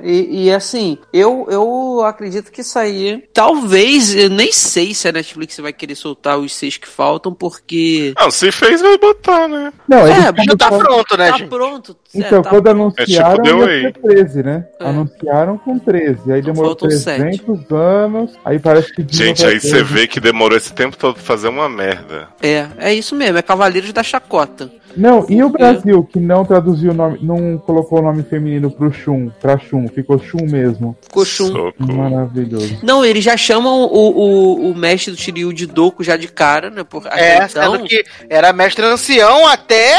E, 0.04 0.46
e, 0.46 0.52
assim, 0.54 0.98
eu, 1.14 1.48
eu 1.50 2.04
acredito 2.06 2.52
que 2.52 2.62
isso 2.62 2.78
aí. 2.78 3.24
Talvez, 3.34 4.14
eu 4.16 4.30
nem 4.30 4.52
sei 4.52 4.94
se 4.94 5.08
a 5.08 5.12
Netflix 5.12 5.58
vai 5.58 5.74
querer 5.74 5.96
soltar 5.96 6.38
os 6.38 6.54
seis 6.54 6.78
que 6.78 6.88
faltam, 6.88 7.34
porque. 7.34 8.14
Não, 8.20 8.30
se 8.32 8.52
fez, 8.52 8.82
vai 8.82 8.98
botar, 8.98 9.48
né? 9.48 9.72
Não, 9.88 10.00
É, 10.00 10.22
já 10.22 10.56
tá 10.58 10.68
Pronto, 10.78 11.18
né, 11.18 11.32
Tá 11.32 11.38
gente? 11.38 11.50
pronto. 11.50 11.96
Então, 12.18 12.40
é, 12.40 12.42
tá 12.42 12.50
quando 12.50 12.68
anunciaram, 12.68 13.32
É 13.32 13.36
tipo 13.36 13.44
The 13.44 13.50
ia 13.50 13.66
Way. 13.66 13.82
ser 13.82 13.94
13, 13.94 14.44
né? 14.44 14.66
É. 14.80 14.86
Anunciaram 14.90 15.58
com 15.58 15.80
13. 15.80 16.32
Aí 16.34 16.42
demorou 16.42 16.72
faltam 16.72 16.90
300 16.90 17.72
anos. 17.72 18.32
Aí 18.44 18.60
parece 18.60 18.94
que. 18.94 19.06
Gente, 19.10 19.46
aí 19.46 19.60
você 19.60 19.84
vê 19.84 20.08
que 20.08 20.20
demorou 20.20 20.58
esse 20.58 20.74
tempo 20.74 20.98
todo 20.98 21.16
pra 21.16 21.24
fazer 21.24 21.48
uma 21.50 21.70
merda. 21.70 22.28
É, 22.42 22.68
é 22.78 22.94
isso 22.94 23.16
mesmo, 23.16 23.38
é 23.38 23.42
Cavaleiros 23.42 23.92
da 23.94 24.04
Chacota. 24.04 24.70
Não, 24.96 25.28
e 25.30 25.44
o 25.44 25.50
Brasil, 25.50 26.04
que 26.12 26.20
não 26.20 26.44
traduziu 26.44 26.90
o 26.90 26.94
nome, 26.94 27.20
não 27.22 27.60
colocou 27.60 28.00
o 28.00 28.02
nome 28.02 28.24
feminino 28.24 28.72
pro 28.72 28.92
Shun, 28.92 29.30
pra 29.40 29.56
Shun, 29.60 29.88
ficou 29.90 30.18
Shun 30.18 30.48
mesmo. 30.50 30.98
Cochum. 31.12 31.52
Soco. 31.52 31.76
Maravilhoso. 31.94 32.80
Não, 32.82 33.06
eles 33.06 33.24
já 33.24 33.38
chamam 33.38 33.84
o, 33.84 33.88
o, 33.92 34.72
o 34.72 34.76
mestre 34.76 35.12
do 35.14 35.20
Shiryu 35.20 35.54
de 35.54 35.68
Doku 35.68 36.04
já 36.04 36.18
de 36.18 36.28
cara, 36.28 36.72
né? 36.72 36.84
Por, 36.84 37.06
É, 37.12 37.36
então, 37.46 37.74
sendo 37.76 37.84
que 37.88 38.04
era 38.28 38.52
mestre 38.52 38.84
ancião 38.86 39.46
até. 39.48 39.98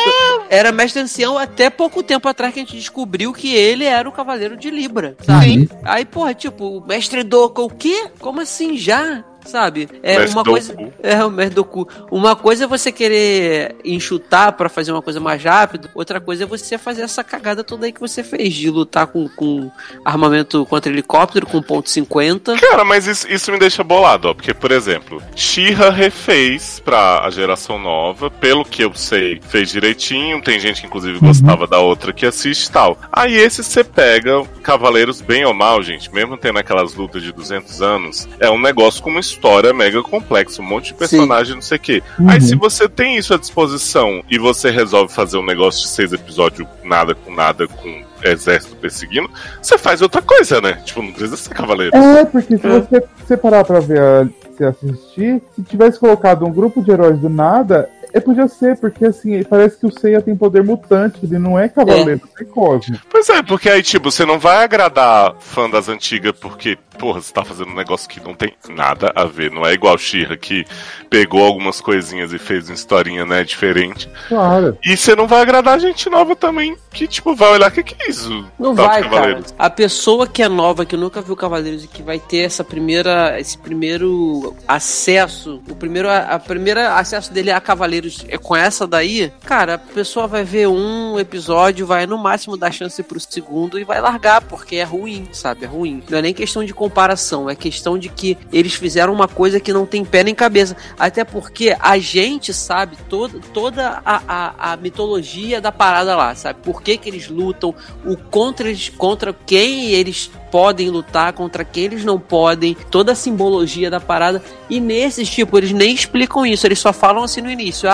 era 0.50 0.72
mestre 0.72 1.00
ancião 1.00 1.38
até 1.38 1.70
pouco 1.70 2.02
tempo 2.09 2.28
atrás 2.28 2.52
que 2.52 2.60
a 2.60 2.62
gente 2.64 2.76
descobriu 2.76 3.32
que 3.32 3.55
ele 3.55 3.85
era 3.85 4.09
o 4.09 4.12
Cavaleiro 4.12 4.56
de 4.56 4.70
Libra, 4.70 5.16
sabe? 5.20 5.44
Sim. 5.44 5.68
Aí, 5.85 6.05
porra, 6.05 6.35
tipo, 6.35 6.78
o 6.78 6.86
mestre 6.86 7.22
Doku, 7.22 7.62
o 7.62 7.70
quê? 7.70 8.10
Como 8.18 8.40
assim 8.40 8.76
já? 8.76 9.22
Sabe? 9.48 9.88
É 10.02 10.18
Mestre 10.18 10.36
uma 10.36 10.44
coisa. 10.44 10.76
É, 11.02 11.24
o 11.24 11.30
mestre 11.30 11.54
Doku. 11.54 11.88
Uma 12.10 12.36
coisa 12.36 12.64
é 12.64 12.66
você 12.66 12.92
querer 12.92 13.76
enxutar 13.82 14.52
pra 14.52 14.68
fazer 14.68 14.92
uma 14.92 15.00
coisa 15.00 15.18
mais 15.18 15.42
rápido, 15.42 15.88
outra 15.94 16.20
coisa 16.20 16.44
é 16.44 16.46
você 16.46 16.76
fazer 16.76 17.00
essa 17.02 17.24
cagada 17.24 17.64
toda 17.64 17.86
aí 17.86 17.92
que 17.92 18.00
você 18.00 18.22
fez, 18.22 18.52
de 18.52 18.68
lutar 18.68 19.06
com, 19.06 19.26
com 19.30 19.70
armamento 20.04 20.66
contra 20.66 20.92
helicóptero, 20.92 21.46
com 21.46 21.62
ponto 21.62 21.88
50. 21.88 22.58
Cara, 22.58 22.84
mas 22.84 23.06
isso, 23.06 23.26
isso 23.30 23.50
me 23.50 23.58
deixa 23.58 23.82
bolado, 23.82 24.28
ó. 24.28 24.34
Porque, 24.34 24.52
por 24.52 24.70
exemplo, 24.70 25.22
She-Ra 25.34 25.90
refez 25.90 26.80
pra 26.84 27.20
a 27.24 27.30
geração 27.30 27.78
nova, 27.78 28.30
pelo 28.30 28.66
que 28.66 28.84
eu 28.84 28.92
sei, 28.94 29.40
fez 29.48 29.70
direitinho. 29.70 30.42
Tem 30.42 30.60
gente 30.60 30.82
que 30.82 30.86
inclusive 30.86 31.18
gostava 31.18 31.66
da 31.66 31.78
outra 31.78 32.12
que 32.12 32.26
assiste 32.26 32.66
e 32.66 32.70
tal. 32.70 32.98
Aí 33.10 33.34
esse 33.34 33.64
você 33.64 33.82
pega 33.82 34.42
Cavaleiros 34.62 35.22
bem 35.22 35.44
ou 35.46 35.54
mal, 35.54 35.82
gente, 35.82 36.12
mesmo 36.12 36.36
tendo 36.36 36.58
aquelas 36.58 36.94
lutas 36.94 37.22
de 37.22 37.32
200 37.32 37.80
anos, 37.80 38.28
é 38.38 38.50
um 38.50 38.60
negócio 38.60 39.02
com 39.02 39.10
uma 39.10 39.20
história 39.20 39.38
mega 39.74 40.02
complexa, 40.02 40.60
um 40.60 40.65
monte 40.65 40.89
de 40.89 40.94
personagem, 40.94 41.55
não 41.55 41.62
sei 41.62 41.77
o 41.77 41.81
quê. 41.81 42.02
Aí 42.28 42.40
se 42.40 42.55
você 42.55 42.89
tem 42.89 43.16
isso 43.16 43.32
à 43.35 43.39
disposição 43.39 44.23
e 44.31 44.39
você 44.39 44.70
resolve 44.70 45.12
fazer 45.12 45.36
um 45.39 45.44
negócio 45.44 45.82
de 45.82 45.89
seis 45.89 46.12
episódios, 46.12 46.66
nada 46.85 47.15
com 47.15 47.32
nada, 47.35 47.66
com 47.66 48.02
exército 48.23 48.74
perseguindo, 48.77 49.31
você 49.62 49.78
faz 49.78 50.02
outra 50.02 50.20
coisa, 50.20 50.60
né? 50.60 50.73
Tipo, 50.85 51.02
não 51.02 51.12
precisa 51.12 51.36
ser 51.36 51.51
Cavaleiros. 51.55 51.94
É, 51.98 52.24
porque 52.24 52.56
se 52.56 52.66
você 52.69 53.02
separar 53.27 53.65
pra 53.65 53.81
ver, 53.81 54.01
a- 54.01 54.28
se 54.56 54.65
assistir, 54.65 55.40
se 55.55 55.62
tivesse 55.62 56.01
colocado 56.01 56.44
um 56.44 56.51
grupo 56.52 56.82
de 56.82 56.90
heróis 56.90 57.16
do 57.20 57.28
nada, 57.28 57.89
É, 58.12 58.20
podia 58.20 58.48
ser, 58.48 58.78
porque 58.78 59.05
assim, 59.06 59.43
parece 59.44 59.78
que 59.78 59.86
o 59.86 59.93
Seiya 59.93 60.22
tem 60.22 60.36
poder 60.36 60.62
mutante, 60.62 61.18
ele 61.22 61.39
não 61.39 61.59
é 61.59 61.68
cavaleiro, 61.68 62.20
é 62.40 62.44
cosmo. 62.44 62.98
Pois 63.10 63.28
é, 63.28 63.43
porque 63.43 63.68
aí, 63.68 63.82
tipo, 63.82 64.10
você 64.10 64.24
não 64.24 64.39
vai 64.39 64.64
agradar 64.64 65.35
fã 65.40 65.68
das 65.68 65.89
antigas 65.89 66.32
porque, 66.40 66.78
porra, 66.98 67.20
você 67.20 67.32
tá 67.32 67.44
fazendo 67.44 67.70
um 67.70 67.76
negócio 67.76 68.09
que 68.09 68.20
não 68.20 68.35
tem 68.35 68.55
nada 68.68 69.12
a 69.14 69.24
ver. 69.24 69.51
Não 69.51 69.66
é 69.66 69.72
igual 69.72 69.97
Shira 69.98 70.36
que 70.36 70.64
pegou 71.10 71.44
algumas 71.44 71.80
coisinhas 71.80 72.32
e 72.32 72.39
fez 72.39 72.68
uma 72.68 72.74
historinha, 72.74 73.24
né, 73.26 73.44
diferente. 73.44 74.09
Claro. 74.28 74.76
E 74.85 74.97
você 74.97 75.14
não 75.14 75.26
vai 75.26 75.40
agradar 75.40 75.80
gente 75.80 76.09
nova 76.09 76.35
também, 76.35 76.76
que, 76.93 77.06
tipo, 77.06 77.35
vai 77.35 77.52
olhar 77.52 77.70
o 77.70 77.72
que, 77.72 77.82
que 77.82 78.02
é 78.02 78.10
isso. 78.10 78.47
Não 78.59 78.74
de 78.74 78.82
vai, 78.82 79.09
cara. 79.09 79.40
A 79.59 79.70
pessoa 79.70 80.26
que 80.26 80.43
é 80.43 80.48
nova, 80.48 80.85
que 80.85 80.97
nunca 80.97 81.20
viu 81.20 81.36
Cavaleiros 81.36 81.85
e 81.85 81.89
que 81.89 82.02
vai 82.02 82.18
ter 82.18 82.39
essa 82.39 82.64
primeira, 82.64 83.39
esse 83.40 83.59
primeiro 83.59 84.55
acesso, 84.66 85.62
o 85.68 85.74
primeiro, 85.74 86.09
a 86.10 86.39
primeira 86.39 86.94
acesso 86.94 87.32
dele 87.32 87.51
a 87.51 87.60
Cavaleiros 87.60 87.97
é 88.28 88.38
com 88.38 88.56
essa 88.56 88.86
daí, 88.86 89.32
cara, 89.44 89.74
a 89.74 89.78
pessoa 89.78 90.26
vai 90.26 90.44
ver 90.44 90.68
um 90.68 91.18
episódio, 91.18 91.86
vai 91.86 92.06
no 92.06 92.18
máximo 92.18 92.56
dar 92.56 92.72
chance 92.72 93.02
pro 93.02 93.20
segundo 93.20 93.78
e 93.78 93.84
vai 93.84 94.00
largar, 94.00 94.42
porque 94.42 94.76
é 94.76 94.84
ruim, 94.84 95.28
sabe? 95.32 95.64
É 95.64 95.68
ruim. 95.68 96.02
Não 96.08 96.18
é 96.18 96.22
nem 96.22 96.34
questão 96.34 96.64
de 96.64 96.74
comparação, 96.74 97.48
é 97.48 97.54
questão 97.54 97.98
de 97.98 98.08
que 98.08 98.36
eles 98.52 98.74
fizeram 98.74 99.12
uma 99.12 99.28
coisa 99.28 99.60
que 99.60 99.72
não 99.72 99.86
tem 99.86 100.04
pé 100.04 100.24
nem 100.24 100.34
cabeça. 100.34 100.76
Até 100.98 101.24
porque 101.24 101.76
a 101.78 101.98
gente 101.98 102.52
sabe 102.52 102.96
toda, 103.08 103.38
toda 103.52 104.02
a, 104.04 104.22
a, 104.28 104.72
a 104.72 104.76
mitologia 104.76 105.60
da 105.60 105.72
parada 105.72 106.16
lá, 106.16 106.34
sabe? 106.34 106.60
Por 106.62 106.82
que, 106.82 106.96
que 106.96 107.08
eles 107.08 107.28
lutam, 107.28 107.74
o 108.04 108.16
contra 108.16 108.68
eles, 108.68 108.88
contra 108.88 109.32
quem 109.32 109.90
eles 109.90 110.30
podem 110.50 110.90
lutar, 110.90 111.32
contra 111.32 111.64
quem 111.64 111.84
eles 111.84 112.04
não 112.04 112.18
podem, 112.18 112.76
toda 112.90 113.12
a 113.12 113.14
simbologia 113.14 113.90
da 113.90 114.00
parada. 114.00 114.42
E 114.68 114.80
nesses, 114.80 115.28
tipo, 115.28 115.56
eles 115.56 115.72
nem 115.72 115.94
explicam 115.94 116.44
isso, 116.44 116.66
eles 116.66 116.78
só 116.78 116.92
falam 116.92 117.22
assim 117.22 117.40
no 117.40 117.50
início: 117.50 117.88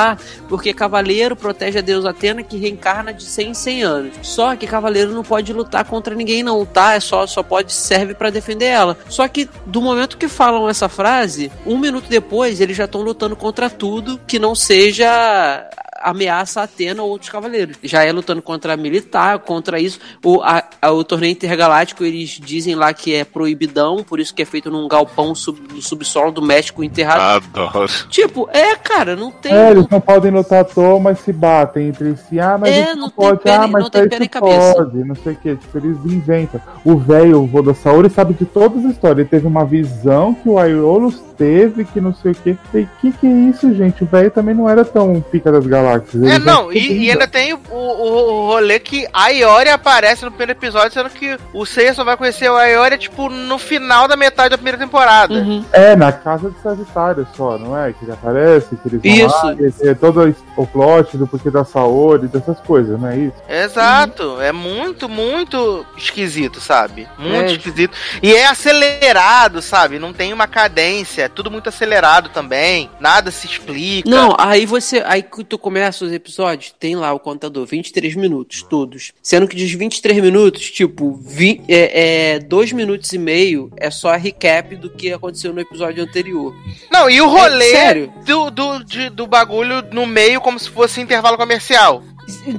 porque 0.49 0.75
Cavaleiro 0.75 1.37
protege 1.37 1.79
a 1.79 1.83
deusa 1.83 2.11
Atena 2.11 2.43
que 2.43 2.57
reencarna 2.57 3.13
de 3.13 3.23
100 3.23 3.51
em 3.51 3.55
100 3.55 3.83
anos. 3.83 4.15
Só 4.23 4.55
que 4.57 4.67
Cavaleiro 4.67 5.13
não 5.13 5.23
pode 5.23 5.53
lutar 5.53 5.85
contra 5.85 6.15
ninguém, 6.15 6.43
não, 6.43 6.65
tá? 6.65 6.95
É 6.95 7.01
só, 7.01 7.27
só 7.27 7.43
pode 7.43 7.73
serve 7.73 8.15
para 8.15 8.31
defender 8.31 8.67
ela. 8.67 8.97
Só 9.09 9.27
que 9.29 9.49
do 9.67 9.81
momento 9.81 10.19
que 10.19 10.29
falam 10.29 10.69
essa 10.69 10.89
frase, 10.89 11.51
um 11.67 11.79
minuto 11.79 12.09
depois 12.09 12.61
eles 12.61 12.77
já 12.77 12.85
estão 12.85 13.03
lutando 13.03 13.37
contra 13.37 13.71
tudo 13.71 14.21
que 14.27 14.39
não 14.39 14.55
seja 14.55 15.69
ameaça 16.11 16.61
a 16.61 16.65
Atena 16.65 17.03
ou 17.03 17.11
outros 17.11 17.31
cavaleiros. 17.31 17.77
Já 17.83 18.05
é 18.05 18.13
lutando 18.13 18.43
contra 18.43 18.75
a 18.75 18.77
militar, 18.77 19.39
contra 19.41 19.81
isso. 19.81 19.99
O, 20.25 20.41
a, 20.43 20.63
a- 20.81 20.91
o 20.93 21.03
torneio 21.03 21.33
intergaláctico, 21.33 22.05
eles 22.05 22.31
dizem 22.43 22.75
lá 22.75 22.93
que 22.93 23.15
é 23.15 23.25
proibidão, 23.25 24.03
por 24.05 24.21
isso 24.21 24.35
que 24.35 24.43
é 24.43 24.45
feito 24.45 24.71
num 24.71 24.87
galpão 24.89 25.35
sub, 25.35 25.59
no 25.73 25.83
subsolo 25.83 26.31
do 26.33 26.43
México 26.43 26.83
enterrado. 26.85 27.45
Adoro. 27.55 27.89
Tipo, 28.09 28.49
é, 28.53 28.77
cara, 28.77 29.17
não 29.17 29.31
tem. 29.31 29.53
É, 29.53 29.71
eles 29.71 29.89
não 29.89 30.01
podem 30.01 30.31
lutar 30.31 30.61
à 30.61 30.65
toa, 30.65 30.99
mas 31.01 31.21
se 31.21 31.33
batem 31.33 31.89
entre 31.89 32.17
si. 32.17 32.39
Ah, 32.39 32.57
mas 32.59 32.71
É, 32.75 32.95
não 32.95 33.09
pode. 33.11 33.41
pé 33.41 33.55
ah, 33.55 33.67
mas 33.67 33.83
não 33.83 33.91
tem 33.91 34.07
nem 34.19 34.29
cabeça. 34.29 34.75
pode. 34.75 35.05
Não 35.05 35.15
sei 35.15 35.33
o 35.33 35.37
que. 35.37 35.57
Tipo, 35.57 35.79
eles 35.79 35.97
inventam. 36.05 36.61
O 36.85 36.97
velho, 36.97 37.43
o 37.43 37.47
vô 37.47 37.63
da 37.63 37.75
Saori, 37.75 38.11
sabe 38.11 38.35
de 38.35 38.45
todas 38.45 38.85
as 38.85 38.93
histórias. 38.93 39.21
Ele 39.21 39.29
teve 39.29 39.47
uma 39.47 39.65
visão 39.65 40.35
que 40.35 40.49
o 40.49 40.59
Aiolos 40.59 41.21
teve, 41.37 41.85
que 41.85 42.01
não 42.01 42.15
sei 42.15 42.33
o 42.33 42.35
que. 42.35 42.57
E 42.75 42.87
que 43.01 43.13
que 43.13 43.27
é 43.27 43.31
isso, 43.31 43.73
gente? 43.75 44.03
O 44.05 44.07
velho 44.07 44.31
também 44.31 44.55
não 44.55 44.69
era 44.69 44.85
tão 44.85 45.21
pica 45.21 45.51
das 45.51 45.67
galáxias. 45.67 45.94
É, 45.97 46.35
Ele 46.35 46.39
não, 46.41 46.73
já- 46.73 46.79
e, 46.79 47.05
e 47.05 47.11
ainda 47.11 47.27
tem 47.27 47.53
o, 47.53 47.61
o, 47.71 47.75
o 47.77 48.47
rolê 48.49 48.79
que 48.79 49.07
a 49.13 49.29
Iori 49.29 49.69
aparece 49.69 50.25
no 50.25 50.31
primeiro 50.31 50.53
episódio, 50.53 50.93
sendo 50.93 51.11
que 51.11 51.37
o 51.53 51.65
Seiya 51.67 51.95
só 51.95 52.05
vai 52.05 52.17
conhecer 52.17 52.49
o 52.51 52.61
Iori, 52.63 52.99
tipo, 52.99 53.29
no 53.29 53.59
final 53.59 54.07
da 54.09 54.17
metade 54.17 54.51
da 54.51 54.57
primeira 54.59 54.79
temporada. 54.79 55.35
Uhum. 55.35 55.65
É, 55.73 55.95
na 55.97 56.13
casa 56.13 56.51
de 56.51 56.61
Sagitário 56.61 57.27
só, 57.37 57.59
não 57.59 57.77
é? 57.79 57.93
Que 57.93 58.05
ele 58.05 58.13
aparece, 58.13 58.77
que 58.77 58.89
eles 58.89 59.03
vão 59.03 59.29
Isso. 59.29 59.47
lá, 59.47 59.91
é 59.91 59.95
todo 59.95 60.35
o 60.57 60.67
plot 60.67 61.17
do 61.17 61.27
porquê 61.27 61.51
da 61.51 61.65
Saori, 61.65 62.27
dessas 62.29 62.59
coisas, 62.61 63.01
não 63.01 63.09
é 63.09 63.17
isso? 63.17 63.35
Exato, 63.49 64.41
é 64.41 64.53
muito, 64.53 65.09
muito 65.09 65.85
esquisito, 65.97 66.61
sabe? 66.61 67.09
Muito 67.19 67.51
É. 67.51 67.53
esquisito. 67.53 67.97
E 68.23 68.33
é 68.35 68.47
acelerado, 68.47 69.61
sabe? 69.63 69.99
Não 69.99 70.13
tem 70.13 70.33
uma 70.33 70.47
cadência, 70.47 71.23
é 71.23 71.29
tudo 71.29 71.51
muito 71.51 71.69
acelerado 71.69 72.29
também. 72.31 72.91
Nada 73.01 73.31
se 73.31 73.47
explica. 73.47 74.09
Não, 74.09 74.35
aí 74.39 74.67
você. 74.67 75.03
Aí 75.07 75.23
que 75.23 75.45
tu 75.45 75.59
começa 75.59 75.84
os 75.91 76.13
episódios, 76.13 76.75
tem 76.79 76.95
lá 76.97 77.13
o 77.13 77.19
contador, 77.21 77.67
23 77.67 78.15
minutos, 78.15 78.63
todos. 78.63 79.13
Sendo 79.23 79.47
que 79.49 79.57
dos 79.57 79.71
23 79.73 80.21
minutos, 80.23 80.71
tipo, 80.71 81.15
vi, 81.15 81.61
é, 81.69 82.35
é, 82.35 82.39
dois 82.39 82.73
minutos 82.73 83.13
e 83.13 83.19
meio 83.19 83.71
é 83.77 83.91
só 83.91 84.15
recap 84.17 84.77
do 84.77 84.89
que 84.91 85.13
aconteceu 85.13 85.53
no 85.53 85.61
episódio 85.61 86.03
anterior. 86.03 86.55
Não, 86.91 87.09
e 87.11 87.21
o 87.21 87.29
rolê 87.29 87.67
É, 87.67 87.71
sério? 87.71 88.13
do, 88.25 88.51
do, 88.51 88.85
de- 88.85 89.11
do 89.11 89.27
bagulho 89.27 89.83
no 89.93 90.07
meio 90.07 90.41
como 90.41 90.59
se 90.59 90.71
fosse 90.71 91.01
intervalo 91.01 91.37
comercial. 91.37 92.03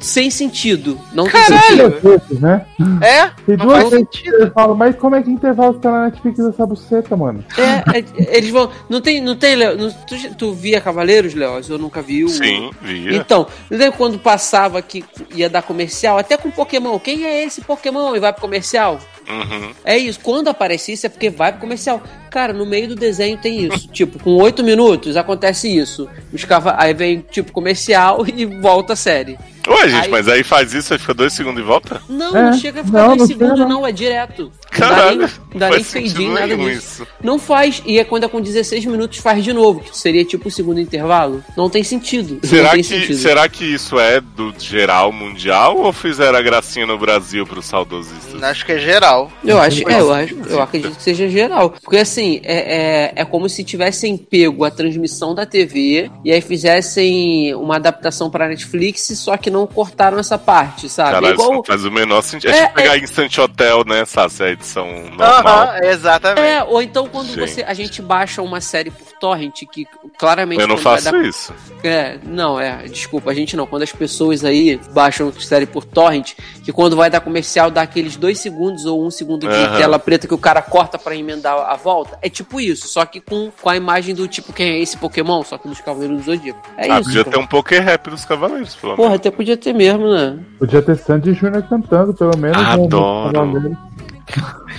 Sem 0.02 0.30
sentido. 0.30 1.00
Não 1.14 1.24
tem 1.26 1.34
Caralho! 1.42 1.62
sentido. 1.62 2.02
Duas 2.02 2.22
vezes, 2.22 2.40
né? 2.40 2.66
É? 3.02 3.28
Tem 3.46 3.58
Não 3.58 3.66
duas 3.68 3.90
vezes 3.90 4.08
que 4.12 4.28
eu 4.28 4.52
falo, 4.52 4.76
mas 4.76 4.96
como 4.96 5.16
é 5.16 5.24
que 5.24 5.30
intervalo 5.30 5.74
tá 5.76 5.92
na 5.92 6.06
Netflix 6.06 6.40
essa 6.40 6.66
buceta, 6.66 7.16
mano? 7.16 7.44
É, 7.58 8.00
é, 8.00 8.38
eles 8.38 8.50
vão. 8.50 8.70
Não 8.90 9.02
tem, 9.02 9.22
não 9.22 9.36
tem, 9.36 9.56
Léo? 9.56 9.78
não- 9.78 9.92
tu, 9.92 10.36
tu 10.36 10.54
via 10.54 10.82
Cavaleiros, 10.82 11.34
Léo? 11.34 11.62
Eu 11.68 11.78
nunca 11.78 12.02
vi 12.02 12.24
o. 12.24 12.30
Sim, 12.30 12.72
via. 12.82 13.16
Então, 13.16 13.48
lembra 13.70 13.92
quando 13.98 14.20
passava 14.20 14.82
que 14.82 15.04
ia 15.34 15.50
dar 15.50 15.62
comercial? 15.62 16.18
Até 16.18 16.38
com 16.38 16.52
Pokémon. 16.52 17.00
Quem 17.00 17.26
é 17.26 17.44
esse 17.44 17.62
Pokémon? 17.62 18.16
E 18.16 18.20
vai 18.20 18.32
pro 18.32 18.42
comercial? 18.42 19.00
Uhum. 19.28 19.72
É 19.84 19.98
isso. 19.98 20.20
Quando 20.22 20.48
aparece 20.50 20.92
isso 20.94 21.06
é 21.06 21.10
porque 21.10 21.30
vai 21.30 21.52
pro 21.52 21.62
comercial. 21.62 22.02
Cara, 22.30 22.54
no 22.54 22.66
meio 22.66 22.90
do 22.90 22.96
desenho 22.96 23.38
tem 23.38 23.66
isso. 23.66 23.88
tipo, 23.94 24.20
com 24.20 24.36
oito 24.36 24.64
minutos 24.64 25.16
acontece 25.18 25.74
isso. 25.74 26.08
Os 26.34 26.44
cava... 26.44 26.76
Aí 26.78 26.94
vem, 26.94 27.26
tipo, 27.32 27.52
comercial 27.52 28.26
e 28.28 28.46
volta 28.46 28.94
a 28.94 28.96
série. 28.96 29.38
Ué, 29.68 29.90
gente, 29.90 30.06
Aí- 30.06 30.12
mas 30.12 30.28
aí 30.28 30.44
faz 30.44 30.74
isso, 30.74 30.94
aí 30.94 31.00
fica 31.00 31.14
dois 31.14 31.34
segundos 31.34 31.62
e 31.62 31.66
volta? 31.66 32.02
Não, 32.08 32.36
É, 32.36 32.44
não 32.44 32.54
chega 32.54 32.82
a 32.82 32.84
ficar 32.84 32.98
não, 33.00 33.08
dois 33.08 33.20
não 33.20 33.28
segundos, 33.28 33.60
não. 33.60 33.70
não. 33.70 33.88
É 33.88 33.92
direto. 33.92 34.52
Caralho, 34.72 35.22
não 35.22 35.28
dá 35.28 35.28
nem, 35.28 35.40
não 35.54 35.60
dá 35.60 35.68
faz 35.70 35.76
nem 35.76 35.84
sentido 35.84 36.14
fade-in, 36.14 36.34
nada 36.34 36.58
disso. 36.58 36.70
isso. 37.04 37.08
Não 37.24 37.40
faz. 37.40 37.82
E 37.86 38.00
é 38.00 38.04
quando 38.04 38.24
é 38.26 38.28
com 38.28 38.42
16 38.42 38.86
minutos 38.86 39.18
faz 39.20 39.44
de 39.44 39.54
novo, 39.54 39.80
que 39.82 39.98
seria 39.98 40.26
tipo 40.26 40.48
o 40.48 40.52
segundo 40.52 40.80
intervalo. 40.80 41.44
Não 41.56 41.70
tem 41.70 41.84
sentido. 41.84 42.40
Será 42.46 42.72
tem 42.72 42.82
que, 42.82 42.88
sentido. 42.88 43.16
será 43.18 43.48
que 43.50 43.66
isso 43.66 44.00
é 44.00 44.20
do 44.22 44.54
geral 44.58 45.12
mundial 45.12 45.78
ou 45.78 45.94
fizeram 45.94 46.38
a 46.38 46.42
gracinha 46.42 46.86
no 46.86 46.98
Brasil 46.98 47.46
pros 47.46 47.66
saudosistas? 47.66 48.42
Acho 48.44 48.66
que 48.66 48.72
é 48.74 48.80
geral. 48.80 49.32
Eu 49.44 49.60
acho, 49.60 49.88
é, 49.90 50.00
eu 50.00 50.14
acho, 50.14 50.36
eu 50.48 50.62
acredito 50.62 50.96
que 50.96 51.04
seja 51.04 51.28
geral. 51.30 51.72
Porque 51.82 51.98
assim, 51.98 52.42
é, 52.44 53.14
é, 53.16 53.22
é 53.22 53.26
como 53.26 53.48
se 53.48 53.64
tivessem 53.64 54.18
pego 54.18 54.64
a 54.66 54.72
transmissão 54.72 55.34
da 55.34 55.46
TV 55.46 56.10
e 56.24 56.32
aí 56.32 56.42
fizessem 56.42 57.54
uma 57.56 57.78
adaptação 57.78 58.30
pra 58.30 58.48
Netflix, 58.48 59.02
só 59.18 59.38
que 59.38 59.50
não 59.56 59.66
cortaram 59.68 60.20
essa 60.20 60.38
parte, 60.38 60.88
sabe? 60.90 61.12
Caralho, 61.12 61.28
é 61.28 61.34
igual. 61.34 61.64
faz 61.66 61.86
o 61.86 61.92
menor 61.92 62.22
sentido. 62.22 62.52
É, 62.52 62.58
É, 62.58 62.62
tipo 62.64 62.76
pegar 62.76 62.98
Instant 62.98 63.38
Hotel, 63.38 63.84
né, 63.86 64.06
Sassi, 64.06 64.44
a 64.44 64.50
edição 64.50 64.86
normal. 65.18 65.46
Aham, 65.48 65.80
exatamente. 65.84 66.42
É, 66.46 66.64
ou 66.64 66.82
então 66.82 67.08
quando 67.08 67.28
Gente. 67.28 67.40
você 67.40 67.64
a 67.64 67.74
gente 67.74 68.02
baixa 68.02 68.42
uma 68.42 68.60
série 68.62 68.92
por 68.92 69.12
torrent 69.14 69.62
que 69.72 69.86
claramente 70.18 70.62
Eu 70.62 70.68
não 70.68 70.78
faço 70.78 71.12
dar- 71.12 71.24
isso. 71.24 71.54
É, 71.84 72.18
não, 72.24 72.60
é, 72.60 72.84
desculpa, 72.84 73.32
a 73.32 73.34
gente 73.34 73.56
não. 73.56 73.66
Quando 73.68 73.84
as 73.84 73.92
pessoas 73.92 74.44
aí 74.44 74.80
baixam 74.92 75.32
série 75.34 75.66
por 75.66 75.84
torrent, 75.86 76.34
que 76.64 76.72
quando 76.72 76.96
vai 76.96 77.10
dar 77.10 77.22
comercial 77.22 77.70
dá 77.70 77.82
aqueles 77.84 78.16
dois 78.16 78.40
segundos 78.40 78.86
ou 78.86 79.06
um 79.06 79.12
segundo 79.12 79.48
de 79.48 79.54
Aham. 79.56 79.78
tela 79.78 80.00
preta 80.00 80.28
que 80.28 80.34
o 80.34 80.38
cara 80.38 80.62
corta 80.62 80.98
pra 80.98 81.16
emendar 81.16 81.56
a 81.58 81.76
volta, 81.76 82.18
é 82.22 82.30
tipo 82.30 82.60
isso, 82.60 82.88
só 82.88 83.06
que 83.06 83.22
com, 83.22 83.52
com 83.62 83.70
a 83.70 83.76
imagem 83.78 84.16
do 84.16 84.28
tipo 84.28 84.52
quem 84.52 84.72
é 84.72 84.80
esse 84.80 84.98
Pokémon, 84.98 85.44
só 85.44 85.58
que 85.58 85.68
dos 85.68 85.80
Cavaleiros 85.82 86.18
do 86.18 86.24
Zodíaco. 86.24 86.60
É 86.78 86.90
ah, 86.92 87.00
isso. 87.00 87.04
podia 87.10 87.24
pô. 87.24 87.30
ter 87.32 87.38
um 87.38 87.46
Poké 87.46 87.80
Rap 87.80 88.10
dos 88.10 88.26
Cavaleiros, 88.26 88.74
pelo 88.76 88.96
Porra, 88.96 89.16
até 89.16 89.30
podia 89.30 89.45
ter 89.56 89.74
mesmo, 89.74 90.12
né? 90.12 90.40
Podia 90.58 90.82
ter 90.82 90.98
Sandy 90.98 91.34
Júnior 91.34 91.62
cantando, 91.64 92.14
pelo 92.14 92.36
menos. 92.38 92.58
né, 92.58 92.74
Adoro. 92.74 93.78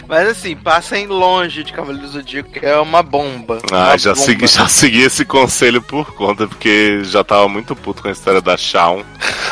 Mas 0.08 0.28
assim, 0.28 0.56
passem 0.56 1.06
longe 1.06 1.62
de 1.62 1.72
Cavaleiros 1.72 2.10
do 2.10 2.18
Zodíaco, 2.18 2.50
que 2.50 2.64
é 2.66 2.78
uma 2.78 3.02
bomba. 3.02 3.58
Ah, 3.72 3.90
Uma 3.90 3.98
já 3.98 4.12
bomba. 4.12 4.24
segui, 4.24 4.46
já 4.46 4.66
segui 4.68 5.02
esse 5.02 5.24
conselho 5.24 5.80
por 5.80 6.12
conta, 6.14 6.46
porque 6.48 7.00
já 7.04 7.22
tava 7.22 7.48
muito 7.48 7.74
puto 7.76 8.02
com 8.02 8.08
a 8.08 8.12
história 8.12 8.40
da 8.40 8.56
Shawn. 8.56 9.02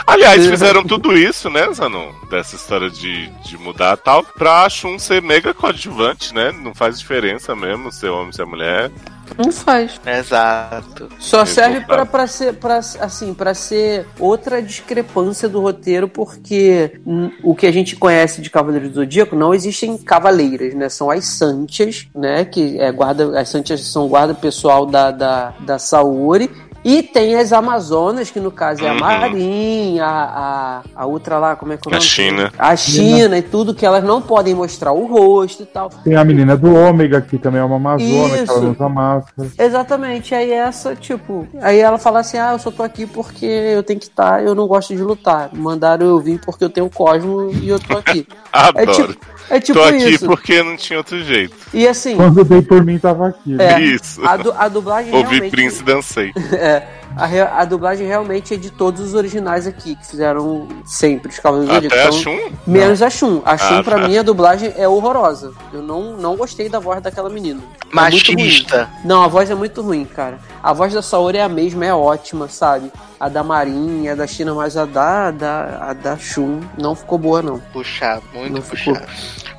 Aliás, 0.06 0.46
fizeram 0.46 0.82
tudo 0.84 1.16
isso, 1.16 1.48
né, 1.48 1.72
Zanon? 1.72 2.10
Dessa 2.30 2.56
história 2.56 2.90
de, 2.90 3.28
de 3.44 3.56
mudar 3.58 3.96
tal, 3.96 4.22
pra 4.24 4.68
Shun 4.68 4.98
ser 4.98 5.22
mega 5.22 5.54
coadjuvante, 5.54 6.34
né? 6.34 6.52
Não 6.52 6.74
faz 6.74 6.98
diferença 6.98 7.54
mesmo 7.54 7.90
ser 7.92 8.08
homem, 8.10 8.32
ser 8.32 8.44
mulher. 8.46 8.90
Não 9.36 9.50
faz. 9.50 10.00
Exato. 10.06 11.08
Só 11.18 11.44
serve 11.44 11.74
Resultado. 11.74 11.96
pra, 11.96 12.06
pra 12.06 12.26
ser 12.26 12.54
pra, 12.54 12.78
assim 12.78 13.34
para 13.34 13.54
ser 13.54 14.06
outra 14.18 14.62
discrepância 14.62 15.48
do 15.48 15.60
roteiro 15.60 16.08
porque 16.08 17.00
o 17.42 17.54
que 17.54 17.66
a 17.66 17.72
gente 17.72 17.96
conhece 17.96 18.40
de 18.40 18.50
Cavaleiros 18.50 18.90
do 18.90 18.94
Zodíaco 18.96 19.36
não 19.36 19.54
existem 19.54 19.96
cavaleiras 19.98 20.74
né 20.74 20.88
são 20.88 21.10
as 21.10 21.24
Santias 21.24 22.06
né 22.14 22.44
que 22.44 22.78
é 22.78 22.90
guarda 22.92 23.38
as 23.38 23.48
Santias 23.48 23.80
são 23.80 24.08
guarda 24.08 24.34
pessoal 24.34 24.86
da 24.86 25.10
da, 25.10 25.54
da 25.60 25.78
Saori 25.78 26.50
E 26.84 27.02
tem 27.02 27.34
as 27.36 27.52
Amazonas, 27.52 28.30
que 28.30 28.38
no 28.38 28.50
caso 28.50 28.84
é 28.84 28.88
a 28.88 28.92
Uhum. 28.92 29.00
Marim, 29.00 29.98
a, 30.00 30.06
a, 30.06 31.02
a 31.02 31.06
outra 31.06 31.38
lá, 31.38 31.56
como 31.56 31.72
é 31.72 31.76
que 31.76 31.88
é 31.88 31.90
o 31.90 31.94
A 31.94 31.96
nome? 31.96 32.06
China. 32.08 32.52
A 32.58 32.76
China 32.76 33.38
e 33.38 33.42
tudo, 33.42 33.74
que 33.74 33.86
elas 33.86 34.04
não 34.04 34.20
podem 34.20 34.54
mostrar 34.54 34.92
o 34.92 35.06
rosto 35.06 35.62
e 35.62 35.66
tal. 35.66 35.88
Tem 36.04 36.14
a 36.14 36.24
menina 36.24 36.56
do 36.56 36.74
Ômega, 36.74 37.20
que 37.22 37.38
também 37.38 37.60
é 37.60 37.64
uma 37.64 37.76
Amazona, 37.76 38.36
que 38.36 38.42
Isso. 38.42 38.52
ela 38.52 38.60
não 38.60 38.70
usa 38.72 38.88
máscara. 38.88 39.48
Exatamente, 39.58 40.34
aí 40.34 40.50
essa, 40.52 40.94
tipo, 40.94 41.46
aí 41.62 41.78
ela 41.78 41.96
fala 41.98 42.20
assim: 42.20 42.36
ah, 42.38 42.52
eu 42.52 42.58
só 42.58 42.70
tô 42.70 42.82
aqui 42.82 43.06
porque 43.06 43.46
eu 43.46 43.82
tenho 43.82 43.98
que 43.98 44.06
estar, 44.06 44.44
eu 44.44 44.54
não 44.54 44.66
gosto 44.66 44.94
de 44.94 45.02
lutar. 45.02 45.50
Mandaram 45.54 46.06
eu 46.06 46.20
vir 46.20 46.38
porque 46.44 46.62
eu 46.64 46.70
tenho 46.70 46.90
Cosmo 46.90 47.50
e 47.50 47.68
eu 47.68 47.78
tô 47.80 47.96
aqui. 47.96 48.26
Adoro. 48.52 48.78
É 48.80 48.86
tipo, 48.86 49.16
é 49.50 49.60
tipo 49.60 49.78
Tô 49.78 49.84
aqui 49.84 50.08
isso. 50.10 50.26
porque 50.26 50.62
não 50.62 50.76
tinha 50.76 50.98
outro 50.98 51.22
jeito. 51.24 51.54
E 51.72 51.86
assim, 51.86 52.16
Quando 52.16 52.44
dei 52.44 52.62
por 52.62 52.84
mim, 52.84 52.98
tava 52.98 53.28
aqui. 53.28 53.56
É. 53.58 53.80
Isso. 53.80 54.24
a, 54.26 54.36
du- 54.36 54.52
a 54.52 54.68
dublagem 54.68 55.12
Ouvi 55.14 55.28
realmente. 55.30 55.50
Prince 55.50 55.80
e 55.80 55.84
dancei. 55.84 56.32
É, 56.52 56.86
a, 57.16 57.26
re- 57.26 57.40
a 57.40 57.64
dublagem 57.64 58.06
realmente 58.06 58.54
é 58.54 58.56
de 58.56 58.70
todos 58.70 59.00
os 59.00 59.14
originais 59.14 59.66
aqui, 59.66 59.94
que 59.96 60.06
fizeram 60.06 60.68
sempre 60.84 61.30
os 61.30 61.38
Cavaleiros 61.38 61.74
do 61.74 61.82
Zodíaco. 61.82 61.94
Até 61.96 62.04
a 62.04 62.08
Então, 62.20 62.48
Shun? 62.50 62.52
Menos 62.66 63.02
a 63.02 63.10
Shun. 63.10 63.42
A 63.44 63.56
Shun, 63.56 63.78
Ah, 63.78 63.82
pra 63.84 63.98
tá. 64.00 64.08
mim, 64.08 64.16
a 64.18 64.22
dublagem 64.22 64.72
é 64.76 64.88
horrorosa. 64.88 65.52
Eu 65.72 65.82
não, 65.82 66.16
não 66.16 66.36
gostei 66.36 66.68
da 66.68 66.78
voz 66.78 67.00
daquela 67.02 67.28
menina. 67.30 67.60
É 67.60 68.10
muito 68.10 68.26
ruim. 68.32 68.36
Machista. 68.44 68.88
Não, 69.04 69.22
a 69.22 69.28
voz 69.28 69.50
é 69.50 69.54
muito 69.54 69.80
ruim, 69.82 70.04
cara. 70.04 70.38
A 70.62 70.72
voz 70.72 70.92
da 70.92 71.02
Saori 71.02 71.38
é 71.38 71.42
a 71.42 71.48
mesma, 71.48 71.84
é 71.84 71.94
ótima, 71.94 72.48
sabe? 72.48 72.90
A 73.20 73.28
da 73.28 73.42
Marinha, 73.44 74.12
a 74.12 74.14
da 74.16 74.26
China, 74.26 74.54
mas 74.54 74.76
a 74.76 74.84
da, 74.84 75.30
da, 75.30 75.78
a 75.88 75.92
da 75.92 76.16
Shun 76.16 76.60
não 76.78 76.94
ficou 76.94 77.18
boa, 77.18 77.40
não. 77.42 77.58
Puxado, 77.72 78.22
muito 78.34 78.52
Não 78.54 78.62
ficou. 78.62 78.94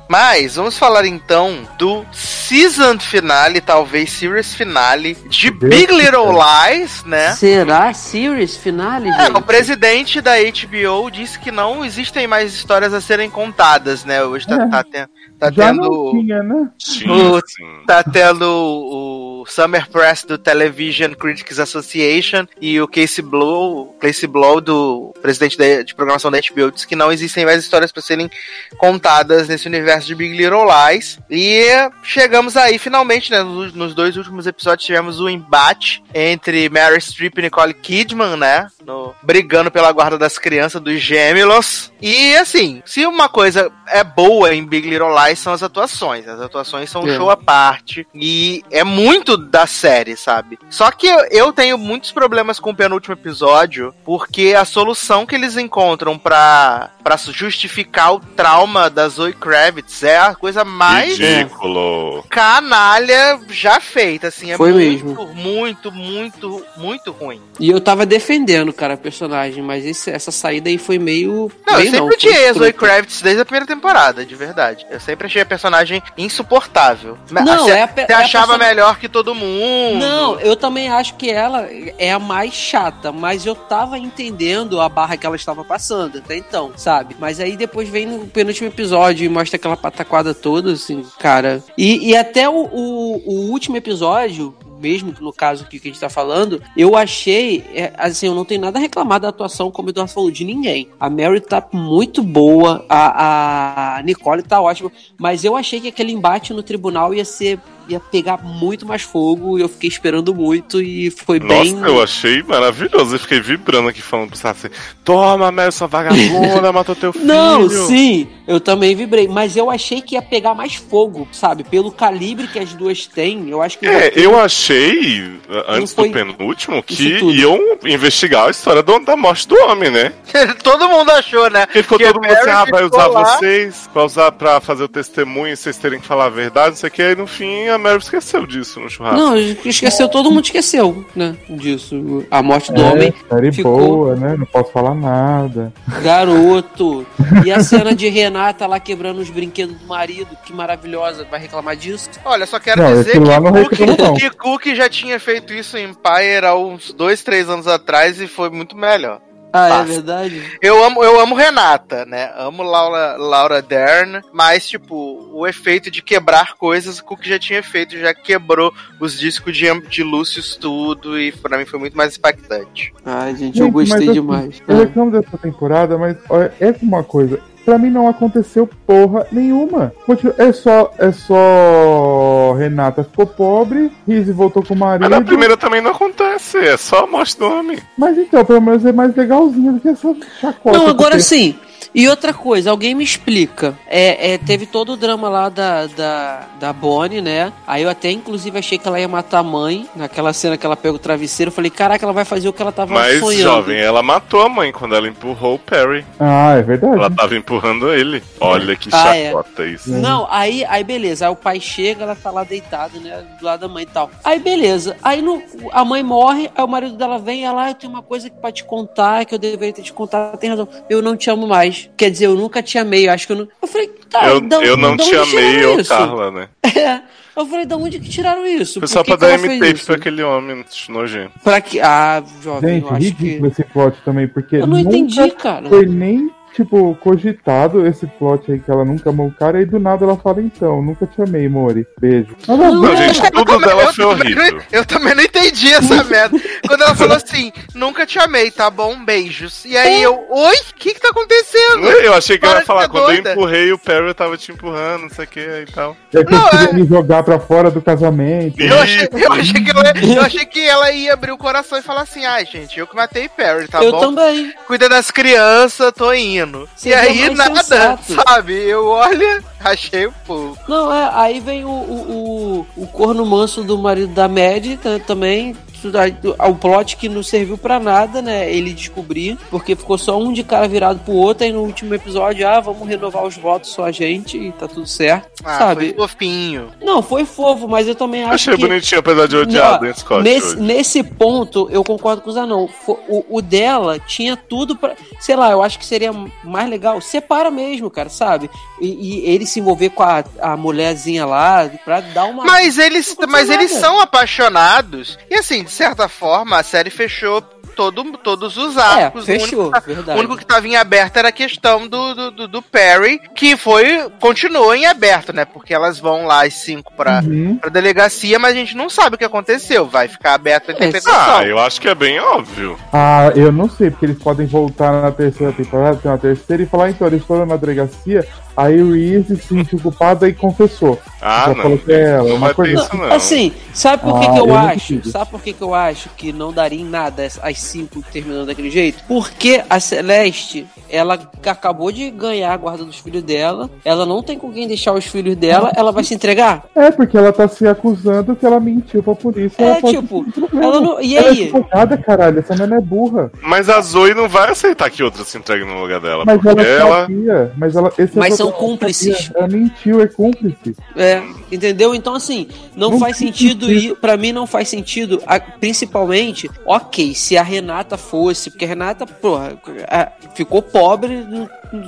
Mas 0.08 0.54
vamos 0.54 0.78
falar 0.78 1.04
então 1.04 1.66
do 1.76 2.06
season 2.12 2.96
finale, 3.00 3.60
talvez 3.60 4.12
series 4.12 4.54
finale 4.54 5.14
de 5.28 5.50
Deus 5.50 5.68
Big 5.74 5.92
Little. 5.92 6.32
Lies, 6.32 7.02
né? 7.04 7.32
Será 7.32 7.92
series 7.92 8.56
finale, 8.56 9.08
É, 9.08 9.26
gente? 9.26 9.36
o 9.36 9.42
presidente 9.42 10.20
da 10.20 10.34
HBO 10.36 11.10
disse 11.10 11.38
que 11.40 11.50
não 11.50 11.84
existem 11.84 12.26
mais 12.28 12.54
histórias 12.54 12.94
a 12.94 13.00
serem 13.00 13.28
contadas, 13.28 14.04
né? 14.04 14.22
Hoje 14.22 14.46
tá, 14.46 14.54
É. 14.62 14.68
tá, 14.68 14.84
ten- 14.84 15.06
tá 15.40 15.50
Já 15.50 15.66
tendo. 15.72 15.82
não 15.82 16.10
tinha, 16.12 16.42
né? 16.42 16.68
Sim, 16.78 17.10
O- 17.10 17.40
sim. 17.44 17.64
Tá 17.84 18.04
tendo 18.04 18.44
o 18.48 19.44
Summer 19.48 19.88
Press 19.90 20.24
do 20.24 20.38
Television 20.38 21.14
Critics 21.14 21.58
Association 21.58 22.46
e 22.60 22.80
o 22.80 22.86
Casey 22.86 23.24
Blow, 23.24 23.96
Casey 24.00 24.28
Blow 24.28 24.60
do 24.60 25.12
presidente 25.20 25.58
da- 25.58 25.82
de 25.82 25.94
programação 25.96 26.30
da 26.30 26.38
HBO, 26.38 26.70
disse 26.70 26.86
que 26.86 26.94
não 26.96 27.10
existem 27.10 27.44
mais 27.44 27.60
histórias 27.62 27.90
para 27.90 28.02
serem 28.02 28.30
contadas 28.78 29.48
nesse 29.48 29.66
universo 29.66 29.95
de 30.04 30.14
Big 30.14 30.36
Little 30.36 30.64
Lies. 30.66 31.18
E 31.30 31.64
chegamos 32.02 32.56
aí 32.56 32.78
finalmente, 32.78 33.30
né? 33.30 33.42
Nos, 33.42 33.72
nos 33.72 33.94
dois 33.94 34.16
últimos 34.16 34.46
episódios 34.46 34.84
tivemos 34.84 35.20
o 35.20 35.28
embate 35.28 36.02
entre 36.12 36.68
Mary 36.68 37.00
Streep 37.00 37.38
e 37.38 37.42
Nicole 37.42 37.72
Kidman, 37.72 38.36
né? 38.36 38.66
No- 38.84 39.14
brigando 39.22 39.70
pela 39.70 39.90
guarda 39.92 40.18
das 40.18 40.38
crianças 40.38 40.80
dos 40.80 41.00
Gêmeos. 41.00 41.92
E 42.02 42.34
assim, 42.36 42.82
se 42.84 43.06
uma 43.06 43.28
coisa 43.28 43.70
é 43.88 44.02
boa 44.04 44.54
em 44.54 44.64
Big 44.64 44.88
Little 44.88 45.14
Lies 45.24 45.38
são 45.38 45.52
as 45.52 45.62
atuações. 45.62 46.26
As 46.26 46.40
atuações 46.40 46.90
são 46.90 47.02
um 47.02 47.08
É. 47.08 47.16
show 47.16 47.30
à 47.30 47.36
parte. 47.36 48.06
E 48.14 48.64
é 48.70 48.82
muito 48.84 49.36
da 49.36 49.66
série, 49.66 50.16
sabe? 50.16 50.58
Só 50.70 50.90
que 50.90 51.06
eu, 51.06 51.18
eu 51.30 51.52
tenho 51.52 51.78
muitos 51.78 52.10
problemas 52.12 52.58
com 52.58 52.70
o 52.70 52.74
penúltimo 52.74 53.14
episódio, 53.14 53.94
porque 54.04 54.54
a 54.58 54.64
solução 54.64 55.24
que 55.26 55.34
eles 55.34 55.56
encontram 55.56 56.18
pra 56.18 56.90
justificar 57.32 58.14
o 58.14 58.20
trauma 58.20 58.88
da 58.90 59.08
Zoe 59.08 59.32
Kravitz 59.32 59.85
é 60.02 60.16
a 60.18 60.34
coisa 60.34 60.64
mais 60.64 61.16
Ridículo. 61.18 62.24
canalha 62.28 63.40
já 63.48 63.80
feita, 63.80 64.28
assim. 64.28 64.52
É 64.52 64.56
Foi 64.56 64.72
muito, 64.72 65.04
mesmo. 65.06 65.26
muito, 65.34 65.92
muito, 65.92 66.64
muito 66.76 67.12
ruim. 67.12 67.40
E 67.58 67.70
eu 67.70 67.80
tava 67.80 68.04
defendendo, 68.04 68.72
cara, 68.72 68.94
a 68.94 68.96
personagem, 68.96 69.62
mas 69.62 69.84
esse- 69.84 70.10
essa 70.10 70.30
saída 70.30 70.68
aí 70.68 70.76
foi 70.78 70.98
meio. 70.98 71.50
Não, 71.66 71.80
eu 71.80 71.90
sempre 71.90 72.14
odiei 72.14 72.48
a 72.48 72.52
Zoe. 72.52 72.72
Kravitz 72.72 73.20
desde 73.22 73.40
a 73.42 73.44
primeira 73.44 73.66
temporada, 73.66 74.24
de 74.24 74.34
verdade. 74.34 74.86
Eu 74.90 75.00
sempre 75.00 75.26
achei 75.26 75.42
a 75.42 75.46
personagem 75.46 76.02
insuportável. 76.18 77.16
Não, 77.30 77.64
você, 77.64 77.70
é 77.72 77.82
a 77.82 77.86
você 77.86 78.06
é 78.08 78.12
a 78.14 78.18
achava 78.18 78.46
person- 78.58 78.68
melhor 78.68 78.98
que 78.98 79.08
todo 79.08 79.34
mundo. 79.34 79.98
Não, 79.98 80.38
eu 80.40 80.54
também 80.56 80.88
acho 80.90 81.14
que 81.14 81.30
ela 81.30 81.66
é 81.98 82.12
a 82.12 82.18
mais 82.18 82.52
chata, 82.52 83.10
mas 83.12 83.46
eu 83.46 83.54
tava 83.54 83.98
entendendo 83.98 84.80
a 84.80 84.88
barra 84.88 85.16
que 85.16 85.26
ela 85.26 85.36
estava 85.36 85.64
passando 85.64 86.18
até 86.18 86.36
então, 86.36 86.72
sabe? 86.76 87.16
Mas 87.18 87.40
aí 87.40 87.56
depois 87.56 87.88
vem 87.88 88.06
no 88.06 88.26
penúltimo 88.26 88.68
episódio 88.68 89.24
e 89.24 89.28
mostra 89.28 89.58
pataquada 89.76 90.34
toda, 90.34 90.72
assim, 90.72 91.04
cara. 91.18 91.62
E, 91.76 92.10
e 92.10 92.16
até 92.16 92.48
o, 92.48 92.54
o, 92.54 93.22
o 93.26 93.50
último 93.50 93.76
episódio, 93.76 94.54
mesmo 94.80 95.14
no 95.20 95.32
caso 95.32 95.66
que 95.66 95.76
a 95.76 95.80
gente 95.80 96.00
tá 96.00 96.08
falando, 96.08 96.62
eu 96.76 96.96
achei, 96.96 97.64
é, 97.74 97.92
assim, 97.96 98.26
eu 98.26 98.34
não 98.34 98.44
tenho 98.44 98.60
nada 98.60 98.78
a 98.78 98.80
reclamar 98.80 99.20
da 99.20 99.28
atuação, 99.28 99.70
como 99.70 99.88
o 99.88 99.90
Eduardo 99.90 100.12
falou, 100.12 100.30
de 100.30 100.44
ninguém. 100.44 100.88
A 100.98 101.08
Mary 101.08 101.40
tá 101.40 101.66
muito 101.72 102.22
boa, 102.22 102.84
a, 102.88 103.96
a 103.96 104.02
Nicole 104.02 104.42
tá 104.42 104.60
ótima, 104.60 104.90
mas 105.18 105.44
eu 105.44 105.56
achei 105.56 105.80
que 105.80 105.88
aquele 105.88 106.12
embate 106.12 106.52
no 106.52 106.62
tribunal 106.62 107.14
ia 107.14 107.24
ser 107.24 107.58
ia 107.88 108.00
pegar 108.00 108.38
muito 108.42 108.84
mais 108.86 109.02
fogo 109.02 109.58
e 109.58 109.62
eu 109.62 109.68
fiquei 109.68 109.88
esperando 109.88 110.34
muito 110.34 110.80
e 110.80 111.10
foi 111.10 111.38
Nossa, 111.38 111.62
bem. 111.62 111.78
eu 111.84 112.02
achei 112.02 112.42
maravilhoso. 112.42 113.14
Eu 113.14 113.20
fiquei 113.20 113.40
vibrando 113.40 113.88
aqui 113.88 114.02
falando 114.02 114.28
pro 114.30 114.38
Sassi: 114.38 114.70
Toma, 115.04 115.50
Mel, 115.52 115.70
sua 115.72 115.86
vagabunda, 115.86 116.72
matou 116.72 116.94
teu 116.94 117.12
filho. 117.14 117.24
Não, 117.24 117.68
sim, 117.68 118.26
eu 118.46 118.58
também 118.60 118.94
vibrei, 118.94 119.28
mas 119.28 119.56
eu 119.56 119.70
achei 119.70 120.00
que 120.02 120.14
ia 120.14 120.22
pegar 120.22 120.54
mais 120.54 120.74
fogo, 120.74 121.28
sabe? 121.32 121.64
Pelo 121.64 121.90
calibre 121.92 122.46
que 122.48 122.58
as 122.58 122.72
duas 122.74 123.06
têm, 123.06 123.48
eu 123.48 123.62
acho 123.62 123.78
que. 123.78 123.86
É, 123.86 124.12
eu 124.16 124.38
achei, 124.38 125.38
antes 125.68 125.92
foi 125.92 126.08
do 126.08 126.14
penúltimo, 126.14 126.82
que 126.82 127.18
iam 127.18 127.58
investigar 127.84 128.46
a 128.46 128.50
história 128.50 128.82
do- 128.82 128.98
da 129.00 129.16
morte 129.16 129.46
do 129.46 129.54
homem, 129.64 129.90
né? 129.90 130.12
Todo 130.62 130.88
mundo 130.88 131.10
achou, 131.10 131.48
né? 131.50 131.66
Porque 131.66 131.82
ficou 131.82 131.98
Que 131.98 132.06
todo 132.06 132.20
mundo 132.22 132.32
assim, 132.32 132.50
ah, 132.50 132.64
vai 132.70 132.84
usar 132.84 133.06
lá. 133.06 133.36
vocês, 133.36 133.88
vai 133.94 134.04
usar 134.04 134.32
pra 134.32 134.60
fazer 134.60 134.84
o 134.84 134.88
testemunho 134.88 135.52
e 135.52 135.56
vocês 135.56 135.76
terem 135.76 136.00
que 136.00 136.06
falar 136.06 136.26
a 136.26 136.30
verdade, 136.30 136.70
não 136.70 136.76
sei 136.76 136.88
o 136.88 136.92
que, 136.92 137.02
aí 137.02 137.14
no 137.14 137.26
fim 137.26 137.68
a 137.76 137.78
Mary 137.78 137.98
esqueceu 137.98 138.46
disso 138.46 138.80
no 138.80 138.90
churrasco. 138.90 139.16
Não, 139.18 139.36
esqueceu, 139.36 140.08
todo 140.08 140.30
mundo 140.30 140.44
esqueceu, 140.44 141.04
né? 141.14 141.36
Disso. 141.48 142.24
A 142.30 142.42
morte 142.42 142.72
do 142.72 142.80
É, 142.82 142.90
homem. 142.92 143.14
série 143.28 143.52
ficou- 143.52 143.78
boa, 143.78 144.16
né? 144.16 144.36
Não 144.36 144.46
posso 144.46 144.72
falar 144.72 144.94
nada. 144.94 145.72
Garoto. 146.02 147.06
E 147.44 147.50
a 147.52 147.60
cena 147.62 147.94
de 147.94 148.08
Renata 148.08 148.66
lá 148.66 148.80
quebrando 148.80 149.20
os 149.20 149.30
brinquedos 149.30 149.76
do 149.76 149.86
marido, 149.86 150.28
que 150.44 150.52
maravilhosa. 150.52 151.26
Vai 151.30 151.40
reclamar 151.40 151.76
disso? 151.76 152.08
Olha, 152.24 152.46
só 152.46 152.58
quero 152.58 152.82
Não, 152.82 152.88
dizer 152.94 153.10
aquilo 153.10 153.26
lá 153.26 153.40
que 153.68 153.76
Cook, 153.86 154.18
que 154.18 154.30
Cook 154.30 154.66
já 154.74 154.88
tinha 154.88 155.18
feito 155.20 155.52
isso 155.52 155.76
em 155.76 155.90
Empire 155.90 156.44
há 156.46 156.54
uns 156.54 156.92
dois, 156.92 157.22
três 157.22 157.48
anos 157.48 157.66
atrás 157.66 158.20
e 158.20 158.26
foi 158.26 158.50
muito 158.50 158.76
melhor. 158.76 159.20
Ah, 159.56 159.66
é 159.66 159.70
Passa. 159.70 159.84
verdade? 159.84 160.58
Eu 160.60 160.84
amo, 160.84 161.02
eu 161.02 161.18
amo 161.18 161.34
Renata, 161.34 162.04
né? 162.04 162.30
Amo 162.36 162.62
Laura, 162.62 163.16
Laura 163.16 163.62
Dern, 163.62 164.20
mas, 164.32 164.68
tipo, 164.68 165.28
o 165.32 165.46
efeito 165.46 165.90
de 165.90 166.02
quebrar 166.02 166.54
coisas, 166.54 166.98
o 166.98 167.04
Cook 167.04 167.24
já 167.24 167.38
tinha 167.38 167.62
feito, 167.62 167.98
já 167.98 168.12
quebrou 168.12 168.72
os 169.00 169.18
discos 169.18 169.56
de, 169.56 169.66
de 169.88 170.02
Lucius 170.02 170.56
tudo, 170.56 171.18
e 171.18 171.32
pra 171.32 171.56
mim 171.56 171.64
foi 171.64 171.78
muito 171.78 171.96
mais 171.96 172.16
impactante. 172.16 172.92
Ai, 173.04 173.34
gente, 173.34 173.60
eu 173.60 173.70
gostei 173.70 173.98
mas, 173.98 174.08
assim, 174.08 174.12
demais. 174.12 174.62
Eu 174.68 174.78
reclamo 174.78 175.10
dessa 175.10 175.38
temporada, 175.38 175.96
mas 175.96 176.16
olha, 176.28 176.52
é 176.60 176.74
uma 176.82 177.02
coisa. 177.02 177.40
Pra 177.66 177.76
mim 177.78 177.90
não 177.90 178.06
aconteceu 178.06 178.66
porra 178.86 179.26
nenhuma. 179.32 179.92
Continua- 180.06 180.36
É 180.38 180.52
só, 180.52 180.92
é 180.98 181.10
só 181.10 182.54
Renata 182.56 183.02
ficou 183.04 183.26
pobre, 183.26 183.90
Rizzi 184.06 184.30
voltou 184.32 184.62
com 184.62 184.72
o 184.72 184.76
marido. 184.76 185.02
Mas 185.02 185.10
na 185.10 185.20
primeira 185.20 185.56
também 185.56 185.80
não 185.80 185.90
acontece, 185.90 186.58
é 186.58 186.76
só 186.76 187.04
a 187.04 187.06
morte 187.06 187.36
do 187.38 187.44
homem. 187.46 187.76
Mas 187.98 188.16
então, 188.16 188.44
pelo 188.44 188.60
menos 188.62 188.84
é 188.86 188.92
mais 188.92 189.14
legalzinho 189.16 189.72
do 189.72 189.80
que 189.80 189.88
essa 189.88 190.14
chacota. 190.40 190.78
Não, 190.78 190.86
agora 190.86 191.16
que 191.18 191.28
tem. 191.28 191.52
sim. 191.52 191.58
E 191.98 192.06
outra 192.10 192.34
coisa, 192.34 192.70
alguém 192.70 192.94
me 192.94 193.02
explica. 193.02 193.74
É, 193.86 194.34
é, 194.34 194.38
teve 194.38 194.66
todo 194.66 194.92
o 194.92 194.96
drama 194.98 195.30
lá 195.30 195.48
da, 195.48 195.86
da, 195.86 196.46
da 196.60 196.70
Bonnie, 196.70 197.22
né? 197.22 197.50
Aí 197.66 197.84
eu 197.84 197.88
até, 197.88 198.10
inclusive, 198.10 198.58
achei 198.58 198.76
que 198.76 198.86
ela 198.86 199.00
ia 199.00 199.08
matar 199.08 199.38
a 199.38 199.42
mãe. 199.42 199.88
Naquela 199.96 200.34
cena 200.34 200.58
que 200.58 200.66
ela 200.66 200.76
pega 200.76 200.94
o 200.94 200.98
travesseiro. 200.98 201.48
Eu 201.48 201.54
falei, 201.54 201.70
caraca, 201.70 202.04
ela 202.04 202.12
vai 202.12 202.26
fazer 202.26 202.50
o 202.50 202.52
que 202.52 202.60
ela 202.60 202.70
tava 202.70 202.92
Mas, 202.92 203.18
sonhando. 203.18 203.42
jovem, 203.44 203.78
ela 203.80 204.02
matou 204.02 204.42
a 204.42 204.48
mãe 204.50 204.72
quando 204.72 204.94
ela 204.94 205.08
empurrou 205.08 205.54
o 205.54 205.58
Perry. 205.58 206.04
Ah, 206.20 206.56
é 206.58 206.62
verdade. 206.62 206.96
Ela 206.98 207.10
tava 207.10 207.34
empurrando 207.34 207.90
ele. 207.90 208.22
Olha 208.40 208.76
que 208.76 208.90
Ah, 208.92 209.16
é. 209.16 209.28
chacota 209.28 209.64
isso. 209.66 209.90
Não, 209.90 210.28
aí, 210.30 210.66
aí 210.66 210.84
beleza. 210.84 211.24
Aí 211.26 211.32
o 211.32 211.36
pai 211.36 211.58
chega, 211.60 212.02
ela 212.04 212.14
tá 212.14 212.30
lá 212.30 212.44
deitada, 212.44 212.98
né? 213.00 213.24
Do 213.40 213.44
lado 213.46 213.60
da 213.60 213.68
mãe 213.68 213.84
e 213.84 213.86
tal. 213.86 214.10
Aí 214.22 214.38
beleza. 214.38 214.98
Aí 215.02 215.22
no, 215.22 215.42
a 215.72 215.82
mãe 215.82 216.02
morre, 216.02 216.50
aí 216.54 216.62
o 216.62 216.68
marido 216.68 216.94
dela 216.94 217.18
vem, 217.18 217.46
ela, 217.46 217.64
ah, 217.64 217.70
eu 217.70 217.74
tenho 217.74 217.90
uma 217.90 218.02
coisa 218.02 218.30
pra 218.30 218.52
te 218.52 218.64
contar, 218.64 219.24
que 219.24 219.34
eu 219.34 219.38
deveria 219.38 219.72
ter 219.72 219.80
te 219.82 219.94
contado. 219.94 220.36
Tem 220.36 220.50
razão. 220.50 220.68
Eu 220.90 221.00
não 221.00 221.16
te 221.16 221.30
amo 221.30 221.46
mais. 221.46 221.85
Quer 221.96 222.10
dizer, 222.10 222.26
eu 222.26 222.34
nunca 222.34 222.62
te 222.62 222.78
amei. 222.78 223.06
Eu 223.08 223.12
acho 223.12 223.26
que 223.26 223.32
eu 223.32 223.36
não. 223.36 223.48
Eu 223.60 223.68
falei, 223.68 223.88
tá, 224.10 224.26
Eu, 224.28 224.40
da- 224.40 224.62
eu 224.64 224.76
não 224.76 224.96
da 224.96 225.04
te 225.04 225.16
onde 225.16 225.36
amei, 225.36 225.64
ô? 225.66 225.84
Carla, 225.84 226.30
né? 226.30 226.48
É. 226.76 227.00
Eu 227.36 227.44
falei, 227.44 227.66
da 227.66 227.76
onde 227.76 227.98
que 228.00 228.08
tiraram 228.08 228.46
isso? 228.46 228.78
Foi 228.80 228.88
só 228.88 229.04
pra 229.04 229.14
dar 229.16 229.38
M-tape 229.38 229.84
pra 229.84 229.96
aquele 229.96 230.22
homem 230.22 230.64
nojento. 230.88 231.32
Pra 231.44 231.60
que. 231.60 231.78
Ah, 231.80 232.22
jovem, 232.42 232.76
Gente, 232.76 232.82
eu 232.84 232.88
acho 232.88 232.98
que. 232.98 233.04
ridículo 233.04 233.50
esse 233.50 233.62
plot 233.64 233.96
também, 234.06 234.26
porque 234.26 234.56
Eu 234.56 234.66
não 234.66 234.78
nunca 234.78 234.88
entendi, 234.88 235.30
cara. 235.32 235.68
foi 235.68 235.84
nem 235.84 236.30
tipo, 236.56 236.94
cogitado 237.02 237.86
esse 237.86 238.06
plot 238.06 238.50
aí 238.50 238.58
que 238.58 238.70
ela 238.70 238.84
nunca 238.84 239.10
amou 239.10 239.28
o 239.28 239.32
cara, 239.34 239.60
e 239.60 239.66
do 239.66 239.78
nada 239.78 240.04
ela 240.04 240.16
fala, 240.16 240.40
então, 240.40 240.82
nunca 240.82 241.06
te 241.06 241.20
amei, 241.22 241.48
Mori. 241.48 241.86
Beijo. 242.00 242.34
Não, 242.48 242.80
ver. 242.80 242.96
gente, 242.96 243.30
tudo 243.30 243.58
dela 243.60 243.92
foi 243.92 244.04
horrível. 244.04 244.52
não- 244.54 244.62
eu 244.72 244.84
também 244.84 245.14
não 245.14 245.22
entendi 245.22 245.72
essa 245.72 246.02
merda. 246.04 246.38
Quando 246.66 246.82
ela 246.82 246.94
falou 246.94 247.16
assim, 247.16 247.52
nunca 247.74 248.06
te 248.06 248.18
amei, 248.18 248.50
tá 248.50 248.70
bom? 248.70 248.96
Beijos. 249.04 249.64
E 249.66 249.76
aí 249.76 250.02
eu, 250.02 250.14
oi? 250.30 250.56
O 250.56 250.74
que 250.78 250.94
que 250.94 251.00
tá 251.00 251.08
acontecendo? 251.10 251.86
Eu 251.86 252.14
achei 252.14 252.38
que 252.38 252.46
ela 252.46 252.60
ia 252.60 252.64
falar, 252.64 252.82
ser 252.82 252.88
quando 252.88 253.02
eu 253.04 253.08
doida. 253.14 253.32
empurrei 253.32 253.72
o 253.72 253.78
Perry, 253.78 254.06
eu 254.08 254.14
tava 254.14 254.36
te 254.36 254.50
empurrando, 254.52 255.02
não 255.02 255.10
sei 255.10 255.24
o 255.24 255.28
que 255.28 255.40
e 255.40 255.66
tal. 255.72 255.96
É 256.14 256.24
que 256.24 256.30
Não, 256.32 256.42
eu 256.44 256.50
queria 256.50 256.70
é- 256.70 256.72
me 256.72 256.86
jogar 256.86 257.22
pra 257.22 257.38
fora 257.38 257.70
do 257.70 257.82
casamento. 257.82 258.60
Eu 258.60 258.78
achei, 258.78 259.08
eu, 259.12 259.32
achei 259.32 259.62
que 259.62 259.70
ela, 259.70 259.92
eu 260.16 260.22
achei 260.22 260.46
que 260.46 260.60
ela 260.60 260.90
ia 260.90 261.12
abrir 261.12 261.32
o 261.32 261.38
coração 261.38 261.78
e 261.78 261.82
falar 261.82 262.02
assim, 262.02 262.24
ai 262.24 262.44
gente, 262.46 262.78
eu 262.78 262.86
que 262.86 262.96
matei 262.96 263.28
Perry, 263.28 263.68
tá 263.68 263.82
eu 263.82 263.92
bom? 263.92 264.00
também. 264.00 264.52
Cuida 264.66 264.88
das 264.88 265.10
crianças, 265.10 265.92
tô 265.96 266.12
indo. 266.12 266.45
Seria 266.76 267.04
e 267.04 267.22
aí 267.24 267.30
nada, 267.34 267.62
sensato. 267.62 268.14
sabe? 268.26 268.54
Eu 268.54 268.86
olha, 268.86 269.42
achei 269.60 270.06
um 270.06 270.12
pouco. 270.26 270.58
Não, 270.68 270.92
é, 270.94 271.10
aí 271.12 271.40
vem 271.40 271.64
o, 271.64 271.68
o, 271.70 272.66
o, 272.76 272.82
o 272.82 272.86
corno 272.88 273.24
manso 273.26 273.62
do 273.64 273.78
marido 273.78 274.12
da 274.14 274.28
Mad 274.28 274.64
tá- 274.82 274.98
também. 275.06 275.56
Aí, 275.94 276.16
O 276.48 276.54
plot 276.54 276.96
que 276.96 277.08
não 277.08 277.22
serviu 277.22 277.56
pra 277.58 277.78
nada, 277.78 278.20
né? 278.22 278.50
Ele 278.52 278.72
descobrir, 278.72 279.38
porque 279.50 279.76
ficou 279.76 279.98
só 279.98 280.18
um 280.18 280.32
de 280.32 280.42
cara 280.42 280.66
virado 280.66 281.00
pro 281.00 281.12
outro, 281.14 281.44
aí 281.44 281.52
no 281.52 281.60
último 281.62 281.94
episódio, 281.94 282.46
ah, 282.48 282.60
vamos 282.60 282.86
renovar 282.88 283.24
os 283.24 283.36
votos 283.36 283.70
só 283.70 283.84
a 283.84 283.92
gente 283.92 284.38
e 284.38 284.52
tá 284.52 284.66
tudo 284.66 284.86
certo. 284.86 285.28
Ah, 285.44 285.58
sabe? 285.58 285.94
foi 285.94 286.08
fofinho. 286.08 286.68
Não, 286.82 287.02
foi 287.02 287.24
fofo, 287.24 287.68
mas 287.68 287.86
eu 287.86 287.94
também 287.94 288.22
acho 288.24 288.34
Achei 288.34 288.56
que. 288.56 288.62
bonitinho, 288.66 288.98
apesar 289.00 289.26
de 289.28 289.36
odiar 289.36 289.80
Não, 289.82 289.90
o 289.90 289.94
Scott. 289.94 290.22
nesse, 290.22 290.46
hoje. 290.48 290.60
nesse 290.60 291.02
ponto, 291.02 291.68
eu 291.70 291.84
concordo 291.84 292.22
com 292.22 292.30
o 292.30 292.32
Zanon. 292.32 292.66
Fo- 292.68 292.98
O, 293.08 293.24
o 293.38 293.42
dela 293.42 293.98
tinha 293.98 294.36
tudo 294.36 294.76
pra. 294.76 294.94
Sei 295.20 295.36
lá, 295.36 295.50
eu 295.50 295.62
acho 295.62 295.78
que 295.78 295.84
seria 295.84 296.12
mais 296.42 296.68
legal. 296.68 297.00
Separa 297.00 297.50
mesmo, 297.50 297.90
cara, 297.90 298.08
sabe? 298.08 298.50
E, 298.80 298.86
e 299.24 299.30
ele 299.30 299.46
se 299.46 299.60
envolver 299.60 299.90
com 299.90 300.02
a, 300.02 300.24
a 300.40 300.56
mulherzinha 300.56 301.24
lá 301.26 301.68
pra 301.84 302.00
dar 302.00 302.24
uma. 302.24 302.44
Mas 302.44 302.78
eles, 302.78 303.14
mas 303.28 303.48
eles 303.50 303.70
são 303.72 304.00
apaixonados. 304.00 305.18
E 305.30 305.34
assim, 305.36 305.64
de 305.64 305.70
certa 305.76 306.08
forma, 306.08 306.58
a 306.58 306.62
série 306.62 306.90
fechou 306.90 307.40
todo, 307.76 308.02
todos 308.18 308.56
os 308.56 308.78
arcos. 308.78 309.28
É, 309.28 309.36
O 309.36 309.38
fechou, 309.40 309.60
único- 309.68 309.80
verdade. 309.86 310.10
O 310.18 310.20
único 310.20 310.36
que 310.36 310.42
estava 310.44 310.66
em 310.66 310.76
aberto 310.76 311.18
era 311.18 311.28
a 311.28 311.32
questão 311.32 311.86
do, 311.86 312.14
do, 312.14 312.30
do- 312.30 312.48
do 312.48 312.62
Perry, 312.62 313.20
que 313.34 313.56
foi. 313.56 314.10
continuou 314.18 314.74
em 314.74 314.86
aberto, 314.86 315.32
né? 315.32 315.44
Porque 315.44 315.74
elas 315.74 315.98
vão 315.98 316.24
lá 316.26 316.46
as 316.46 316.54
cinco 316.54 316.92
pra, 316.96 317.20
Uhum. 317.22 317.58
pra 317.58 317.68
delegacia, 317.68 318.38
mas 318.38 318.52
a 318.52 318.54
gente 318.54 318.74
não 318.76 318.88
sabe 318.88 319.16
o 319.16 319.18
que 319.18 319.24
aconteceu. 319.24 319.86
Vai 319.86 320.08
ficar 320.08 320.32
aberto 320.34 320.70
a 320.70 320.72
interpretação. 320.72 321.12
Ah, 321.14 321.44
eu 321.44 321.58
acho 321.58 321.80
que 321.80 321.88
é 321.88 321.94
bem 321.94 322.18
óbvio. 322.18 322.78
Ah, 322.92 323.30
eu 323.36 323.52
não 323.52 323.68
sei, 323.68 323.90
porque 323.90 324.06
eles 324.06 324.18
podem 324.22 324.46
voltar 324.46 324.92
na 325.02 325.12
terceira 325.12 325.52
temporada, 325.52 325.96
tem 325.98 326.10
uma 326.10 326.18
terceira, 326.18 326.62
e 326.62 326.66
falar, 326.66 326.90
então, 326.90 327.06
eles 327.06 327.22
foram 327.24 327.44
na 327.44 327.56
delegacia, 327.56 328.26
aí 328.56 328.80
o 328.82 328.92
Reese 328.92 329.36
se 329.36 329.48
sentiu 329.48 329.78
culpado 329.80 330.26
e 330.26 330.32
confessou. 330.32 330.98
Ah, 331.20 331.46
Já 331.48 331.54
não. 331.54 331.62
falou 331.62 331.78
que 331.78 331.92
é 331.92 332.02
ela, 332.10 332.28
Não 332.28 332.36
uma 332.36 332.54
coisa 332.54 332.74
isso, 332.74 332.96
não. 332.96 333.12
Assim, 333.12 333.52
sabe 333.72 334.02
por 334.02 334.20
que, 334.20 334.26
Ah, 334.26 334.32
que 334.32 334.38
eu, 334.38 334.46
eu 334.48 334.54
acho? 334.56 335.10
Sabe 335.10 335.30
por 335.30 335.40
que, 335.42 335.52
que 335.52 335.62
eu 335.62 335.74
acho 335.74 336.08
que 336.16 336.32
não 336.32 336.52
daria 336.52 336.80
em 336.80 336.84
nada 336.84 337.26
as- 337.42 337.58
cinco 337.58 338.02
terminando 338.12 338.46
daquele 338.46 338.70
jeito? 338.70 339.02
Porque 339.08 339.62
a 339.68 339.80
Celeste, 339.80 340.66
ela 340.88 341.18
acabou 341.46 341.90
de 341.90 342.10
ganhar 342.10 342.52
a 342.52 342.56
guarda 342.56 342.84
dos 342.84 342.98
filhos 342.98 343.22
dela, 343.22 343.68
ela 343.84 344.04
não 344.06 344.22
tem 344.22 344.38
com 344.38 344.52
quem 344.52 344.68
deixar 344.68 344.92
os 344.92 345.04
filhos 345.06 345.34
dela, 345.36 345.72
ela 345.74 345.90
vai 345.90 346.04
se 346.04 346.14
entregar? 346.14 346.64
É, 346.74 346.90
porque 346.90 347.16
ela 347.16 347.32
tá 347.32 347.48
se 347.48 347.66
acusando 347.66 348.36
que 348.36 348.46
ela 348.46 348.60
mentiu 348.60 349.02
pra 349.02 349.14
polícia. 349.14 349.62
É, 349.64 349.82
tipo, 349.82 350.24
ela 350.54 350.80
não- 350.80 351.00
e 351.00 351.16
ela 351.16 351.30
aí? 351.30 351.40
é 351.40 351.42
advogada, 351.44 351.96
caralho, 351.98 352.38
essa 352.38 352.54
menina 352.54 352.76
é 352.76 352.80
burra. 352.80 353.30
Mas 353.42 353.68
a 353.68 353.80
Zoe 353.80 354.14
não 354.14 354.28
vai 354.28 354.50
aceitar 354.50 354.90
que 354.90 355.02
outra 355.02 355.24
se 355.24 355.36
entregue 355.38 355.64
no 355.64 355.80
lugar 355.80 356.00
dela. 356.00 356.24
Mas 356.24 356.44
ela 356.44 356.62
ela. 356.62 357.00
sabia, 357.02 357.52
mas 357.56 357.74
ela... 357.74 357.92
Esse 357.98 358.16
é 358.16 358.20
Mas 358.20 358.38
o 358.40 358.45
são 358.50 358.58
cúmplices. 358.58 359.16
sabia, 359.26 359.38
Ela 359.38 359.48
mentiu, 359.48 360.00
é 360.00 360.06
cúmplice. 360.06 360.74
É, 360.96 361.22
entendeu? 361.50 361.94
Então, 361.94 362.14
assim, 362.14 362.48
não, 362.74 362.90
Não 362.90 362.98
faz 362.98 363.16
sentido 363.16 363.70
ir. 363.70 363.96
Pra 363.96 364.16
mim, 364.16 364.32
não 364.32 364.46
faz 364.46 364.68
sentido. 364.68 365.22
a- 365.26 365.38
principalmente, 365.40 366.50
ok, 366.64 367.14
se 367.14 367.36
a 367.36 367.42
Renata 367.42 367.96
fosse, 367.96 368.50
porque 368.50 368.64
a 368.64 368.68
Renata, 368.68 369.06
porra, 369.06 369.58
a- 369.88 370.12
ficou 370.34 370.60
pobre, 370.62 371.24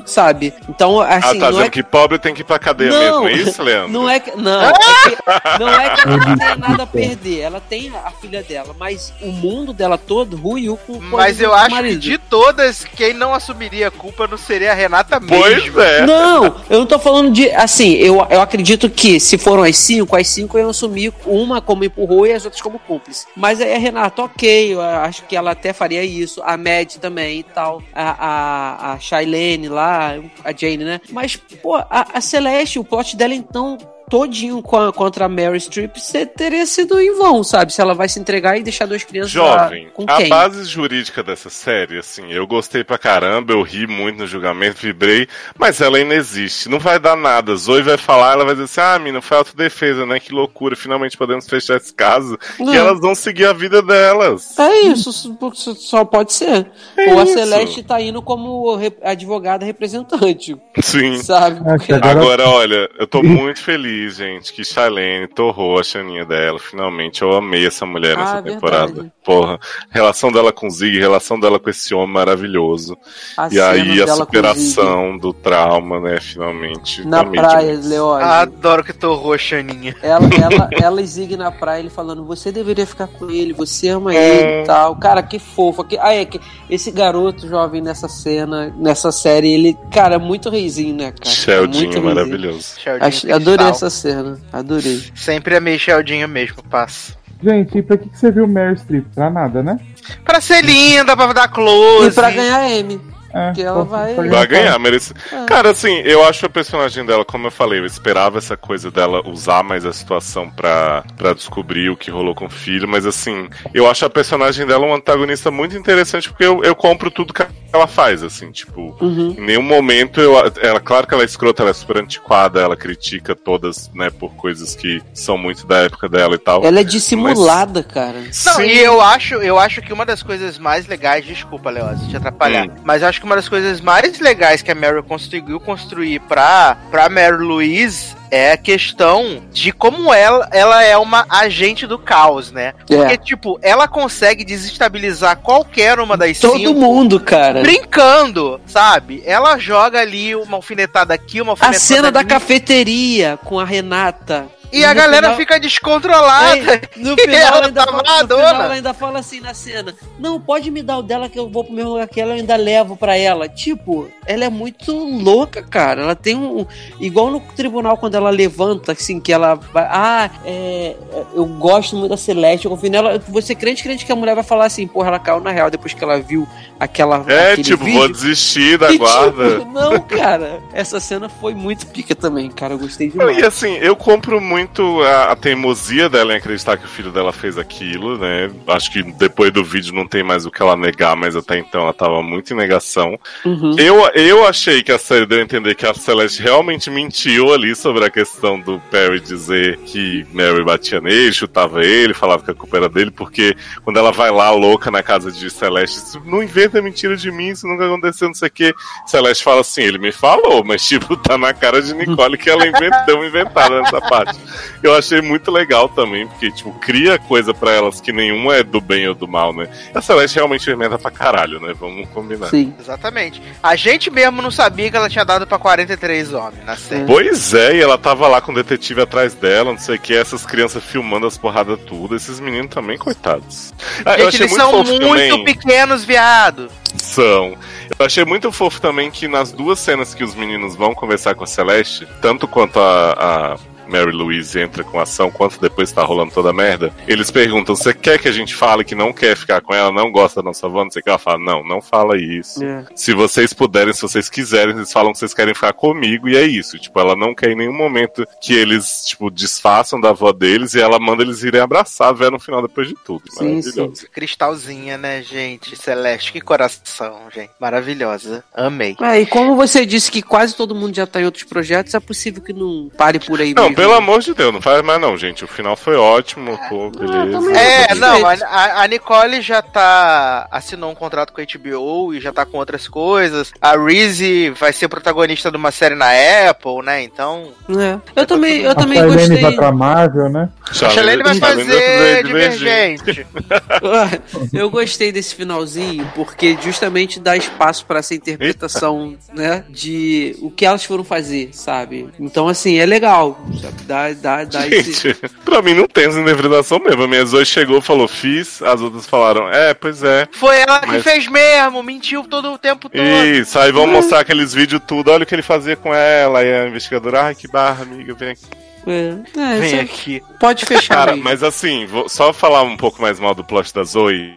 sabe? 0.06 0.52
Então, 0.68 1.00
Ah, 1.00 1.16
assim, 1.16 1.38
tá 1.38 1.46
não 1.46 1.50
dizendo 1.52 1.66
é 1.66 1.70
que 1.70 1.82
pobre 1.82 2.18
tem 2.18 2.34
que 2.34 2.40
ir 2.42 2.44
pra 2.44 2.58
cadeia 2.58 2.90
Não, 2.90 3.24
mesmo, 3.24 3.28
é 3.28 3.32
isso, 3.48 3.62
Leandro? 3.62 3.92
Não 3.92 4.08
é 4.08 4.20
que. 4.20 4.36
Não, 4.36 4.60
é 4.62 4.72
que, 4.72 5.58
não 5.60 5.68
é 5.68 5.90
que 5.90 6.00
ela 6.00 6.16
não 6.16 6.36
tem 6.36 6.56
nada 6.56 6.82
a 6.82 6.86
perder. 6.86 7.40
Ela 7.40 7.60
tem 7.60 7.92
a 8.04 8.10
filha 8.10 8.42
dela, 8.42 8.74
mas 8.78 9.12
o 9.20 9.30
mundo 9.30 9.72
dela 9.72 9.96
todo 9.98 10.36
ruiu 10.36 10.76
com 10.86 10.94
o 10.94 11.02
Mas 11.02 11.40
eu 11.40 11.52
acho 11.54 11.70
marido. 11.74 12.00
que 12.00 12.08
de 12.10 12.18
todas, 12.18 12.84
quem 12.84 13.12
não 13.14 13.32
assumiria 13.34 13.88
a 13.88 13.90
culpa 13.90 14.26
não 14.26 14.36
seria 14.38 14.72
a 14.72 14.74
Renata 14.74 15.20
Pois 15.20 15.64
mesmo. 15.64 15.80
é. 15.80 16.06
Não, 16.06 16.44
eu 16.68 16.78
não 16.80 16.86
tô 16.86 16.98
falando 16.98 17.30
de. 17.32 17.50
Assim, 17.50 17.92
eu, 17.94 18.26
eu 18.30 18.40
acredito 18.40 18.88
que 18.90 19.18
se 19.20 19.36
foram 19.38 19.62
as 19.62 19.76
cinco, 19.76 20.16
as 20.16 20.28
cinco 20.28 20.58
iam 20.58 20.70
assumir 20.70 21.12
uma 21.26 21.60
como 21.60 21.84
empurrou 21.84 22.26
e 22.26 22.32
as 22.32 22.44
outras 22.44 22.60
como 22.62 22.78
cúmplice. 22.78 23.26
Mas 23.36 23.60
aí 23.60 23.74
a 23.74 23.78
Renata, 23.78 24.22
ok, 24.22 24.74
eu 24.74 24.80
acho 24.80 25.22
que 25.24 25.36
ela 25.36 25.52
até 25.52 25.72
faria 25.72 26.02
isso. 26.04 26.42
A 26.42 26.56
Mad 26.56 26.94
também 27.00 27.40
e 27.40 27.42
tal. 27.42 27.82
A, 27.94 28.90
a, 28.90 28.92
a 28.92 28.98
Shailene 28.98 29.67
lá, 29.68 30.14
a 30.44 30.52
Jane, 30.52 30.84
né? 30.84 31.00
Mas, 31.10 31.36
pô, 31.36 31.76
a, 31.76 32.06
a 32.14 32.20
Celeste, 32.20 32.78
o 32.78 32.84
plot 32.84 33.16
dela 33.16 33.34
então. 33.34 33.78
Todinho 34.08 34.62
com 34.62 34.76
a- 34.76 34.92
contra 34.92 35.26
a 35.26 35.28
Mary 35.28 35.58
Streep 35.60 35.96
teria 36.36 36.64
sido 36.66 37.00
em 37.00 37.14
vão, 37.16 37.42
sabe? 37.44 37.72
Se 37.72 37.80
ela 37.80 37.94
vai 37.94 38.08
se 38.08 38.18
entregar 38.18 38.56
e 38.58 38.62
deixar 38.62 38.86
duas 38.86 39.04
crianças 39.04 39.34
lá 39.34 39.64
Jovem, 39.64 39.88
com 39.94 40.04
a 40.08 40.16
quem? 40.16 40.28
base 40.28 40.64
jurídica 40.64 41.22
dessa 41.22 41.50
série, 41.50 41.98
assim, 41.98 42.32
eu 42.32 42.46
gostei 42.46 42.82
pra 42.84 42.98
caramba, 42.98 43.52
eu 43.52 43.62
ri 43.62 43.86
muito 43.86 44.18
no 44.18 44.26
julgamento, 44.26 44.78
vibrei, 44.80 45.28
mas 45.58 45.80
ela 45.80 45.98
ainda 45.98 46.14
existe. 46.14 46.68
Não 46.68 46.78
vai 46.78 46.98
dar 46.98 47.16
nada. 47.16 47.54
Zoe 47.56 47.82
vai 47.82 47.96
falar, 47.96 48.32
ela 48.32 48.44
vai 48.44 48.54
dizer 48.54 48.64
assim: 48.64 48.80
ah, 48.80 48.98
mina, 48.98 49.20
foi 49.20 49.36
autodefesa, 49.36 50.06
né? 50.06 50.18
Que 50.20 50.32
loucura, 50.32 50.74
finalmente 50.76 51.16
podemos 51.16 51.46
fechar 51.48 51.76
esse 51.76 51.92
caso. 51.92 52.38
Não. 52.58 52.72
E 52.72 52.76
elas 52.76 53.00
vão 53.00 53.14
seguir 53.14 53.46
a 53.46 53.52
vida 53.52 53.82
delas. 53.82 54.58
É 54.58 54.80
isso, 54.82 55.12
só- 55.12 55.74
só 55.74 56.04
pode 56.04 56.32
ser. 56.32 56.70
É 56.96 57.12
Ou 57.12 57.20
a 57.20 57.24
isso. 57.24 57.34
Celeste 57.34 57.82
tá 57.82 58.00
indo 58.00 58.22
como 58.22 58.78
advogada 59.02 59.64
representante, 59.64 60.56
Sim. 60.80 61.18
sabe? 61.22 61.60
Agora, 62.02 62.48
olha, 62.48 62.88
eu 62.98 63.06
tô 63.06 63.22
muito 63.22 63.60
feliz, 63.62 63.97
gente, 64.10 64.52
que 64.52 64.64
Charlene 64.64 65.26
torrou 65.28 65.78
a 65.78 65.82
chaninha 65.82 66.24
dela. 66.24 66.58
Finalmente, 66.58 67.22
eu 67.22 67.32
amei 67.32 67.66
essa 67.66 67.84
mulher 67.86 68.16
nessa 68.16 68.38
Ah, 68.38 68.42
temporada. 68.42 68.86
verdade. 68.86 69.12
Porra, 69.24 69.58
relação 69.90 70.30
dela 70.32 70.52
com 70.52 70.66
o 70.66 70.70
Zig, 70.70 70.98
relação 70.98 71.38
dela 71.38 71.58
com 71.58 71.68
esse 71.70 71.94
homem 71.94 72.12
maravilhoso. 72.14 72.96
A 73.36 73.48
e 73.52 73.60
aí 73.60 74.02
a 74.02 74.06
superação 74.08 75.16
do 75.18 75.32
trauma, 75.32 76.00
né, 76.00 76.18
finalmente. 76.20 77.06
Na 77.06 77.24
praia. 77.24 77.78
Leózio. 77.82 78.26
Adoro 78.26 78.82
que 78.84 78.92
torrou 78.92 79.32
a 79.34 79.38
Xaninha. 79.38 79.94
Ela, 80.02 80.20
ela, 80.42 80.68
ela 80.80 81.02
e 81.02 81.06
Zig 81.06 81.36
na 81.36 81.50
praia, 81.50 81.80
ele 81.80 81.90
falando, 81.90 82.24
você 82.24 82.50
deveria 82.50 82.86
ficar 82.86 83.06
com 83.06 83.30
ele, 83.30 83.52
você 83.52 83.88
ama 83.88 84.14
É. 84.14 84.40
ele 84.40 84.62
e 84.62 84.66
tal. 84.66 84.96
Cara, 84.96 85.22
que 85.22 85.38
fofo. 85.38 85.84
Que, 85.84 85.98
ah, 85.98 86.14
é, 86.14 86.24
que, 86.24 86.40
esse 86.70 86.90
garoto 86.90 87.46
jovem 87.48 87.80
nessa 87.82 88.08
cena, 88.08 88.72
nessa 88.78 89.12
série, 89.12 89.52
ele, 89.52 89.76
cara, 89.90 90.14
é 90.14 90.18
muito 90.18 90.48
reizinho, 90.50 90.94
né, 90.96 91.12
cara? 91.12 91.66
Reizinho. 91.66 92.02
maravilhoso. 92.02 92.74
Sheldinho 92.78 93.04
Ach- 93.06 93.24
adorei 93.30 93.66
Cristal. 93.66 93.87
Essa 93.88 94.00
cena, 94.00 94.38
adorei. 94.52 95.02
Sempre 95.14 95.56
amei 95.56 95.78
Sheldinho 95.78 96.28
mesmo, 96.28 96.62
passa. 96.62 97.16
Gente, 97.42 97.78
e 97.78 97.82
pra 97.82 97.96
que, 97.96 98.08
que 98.08 98.18
você 98.18 98.30
viu 98.30 98.48
Mary 98.48 98.76
Streep? 98.78 99.06
Pra 99.14 99.30
nada, 99.30 99.62
né? 99.62 99.78
Pra 100.24 100.40
ser 100.40 100.64
linda, 100.64 101.16
pra 101.16 101.32
dar 101.32 101.48
close. 101.48 102.08
E 102.08 102.12
pra 102.12 102.30
ganhar 102.30 102.68
M. 102.70 103.00
É, 103.38 103.52
Que 103.52 103.62
ela 103.62 103.84
vai- 103.84 104.14
Vai 104.14 104.46
ganhar, 104.46 104.78
merece. 104.78 105.14
É. 105.32 105.44
Cara, 105.46 105.70
assim, 105.70 105.98
eu 106.04 106.24
acho 106.24 106.44
a 106.46 106.48
personagem 106.50 107.04
dela, 107.04 107.24
como 107.24 107.46
eu 107.46 107.50
falei, 107.50 107.78
eu 107.80 107.86
esperava 107.86 108.38
essa 108.38 108.56
coisa 108.56 108.90
dela 108.90 109.22
usar 109.28 109.62
mais 109.62 109.84
a 109.86 109.92
situação 109.92 110.50
pra, 110.50 111.04
pra 111.16 111.32
descobrir 111.32 111.90
o 111.90 111.96
que 111.96 112.10
rolou 112.10 112.34
com 112.34 112.46
o 112.46 112.50
filho, 112.50 112.88
mas 112.88 113.06
assim, 113.06 113.48
eu 113.72 113.88
acho 113.88 114.04
a 114.04 114.10
personagem 114.10 114.66
dela 114.66 114.86
um 114.86 114.94
antagonista 114.94 115.50
muito 115.50 115.76
interessante 115.76 116.28
porque 116.28 116.44
eu, 116.44 116.62
eu 116.64 116.74
compro 116.74 117.10
tudo 117.10 117.32
que 117.32 117.44
ela 117.72 117.86
faz, 117.86 118.22
assim, 118.22 118.50
tipo, 118.50 118.96
Uhum. 119.00 119.34
em 119.38 119.44
nenhum 119.44 119.62
momento 119.62 120.20
eu. 120.20 120.34
Ela, 120.62 120.80
claro 120.80 121.06
que 121.06 121.12
ela 121.14 121.22
é 121.22 121.26
escrota, 121.26 121.62
ela 121.62 121.70
é 121.70 121.74
super 121.74 121.98
antiquada, 121.98 122.60
ela 122.60 122.76
critica 122.76 123.34
todas, 123.36 123.90
né, 123.94 124.10
por 124.10 124.34
coisas 124.34 124.74
que 124.74 125.02
são 125.12 125.36
muito 125.36 125.66
da 125.66 125.78
época 125.80 126.08
dela 126.08 126.34
e 126.34 126.38
tal. 126.38 126.64
Ela 126.64 126.80
é 126.80 126.84
dissimulada, 126.84 127.82
cara. 127.82 128.18
Não, 128.20 128.32
Sim. 128.32 128.62
e 128.62 128.78
eu 128.80 129.00
acho, 129.00 129.34
eu 129.36 129.58
acho 129.58 129.82
que 129.82 129.92
uma 129.92 130.06
das 130.06 130.22
coisas 130.22 130.58
mais 130.58 130.86
legais, 130.86 131.24
desculpa, 131.26 131.68
Leoz, 131.70 132.00
te 132.08 132.16
atrapalhar, 132.16 132.66
Hum. 132.66 132.74
mas 132.84 133.02
eu 133.02 133.08
acho 133.08 133.20
que 133.20 133.26
uma 133.28 133.36
das 133.36 133.48
coisas 133.48 133.80
mais 133.80 134.18
legais 134.18 134.62
que 134.62 134.70
a 134.70 134.74
Mary 134.74 135.02
conseguiu 135.02 135.60
construir 135.60 136.18
pra, 136.20 136.76
pra 136.90 137.08
Mary 137.10 137.36
Louise 137.36 138.16
é 138.30 138.52
a 138.52 138.56
questão 138.56 139.42
de 139.52 139.72
como 139.72 140.12
ela, 140.12 140.48
ela 140.52 140.82
é 140.82 140.96
uma 140.98 141.24
agente 141.30 141.86
do 141.86 141.98
caos, 141.98 142.50
né? 142.52 142.74
Porque, 142.86 143.12
É. 143.14 143.16
tipo, 143.16 143.58
ela 143.62 143.86
consegue 143.88 144.44
desestabilizar 144.44 145.38
qualquer 145.38 145.98
uma 145.98 146.16
das 146.16 146.38
Todo 146.38 146.56
cinco 146.58 146.74
mundo, 146.74 147.18
cara. 147.20 147.60
brincando, 147.62 148.60
sabe? 148.66 149.22
Ela 149.24 149.56
joga 149.58 150.00
ali 150.00 150.34
uma 150.34 150.56
alfinetada 150.56 151.14
aqui, 151.14 151.40
uma 151.40 151.52
A 151.52 151.52
alfinetada 151.52 151.78
cena 151.78 152.10
da 152.12 152.20
ali. 152.20 152.28
cafeteria 152.28 153.38
com 153.44 153.58
a 153.58 153.64
Renata. 153.64 154.46
E 154.72 154.84
a 154.84 154.92
galera 154.94 155.28
final- 155.28 155.36
fica 155.36 155.58
descontrolada. 155.58 156.74
É, 156.74 156.80
no 156.96 157.16
final, 157.18 157.36
ela 157.56 157.66
ainda 157.66 157.86
tá 157.86 157.92
fala, 157.92 158.22
no 158.22 158.28
final 158.28 158.40
ela 158.62 158.74
ainda 158.74 158.94
fala 158.94 159.18
assim 159.18 159.40
na 159.40 159.54
cena: 159.54 159.94
Não, 160.18 160.40
pode 160.40 160.70
me 160.70 160.82
dar 160.82 160.98
o 160.98 161.02
dela 161.02 161.28
que 161.28 161.38
eu 161.38 161.48
vou 161.48 161.64
pro 161.64 161.72
mesmo 161.72 161.90
lugar 161.92 162.06
que 162.08 162.20
ela, 162.20 162.32
eu 162.32 162.36
ainda 162.40 162.56
levo 162.56 162.96
pra 162.96 163.16
ela. 163.16 163.48
Tipo, 163.48 164.08
ela 164.26 164.44
é 164.44 164.50
muito 164.50 164.92
louca, 164.92 165.62
cara. 165.62 166.02
Ela 166.02 166.14
tem 166.14 166.34
um. 166.36 166.66
Igual 167.00 167.30
no 167.30 167.40
tribunal, 167.40 167.96
quando 167.96 168.14
ela 168.14 168.30
levanta, 168.30 168.92
assim, 168.92 169.20
que 169.20 169.32
ela 169.32 169.54
vai. 169.54 169.86
Ah, 169.88 170.30
é, 170.44 170.94
eu 171.34 171.46
gosto 171.46 171.96
muito 171.96 172.10
da 172.10 172.16
Celeste, 172.16 172.66
eu 172.66 172.70
confio 172.70 172.90
nela. 172.90 173.18
Você 173.28 173.54
crente, 173.54 173.82
crente 173.82 174.04
que 174.04 174.12
a 174.12 174.16
mulher 174.16 174.34
vai 174.34 174.44
falar 174.44 174.66
assim, 174.66 174.86
porra, 174.86 175.08
ela 175.08 175.18
caiu 175.18 175.40
na 175.40 175.50
real 175.50 175.70
depois 175.70 175.94
que 175.94 176.04
ela 176.04 176.20
viu 176.20 176.46
aquela. 176.78 177.24
É, 177.28 177.52
aquele 177.52 177.62
tipo, 177.64 177.84
vídeo. 177.84 178.00
vou 178.00 178.08
desistir 178.12 178.76
da 178.78 178.92
E, 178.92 178.98
guarda. 178.98 179.58
tipo, 179.60 179.64
não, 179.72 179.98
cara. 180.00 180.60
Essa 180.72 181.00
cena 181.00 181.28
foi 181.28 181.54
muito 181.54 181.86
pica 181.86 182.14
também, 182.14 182.50
cara. 182.50 182.74
Eu 182.74 182.78
gostei 182.78 183.08
demais. 183.08 183.38
E 183.38 183.44
assim, 183.44 183.74
eu 183.78 183.96
compro 183.96 184.40
muito 184.40 184.57
a, 185.02 185.32
a 185.32 185.36
teimosia 185.36 186.08
dela 186.08 186.32
em 186.32 186.36
acreditar 186.36 186.76
que 186.76 186.84
o 186.84 186.88
filho 186.88 187.10
dela 187.10 187.32
fez 187.32 187.58
aquilo, 187.58 188.18
né? 188.18 188.50
Acho 188.66 188.92
que 188.92 189.02
depois 189.02 189.52
do 189.52 189.64
vídeo 189.64 189.94
não 189.94 190.06
tem 190.06 190.22
mais 190.22 190.46
o 190.46 190.50
que 190.50 190.62
ela 190.62 190.76
negar, 190.76 191.16
mas 191.16 191.36
até 191.36 191.58
então 191.58 191.82
ela 191.82 191.92
tava 191.92 192.22
muito 192.22 192.52
em 192.52 192.56
negação. 192.56 193.18
Uhum. 193.44 193.76
Eu, 193.78 194.06
eu 194.14 194.46
achei 194.46 194.82
que 194.82 194.92
a 194.92 194.98
série 194.98 195.26
deu 195.26 195.38
a 195.38 195.42
entender 195.42 195.74
que 195.74 195.86
a 195.86 195.94
Celeste 195.94 196.42
realmente 196.42 196.90
mentiu 196.90 197.52
ali 197.52 197.74
sobre 197.74 198.04
a 198.04 198.10
questão 198.10 198.58
do 198.58 198.80
Perry 198.90 199.20
dizer 199.20 199.78
que 199.78 200.26
Mary 200.32 200.64
batia 200.64 201.00
nele, 201.00 201.32
chutava 201.32 201.84
ele, 201.84 202.14
falava 202.14 202.42
que 202.42 202.50
a 202.50 202.54
culpa 202.54 202.76
era 202.76 202.88
dele, 202.88 203.10
porque 203.10 203.56
quando 203.84 203.98
ela 203.98 204.12
vai 204.12 204.30
lá 204.30 204.50
louca 204.50 204.90
na 204.90 205.02
casa 205.02 205.30
de 205.30 205.50
Celeste, 205.50 206.18
não 206.24 206.42
inventa 206.42 206.80
mentira 206.80 207.16
de 207.16 207.30
mim, 207.30 207.48
isso 207.48 207.66
nunca 207.66 207.86
aconteceu, 207.86 208.28
não 208.28 208.34
sei 208.34 208.48
o 208.48 208.50
que. 208.50 208.74
Celeste 209.06 209.44
fala 209.44 209.60
assim, 209.60 209.82
ele 209.82 209.98
me 209.98 210.12
falou, 210.12 210.64
mas 210.64 210.86
tipo, 210.86 211.16
tá 211.16 211.36
na 211.36 211.52
cara 211.52 211.82
de 211.82 211.94
Nicole 211.94 212.38
que 212.38 212.50
ela 212.50 212.66
inventou, 212.66 213.06
deu 213.06 213.16
uma 213.16 213.26
inventada 213.26 213.80
nessa 213.80 214.00
parte. 214.00 214.38
Eu 214.82 214.94
achei 214.94 215.20
muito 215.20 215.50
legal 215.50 215.88
também, 215.88 216.26
porque, 216.26 216.50
tipo, 216.50 216.72
cria 216.78 217.18
coisa 217.18 217.52
pra 217.52 217.72
elas 217.72 218.00
que 218.00 218.12
nenhuma 218.12 218.56
é 218.56 218.62
do 218.62 218.80
bem 218.80 219.08
ou 219.08 219.14
do 219.14 219.26
mal, 219.28 219.52
né? 219.52 219.68
A 219.94 220.00
Celeste 220.00 220.36
realmente 220.36 220.70
inventa 220.70 220.98
pra 220.98 221.10
caralho, 221.10 221.60
né? 221.60 221.74
Vamos 221.78 222.08
combinar. 222.10 222.48
Sim. 222.48 222.72
Exatamente. 222.78 223.42
A 223.62 223.76
gente 223.76 224.10
mesmo 224.10 224.40
não 224.42 224.50
sabia 224.50 224.90
que 224.90 224.96
ela 224.96 225.08
tinha 225.08 225.24
dado 225.24 225.46
pra 225.46 225.58
43 225.58 226.32
homens 226.32 226.64
na 226.64 226.76
série. 226.76 227.04
Pois 227.04 227.54
é, 227.54 227.76
e 227.76 227.80
ela 227.80 227.98
tava 227.98 228.28
lá 228.28 228.40
com 228.40 228.52
o 228.52 228.54
detetive 228.54 229.02
atrás 229.02 229.34
dela, 229.34 229.72
não 229.72 229.78
sei 229.78 229.96
o 229.96 229.98
que, 229.98 230.14
essas 230.14 230.44
crianças 230.46 230.82
filmando 230.84 231.26
as 231.26 231.36
porradas 231.36 231.78
tudo, 231.86 232.14
esses 232.16 232.40
meninos 232.40 232.70
também, 232.70 232.96
coitados. 232.98 233.72
Ah, 234.04 234.14
eu 234.18 234.24
Gente, 234.24 234.28
achei 234.28 234.40
eles 234.46 234.50
muito 234.52 234.62
são 234.62 234.70
fofo 234.84 235.00
muito 235.00 235.28
também. 235.30 235.44
pequenos, 235.44 236.04
viado. 236.04 236.68
São. 236.96 237.56
Eu 237.98 238.06
achei 238.06 238.24
muito 238.24 238.50
fofo 238.52 238.80
também 238.80 239.10
que 239.10 239.28
nas 239.28 239.52
duas 239.52 239.78
cenas 239.78 240.14
que 240.14 240.24
os 240.24 240.34
meninos 240.34 240.74
vão 240.76 240.94
conversar 240.94 241.34
com 241.34 241.44
a 241.44 241.46
Celeste, 241.46 242.06
tanto 242.20 242.46
quanto 242.48 242.78
a, 242.80 243.12
a 243.12 243.56
Mary 243.88 244.12
Louise 244.12 244.58
entra 244.58 244.84
com 244.84 244.98
a 244.98 245.02
ação, 245.02 245.30
quanto 245.30 245.60
depois 245.60 245.92
tá 245.92 246.02
rolando 246.02 246.32
toda 246.32 246.50
a 246.50 246.52
merda, 246.52 246.92
eles 247.06 247.30
perguntam: 247.30 247.74
você 247.74 247.94
quer 247.94 248.18
que 248.18 248.28
a 248.28 248.32
gente 248.32 248.54
fale 248.54 248.84
que 248.84 248.94
não 248.94 249.12
quer 249.12 249.36
ficar 249.36 249.60
com 249.60 249.74
ela, 249.74 249.92
não 249.92 250.10
gosta 250.10 250.42
da 250.42 250.48
nossa 250.48 250.66
avó? 250.66 250.84
Não 250.84 250.90
sei 250.90 251.00
o 251.00 251.02
que. 251.02 251.08
Ela 251.10 251.18
fala: 251.18 251.38
não, 251.38 251.64
não 251.64 251.80
fala 251.80 252.16
isso. 252.16 252.62
É. 252.62 252.84
Se 252.94 253.12
vocês 253.14 253.52
puderem, 253.52 253.92
se 253.92 254.02
vocês 254.02 254.28
quiserem, 254.28 254.76
eles 254.76 254.92
falam 254.92 255.12
que 255.12 255.18
vocês 255.18 255.34
querem 255.34 255.54
ficar 255.54 255.72
comigo, 255.72 256.28
e 256.28 256.36
é 256.36 256.44
isso. 256.44 256.78
Tipo, 256.78 257.00
ela 257.00 257.16
não 257.16 257.34
quer 257.34 257.50
em 257.50 257.56
nenhum 257.56 257.76
momento 257.76 258.26
que 258.40 258.54
eles, 258.54 259.04
tipo, 259.06 259.30
desfaçam 259.30 260.00
da 260.00 260.10
avó 260.10 260.32
deles 260.32 260.74
e 260.74 260.80
ela 260.80 260.98
manda 260.98 261.22
eles 261.22 261.42
irem 261.42 261.60
abraçar 261.60 262.08
a 262.08 262.12
véia 262.12 262.30
no 262.30 262.38
final 262.38 262.62
depois 262.62 262.88
de 262.88 262.94
tudo. 263.04 263.22
Sim, 263.30 263.62
sim. 263.62 263.92
Cristalzinha, 264.12 264.98
né, 264.98 265.22
gente? 265.22 265.76
Celeste, 265.76 266.32
que 266.32 266.40
coração, 266.40 267.22
gente. 267.34 267.50
Maravilhosa. 267.60 268.44
Amei. 268.54 268.96
É, 269.00 269.20
e 269.20 269.26
como 269.26 269.56
você 269.56 269.86
disse 269.86 270.10
que 270.10 270.22
quase 270.22 270.54
todo 270.54 270.74
mundo 270.74 270.94
já 270.94 271.06
tá 271.06 271.20
em 271.20 271.24
outros 271.24 271.44
projetos, 271.44 271.94
é 271.94 272.00
possível 272.00 272.42
que 272.42 272.52
não 272.52 272.90
pare 272.96 273.18
por 273.18 273.40
aí 273.40 273.54
Não, 273.54 273.64
mesmo. 273.64 273.76
Pelo 273.78 273.94
amor 273.94 274.20
de 274.20 274.34
Deus, 274.34 274.52
não 274.52 274.60
faz 274.60 274.82
mais 274.82 275.00
não, 275.00 275.16
gente. 275.16 275.44
O 275.44 275.48
final 275.48 275.76
foi 275.76 275.96
ótimo, 275.96 276.58
pô, 276.68 276.90
beleza. 276.90 277.52
É, 277.58 277.94
não, 277.94 278.26
a, 278.26 278.32
a- 278.32 278.82
a 278.82 278.86
Nicole 278.88 279.40
já 279.40 279.62
tá. 279.62 280.46
assinou 280.50 280.90
um 280.90 280.94
contrato 280.94 281.32
com 281.32 281.40
a 281.40 281.44
HBO 281.44 282.12
e 282.14 282.20
já 282.20 282.32
tá 282.32 282.44
com 282.44 282.58
outras 282.58 282.88
coisas. 282.88 283.52
A 283.60 283.76
Reese 283.76 284.50
vai 284.50 284.72
ser 284.72 284.88
protagonista 284.88 285.50
de 285.50 285.56
uma 285.56 285.70
série 285.70 285.94
na 285.94 286.08
Apple, 286.50 286.82
né? 286.84 287.02
Então. 287.02 287.48
É. 287.70 287.98
Eu 288.20 288.26
também, 288.26 288.62
eu 288.62 288.70
A 288.72 288.74
também 288.74 288.98
Charlene 288.98 289.18
gostei. 289.28 289.42
vai 289.42 289.52
pra 289.52 289.72
Marvel, 289.72 290.28
né? 290.28 290.48
A 290.68 290.74
Charlene 290.90 291.22
vai 291.22 291.34
fazer 291.36 292.24
Divergente. 292.24 293.26
Eu 294.52 294.70
gostei 294.70 295.12
desse 295.12 295.34
finalzinho 295.34 296.10
porque 296.14 296.56
justamente 296.62 297.20
dá 297.20 297.36
espaço 297.36 297.84
pra 297.86 297.98
essa 298.00 298.14
interpretação, 298.14 299.14
né, 299.32 299.64
de 299.68 300.36
o 300.40 300.50
que 300.50 300.64
elas 300.64 300.84
foram 300.84 301.04
fazer, 301.04 301.50
sabe? 301.52 302.08
Então 302.18 302.48
assim, 302.48 302.78
é 302.78 302.86
legal, 302.86 303.38
Dá, 303.84 304.12
dá, 304.12 304.44
dá 304.44 304.66
esse... 304.68 305.08
Gente, 305.08 305.14
pra 305.44 305.62
mim 305.62 305.74
não 305.74 305.86
tem 305.86 306.06
essa 306.06 306.20
interpretação 306.20 306.78
mesmo. 306.78 307.02
A 307.04 307.08
minha 307.08 307.24
Zoe 307.24 307.44
chegou, 307.46 307.80
falou, 307.80 308.06
fiz, 308.08 308.60
as 308.62 308.80
outras 308.80 309.06
falaram, 309.06 309.48
é, 309.50 309.74
pois 309.74 310.02
é. 310.02 310.28
Foi 310.32 310.56
ela 310.58 310.80
que 310.80 310.86
Mas- 310.86 311.02
fez 311.04 311.26
mesmo, 311.28 311.82
mentiu 311.82 312.24
todo 312.24 312.52
o 312.52 312.58
tempo 312.58 312.88
todo. 312.88 313.00
Isso, 313.02 313.58
aí 313.58 313.72
vão 313.72 313.86
mostrar 313.86 314.20
aqueles 314.20 314.52
vídeos 314.54 314.80
tudo, 314.86 315.10
olha 315.10 315.22
o 315.24 315.26
que 315.26 315.34
ele 315.34 315.42
fazia 315.42 315.76
com 315.76 315.94
ela, 315.94 316.42
e 316.44 316.52
a 316.52 316.68
investigadora, 316.68 317.22
ai 317.24 317.34
que 317.34 317.48
barra, 317.48 317.82
amiga, 317.82 318.14
vem 318.14 318.30
aqui. 318.30 318.46
É, 318.86 319.08
é, 319.38 319.58
Vem 319.60 319.80
aqui. 319.80 320.22
Pode 320.40 320.64
fechar 320.64 320.94
Cara, 320.94 321.12
aí. 321.12 321.20
mas 321.20 321.42
assim, 321.42 321.84
vou 321.86 322.08
só 322.08 322.32
falar 322.32 322.62
um 322.62 322.76
pouco 322.76 323.02
mais 323.02 323.20
mal 323.20 323.34
do 323.34 323.44
plot 323.44 323.74
da 323.74 323.84
Zoe. 323.84 324.34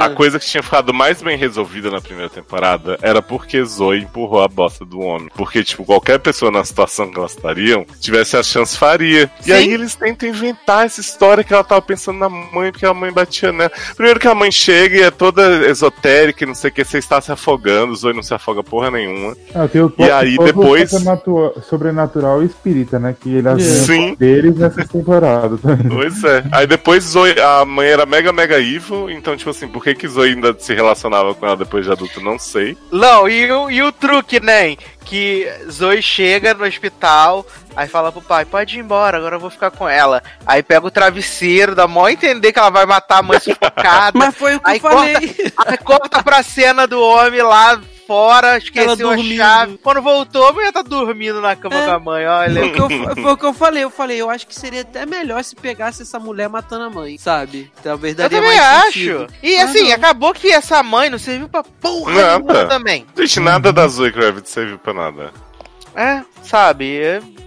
A 0.00 0.10
coisa 0.14 0.38
que 0.38 0.46
tinha 0.46 0.62
ficado 0.62 0.92
mais 0.92 1.22
bem 1.22 1.36
resolvida 1.36 1.90
na 1.90 2.00
primeira 2.00 2.28
temporada 2.30 2.98
era 3.02 3.20
porque 3.22 3.62
Zoe 3.64 4.00
empurrou 4.02 4.42
a 4.42 4.48
bosta 4.48 4.84
do 4.84 5.00
homem. 5.00 5.28
Porque, 5.34 5.62
tipo, 5.64 5.84
qualquer 5.84 6.18
pessoa 6.18 6.50
na 6.50 6.64
situação 6.64 7.10
que 7.10 7.18
elas 7.18 7.32
estariam, 7.32 7.84
tivesse 8.00 8.36
a 8.36 8.42
chance, 8.42 8.76
faria. 8.76 9.30
E 9.40 9.44
Sim. 9.44 9.52
aí 9.52 9.72
eles 9.72 9.94
tentam 9.94 10.28
inventar 10.28 10.86
essa 10.86 11.00
história 11.00 11.42
que 11.44 11.52
ela 11.52 11.64
tava 11.64 11.82
pensando 11.82 12.18
na 12.18 12.28
mãe, 12.28 12.70
porque 12.70 12.86
a 12.86 12.94
mãe 12.94 13.12
batia 13.12 13.52
nela. 13.52 13.70
Primeiro 13.94 14.20
que 14.20 14.28
a 14.28 14.34
mãe 14.34 14.50
chega 14.50 14.96
e 14.96 15.02
é 15.02 15.10
toda 15.10 15.66
esotérica 15.68 16.44
e 16.44 16.46
não 16.46 16.54
sei 16.54 16.70
o 16.70 16.72
que, 16.72 16.84
você 16.84 16.98
está 16.98 17.20
se 17.20 17.32
afogando, 17.32 17.94
Zoe 17.96 18.12
não 18.14 18.22
se 18.22 18.34
afoga 18.34 18.62
porra 18.62 18.90
nenhuma. 18.90 19.36
Ah, 19.54 19.66
tem 19.68 19.82
o 19.82 19.92
E 19.98 20.10
aí, 20.10 20.36
depois- 20.38 20.90
Sobrenatural, 21.68 22.42
e 22.42 22.46
espírita, 22.46 22.98
né? 22.98 23.14
Que 23.18 23.36
ele 23.36 23.60
Sim. 23.60 24.14
deles 24.18 24.56
nessa 24.56 24.84
temporada. 24.86 25.56
também. 25.58 25.88
Pois 25.88 26.22
é. 26.24 26.44
Aí 26.52 26.66
depois 26.66 27.04
Zoe, 27.04 27.34
a 27.40 27.64
mãe 27.64 27.88
era 27.88 28.06
mega, 28.06 28.32
mega 28.32 28.58
evil, 28.60 29.10
então, 29.10 29.36
tipo 29.36 29.50
assim, 29.50 29.68
por 29.72 29.82
que 29.82 29.94
que 29.94 30.06
Zoe 30.08 30.30
ainda 30.30 30.54
se 30.58 30.74
relacionava 30.74 31.34
com 31.34 31.46
ela 31.46 31.56
depois 31.56 31.84
de 31.84 31.90
adulto, 31.92 32.20
não 32.20 32.38
sei. 32.38 32.76
Não, 32.90 33.28
e, 33.28 33.50
o- 33.50 33.70
e 33.70 33.82
o 33.82 33.90
truque, 33.90 34.38
né? 34.38 34.76
Que 35.04 35.46
Zoe 35.70 36.00
chega 36.02 36.54
no 36.54 36.64
hospital, 36.64 37.44
aí 37.74 37.88
fala 37.88 38.12
pro 38.12 38.22
pai, 38.22 38.44
pode 38.44 38.76
ir 38.76 38.80
embora, 38.80 39.18
agora 39.18 39.36
eu 39.36 39.40
vou 39.40 39.50
ficar 39.50 39.70
com 39.70 39.88
ela. 39.88 40.22
Aí 40.46 40.62
pega 40.62 40.86
o 40.86 40.90
travesseiro, 40.90 41.74
dá 41.74 41.88
mó 41.88 42.08
entender 42.08 42.52
que 42.52 42.58
ela 42.58 42.70
vai 42.70 42.86
matar 42.86 43.18
a 43.18 43.22
mãe 43.22 43.38
sufocada. 43.40 44.12
Mas 44.18 44.34
foi 44.36 44.54
o 44.56 44.60
que 44.60 44.70
aí 44.70 44.76
eu 44.76 44.80
falei. 44.80 45.14
Corta, 45.14 45.70
aí 45.72 45.78
corta 45.78 46.22
pra 46.22 46.42
cena 46.42 46.86
do 46.86 47.00
homem 47.00 47.42
lá 47.42 47.80
fora, 48.12 48.58
esqueceu 48.58 49.10
a 49.10 49.16
chave. 49.18 49.78
Quando 49.82 50.02
voltou, 50.02 50.46
a 50.46 50.52
mulher 50.52 50.70
tá 50.70 50.82
dormindo 50.82 51.40
na 51.40 51.56
cama 51.56 51.76
É. 51.76 51.84
com 51.86 51.90
a 51.92 51.98
mãe, 51.98 52.26
olha. 52.26 52.60
Foi 52.60 52.68
o, 52.68 52.72
que 52.72 52.80
eu, 52.80 53.16
foi 53.22 53.32
o 53.32 53.36
que 53.38 53.46
eu 53.46 53.54
falei, 53.54 53.84
eu 53.84 53.90
falei, 53.90 54.20
eu 54.20 54.28
acho 54.28 54.46
que 54.46 54.54
seria 54.54 54.82
até 54.82 55.06
melhor 55.06 55.42
se 55.42 55.56
pegasse 55.56 56.02
essa 56.02 56.18
mulher 56.18 56.48
matando 56.48 56.84
a 56.84 56.90
mãe, 56.90 57.16
sabe? 57.16 57.72
Talvez 57.82 58.12
Eu 58.18 58.28
daria 58.28 58.38
também 58.42 58.58
mais 58.58 58.84
acho. 58.84 58.92
sentido. 58.92 59.26
E 59.42 59.56
Mas 59.56 59.70
assim, 59.70 59.88
não. 59.88 59.94
acabou 59.96 60.34
que 60.34 60.48
essa 60.52 60.82
mãe 60.82 61.08
não 61.08 61.18
serviu 61.18 61.48
pra 61.48 61.62
porra 61.64 62.12
Nada. 62.12 62.38
nenhuma 62.38 62.64
também. 62.66 63.06
Gente, 63.16 63.40
nada 63.40 63.72
da 63.72 63.88
Zoe 63.88 64.12
Kravitz 64.12 64.50
serviu 64.50 64.78
pra 64.78 64.92
nada. 64.92 65.32
É, 65.96 66.22
sabe? 66.42 67.00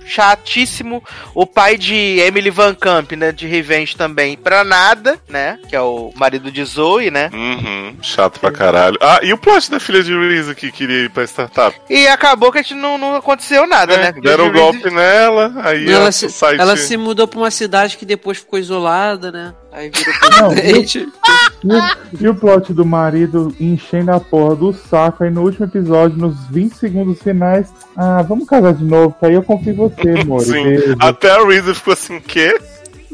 Chatíssimo. 0.05 1.03
O 1.33 1.45
pai 1.45 1.77
de 1.77 2.19
Emily 2.19 2.49
Van 2.49 2.73
Camp, 2.73 3.11
né? 3.13 3.31
De 3.31 3.47
Revenge 3.47 3.95
também, 3.95 4.37
pra 4.37 4.63
nada, 4.63 5.19
né? 5.27 5.59
Que 5.67 5.75
é 5.75 5.81
o 5.81 6.11
marido 6.15 6.51
de 6.51 6.63
Zoe, 6.63 7.09
né? 7.09 7.29
Uhum, 7.33 7.97
chato 8.01 8.39
pra 8.39 8.51
caralho. 8.51 8.97
Ah, 9.01 9.19
e 9.23 9.33
o 9.33 9.37
plot 9.37 9.69
da 9.71 9.79
filha 9.79 10.03
de 10.03 10.13
Reese 10.17 10.55
que 10.55 10.71
queria 10.71 11.05
ir 11.05 11.09
pra 11.09 11.23
startup? 11.23 11.75
E 11.89 12.07
acabou 12.07 12.51
que 12.51 12.59
a 12.59 12.61
gente 12.61 12.75
não, 12.75 12.97
não 12.97 13.15
aconteceu 13.15 13.67
nada, 13.67 13.97
né? 13.97 14.13
É, 14.15 14.21
deram 14.21 14.47
um 14.47 14.53
golpe 14.53 14.89
nela, 14.89 15.53
aí 15.63 15.91
Ela 15.91 16.09
a 16.09 16.11
se, 16.11 16.27
ela 16.57 16.77
se 16.77 16.97
mudou 16.97 17.27
pra 17.27 17.39
uma 17.39 17.51
cidade 17.51 17.97
que 17.97 18.05
depois 18.05 18.37
ficou 18.37 18.59
isolada, 18.59 19.31
né? 19.31 19.53
Aí 19.75 19.91
virou 19.93 20.13
Não. 20.39 20.53
E 20.53 22.21
o, 22.21 22.23
e 22.23 22.27
o 22.29 22.35
plot 22.35 22.73
do 22.73 22.85
marido 22.85 23.53
enchendo 23.59 24.11
a 24.11 24.19
porra 24.19 24.55
do 24.55 24.71
saco 24.73 25.23
aí 25.23 25.29
no 25.29 25.41
último 25.41 25.65
episódio, 25.65 26.17
nos 26.17 26.47
20 26.47 26.77
segundos 26.77 27.21
finais. 27.21 27.73
Ah, 27.95 28.21
vamos 28.21 28.47
casar 28.47 28.73
de 28.73 28.83
novo, 28.85 29.15
que 29.19 29.25
aí 29.25 29.33
eu 29.33 29.43
confio 29.43 29.73
em 29.73 29.75
você, 29.75 30.09
amor. 30.21 30.41
Sim, 30.43 30.95
até 30.99 31.31
a 31.31 31.45
Reese 31.45 31.73
ficou 31.73 31.93
assim, 31.93 32.19
quê? 32.21 32.57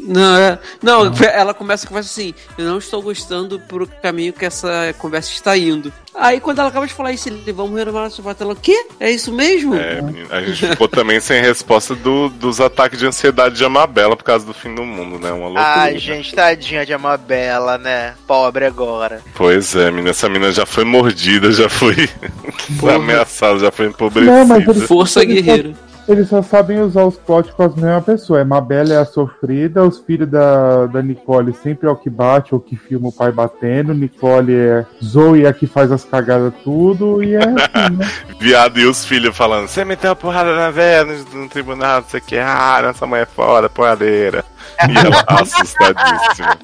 Não, 0.04 0.36
é- 0.36 0.58
não, 0.82 1.12
ela 1.32 1.54
começa 1.54 1.86
a 1.86 1.88
conversa 1.88 2.10
assim: 2.10 2.34
Eu 2.58 2.64
não 2.64 2.78
estou 2.78 3.00
gostando 3.00 3.60
pro 3.60 3.86
caminho 3.86 4.32
que 4.32 4.44
essa 4.44 4.94
conversa 4.98 5.30
está 5.30 5.56
indo. 5.56 5.92
Aí 6.14 6.40
quando 6.40 6.58
ela 6.58 6.68
acaba 6.68 6.86
de 6.86 6.92
falar 6.92 7.12
isso, 7.12 7.28
ele 7.28 7.52
vamos 7.52 7.74
renovar 7.78 8.02
nosso 8.04 8.20
batalha. 8.20 8.50
O 8.50 8.56
quê? 8.56 8.84
É 9.00 9.10
isso 9.10 9.32
mesmo? 9.32 9.74
É, 9.74 10.02
menino, 10.02 10.26
a 10.30 10.42
gente 10.42 10.66
ficou 10.66 10.86
também 10.86 11.20
sem 11.20 11.40
resposta 11.40 11.94
do- 11.94 12.28
dos 12.28 12.60
ataques 12.60 12.98
de 12.98 13.06
ansiedade 13.06 13.54
de 13.56 13.64
Amabela 13.64 14.14
por 14.16 14.24
causa 14.24 14.44
do 14.44 14.52
fim 14.52 14.74
do 14.74 14.82
mundo, 14.84 15.18
né? 15.18 15.30
Uma 15.32 15.46
loucura. 15.46 15.64
Ai, 15.64 15.98
gente, 15.98 16.34
tadinha 16.34 16.84
de 16.84 16.92
Amabela, 16.92 17.78
né? 17.78 18.14
Pobre 18.26 18.66
agora. 18.66 19.22
Pois 19.34 19.74
é, 19.74 19.90
menina, 19.90 20.10
essa 20.10 20.28
menina 20.28 20.52
já 20.52 20.66
foi 20.66 20.84
mordida, 20.84 21.50
já 21.50 21.68
foi 21.68 21.94
Porra. 22.78 22.96
ameaçada, 22.96 23.58
já 23.60 23.70
foi 23.70 23.86
empobrecida. 23.86 24.36
Não, 24.36 24.44
mas 24.46 24.66
eles- 24.68 24.82
Força 24.82 25.22
eles 25.22 25.36
guerreira. 25.42 25.72
Eles 26.08 26.28
só 26.28 26.42
sabem 26.42 26.80
usar 26.80 27.04
os 27.04 27.16
plots 27.16 27.52
com 27.52 27.62
as 27.62 27.74
mesmas 27.74 28.04
pessoas. 28.04 28.40
É 28.40 28.44
Mabel 28.44 28.92
é 28.92 28.96
a 28.96 29.04
sofrida, 29.04 29.84
os 29.84 29.98
filhos 30.00 30.28
da, 30.28 30.86
da 30.86 31.02
Nicole 31.02 31.52
sempre 31.54 31.88
é 31.88 31.90
o 31.90 31.96
que 31.96 32.10
bate 32.10 32.54
ou 32.54 32.60
que 32.60 32.76
filma 32.76 33.08
o 33.08 33.12
pai 33.12 33.30
batendo. 33.30 33.94
Nicole 33.94 34.54
é 34.54 34.86
Zoe 35.02 35.44
é 35.44 35.48
a 35.48 35.52
que 35.52 35.66
faz 35.66 35.92
as 35.92 36.04
cagadas 36.04 36.52
tudo 36.64 37.22
e 37.22 37.34
é 37.34 37.38
assim, 37.38 37.96
né? 37.96 38.08
Viado 38.40 38.80
e 38.80 38.86
os 38.86 39.04
filhos 39.04 39.36
falando: 39.36 39.68
Você 39.68 39.84
meteu 39.84 40.10
a 40.10 40.16
porrada 40.16 40.54
na 40.56 40.70
velha 40.70 41.04
no, 41.04 41.42
no 41.42 41.48
tribunal, 41.48 42.00
não 42.00 42.08
sei 42.08 42.20
o 42.20 42.22
que. 42.22 42.36
Ah, 42.36 42.80
nossa 42.82 43.06
mãe 43.06 43.20
é 43.20 43.26
foda, 43.26 43.68
porradeira. 43.68 44.44
E 44.88 44.98
ela 44.98 45.24
assustadíssima. 45.28 46.58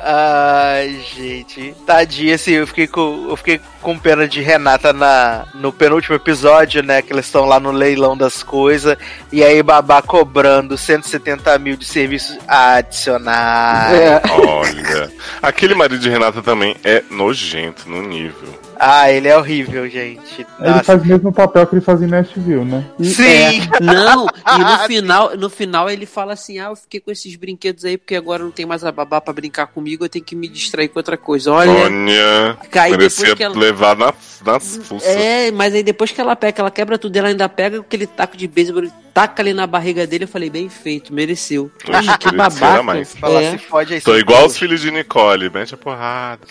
Ai, 0.00 1.00
gente. 1.16 1.74
Tadinha, 1.86 2.34
assim, 2.34 2.52
eu 2.52 2.66
fiquei 2.66 2.86
com, 2.86 3.26
eu 3.30 3.36
fiquei 3.36 3.60
com 3.80 3.98
pena 3.98 4.28
de 4.28 4.40
Renata 4.40 4.92
na, 4.92 5.46
no 5.54 5.72
penúltimo 5.72 6.16
episódio, 6.16 6.82
né? 6.82 7.00
Que 7.00 7.12
eles 7.12 7.26
estão 7.26 7.46
lá 7.46 7.58
no 7.58 7.70
leilão 7.70 8.16
das 8.16 8.42
coisas. 8.42 8.96
E 9.32 9.42
aí, 9.42 9.62
babá 9.62 10.02
cobrando 10.02 10.76
170 10.76 11.58
mil 11.58 11.76
de 11.76 11.86
serviços 11.86 12.38
adicionais. 12.46 13.92
É. 13.98 14.22
Olha. 14.30 15.10
Aquele 15.42 15.74
marido 15.74 15.98
de 15.98 16.08
Renata 16.08 16.42
também 16.42 16.76
é 16.84 17.02
nojento 17.10 17.88
no 17.88 18.02
nível. 18.02 18.67
Ah, 18.78 19.10
ele 19.10 19.26
é 19.28 19.36
horrível, 19.36 19.88
gente. 19.88 20.46
Ele 20.60 20.70
Nossa. 20.70 20.84
faz 20.84 21.02
o 21.02 21.06
mesmo 21.06 21.32
papel 21.32 21.66
que 21.66 21.74
ele 21.74 21.80
faz 21.84 22.00
em 22.00 22.06
Nashville, 22.06 22.64
né? 22.64 22.84
E- 22.98 23.04
Sim! 23.06 23.22
É, 23.24 23.80
não, 23.80 24.26
e 24.26 24.58
no 24.58 24.78
final, 24.86 25.36
no 25.36 25.50
final 25.50 25.90
ele 25.90 26.06
fala 26.06 26.32
assim: 26.34 26.58
Ah, 26.60 26.68
eu 26.70 26.76
fiquei 26.76 27.00
com 27.00 27.10
esses 27.10 27.34
brinquedos 27.36 27.84
aí 27.84 27.98
porque 27.98 28.14
agora 28.14 28.44
não 28.44 28.50
tem 28.52 28.64
mais 28.66 28.84
a 28.84 28.92
babá 28.92 29.20
pra 29.20 29.32
brincar 29.32 29.66
comigo, 29.66 30.04
eu 30.04 30.08
tenho 30.08 30.24
que 30.24 30.36
me 30.36 30.46
distrair 30.48 30.88
com 30.88 30.98
outra 30.98 31.16
coisa. 31.16 31.50
Olha. 31.52 31.70
Olha. 31.70 32.56
Cai 32.70 32.90
depois 32.92 33.14
Parecia 33.16 33.34
que 33.36 33.42
ela- 33.42 33.56
levar 33.58 33.96
na, 33.96 34.12
nas 34.44 34.76
fuças. 34.76 35.02
É, 35.08 35.50
mas 35.50 35.74
aí 35.74 35.82
depois 35.82 36.12
que 36.12 36.20
ela 36.20 36.36
pega, 36.36 36.60
ela 36.62 36.70
quebra 36.70 36.96
tudo, 36.98 37.16
ela 37.16 37.28
ainda 37.28 37.48
pega 37.48 37.80
aquele 37.80 38.06
taco 38.06 38.36
de 38.36 38.46
beisebol, 38.46 38.82
ele 38.84 38.92
taca 39.12 39.42
ali 39.42 39.52
na 39.52 39.66
barriga 39.66 40.06
dele, 40.06 40.24
eu 40.24 40.28
falei, 40.28 40.48
bem 40.50 40.68
feito, 40.68 41.12
mereceu. 41.12 41.70
Oxe, 41.88 42.18
que 42.18 42.30
babaca. 42.36 42.82
mais. 42.82 43.14
Fala, 43.16 43.42
É. 43.42 43.50
se 43.52 43.58
fode 43.58 43.94
aí. 43.94 44.00
Tô 44.00 44.16
igual 44.16 44.40
Deus. 44.42 44.52
os 44.52 44.58
filhos 44.58 44.80
de 44.80 44.90
Nicole, 44.92 45.50
mete 45.50 45.74
a 45.74 45.76
porrada. 45.76 46.42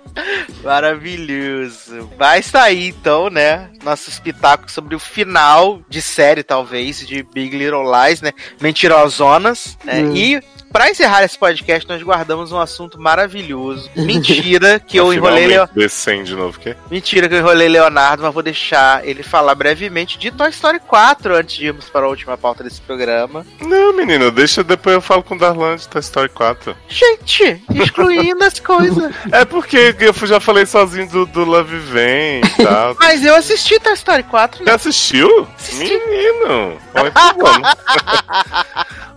Maravilhoso. 0.62 2.08
Tá 2.18 2.62
aí, 2.64 2.88
então, 2.88 3.30
né? 3.30 3.70
Nossos 3.82 4.18
pitacos 4.18 4.72
sobre 4.72 4.94
o 4.94 4.98
final 4.98 5.80
de 5.88 6.02
série, 6.02 6.42
talvez, 6.42 7.06
de 7.06 7.22
Big 7.22 7.56
Little 7.56 7.84
Lies, 7.84 8.20
né? 8.20 8.32
Mentirosonas, 8.60 9.78
né? 9.84 10.00
Hum. 10.00 10.16
E 10.16 10.40
pra 10.72 10.90
encerrar 10.90 11.24
esse 11.24 11.38
podcast, 11.38 11.88
nós 11.88 12.02
guardamos 12.02 12.52
um 12.52 12.58
assunto 12.58 13.00
maravilhoso. 13.00 13.90
Mentira 13.96 14.78
que 14.78 14.96
eu 14.96 15.12
enrolei 15.12 15.46
Leo... 15.46 15.66
Finalmente 15.66 15.74
descendo 15.74 16.24
de 16.24 16.34
novo, 16.34 16.58
quê? 16.58 16.76
Mentira 16.90 17.28
que 17.28 17.34
eu 17.34 17.38
enrolei 17.38 17.68
Leonardo, 17.68 18.22
mas 18.22 18.34
vou 18.34 18.42
deixar 18.42 19.06
ele 19.06 19.22
falar 19.22 19.54
brevemente 19.54 20.18
de 20.18 20.30
Toy 20.30 20.50
Story 20.50 20.80
4 20.80 21.34
antes 21.34 21.56
de 21.56 21.66
irmos 21.66 21.88
para 21.88 22.06
a 22.06 22.08
última 22.08 22.36
pauta 22.36 22.62
desse 22.62 22.80
programa. 22.80 23.46
Não, 23.60 23.92
menino, 23.92 24.30
deixa 24.30 24.62
depois 24.62 24.94
eu 24.94 25.00
falo 25.00 25.22
com 25.22 25.34
o 25.34 25.38
Darlan 25.38 25.76
de 25.76 25.88
Toy 25.88 26.00
Story 26.00 26.28
4. 26.28 26.76
Gente, 26.88 27.62
excluindo 27.74 28.44
as 28.44 28.58
coisas. 28.60 29.14
É 29.30 29.44
porque 29.44 29.94
eu 30.00 30.26
já 30.26 30.40
falei 30.40 30.64
sozinho 30.64 31.08
do, 31.08 31.26
do 31.26 31.44
Love 31.44 31.76
Vem 31.78 32.40
e 32.40 32.62
tal. 32.62 32.96
Mas 33.00 33.24
eu 33.24 33.34
assisti 33.34 33.78
Toy 33.78 33.92
Story 33.92 34.22
4, 34.22 34.64
né? 34.64 34.70
Já 34.70 34.76
assistiu? 34.76 35.46
Menino! 35.74 36.78
Olha. 36.94 37.12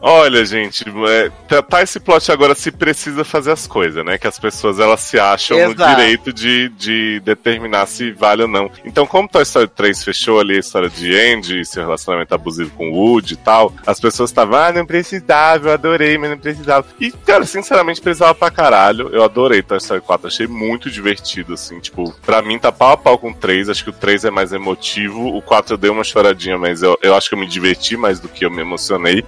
Olha, 0.02 0.46
gente, 0.46 0.84
é, 1.08 1.32
tá, 1.52 1.62
tá 1.62 1.82
esse 1.82 2.00
plot 2.00 2.32
agora 2.32 2.56
se 2.56 2.72
precisa 2.72 3.26
fazer 3.26 3.52
as 3.52 3.68
coisas, 3.68 4.06
né? 4.06 4.18
Que 4.18 4.28
as 4.28 4.40
pessoas 4.40 4.80
elas 4.80 5.02
se 5.02 5.20
acham 5.20 5.58
no 5.58 5.74
Exato. 5.74 5.96
direito 5.96 6.32
de, 6.32 6.70
de 6.70 7.20
determinar 7.20 7.86
se 7.88 8.12
vale 8.12 8.44
ou 8.44 8.48
não. 8.48 8.72
Então, 8.86 9.06
como 9.06 9.28
Toy 9.28 9.44
Story 9.44 9.68
3 9.68 10.04
fechou 10.04 10.40
ali 10.40 10.56
a 10.56 10.60
história 10.60 10.90
de 10.90 11.14
Andy, 11.14 11.66
seu 11.66 11.84
relacionamento 11.84 12.34
abusivo 12.34 12.72
com 12.72 12.92
o 12.92 12.94
Woody 12.94 13.34
e 13.34 13.38
tal, 13.38 13.74
as 13.86 14.00
pessoas 14.00 14.30
estavam, 14.30 14.58
ah, 14.58 14.72
não 14.72 14.86
precisava, 14.86 15.70
eu 15.70 15.74
adorei, 15.74 16.18
mas 16.18 16.30
não 16.30 16.38
precisava. 16.38 16.88
E, 17.00 17.12
cara, 17.12 17.46
sinceramente, 17.46 18.02
precisava 18.02 18.34
pra 18.34 18.50
caralho. 18.50 19.10
Eu 19.10 19.24
adorei 19.24 19.62
Toy 19.62 19.78
Story 19.78 20.02
4, 20.02 20.28
achei 20.28 20.48
muito 20.48 20.90
divertido, 20.90 21.54
assim, 21.54 21.80
tipo, 21.80 22.14
pra 22.26 22.42
mim 22.42 22.58
tá 22.58 22.72
pau 22.72 22.92
a 22.92 22.98
pau 22.98 23.18
com 23.18 23.32
o 23.32 23.34
3, 23.34 23.70
acho 23.70 23.84
que 23.84 23.90
o 23.90 23.94
3 23.94 24.26
é 24.26 24.32
mais 24.32 24.54
emotivo, 24.54 25.36
o 25.36 25.42
4 25.42 25.74
eu 25.74 25.78
dei 25.78 25.90
uma 25.90 26.04
choradinha, 26.04 26.58
mas 26.58 26.82
eu, 26.82 26.98
eu 27.02 27.16
acho 27.16 27.28
que 27.28 27.36
eu 27.36 27.40
me 27.40 27.48
diverti 27.48 27.98
mais 27.98 28.20
do 28.20 28.30
que 28.30 28.46
eu 28.46 28.52
me 28.52 28.62
emocionei. 28.62 29.26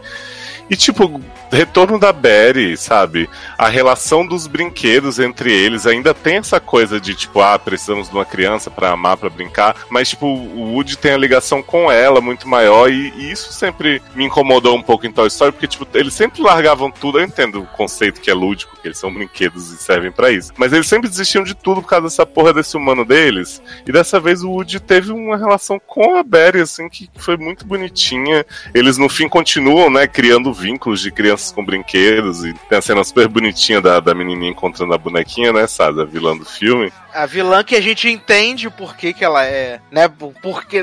E, 0.70 0.76
tipo, 0.76 1.22
retorno 1.52 2.00
da 2.00 2.12
Berry, 2.12 2.76
sabe? 2.78 3.30
A 3.58 3.68
relação 3.68 4.26
dos 4.26 4.48
brinquedos 4.48 5.20
entre 5.20 5.52
eles 5.52 5.86
ainda 5.86 6.14
tem 6.14 6.38
essa 6.38 6.60
coisa 6.60 7.00
de, 7.00 7.14
tipo, 7.14 7.42
ah, 7.42 7.60
precisamos 7.60 8.10
de 8.10 8.16
uma 8.16 8.26
criança 8.26 8.72
pra 8.72 8.92
amar, 8.92 9.18
pra 9.18 9.30
brincar. 9.30 9.76
Mas, 9.90 10.10
tipo, 10.10 10.26
o 10.26 10.74
Woody 10.74 10.98
tem 10.98 11.12
a 11.12 11.18
ligação 11.18 11.62
com 11.62 11.92
ela 11.92 12.22
muito 12.22 12.48
maior. 12.48 12.90
E, 12.90 13.14
e 13.18 13.32
isso 13.32 13.52
sempre 13.52 14.02
me 14.16 14.26
incomodou 14.26 14.76
um 14.76 14.82
pouco 14.82 15.06
em 15.06 15.12
Toy 15.12 15.28
Story, 15.28 15.52
porque, 15.52 15.68
tipo, 15.68 15.88
eles 15.94 16.14
sempre 16.14 16.42
largavam 16.42 16.90
tudo. 16.90 17.20
Eu 17.20 17.26
entendo 17.26 17.62
o 17.62 17.68
conceito 17.68 18.22
que 18.22 18.32
é 18.32 18.34
lúdico, 18.34 18.78
que 18.82 18.88
eles 18.88 18.98
são 18.98 19.14
brinquedos 19.14 19.72
e 19.72 19.78
servem 19.78 20.12
pra 20.12 20.32
isso. 20.32 20.54
Mas 20.58 20.74
eles 20.74 20.88
sempre 20.88 21.10
desistiam 21.10 21.44
de 21.44 21.54
tudo 21.54 21.82
por 21.82 21.90
causa 21.90 22.08
dessa 22.08 22.26
porra 22.26 22.54
desse 22.54 22.78
humano 22.78 23.06
deles. 23.06 23.62
E 23.86 23.92
dessa 23.92 24.20
vez 24.20 24.44
o 24.44 24.50
Woody 24.50 24.80
teve 24.80 25.12
uma 25.12 25.38
relação 25.38 25.80
com 25.86 26.18
a 26.18 26.24
Berry, 26.24 26.62
assim, 26.62 26.90
que 26.90 27.10
foi 27.18 27.38
muito 27.38 27.66
bonitinha. 27.66 28.46
Eles, 28.74 28.98
no 28.98 29.10
fim, 29.10 29.28
continuam, 29.28 29.90
né, 29.90 30.08
criando 30.08 30.53
vínculos 30.54 31.02
de 31.02 31.12
crianças 31.12 31.52
com 31.52 31.66
brinquedos. 31.66 32.44
E 32.44 32.54
tem 32.54 32.78
a 32.78 32.82
cena 32.82 33.04
super 33.04 33.28
bonitinha 33.28 33.82
da, 33.82 34.00
da 34.00 34.14
menininha 34.14 34.52
encontrando 34.52 34.94
a 34.94 34.98
bonequinha, 34.98 35.52
né, 35.52 35.68
sabe? 35.68 36.02
A 36.02 36.06
vilã 36.06 36.36
do 36.38 36.46
filme. 36.46 36.92
A 37.14 37.26
vilã 37.26 37.64
que 37.64 37.76
a 37.76 37.82
gente 37.82 38.10
entende 38.10 38.68
o 38.68 38.72
porquê 38.72 39.14
que 39.14 39.24
ela 39.24 39.46
é, 39.46 39.80
né? 39.92 40.08
Por 40.08 40.34
porquê, 40.42 40.82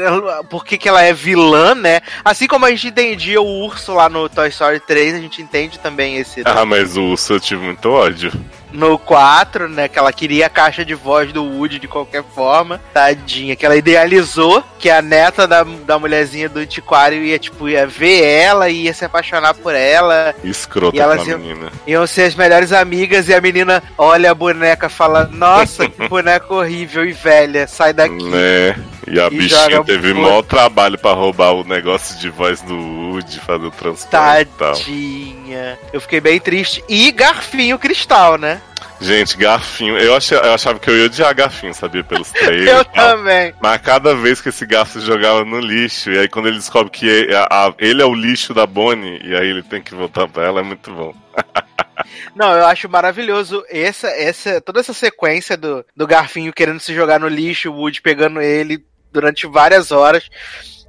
porquê 0.48 0.78
que 0.78 0.88
ela 0.88 1.02
é 1.02 1.12
vilã, 1.12 1.74
né? 1.74 2.00
Assim 2.24 2.46
como 2.46 2.64
a 2.66 2.70
gente 2.70 2.88
entendia 2.88 3.40
o 3.40 3.64
urso 3.64 3.92
lá 3.94 4.08
no 4.08 4.28
Toy 4.28 4.48
Story 4.48 4.80
3, 4.80 5.14
a 5.14 5.18
gente 5.18 5.42
entende 5.42 5.78
também 5.78 6.16
esse 6.16 6.42
Ah, 6.44 6.64
mas 6.64 6.96
o 6.96 7.02
urso 7.02 7.34
eu 7.34 7.40
tive 7.40 7.62
muito 7.64 7.90
ódio. 7.90 8.32
no 8.72 8.96
4, 8.96 9.68
né? 9.68 9.88
Que 9.88 9.98
ela 9.98 10.12
queria 10.12 10.46
a 10.46 10.48
caixa 10.48 10.84
de 10.84 10.94
voz 10.94 11.32
do 11.32 11.42
Woody 11.42 11.80
de 11.80 11.88
qualquer 11.88 12.22
forma. 12.22 12.80
Tadinha, 12.94 13.56
que 13.56 13.66
ela 13.66 13.74
idealizou 13.76 14.62
que 14.78 14.88
a 14.88 15.02
neta 15.02 15.46
da, 15.48 15.64
da 15.64 15.98
mulherzinha 15.98 16.48
do 16.48 16.60
antiquário 16.60 17.20
ia, 17.24 17.36
tipo, 17.38 17.68
ia 17.68 17.84
ver 17.86 18.22
ela 18.22 18.70
e 18.70 18.82
ia 18.84 18.94
se 18.94 19.04
apaixonar 19.04 19.54
por 19.54 19.74
ela. 19.74 20.32
Escrota 20.44 20.96
E 20.96 21.00
elas 21.00 21.26
iam- 21.26 21.38
menina. 21.38 21.72
Iam 21.86 22.06
ser 22.06 22.22
as 22.22 22.34
melhores 22.36 22.72
amigas 22.72 23.28
e 23.28 23.34
a 23.34 23.40
menina 23.40 23.82
olha 23.98 24.30
a 24.30 24.34
boneca 24.34 24.86
e 24.86 24.90
fala: 24.90 25.24
Nossa, 25.32 25.88
que 25.88 26.06
boneca 26.08 26.19
horrível 26.54 27.04
e 27.04 27.12
velha, 27.12 27.66
sai 27.66 27.92
daqui. 27.92 28.22
Né? 28.24 28.76
E 29.06 29.18
a 29.18 29.26
E 29.26 29.30
bichinha 29.30 29.82
teve 29.84 30.08
fora. 30.12 30.20
maior 30.22 30.42
trabalho 30.42 30.98
pra 30.98 31.12
roubar 31.12 31.52
o 31.52 31.64
negócio 31.64 32.18
de 32.18 32.28
voz 32.30 32.60
do 32.62 32.76
Woody, 32.76 33.40
fazer 33.40 33.66
o 33.66 33.70
transplante 33.70 34.42
e 34.42 34.58
tal. 34.58 34.72
Tadinha. 34.74 35.78
Eu 35.92 36.00
fiquei 36.00 36.20
bem 36.20 36.38
triste. 36.38 36.84
E 36.88 37.10
garfinho 37.10 37.78
cristal, 37.78 38.36
né? 38.38 38.60
Gente, 39.00 39.34
garfinho. 39.36 39.96
Eu, 39.98 40.14
achei, 40.14 40.36
eu 40.36 40.52
achava 40.52 40.78
que 40.78 40.90
eu 40.90 40.96
ia 40.98 41.06
odiar 41.06 41.34
garfinho, 41.34 41.72
sabia? 41.72 42.04
Pelos 42.04 42.30
trailers. 42.32 42.68
Eu 42.70 42.84
também. 42.84 43.54
Mas 43.60 43.80
cada 43.80 44.14
vez 44.14 44.40
que 44.42 44.50
esse 44.50 44.66
garfo 44.66 45.00
jogava 45.00 45.42
no 45.44 45.58
lixo, 45.58 46.10
e 46.10 46.18
aí 46.18 46.28
quando 46.28 46.48
ele 46.48 46.58
descobre 46.58 46.90
que 46.90 47.26
é- 47.30 47.34
a- 47.34 47.48
a- 47.50 47.74
ele 47.78 48.02
é 48.02 48.04
o 48.04 48.14
lixo 48.14 48.52
da 48.52 48.66
Bonnie, 48.66 49.18
e 49.24 49.34
aí 49.34 49.48
ele 49.48 49.62
tem 49.62 49.80
que 49.80 49.94
voltar 49.94 50.28
pra 50.28 50.44
ela, 50.44 50.60
é 50.60 50.62
muito 50.62 50.90
bom. 50.92 51.14
Não, 52.34 52.52
eu 52.52 52.66
acho 52.66 52.88
maravilhoso 52.88 53.64
essa, 53.68 54.08
essa, 54.08 54.60
toda 54.60 54.80
essa 54.80 54.92
sequência 54.92 55.56
do, 55.56 55.84
do 55.96 56.06
garfinho 56.06 56.52
querendo 56.52 56.80
se 56.80 56.94
jogar 56.94 57.20
no 57.20 57.28
lixo, 57.28 57.70
o 57.70 57.74
Woody 57.74 58.00
pegando 58.00 58.40
ele 58.40 58.84
durante 59.12 59.46
várias 59.46 59.90
horas. 59.90 60.28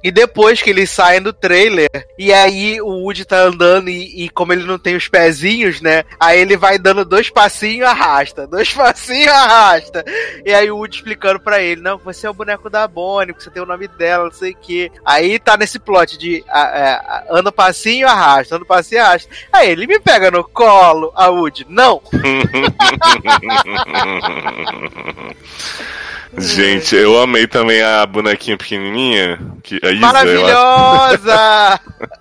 E 0.02 0.10
depois 0.10 0.60
que 0.60 0.70
eles 0.70 0.90
saem 0.90 1.22
do 1.22 1.32
trailer, 1.32 1.88
e 2.18 2.32
aí 2.32 2.80
o 2.80 2.88
Woody 2.88 3.24
tá 3.24 3.38
andando, 3.38 3.88
e, 3.88 4.24
e 4.24 4.28
como 4.30 4.52
ele 4.52 4.64
não 4.64 4.78
tem 4.78 4.96
os 4.96 5.06
pezinhos, 5.08 5.80
né? 5.80 6.02
Aí 6.18 6.40
ele 6.40 6.56
vai 6.56 6.78
dando 6.78 7.04
dois 7.04 7.30
passinhos, 7.30 7.86
arrasta. 7.88 8.46
Dois 8.46 8.70
passinhos, 8.74 9.32
arrasta. 9.32 10.04
E 10.44 10.52
aí 10.52 10.70
o 10.70 10.76
Woody 10.76 10.96
explicando 10.96 11.38
pra 11.40 11.60
ele: 11.62 11.80
Não, 11.80 11.98
você 11.98 12.26
é 12.26 12.30
o 12.30 12.34
boneco 12.34 12.68
da 12.68 12.86
Bonnie, 12.88 13.34
você 13.38 13.50
tem 13.50 13.62
o 13.62 13.66
nome 13.66 13.86
dela, 13.88 14.24
não 14.24 14.32
sei 14.32 14.52
o 14.52 14.56
quê. 14.56 14.90
Aí 15.04 15.38
tá 15.38 15.56
nesse 15.56 15.78
plot 15.78 16.18
de 16.18 16.44
a, 16.48 16.60
a, 16.62 16.94
a- 16.94 17.24
anda 17.30 17.52
passinho, 17.52 18.08
arrasta, 18.08 18.56
anda 18.56 18.64
passinho, 18.64 19.02
arrasta. 19.02 19.28
Aí 19.52 19.70
ele 19.70 19.86
me 19.86 20.00
pega 20.00 20.30
no 20.30 20.42
colo, 20.44 21.12
a 21.14 21.28
Woody. 21.28 21.66
Não! 21.68 22.02
Gente, 26.38 26.96
eu 26.96 27.20
amei 27.20 27.46
também 27.46 27.82
a 27.82 28.06
bonequinha 28.06 28.56
pequenininha. 28.56 29.38
Que, 29.62 29.78
a 29.82 29.90
Isa. 29.90 30.00
Maravilhosa! 30.00 31.80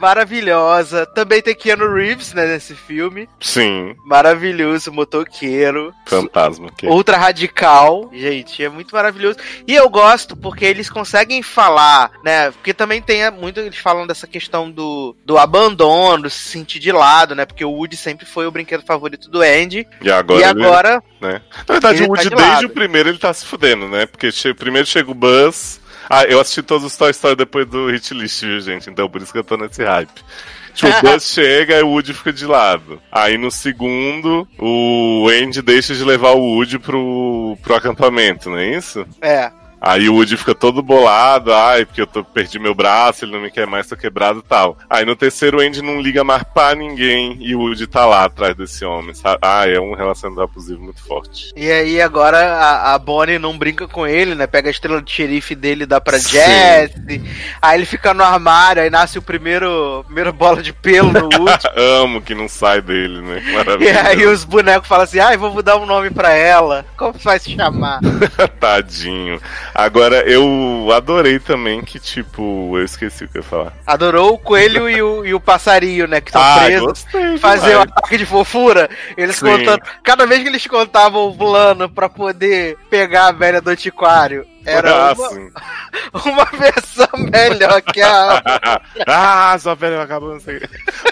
Maravilhosa. 0.00 1.06
Também 1.06 1.42
tem 1.42 1.54
Keanu 1.54 1.92
Reeves, 1.94 2.32
né, 2.32 2.46
nesse 2.46 2.74
filme. 2.74 3.28
Sim, 3.40 3.94
Maravilhoso, 4.04 4.92
motoqueiro. 4.92 5.92
fantasma. 6.06 6.70
Que... 6.76 6.86
Ultra 6.86 7.16
radical. 7.16 8.10
Gente, 8.12 8.64
é 8.64 8.68
muito 8.68 8.94
maravilhoso. 8.94 9.38
E 9.66 9.74
eu 9.74 9.88
gosto 9.88 10.36
porque 10.36 10.64
eles 10.64 10.88
conseguem 10.90 11.42
falar, 11.42 12.10
né? 12.24 12.50
Porque 12.50 12.72
também 12.74 13.00
tem 13.02 13.30
muito. 13.30 13.60
Eles 13.60 13.78
falam 13.78 14.06
dessa 14.06 14.26
questão 14.26 14.70
do, 14.70 15.14
do 15.24 15.38
abandono, 15.38 16.24
do 16.24 16.30
se 16.30 16.48
sentir 16.48 16.78
de 16.78 16.92
lado, 16.92 17.34
né? 17.34 17.44
Porque 17.44 17.64
o 17.64 17.70
Woody 17.70 17.96
sempre 17.96 18.26
foi 18.26 18.46
o 18.46 18.50
brinquedo 18.50 18.84
favorito 18.84 19.28
do 19.30 19.40
Andy. 19.42 19.86
E 20.00 20.10
agora, 20.10 20.40
e 20.40 20.44
ele- 20.50 20.64
agora 20.64 21.02
né? 21.20 21.42
Na 21.68 21.74
verdade, 21.74 21.98
ele 21.98 22.06
o 22.06 22.08
Woody, 22.10 22.24
tá 22.24 22.28
de 22.30 22.36
desde 22.36 22.52
lado. 22.54 22.66
o 22.66 22.70
primeiro, 22.70 23.08
ele 23.08 23.18
tá 23.18 23.32
se 23.32 23.44
fudendo, 23.44 23.88
né? 23.88 24.06
Porque 24.06 24.32
che- 24.32 24.54
primeiro 24.54 24.86
chega 24.86 25.10
o 25.10 25.14
Buzz, 25.14 25.79
Ah, 26.12 26.24
eu 26.24 26.40
assisti 26.40 26.60
todos 26.60 26.84
os 26.84 26.96
Toy 26.96 27.12
Story 27.12 27.36
depois 27.36 27.68
do 27.68 27.88
Hit 27.88 28.12
List, 28.12 28.42
viu, 28.42 28.60
gente? 28.60 28.90
Então 28.90 29.08
por 29.08 29.22
isso 29.22 29.30
que 29.30 29.38
eu 29.38 29.44
tô 29.44 29.56
nesse 29.56 29.84
hype. 29.84 30.24
Tipo, 30.74 30.88
o 30.88 31.00
Buzz 31.02 31.22
chega 31.32 31.78
e 31.78 31.82
o 31.84 31.88
Woody 31.88 32.12
fica 32.12 32.32
de 32.32 32.46
lado. 32.46 33.00
Aí 33.12 33.38
no 33.38 33.48
segundo, 33.48 34.48
o 34.58 35.28
Andy 35.28 35.62
deixa 35.62 35.94
de 35.94 36.02
levar 36.02 36.32
o 36.32 36.40
Woody 36.40 36.80
pro, 36.80 37.56
pro 37.62 37.76
acampamento, 37.76 38.50
não 38.50 38.58
é 38.58 38.76
isso? 38.76 39.06
É. 39.20 39.52
Aí 39.80 40.08
o 40.08 40.14
Woody 40.14 40.36
fica 40.36 40.54
todo 40.54 40.82
bolado, 40.82 41.54
ai, 41.54 41.86
porque 41.86 42.02
eu 42.02 42.06
tô, 42.06 42.22
perdi 42.22 42.58
meu 42.58 42.74
braço, 42.74 43.24
ele 43.24 43.32
não 43.32 43.40
me 43.40 43.50
quer 43.50 43.66
mais, 43.66 43.86
tô 43.86 43.96
quebrado 43.96 44.40
e 44.40 44.42
tal. 44.42 44.76
Aí 44.88 45.04
no 45.04 45.16
terceiro 45.16 45.58
o 45.58 45.60
Andy 45.60 45.80
não 45.80 46.00
liga 46.00 46.22
mais 46.22 46.42
pra 46.42 46.74
ninguém 46.74 47.38
e 47.40 47.54
o 47.54 47.60
Woody 47.60 47.86
tá 47.86 48.04
lá 48.04 48.24
atrás 48.24 48.54
desse 48.54 48.84
homem, 48.84 49.14
sabe? 49.14 49.38
Ah, 49.42 49.66
é 49.66 49.80
um 49.80 49.94
relacionamento 49.94 50.42
abusivo 50.42 50.82
muito 50.82 51.02
forte. 51.02 51.52
E 51.56 51.70
aí 51.70 52.00
agora 52.00 52.38
a, 52.38 52.94
a 52.94 52.98
Bonnie 52.98 53.38
não 53.38 53.56
brinca 53.56 53.88
com 53.88 54.06
ele, 54.06 54.34
né? 54.34 54.46
Pega 54.46 54.68
a 54.68 54.70
estrela 54.70 55.00
de 55.00 55.10
xerife 55.10 55.54
dele 55.54 55.84
e 55.84 55.86
dá 55.86 56.00
pra 56.00 56.18
Sim. 56.18 56.28
Jesse. 56.30 57.22
Aí 57.62 57.78
ele 57.78 57.86
fica 57.86 58.12
no 58.12 58.22
armário, 58.22 58.82
aí 58.82 58.90
nasce 58.90 59.18
o 59.18 59.22
primeiro, 59.22 60.02
primeiro 60.04 60.32
bola 60.32 60.62
de 60.62 60.72
pelo 60.72 61.10
no 61.12 61.28
Woody. 61.38 61.66
Amo 61.76 62.20
que 62.20 62.34
não 62.34 62.48
sai 62.48 62.82
dele, 62.82 63.20
né? 63.22 63.42
e 63.46 63.52
Maravilhoso. 63.52 63.98
aí 64.06 64.26
os 64.26 64.44
bonecos 64.44 64.88
falam 64.88 65.04
assim, 65.04 65.18
ai, 65.20 65.36
vou 65.36 65.50
mudar 65.52 65.76
um 65.76 65.86
nome 65.86 66.10
pra 66.10 66.32
ela. 66.32 66.84
Como 66.96 67.14
vai 67.14 67.38
se 67.38 67.54
chamar? 67.56 68.00
Tadinho. 68.60 69.40
Agora, 69.84 70.22
eu 70.28 70.88
adorei 70.94 71.38
também 71.38 71.82
que, 71.82 71.98
tipo, 71.98 72.76
eu 72.76 72.84
esqueci 72.84 73.24
o 73.24 73.28
que 73.28 73.38
eu 73.38 73.42
ia 73.42 73.48
falar. 73.48 73.72
Adorou 73.86 74.34
o 74.34 74.38
coelho 74.38 74.88
e 74.88 75.00
o, 75.02 75.24
e 75.24 75.34
o 75.34 75.40
passarinho, 75.40 76.06
né? 76.06 76.20
Que 76.20 76.28
estão 76.30 76.42
Ah, 76.42 76.60
presos. 76.64 76.86
gostei 76.86 77.38
Fazer 77.38 77.76
o 77.76 77.80
demais. 77.80 77.90
ataque 77.90 78.18
de 78.18 78.26
fofura. 78.26 78.88
Eles 79.16 79.36
Sim. 79.36 79.46
contando. 79.46 79.82
Cada 80.02 80.26
vez 80.26 80.42
que 80.42 80.48
eles 80.48 80.66
contavam 80.66 81.28
o 81.28 81.36
plano 81.36 81.88
pra 81.88 82.08
poder 82.08 82.76
pegar 82.88 83.28
a 83.28 83.32
velha 83.32 83.60
do 83.60 83.70
antiquário, 83.70 84.46
era 84.64 85.10
Ah, 85.10 85.14
uma, 85.14 86.22
uma 86.32 86.44
versão 86.44 87.08
melhor 87.32 87.80
que 87.82 88.00
a. 88.02 88.42
ah, 89.06 89.58
sua 89.58 89.74
velha 89.74 90.02
acabou, 90.02 90.32
não 90.32 90.40
sei. 90.40 90.58
o. 90.58 90.60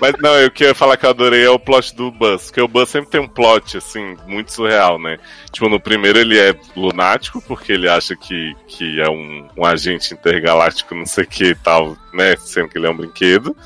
Mas 0.00 0.14
não, 0.20 0.34
eu 0.36 0.50
queria 0.50 0.74
falar 0.74 0.96
que 0.96 1.06
eu 1.06 1.10
adorei 1.10 1.44
é 1.44 1.50
o 1.50 1.58
plot 1.58 1.94
do 1.94 2.10
Buzz, 2.10 2.46
porque 2.46 2.60
o 2.60 2.68
Buzz 2.68 2.90
sempre 2.90 3.10
tem 3.10 3.20
um 3.20 3.28
plot, 3.28 3.78
assim, 3.78 4.16
muito 4.26 4.52
surreal, 4.52 4.98
né? 4.98 5.18
Tipo, 5.50 5.68
no 5.68 5.80
primeiro 5.80 6.18
ele 6.18 6.38
é 6.38 6.54
lunático, 6.76 7.42
porque 7.42 7.72
ele 7.72 7.88
acha 7.88 8.14
que, 8.16 8.54
que 8.66 9.00
é 9.00 9.08
um, 9.08 9.48
um 9.56 9.64
agente 9.64 10.12
intergaláctico, 10.14 10.94
não 10.94 11.06
sei 11.06 11.24
o 11.24 11.28
que 11.28 11.44
e 11.46 11.54
tal, 11.54 11.96
né? 12.12 12.36
Sendo 12.38 12.68
que 12.68 12.78
ele 12.78 12.86
é 12.86 12.90
um 12.90 12.96
brinquedo. 12.96 13.56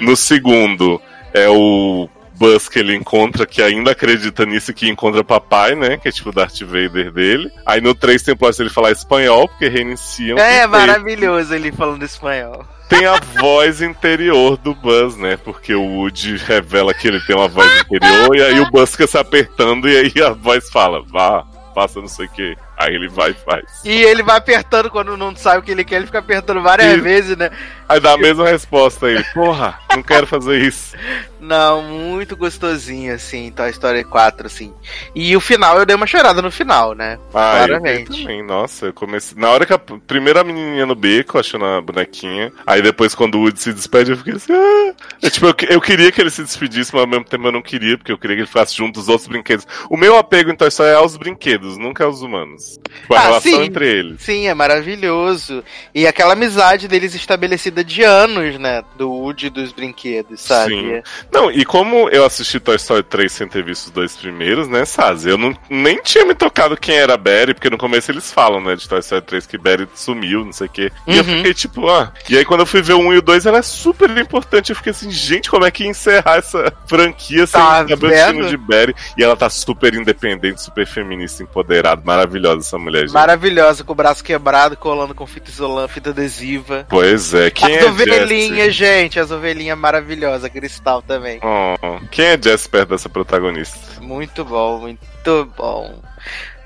No 0.00 0.16
segundo, 0.16 1.00
é 1.32 1.48
o 1.48 2.08
Buzz 2.36 2.68
que 2.68 2.78
ele 2.78 2.94
encontra, 2.94 3.46
que 3.46 3.62
ainda 3.62 3.92
acredita 3.92 4.44
nisso, 4.44 4.72
que 4.74 4.88
encontra 4.88 5.22
papai, 5.24 5.74
né? 5.74 5.96
Que 5.96 6.08
é 6.08 6.12
tipo 6.12 6.30
o 6.30 6.32
Darth 6.32 6.60
Vader 6.62 7.12
dele. 7.12 7.50
Aí 7.64 7.80
no 7.80 7.94
3 7.94 8.22
tem 8.22 8.34
o 8.34 8.36
plot 8.36 8.58
dele 8.58 8.70
falar 8.70 8.90
espanhol, 8.90 9.48
porque 9.48 9.68
reiniciam. 9.68 10.38
É 10.38 10.60
tem- 10.60 10.66
maravilhoso 10.68 11.54
ele 11.54 11.70
falando 11.72 12.02
espanhol. 12.02 12.64
tem 12.88 13.06
a 13.06 13.18
voz 13.40 13.80
interior 13.80 14.56
do 14.56 14.74
Buzz, 14.74 15.16
né? 15.16 15.36
Porque 15.36 15.74
o 15.74 15.82
Woody 15.82 16.36
revela 16.36 16.92
que 16.92 17.08
ele 17.08 17.20
tem 17.20 17.34
uma 17.34 17.48
voz 17.48 17.70
interior, 17.80 18.36
e 18.36 18.42
aí 18.42 18.60
o 18.60 18.70
Buzz 18.70 18.90
fica 18.92 19.06
se 19.06 19.16
apertando, 19.18 19.88
e 19.88 19.96
aí 19.96 20.12
a 20.22 20.30
voz 20.30 20.68
fala, 20.70 21.02
vá, 21.02 21.44
faça 21.74 22.00
não 22.00 22.08
sei 22.08 22.26
o 22.26 22.28
que. 22.30 22.56
Aí 22.84 22.94
ele 22.94 23.08
vai 23.08 23.30
e 23.30 23.34
faz. 23.34 23.64
E 23.84 23.90
ele 23.90 24.22
vai 24.22 24.36
apertando 24.36 24.90
quando 24.90 25.16
não 25.16 25.34
sabe 25.34 25.58
o 25.58 25.62
que 25.62 25.70
ele 25.70 25.84
quer, 25.84 25.96
ele 25.96 26.06
fica 26.06 26.18
apertando 26.18 26.60
várias 26.60 27.00
vezes, 27.02 27.36
né? 27.36 27.50
Aí 27.88 28.00
dá 28.00 28.12
a 28.12 28.18
mesma 28.18 28.48
resposta 28.48 29.06
aí, 29.06 29.22
porra, 29.34 29.78
não 29.94 30.02
quero 30.02 30.26
fazer 30.26 30.60
isso. 30.60 30.94
Não, 31.38 31.82
muito 31.82 32.34
gostosinho, 32.36 33.14
assim, 33.14 33.52
Toy 33.52 33.68
Story 33.68 34.04
4, 34.04 34.46
assim. 34.46 34.72
E 35.14 35.36
o 35.36 35.40
final, 35.40 35.78
eu 35.78 35.84
dei 35.84 35.94
uma 35.94 36.06
chorada 36.06 36.40
no 36.40 36.50
final, 36.50 36.94
né? 36.94 37.18
Ah, 37.34 37.60
eu 37.60 37.68
Claramente. 37.68 38.10
vi 38.10 38.22
também, 38.22 38.42
nossa, 38.42 38.86
eu 38.86 38.92
comecei. 38.94 39.38
Na 39.38 39.50
hora 39.50 39.66
que 39.66 39.72
a 39.74 39.78
primeira 39.78 40.42
menininha 40.42 40.86
no 40.86 40.94
beco, 40.94 41.38
achando 41.38 41.66
a 41.66 41.82
bonequinha, 41.82 42.50
aí 42.66 42.80
depois 42.80 43.14
quando 43.14 43.34
o 43.34 43.42
Woody 43.42 43.60
se 43.60 43.74
despede, 43.74 44.12
eu 44.12 44.16
fiquei 44.16 44.34
assim, 44.34 44.54
ah! 44.54 44.94
É, 45.22 45.28
tipo, 45.28 45.46
eu, 45.46 45.54
eu 45.68 45.80
queria 45.82 46.10
que 46.10 46.20
ele 46.20 46.30
se 46.30 46.42
despedisse, 46.42 46.92
mas 46.94 47.02
ao 47.02 47.08
mesmo 47.08 47.26
tempo 47.26 47.46
eu 47.46 47.52
não 47.52 47.62
queria, 47.62 47.98
porque 47.98 48.12
eu 48.12 48.18
queria 48.18 48.36
que 48.36 48.40
ele 48.42 48.48
ficasse 48.48 48.74
junto 48.74 48.98
dos 48.98 49.08
outros 49.10 49.28
brinquedos. 49.28 49.66
O 49.90 49.98
meu 49.98 50.16
apego 50.16 50.50
em 50.50 50.56
Toy 50.56 50.68
Story 50.68 50.92
é 50.92 50.94
aos 50.94 51.14
brinquedos, 51.18 51.76
nunca 51.76 52.04
aos 52.04 52.22
humanos. 52.22 52.73
Tipo, 52.76 53.14
a 53.14 53.18
Ah, 53.18 53.22
relação 53.22 53.52
sim. 53.52 53.62
entre 53.64 53.86
eles. 53.88 54.20
Sim, 54.22 54.46
é 54.48 54.54
maravilhoso. 54.54 55.62
E 55.94 56.06
aquela 56.06 56.32
amizade 56.32 56.88
deles 56.88 57.14
estabelecida 57.14 57.84
de 57.84 58.02
anos, 58.02 58.58
né? 58.58 58.82
Do 58.96 59.10
Woody 59.10 59.46
e 59.46 59.50
dos 59.50 59.72
brinquedos, 59.72 60.40
sabe? 60.40 60.74
Sim. 60.74 61.02
Não, 61.32 61.50
e 61.50 61.64
como 61.64 62.08
eu 62.10 62.24
assisti 62.24 62.58
Toy 62.60 62.76
Story 62.76 63.02
3 63.02 63.30
sem 63.32 63.48
ter 63.48 63.62
visto 63.62 63.86
os 63.86 63.90
dois 63.90 64.16
primeiros, 64.16 64.68
né, 64.68 64.84
Saz? 64.84 65.26
Eu 65.26 65.36
não, 65.36 65.56
nem 65.68 66.00
tinha 66.02 66.24
me 66.24 66.34
tocado 66.34 66.76
quem 66.76 66.96
era 66.96 67.16
Barry, 67.16 67.54
porque 67.54 67.70
no 67.70 67.78
começo 67.78 68.10
eles 68.10 68.32
falam, 68.32 68.60
né, 68.60 68.76
de 68.76 68.88
Toy 68.88 69.00
Story 69.00 69.22
3 69.22 69.46
que 69.46 69.58
Barry 69.58 69.88
sumiu, 69.94 70.44
não 70.44 70.52
sei 70.52 70.66
o 70.66 70.70
quê. 70.70 70.90
E 71.06 71.16
eu 71.16 71.24
Uhum. 71.24 71.36
fiquei 71.38 71.54
tipo, 71.54 71.88
ah. 71.88 72.12
E 72.28 72.36
aí 72.36 72.44
quando 72.44 72.60
eu 72.60 72.66
fui 72.66 72.82
ver 72.82 72.94
o 72.94 72.98
1 73.00 73.14
e 73.14 73.18
o 73.18 73.22
2, 73.22 73.46
ela 73.46 73.58
é 73.58 73.62
super 73.62 74.10
importante. 74.18 74.70
Eu 74.70 74.76
fiquei 74.76 74.90
assim, 74.90 75.10
gente, 75.10 75.50
como 75.50 75.64
é 75.64 75.70
que 75.70 75.84
ia 75.84 75.90
encerrar 75.90 76.36
essa 76.38 76.72
franquia 76.86 77.46
sem 77.46 77.60
Tá 77.60 77.86
saber 77.88 77.94
o 77.94 77.96
destino 78.10 78.48
de 78.48 78.56
Barry? 78.56 78.94
E 79.18 79.22
ela 79.22 79.36
tá 79.36 79.48
super 79.50 79.94
independente, 79.94 80.62
super 80.62 80.86
feminista, 80.86 81.42
empoderada, 81.42 82.02
maravilhosa 82.04 82.53
essa 82.60 82.78
mulher, 82.78 83.02
gente. 83.02 83.12
Maravilhosa, 83.12 83.84
com 83.84 83.92
o 83.92 83.96
braço 83.96 84.22
quebrado, 84.22 84.76
colando 84.76 85.14
com 85.14 85.26
fita 85.26 85.50
isolante, 85.50 85.92
fita 85.92 86.10
adesiva. 86.10 86.86
Pois 86.88 87.34
é, 87.34 87.50
quem 87.50 87.76
as 87.76 87.84
é 87.84 87.86
ovelhinhas, 87.86 88.74
gente, 88.74 89.18
as 89.18 89.30
ovelhinhas 89.30 89.78
maravilhosas, 89.78 90.50
cristal 90.50 91.02
também. 91.02 91.40
Oh, 91.42 92.00
quem 92.10 92.26
é 92.26 92.40
Jess 92.40 92.66
perto 92.66 92.90
dessa 92.90 93.08
protagonista? 93.08 94.00
Muito 94.00 94.44
bom, 94.44 94.78
muito 94.78 95.52
bom. 95.56 96.00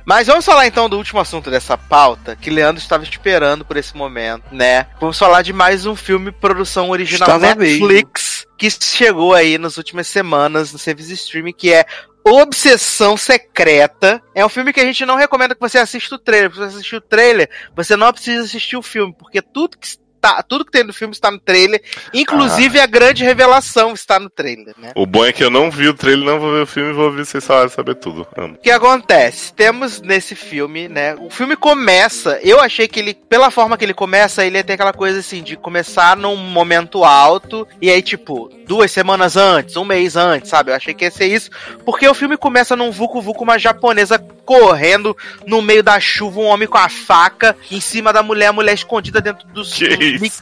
Mas 0.08 0.26
vamos 0.26 0.46
falar 0.46 0.66
então 0.66 0.88
do 0.88 0.96
último 0.96 1.20
assunto 1.20 1.50
dessa 1.50 1.76
pauta, 1.76 2.34
que 2.34 2.48
Leandro 2.48 2.80
estava 2.80 3.04
esperando 3.04 3.62
por 3.62 3.76
esse 3.76 3.94
momento, 3.94 4.44
né? 4.50 4.86
Vamos 4.98 5.18
falar 5.18 5.42
de 5.42 5.52
mais 5.52 5.84
um 5.84 5.94
filme 5.94 6.32
produção 6.32 6.88
original 6.88 7.28
Estava 7.36 7.54
Netflix, 7.54 8.46
que 8.56 8.70
chegou 8.70 9.34
aí 9.34 9.58
nas 9.58 9.76
últimas 9.76 10.06
semanas 10.06 10.72
no 10.72 10.78
serviço 10.78 11.10
de 11.10 11.14
streaming, 11.14 11.52
que 11.52 11.70
é 11.74 11.84
Obsessão 12.30 13.16
Secreta. 13.16 14.22
É 14.34 14.44
um 14.44 14.48
filme 14.48 14.72
que 14.72 14.80
a 14.80 14.84
gente 14.84 15.04
não 15.06 15.16
recomenda 15.16 15.54
que 15.54 15.60
você 15.60 15.78
assista 15.78 16.14
o 16.14 16.18
trailer. 16.18 16.50
Se 16.50 16.56
você 16.58 16.64
assistir 16.64 16.96
o 16.96 17.00
trailer, 17.00 17.50
você 17.74 17.96
não 17.96 18.12
precisa 18.12 18.44
assistir 18.44 18.76
o 18.76 18.82
filme, 18.82 19.14
porque 19.18 19.40
tudo 19.40 19.78
que 19.78 19.96
está, 20.18 20.42
tudo 20.42 20.64
que 20.64 20.72
tem 20.72 20.84
no 20.84 20.92
filme 20.92 21.14
está 21.14 21.30
no 21.30 21.38
trailer, 21.38 21.80
inclusive 22.12 22.78
a 22.78 22.86
grande 22.86 23.24
revelação 23.24 23.94
está 23.94 24.18
no 24.18 24.28
trailer, 24.28 24.74
né? 24.76 24.92
O 24.94 25.06
bom 25.06 25.24
é 25.24 25.32
que 25.32 25.42
eu 25.42 25.50
não 25.50 25.70
vi 25.70 25.88
o 25.88 25.94
trailer, 25.94 26.26
não 26.26 26.40
vou 26.40 26.52
ver 26.52 26.62
o 26.62 26.66
filme 26.66 26.90
e 26.90 26.92
vou 26.92 27.06
ouvir 27.06 27.24
vocês 27.24 27.46
falarem 27.46 27.70
saber 27.70 27.94
tudo. 27.94 28.26
Amo. 28.36 28.54
O 28.54 28.58
que 28.58 28.70
acontece? 28.70 29.52
Temos 29.52 30.00
nesse 30.00 30.34
filme, 30.34 30.88
né? 30.88 31.14
O 31.14 31.30
filme 31.30 31.56
começa. 31.56 32.38
Eu 32.42 32.60
achei 32.60 32.88
que 32.88 32.98
ele, 32.98 33.14
pela 33.14 33.50
forma 33.50 33.78
que 33.78 33.84
ele 33.84 33.94
começa, 33.94 34.44
ele 34.44 34.58
ia 34.58 34.64
ter 34.64 34.74
aquela 34.74 34.92
coisa 34.92 35.20
assim, 35.20 35.42
de 35.42 35.56
começar 35.56 36.16
num 36.16 36.36
momento 36.36 37.04
alto, 37.04 37.66
e 37.80 37.90
aí, 37.90 38.02
tipo, 38.02 38.50
duas 38.66 38.90
semanas 38.90 39.36
antes, 39.36 39.76
um 39.76 39.84
mês 39.84 40.16
antes, 40.16 40.50
sabe? 40.50 40.70
Eu 40.70 40.76
achei 40.76 40.92
que 40.92 41.04
ia 41.04 41.10
ser 41.10 41.26
isso. 41.26 41.50
Porque 41.84 42.06
o 42.08 42.14
filme 42.14 42.36
começa 42.36 42.76
num 42.76 42.90
vucu-vucu, 42.90 43.44
uma 43.44 43.58
japonesa 43.58 44.18
correndo 44.44 45.14
no 45.46 45.60
meio 45.60 45.82
da 45.82 46.00
chuva, 46.00 46.40
um 46.40 46.46
homem 46.46 46.66
com 46.66 46.78
a 46.78 46.88
faca 46.88 47.54
em 47.70 47.80
cima 47.80 48.12
da 48.14 48.22
mulher, 48.22 48.46
a 48.46 48.52
mulher 48.52 48.72
escondida 48.72 49.20
dentro 49.20 49.46
dos, 49.48 49.74
Que 49.74 49.88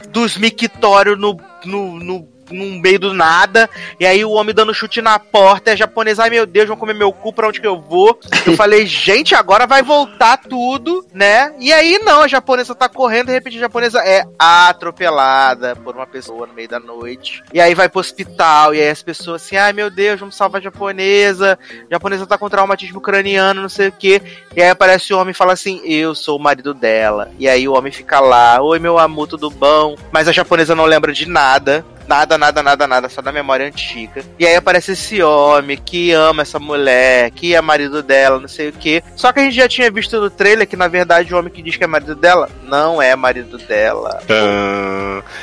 dos 0.09 0.37
mictórios 0.37 1.17
no, 1.17 1.37
no, 1.65 1.99
no 1.99 2.36
no 2.49 2.81
meio 2.81 2.99
do 2.99 3.13
nada, 3.13 3.69
e 3.99 4.05
aí 4.05 4.23
o 4.23 4.31
homem 4.31 4.53
dando 4.53 4.73
chute 4.73 5.01
na 5.01 5.19
porta, 5.19 5.69
e 5.69 5.73
a 5.73 5.75
japonesa, 5.75 6.23
ai 6.23 6.29
meu 6.29 6.45
Deus, 6.45 6.67
vão 6.67 6.77
comer 6.77 6.93
meu 6.93 7.11
cu, 7.11 7.33
pra 7.33 7.47
onde 7.47 7.61
que 7.61 7.67
eu 7.67 7.79
vou? 7.79 8.19
Eu 8.45 8.53
falei, 8.57 8.85
gente, 8.85 9.35
agora 9.35 9.67
vai 9.67 9.81
voltar 9.81 10.37
tudo, 10.37 11.05
né? 11.13 11.53
E 11.59 11.71
aí 11.73 11.99
não, 11.99 12.21
a 12.21 12.27
japonesa 12.27 12.75
tá 12.75 12.89
correndo, 12.89 13.27
de 13.27 13.33
repente 13.33 13.57
a 13.57 13.61
japonesa 13.61 13.99
é 13.99 14.23
atropelada 14.37 15.75
por 15.75 15.95
uma 15.95 16.07
pessoa 16.07 16.47
no 16.47 16.53
meio 16.53 16.69
da 16.69 16.79
noite, 16.79 17.43
e 17.53 17.59
aí 17.59 17.73
vai 17.73 17.89
pro 17.89 17.99
hospital, 17.99 18.73
e 18.73 18.81
aí 18.81 18.89
as 18.89 19.03
pessoas 19.03 19.43
assim, 19.43 19.55
ai 19.57 19.73
meu 19.73 19.89
Deus, 19.89 20.19
vamos 20.19 20.35
salvar 20.35 20.61
a 20.61 20.63
japonesa, 20.63 21.57
a 21.89 21.93
japonesa 21.93 22.25
tá 22.25 22.37
com 22.37 22.49
traumatismo 22.49 23.01
craniano, 23.01 23.61
não 23.61 23.69
sei 23.69 23.89
o 23.89 23.91
que, 23.91 24.21
e 24.55 24.61
aí 24.61 24.69
aparece 24.69 25.13
o 25.13 25.19
homem 25.19 25.31
e 25.31 25.35
fala 25.35 25.53
assim, 25.53 25.81
eu 25.85 26.15
sou 26.15 26.37
o 26.37 26.41
marido 26.41 26.73
dela, 26.73 27.31
e 27.37 27.47
aí 27.47 27.67
o 27.67 27.73
homem 27.73 27.91
fica 27.91 28.19
lá, 28.19 28.61
oi 28.61 28.79
meu 28.79 28.97
amor, 28.97 29.27
tudo 29.27 29.49
bom? 29.49 29.95
Mas 30.11 30.27
a 30.27 30.31
japonesa 30.31 30.75
não 30.75 30.85
lembra 30.85 31.13
de 31.13 31.27
nada, 31.27 31.85
Nada, 32.07 32.37
nada, 32.37 32.63
nada, 32.63 32.87
nada, 32.87 33.09
só 33.09 33.21
da 33.21 33.31
memória 33.31 33.65
antiga. 33.67 34.23
E 34.39 34.45
aí 34.47 34.55
aparece 34.55 34.93
esse 34.93 35.21
homem 35.21 35.77
que 35.77 36.11
ama 36.11 36.41
essa 36.43 36.57
mulher, 36.59 37.31
que 37.31 37.53
é 37.53 37.61
marido 37.61 38.01
dela, 38.01 38.39
não 38.39 38.47
sei 38.47 38.69
o 38.69 38.73
que. 38.73 39.03
Só 39.15 39.31
que 39.33 39.39
a 39.39 39.43
gente 39.43 39.55
já 39.55 39.67
tinha 39.67 39.91
visto 39.91 40.19
no 40.19 40.29
trailer 40.29 40.67
que, 40.67 40.75
na 40.77 40.87
verdade, 40.87 41.33
o 41.33 41.37
homem 41.37 41.51
que 41.51 41.61
diz 41.61 41.75
que 41.75 41.83
é 41.83 41.87
marido 41.87 42.15
dela 42.15 42.49
não 42.63 43.01
é 43.01 43.15
marido 43.15 43.57
dela. 43.57 44.21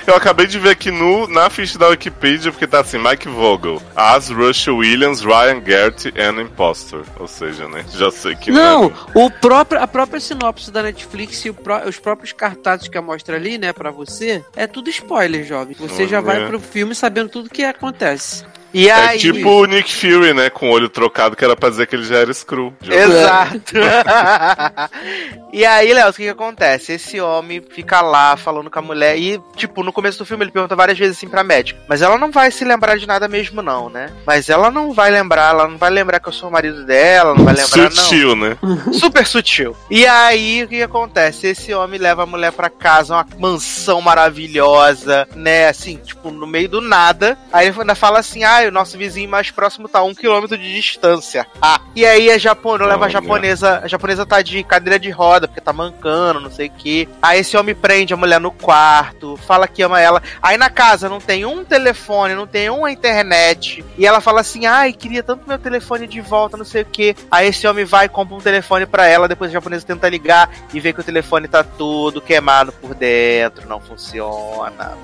Eu 0.06 0.14
acabei 0.14 0.46
de 0.46 0.58
ver 0.58 0.70
aqui 0.70 0.90
no, 0.90 1.26
na 1.28 1.48
ficha 1.50 1.78
da 1.78 1.88
Wikipedia, 1.88 2.50
porque 2.50 2.66
tá 2.66 2.80
assim, 2.80 2.98
Mike 2.98 3.28
Vogel, 3.28 3.80
as 3.94 4.28
Russell 4.30 4.76
Williams, 4.76 5.20
Ryan 5.22 5.60
Garrett 5.60 6.12
and 6.18 6.40
Impostor. 6.42 7.04
Ou 7.18 7.26
seja, 7.28 7.68
né? 7.68 7.84
Já 7.94 8.10
sei 8.10 8.34
que 8.36 8.50
Não, 8.50 8.86
é- 8.86 8.92
o 9.14 9.30
próprio, 9.30 9.80
a 9.82 9.86
própria 9.86 10.20
sinopse 10.20 10.70
da 10.70 10.82
Netflix 10.82 11.44
e 11.44 11.50
o 11.50 11.54
pró- 11.54 11.82
os 11.86 11.98
próprios 11.98 12.32
cartazes 12.32 12.88
que 12.88 12.98
mostra 13.00 13.36
ali, 13.36 13.58
né, 13.58 13.72
pra 13.72 13.90
você, 13.90 14.42
é 14.56 14.66
tudo 14.66 14.88
spoiler, 14.90 15.44
jovem. 15.44 15.76
Você 15.78 16.06
já 16.06 16.20
vai 16.20 16.46
pro 16.54 16.60
filme 16.60 16.94
sabendo 16.94 17.28
tudo 17.28 17.50
que 17.50 17.64
acontece. 17.64 18.44
E 18.74 18.88
É 18.88 18.92
aí... 18.92 19.18
tipo 19.18 19.48
o 19.48 19.64
Nick 19.66 19.94
Fury, 19.94 20.34
né? 20.34 20.50
Com 20.50 20.68
o 20.68 20.72
olho 20.72 20.88
trocado, 20.88 21.36
que 21.36 21.44
era 21.44 21.54
pra 21.54 21.70
dizer 21.70 21.86
que 21.86 21.94
ele 21.94 22.04
já 22.04 22.16
era 22.16 22.34
Screw. 22.34 22.74
Exato. 22.82 23.74
e 25.52 25.64
aí, 25.64 25.94
Léo, 25.94 26.10
o 26.10 26.12
que, 26.12 26.24
que 26.24 26.28
acontece? 26.28 26.92
Esse 26.92 27.20
homem 27.20 27.62
fica 27.70 28.00
lá 28.00 28.36
falando 28.36 28.68
com 28.68 28.78
a 28.80 28.82
mulher 28.82 29.16
e, 29.16 29.40
tipo, 29.56 29.84
no 29.84 29.92
começo 29.92 30.18
do 30.18 30.26
filme 30.26 30.44
ele 30.44 30.50
pergunta 30.50 30.74
várias 30.74 30.98
vezes 30.98 31.16
assim 31.16 31.28
pra 31.28 31.44
médica. 31.44 31.80
Mas 31.88 32.02
ela 32.02 32.18
não 32.18 32.32
vai 32.32 32.50
se 32.50 32.64
lembrar 32.64 32.98
de 32.98 33.06
nada 33.06 33.28
mesmo, 33.28 33.62
não, 33.62 33.88
né? 33.88 34.10
Mas 34.26 34.48
ela 34.48 34.70
não 34.70 34.92
vai 34.92 35.10
lembrar, 35.10 35.50
ela 35.50 35.68
não 35.68 35.78
vai 35.78 35.90
lembrar 35.90 36.18
que 36.18 36.28
eu 36.28 36.32
sou 36.32 36.48
o 36.48 36.52
marido 36.52 36.84
dela, 36.84 37.34
não 37.34 37.44
vai 37.44 37.54
lembrar, 37.54 37.92
Sutil, 37.92 38.34
né? 38.34 38.56
não. 38.60 38.92
Super 38.92 39.24
sutil. 39.26 39.76
E 39.88 40.04
aí, 40.04 40.64
o 40.64 40.68
que, 40.68 40.78
que 40.78 40.82
acontece? 40.82 41.46
Esse 41.46 41.72
homem 41.72 42.00
leva 42.00 42.24
a 42.24 42.26
mulher 42.26 42.50
pra 42.50 42.68
casa, 42.68 43.14
uma 43.14 43.26
mansão 43.38 44.00
maravilhosa, 44.00 45.28
né? 45.36 45.68
Assim, 45.68 45.96
tipo, 45.96 46.30
no 46.30 46.46
meio 46.46 46.68
do 46.68 46.80
nada. 46.80 47.38
Aí 47.52 47.68
ele 47.68 47.80
ainda 47.80 47.94
fala 47.94 48.18
assim: 48.18 48.42
ah, 48.42 48.63
o 48.68 48.72
nosso 48.72 48.96
vizinho 48.98 49.28
mais 49.28 49.50
próximo 49.50 49.88
tá 49.88 50.00
a 50.00 50.04
um 50.04 50.14
quilômetro 50.14 50.56
de 50.56 50.74
distância. 50.74 51.46
Ah, 51.60 51.80
e 51.94 52.04
aí 52.04 52.30
a 52.30 52.38
japonesa 52.38 52.88
leva 52.88 53.06
a 53.06 53.08
japonesa, 53.08 53.80
a 53.82 53.88
japonesa 53.88 54.26
tá 54.26 54.42
de 54.42 54.62
cadeira 54.64 54.98
de 54.98 55.10
roda, 55.10 55.46
porque 55.46 55.60
tá 55.60 55.72
mancando, 55.72 56.40
não 56.40 56.50
sei 56.50 56.68
o 56.68 56.70
que. 56.70 57.08
Aí 57.22 57.40
esse 57.40 57.56
homem 57.56 57.74
prende 57.74 58.14
a 58.14 58.16
mulher 58.16 58.40
no 58.40 58.50
quarto, 58.50 59.36
fala 59.46 59.68
que 59.68 59.82
ama 59.82 60.00
ela. 60.00 60.22
Aí 60.42 60.56
na 60.56 60.70
casa 60.70 61.08
não 61.08 61.20
tem 61.20 61.44
um 61.44 61.64
telefone, 61.64 62.34
não 62.34 62.46
tem 62.46 62.70
uma 62.70 62.90
internet. 62.90 63.84
E 63.96 64.06
ela 64.06 64.20
fala 64.20 64.40
assim: 64.40 64.66
ai, 64.66 64.92
queria 64.92 65.22
tanto 65.22 65.48
meu 65.48 65.58
telefone 65.58 66.06
de 66.06 66.20
volta, 66.20 66.56
não 66.56 66.64
sei 66.64 66.82
o 66.82 66.86
que. 66.86 67.16
Aí 67.30 67.48
esse 67.48 67.66
homem 67.66 67.84
vai 67.84 68.06
e 68.06 68.08
compra 68.08 68.34
um 68.34 68.40
telefone 68.40 68.86
pra 68.86 69.06
ela, 69.06 69.28
depois 69.28 69.50
a 69.50 69.54
japonesa 69.54 69.86
tenta 69.86 70.08
ligar 70.08 70.50
e 70.72 70.80
vê 70.80 70.92
que 70.92 71.00
o 71.00 71.04
telefone 71.04 71.48
tá 71.48 71.62
todo 71.62 72.20
queimado 72.20 72.72
por 72.72 72.94
dentro, 72.94 73.68
não 73.68 73.80
funciona. 73.80 74.96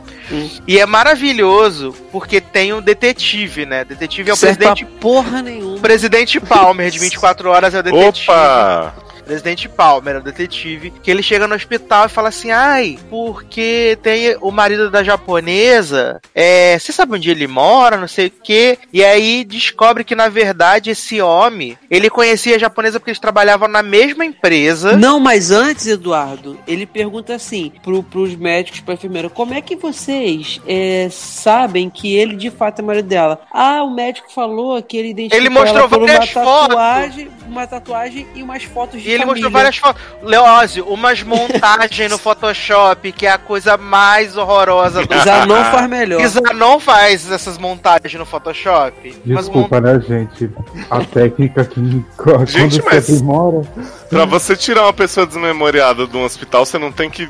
E 0.66 0.78
é 0.78 0.86
maravilhoso 0.86 1.92
porque 2.12 2.40
tem 2.40 2.72
um 2.72 2.80
detetive, 2.80 3.49
né? 3.66 3.84
Detetive 3.84 4.30
é 4.30 4.32
o 4.32 4.36
pra 4.36 4.46
presidente 4.48 4.84
porra 5.00 5.42
nenhuma. 5.42 5.78
presidente 5.80 6.40
Palmer, 6.40 6.90
de 6.90 6.98
24 7.00 7.50
horas, 7.50 7.74
é 7.74 7.80
o 7.80 7.82
detetive. 7.82 8.30
Opa! 8.30 8.94
Presidente 9.30 9.68
Palmer, 9.68 10.16
é 10.16 10.18
o 10.18 10.22
detetive, 10.22 10.92
que 11.04 11.08
ele 11.08 11.22
chega 11.22 11.46
no 11.46 11.54
hospital 11.54 12.06
e 12.06 12.08
fala 12.08 12.30
assim: 12.30 12.50
ai, 12.50 12.98
porque 13.08 13.96
tem 14.02 14.36
o 14.40 14.50
marido 14.50 14.90
da 14.90 15.04
japonesa, 15.04 16.20
é, 16.34 16.76
você 16.76 16.92
sabe 16.92 17.14
onde 17.14 17.30
ele 17.30 17.46
mora, 17.46 17.96
não 17.96 18.08
sei 18.08 18.26
o 18.26 18.32
quê. 18.42 18.76
E 18.92 19.04
aí 19.04 19.44
descobre 19.44 20.02
que, 20.02 20.16
na 20.16 20.28
verdade, 20.28 20.90
esse 20.90 21.22
homem, 21.22 21.78
ele 21.88 22.10
conhecia 22.10 22.56
a 22.56 22.58
japonesa 22.58 22.98
porque 22.98 23.10
eles 23.10 23.20
trabalhavam 23.20 23.68
na 23.68 23.84
mesma 23.84 24.24
empresa. 24.24 24.96
Não, 24.96 25.20
mas 25.20 25.52
antes, 25.52 25.86
Eduardo, 25.86 26.58
ele 26.66 26.84
pergunta 26.84 27.32
assim 27.32 27.70
pro, 27.84 28.02
pros 28.02 28.34
médicos, 28.34 28.80
pra 28.80 28.94
enfermeira, 28.94 29.30
como 29.30 29.54
é 29.54 29.60
que 29.60 29.76
vocês 29.76 30.60
é, 30.66 31.06
sabem 31.08 31.88
que 31.88 32.16
ele 32.16 32.34
de 32.34 32.50
fato 32.50 32.80
é 32.80 32.82
marido 32.82 33.06
dela? 33.06 33.42
Ah, 33.52 33.84
o 33.84 33.94
médico 33.94 34.32
falou 34.32 34.82
que 34.82 34.96
ele 34.96 35.10
identificou 35.10 35.38
Ele 35.40 35.50
mostrou 35.50 35.78
ela 35.78 35.88
por 35.88 35.98
uma 35.98 36.06
várias 36.08 36.30
fotos. 36.30 36.68
tatuagem, 36.68 37.30
uma 37.46 37.66
tatuagem 37.68 38.26
e 38.34 38.42
umas 38.42 38.64
fotos 38.64 39.00
de 39.00 39.08
E 39.08 39.19
ele 39.22 39.26
família. 39.26 39.50
mostrou 39.50 39.50
várias 39.50 39.76
fotos. 39.76 40.02
Leózio, 40.22 40.84
umas 40.86 41.22
montagens 41.24 42.10
no 42.10 42.18
Photoshop, 42.18 43.12
que 43.12 43.26
é 43.26 43.30
a 43.32 43.38
coisa 43.38 43.76
mais 43.76 44.36
horrorosa 44.36 45.04
do 45.06 45.18
Zanon 45.22 45.64
faz 45.64 45.88
melhor. 45.88 46.20
E 46.20 46.26
Zanon 46.28 46.80
faz 46.80 47.30
essas 47.30 47.56
montagens 47.58 48.14
no 48.14 48.26
Photoshop. 48.26 49.16
Desculpa, 49.24 49.80
né, 49.80 50.00
gente? 50.00 50.50
A 50.90 51.00
técnica 51.04 51.64
que 51.64 51.80
quando 52.16 52.46
Gente, 52.48 52.76
você 52.76 52.82
mas- 52.82 53.06
demora. 53.08 53.62
Pra 54.08 54.24
você 54.24 54.56
tirar 54.56 54.82
uma 54.82 54.92
pessoa 54.92 55.26
desmemoriada 55.26 56.06
de 56.06 56.16
um 56.16 56.24
hospital, 56.24 56.64
você 56.66 56.78
não 56.78 56.90
tem 56.92 57.08
que 57.08 57.28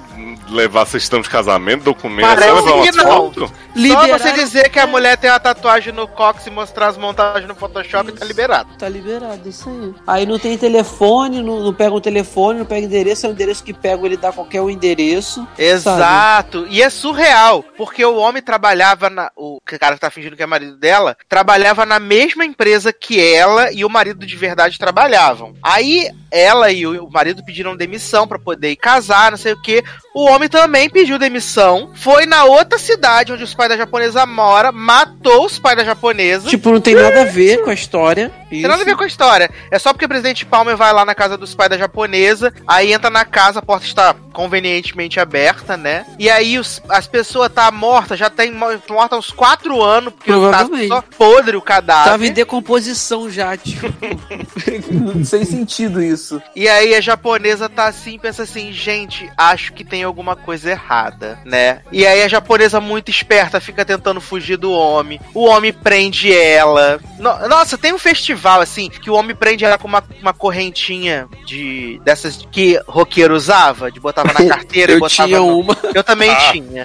levar 0.51 0.87
certidão 0.87 1.20
de 1.20 1.29
casamento, 1.29 1.85
documento, 1.85 2.27
é 2.27 2.31
só 2.31 2.37
Parece 2.37 2.55
levar 2.55 2.75
uma 2.75 2.85
que 2.85 2.97
não. 2.97 3.07
foto. 3.07 3.53
Só 3.93 4.19
você 4.19 4.33
dizer 4.33 4.69
que 4.69 4.79
a 4.79 4.87
mulher 4.87 5.17
tem 5.17 5.31
uma 5.31 5.41
tatuagem 5.41 5.93
no 5.93 6.07
cox 6.09 6.47
e 6.47 6.51
mostrar 6.51 6.89
as 6.89 6.97
montagens 6.97 7.47
no 7.47 7.55
Photoshop, 7.55 8.12
tá 8.12 8.25
liberado. 8.25 8.70
Tá 8.77 8.89
liberado, 8.89 9.49
isso 9.49 9.69
aí. 9.69 9.95
Aí 10.07 10.27
não 10.27 10.39
tem 10.39 10.59
telefone, 10.59 11.43
não, 11.43 11.61
não 11.61 11.73
pega 11.73 11.95
um 11.95 12.01
telefone, 12.01 12.59
não 12.59 12.67
pega 12.67 12.87
endereço, 12.87 13.27
é 13.27 13.29
um 13.29 13.33
endereço 13.33 13.62
que 13.62 13.73
pega, 13.73 14.05
ele 14.05 14.17
dá 14.17 14.33
qualquer 14.33 14.61
um 14.61 14.70
endereço. 14.70 15.41
sabe? 15.41 15.62
Exato. 15.62 16.67
E 16.69 16.83
é 16.83 16.91
surreal, 16.91 17.65
porque 17.77 18.05
o 18.05 18.17
homem 18.17 18.43
trabalhava 18.43 19.09
na. 19.09 19.31
O 19.37 19.61
cara 19.79 19.95
que 19.95 20.01
tá 20.01 20.11
fingindo 20.11 20.37
que 20.37 20.43
é 20.43 20.47
marido 20.47 20.77
dela, 20.77 21.17
trabalhava 21.29 21.87
na 21.87 21.99
mesma 21.99 22.45
empresa 22.45 22.93
que 22.93 23.20
ela 23.23 23.73
e 23.73 23.85
o 23.85 23.91
marido 23.91 24.27
de 24.27 24.37
verdade 24.37 24.79
trabalhavam. 24.79 25.55
Aí 25.62 26.11
ela 26.31 26.70
e 26.70 26.86
o 26.86 27.09
marido 27.10 27.44
pediram 27.44 27.76
demissão 27.76 28.26
pra 28.26 28.39
poder 28.39 28.70
ir 28.70 28.76
casar, 28.76 29.31
não 29.31 29.39
sei 29.39 29.52
o 29.52 29.60
que. 29.60 29.83
O 30.15 30.25
homem 30.25 30.49
também 30.49 30.91
pediu 30.91 31.18
demissão, 31.18 31.91
foi 31.94 32.26
na 32.26 32.44
outra 32.44 32.78
cidade 32.78 33.33
onde 33.33 33.44
os 33.44 33.55
pais 33.55 33.68
da 33.70 33.76
japonesa 33.76 34.26
moram, 34.26 34.73
matou 34.73 35.44
os 35.47 35.59
pais 35.59 35.76
da 35.76 35.84
japonesa. 35.84 36.49
Tipo, 36.49 36.70
não 36.73 36.81
tem 36.81 36.94
nada 36.97 37.23
a 37.23 37.25
ver 37.25 37.62
com 37.62 37.70
a 37.70 37.75
história. 37.75 38.33
Tem 38.50 38.62
nada 38.62 38.83
a 38.83 38.84
ver 38.84 38.97
com 38.97 39.05
a 39.05 39.07
história. 39.07 39.49
É 39.70 39.78
só 39.78 39.92
porque 39.92 40.05
o 40.05 40.09
presidente 40.09 40.44
Palmer 40.44 40.76
vai 40.76 40.92
lá 40.92 41.05
na 41.05 41.15
casa 41.15 41.36
dos 41.36 41.55
pais 41.55 41.70
da 41.70 41.78
japonesa, 41.78 42.52
aí 42.67 42.92
entra 42.92 43.09
na 43.09 43.25
casa, 43.25 43.60
a 43.60 43.62
porta 43.62 43.86
está 43.86 44.15
convenientemente 44.33 45.20
aberta, 45.20 45.76
né? 45.76 46.05
E 46.18 46.28
aí 46.28 46.59
os- 46.59 46.83
as 46.89 47.07
pessoas 47.07 47.52
tá 47.52 47.70
mortas, 47.70 48.18
já 48.18 48.28
tem 48.28 48.50
mo- 48.50 48.67
morta 48.89 49.15
há 49.15 49.18
uns 49.18 49.31
quatro 49.31 49.81
anos, 49.81 50.12
porque 50.12 50.33
tá 50.50 50.59
só 50.89 51.02
podre 51.17 51.57
o 51.57 51.62
cadáver. 51.62 52.10
Tava 52.10 52.26
em 52.26 52.33
decomposição 52.33 53.31
já, 53.31 53.57
tipo. 53.57 53.86
Sem 55.25 55.44
sentido 55.44 56.02
isso. 56.02 56.19
E 56.55 56.68
aí 56.68 56.94
a 56.94 57.00
japonesa 57.00 57.68
tá 57.68 57.86
assim, 57.86 58.18
pensa 58.18 58.42
assim, 58.42 58.73
gente, 58.73 59.31
acho 59.36 59.73
que 59.73 59.84
tem 59.84 60.02
alguma 60.05 60.36
coisa 60.36 60.70
errada, 60.70 61.39
né? 61.44 61.81
E 61.90 62.07
aí 62.07 62.23
a 62.23 62.28
japonesa 62.28 62.81
muito 62.81 63.10
esperta 63.10 63.60
fica 63.60 63.84
tentando 63.84 64.20
fugir 64.20 64.57
do 64.57 64.73
homem. 64.73 65.20
O 65.34 65.47
homem 65.47 65.73
prende 65.73 66.32
ela. 66.32 67.00
No- 67.18 67.49
nossa, 67.49 67.76
tem 67.78 67.92
um 67.92 67.99
festival 67.99 68.60
assim 68.60 68.89
que 68.89 69.10
o 69.10 69.15
homem 69.15 69.34
prende 69.34 69.65
ela 69.65 69.78
com 69.78 69.89
uma, 69.89 70.02
uma 70.20 70.32
correntinha 70.32 71.28
de 71.47 72.00
dessas 72.05 72.47
que 72.50 72.81
roqueiro 72.86 73.34
usava, 73.34 73.90
de 73.90 73.99
botava 74.00 74.32
na 74.32 74.44
carteira 74.49 74.92
e 74.92 74.94
Eu 74.97 75.00
botava 75.00 75.26
tinha 75.28 75.39
no- 75.40 75.58
uma. 75.60 75.76
Eu 75.94 76.05
também 76.05 76.31
Ah, 76.40 76.52
tinha. 76.52 76.84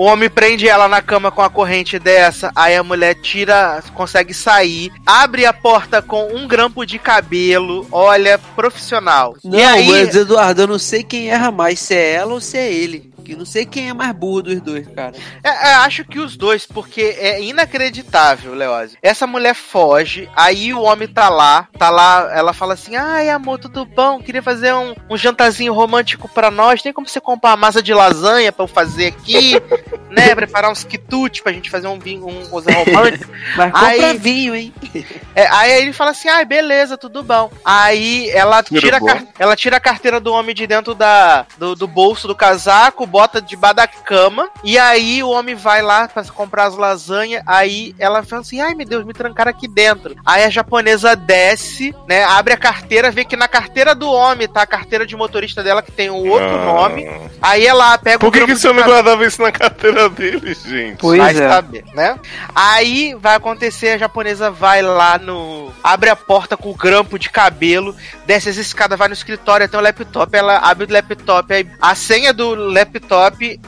O 0.00 0.04
homem 0.04 0.30
prende 0.30 0.66
ela 0.66 0.88
na 0.88 1.02
cama 1.02 1.30
com 1.30 1.42
a 1.42 1.50
corrente 1.50 1.98
dessa, 1.98 2.50
aí 2.56 2.74
a 2.74 2.82
mulher 2.82 3.14
tira, 3.16 3.84
consegue 3.92 4.32
sair, 4.32 4.90
abre 5.04 5.44
a 5.44 5.52
porta 5.52 6.00
com 6.00 6.34
um 6.34 6.48
grampo 6.48 6.86
de 6.86 6.98
cabelo, 6.98 7.86
olha, 7.92 8.38
profissional. 8.56 9.36
Não, 9.44 9.58
e 9.58 9.62
aí, 9.62 9.86
mas 9.86 10.16
Eduardo, 10.16 10.62
eu 10.62 10.66
não 10.68 10.78
sei 10.78 11.02
quem 11.02 11.28
erra 11.28 11.50
mais, 11.50 11.80
se 11.80 11.94
é 11.94 12.14
ela 12.14 12.32
ou 12.32 12.40
se 12.40 12.56
é 12.56 12.72
ele. 12.72 13.09
Que 13.30 13.36
não 13.36 13.46
sei 13.46 13.64
quem 13.64 13.88
é 13.90 13.94
mais 13.94 14.10
burro 14.10 14.42
dos 14.42 14.60
dois, 14.60 14.88
cara. 14.88 15.12
é, 15.44 15.48
é, 15.48 15.74
acho 15.74 16.04
que 16.04 16.18
os 16.18 16.36
dois, 16.36 16.66
porque 16.66 17.00
é 17.16 17.40
inacreditável, 17.40 18.54
Leózio. 18.54 18.98
Essa 19.00 19.24
mulher 19.24 19.54
foge, 19.54 20.28
aí 20.34 20.74
o 20.74 20.82
homem 20.82 21.06
tá 21.06 21.28
lá, 21.28 21.68
tá 21.78 21.90
lá, 21.90 22.28
ela 22.34 22.52
fala 22.52 22.74
assim: 22.74 22.96
Ai, 22.96 23.30
amor, 23.30 23.60
tudo 23.60 23.84
bom? 23.84 24.20
Queria 24.20 24.42
fazer 24.42 24.74
um, 24.74 24.96
um 25.08 25.16
jantarzinho 25.16 25.72
romântico 25.72 26.28
pra 26.28 26.50
nós. 26.50 26.82
Tem 26.82 26.92
como 26.92 27.06
você 27.06 27.20
comprar 27.20 27.50
uma 27.50 27.56
massa 27.56 27.80
de 27.80 27.94
lasanha 27.94 28.50
pra 28.50 28.64
eu 28.64 28.68
fazer 28.68 29.06
aqui? 29.06 29.52
né? 30.10 30.34
Preparar 30.34 30.72
uns 30.72 30.82
quitutes 30.82 31.40
pra 31.40 31.52
gente 31.52 31.70
fazer 31.70 31.86
um 31.86 32.00
vinho, 32.00 32.26
um 32.26 32.44
coisa 32.48 32.72
romântica. 32.72 33.28
Mas 33.56 33.72
compra 33.72 33.86
Aí- 33.86 34.18
vinho, 34.18 34.56
hein? 34.56 34.74
É, 35.32 35.46
aí 35.46 35.82
ele 35.82 35.92
fala 35.92 36.10
assim, 36.10 36.28
ai, 36.28 36.44
beleza, 36.44 36.98
tudo 36.98 37.22
bom. 37.22 37.50
Aí 37.64 38.28
ela 38.30 38.62
tira, 38.64 38.96
a 38.98 39.22
ela 39.38 39.54
tira 39.54 39.76
a 39.76 39.80
carteira 39.80 40.18
do 40.18 40.32
homem 40.32 40.54
de 40.54 40.66
dentro 40.66 40.92
da, 40.92 41.46
do, 41.56 41.76
do 41.76 41.86
bolso 41.86 42.26
do 42.26 42.34
casaco, 42.34 43.06
bota 43.06 43.19
debaixo 43.40 43.76
da 43.76 43.86
cama, 43.86 44.48
e 44.64 44.78
aí 44.78 45.22
o 45.22 45.28
homem 45.30 45.54
vai 45.54 45.82
lá 45.82 46.08
pra 46.08 46.24
comprar 46.24 46.64
as 46.64 46.76
lasanhas, 46.76 47.42
aí 47.46 47.94
ela 47.98 48.22
fala 48.22 48.42
assim, 48.42 48.60
ai 48.60 48.74
meu 48.74 48.86
Deus, 48.86 49.04
me 49.04 49.12
trancaram 49.12 49.50
aqui 49.50 49.68
dentro. 49.68 50.16
Aí 50.24 50.44
a 50.44 50.50
japonesa 50.50 51.14
desce, 51.14 51.94
né, 52.08 52.24
abre 52.24 52.54
a 52.54 52.56
carteira, 52.56 53.10
vê 53.10 53.24
que 53.24 53.36
na 53.36 53.46
carteira 53.48 53.94
do 53.94 54.10
homem 54.10 54.48
tá 54.48 54.62
a 54.62 54.66
carteira 54.66 55.06
de 55.06 55.16
motorista 55.16 55.62
dela 55.62 55.82
que 55.82 55.92
tem 55.92 56.10
um 56.10 56.28
outro 56.28 56.48
Ah. 56.48 56.64
nome. 56.64 57.08
Aí 57.42 57.66
ela 57.66 57.96
pega 57.98 58.18
Por 58.18 58.28
o 58.28 58.30
que, 58.32 58.38
grampo 58.38 58.52
que 58.52 58.58
esse 58.58 58.68
homem 58.68 58.84
guardava 58.84 59.24
isso 59.24 59.40
na 59.40 59.52
carteira 59.52 60.08
dele, 60.08 60.54
gente? 60.54 60.98
Pois 60.98 61.18
vai 61.18 61.32
é. 61.32 61.48
saber, 61.48 61.84
né? 61.94 62.18
Aí 62.54 63.14
vai 63.14 63.36
acontecer, 63.36 63.90
a 63.90 63.98
japonesa 63.98 64.50
vai 64.50 64.82
lá 64.82 65.18
no. 65.18 65.72
abre 65.82 66.10
a 66.10 66.16
porta 66.16 66.56
com 66.56 66.70
o 66.70 66.74
grampo 66.74 67.18
de 67.18 67.30
cabelo, 67.30 67.94
desce 68.26 68.48
as 68.48 68.56
escadas, 68.56 68.98
vai 68.98 69.08
no 69.08 69.14
escritório, 69.14 69.68
tem 69.68 69.78
um 69.78 69.82
laptop, 69.82 70.36
ela 70.36 70.58
abre 70.58 70.86
o 70.86 70.92
laptop, 70.92 71.52
aí 71.52 71.66
a 71.80 71.94
senha 71.94 72.32
do 72.32 72.54
laptop 72.54 72.99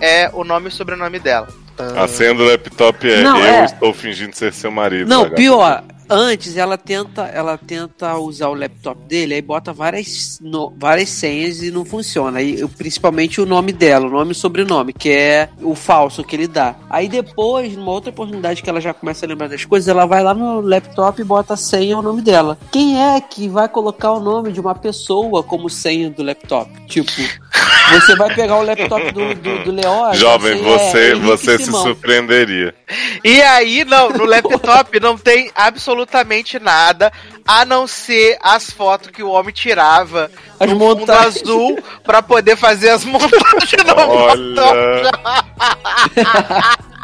é 0.00 0.30
o 0.32 0.44
nome 0.44 0.68
e 0.68 0.70
sobrenome 0.70 1.18
dela. 1.18 1.48
A 1.96 2.06
senha 2.06 2.34
do 2.34 2.44
laptop 2.44 3.10
é 3.10 3.22
Não, 3.22 3.38
eu 3.38 3.44
é. 3.44 3.64
estou 3.64 3.92
fingindo 3.92 4.34
ser 4.34 4.52
seu 4.52 4.70
marido. 4.70 5.08
Não, 5.08 5.28
pior. 5.30 5.82
Antes 6.14 6.58
ela 6.58 6.76
tenta, 6.76 7.22
ela 7.22 7.56
tenta 7.56 8.14
usar 8.18 8.48
o 8.48 8.54
laptop 8.54 9.00
dele, 9.08 9.32
aí 9.32 9.40
bota 9.40 9.72
várias, 9.72 10.38
no- 10.42 10.70
várias 10.78 11.08
senhas 11.08 11.62
e 11.62 11.70
não 11.70 11.86
funciona. 11.86 12.38
Aí, 12.38 12.62
principalmente 12.76 13.40
o 13.40 13.46
nome 13.46 13.72
dela, 13.72 14.06
o 14.06 14.10
nome 14.10 14.32
e 14.32 14.34
sobrenome, 14.34 14.92
que 14.92 15.08
é 15.08 15.48
o 15.62 15.74
falso 15.74 16.22
que 16.22 16.36
ele 16.36 16.46
dá. 16.46 16.74
Aí 16.90 17.08
depois, 17.08 17.74
numa 17.74 17.90
outra 17.92 18.10
oportunidade 18.10 18.62
que 18.62 18.68
ela 18.68 18.78
já 18.80 18.92
começa 18.92 19.24
a 19.24 19.28
lembrar 19.28 19.48
das 19.48 19.64
coisas, 19.64 19.88
ela 19.88 20.04
vai 20.04 20.22
lá 20.22 20.34
no 20.34 20.60
laptop 20.60 21.18
e 21.18 21.24
bota 21.24 21.54
a 21.54 21.56
senha 21.56 21.92
e 21.92 21.94
o 21.94 22.02
nome 22.02 22.20
dela. 22.20 22.58
Quem 22.70 23.02
é 23.02 23.18
que 23.18 23.48
vai 23.48 23.66
colocar 23.66 24.12
o 24.12 24.20
nome 24.20 24.52
de 24.52 24.60
uma 24.60 24.74
pessoa 24.74 25.42
como 25.42 25.70
senha 25.70 26.10
do 26.10 26.22
laptop? 26.22 26.70
Tipo, 26.88 27.10
Você 27.92 28.14
vai 28.16 28.34
pegar 28.34 28.56
o 28.58 28.62
laptop 28.62 29.12
do, 29.12 29.34
do, 29.34 29.64
do 29.64 29.70
Leório. 29.72 30.18
Jovem, 30.20 30.52
é 30.52 30.62
você, 30.62 31.10
Henrique 31.12 31.26
você 31.26 31.58
se 31.58 31.70
surpreenderia. 31.70 32.74
E 33.24 33.40
aí, 33.42 33.84
não, 33.84 34.10
no 34.10 34.24
laptop 34.24 35.00
não 35.00 35.16
tem 35.16 35.50
absolutamente 35.54 36.01
nada 36.58 37.12
a 37.46 37.64
não 37.64 37.86
ser 37.86 38.38
as 38.42 38.70
fotos 38.70 39.10
que 39.10 39.22
o 39.22 39.30
homem 39.30 39.52
tirava 39.52 40.30
As 40.64 40.70
no 40.70 40.78
fundo 40.78 41.00
montagens. 41.00 41.42
azul 41.42 41.78
pra 42.04 42.22
poder 42.22 42.56
fazer 42.56 42.90
as 42.90 43.04
montagens 43.06 43.84
no 43.86 43.94
Olha. 43.96 44.62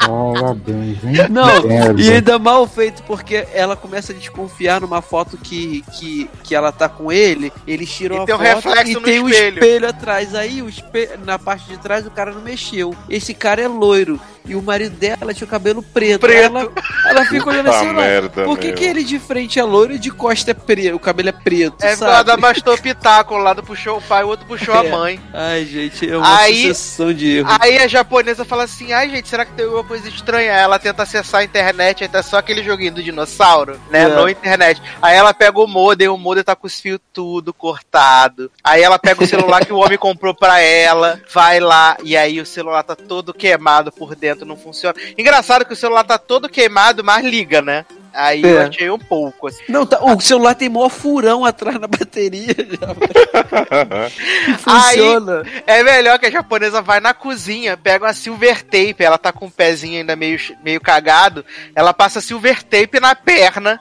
Parabéns, 0.01 1.05
hein? 1.05 1.29
Não, 1.29 1.63
Merda. 1.65 2.01
e 2.01 2.11
ainda 2.13 2.39
mal 2.39 2.67
feito, 2.69 3.03
porque 3.03 3.47
ela 3.53 3.75
começa 3.75 4.13
a 4.13 4.15
desconfiar 4.15 4.81
numa 4.81 5.03
foto 5.03 5.37
que, 5.37 5.83
que, 5.93 6.31
que 6.45 6.55
ela 6.55 6.71
tá 6.71 6.89
com 6.89 7.11
ele, 7.11 7.53
eles 7.67 7.91
tiram 7.91 8.17
E 8.17 8.21
a 8.21 8.25
tem 8.25 8.35
um 8.35 8.39
foto 8.39 8.45
reflexo 8.69 8.91
e 8.91 8.95
no 8.95 9.01
tem 9.01 9.21
um 9.21 9.29
espelho. 9.29 9.55
espelho 9.55 9.89
atrás. 9.89 10.35
Aí 10.37 10.63
o 10.63 10.69
espe- 10.69 11.11
na 11.25 11.37
parte 11.39 11.67
de 11.69 11.77
trás 11.79 12.07
o 12.07 12.11
cara 12.13 12.31
não 12.31 12.41
mexeu. 12.41 12.95
Esse 13.11 13.35
cara 13.35 13.61
é 13.61 13.67
loiro. 13.69 14.21
E 14.47 14.55
o 14.55 14.63
marido 14.63 14.97
dela 14.97 15.35
tinha 15.35 15.47
o 15.47 15.51
cabelo 15.51 15.83
preto. 15.83 16.21
Preto. 16.21 16.57
Ela, 16.57 16.73
ela 17.07 17.25
fica 17.27 17.51
olhando 17.51 17.69
assim, 17.69 17.89
"Ué, 17.89 17.93
merda, 17.93 18.45
por 18.45 18.57
que, 18.59 18.69
meu." 18.69 18.77
que 18.77 18.85
ele 18.85 19.05
de 19.05 19.19
frente 19.19 19.59
é 19.59 19.63
loiro 19.65 19.93
e 19.93 19.99
de 19.99 20.11
costa 20.11 20.53
é 20.53 20.55
preto? 20.55 20.95
O 20.97 20.99
cabelo 20.99 21.29
é 21.29 21.33
preto, 21.33 21.85
É 21.85 21.95
sabe? 21.95 22.31
ela 22.31 22.37
bastou 22.39 22.79
pitaco, 22.79 23.35
um 23.35 23.39
lado 23.49 23.63
puxou 23.63 23.99
o 23.99 24.03
pai, 24.03 24.23
o 24.25 24.29
outro 24.29 24.47
puxou 24.47 24.75
a 24.75 24.85
É. 24.85 24.91
mãe. 24.91 25.21
Ai, 25.33 25.65
gente, 25.65 26.09
é 26.09 26.17
uma 26.17 26.39
Aí- 26.41 26.63
sucessão 26.69 27.13
de 27.13 27.39
erros. 27.39 27.57
Aí 27.61 27.79
a 27.79 27.89
japonesa 27.89 28.45
fala 28.45 28.65
assim: 28.65 28.93
ai 28.93 29.11
gente, 29.11 29.29
será 29.29 29.45
que 29.45 29.53
tem 29.53 29.65
alguma 29.65 29.85
coisa 29.85 30.09
estranha? 30.09 30.53
Aí 30.55 30.61
Ela 30.69 30.79
tenta 30.79 31.03
acessar 31.03 31.41
a 31.41 31.45
internet, 31.45 32.03
aí 32.05 32.09
tá 32.09 32.23
só 32.23 32.39
aquele 32.39 32.63
joguinho 32.63 32.93
do 32.93 33.03
dinossauro, 33.03 33.81
né? 33.91 34.03
É. 34.03 34.09
No 34.09 34.29
internet. 34.29 34.81
Aí 35.01 35.17
ela 35.17 35.33
pega 35.35 35.59
o 35.61 35.67
modem, 35.67 36.09
o 36.09 36.17
modem 36.17 36.45
tá 36.45 36.55
com 36.55 36.67
os 36.67 36.79
fios 36.79 37.01
tudo 37.13 37.53
cortado. 37.55 38.51
Aí 38.63 38.83
ela 38.83 38.99
pega 38.99 39.23
o 39.25 39.27
celular 39.27 39.65
que 39.65 39.73
o 39.73 39.79
homem 39.79 39.99
comprou 39.99 40.35
pra 40.35 40.61
ela, 40.61 41.21
vai 41.33 41.59
lá, 41.61 41.97
e 42.05 42.17
aí 42.17 42.41
o 42.41 42.47
celular 42.47 42.83
tá 42.83 42.95
todo 42.95 43.33
queimado 43.35 43.91
por 43.91 44.15
dentro, 44.15 44.45
não 44.47 44.57
funciona. 44.57 44.95
Engraçado 45.17 45.65
que 45.65 45.73
o 45.73 45.77
celular 45.77 46.05
tá 46.05 46.19
todo 46.19 46.49
queimado, 46.49 47.03
mas 47.03 47.25
liga, 47.25 47.63
né? 47.63 47.85
Aí 48.13 48.43
eu 48.43 48.61
É. 48.61 48.65
achei 48.67 48.91
um 48.91 48.99
pouco, 48.99 49.49
assim. 49.49 49.63
Não, 49.69 49.87
tá, 49.87 49.99
o 50.03 50.21
celular 50.21 50.55
tem 50.55 50.69
maior 50.69 50.89
furão 50.89 51.45
atrás 51.45 51.79
na 51.81 51.87
bateria. 51.87 52.55
já. 52.57 54.09
Funciona. 54.59 55.43
É 55.67 55.83
melhor 55.83 56.19
que 56.19 56.27
a 56.27 56.31
japonesa 56.31 56.83
vai 56.83 57.01
na 57.01 57.15
cozinha, 57.15 57.77
pega 57.77 58.07
uma 58.07 58.15
silver 58.15 58.63
tape, 58.63 58.97
ela 59.01 59.19
tá 59.19 59.33
com 59.33 59.47
o 59.47 59.51
pezinho 59.51 59.99
ainda 60.01 60.17
meio, 60.17 60.39
meio 60.63 60.81
cagado, 60.81 61.45
ela 61.75 61.93
passa 61.93 62.21
silver 62.21 62.63
tape 62.63 63.01
na 63.01 63.15
perna. 63.15 63.81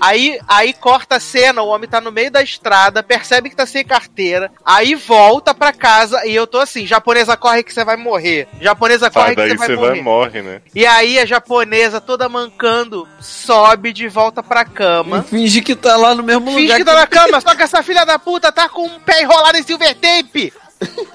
Aí, 0.00 0.38
aí 0.48 0.72
corta 0.72 1.16
a 1.16 1.20
cena, 1.20 1.62
o 1.62 1.68
homem 1.68 1.88
tá 1.88 2.00
no 2.00 2.12
meio 2.12 2.30
da 2.30 2.42
estrada, 2.42 3.02
percebe 3.02 3.50
que 3.50 3.56
tá 3.56 3.66
sem 3.66 3.84
carteira, 3.84 4.50
aí 4.64 4.94
volta 4.94 5.54
pra 5.54 5.72
casa 5.72 6.24
e 6.26 6.34
eu 6.34 6.46
tô 6.46 6.58
assim, 6.58 6.86
japonesa 6.86 7.36
corre 7.36 7.62
que 7.62 7.72
você 7.72 7.84
vai 7.84 7.96
morrer. 7.96 8.46
Japonesa 8.60 9.10
corre 9.10 9.34
Sai 9.34 9.34
que 9.34 9.40
você 9.42 9.56
vai 9.56 9.66
você 9.68 9.74
morrer. 9.76 9.88
vai 9.90 9.98
e 9.98 10.02
morre, 10.02 10.42
né? 10.42 10.60
E 10.74 10.86
aí 10.86 11.18
a 11.18 11.26
japonesa 11.26 12.00
toda 12.00 12.28
mancando 12.28 13.06
sobe 13.20 13.92
de 13.92 14.08
volta 14.08 14.42
pra 14.42 14.64
cama. 14.64 15.22
Finge 15.22 15.60
que 15.62 15.74
tá 15.74 15.96
lá 15.96 16.14
no 16.14 16.22
mesmo 16.22 16.46
Finge 16.46 16.62
lugar. 16.62 16.78
que 16.78 16.84
tá 16.84 16.94
na 16.94 17.06
cama, 17.08 17.40
só 17.40 17.54
que 17.54 17.62
essa 17.62 17.82
filha 17.82 18.04
da 18.04 18.18
puta 18.18 18.52
tá 18.52 18.68
com 18.68 18.86
um 18.86 19.00
pé 19.00 19.22
enrolado 19.22 19.56
em 19.58 19.62
silver 19.62 19.94
tape. 19.94 20.52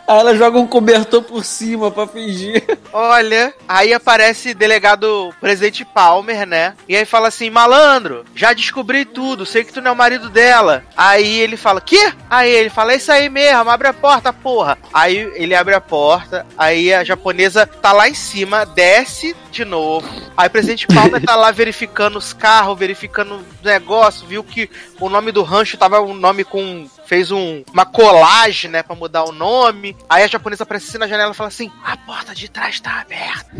Aí 0.07 0.19
ela 0.19 0.35
joga 0.35 0.57
um 0.57 0.67
cobertor 0.67 1.21
por 1.21 1.43
cima 1.43 1.91
pra 1.91 2.07
fingir. 2.07 2.63
Olha, 2.91 3.53
aí 3.67 3.93
aparece 3.93 4.53
delegado 4.53 5.33
presidente 5.39 5.85
Palmer, 5.85 6.47
né? 6.47 6.75
E 6.87 6.95
aí 6.95 7.05
fala 7.05 7.27
assim: 7.27 7.49
malandro, 7.49 8.25
já 8.35 8.53
descobri 8.53 9.05
tudo, 9.05 9.45
sei 9.45 9.63
que 9.63 9.73
tu 9.73 9.81
não 9.81 9.91
é 9.91 9.93
o 9.93 9.97
marido 9.97 10.29
dela. 10.29 10.83
Aí 10.97 11.39
ele 11.39 11.57
fala: 11.57 11.79
quê? 11.79 12.11
Aí 12.29 12.49
ele 12.49 12.69
fala: 12.69 12.93
é 12.93 12.95
isso 12.95 13.11
aí 13.11 13.29
mesmo, 13.29 13.69
abre 13.69 13.87
a 13.87 13.93
porta, 13.93 14.33
porra. 14.33 14.77
Aí 14.93 15.31
ele 15.35 15.53
abre 15.53 15.75
a 15.75 15.81
porta, 15.81 16.45
aí 16.57 16.93
a 16.93 17.03
japonesa 17.03 17.65
tá 17.65 17.91
lá 17.91 18.09
em 18.09 18.13
cima, 18.13 18.65
desce 18.65 19.35
de 19.51 19.65
novo. 19.65 20.07
Aí 20.35 20.47
o 20.47 20.51
presidente 20.51 20.87
Palmer 20.87 21.21
tá 21.23 21.35
lá 21.35 21.51
verificando 21.51 22.17
os 22.17 22.33
carros, 22.33 22.77
verificando 22.77 23.35
os 23.35 23.63
negócios, 23.63 24.27
viu 24.27 24.43
que 24.43 24.69
o 24.99 25.09
nome 25.09 25.31
do 25.31 25.43
rancho 25.43 25.77
tava 25.77 26.01
um 26.01 26.13
nome 26.13 26.43
com. 26.43 26.87
Fez 27.09 27.31
um, 27.31 27.63
uma 27.73 27.87
colagem, 27.87 28.69
né, 28.69 28.83
pra 28.83 28.95
mudar 28.95 29.23
o 29.23 29.31
nome. 29.31 29.97
Aí 30.07 30.21
a 30.21 30.27
japonesa 30.27 30.61
aparece 30.61 30.89
assim 30.89 30.99
na 30.99 31.07
janela 31.07 31.31
e 31.31 31.35
fala 31.35 31.47
assim: 31.47 31.71
a 31.83 31.97
porta 31.97 32.35
de 32.35 32.47
trás 32.47 32.79
tá 32.79 33.01
aberta. 33.01 33.49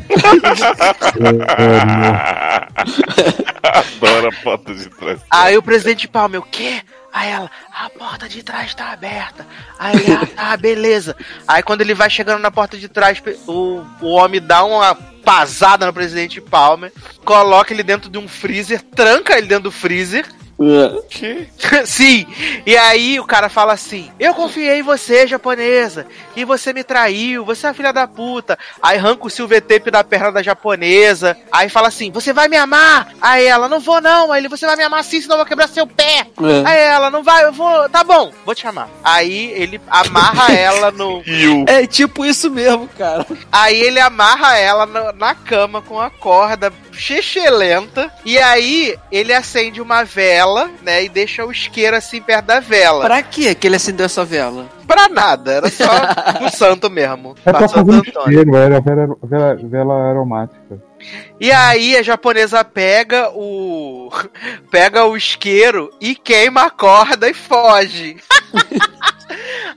Adoro 3.63 4.27
a 4.27 4.31
foto 4.31 4.75
de 4.75 4.87
trás. 4.89 5.19
Aí 5.31 5.57
o 5.57 5.63
presidente 5.63 6.07
Palmer, 6.07 6.41
o 6.41 6.43
quê? 6.43 6.83
Aí 7.11 7.31
ela, 7.31 7.49
a 7.73 7.89
porta 7.89 8.29
de 8.29 8.43
trás 8.43 8.75
tá 8.75 8.91
aberta. 8.91 9.47
Aí 9.79 9.95
ele, 9.95 10.13
ah, 10.13 10.27
tá, 10.27 10.55
beleza. 10.55 11.15
Aí 11.47 11.63
quando 11.63 11.81
ele 11.81 11.95
vai 11.95 12.07
chegando 12.07 12.41
na 12.41 12.51
porta 12.51 12.77
de 12.77 12.87
trás, 12.87 13.19
o, 13.47 13.83
o 13.99 14.09
homem 14.09 14.39
dá 14.39 14.63
uma 14.63 14.93
pasada 14.93 15.87
no 15.87 15.93
presidente 15.93 16.39
Palmer, 16.39 16.93
coloca 17.25 17.73
ele 17.73 17.81
dentro 17.81 18.11
de 18.11 18.19
um 18.19 18.27
freezer, 18.27 18.83
tranca 18.83 19.39
ele 19.39 19.47
dentro 19.47 19.63
do 19.63 19.71
freezer. 19.71 20.23
Que? 21.09 21.47
Sim, 21.85 22.27
e 22.65 22.75
aí 22.75 23.17
o 23.19 23.25
cara 23.25 23.47
fala 23.47 23.71
assim: 23.71 24.11
Eu 24.19 24.33
confiei 24.33 24.79
em 24.79 24.83
você, 24.83 25.25
japonesa, 25.25 26.05
e 26.35 26.43
você 26.43 26.73
me 26.73 26.83
traiu, 26.83 27.45
você 27.45 27.65
é 27.65 27.69
uma 27.69 27.73
filha 27.73 27.93
da 27.93 28.05
puta. 28.05 28.59
Aí 28.81 28.97
arranca 28.97 29.25
o 29.25 29.29
silver 29.29 29.61
tape 29.61 29.89
da 29.89 30.03
perna 30.03 30.33
da 30.33 30.43
japonesa, 30.43 31.37
aí 31.49 31.69
fala 31.69 31.87
assim: 31.87 32.11
Você 32.11 32.33
vai 32.33 32.49
me 32.49 32.57
amar? 32.57 33.13
Aí 33.21 33.45
ela: 33.45 33.69
Não 33.69 33.79
vou 33.79 34.01
não. 34.01 34.33
Aí 34.33 34.41
ele: 34.41 34.49
Você 34.49 34.65
vai 34.65 34.75
me 34.75 34.83
amar 34.83 35.03
sim, 35.05 35.21
senão 35.21 35.35
eu 35.35 35.39
vou 35.39 35.45
quebrar 35.45 35.69
seu 35.69 35.87
pé. 35.87 36.27
É. 36.27 36.63
Aí 36.65 36.79
ela: 36.79 37.09
Não 37.09 37.23
vai, 37.23 37.45
eu 37.45 37.53
vou. 37.53 37.87
Tá 37.89 38.03
bom, 38.03 38.31
vou 38.45 38.53
te 38.53 38.67
amar. 38.67 38.89
Aí 39.01 39.51
ele 39.51 39.79
amarra 39.87 40.51
ela 40.59 40.91
no. 40.91 41.23
É 41.67 41.87
tipo 41.87 42.25
isso 42.25 42.51
mesmo, 42.51 42.89
cara. 42.97 43.25
Aí 43.49 43.79
ele 43.79 43.99
amarra 43.99 44.57
ela 44.57 44.85
na, 44.85 45.13
na 45.13 45.35
cama 45.35 45.81
com 45.81 45.99
a 45.99 46.09
corda 46.09 46.71
lenta 47.51 48.11
e 48.25 48.37
aí 48.37 48.97
ele 49.11 49.33
acende 49.33 49.81
uma 49.81 50.03
vela, 50.03 50.69
né, 50.81 51.03
e 51.03 51.09
deixa 51.09 51.45
o 51.45 51.51
isqueiro 51.51 51.95
assim 51.95 52.21
perto 52.21 52.45
da 52.45 52.59
vela. 52.59 53.05
Pra 53.05 53.21
quê 53.21 53.55
que 53.55 53.67
ele 53.67 53.75
acendeu 53.75 54.05
essa 54.05 54.25
vela? 54.25 54.67
Pra 54.87 55.07
nada, 55.07 55.51
era 55.51 55.69
só 55.69 55.85
um 56.41 56.49
santo 56.49 56.89
mesmo. 56.89 57.35
É 57.45 57.51
pra 57.51 57.67
fazer 57.67 57.91
um 57.91 57.95
Antônio. 57.95 58.33
cheiro, 58.33 58.55
era 58.55 58.81
vela, 58.81 59.17
vela, 59.23 59.55
vela 59.55 60.09
aromática. 60.09 60.81
E 61.39 61.51
aí 61.51 61.95
a 61.95 62.03
japonesa 62.03 62.63
pega 62.63 63.29
o 63.33 64.09
pega 64.69 65.05
o 65.05 65.15
isqueiro 65.15 65.89
e 66.01 66.15
queima 66.15 66.65
a 66.65 66.69
corda 66.69 67.29
e 67.29 67.33
foge. 67.33 68.17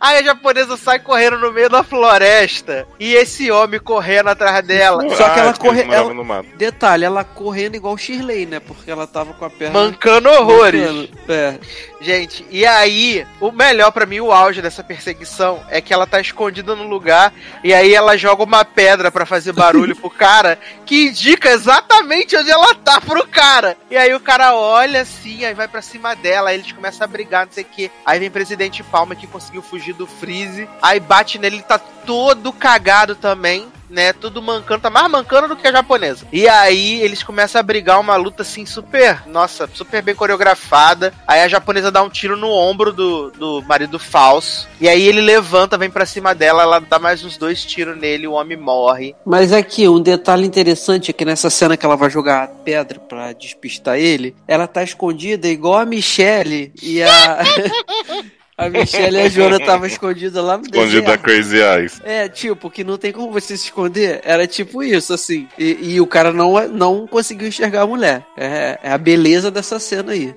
Aí 0.03 0.19
a 0.19 0.23
japonesa 0.25 0.77
sai 0.77 0.99
correndo 0.99 1.39
no 1.39 1.53
meio 1.53 1.71
da 1.71 1.85
floresta 1.85 2.89
e 2.99 3.15
esse 3.15 3.53
homem 3.53 3.79
correndo 3.79 4.31
atrás 4.31 4.67
dela. 4.67 5.03
Só 5.15 5.29
que 5.29 5.39
ela 5.39 5.51
Ah, 5.51 5.57
corre. 5.57 5.83
Ela... 5.83 6.13
no 6.13 6.25
mato. 6.25 6.49
Detalhe, 6.57 7.05
ela 7.05 7.23
correndo 7.23 7.77
igual 7.77 7.97
Shirley, 7.97 8.45
né? 8.47 8.59
Porque 8.59 8.91
ela 8.91 9.07
tava 9.07 9.33
com 9.35 9.45
a 9.45 9.51
perna. 9.51 9.79
Mancando 9.79 10.29
horrores. 10.29 10.83
Mancando. 10.91 11.09
É. 11.29 11.59
Gente, 12.01 12.45
e 12.51 12.67
aí, 12.67 13.25
o 13.41 13.53
melhor 13.53 13.93
pra 13.93 14.05
mim, 14.05 14.19
o 14.19 14.33
auge 14.33 14.61
dessa 14.61 14.83
perseguição 14.83 15.63
é 15.69 15.81
que 15.81 15.95
ela 15.95 16.05
tá 16.05 16.21
escondida 16.21 16.75
no 16.75 16.83
lugar 16.89 17.33
e 17.63 17.73
aí 17.73 17.95
ela 17.95 18.17
joga 18.17 18.43
uma 18.43 18.65
pedra 18.65 19.09
pra 19.13 19.25
fazer 19.25 19.53
barulho 19.53 19.95
pro 19.95 20.11
cara 20.11 20.59
que 20.85 21.07
indica 21.07 21.49
exatamente 21.51 22.37
onde 22.37 22.51
ela 22.51 22.75
tá 22.75 23.01
pro 23.01 23.25
cara. 23.29 23.77
E 23.89 23.97
aí 23.97 24.13
o 24.15 24.19
cara 24.19 24.53
olha 24.57 25.03
assim, 25.03 25.45
aí 25.45 25.55
vai 25.55 25.69
pra 25.69 25.81
cima 25.81 26.17
dela, 26.17 26.51
aí 26.51 26.57
eles 26.59 26.73
começam 26.73 27.05
a 27.05 27.09
brigar, 27.09 27.47
não 27.47 27.53
sei 27.53 27.63
o 27.63 27.67
que. 27.67 27.89
Aí 28.05 28.19
vem 28.19 28.27
o 28.29 28.33
presidente 28.33 28.83
Palma 28.83 29.15
que 29.15 29.29
conseguiu 29.29 29.63
fugir 29.63 29.92
do 29.93 30.07
Freeze, 30.07 30.69
aí 30.81 31.01
bate 31.01 31.39
nele, 31.39 31.57
ele 31.57 31.63
tá 31.63 31.79
todo 31.79 32.53
cagado 32.53 33.15
também. 33.15 33.67
Né, 33.91 34.11
tudo 34.15 34.41
mancando, 34.41 34.81
tá 34.81 34.89
mais 34.89 35.11
mancando 35.11 35.49
do 35.49 35.55
que 35.55 35.69
a 35.69 35.73
japonesa. 35.73 36.27
E 36.33 36.49
aí 36.49 37.03
eles 37.03 37.23
começam 37.23 37.61
a 37.61 37.63
brigar 37.63 38.01
uma 38.01 38.17
luta 38.17 38.41
assim 38.41 38.65
super, 38.65 39.29
nossa, 39.29 39.69
super 39.75 40.01
bem 40.01 40.15
coreografada. 40.15 41.13
Aí 41.29 41.43
a 41.43 41.49
japonesa 41.49 41.91
dá 41.91 42.03
um 42.03 42.09
tiro 42.09 42.35
no 42.35 42.49
ombro 42.49 42.91
do, 42.91 43.31
do 43.33 43.63
marido 43.69 43.99
falso. 43.99 44.67
E 44.81 44.89
aí 44.89 45.03
ele 45.03 45.21
levanta, 45.21 45.77
vem 45.77 45.91
pra 45.91 46.07
cima 46.07 46.35
dela, 46.35 46.63
ela 46.63 46.79
dá 46.79 46.99
mais 46.99 47.23
uns 47.23 47.37
dois 47.37 47.67
tiros 47.67 47.95
nele, 47.95 48.27
o 48.27 48.33
homem 48.33 48.57
morre. 48.57 49.15
Mas 49.27 49.53
aqui, 49.53 49.87
um 49.87 50.01
detalhe 50.01 50.47
interessante 50.47 51.11
é 51.11 51.13
que 51.13 51.27
nessa 51.27 51.51
cena 51.51 51.77
que 51.77 51.85
ela 51.85 51.95
vai 51.95 52.09
jogar 52.09 52.45
a 52.45 52.49
pedra 52.49 52.99
pra 52.99 53.35
despistar 53.35 53.99
ele, 53.99 54.35
ela 54.49 54.67
tá 54.67 54.83
escondida 54.83 55.49
igual 55.49 55.79
a 55.79 55.85
Michelle 55.85 56.73
e 56.83 57.03
a. 57.03 57.41
a 58.57 58.69
Michelle 58.69 59.17
e 59.17 59.21
a 59.21 59.29
Joana 59.29 59.57
estavam 59.61 59.87
escondidas 59.87 60.43
lá 60.45 60.59
no 60.59 60.65
Escondido 60.65 61.07
da. 61.07 61.19
Crazy 61.19 61.59
Eyes. 61.59 62.01
É, 62.05 62.29
tipo, 62.29 62.71
que 62.71 62.85
não 62.85 62.99
tem 62.99 63.13
como 63.13 63.33
você 63.33 63.57
se 63.57 63.65
esconder. 63.67 64.21
Era 64.25 64.47
tipo 64.47 64.83
isso, 64.83 65.13
assim. 65.13 65.49
E, 65.59 65.95
e 65.95 66.01
o 66.01 66.07
cara 66.07 66.33
não, 66.33 66.69
não 66.69 67.07
conseguiu 67.07 67.49
enxergar 67.49 67.83
a 67.83 67.87
mulher. 67.87 68.25
É, 68.37 68.79
é 68.83 68.93
a 68.93 68.99
beleza 68.99 69.51
dessa 69.51 69.79
cena 69.79 70.13
aí. 70.13 70.35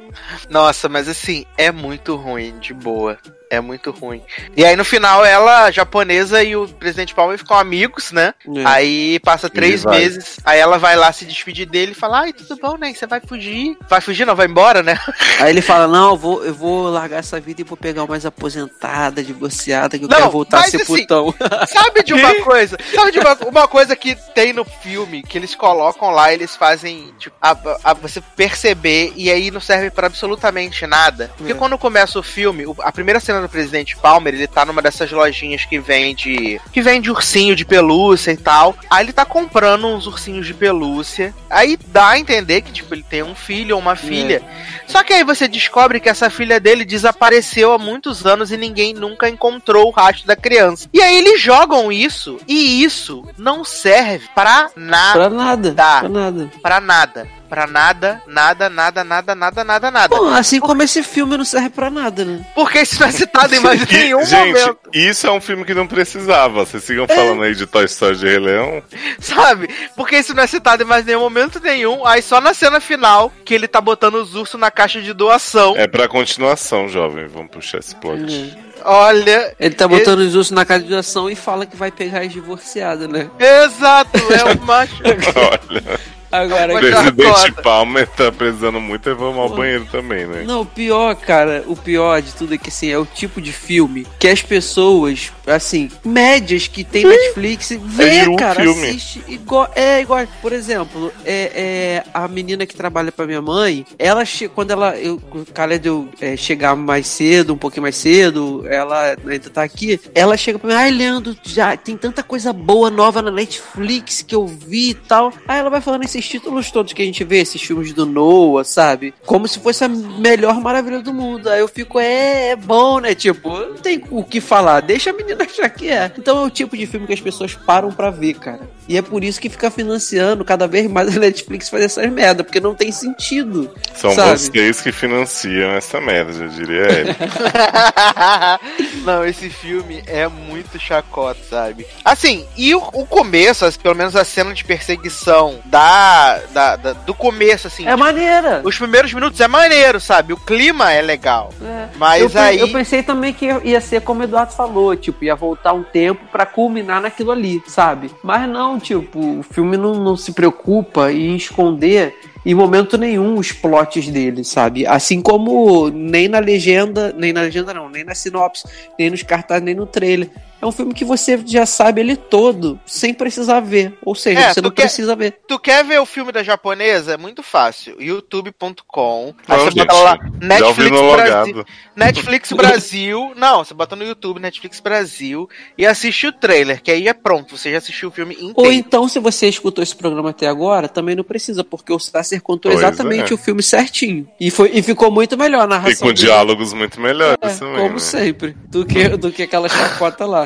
Nossa, 0.50 0.88
mas 0.88 1.08
assim, 1.08 1.46
é 1.58 1.72
muito 1.72 2.16
ruim, 2.16 2.58
de 2.60 2.74
boa. 2.74 3.18
É 3.50 3.60
muito 3.62 3.92
ruim. 3.92 4.22
E 4.56 4.66
aí 4.66 4.76
no 4.76 4.84
final 4.86 5.24
ela, 5.26 5.70
japonesa 5.72 6.44
e 6.44 6.56
o 6.56 6.68
presidente 6.68 7.14
Palmer 7.14 7.38
ficam 7.38 7.58
amigos, 7.58 8.12
né? 8.12 8.34
É. 8.56 8.66
Aí 8.66 9.20
passa 9.20 9.50
três 9.50 9.86
meses, 9.86 10.38
aí 10.44 10.60
ela 10.60 10.78
vai 10.78 10.96
lá 10.96 11.12
se 11.12 11.26
despedir 11.26 11.66
dele 11.68 11.92
e 11.92 11.96
fala: 11.96 12.22
Ai, 12.22 12.34
tudo 12.34 12.56
bom, 12.58 12.78
né? 12.78 12.94
Você 12.94 13.06
vai 13.08 13.20
fugir. 13.22 13.78
Vai 13.90 14.02
fugir, 14.02 14.26
não, 14.26 14.36
vai 14.36 14.48
embora, 14.48 14.82
né? 14.82 14.98
Aí 15.40 15.50
ele 15.50 15.62
fala, 15.62 15.88
não, 15.88 16.12
eu 16.12 16.18
vou, 16.18 16.44
eu 16.46 16.54
vou 16.54 16.90
largar 16.90 17.20
essa 17.20 17.40
vida 17.40 17.62
e 17.62 17.64
vou 17.64 17.76
pegar 17.78 18.02
uma 18.02 18.08
mais 18.08 18.26
aposentada, 18.26 19.22
divorciada, 19.24 19.98
que 19.98 20.06
eu 20.06 20.10
Não, 20.10 20.18
quero 20.18 20.32
voltar 20.32 20.60
a 20.60 20.64
ser 20.64 20.82
assim, 20.82 21.02
putão. 21.02 21.34
Sabe 21.68 22.04
de 22.04 22.14
uma 22.14 22.36
coisa? 22.44 22.78
Sabe 22.94 23.12
de 23.12 23.20
uma, 23.20 23.34
uma 23.48 23.68
coisa 23.68 23.96
que 23.96 24.16
tem 24.34 24.54
no 24.54 24.64
filme 24.66 25.22
que 25.24 25.38
eles 25.38 25.54
colocam 25.56 26.10
lá, 26.10 26.34
eles 26.34 26.56
fazem 26.56 27.14
tipo, 27.20 27.36
a, 27.42 27.56
a 27.84 27.94
você 27.94 28.22
perceber 28.22 29.14
e 29.16 29.30
aí 29.30 29.52
não 29.52 29.60
serve 29.62 29.90
pra 29.90 30.08
absolutamente 30.08 30.86
nada. 30.88 31.32
Porque 31.38 31.52
É. 31.52 31.56
quando 31.56 31.78
começa 31.78 32.18
o 32.18 32.24
filme, 32.24 32.64
a 32.80 32.92
primeira 32.92 33.20
cena 33.20 33.35
do 33.42 33.50
presidente 33.50 33.96
Palmer, 33.98 34.34
ele 34.34 34.48
tá 34.48 34.66
numa 34.66 34.82
dessas 34.82 35.12
lojinhas 35.12 35.66
que 35.66 35.80
vende 35.80 36.60
que 36.72 36.82
vende 36.82 37.12
ursinho 37.12 37.56
de 37.56 37.66
pelúcia 37.66 38.32
e 38.32 38.38
tal. 38.38 38.76
Aí 38.90 39.06
ele 39.06 39.14
tá 39.14 39.26
comprando 39.26 39.88
uns 39.88 40.08
ursinhos 40.08 40.46
de 40.46 40.54
pelúcia. 40.54 41.34
Aí 41.50 41.78
dá 41.88 42.10
a 42.10 42.20
entender 42.20 42.62
que 42.62 42.72
tipo 42.72 42.94
ele 42.94 43.04
tem 43.04 43.24
um 43.24 43.36
filho 43.36 43.76
ou 43.76 43.82
uma 43.82 43.96
filha. 43.96 44.42
Só 44.88 45.04
que 45.04 45.14
aí 45.14 45.24
você 45.24 45.48
descobre 45.48 46.00
que 46.00 46.10
essa 46.10 46.30
filha 46.30 46.60
dele 46.60 46.86
desapareceu 46.86 47.74
há 47.74 47.78
muitos 47.78 48.26
anos 48.26 48.52
e 48.52 48.58
ninguém 48.58 48.94
nunca 48.94 49.30
encontrou 49.30 49.88
o 49.88 49.92
rastro 49.92 50.28
da 50.28 50.36
criança. 50.36 50.88
E 50.94 51.02
aí 51.02 51.18
eles 51.18 51.42
jogam 51.42 51.92
isso 51.92 52.40
e 52.48 52.84
isso 52.84 53.24
não 53.38 53.64
serve 53.64 54.28
pra 54.34 54.70
nada. 54.76 55.14
Pra 55.14 55.30
nada, 55.30 55.74
pra 55.74 56.10
nada. 56.10 56.52
Pra 56.62 56.82
nada. 56.82 57.28
Pra 57.56 57.68
nada, 57.68 58.22
nada, 58.28 58.70
nada, 58.70 59.02
nada, 59.02 59.34
nada, 59.34 59.64
nada, 59.64 59.90
nada. 59.90 60.14
Bom, 60.14 60.28
assim 60.28 60.60
como 60.60 60.84
esse 60.84 61.02
filme 61.02 61.38
não 61.38 61.46
serve 61.46 61.70
pra 61.70 61.90
nada, 61.90 62.26
né? 62.26 62.46
Porque 62.54 62.82
isso 62.82 63.00
não 63.00 63.08
é 63.08 63.12
citado 63.14 63.56
em 63.56 63.62
mais 63.62 63.82
E, 63.90 63.94
nenhum 63.94 64.26
gente, 64.26 64.60
momento, 64.60 64.78
isso 64.94 65.26
é 65.26 65.32
um 65.32 65.40
filme 65.40 65.64
que 65.64 65.74
não 65.74 65.88
precisava. 65.88 66.66
Vocês 66.66 66.84
sigam 66.84 67.08
falando 67.08 67.44
aí 67.44 67.56
de 67.56 67.66
Toy 67.66 67.86
Story 67.86 68.18
de 68.18 68.26
Rei 68.26 68.40
Leão. 68.40 68.84
sabe? 69.22 69.70
Porque 69.96 70.18
isso 70.18 70.34
não 70.34 70.44
é 70.44 70.48
citado 70.48 70.84
em 70.84 70.86
mais 70.86 71.06
nenhum 71.06 71.22
momento 71.22 71.62
nenhum. 71.62 72.06
Aí 72.06 72.22
só 72.22 72.42
na 72.42 72.54
cena 72.54 72.82
final 72.82 73.32
que 73.46 73.54
ele 73.54 73.70
tá 73.70 73.80
botando 73.80 74.16
os 74.16 74.36
ursos 74.36 74.60
na 74.60 74.70
caixa 74.70 75.02
de 75.02 75.14
doação. 75.14 75.76
É 75.78 75.88
pra 75.88 76.10
continuação, 76.10 76.90
jovem. 76.90 77.26
Vamos 77.28 77.52
puxar 77.52 77.78
esse 77.78 77.96
plot. 77.96 78.54
Olha. 78.84 79.56
Ele 79.58 79.76
tá 79.76 79.88
botando 79.88 80.20
os 80.20 80.36
ursos 80.36 80.52
na 80.52 80.66
calibração 80.66 81.30
e 81.30 81.36
fala 81.38 81.66
que 81.66 81.78
vai 81.78 81.90
pegar 81.90 82.20
as 82.20 82.34
divorciadas, 82.34 83.08
né? 83.08 83.30
Exato, 83.40 84.20
é 84.34 84.54
o 84.54 84.60
macho. 84.66 85.02
Olha, 85.06 86.00
Agora, 86.32 86.76
o 86.76 86.80
presidente. 86.80 87.62
Palmer 87.64 88.08
tá 88.08 88.32
precisando 88.32 88.80
muito 88.80 89.10
e 89.10 89.14
vamos 89.14 89.38
ao 89.38 89.50
banheiro 89.50 89.86
também, 89.92 90.26
né? 90.26 90.44
Não, 90.46 90.62
o 90.62 90.66
pior, 90.66 91.16
cara, 91.16 91.64
o 91.68 91.76
pior 91.76 92.22
de 92.22 92.34
tudo 92.34 92.54
é 92.54 92.58
que 92.58 92.70
assim, 92.70 92.90
é 92.90 92.98
o 92.98 93.06
tipo 93.06 93.42
de 93.42 93.52
filme 93.52 94.06
que 94.20 94.28
as 94.28 94.42
pessoas, 94.42 95.32
assim, 95.48 95.90
médias 96.04 96.68
que 96.68 96.84
tem 96.84 97.06
Netflix, 97.06 97.70
vê, 97.82 98.28
um 98.28 98.36
cara, 98.36 98.62
filme. 98.62 98.88
assiste 98.88 99.24
igual. 99.28 99.70
É 99.76 100.02
igual. 100.02 100.26
Por 100.42 100.52
exemplo, 100.52 101.12
é, 101.24 101.52
é, 101.56 102.04
a 102.14 102.28
menina 102.28 102.66
que 102.66 102.76
trabalha 102.76 103.12
pra 103.12 103.26
minha 103.26 103.42
mãe, 103.42 103.86
ela 103.98 104.24
quando 104.54 104.72
ela. 104.72 104.98
Eu, 104.98 105.16
o 105.32 105.46
cara 105.54 105.78
de 105.80 105.88
eu 105.88 106.10
é, 106.20 106.36
chegar 106.36 106.76
mais 106.76 107.08
cedo, 107.08 107.54
um 107.54 107.58
pouquinho 107.58 107.84
mais 107.84 107.96
cedo, 107.96 108.66
ela 108.68 109.16
ainda 109.26 109.50
tá 109.50 109.64
aqui, 109.64 110.00
ela 110.14 110.36
chega 110.38 110.60
pra 110.60 110.70
mim, 110.70 110.76
ai, 110.76 110.92
Leandro, 110.92 111.36
já 111.44 111.78
tem 111.78 111.96
tanta 111.96 112.24
coisa 112.24 112.52
boa 112.52 112.90
nova 112.90 113.22
na 113.22 113.32
Netflix 113.32 114.22
que 114.22 114.36
eu 114.36 114.48
vi 114.48 114.90
e 114.90 114.94
tal. 114.94 115.32
Aí 115.48 115.60
ela 115.60 115.70
vai 115.70 115.82
falando 115.82 116.04
esses 116.04 116.25
títulos 116.28 116.72
todos 116.72 116.94
que 116.94 117.02
a 117.02 117.06
gente 117.06 117.24
vê, 117.24 117.40
esses 117.40 117.62
filmes 117.62 117.94
do 117.94 118.06
Noah, 118.06 118.64
sabe? 118.64 119.14
Como 119.26 119.48
se 119.48 119.60
fosse 119.60 119.84
a 119.84 119.88
melhor 119.90 120.60
maravilha 120.60 121.00
do 121.02 121.14
mundo. 121.14 121.50
Aí 121.50 121.60
eu 121.60 121.68
fico, 121.68 122.00
é, 122.00 122.50
é 122.50 122.56
bom, 122.56 123.00
né? 123.00 123.14
Tipo, 123.16 123.50
não 123.50 123.76
tem 123.76 124.04
o 124.10 124.24
que 124.24 124.40
falar, 124.42 124.82
deixa 124.82 125.10
a 125.10 125.14
menina 125.14 125.44
achar 125.44 125.70
que 125.70 125.90
é. 125.90 126.12
Então 126.18 126.44
é 126.44 126.46
o 126.46 126.50
tipo 126.50 126.76
de 126.78 126.86
filme 126.86 127.08
que 127.08 127.14
as 127.14 127.22
pessoas 127.22 127.54
param 127.56 127.92
pra 127.92 128.10
ver, 128.10 128.36
cara. 128.36 128.62
E 128.88 128.98
é 128.98 129.02
por 129.02 129.24
isso 129.24 129.40
que 129.42 129.50
fica 129.50 129.72
financiando 129.72 130.46
cada 130.46 130.68
vez 130.68 130.90
mais 130.90 131.16
a 131.16 131.20
Netflix 131.20 131.70
fazer 131.70 131.86
essas 131.86 132.12
merda, 132.12 132.44
porque 132.44 132.60
não 132.60 132.76
tem 132.76 132.92
sentido. 132.92 133.70
São 133.96 134.12
sabe? 134.12 134.38
vocês 134.38 134.80
que 134.82 134.92
financiam 134.92 135.72
essa 135.72 136.00
merda, 136.00 136.34
já 136.34 136.48
diria 136.48 136.88
ele. 136.92 137.16
Não, 139.04 139.26
esse 139.26 139.50
filme 139.50 140.04
é 140.08 140.28
muito 140.28 140.80
chacota, 140.80 141.40
sabe? 141.50 141.86
Assim, 142.04 142.46
e 142.58 142.74
o, 142.74 142.80
o 142.94 143.06
começo, 143.06 143.66
as- 143.66 143.78
pelo 143.78 143.96
menos 143.96 144.16
a 144.16 144.24
cena 144.24 144.54
de 144.54 144.64
perseguição 144.64 145.60
da, 145.66 146.05
da- 146.54 146.76
da- 146.76 146.94
do 146.94 147.14
começo, 147.14 147.68
assim. 147.68 147.88
É 147.88 147.96
maneira. 147.96 148.62
Os 148.64 148.78
primeiros 148.78 149.14
minutos 149.14 149.40
é 149.40 149.48
maneiro, 149.48 150.00
sabe? 150.00 150.34
O 150.34 150.38
clima 150.38 150.92
é 150.92 151.02
legal. 151.02 151.54
Mas 151.98 152.34
eu, 152.36 152.42
aí. 152.42 152.60
eu 152.60 152.72
pensei 152.72 153.04
também 153.04 153.34
que 153.34 153.46
ia 153.64 153.82
ser 153.82 154.02
como 154.02 154.22
o 154.22 154.24
Eduardo 154.24 154.54
falou, 154.54 154.96
tipo, 154.96 155.24
ia 155.24 155.36
voltar 155.36 155.74
um 155.74 155.84
tempo 155.84 156.22
pra 156.32 156.46
culminar 156.46 157.02
naquilo 157.02 157.32
ali, 157.32 157.62
sabe? 157.68 158.12
Mas 158.24 158.48
não, 158.50 158.80
tipo, 158.80 159.40
o 159.40 159.44
filme 159.44 159.78
não, 159.78 159.96
não 159.96 160.16
se 160.18 160.32
preocupa 160.34 161.12
em 161.12 161.36
esconder 161.36 162.16
em 162.46 162.54
momento 162.54 162.96
nenhum 162.96 163.40
os 163.40 163.52
plots 163.52 164.08
dele, 164.08 164.44
sabe? 164.44 164.86
Assim 164.86 165.20
como 165.20 165.90
nem 165.90 166.28
na 166.28 166.38
legenda, 166.38 167.12
nem 167.18 167.34
na 167.34 167.42
legenda 167.42 167.74
não, 167.74 167.90
nem 167.90 168.04
na 168.04 168.14
sinopse, 168.14 168.68
nem 169.00 169.10
nos 169.10 169.24
cartazes, 169.24 169.64
nem 169.64 169.74
no 169.74 169.88
trailer. 169.88 170.30
É 170.62 170.66
um 170.66 170.72
filme 170.72 170.94
que 170.94 171.06
você 171.06 171.40
já 171.46 171.66
sabe 171.66 172.02
ele 172.02 172.16
todo, 172.16 172.80
sem 172.86 173.14
precisar 173.14 173.60
ver. 173.60 173.98
Ou 174.04 174.16
seja, 174.16 174.40
É, 174.40 174.54
você 174.54 174.62
não 174.62 174.72
quer- 174.72 174.84
precisa 174.84 175.16
ver. 175.16 175.38
Tu 175.48 175.60
quer 175.60 175.84
ver 175.84 176.00
o 176.00 176.06
filme 176.06 176.32
da 176.32 176.42
japonesa? 176.42 177.14
É 177.14 177.18
muito 177.18 177.44
fácil. 177.44 177.96
youtube.com. 178.02 179.34
Aí 179.48 179.58
Não, 179.58 179.66
você 179.66 179.76
bota 179.80 179.94
lá 179.94 180.18
Netflix 180.42 181.02
Brasil. 181.02 181.66
Netflix 181.96 182.52
Brasil. 182.54 183.34
Não, 183.36 183.64
você 183.64 183.74
bota 183.74 183.96
no 183.96 184.04
YouTube 184.04 184.40
Netflix 184.40 184.80
Brasil 184.80 185.50
e 185.78 185.86
assiste 185.86 186.28
o 186.28 186.32
trailer, 186.32 186.82
que 186.82 186.92
aí 186.92 187.08
é 187.08 187.14
pronto. 187.14 187.58
Você 187.58 187.72
já 187.72 187.78
assistiu 187.78 188.10
o 188.10 188.12
filme 188.12 188.34
inteiro. 188.36 188.54
Ou 188.56 188.72
então, 188.72 189.08
se 189.08 189.20
você 189.20 189.48
escutou 189.48 189.84
esse 189.84 189.96
programa 189.96 190.30
até 190.32 190.48
agora, 190.48 190.88
também 190.88 191.16
não 191.16 191.24
precisa, 191.24 191.64
porque 191.64 191.92
o 191.94 192.00
Sasser 192.00 192.42
contou 192.42 192.72
Pois 192.72 192.84
exatamente 192.84 193.32
é. 193.32 193.36
o 193.36 193.38
filme 193.38 193.62
certinho. 193.62 194.28
E, 194.40 194.50
foi, 194.50 194.72
e 194.74 194.82
ficou 194.82 195.12
muito 195.12 195.38
melhor 195.38 195.62
a 195.64 195.68
narração. 195.68 195.92
E 195.92 195.96
com 195.98 196.06
dele. 196.08 196.18
diálogos 196.28 196.74
muito 196.74 197.00
melhores 197.00 197.38
É, 197.42 197.50
também. 197.50 197.78
como 197.78 197.94
né? 197.94 198.00
sempre. 198.00 198.56
Do 198.70 198.86
que, 198.86 199.10
do 199.10 199.32
que 199.32 199.44
aquela 199.44 199.68
chacota 199.70 200.26
lá. 200.26 200.45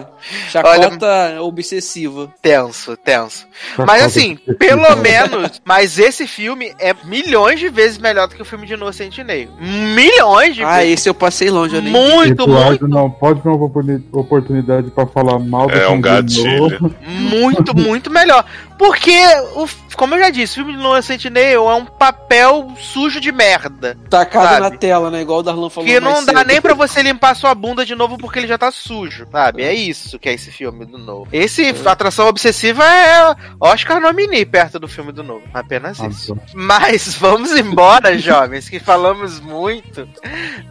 Chacota 0.50 1.42
obsessiva. 1.42 2.32
Tenso, 2.42 2.96
tenso. 2.98 3.48
Mas 3.86 4.04
assim, 4.04 4.36
pelo 4.58 4.96
menos. 4.98 5.62
Mas 5.66 5.98
esse 6.00 6.26
filme 6.28 6.74
é 6.80 6.94
milhões 7.04 7.60
de 7.60 7.70
vezes 7.70 7.98
melhor 7.98 8.28
do 8.28 8.36
que 8.36 8.42
o 8.42 8.46
filme 8.46 8.66
de 8.66 8.74
Innocent 8.74 9.18
Name. 9.20 9.50
Milhões 9.60 10.56
de 10.56 10.64
Ah, 10.64 10.78
vezes. 10.78 10.94
esse 11.02 11.10
eu 11.10 11.14
passei 11.14 11.50
longe, 11.50 11.76
eu 11.76 11.82
nem 11.82 11.92
Muito, 11.92 12.48
muito, 12.48 12.88
não 12.88 13.10
pode 13.10 13.42
ter 13.42 13.50
uma 13.50 13.66
oportuni- 13.66 14.04
oportunidade 14.12 14.90
pra 14.92 15.06
falar 15.06 15.40
mal 15.40 15.68
do 15.68 15.74
É 15.78 15.86
um 15.88 16.02
filme 16.02 16.02
de 16.02 16.10
gatilho. 16.44 16.58
novo. 16.80 16.96
muito, 17.08 17.76
muito 17.76 18.10
melhor. 18.12 18.46
Porque, 18.80 19.22
o, 19.56 19.68
como 19.98 20.16
eu 20.16 20.20
já 20.20 20.30
disse, 20.30 20.54
o 20.54 20.56
filme 20.64 20.72
de 20.72 20.80
Innocent 20.80 21.26
Nail 21.26 21.70
é 21.70 21.76
um 21.76 21.84
papel 21.84 22.72
sujo 22.80 23.20
de 23.20 23.30
merda. 23.30 23.98
Tacado 24.10 24.48
Sabe? 24.48 24.60
na 24.62 24.72
tela, 24.72 25.12
né? 25.12 25.22
Igual 25.22 25.40
o 25.40 25.44
Darlan 25.44 25.70
falou 25.70 25.86
Que 25.90 26.00
não 26.00 26.14
mais 26.14 26.26
dá 26.26 26.38
cedo. 26.38 26.48
nem 26.48 26.62
pra 26.62 26.74
você 26.76 27.02
limpar 27.04 27.36
sua 27.36 27.54
bunda 27.54 27.86
de 27.86 27.94
novo 27.94 28.18
porque 28.18 28.40
ele 28.40 28.48
já 28.48 28.58
tá 28.58 28.72
sujo, 28.72 29.28
sabe? 29.30 29.64
É 29.64 29.74
isso 29.74 30.18
que 30.18 30.30
é 30.30 30.34
esse 30.34 30.50
filme 30.50 30.86
do 30.86 30.98
novo. 30.98 31.28
Esse 31.34 31.76
Atração 31.86 32.30
Obsessiva 32.30 32.86
é 32.86 33.36
Oscar 33.60 34.00
nominee 34.00 34.46
perto 34.46 34.80
do 34.80 34.88
filme 34.88 35.12
do 35.12 35.24
novo. 35.24 35.44
Apenas 35.54 36.00
isso. 36.00 36.38
Mas 36.54 37.16
vamos 37.20 37.52
embora, 37.52 38.18
jovens, 38.18 38.70
que 38.70 38.80
falamos 38.80 39.42
muito, 39.42 40.08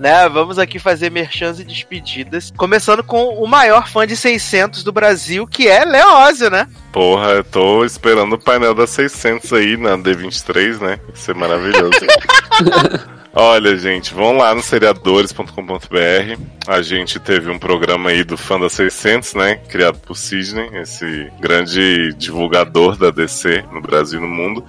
né? 0.00 0.26
Vamos 0.30 0.58
aqui 0.58 0.78
fazer 0.78 1.10
merchans 1.10 1.60
e 1.60 1.64
despedidas. 1.64 2.50
Começando 2.56 3.04
com 3.04 3.34
o 3.34 3.46
maior 3.46 3.86
fã 3.86 4.06
de 4.06 4.16
600 4.16 4.82
do 4.82 4.92
Brasil, 4.92 5.46
que 5.46 5.68
é 5.68 5.84
Leózio, 5.84 6.48
né? 6.48 6.66
Porra, 6.90 7.32
eu 7.32 7.44
tô 7.44 7.84
esperando 7.98 8.34
o 8.34 8.38
painel 8.38 8.74
da 8.74 8.86
600 8.86 9.52
aí 9.52 9.76
na 9.76 9.98
D23, 9.98 10.80
né? 10.80 11.00
Vai 11.04 11.16
ser 11.16 11.34
maravilhoso. 11.34 11.98
Olha, 13.40 13.76
gente, 13.76 14.14
vão 14.14 14.36
lá 14.36 14.54
no 14.54 14.62
seriadores.com.br. 14.62 16.40
A 16.66 16.82
gente 16.82 17.20
teve 17.20 17.50
um 17.50 17.58
programa 17.58 18.10
aí 18.10 18.24
do 18.24 18.36
Fã 18.36 18.58
da 18.58 18.68
600, 18.68 19.34
né? 19.34 19.56
Criado 19.68 19.98
por 20.00 20.16
Sidney, 20.16 20.68
esse 20.80 21.30
grande 21.38 22.12
divulgador 22.14 22.96
da 22.96 23.10
DC 23.10 23.64
no 23.72 23.80
Brasil 23.80 24.18
e 24.18 24.22
no 24.22 24.28
mundo. 24.28 24.64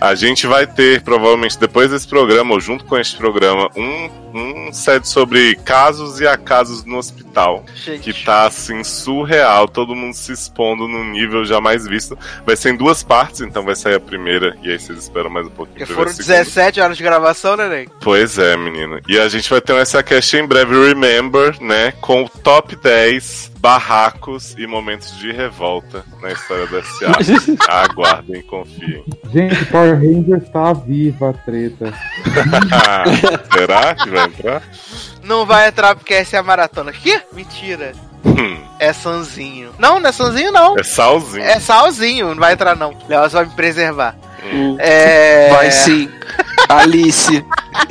A 0.00 0.14
gente 0.14 0.46
vai 0.46 0.66
ter, 0.66 1.02
provavelmente, 1.02 1.58
depois 1.58 1.90
desse 1.90 2.08
programa, 2.08 2.54
ou 2.54 2.60
junto 2.60 2.84
com 2.84 2.96
este 2.96 3.16
programa, 3.16 3.68
um, 3.76 4.10
um 4.32 4.72
set 4.72 5.06
sobre 5.06 5.54
casos 5.56 6.18
e 6.18 6.26
acasos 6.26 6.84
no 6.84 6.96
hospital. 6.96 7.64
Gente. 7.74 8.12
Que 8.12 8.24
tá 8.24 8.46
assim, 8.46 8.82
surreal, 8.82 9.68
todo 9.68 9.94
mundo 9.94 10.14
se 10.14 10.32
expondo 10.32 10.88
num 10.88 11.10
nível 11.10 11.44
jamais 11.44 11.86
visto. 11.86 12.18
Vai 12.46 12.56
ser 12.56 12.70
tem 12.74 12.76
duas 12.76 13.02
partes, 13.02 13.40
então 13.40 13.64
vai 13.64 13.76
sair 13.76 13.94
a 13.94 14.00
primeira 14.00 14.56
e 14.62 14.70
aí 14.70 14.78
vocês 14.78 14.98
esperam 14.98 15.30
mais 15.30 15.46
um 15.46 15.50
pouquinho. 15.50 15.78
Porque 15.78 15.86
pra 15.86 15.94
foram 15.94 16.12
ver 16.12 16.20
a 16.20 16.24
segunda. 16.24 16.44
17 16.44 16.80
horas 16.80 16.96
de 16.96 17.02
gravação, 17.02 17.56
né, 17.56 17.68
Ney? 17.68 17.88
Pois 18.00 18.38
é, 18.38 18.56
menino. 18.56 19.00
E 19.08 19.18
a 19.18 19.28
gente 19.28 19.48
vai 19.48 19.60
ter 19.60 19.72
um 19.72 19.84
SACast 19.84 20.36
em 20.36 20.46
breve, 20.46 20.74
Remember, 20.88 21.60
né? 21.62 21.92
Com 22.00 22.24
o 22.24 22.28
top 22.28 22.76
10 22.76 23.52
barracos 23.58 24.54
e 24.58 24.66
momentos 24.66 25.16
de 25.18 25.32
revolta 25.32 26.04
na 26.20 26.32
história 26.32 26.66
da 26.66 26.82
SA. 26.82 27.12
Aguardem, 27.72 28.42
confiem. 28.42 29.04
Gente, 29.32 29.64
Power 29.66 29.94
Rangers 29.94 30.48
tá 30.50 30.72
viva 30.72 31.30
a 31.30 31.32
treta. 31.32 31.94
Será 33.56 33.94
que 33.94 34.10
vai 34.10 34.26
entrar? 34.26 34.62
Não 35.24 35.46
vai 35.46 35.68
entrar 35.68 35.94
porque 35.94 36.14
essa 36.14 36.36
é 36.36 36.38
a 36.38 36.42
maratona. 36.42 36.92
Que? 36.92 37.20
Mentira. 37.32 37.92
É 38.78 38.92
Sanzinho. 38.92 39.70
Não, 39.78 40.00
não 40.00 40.08
é 40.08 40.12
Sanzinho, 40.12 40.50
não. 40.52 40.76
É 40.78 40.82
salzinho. 40.82 41.44
É 41.44 41.60
Salzinho, 41.60 42.28
não 42.28 42.40
vai 42.40 42.52
entrar, 42.52 42.76
não. 42.76 42.96
Leoz 43.08 43.32
vai 43.32 43.44
me 43.44 43.52
preservar. 43.52 44.16
É... 44.78 45.48
Vai 45.50 45.70
sim. 45.70 46.10
Alice. 46.68 47.44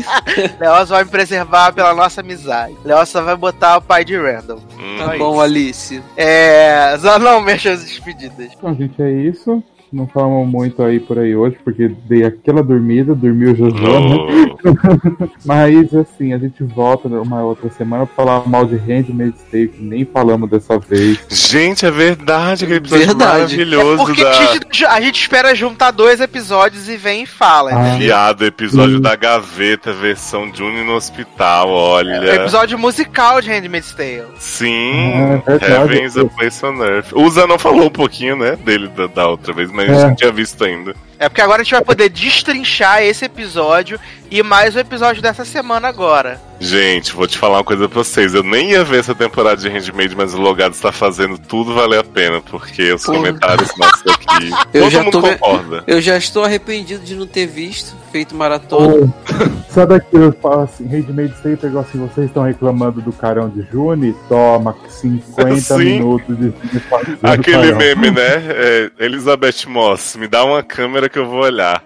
Leoz 0.59 0.89
vai 0.89 1.03
me 1.03 1.09
preservar 1.09 1.71
pela 1.71 1.93
nossa 1.93 2.21
amizade. 2.21 2.75
Leoz 2.83 3.09
só 3.09 3.21
vai 3.21 3.35
botar 3.35 3.77
o 3.77 3.81
pai 3.81 4.03
de 4.03 4.17
Randall. 4.17 4.59
Tá 4.97 5.05
Só 5.05 5.17
bom, 5.17 5.33
isso. 5.33 5.41
Alice. 5.41 6.03
É. 6.17 6.97
Só 6.99 7.17
não 7.17 7.41
mexa 7.41 7.71
as 7.71 7.83
despedidas. 7.83 8.51
Então, 8.53 8.75
gente, 8.75 9.01
é 9.01 9.11
isso. 9.11 9.63
Não 9.93 10.07
falamos 10.07 10.47
muito 10.47 10.81
aí 10.81 10.99
por 10.99 11.19
aí 11.19 11.35
hoje, 11.35 11.55
porque 11.63 11.87
dei 12.09 12.25
aquela 12.25 12.63
dormida, 12.63 13.13
dormiu 13.13 13.51
o 13.51 13.55
Jojo, 13.55 13.75
né? 13.75 14.55
Mas, 15.45 15.93
assim, 15.93 16.33
a 16.33 16.39
gente 16.39 16.63
volta 16.63 17.07
numa 17.07 17.43
outra 17.43 17.69
semana 17.69 18.07
pra 18.07 18.15
falar 18.15 18.49
mal 18.49 18.65
de 18.65 18.75
Handmaid's 18.75 19.43
Tale, 19.51 19.67
que 19.67 19.83
nem 19.83 20.03
falamos 20.03 20.49
dessa 20.49 20.79
vez. 20.79 21.19
Gente, 21.29 21.85
é 21.85 21.91
verdade, 21.91 22.63
aquele 22.63 22.79
episódio 22.79 23.05
Verdade. 23.05 23.31
maravilhoso 23.31 24.01
É 24.01 24.05
porque 24.05 24.23
da. 24.23 24.29
a, 24.31 24.53
gente, 24.53 24.85
a 24.85 25.01
gente 25.01 25.21
espera 25.21 25.53
juntar 25.53 25.91
dois 25.91 26.19
episódios 26.19 26.89
e 26.89 26.97
vem 26.97 27.23
e 27.23 27.27
fala. 27.27 27.71
Ah. 27.73 27.95
Viado, 27.95 28.45
episódio 28.45 28.99
da 28.99 29.15
gaveta, 29.15 29.93
versão 29.93 30.51
Juni 30.51 30.83
no 30.83 30.93
hospital, 30.93 31.69
olha. 31.69 32.15
É 32.15 32.35
episódio 32.37 32.79
musical 32.79 33.41
de 33.41 33.51
Handmaid's 33.51 33.93
Tale. 33.93 34.23
Sim, 34.39 35.11
É 35.13 35.43
verdade. 35.45 35.93
Heaven's 35.93 36.17
a 36.17 36.25
Place 36.25 36.65
on 36.65 36.83
Earth. 36.83 37.13
O 37.13 37.29
Zé 37.29 37.45
não 37.45 37.59
falou 37.59 37.85
um 37.85 37.91
pouquinho, 37.91 38.35
né, 38.35 38.55
dele 38.55 38.87
da, 38.87 39.05
da 39.05 39.27
outra 39.27 39.53
vez, 39.53 39.71
mas 39.71 39.82
É. 39.91 39.95
eu 39.95 40.07
não 40.07 40.15
tinha 40.15 40.31
visto 40.31 40.63
ainda. 40.63 40.95
É 41.23 41.29
porque 41.29 41.41
agora 41.41 41.61
a 41.61 41.63
gente 41.63 41.71
vai 41.73 41.81
poder 41.83 42.09
destrinchar 42.09 43.01
esse 43.01 43.23
episódio 43.23 43.97
e 44.29 44.43
mais 44.43 44.75
o 44.75 44.79
episódio 44.79 45.21
dessa 45.21 45.45
semana 45.45 45.87
agora. 45.87 46.41
Gente, 46.59 47.13
vou 47.13 47.27
te 47.27 47.37
falar 47.37 47.57
uma 47.57 47.63
coisa 47.63 47.87
pra 47.87 48.03
vocês. 48.03 48.33
Eu 48.33 48.41
nem 48.43 48.71
ia 48.71 48.83
ver 48.83 48.99
essa 48.99 49.13
temporada 49.15 49.57
de 49.57 49.69
Handmaid, 49.69 50.15
mas 50.15 50.33
o 50.33 50.37
Logado 50.39 50.73
está 50.73 50.91
fazendo 50.91 51.37
tudo 51.37 51.73
valer 51.73 51.99
a 51.99 52.03
pena, 52.03 52.41
porque 52.41 52.91
os 52.93 53.03
Porra. 53.03 53.17
comentários 53.17 53.69
nossos 53.77 54.03
aqui. 54.07 54.49
Eu 54.73 54.83
todo 54.83 54.91
já 54.91 55.03
mundo 55.03 55.11
tô 55.11 55.21
me- 55.27 55.35
concorda. 55.37 55.83
Eu 55.87 56.01
já 56.01 56.17
estou 56.17 56.43
arrependido 56.43 57.03
de 57.03 57.15
não 57.15 57.27
ter 57.27 57.45
visto, 57.47 57.95
feito 58.11 58.33
maratona. 58.35 59.13
Sabe 59.69 59.95
aquilo 59.95 60.31
que 60.31 60.39
fala 60.41 60.63
assim, 60.63 60.85
Handmaid's 60.87 61.39
Tale 61.41 61.57
pegou 61.57 61.81
assim, 61.81 61.97
vocês 61.99 62.27
estão 62.27 62.43
reclamando 62.43 63.01
do 63.01 63.11
carão 63.11 63.49
de 63.49 63.61
Juni? 63.71 64.15
Toma, 64.29 64.75
50 64.87 65.59
Sim. 65.59 65.77
minutos 65.83 66.37
de, 66.37 66.49
de 66.51 66.81
Aquele 67.23 67.57
carão. 67.73 67.77
meme, 67.77 68.11
né? 68.11 68.21
É, 68.47 68.91
Elizabeth 68.99 69.65
Moss, 69.67 70.15
me 70.15 70.27
dá 70.27 70.45
uma 70.45 70.61
câmera 70.63 71.09
que 71.13 71.19
eu 71.19 71.27
vou 71.27 71.41
olhar. 71.43 71.83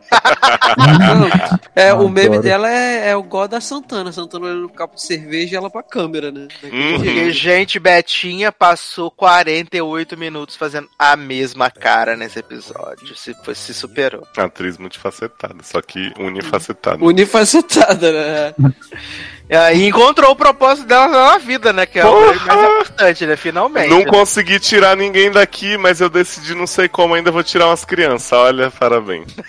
Não, 0.77 1.27
é, 1.75 1.91
o 1.93 1.97
Adoro. 1.97 2.09
meme 2.09 2.39
dela 2.39 2.71
é, 2.71 3.09
é 3.09 3.15
o 3.15 3.21
God 3.21 3.51
da 3.51 3.61
Santana. 3.61 4.11
Santana 4.11 4.45
olhando 4.45 4.61
no 4.61 4.69
copo 4.69 4.95
de 4.95 5.01
cerveja 5.03 5.53
e 5.53 5.57
ela 5.57 5.69
pra 5.69 5.83
câmera, 5.83 6.31
né? 6.31 6.47
Uhum. 6.63 7.03
E, 7.03 7.31
gente, 7.31 7.77
Betinha 7.79 8.51
passou 8.51 9.11
48 9.11 10.17
minutos 10.17 10.55
fazendo 10.55 10.87
a 10.97 11.15
mesma 11.15 11.69
cara 11.69 12.15
nesse 12.15 12.39
episódio. 12.39 13.15
Se, 13.15 13.33
foi- 13.43 13.53
se 13.55 13.73
superou. 13.73 14.25
Atriz 14.37 14.77
multifacetada, 14.77 15.57
só 15.61 15.81
que 15.81 16.13
unifacetada. 16.17 17.03
Unifacetada, 17.03 18.11
né? 18.11 18.55
E 19.49 19.87
encontrou 19.87 20.31
o 20.31 20.35
propósito 20.35 20.87
dela 20.87 21.07
na 21.07 21.37
vida, 21.37 21.71
né? 21.71 21.85
Que 21.85 21.99
é 21.99 22.05
o 22.05 22.27
mais 22.27 22.41
importante, 22.41 23.25
né? 23.25 23.37
Finalmente. 23.37 23.89
Não 23.89 24.03
consegui 24.03 24.59
tirar 24.59 24.97
ninguém 24.97 25.31
daqui, 25.31 25.77
mas 25.77 26.01
eu 26.01 26.09
decidi, 26.09 26.53
não 26.53 26.67
sei 26.67 26.89
como, 26.89 27.13
ainda 27.13 27.31
vou 27.31 27.43
tirar 27.43 27.67
umas 27.67 27.85
crianças. 27.85 28.33
Olha, 28.33 28.69
parabéns. 28.69 29.33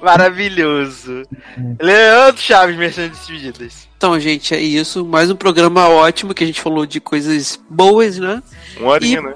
Maravilhoso. 0.00 1.22
Leandro 1.80 2.40
Chaves, 2.40 2.76
minhas 2.76 2.94
despedidas. 2.94 3.87
Então, 3.98 4.18
gente, 4.20 4.54
é 4.54 4.60
isso. 4.60 5.04
Mais 5.04 5.28
um 5.28 5.34
programa 5.34 5.88
ótimo 5.88 6.32
que 6.32 6.44
a 6.44 6.46
gente 6.46 6.60
falou 6.60 6.86
de 6.86 7.00
coisas 7.00 7.58
boas, 7.68 8.16
né? 8.16 8.40
Uma 8.78 8.90
horinha, 8.90 9.18
E- 9.18 9.22
né? 9.22 9.34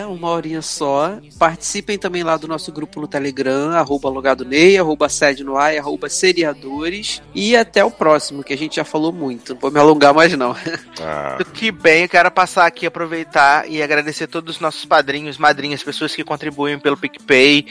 É, 0.00 0.04
uma 0.04 0.28
horinha 0.28 0.60
só. 0.60 1.16
Participem 1.38 1.96
também 1.96 2.22
lá 2.22 2.36
do 2.36 2.46
nosso 2.46 2.70
grupo 2.70 3.00
no 3.00 3.08
Telegram, 3.08 3.70
arroba 3.70 4.10
logadonei, 4.10 4.76
arroba 4.76 5.08
sede 5.08 5.42
no 5.42 5.56
ar, 5.56 5.74
arroba 5.78 6.10
seriadores. 6.10 7.22
E 7.34 7.56
até 7.56 7.82
o 7.82 7.90
próximo, 7.90 8.44
que 8.44 8.52
a 8.52 8.58
gente 8.58 8.76
já 8.76 8.84
falou 8.84 9.12
muito. 9.14 9.54
Não 9.54 9.60
vou 9.62 9.70
me 9.70 9.80
alongar 9.80 10.12
mais, 10.12 10.36
não. 10.36 10.54
Ah, 11.00 11.38
Que 11.54 11.72
bem, 11.72 12.02
eu 12.02 12.08
quero 12.10 12.30
passar 12.30 12.66
aqui, 12.66 12.84
aproveitar 12.84 13.66
e 13.66 13.82
agradecer 13.82 14.26
todos 14.26 14.56
os 14.56 14.60
nossos 14.60 14.84
padrinhos, 14.84 15.38
madrinhas, 15.38 15.82
pessoas 15.82 16.14
que 16.14 16.22
contribuem 16.22 16.78
pelo 16.78 16.98
PicPay. 16.98 17.64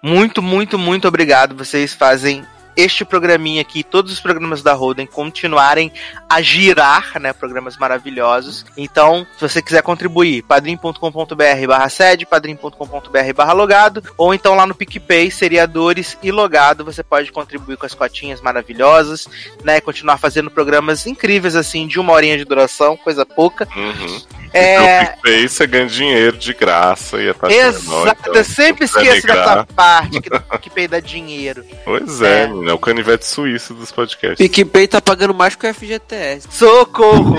Muito, 0.00 0.40
muito, 0.40 0.78
muito 0.78 1.08
obrigado. 1.08 1.56
Vocês 1.56 1.92
fazem 1.92 2.44
este 2.78 3.04
programinha 3.04 3.60
aqui, 3.60 3.82
todos 3.82 4.12
os 4.12 4.20
programas 4.20 4.62
da 4.62 4.72
Holden 4.72 5.04
continuarem 5.04 5.92
a 6.30 6.40
girar, 6.40 7.18
né? 7.20 7.32
Programas 7.32 7.76
maravilhosos. 7.76 8.64
Então, 8.76 9.26
se 9.36 9.48
você 9.48 9.60
quiser 9.60 9.82
contribuir, 9.82 10.42
padrim.com.br 10.44 11.66
barra 11.66 11.88
sede, 11.88 12.24
padrim.com.br 12.24 13.32
barra 13.34 13.52
logado, 13.52 14.00
ou 14.16 14.32
então 14.32 14.54
lá 14.54 14.64
no 14.64 14.76
PicPay, 14.76 15.28
seriadores 15.28 16.16
e 16.22 16.30
logado, 16.30 16.84
você 16.84 17.02
pode 17.02 17.32
contribuir 17.32 17.76
com 17.76 17.84
as 17.84 17.94
cotinhas 17.94 18.40
maravilhosas, 18.40 19.26
né? 19.64 19.80
Continuar 19.80 20.18
fazendo 20.18 20.48
programas 20.48 21.04
incríveis 21.04 21.56
assim, 21.56 21.84
de 21.84 21.98
uma 21.98 22.12
horinha 22.12 22.38
de 22.38 22.44
duração, 22.44 22.96
coisa 22.96 23.26
pouca. 23.26 23.66
uhum. 23.74 24.20
É. 24.52 25.02
E 25.02 25.06
pro 25.06 25.12
PicPay 25.16 25.48
você 25.48 25.66
ganha 25.66 25.86
dinheiro 25.86 26.38
de 26.38 26.54
graça 26.54 27.20
e 27.20 27.28
a 27.28 27.34
taxa 27.34 27.54
menor, 27.54 27.68
Exato, 27.68 28.20
então, 28.20 28.34
eu 28.34 28.44
sempre 28.44 28.84
esqueço 28.84 29.26
dessa 29.26 29.66
parte 29.74 30.20
que 30.20 30.34
o 30.34 30.40
PicPay 30.40 30.88
dá 30.88 31.00
dinheiro. 31.00 31.64
Pois 31.84 32.22
é, 32.22 32.44
É. 32.44 32.46
é 32.70 32.74
o 32.74 32.78
canivete 32.78 33.26
suíço 33.26 33.74
dos 33.74 33.90
podcasts. 33.92 34.38
PicPay 34.38 34.88
tá 34.88 35.00
pagando 35.00 35.34
mais 35.34 35.54
que 35.54 35.66
o 35.66 35.74
FGTS. 35.74 36.48
Socorro! 36.50 37.36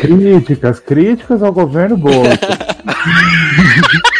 Críticas, 0.00 0.80
críticas 0.80 1.42
ao 1.42 1.52
governo 1.52 1.96
Bolsonaro. 1.96 2.38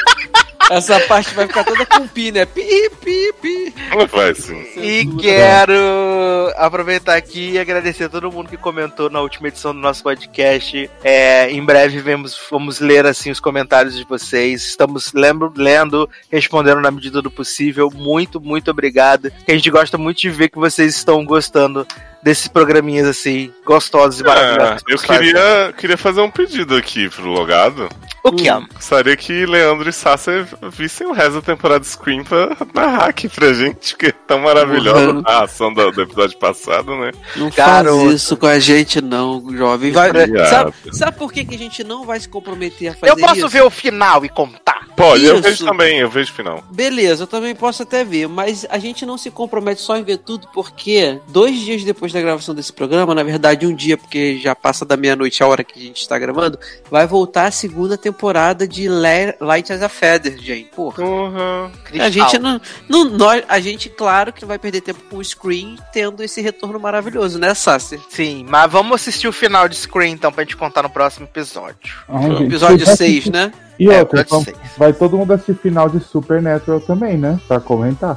Essa 0.70 1.00
parte 1.00 1.34
vai 1.34 1.46
ficar 1.46 1.64
toda 1.64 1.86
com 1.86 2.06
pi, 2.06 2.30
né? 2.30 2.44
Pi, 2.44 2.90
pi, 3.02 3.32
pi. 3.40 3.74
Vai 4.10 4.34
sim. 4.34 4.66
E 4.76 5.06
quero 5.18 6.52
aproveitar 6.56 7.16
aqui 7.16 7.52
e 7.52 7.58
agradecer 7.58 8.04
a 8.04 8.08
todo 8.08 8.30
mundo 8.30 8.48
que 8.48 8.56
comentou 8.56 9.08
na 9.08 9.20
última 9.20 9.48
edição 9.48 9.72
do 9.72 9.80
nosso 9.80 10.02
podcast. 10.02 10.90
É, 11.02 11.50
em 11.50 11.64
breve 11.64 12.00
vamos, 12.00 12.38
vamos 12.50 12.80
ler 12.80 13.06
assim 13.06 13.30
os 13.30 13.40
comentários 13.40 13.96
de 13.96 14.04
vocês. 14.04 14.64
Estamos 14.64 15.12
lembro, 15.12 15.52
lendo, 15.56 16.08
respondendo 16.30 16.80
na 16.80 16.90
medida 16.90 17.22
do 17.22 17.30
possível. 17.30 17.90
Muito, 17.90 18.40
muito 18.40 18.70
obrigado. 18.70 19.32
A 19.46 19.52
gente 19.52 19.70
gosta 19.70 19.96
muito 19.96 20.20
de 20.20 20.30
ver 20.30 20.48
que 20.48 20.58
vocês 20.58 20.94
estão 20.94 21.24
gostando 21.24 21.86
desses 22.28 22.46
programinhas 22.48 23.06
assim, 23.08 23.50
gostosos 23.64 24.20
e 24.20 24.22
maravilhosos. 24.24 24.82
Que 24.82 24.92
eu 24.92 24.98
queria, 24.98 25.74
queria 25.78 25.96
fazer 25.96 26.20
um 26.20 26.30
pedido 26.30 26.76
aqui 26.76 27.08
pro 27.08 27.24
Logado. 27.26 27.88
O 28.22 28.32
que? 28.32 28.50
Gostaria 28.74 29.16
que 29.16 29.46
Leandro 29.46 29.88
e 29.88 29.92
Sasser 29.92 30.46
vissem 30.70 31.06
o 31.06 31.12
resto 31.12 31.34
da 31.34 31.40
temporada 31.40 31.82
Scream 31.84 32.22
pra 32.24 32.54
narrar 32.74 33.06
aqui 33.08 33.28
pra 33.28 33.52
gente, 33.54 33.96
que 33.96 34.06
é 34.06 34.12
tão 34.12 34.40
maravilhosa 34.40 34.98
Uhum. 35.12 35.22
a 35.24 35.44
ação 35.44 35.72
do, 35.72 35.90
do 35.90 36.02
episódio 36.02 36.36
passado, 36.38 36.94
né? 36.96 37.12
Não 37.36 37.48
Garoto. 37.48 38.00
faz 38.00 38.12
isso 38.14 38.36
com 38.36 38.46
a 38.46 38.58
gente, 38.58 39.00
não, 39.00 39.42
jovem. 39.56 39.92
Vai, 39.92 40.10
sabe, 40.50 40.72
sabe 40.92 41.16
por 41.16 41.32
que, 41.32 41.44
que 41.44 41.54
a 41.54 41.58
gente 41.58 41.82
não 41.82 42.04
vai 42.04 42.20
se 42.20 42.28
comprometer 42.28 42.88
a 42.88 42.94
fazer 42.94 43.10
Eu 43.12 43.16
posso 43.16 43.36
isso? 43.38 43.48
ver 43.48 43.62
o 43.62 43.70
final 43.70 44.22
e 44.24 44.28
contar. 44.28 44.78
Pode, 44.96 45.24
eu 45.24 45.34
Isso. 45.34 45.42
vejo 45.44 45.64
também, 45.64 45.98
eu 46.00 46.10
vejo 46.10 46.32
o 46.32 46.34
final. 46.34 46.64
Beleza, 46.72 47.22
eu 47.22 47.26
também 47.28 47.54
posso 47.54 47.84
até 47.84 48.02
ver, 48.04 48.26
mas 48.26 48.66
a 48.68 48.80
gente 48.80 49.06
não 49.06 49.16
se 49.16 49.30
compromete 49.30 49.80
só 49.80 49.96
em 49.96 50.02
ver 50.02 50.18
tudo, 50.18 50.48
porque 50.52 51.20
dois 51.28 51.56
dias 51.60 51.84
depois 51.84 52.12
da 52.12 52.17
gravação 52.20 52.54
desse 52.54 52.72
programa, 52.72 53.14
na 53.14 53.22
verdade 53.22 53.66
um 53.66 53.74
dia, 53.74 53.96
porque 53.96 54.38
já 54.38 54.54
passa 54.54 54.84
da 54.84 54.96
meia-noite 54.96 55.42
a 55.42 55.46
hora 55.46 55.62
que 55.64 55.78
a 55.78 55.82
gente 55.82 56.00
está 56.00 56.18
gravando, 56.18 56.58
vai 56.90 57.06
voltar 57.06 57.46
a 57.46 57.50
segunda 57.50 57.96
temporada 57.96 58.66
de 58.66 58.88
Le- 58.88 59.34
Light 59.40 59.72
as 59.72 59.82
a 59.82 59.88
Feather, 59.88 60.38
gente. 60.38 60.70
Porra. 60.70 60.96
Porra. 61.02 61.70
A 62.00 62.10
gente 62.10 62.38
não, 62.38 62.60
não 62.88 63.04
nós, 63.04 63.42
a 63.48 63.60
gente 63.60 63.88
claro 63.88 64.32
que 64.32 64.42
não 64.42 64.48
vai 64.48 64.58
perder 64.58 64.80
tempo 64.80 65.00
com 65.10 65.16
o 65.18 65.24
Screen 65.24 65.76
tendo 65.92 66.22
esse 66.22 66.40
retorno 66.40 66.78
maravilhoso, 66.78 67.38
né, 67.38 67.54
Sasser? 67.54 68.00
Sim, 68.08 68.44
mas 68.48 68.70
vamos 68.70 69.00
assistir 69.00 69.28
o 69.28 69.32
final 69.32 69.68
de 69.68 69.76
Screen 69.76 70.12
então 70.12 70.32
pra 70.32 70.44
gente 70.44 70.56
contar 70.56 70.82
no 70.82 70.90
próximo 70.90 71.26
episódio. 71.26 71.94
Ai, 72.08 72.42
Episódio 72.44 72.84
vocês 72.84 72.98
6, 72.98 73.10
assistem- 73.18 73.32
né? 73.32 73.52
E 73.78 73.88
É, 73.88 74.00
outra, 74.00 74.22
então, 74.22 74.44
vai 74.76 74.92
todo 74.92 75.16
mundo 75.16 75.32
assistir 75.32 75.54
final 75.54 75.88
de 75.88 76.00
Supernatural 76.00 76.80
também, 76.80 77.16
né? 77.16 77.38
Pra 77.46 77.60
comentar. 77.60 78.16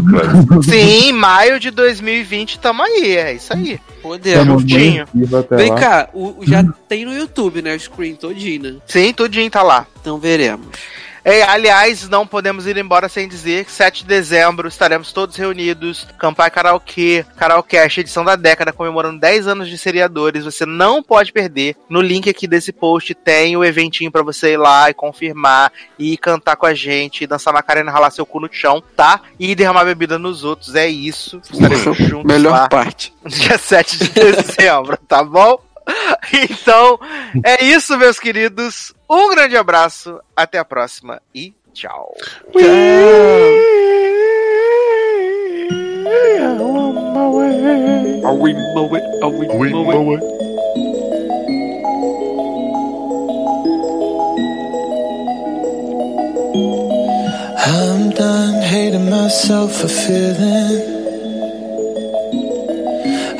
Sim, 0.64 1.12
maio 1.12 1.60
de 1.60 1.70
2020 1.70 2.58
tamo 2.58 2.82
aí, 2.82 3.16
é 3.16 3.34
isso 3.34 3.52
aí. 3.52 3.78
Podemos. 4.02 4.46
Tamo 4.46 4.60
juntinho. 4.60 5.06
Vem 5.50 5.70
lá. 5.70 5.76
cá, 5.76 6.08
o, 6.14 6.36
já 6.42 6.64
tem 6.88 7.04
no 7.04 7.12
YouTube, 7.12 7.60
né? 7.60 7.74
O 7.74 7.80
Screen 7.80 8.14
todinho, 8.14 8.62
né? 8.62 8.74
Sim, 8.86 9.12
tudinho 9.12 9.50
tá 9.50 9.62
lá. 9.62 9.86
Então 10.00 10.18
veremos. 10.18 10.66
É, 11.24 11.42
aliás, 11.42 12.06
não 12.06 12.26
podemos 12.26 12.66
ir 12.66 12.76
embora 12.76 13.08
sem 13.08 13.26
dizer 13.26 13.64
que 13.64 13.72
7 13.72 14.02
de 14.02 14.08
dezembro 14.08 14.68
estaremos 14.68 15.10
todos 15.10 15.36
reunidos. 15.36 16.06
Campai 16.18 16.50
Karaokê, 16.50 17.24
Karaokast, 17.36 18.00
edição 18.00 18.22
da 18.22 18.36
década, 18.36 18.74
comemorando 18.74 19.18
10 19.20 19.48
anos 19.48 19.68
de 19.70 19.78
seriadores. 19.78 20.44
Você 20.44 20.66
não 20.66 21.02
pode 21.02 21.32
perder. 21.32 21.76
No 21.88 22.02
link 22.02 22.28
aqui 22.28 22.46
desse 22.46 22.72
post 22.72 23.14
tem 23.14 23.56
o 23.56 23.64
eventinho 23.64 24.12
pra 24.12 24.22
você 24.22 24.52
ir 24.52 24.58
lá 24.58 24.90
e 24.90 24.94
confirmar 24.94 25.72
e 25.98 26.14
cantar 26.18 26.56
com 26.56 26.66
a 26.66 26.74
gente, 26.74 27.26
dançar 27.26 27.54
Macarena, 27.54 27.90
ralar 27.90 28.10
seu 28.10 28.26
cu 28.26 28.40
no 28.40 28.48
chão, 28.52 28.82
tá? 28.94 29.22
E 29.40 29.54
derramar 29.54 29.84
bebida 29.84 30.18
nos 30.18 30.44
outros. 30.44 30.74
É 30.74 30.86
isso. 30.86 31.40
Estaremos 31.50 31.96
juntos 31.96 32.24
Melhor 32.26 32.52
lá. 32.52 32.68
parte. 32.68 33.14
Dia 33.24 33.56
7 33.56 33.96
de 33.96 34.08
dezembro, 34.10 34.98
tá 35.08 35.24
bom? 35.24 35.58
Então, 36.32 36.98
é 37.44 37.64
isso, 37.64 37.96
meus 37.98 38.18
queridos. 38.18 38.92
Um 39.08 39.30
grande 39.30 39.56
abraço, 39.56 40.20
até 40.34 40.58
a 40.58 40.64
próxima 40.64 41.20
e 41.34 41.54
tchau. 41.72 42.14
I'm 57.66 58.10
done 58.10 58.62
hating 58.62 59.08
myself 59.08 59.72
for 59.80 59.88
feeling. 59.88 60.93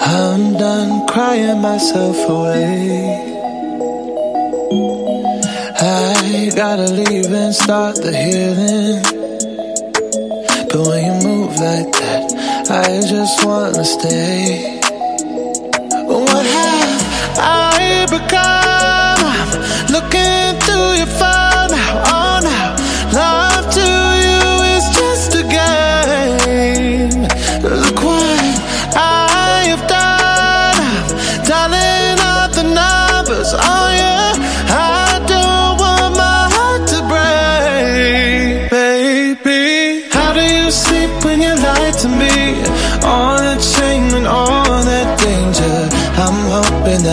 I'm 0.06 0.52
done 0.58 1.06
crying 1.06 1.62
myself 1.62 2.28
away. 2.28 3.32
I 5.80 6.50
gotta 6.54 6.92
leave 6.92 7.32
and 7.32 7.54
start 7.54 7.96
the 7.96 8.12
healing. 8.14 9.02
But 10.68 10.86
when 10.86 11.04
you 11.06 11.28
move 11.28 11.52
like 11.52 11.90
that, 11.92 12.68
I 12.70 13.00
just 13.00 13.46
wanna 13.46 13.84
stay. 13.84 14.78
What 16.06 16.44
have 16.44 17.38
I 17.38 18.06
become? 18.10 18.63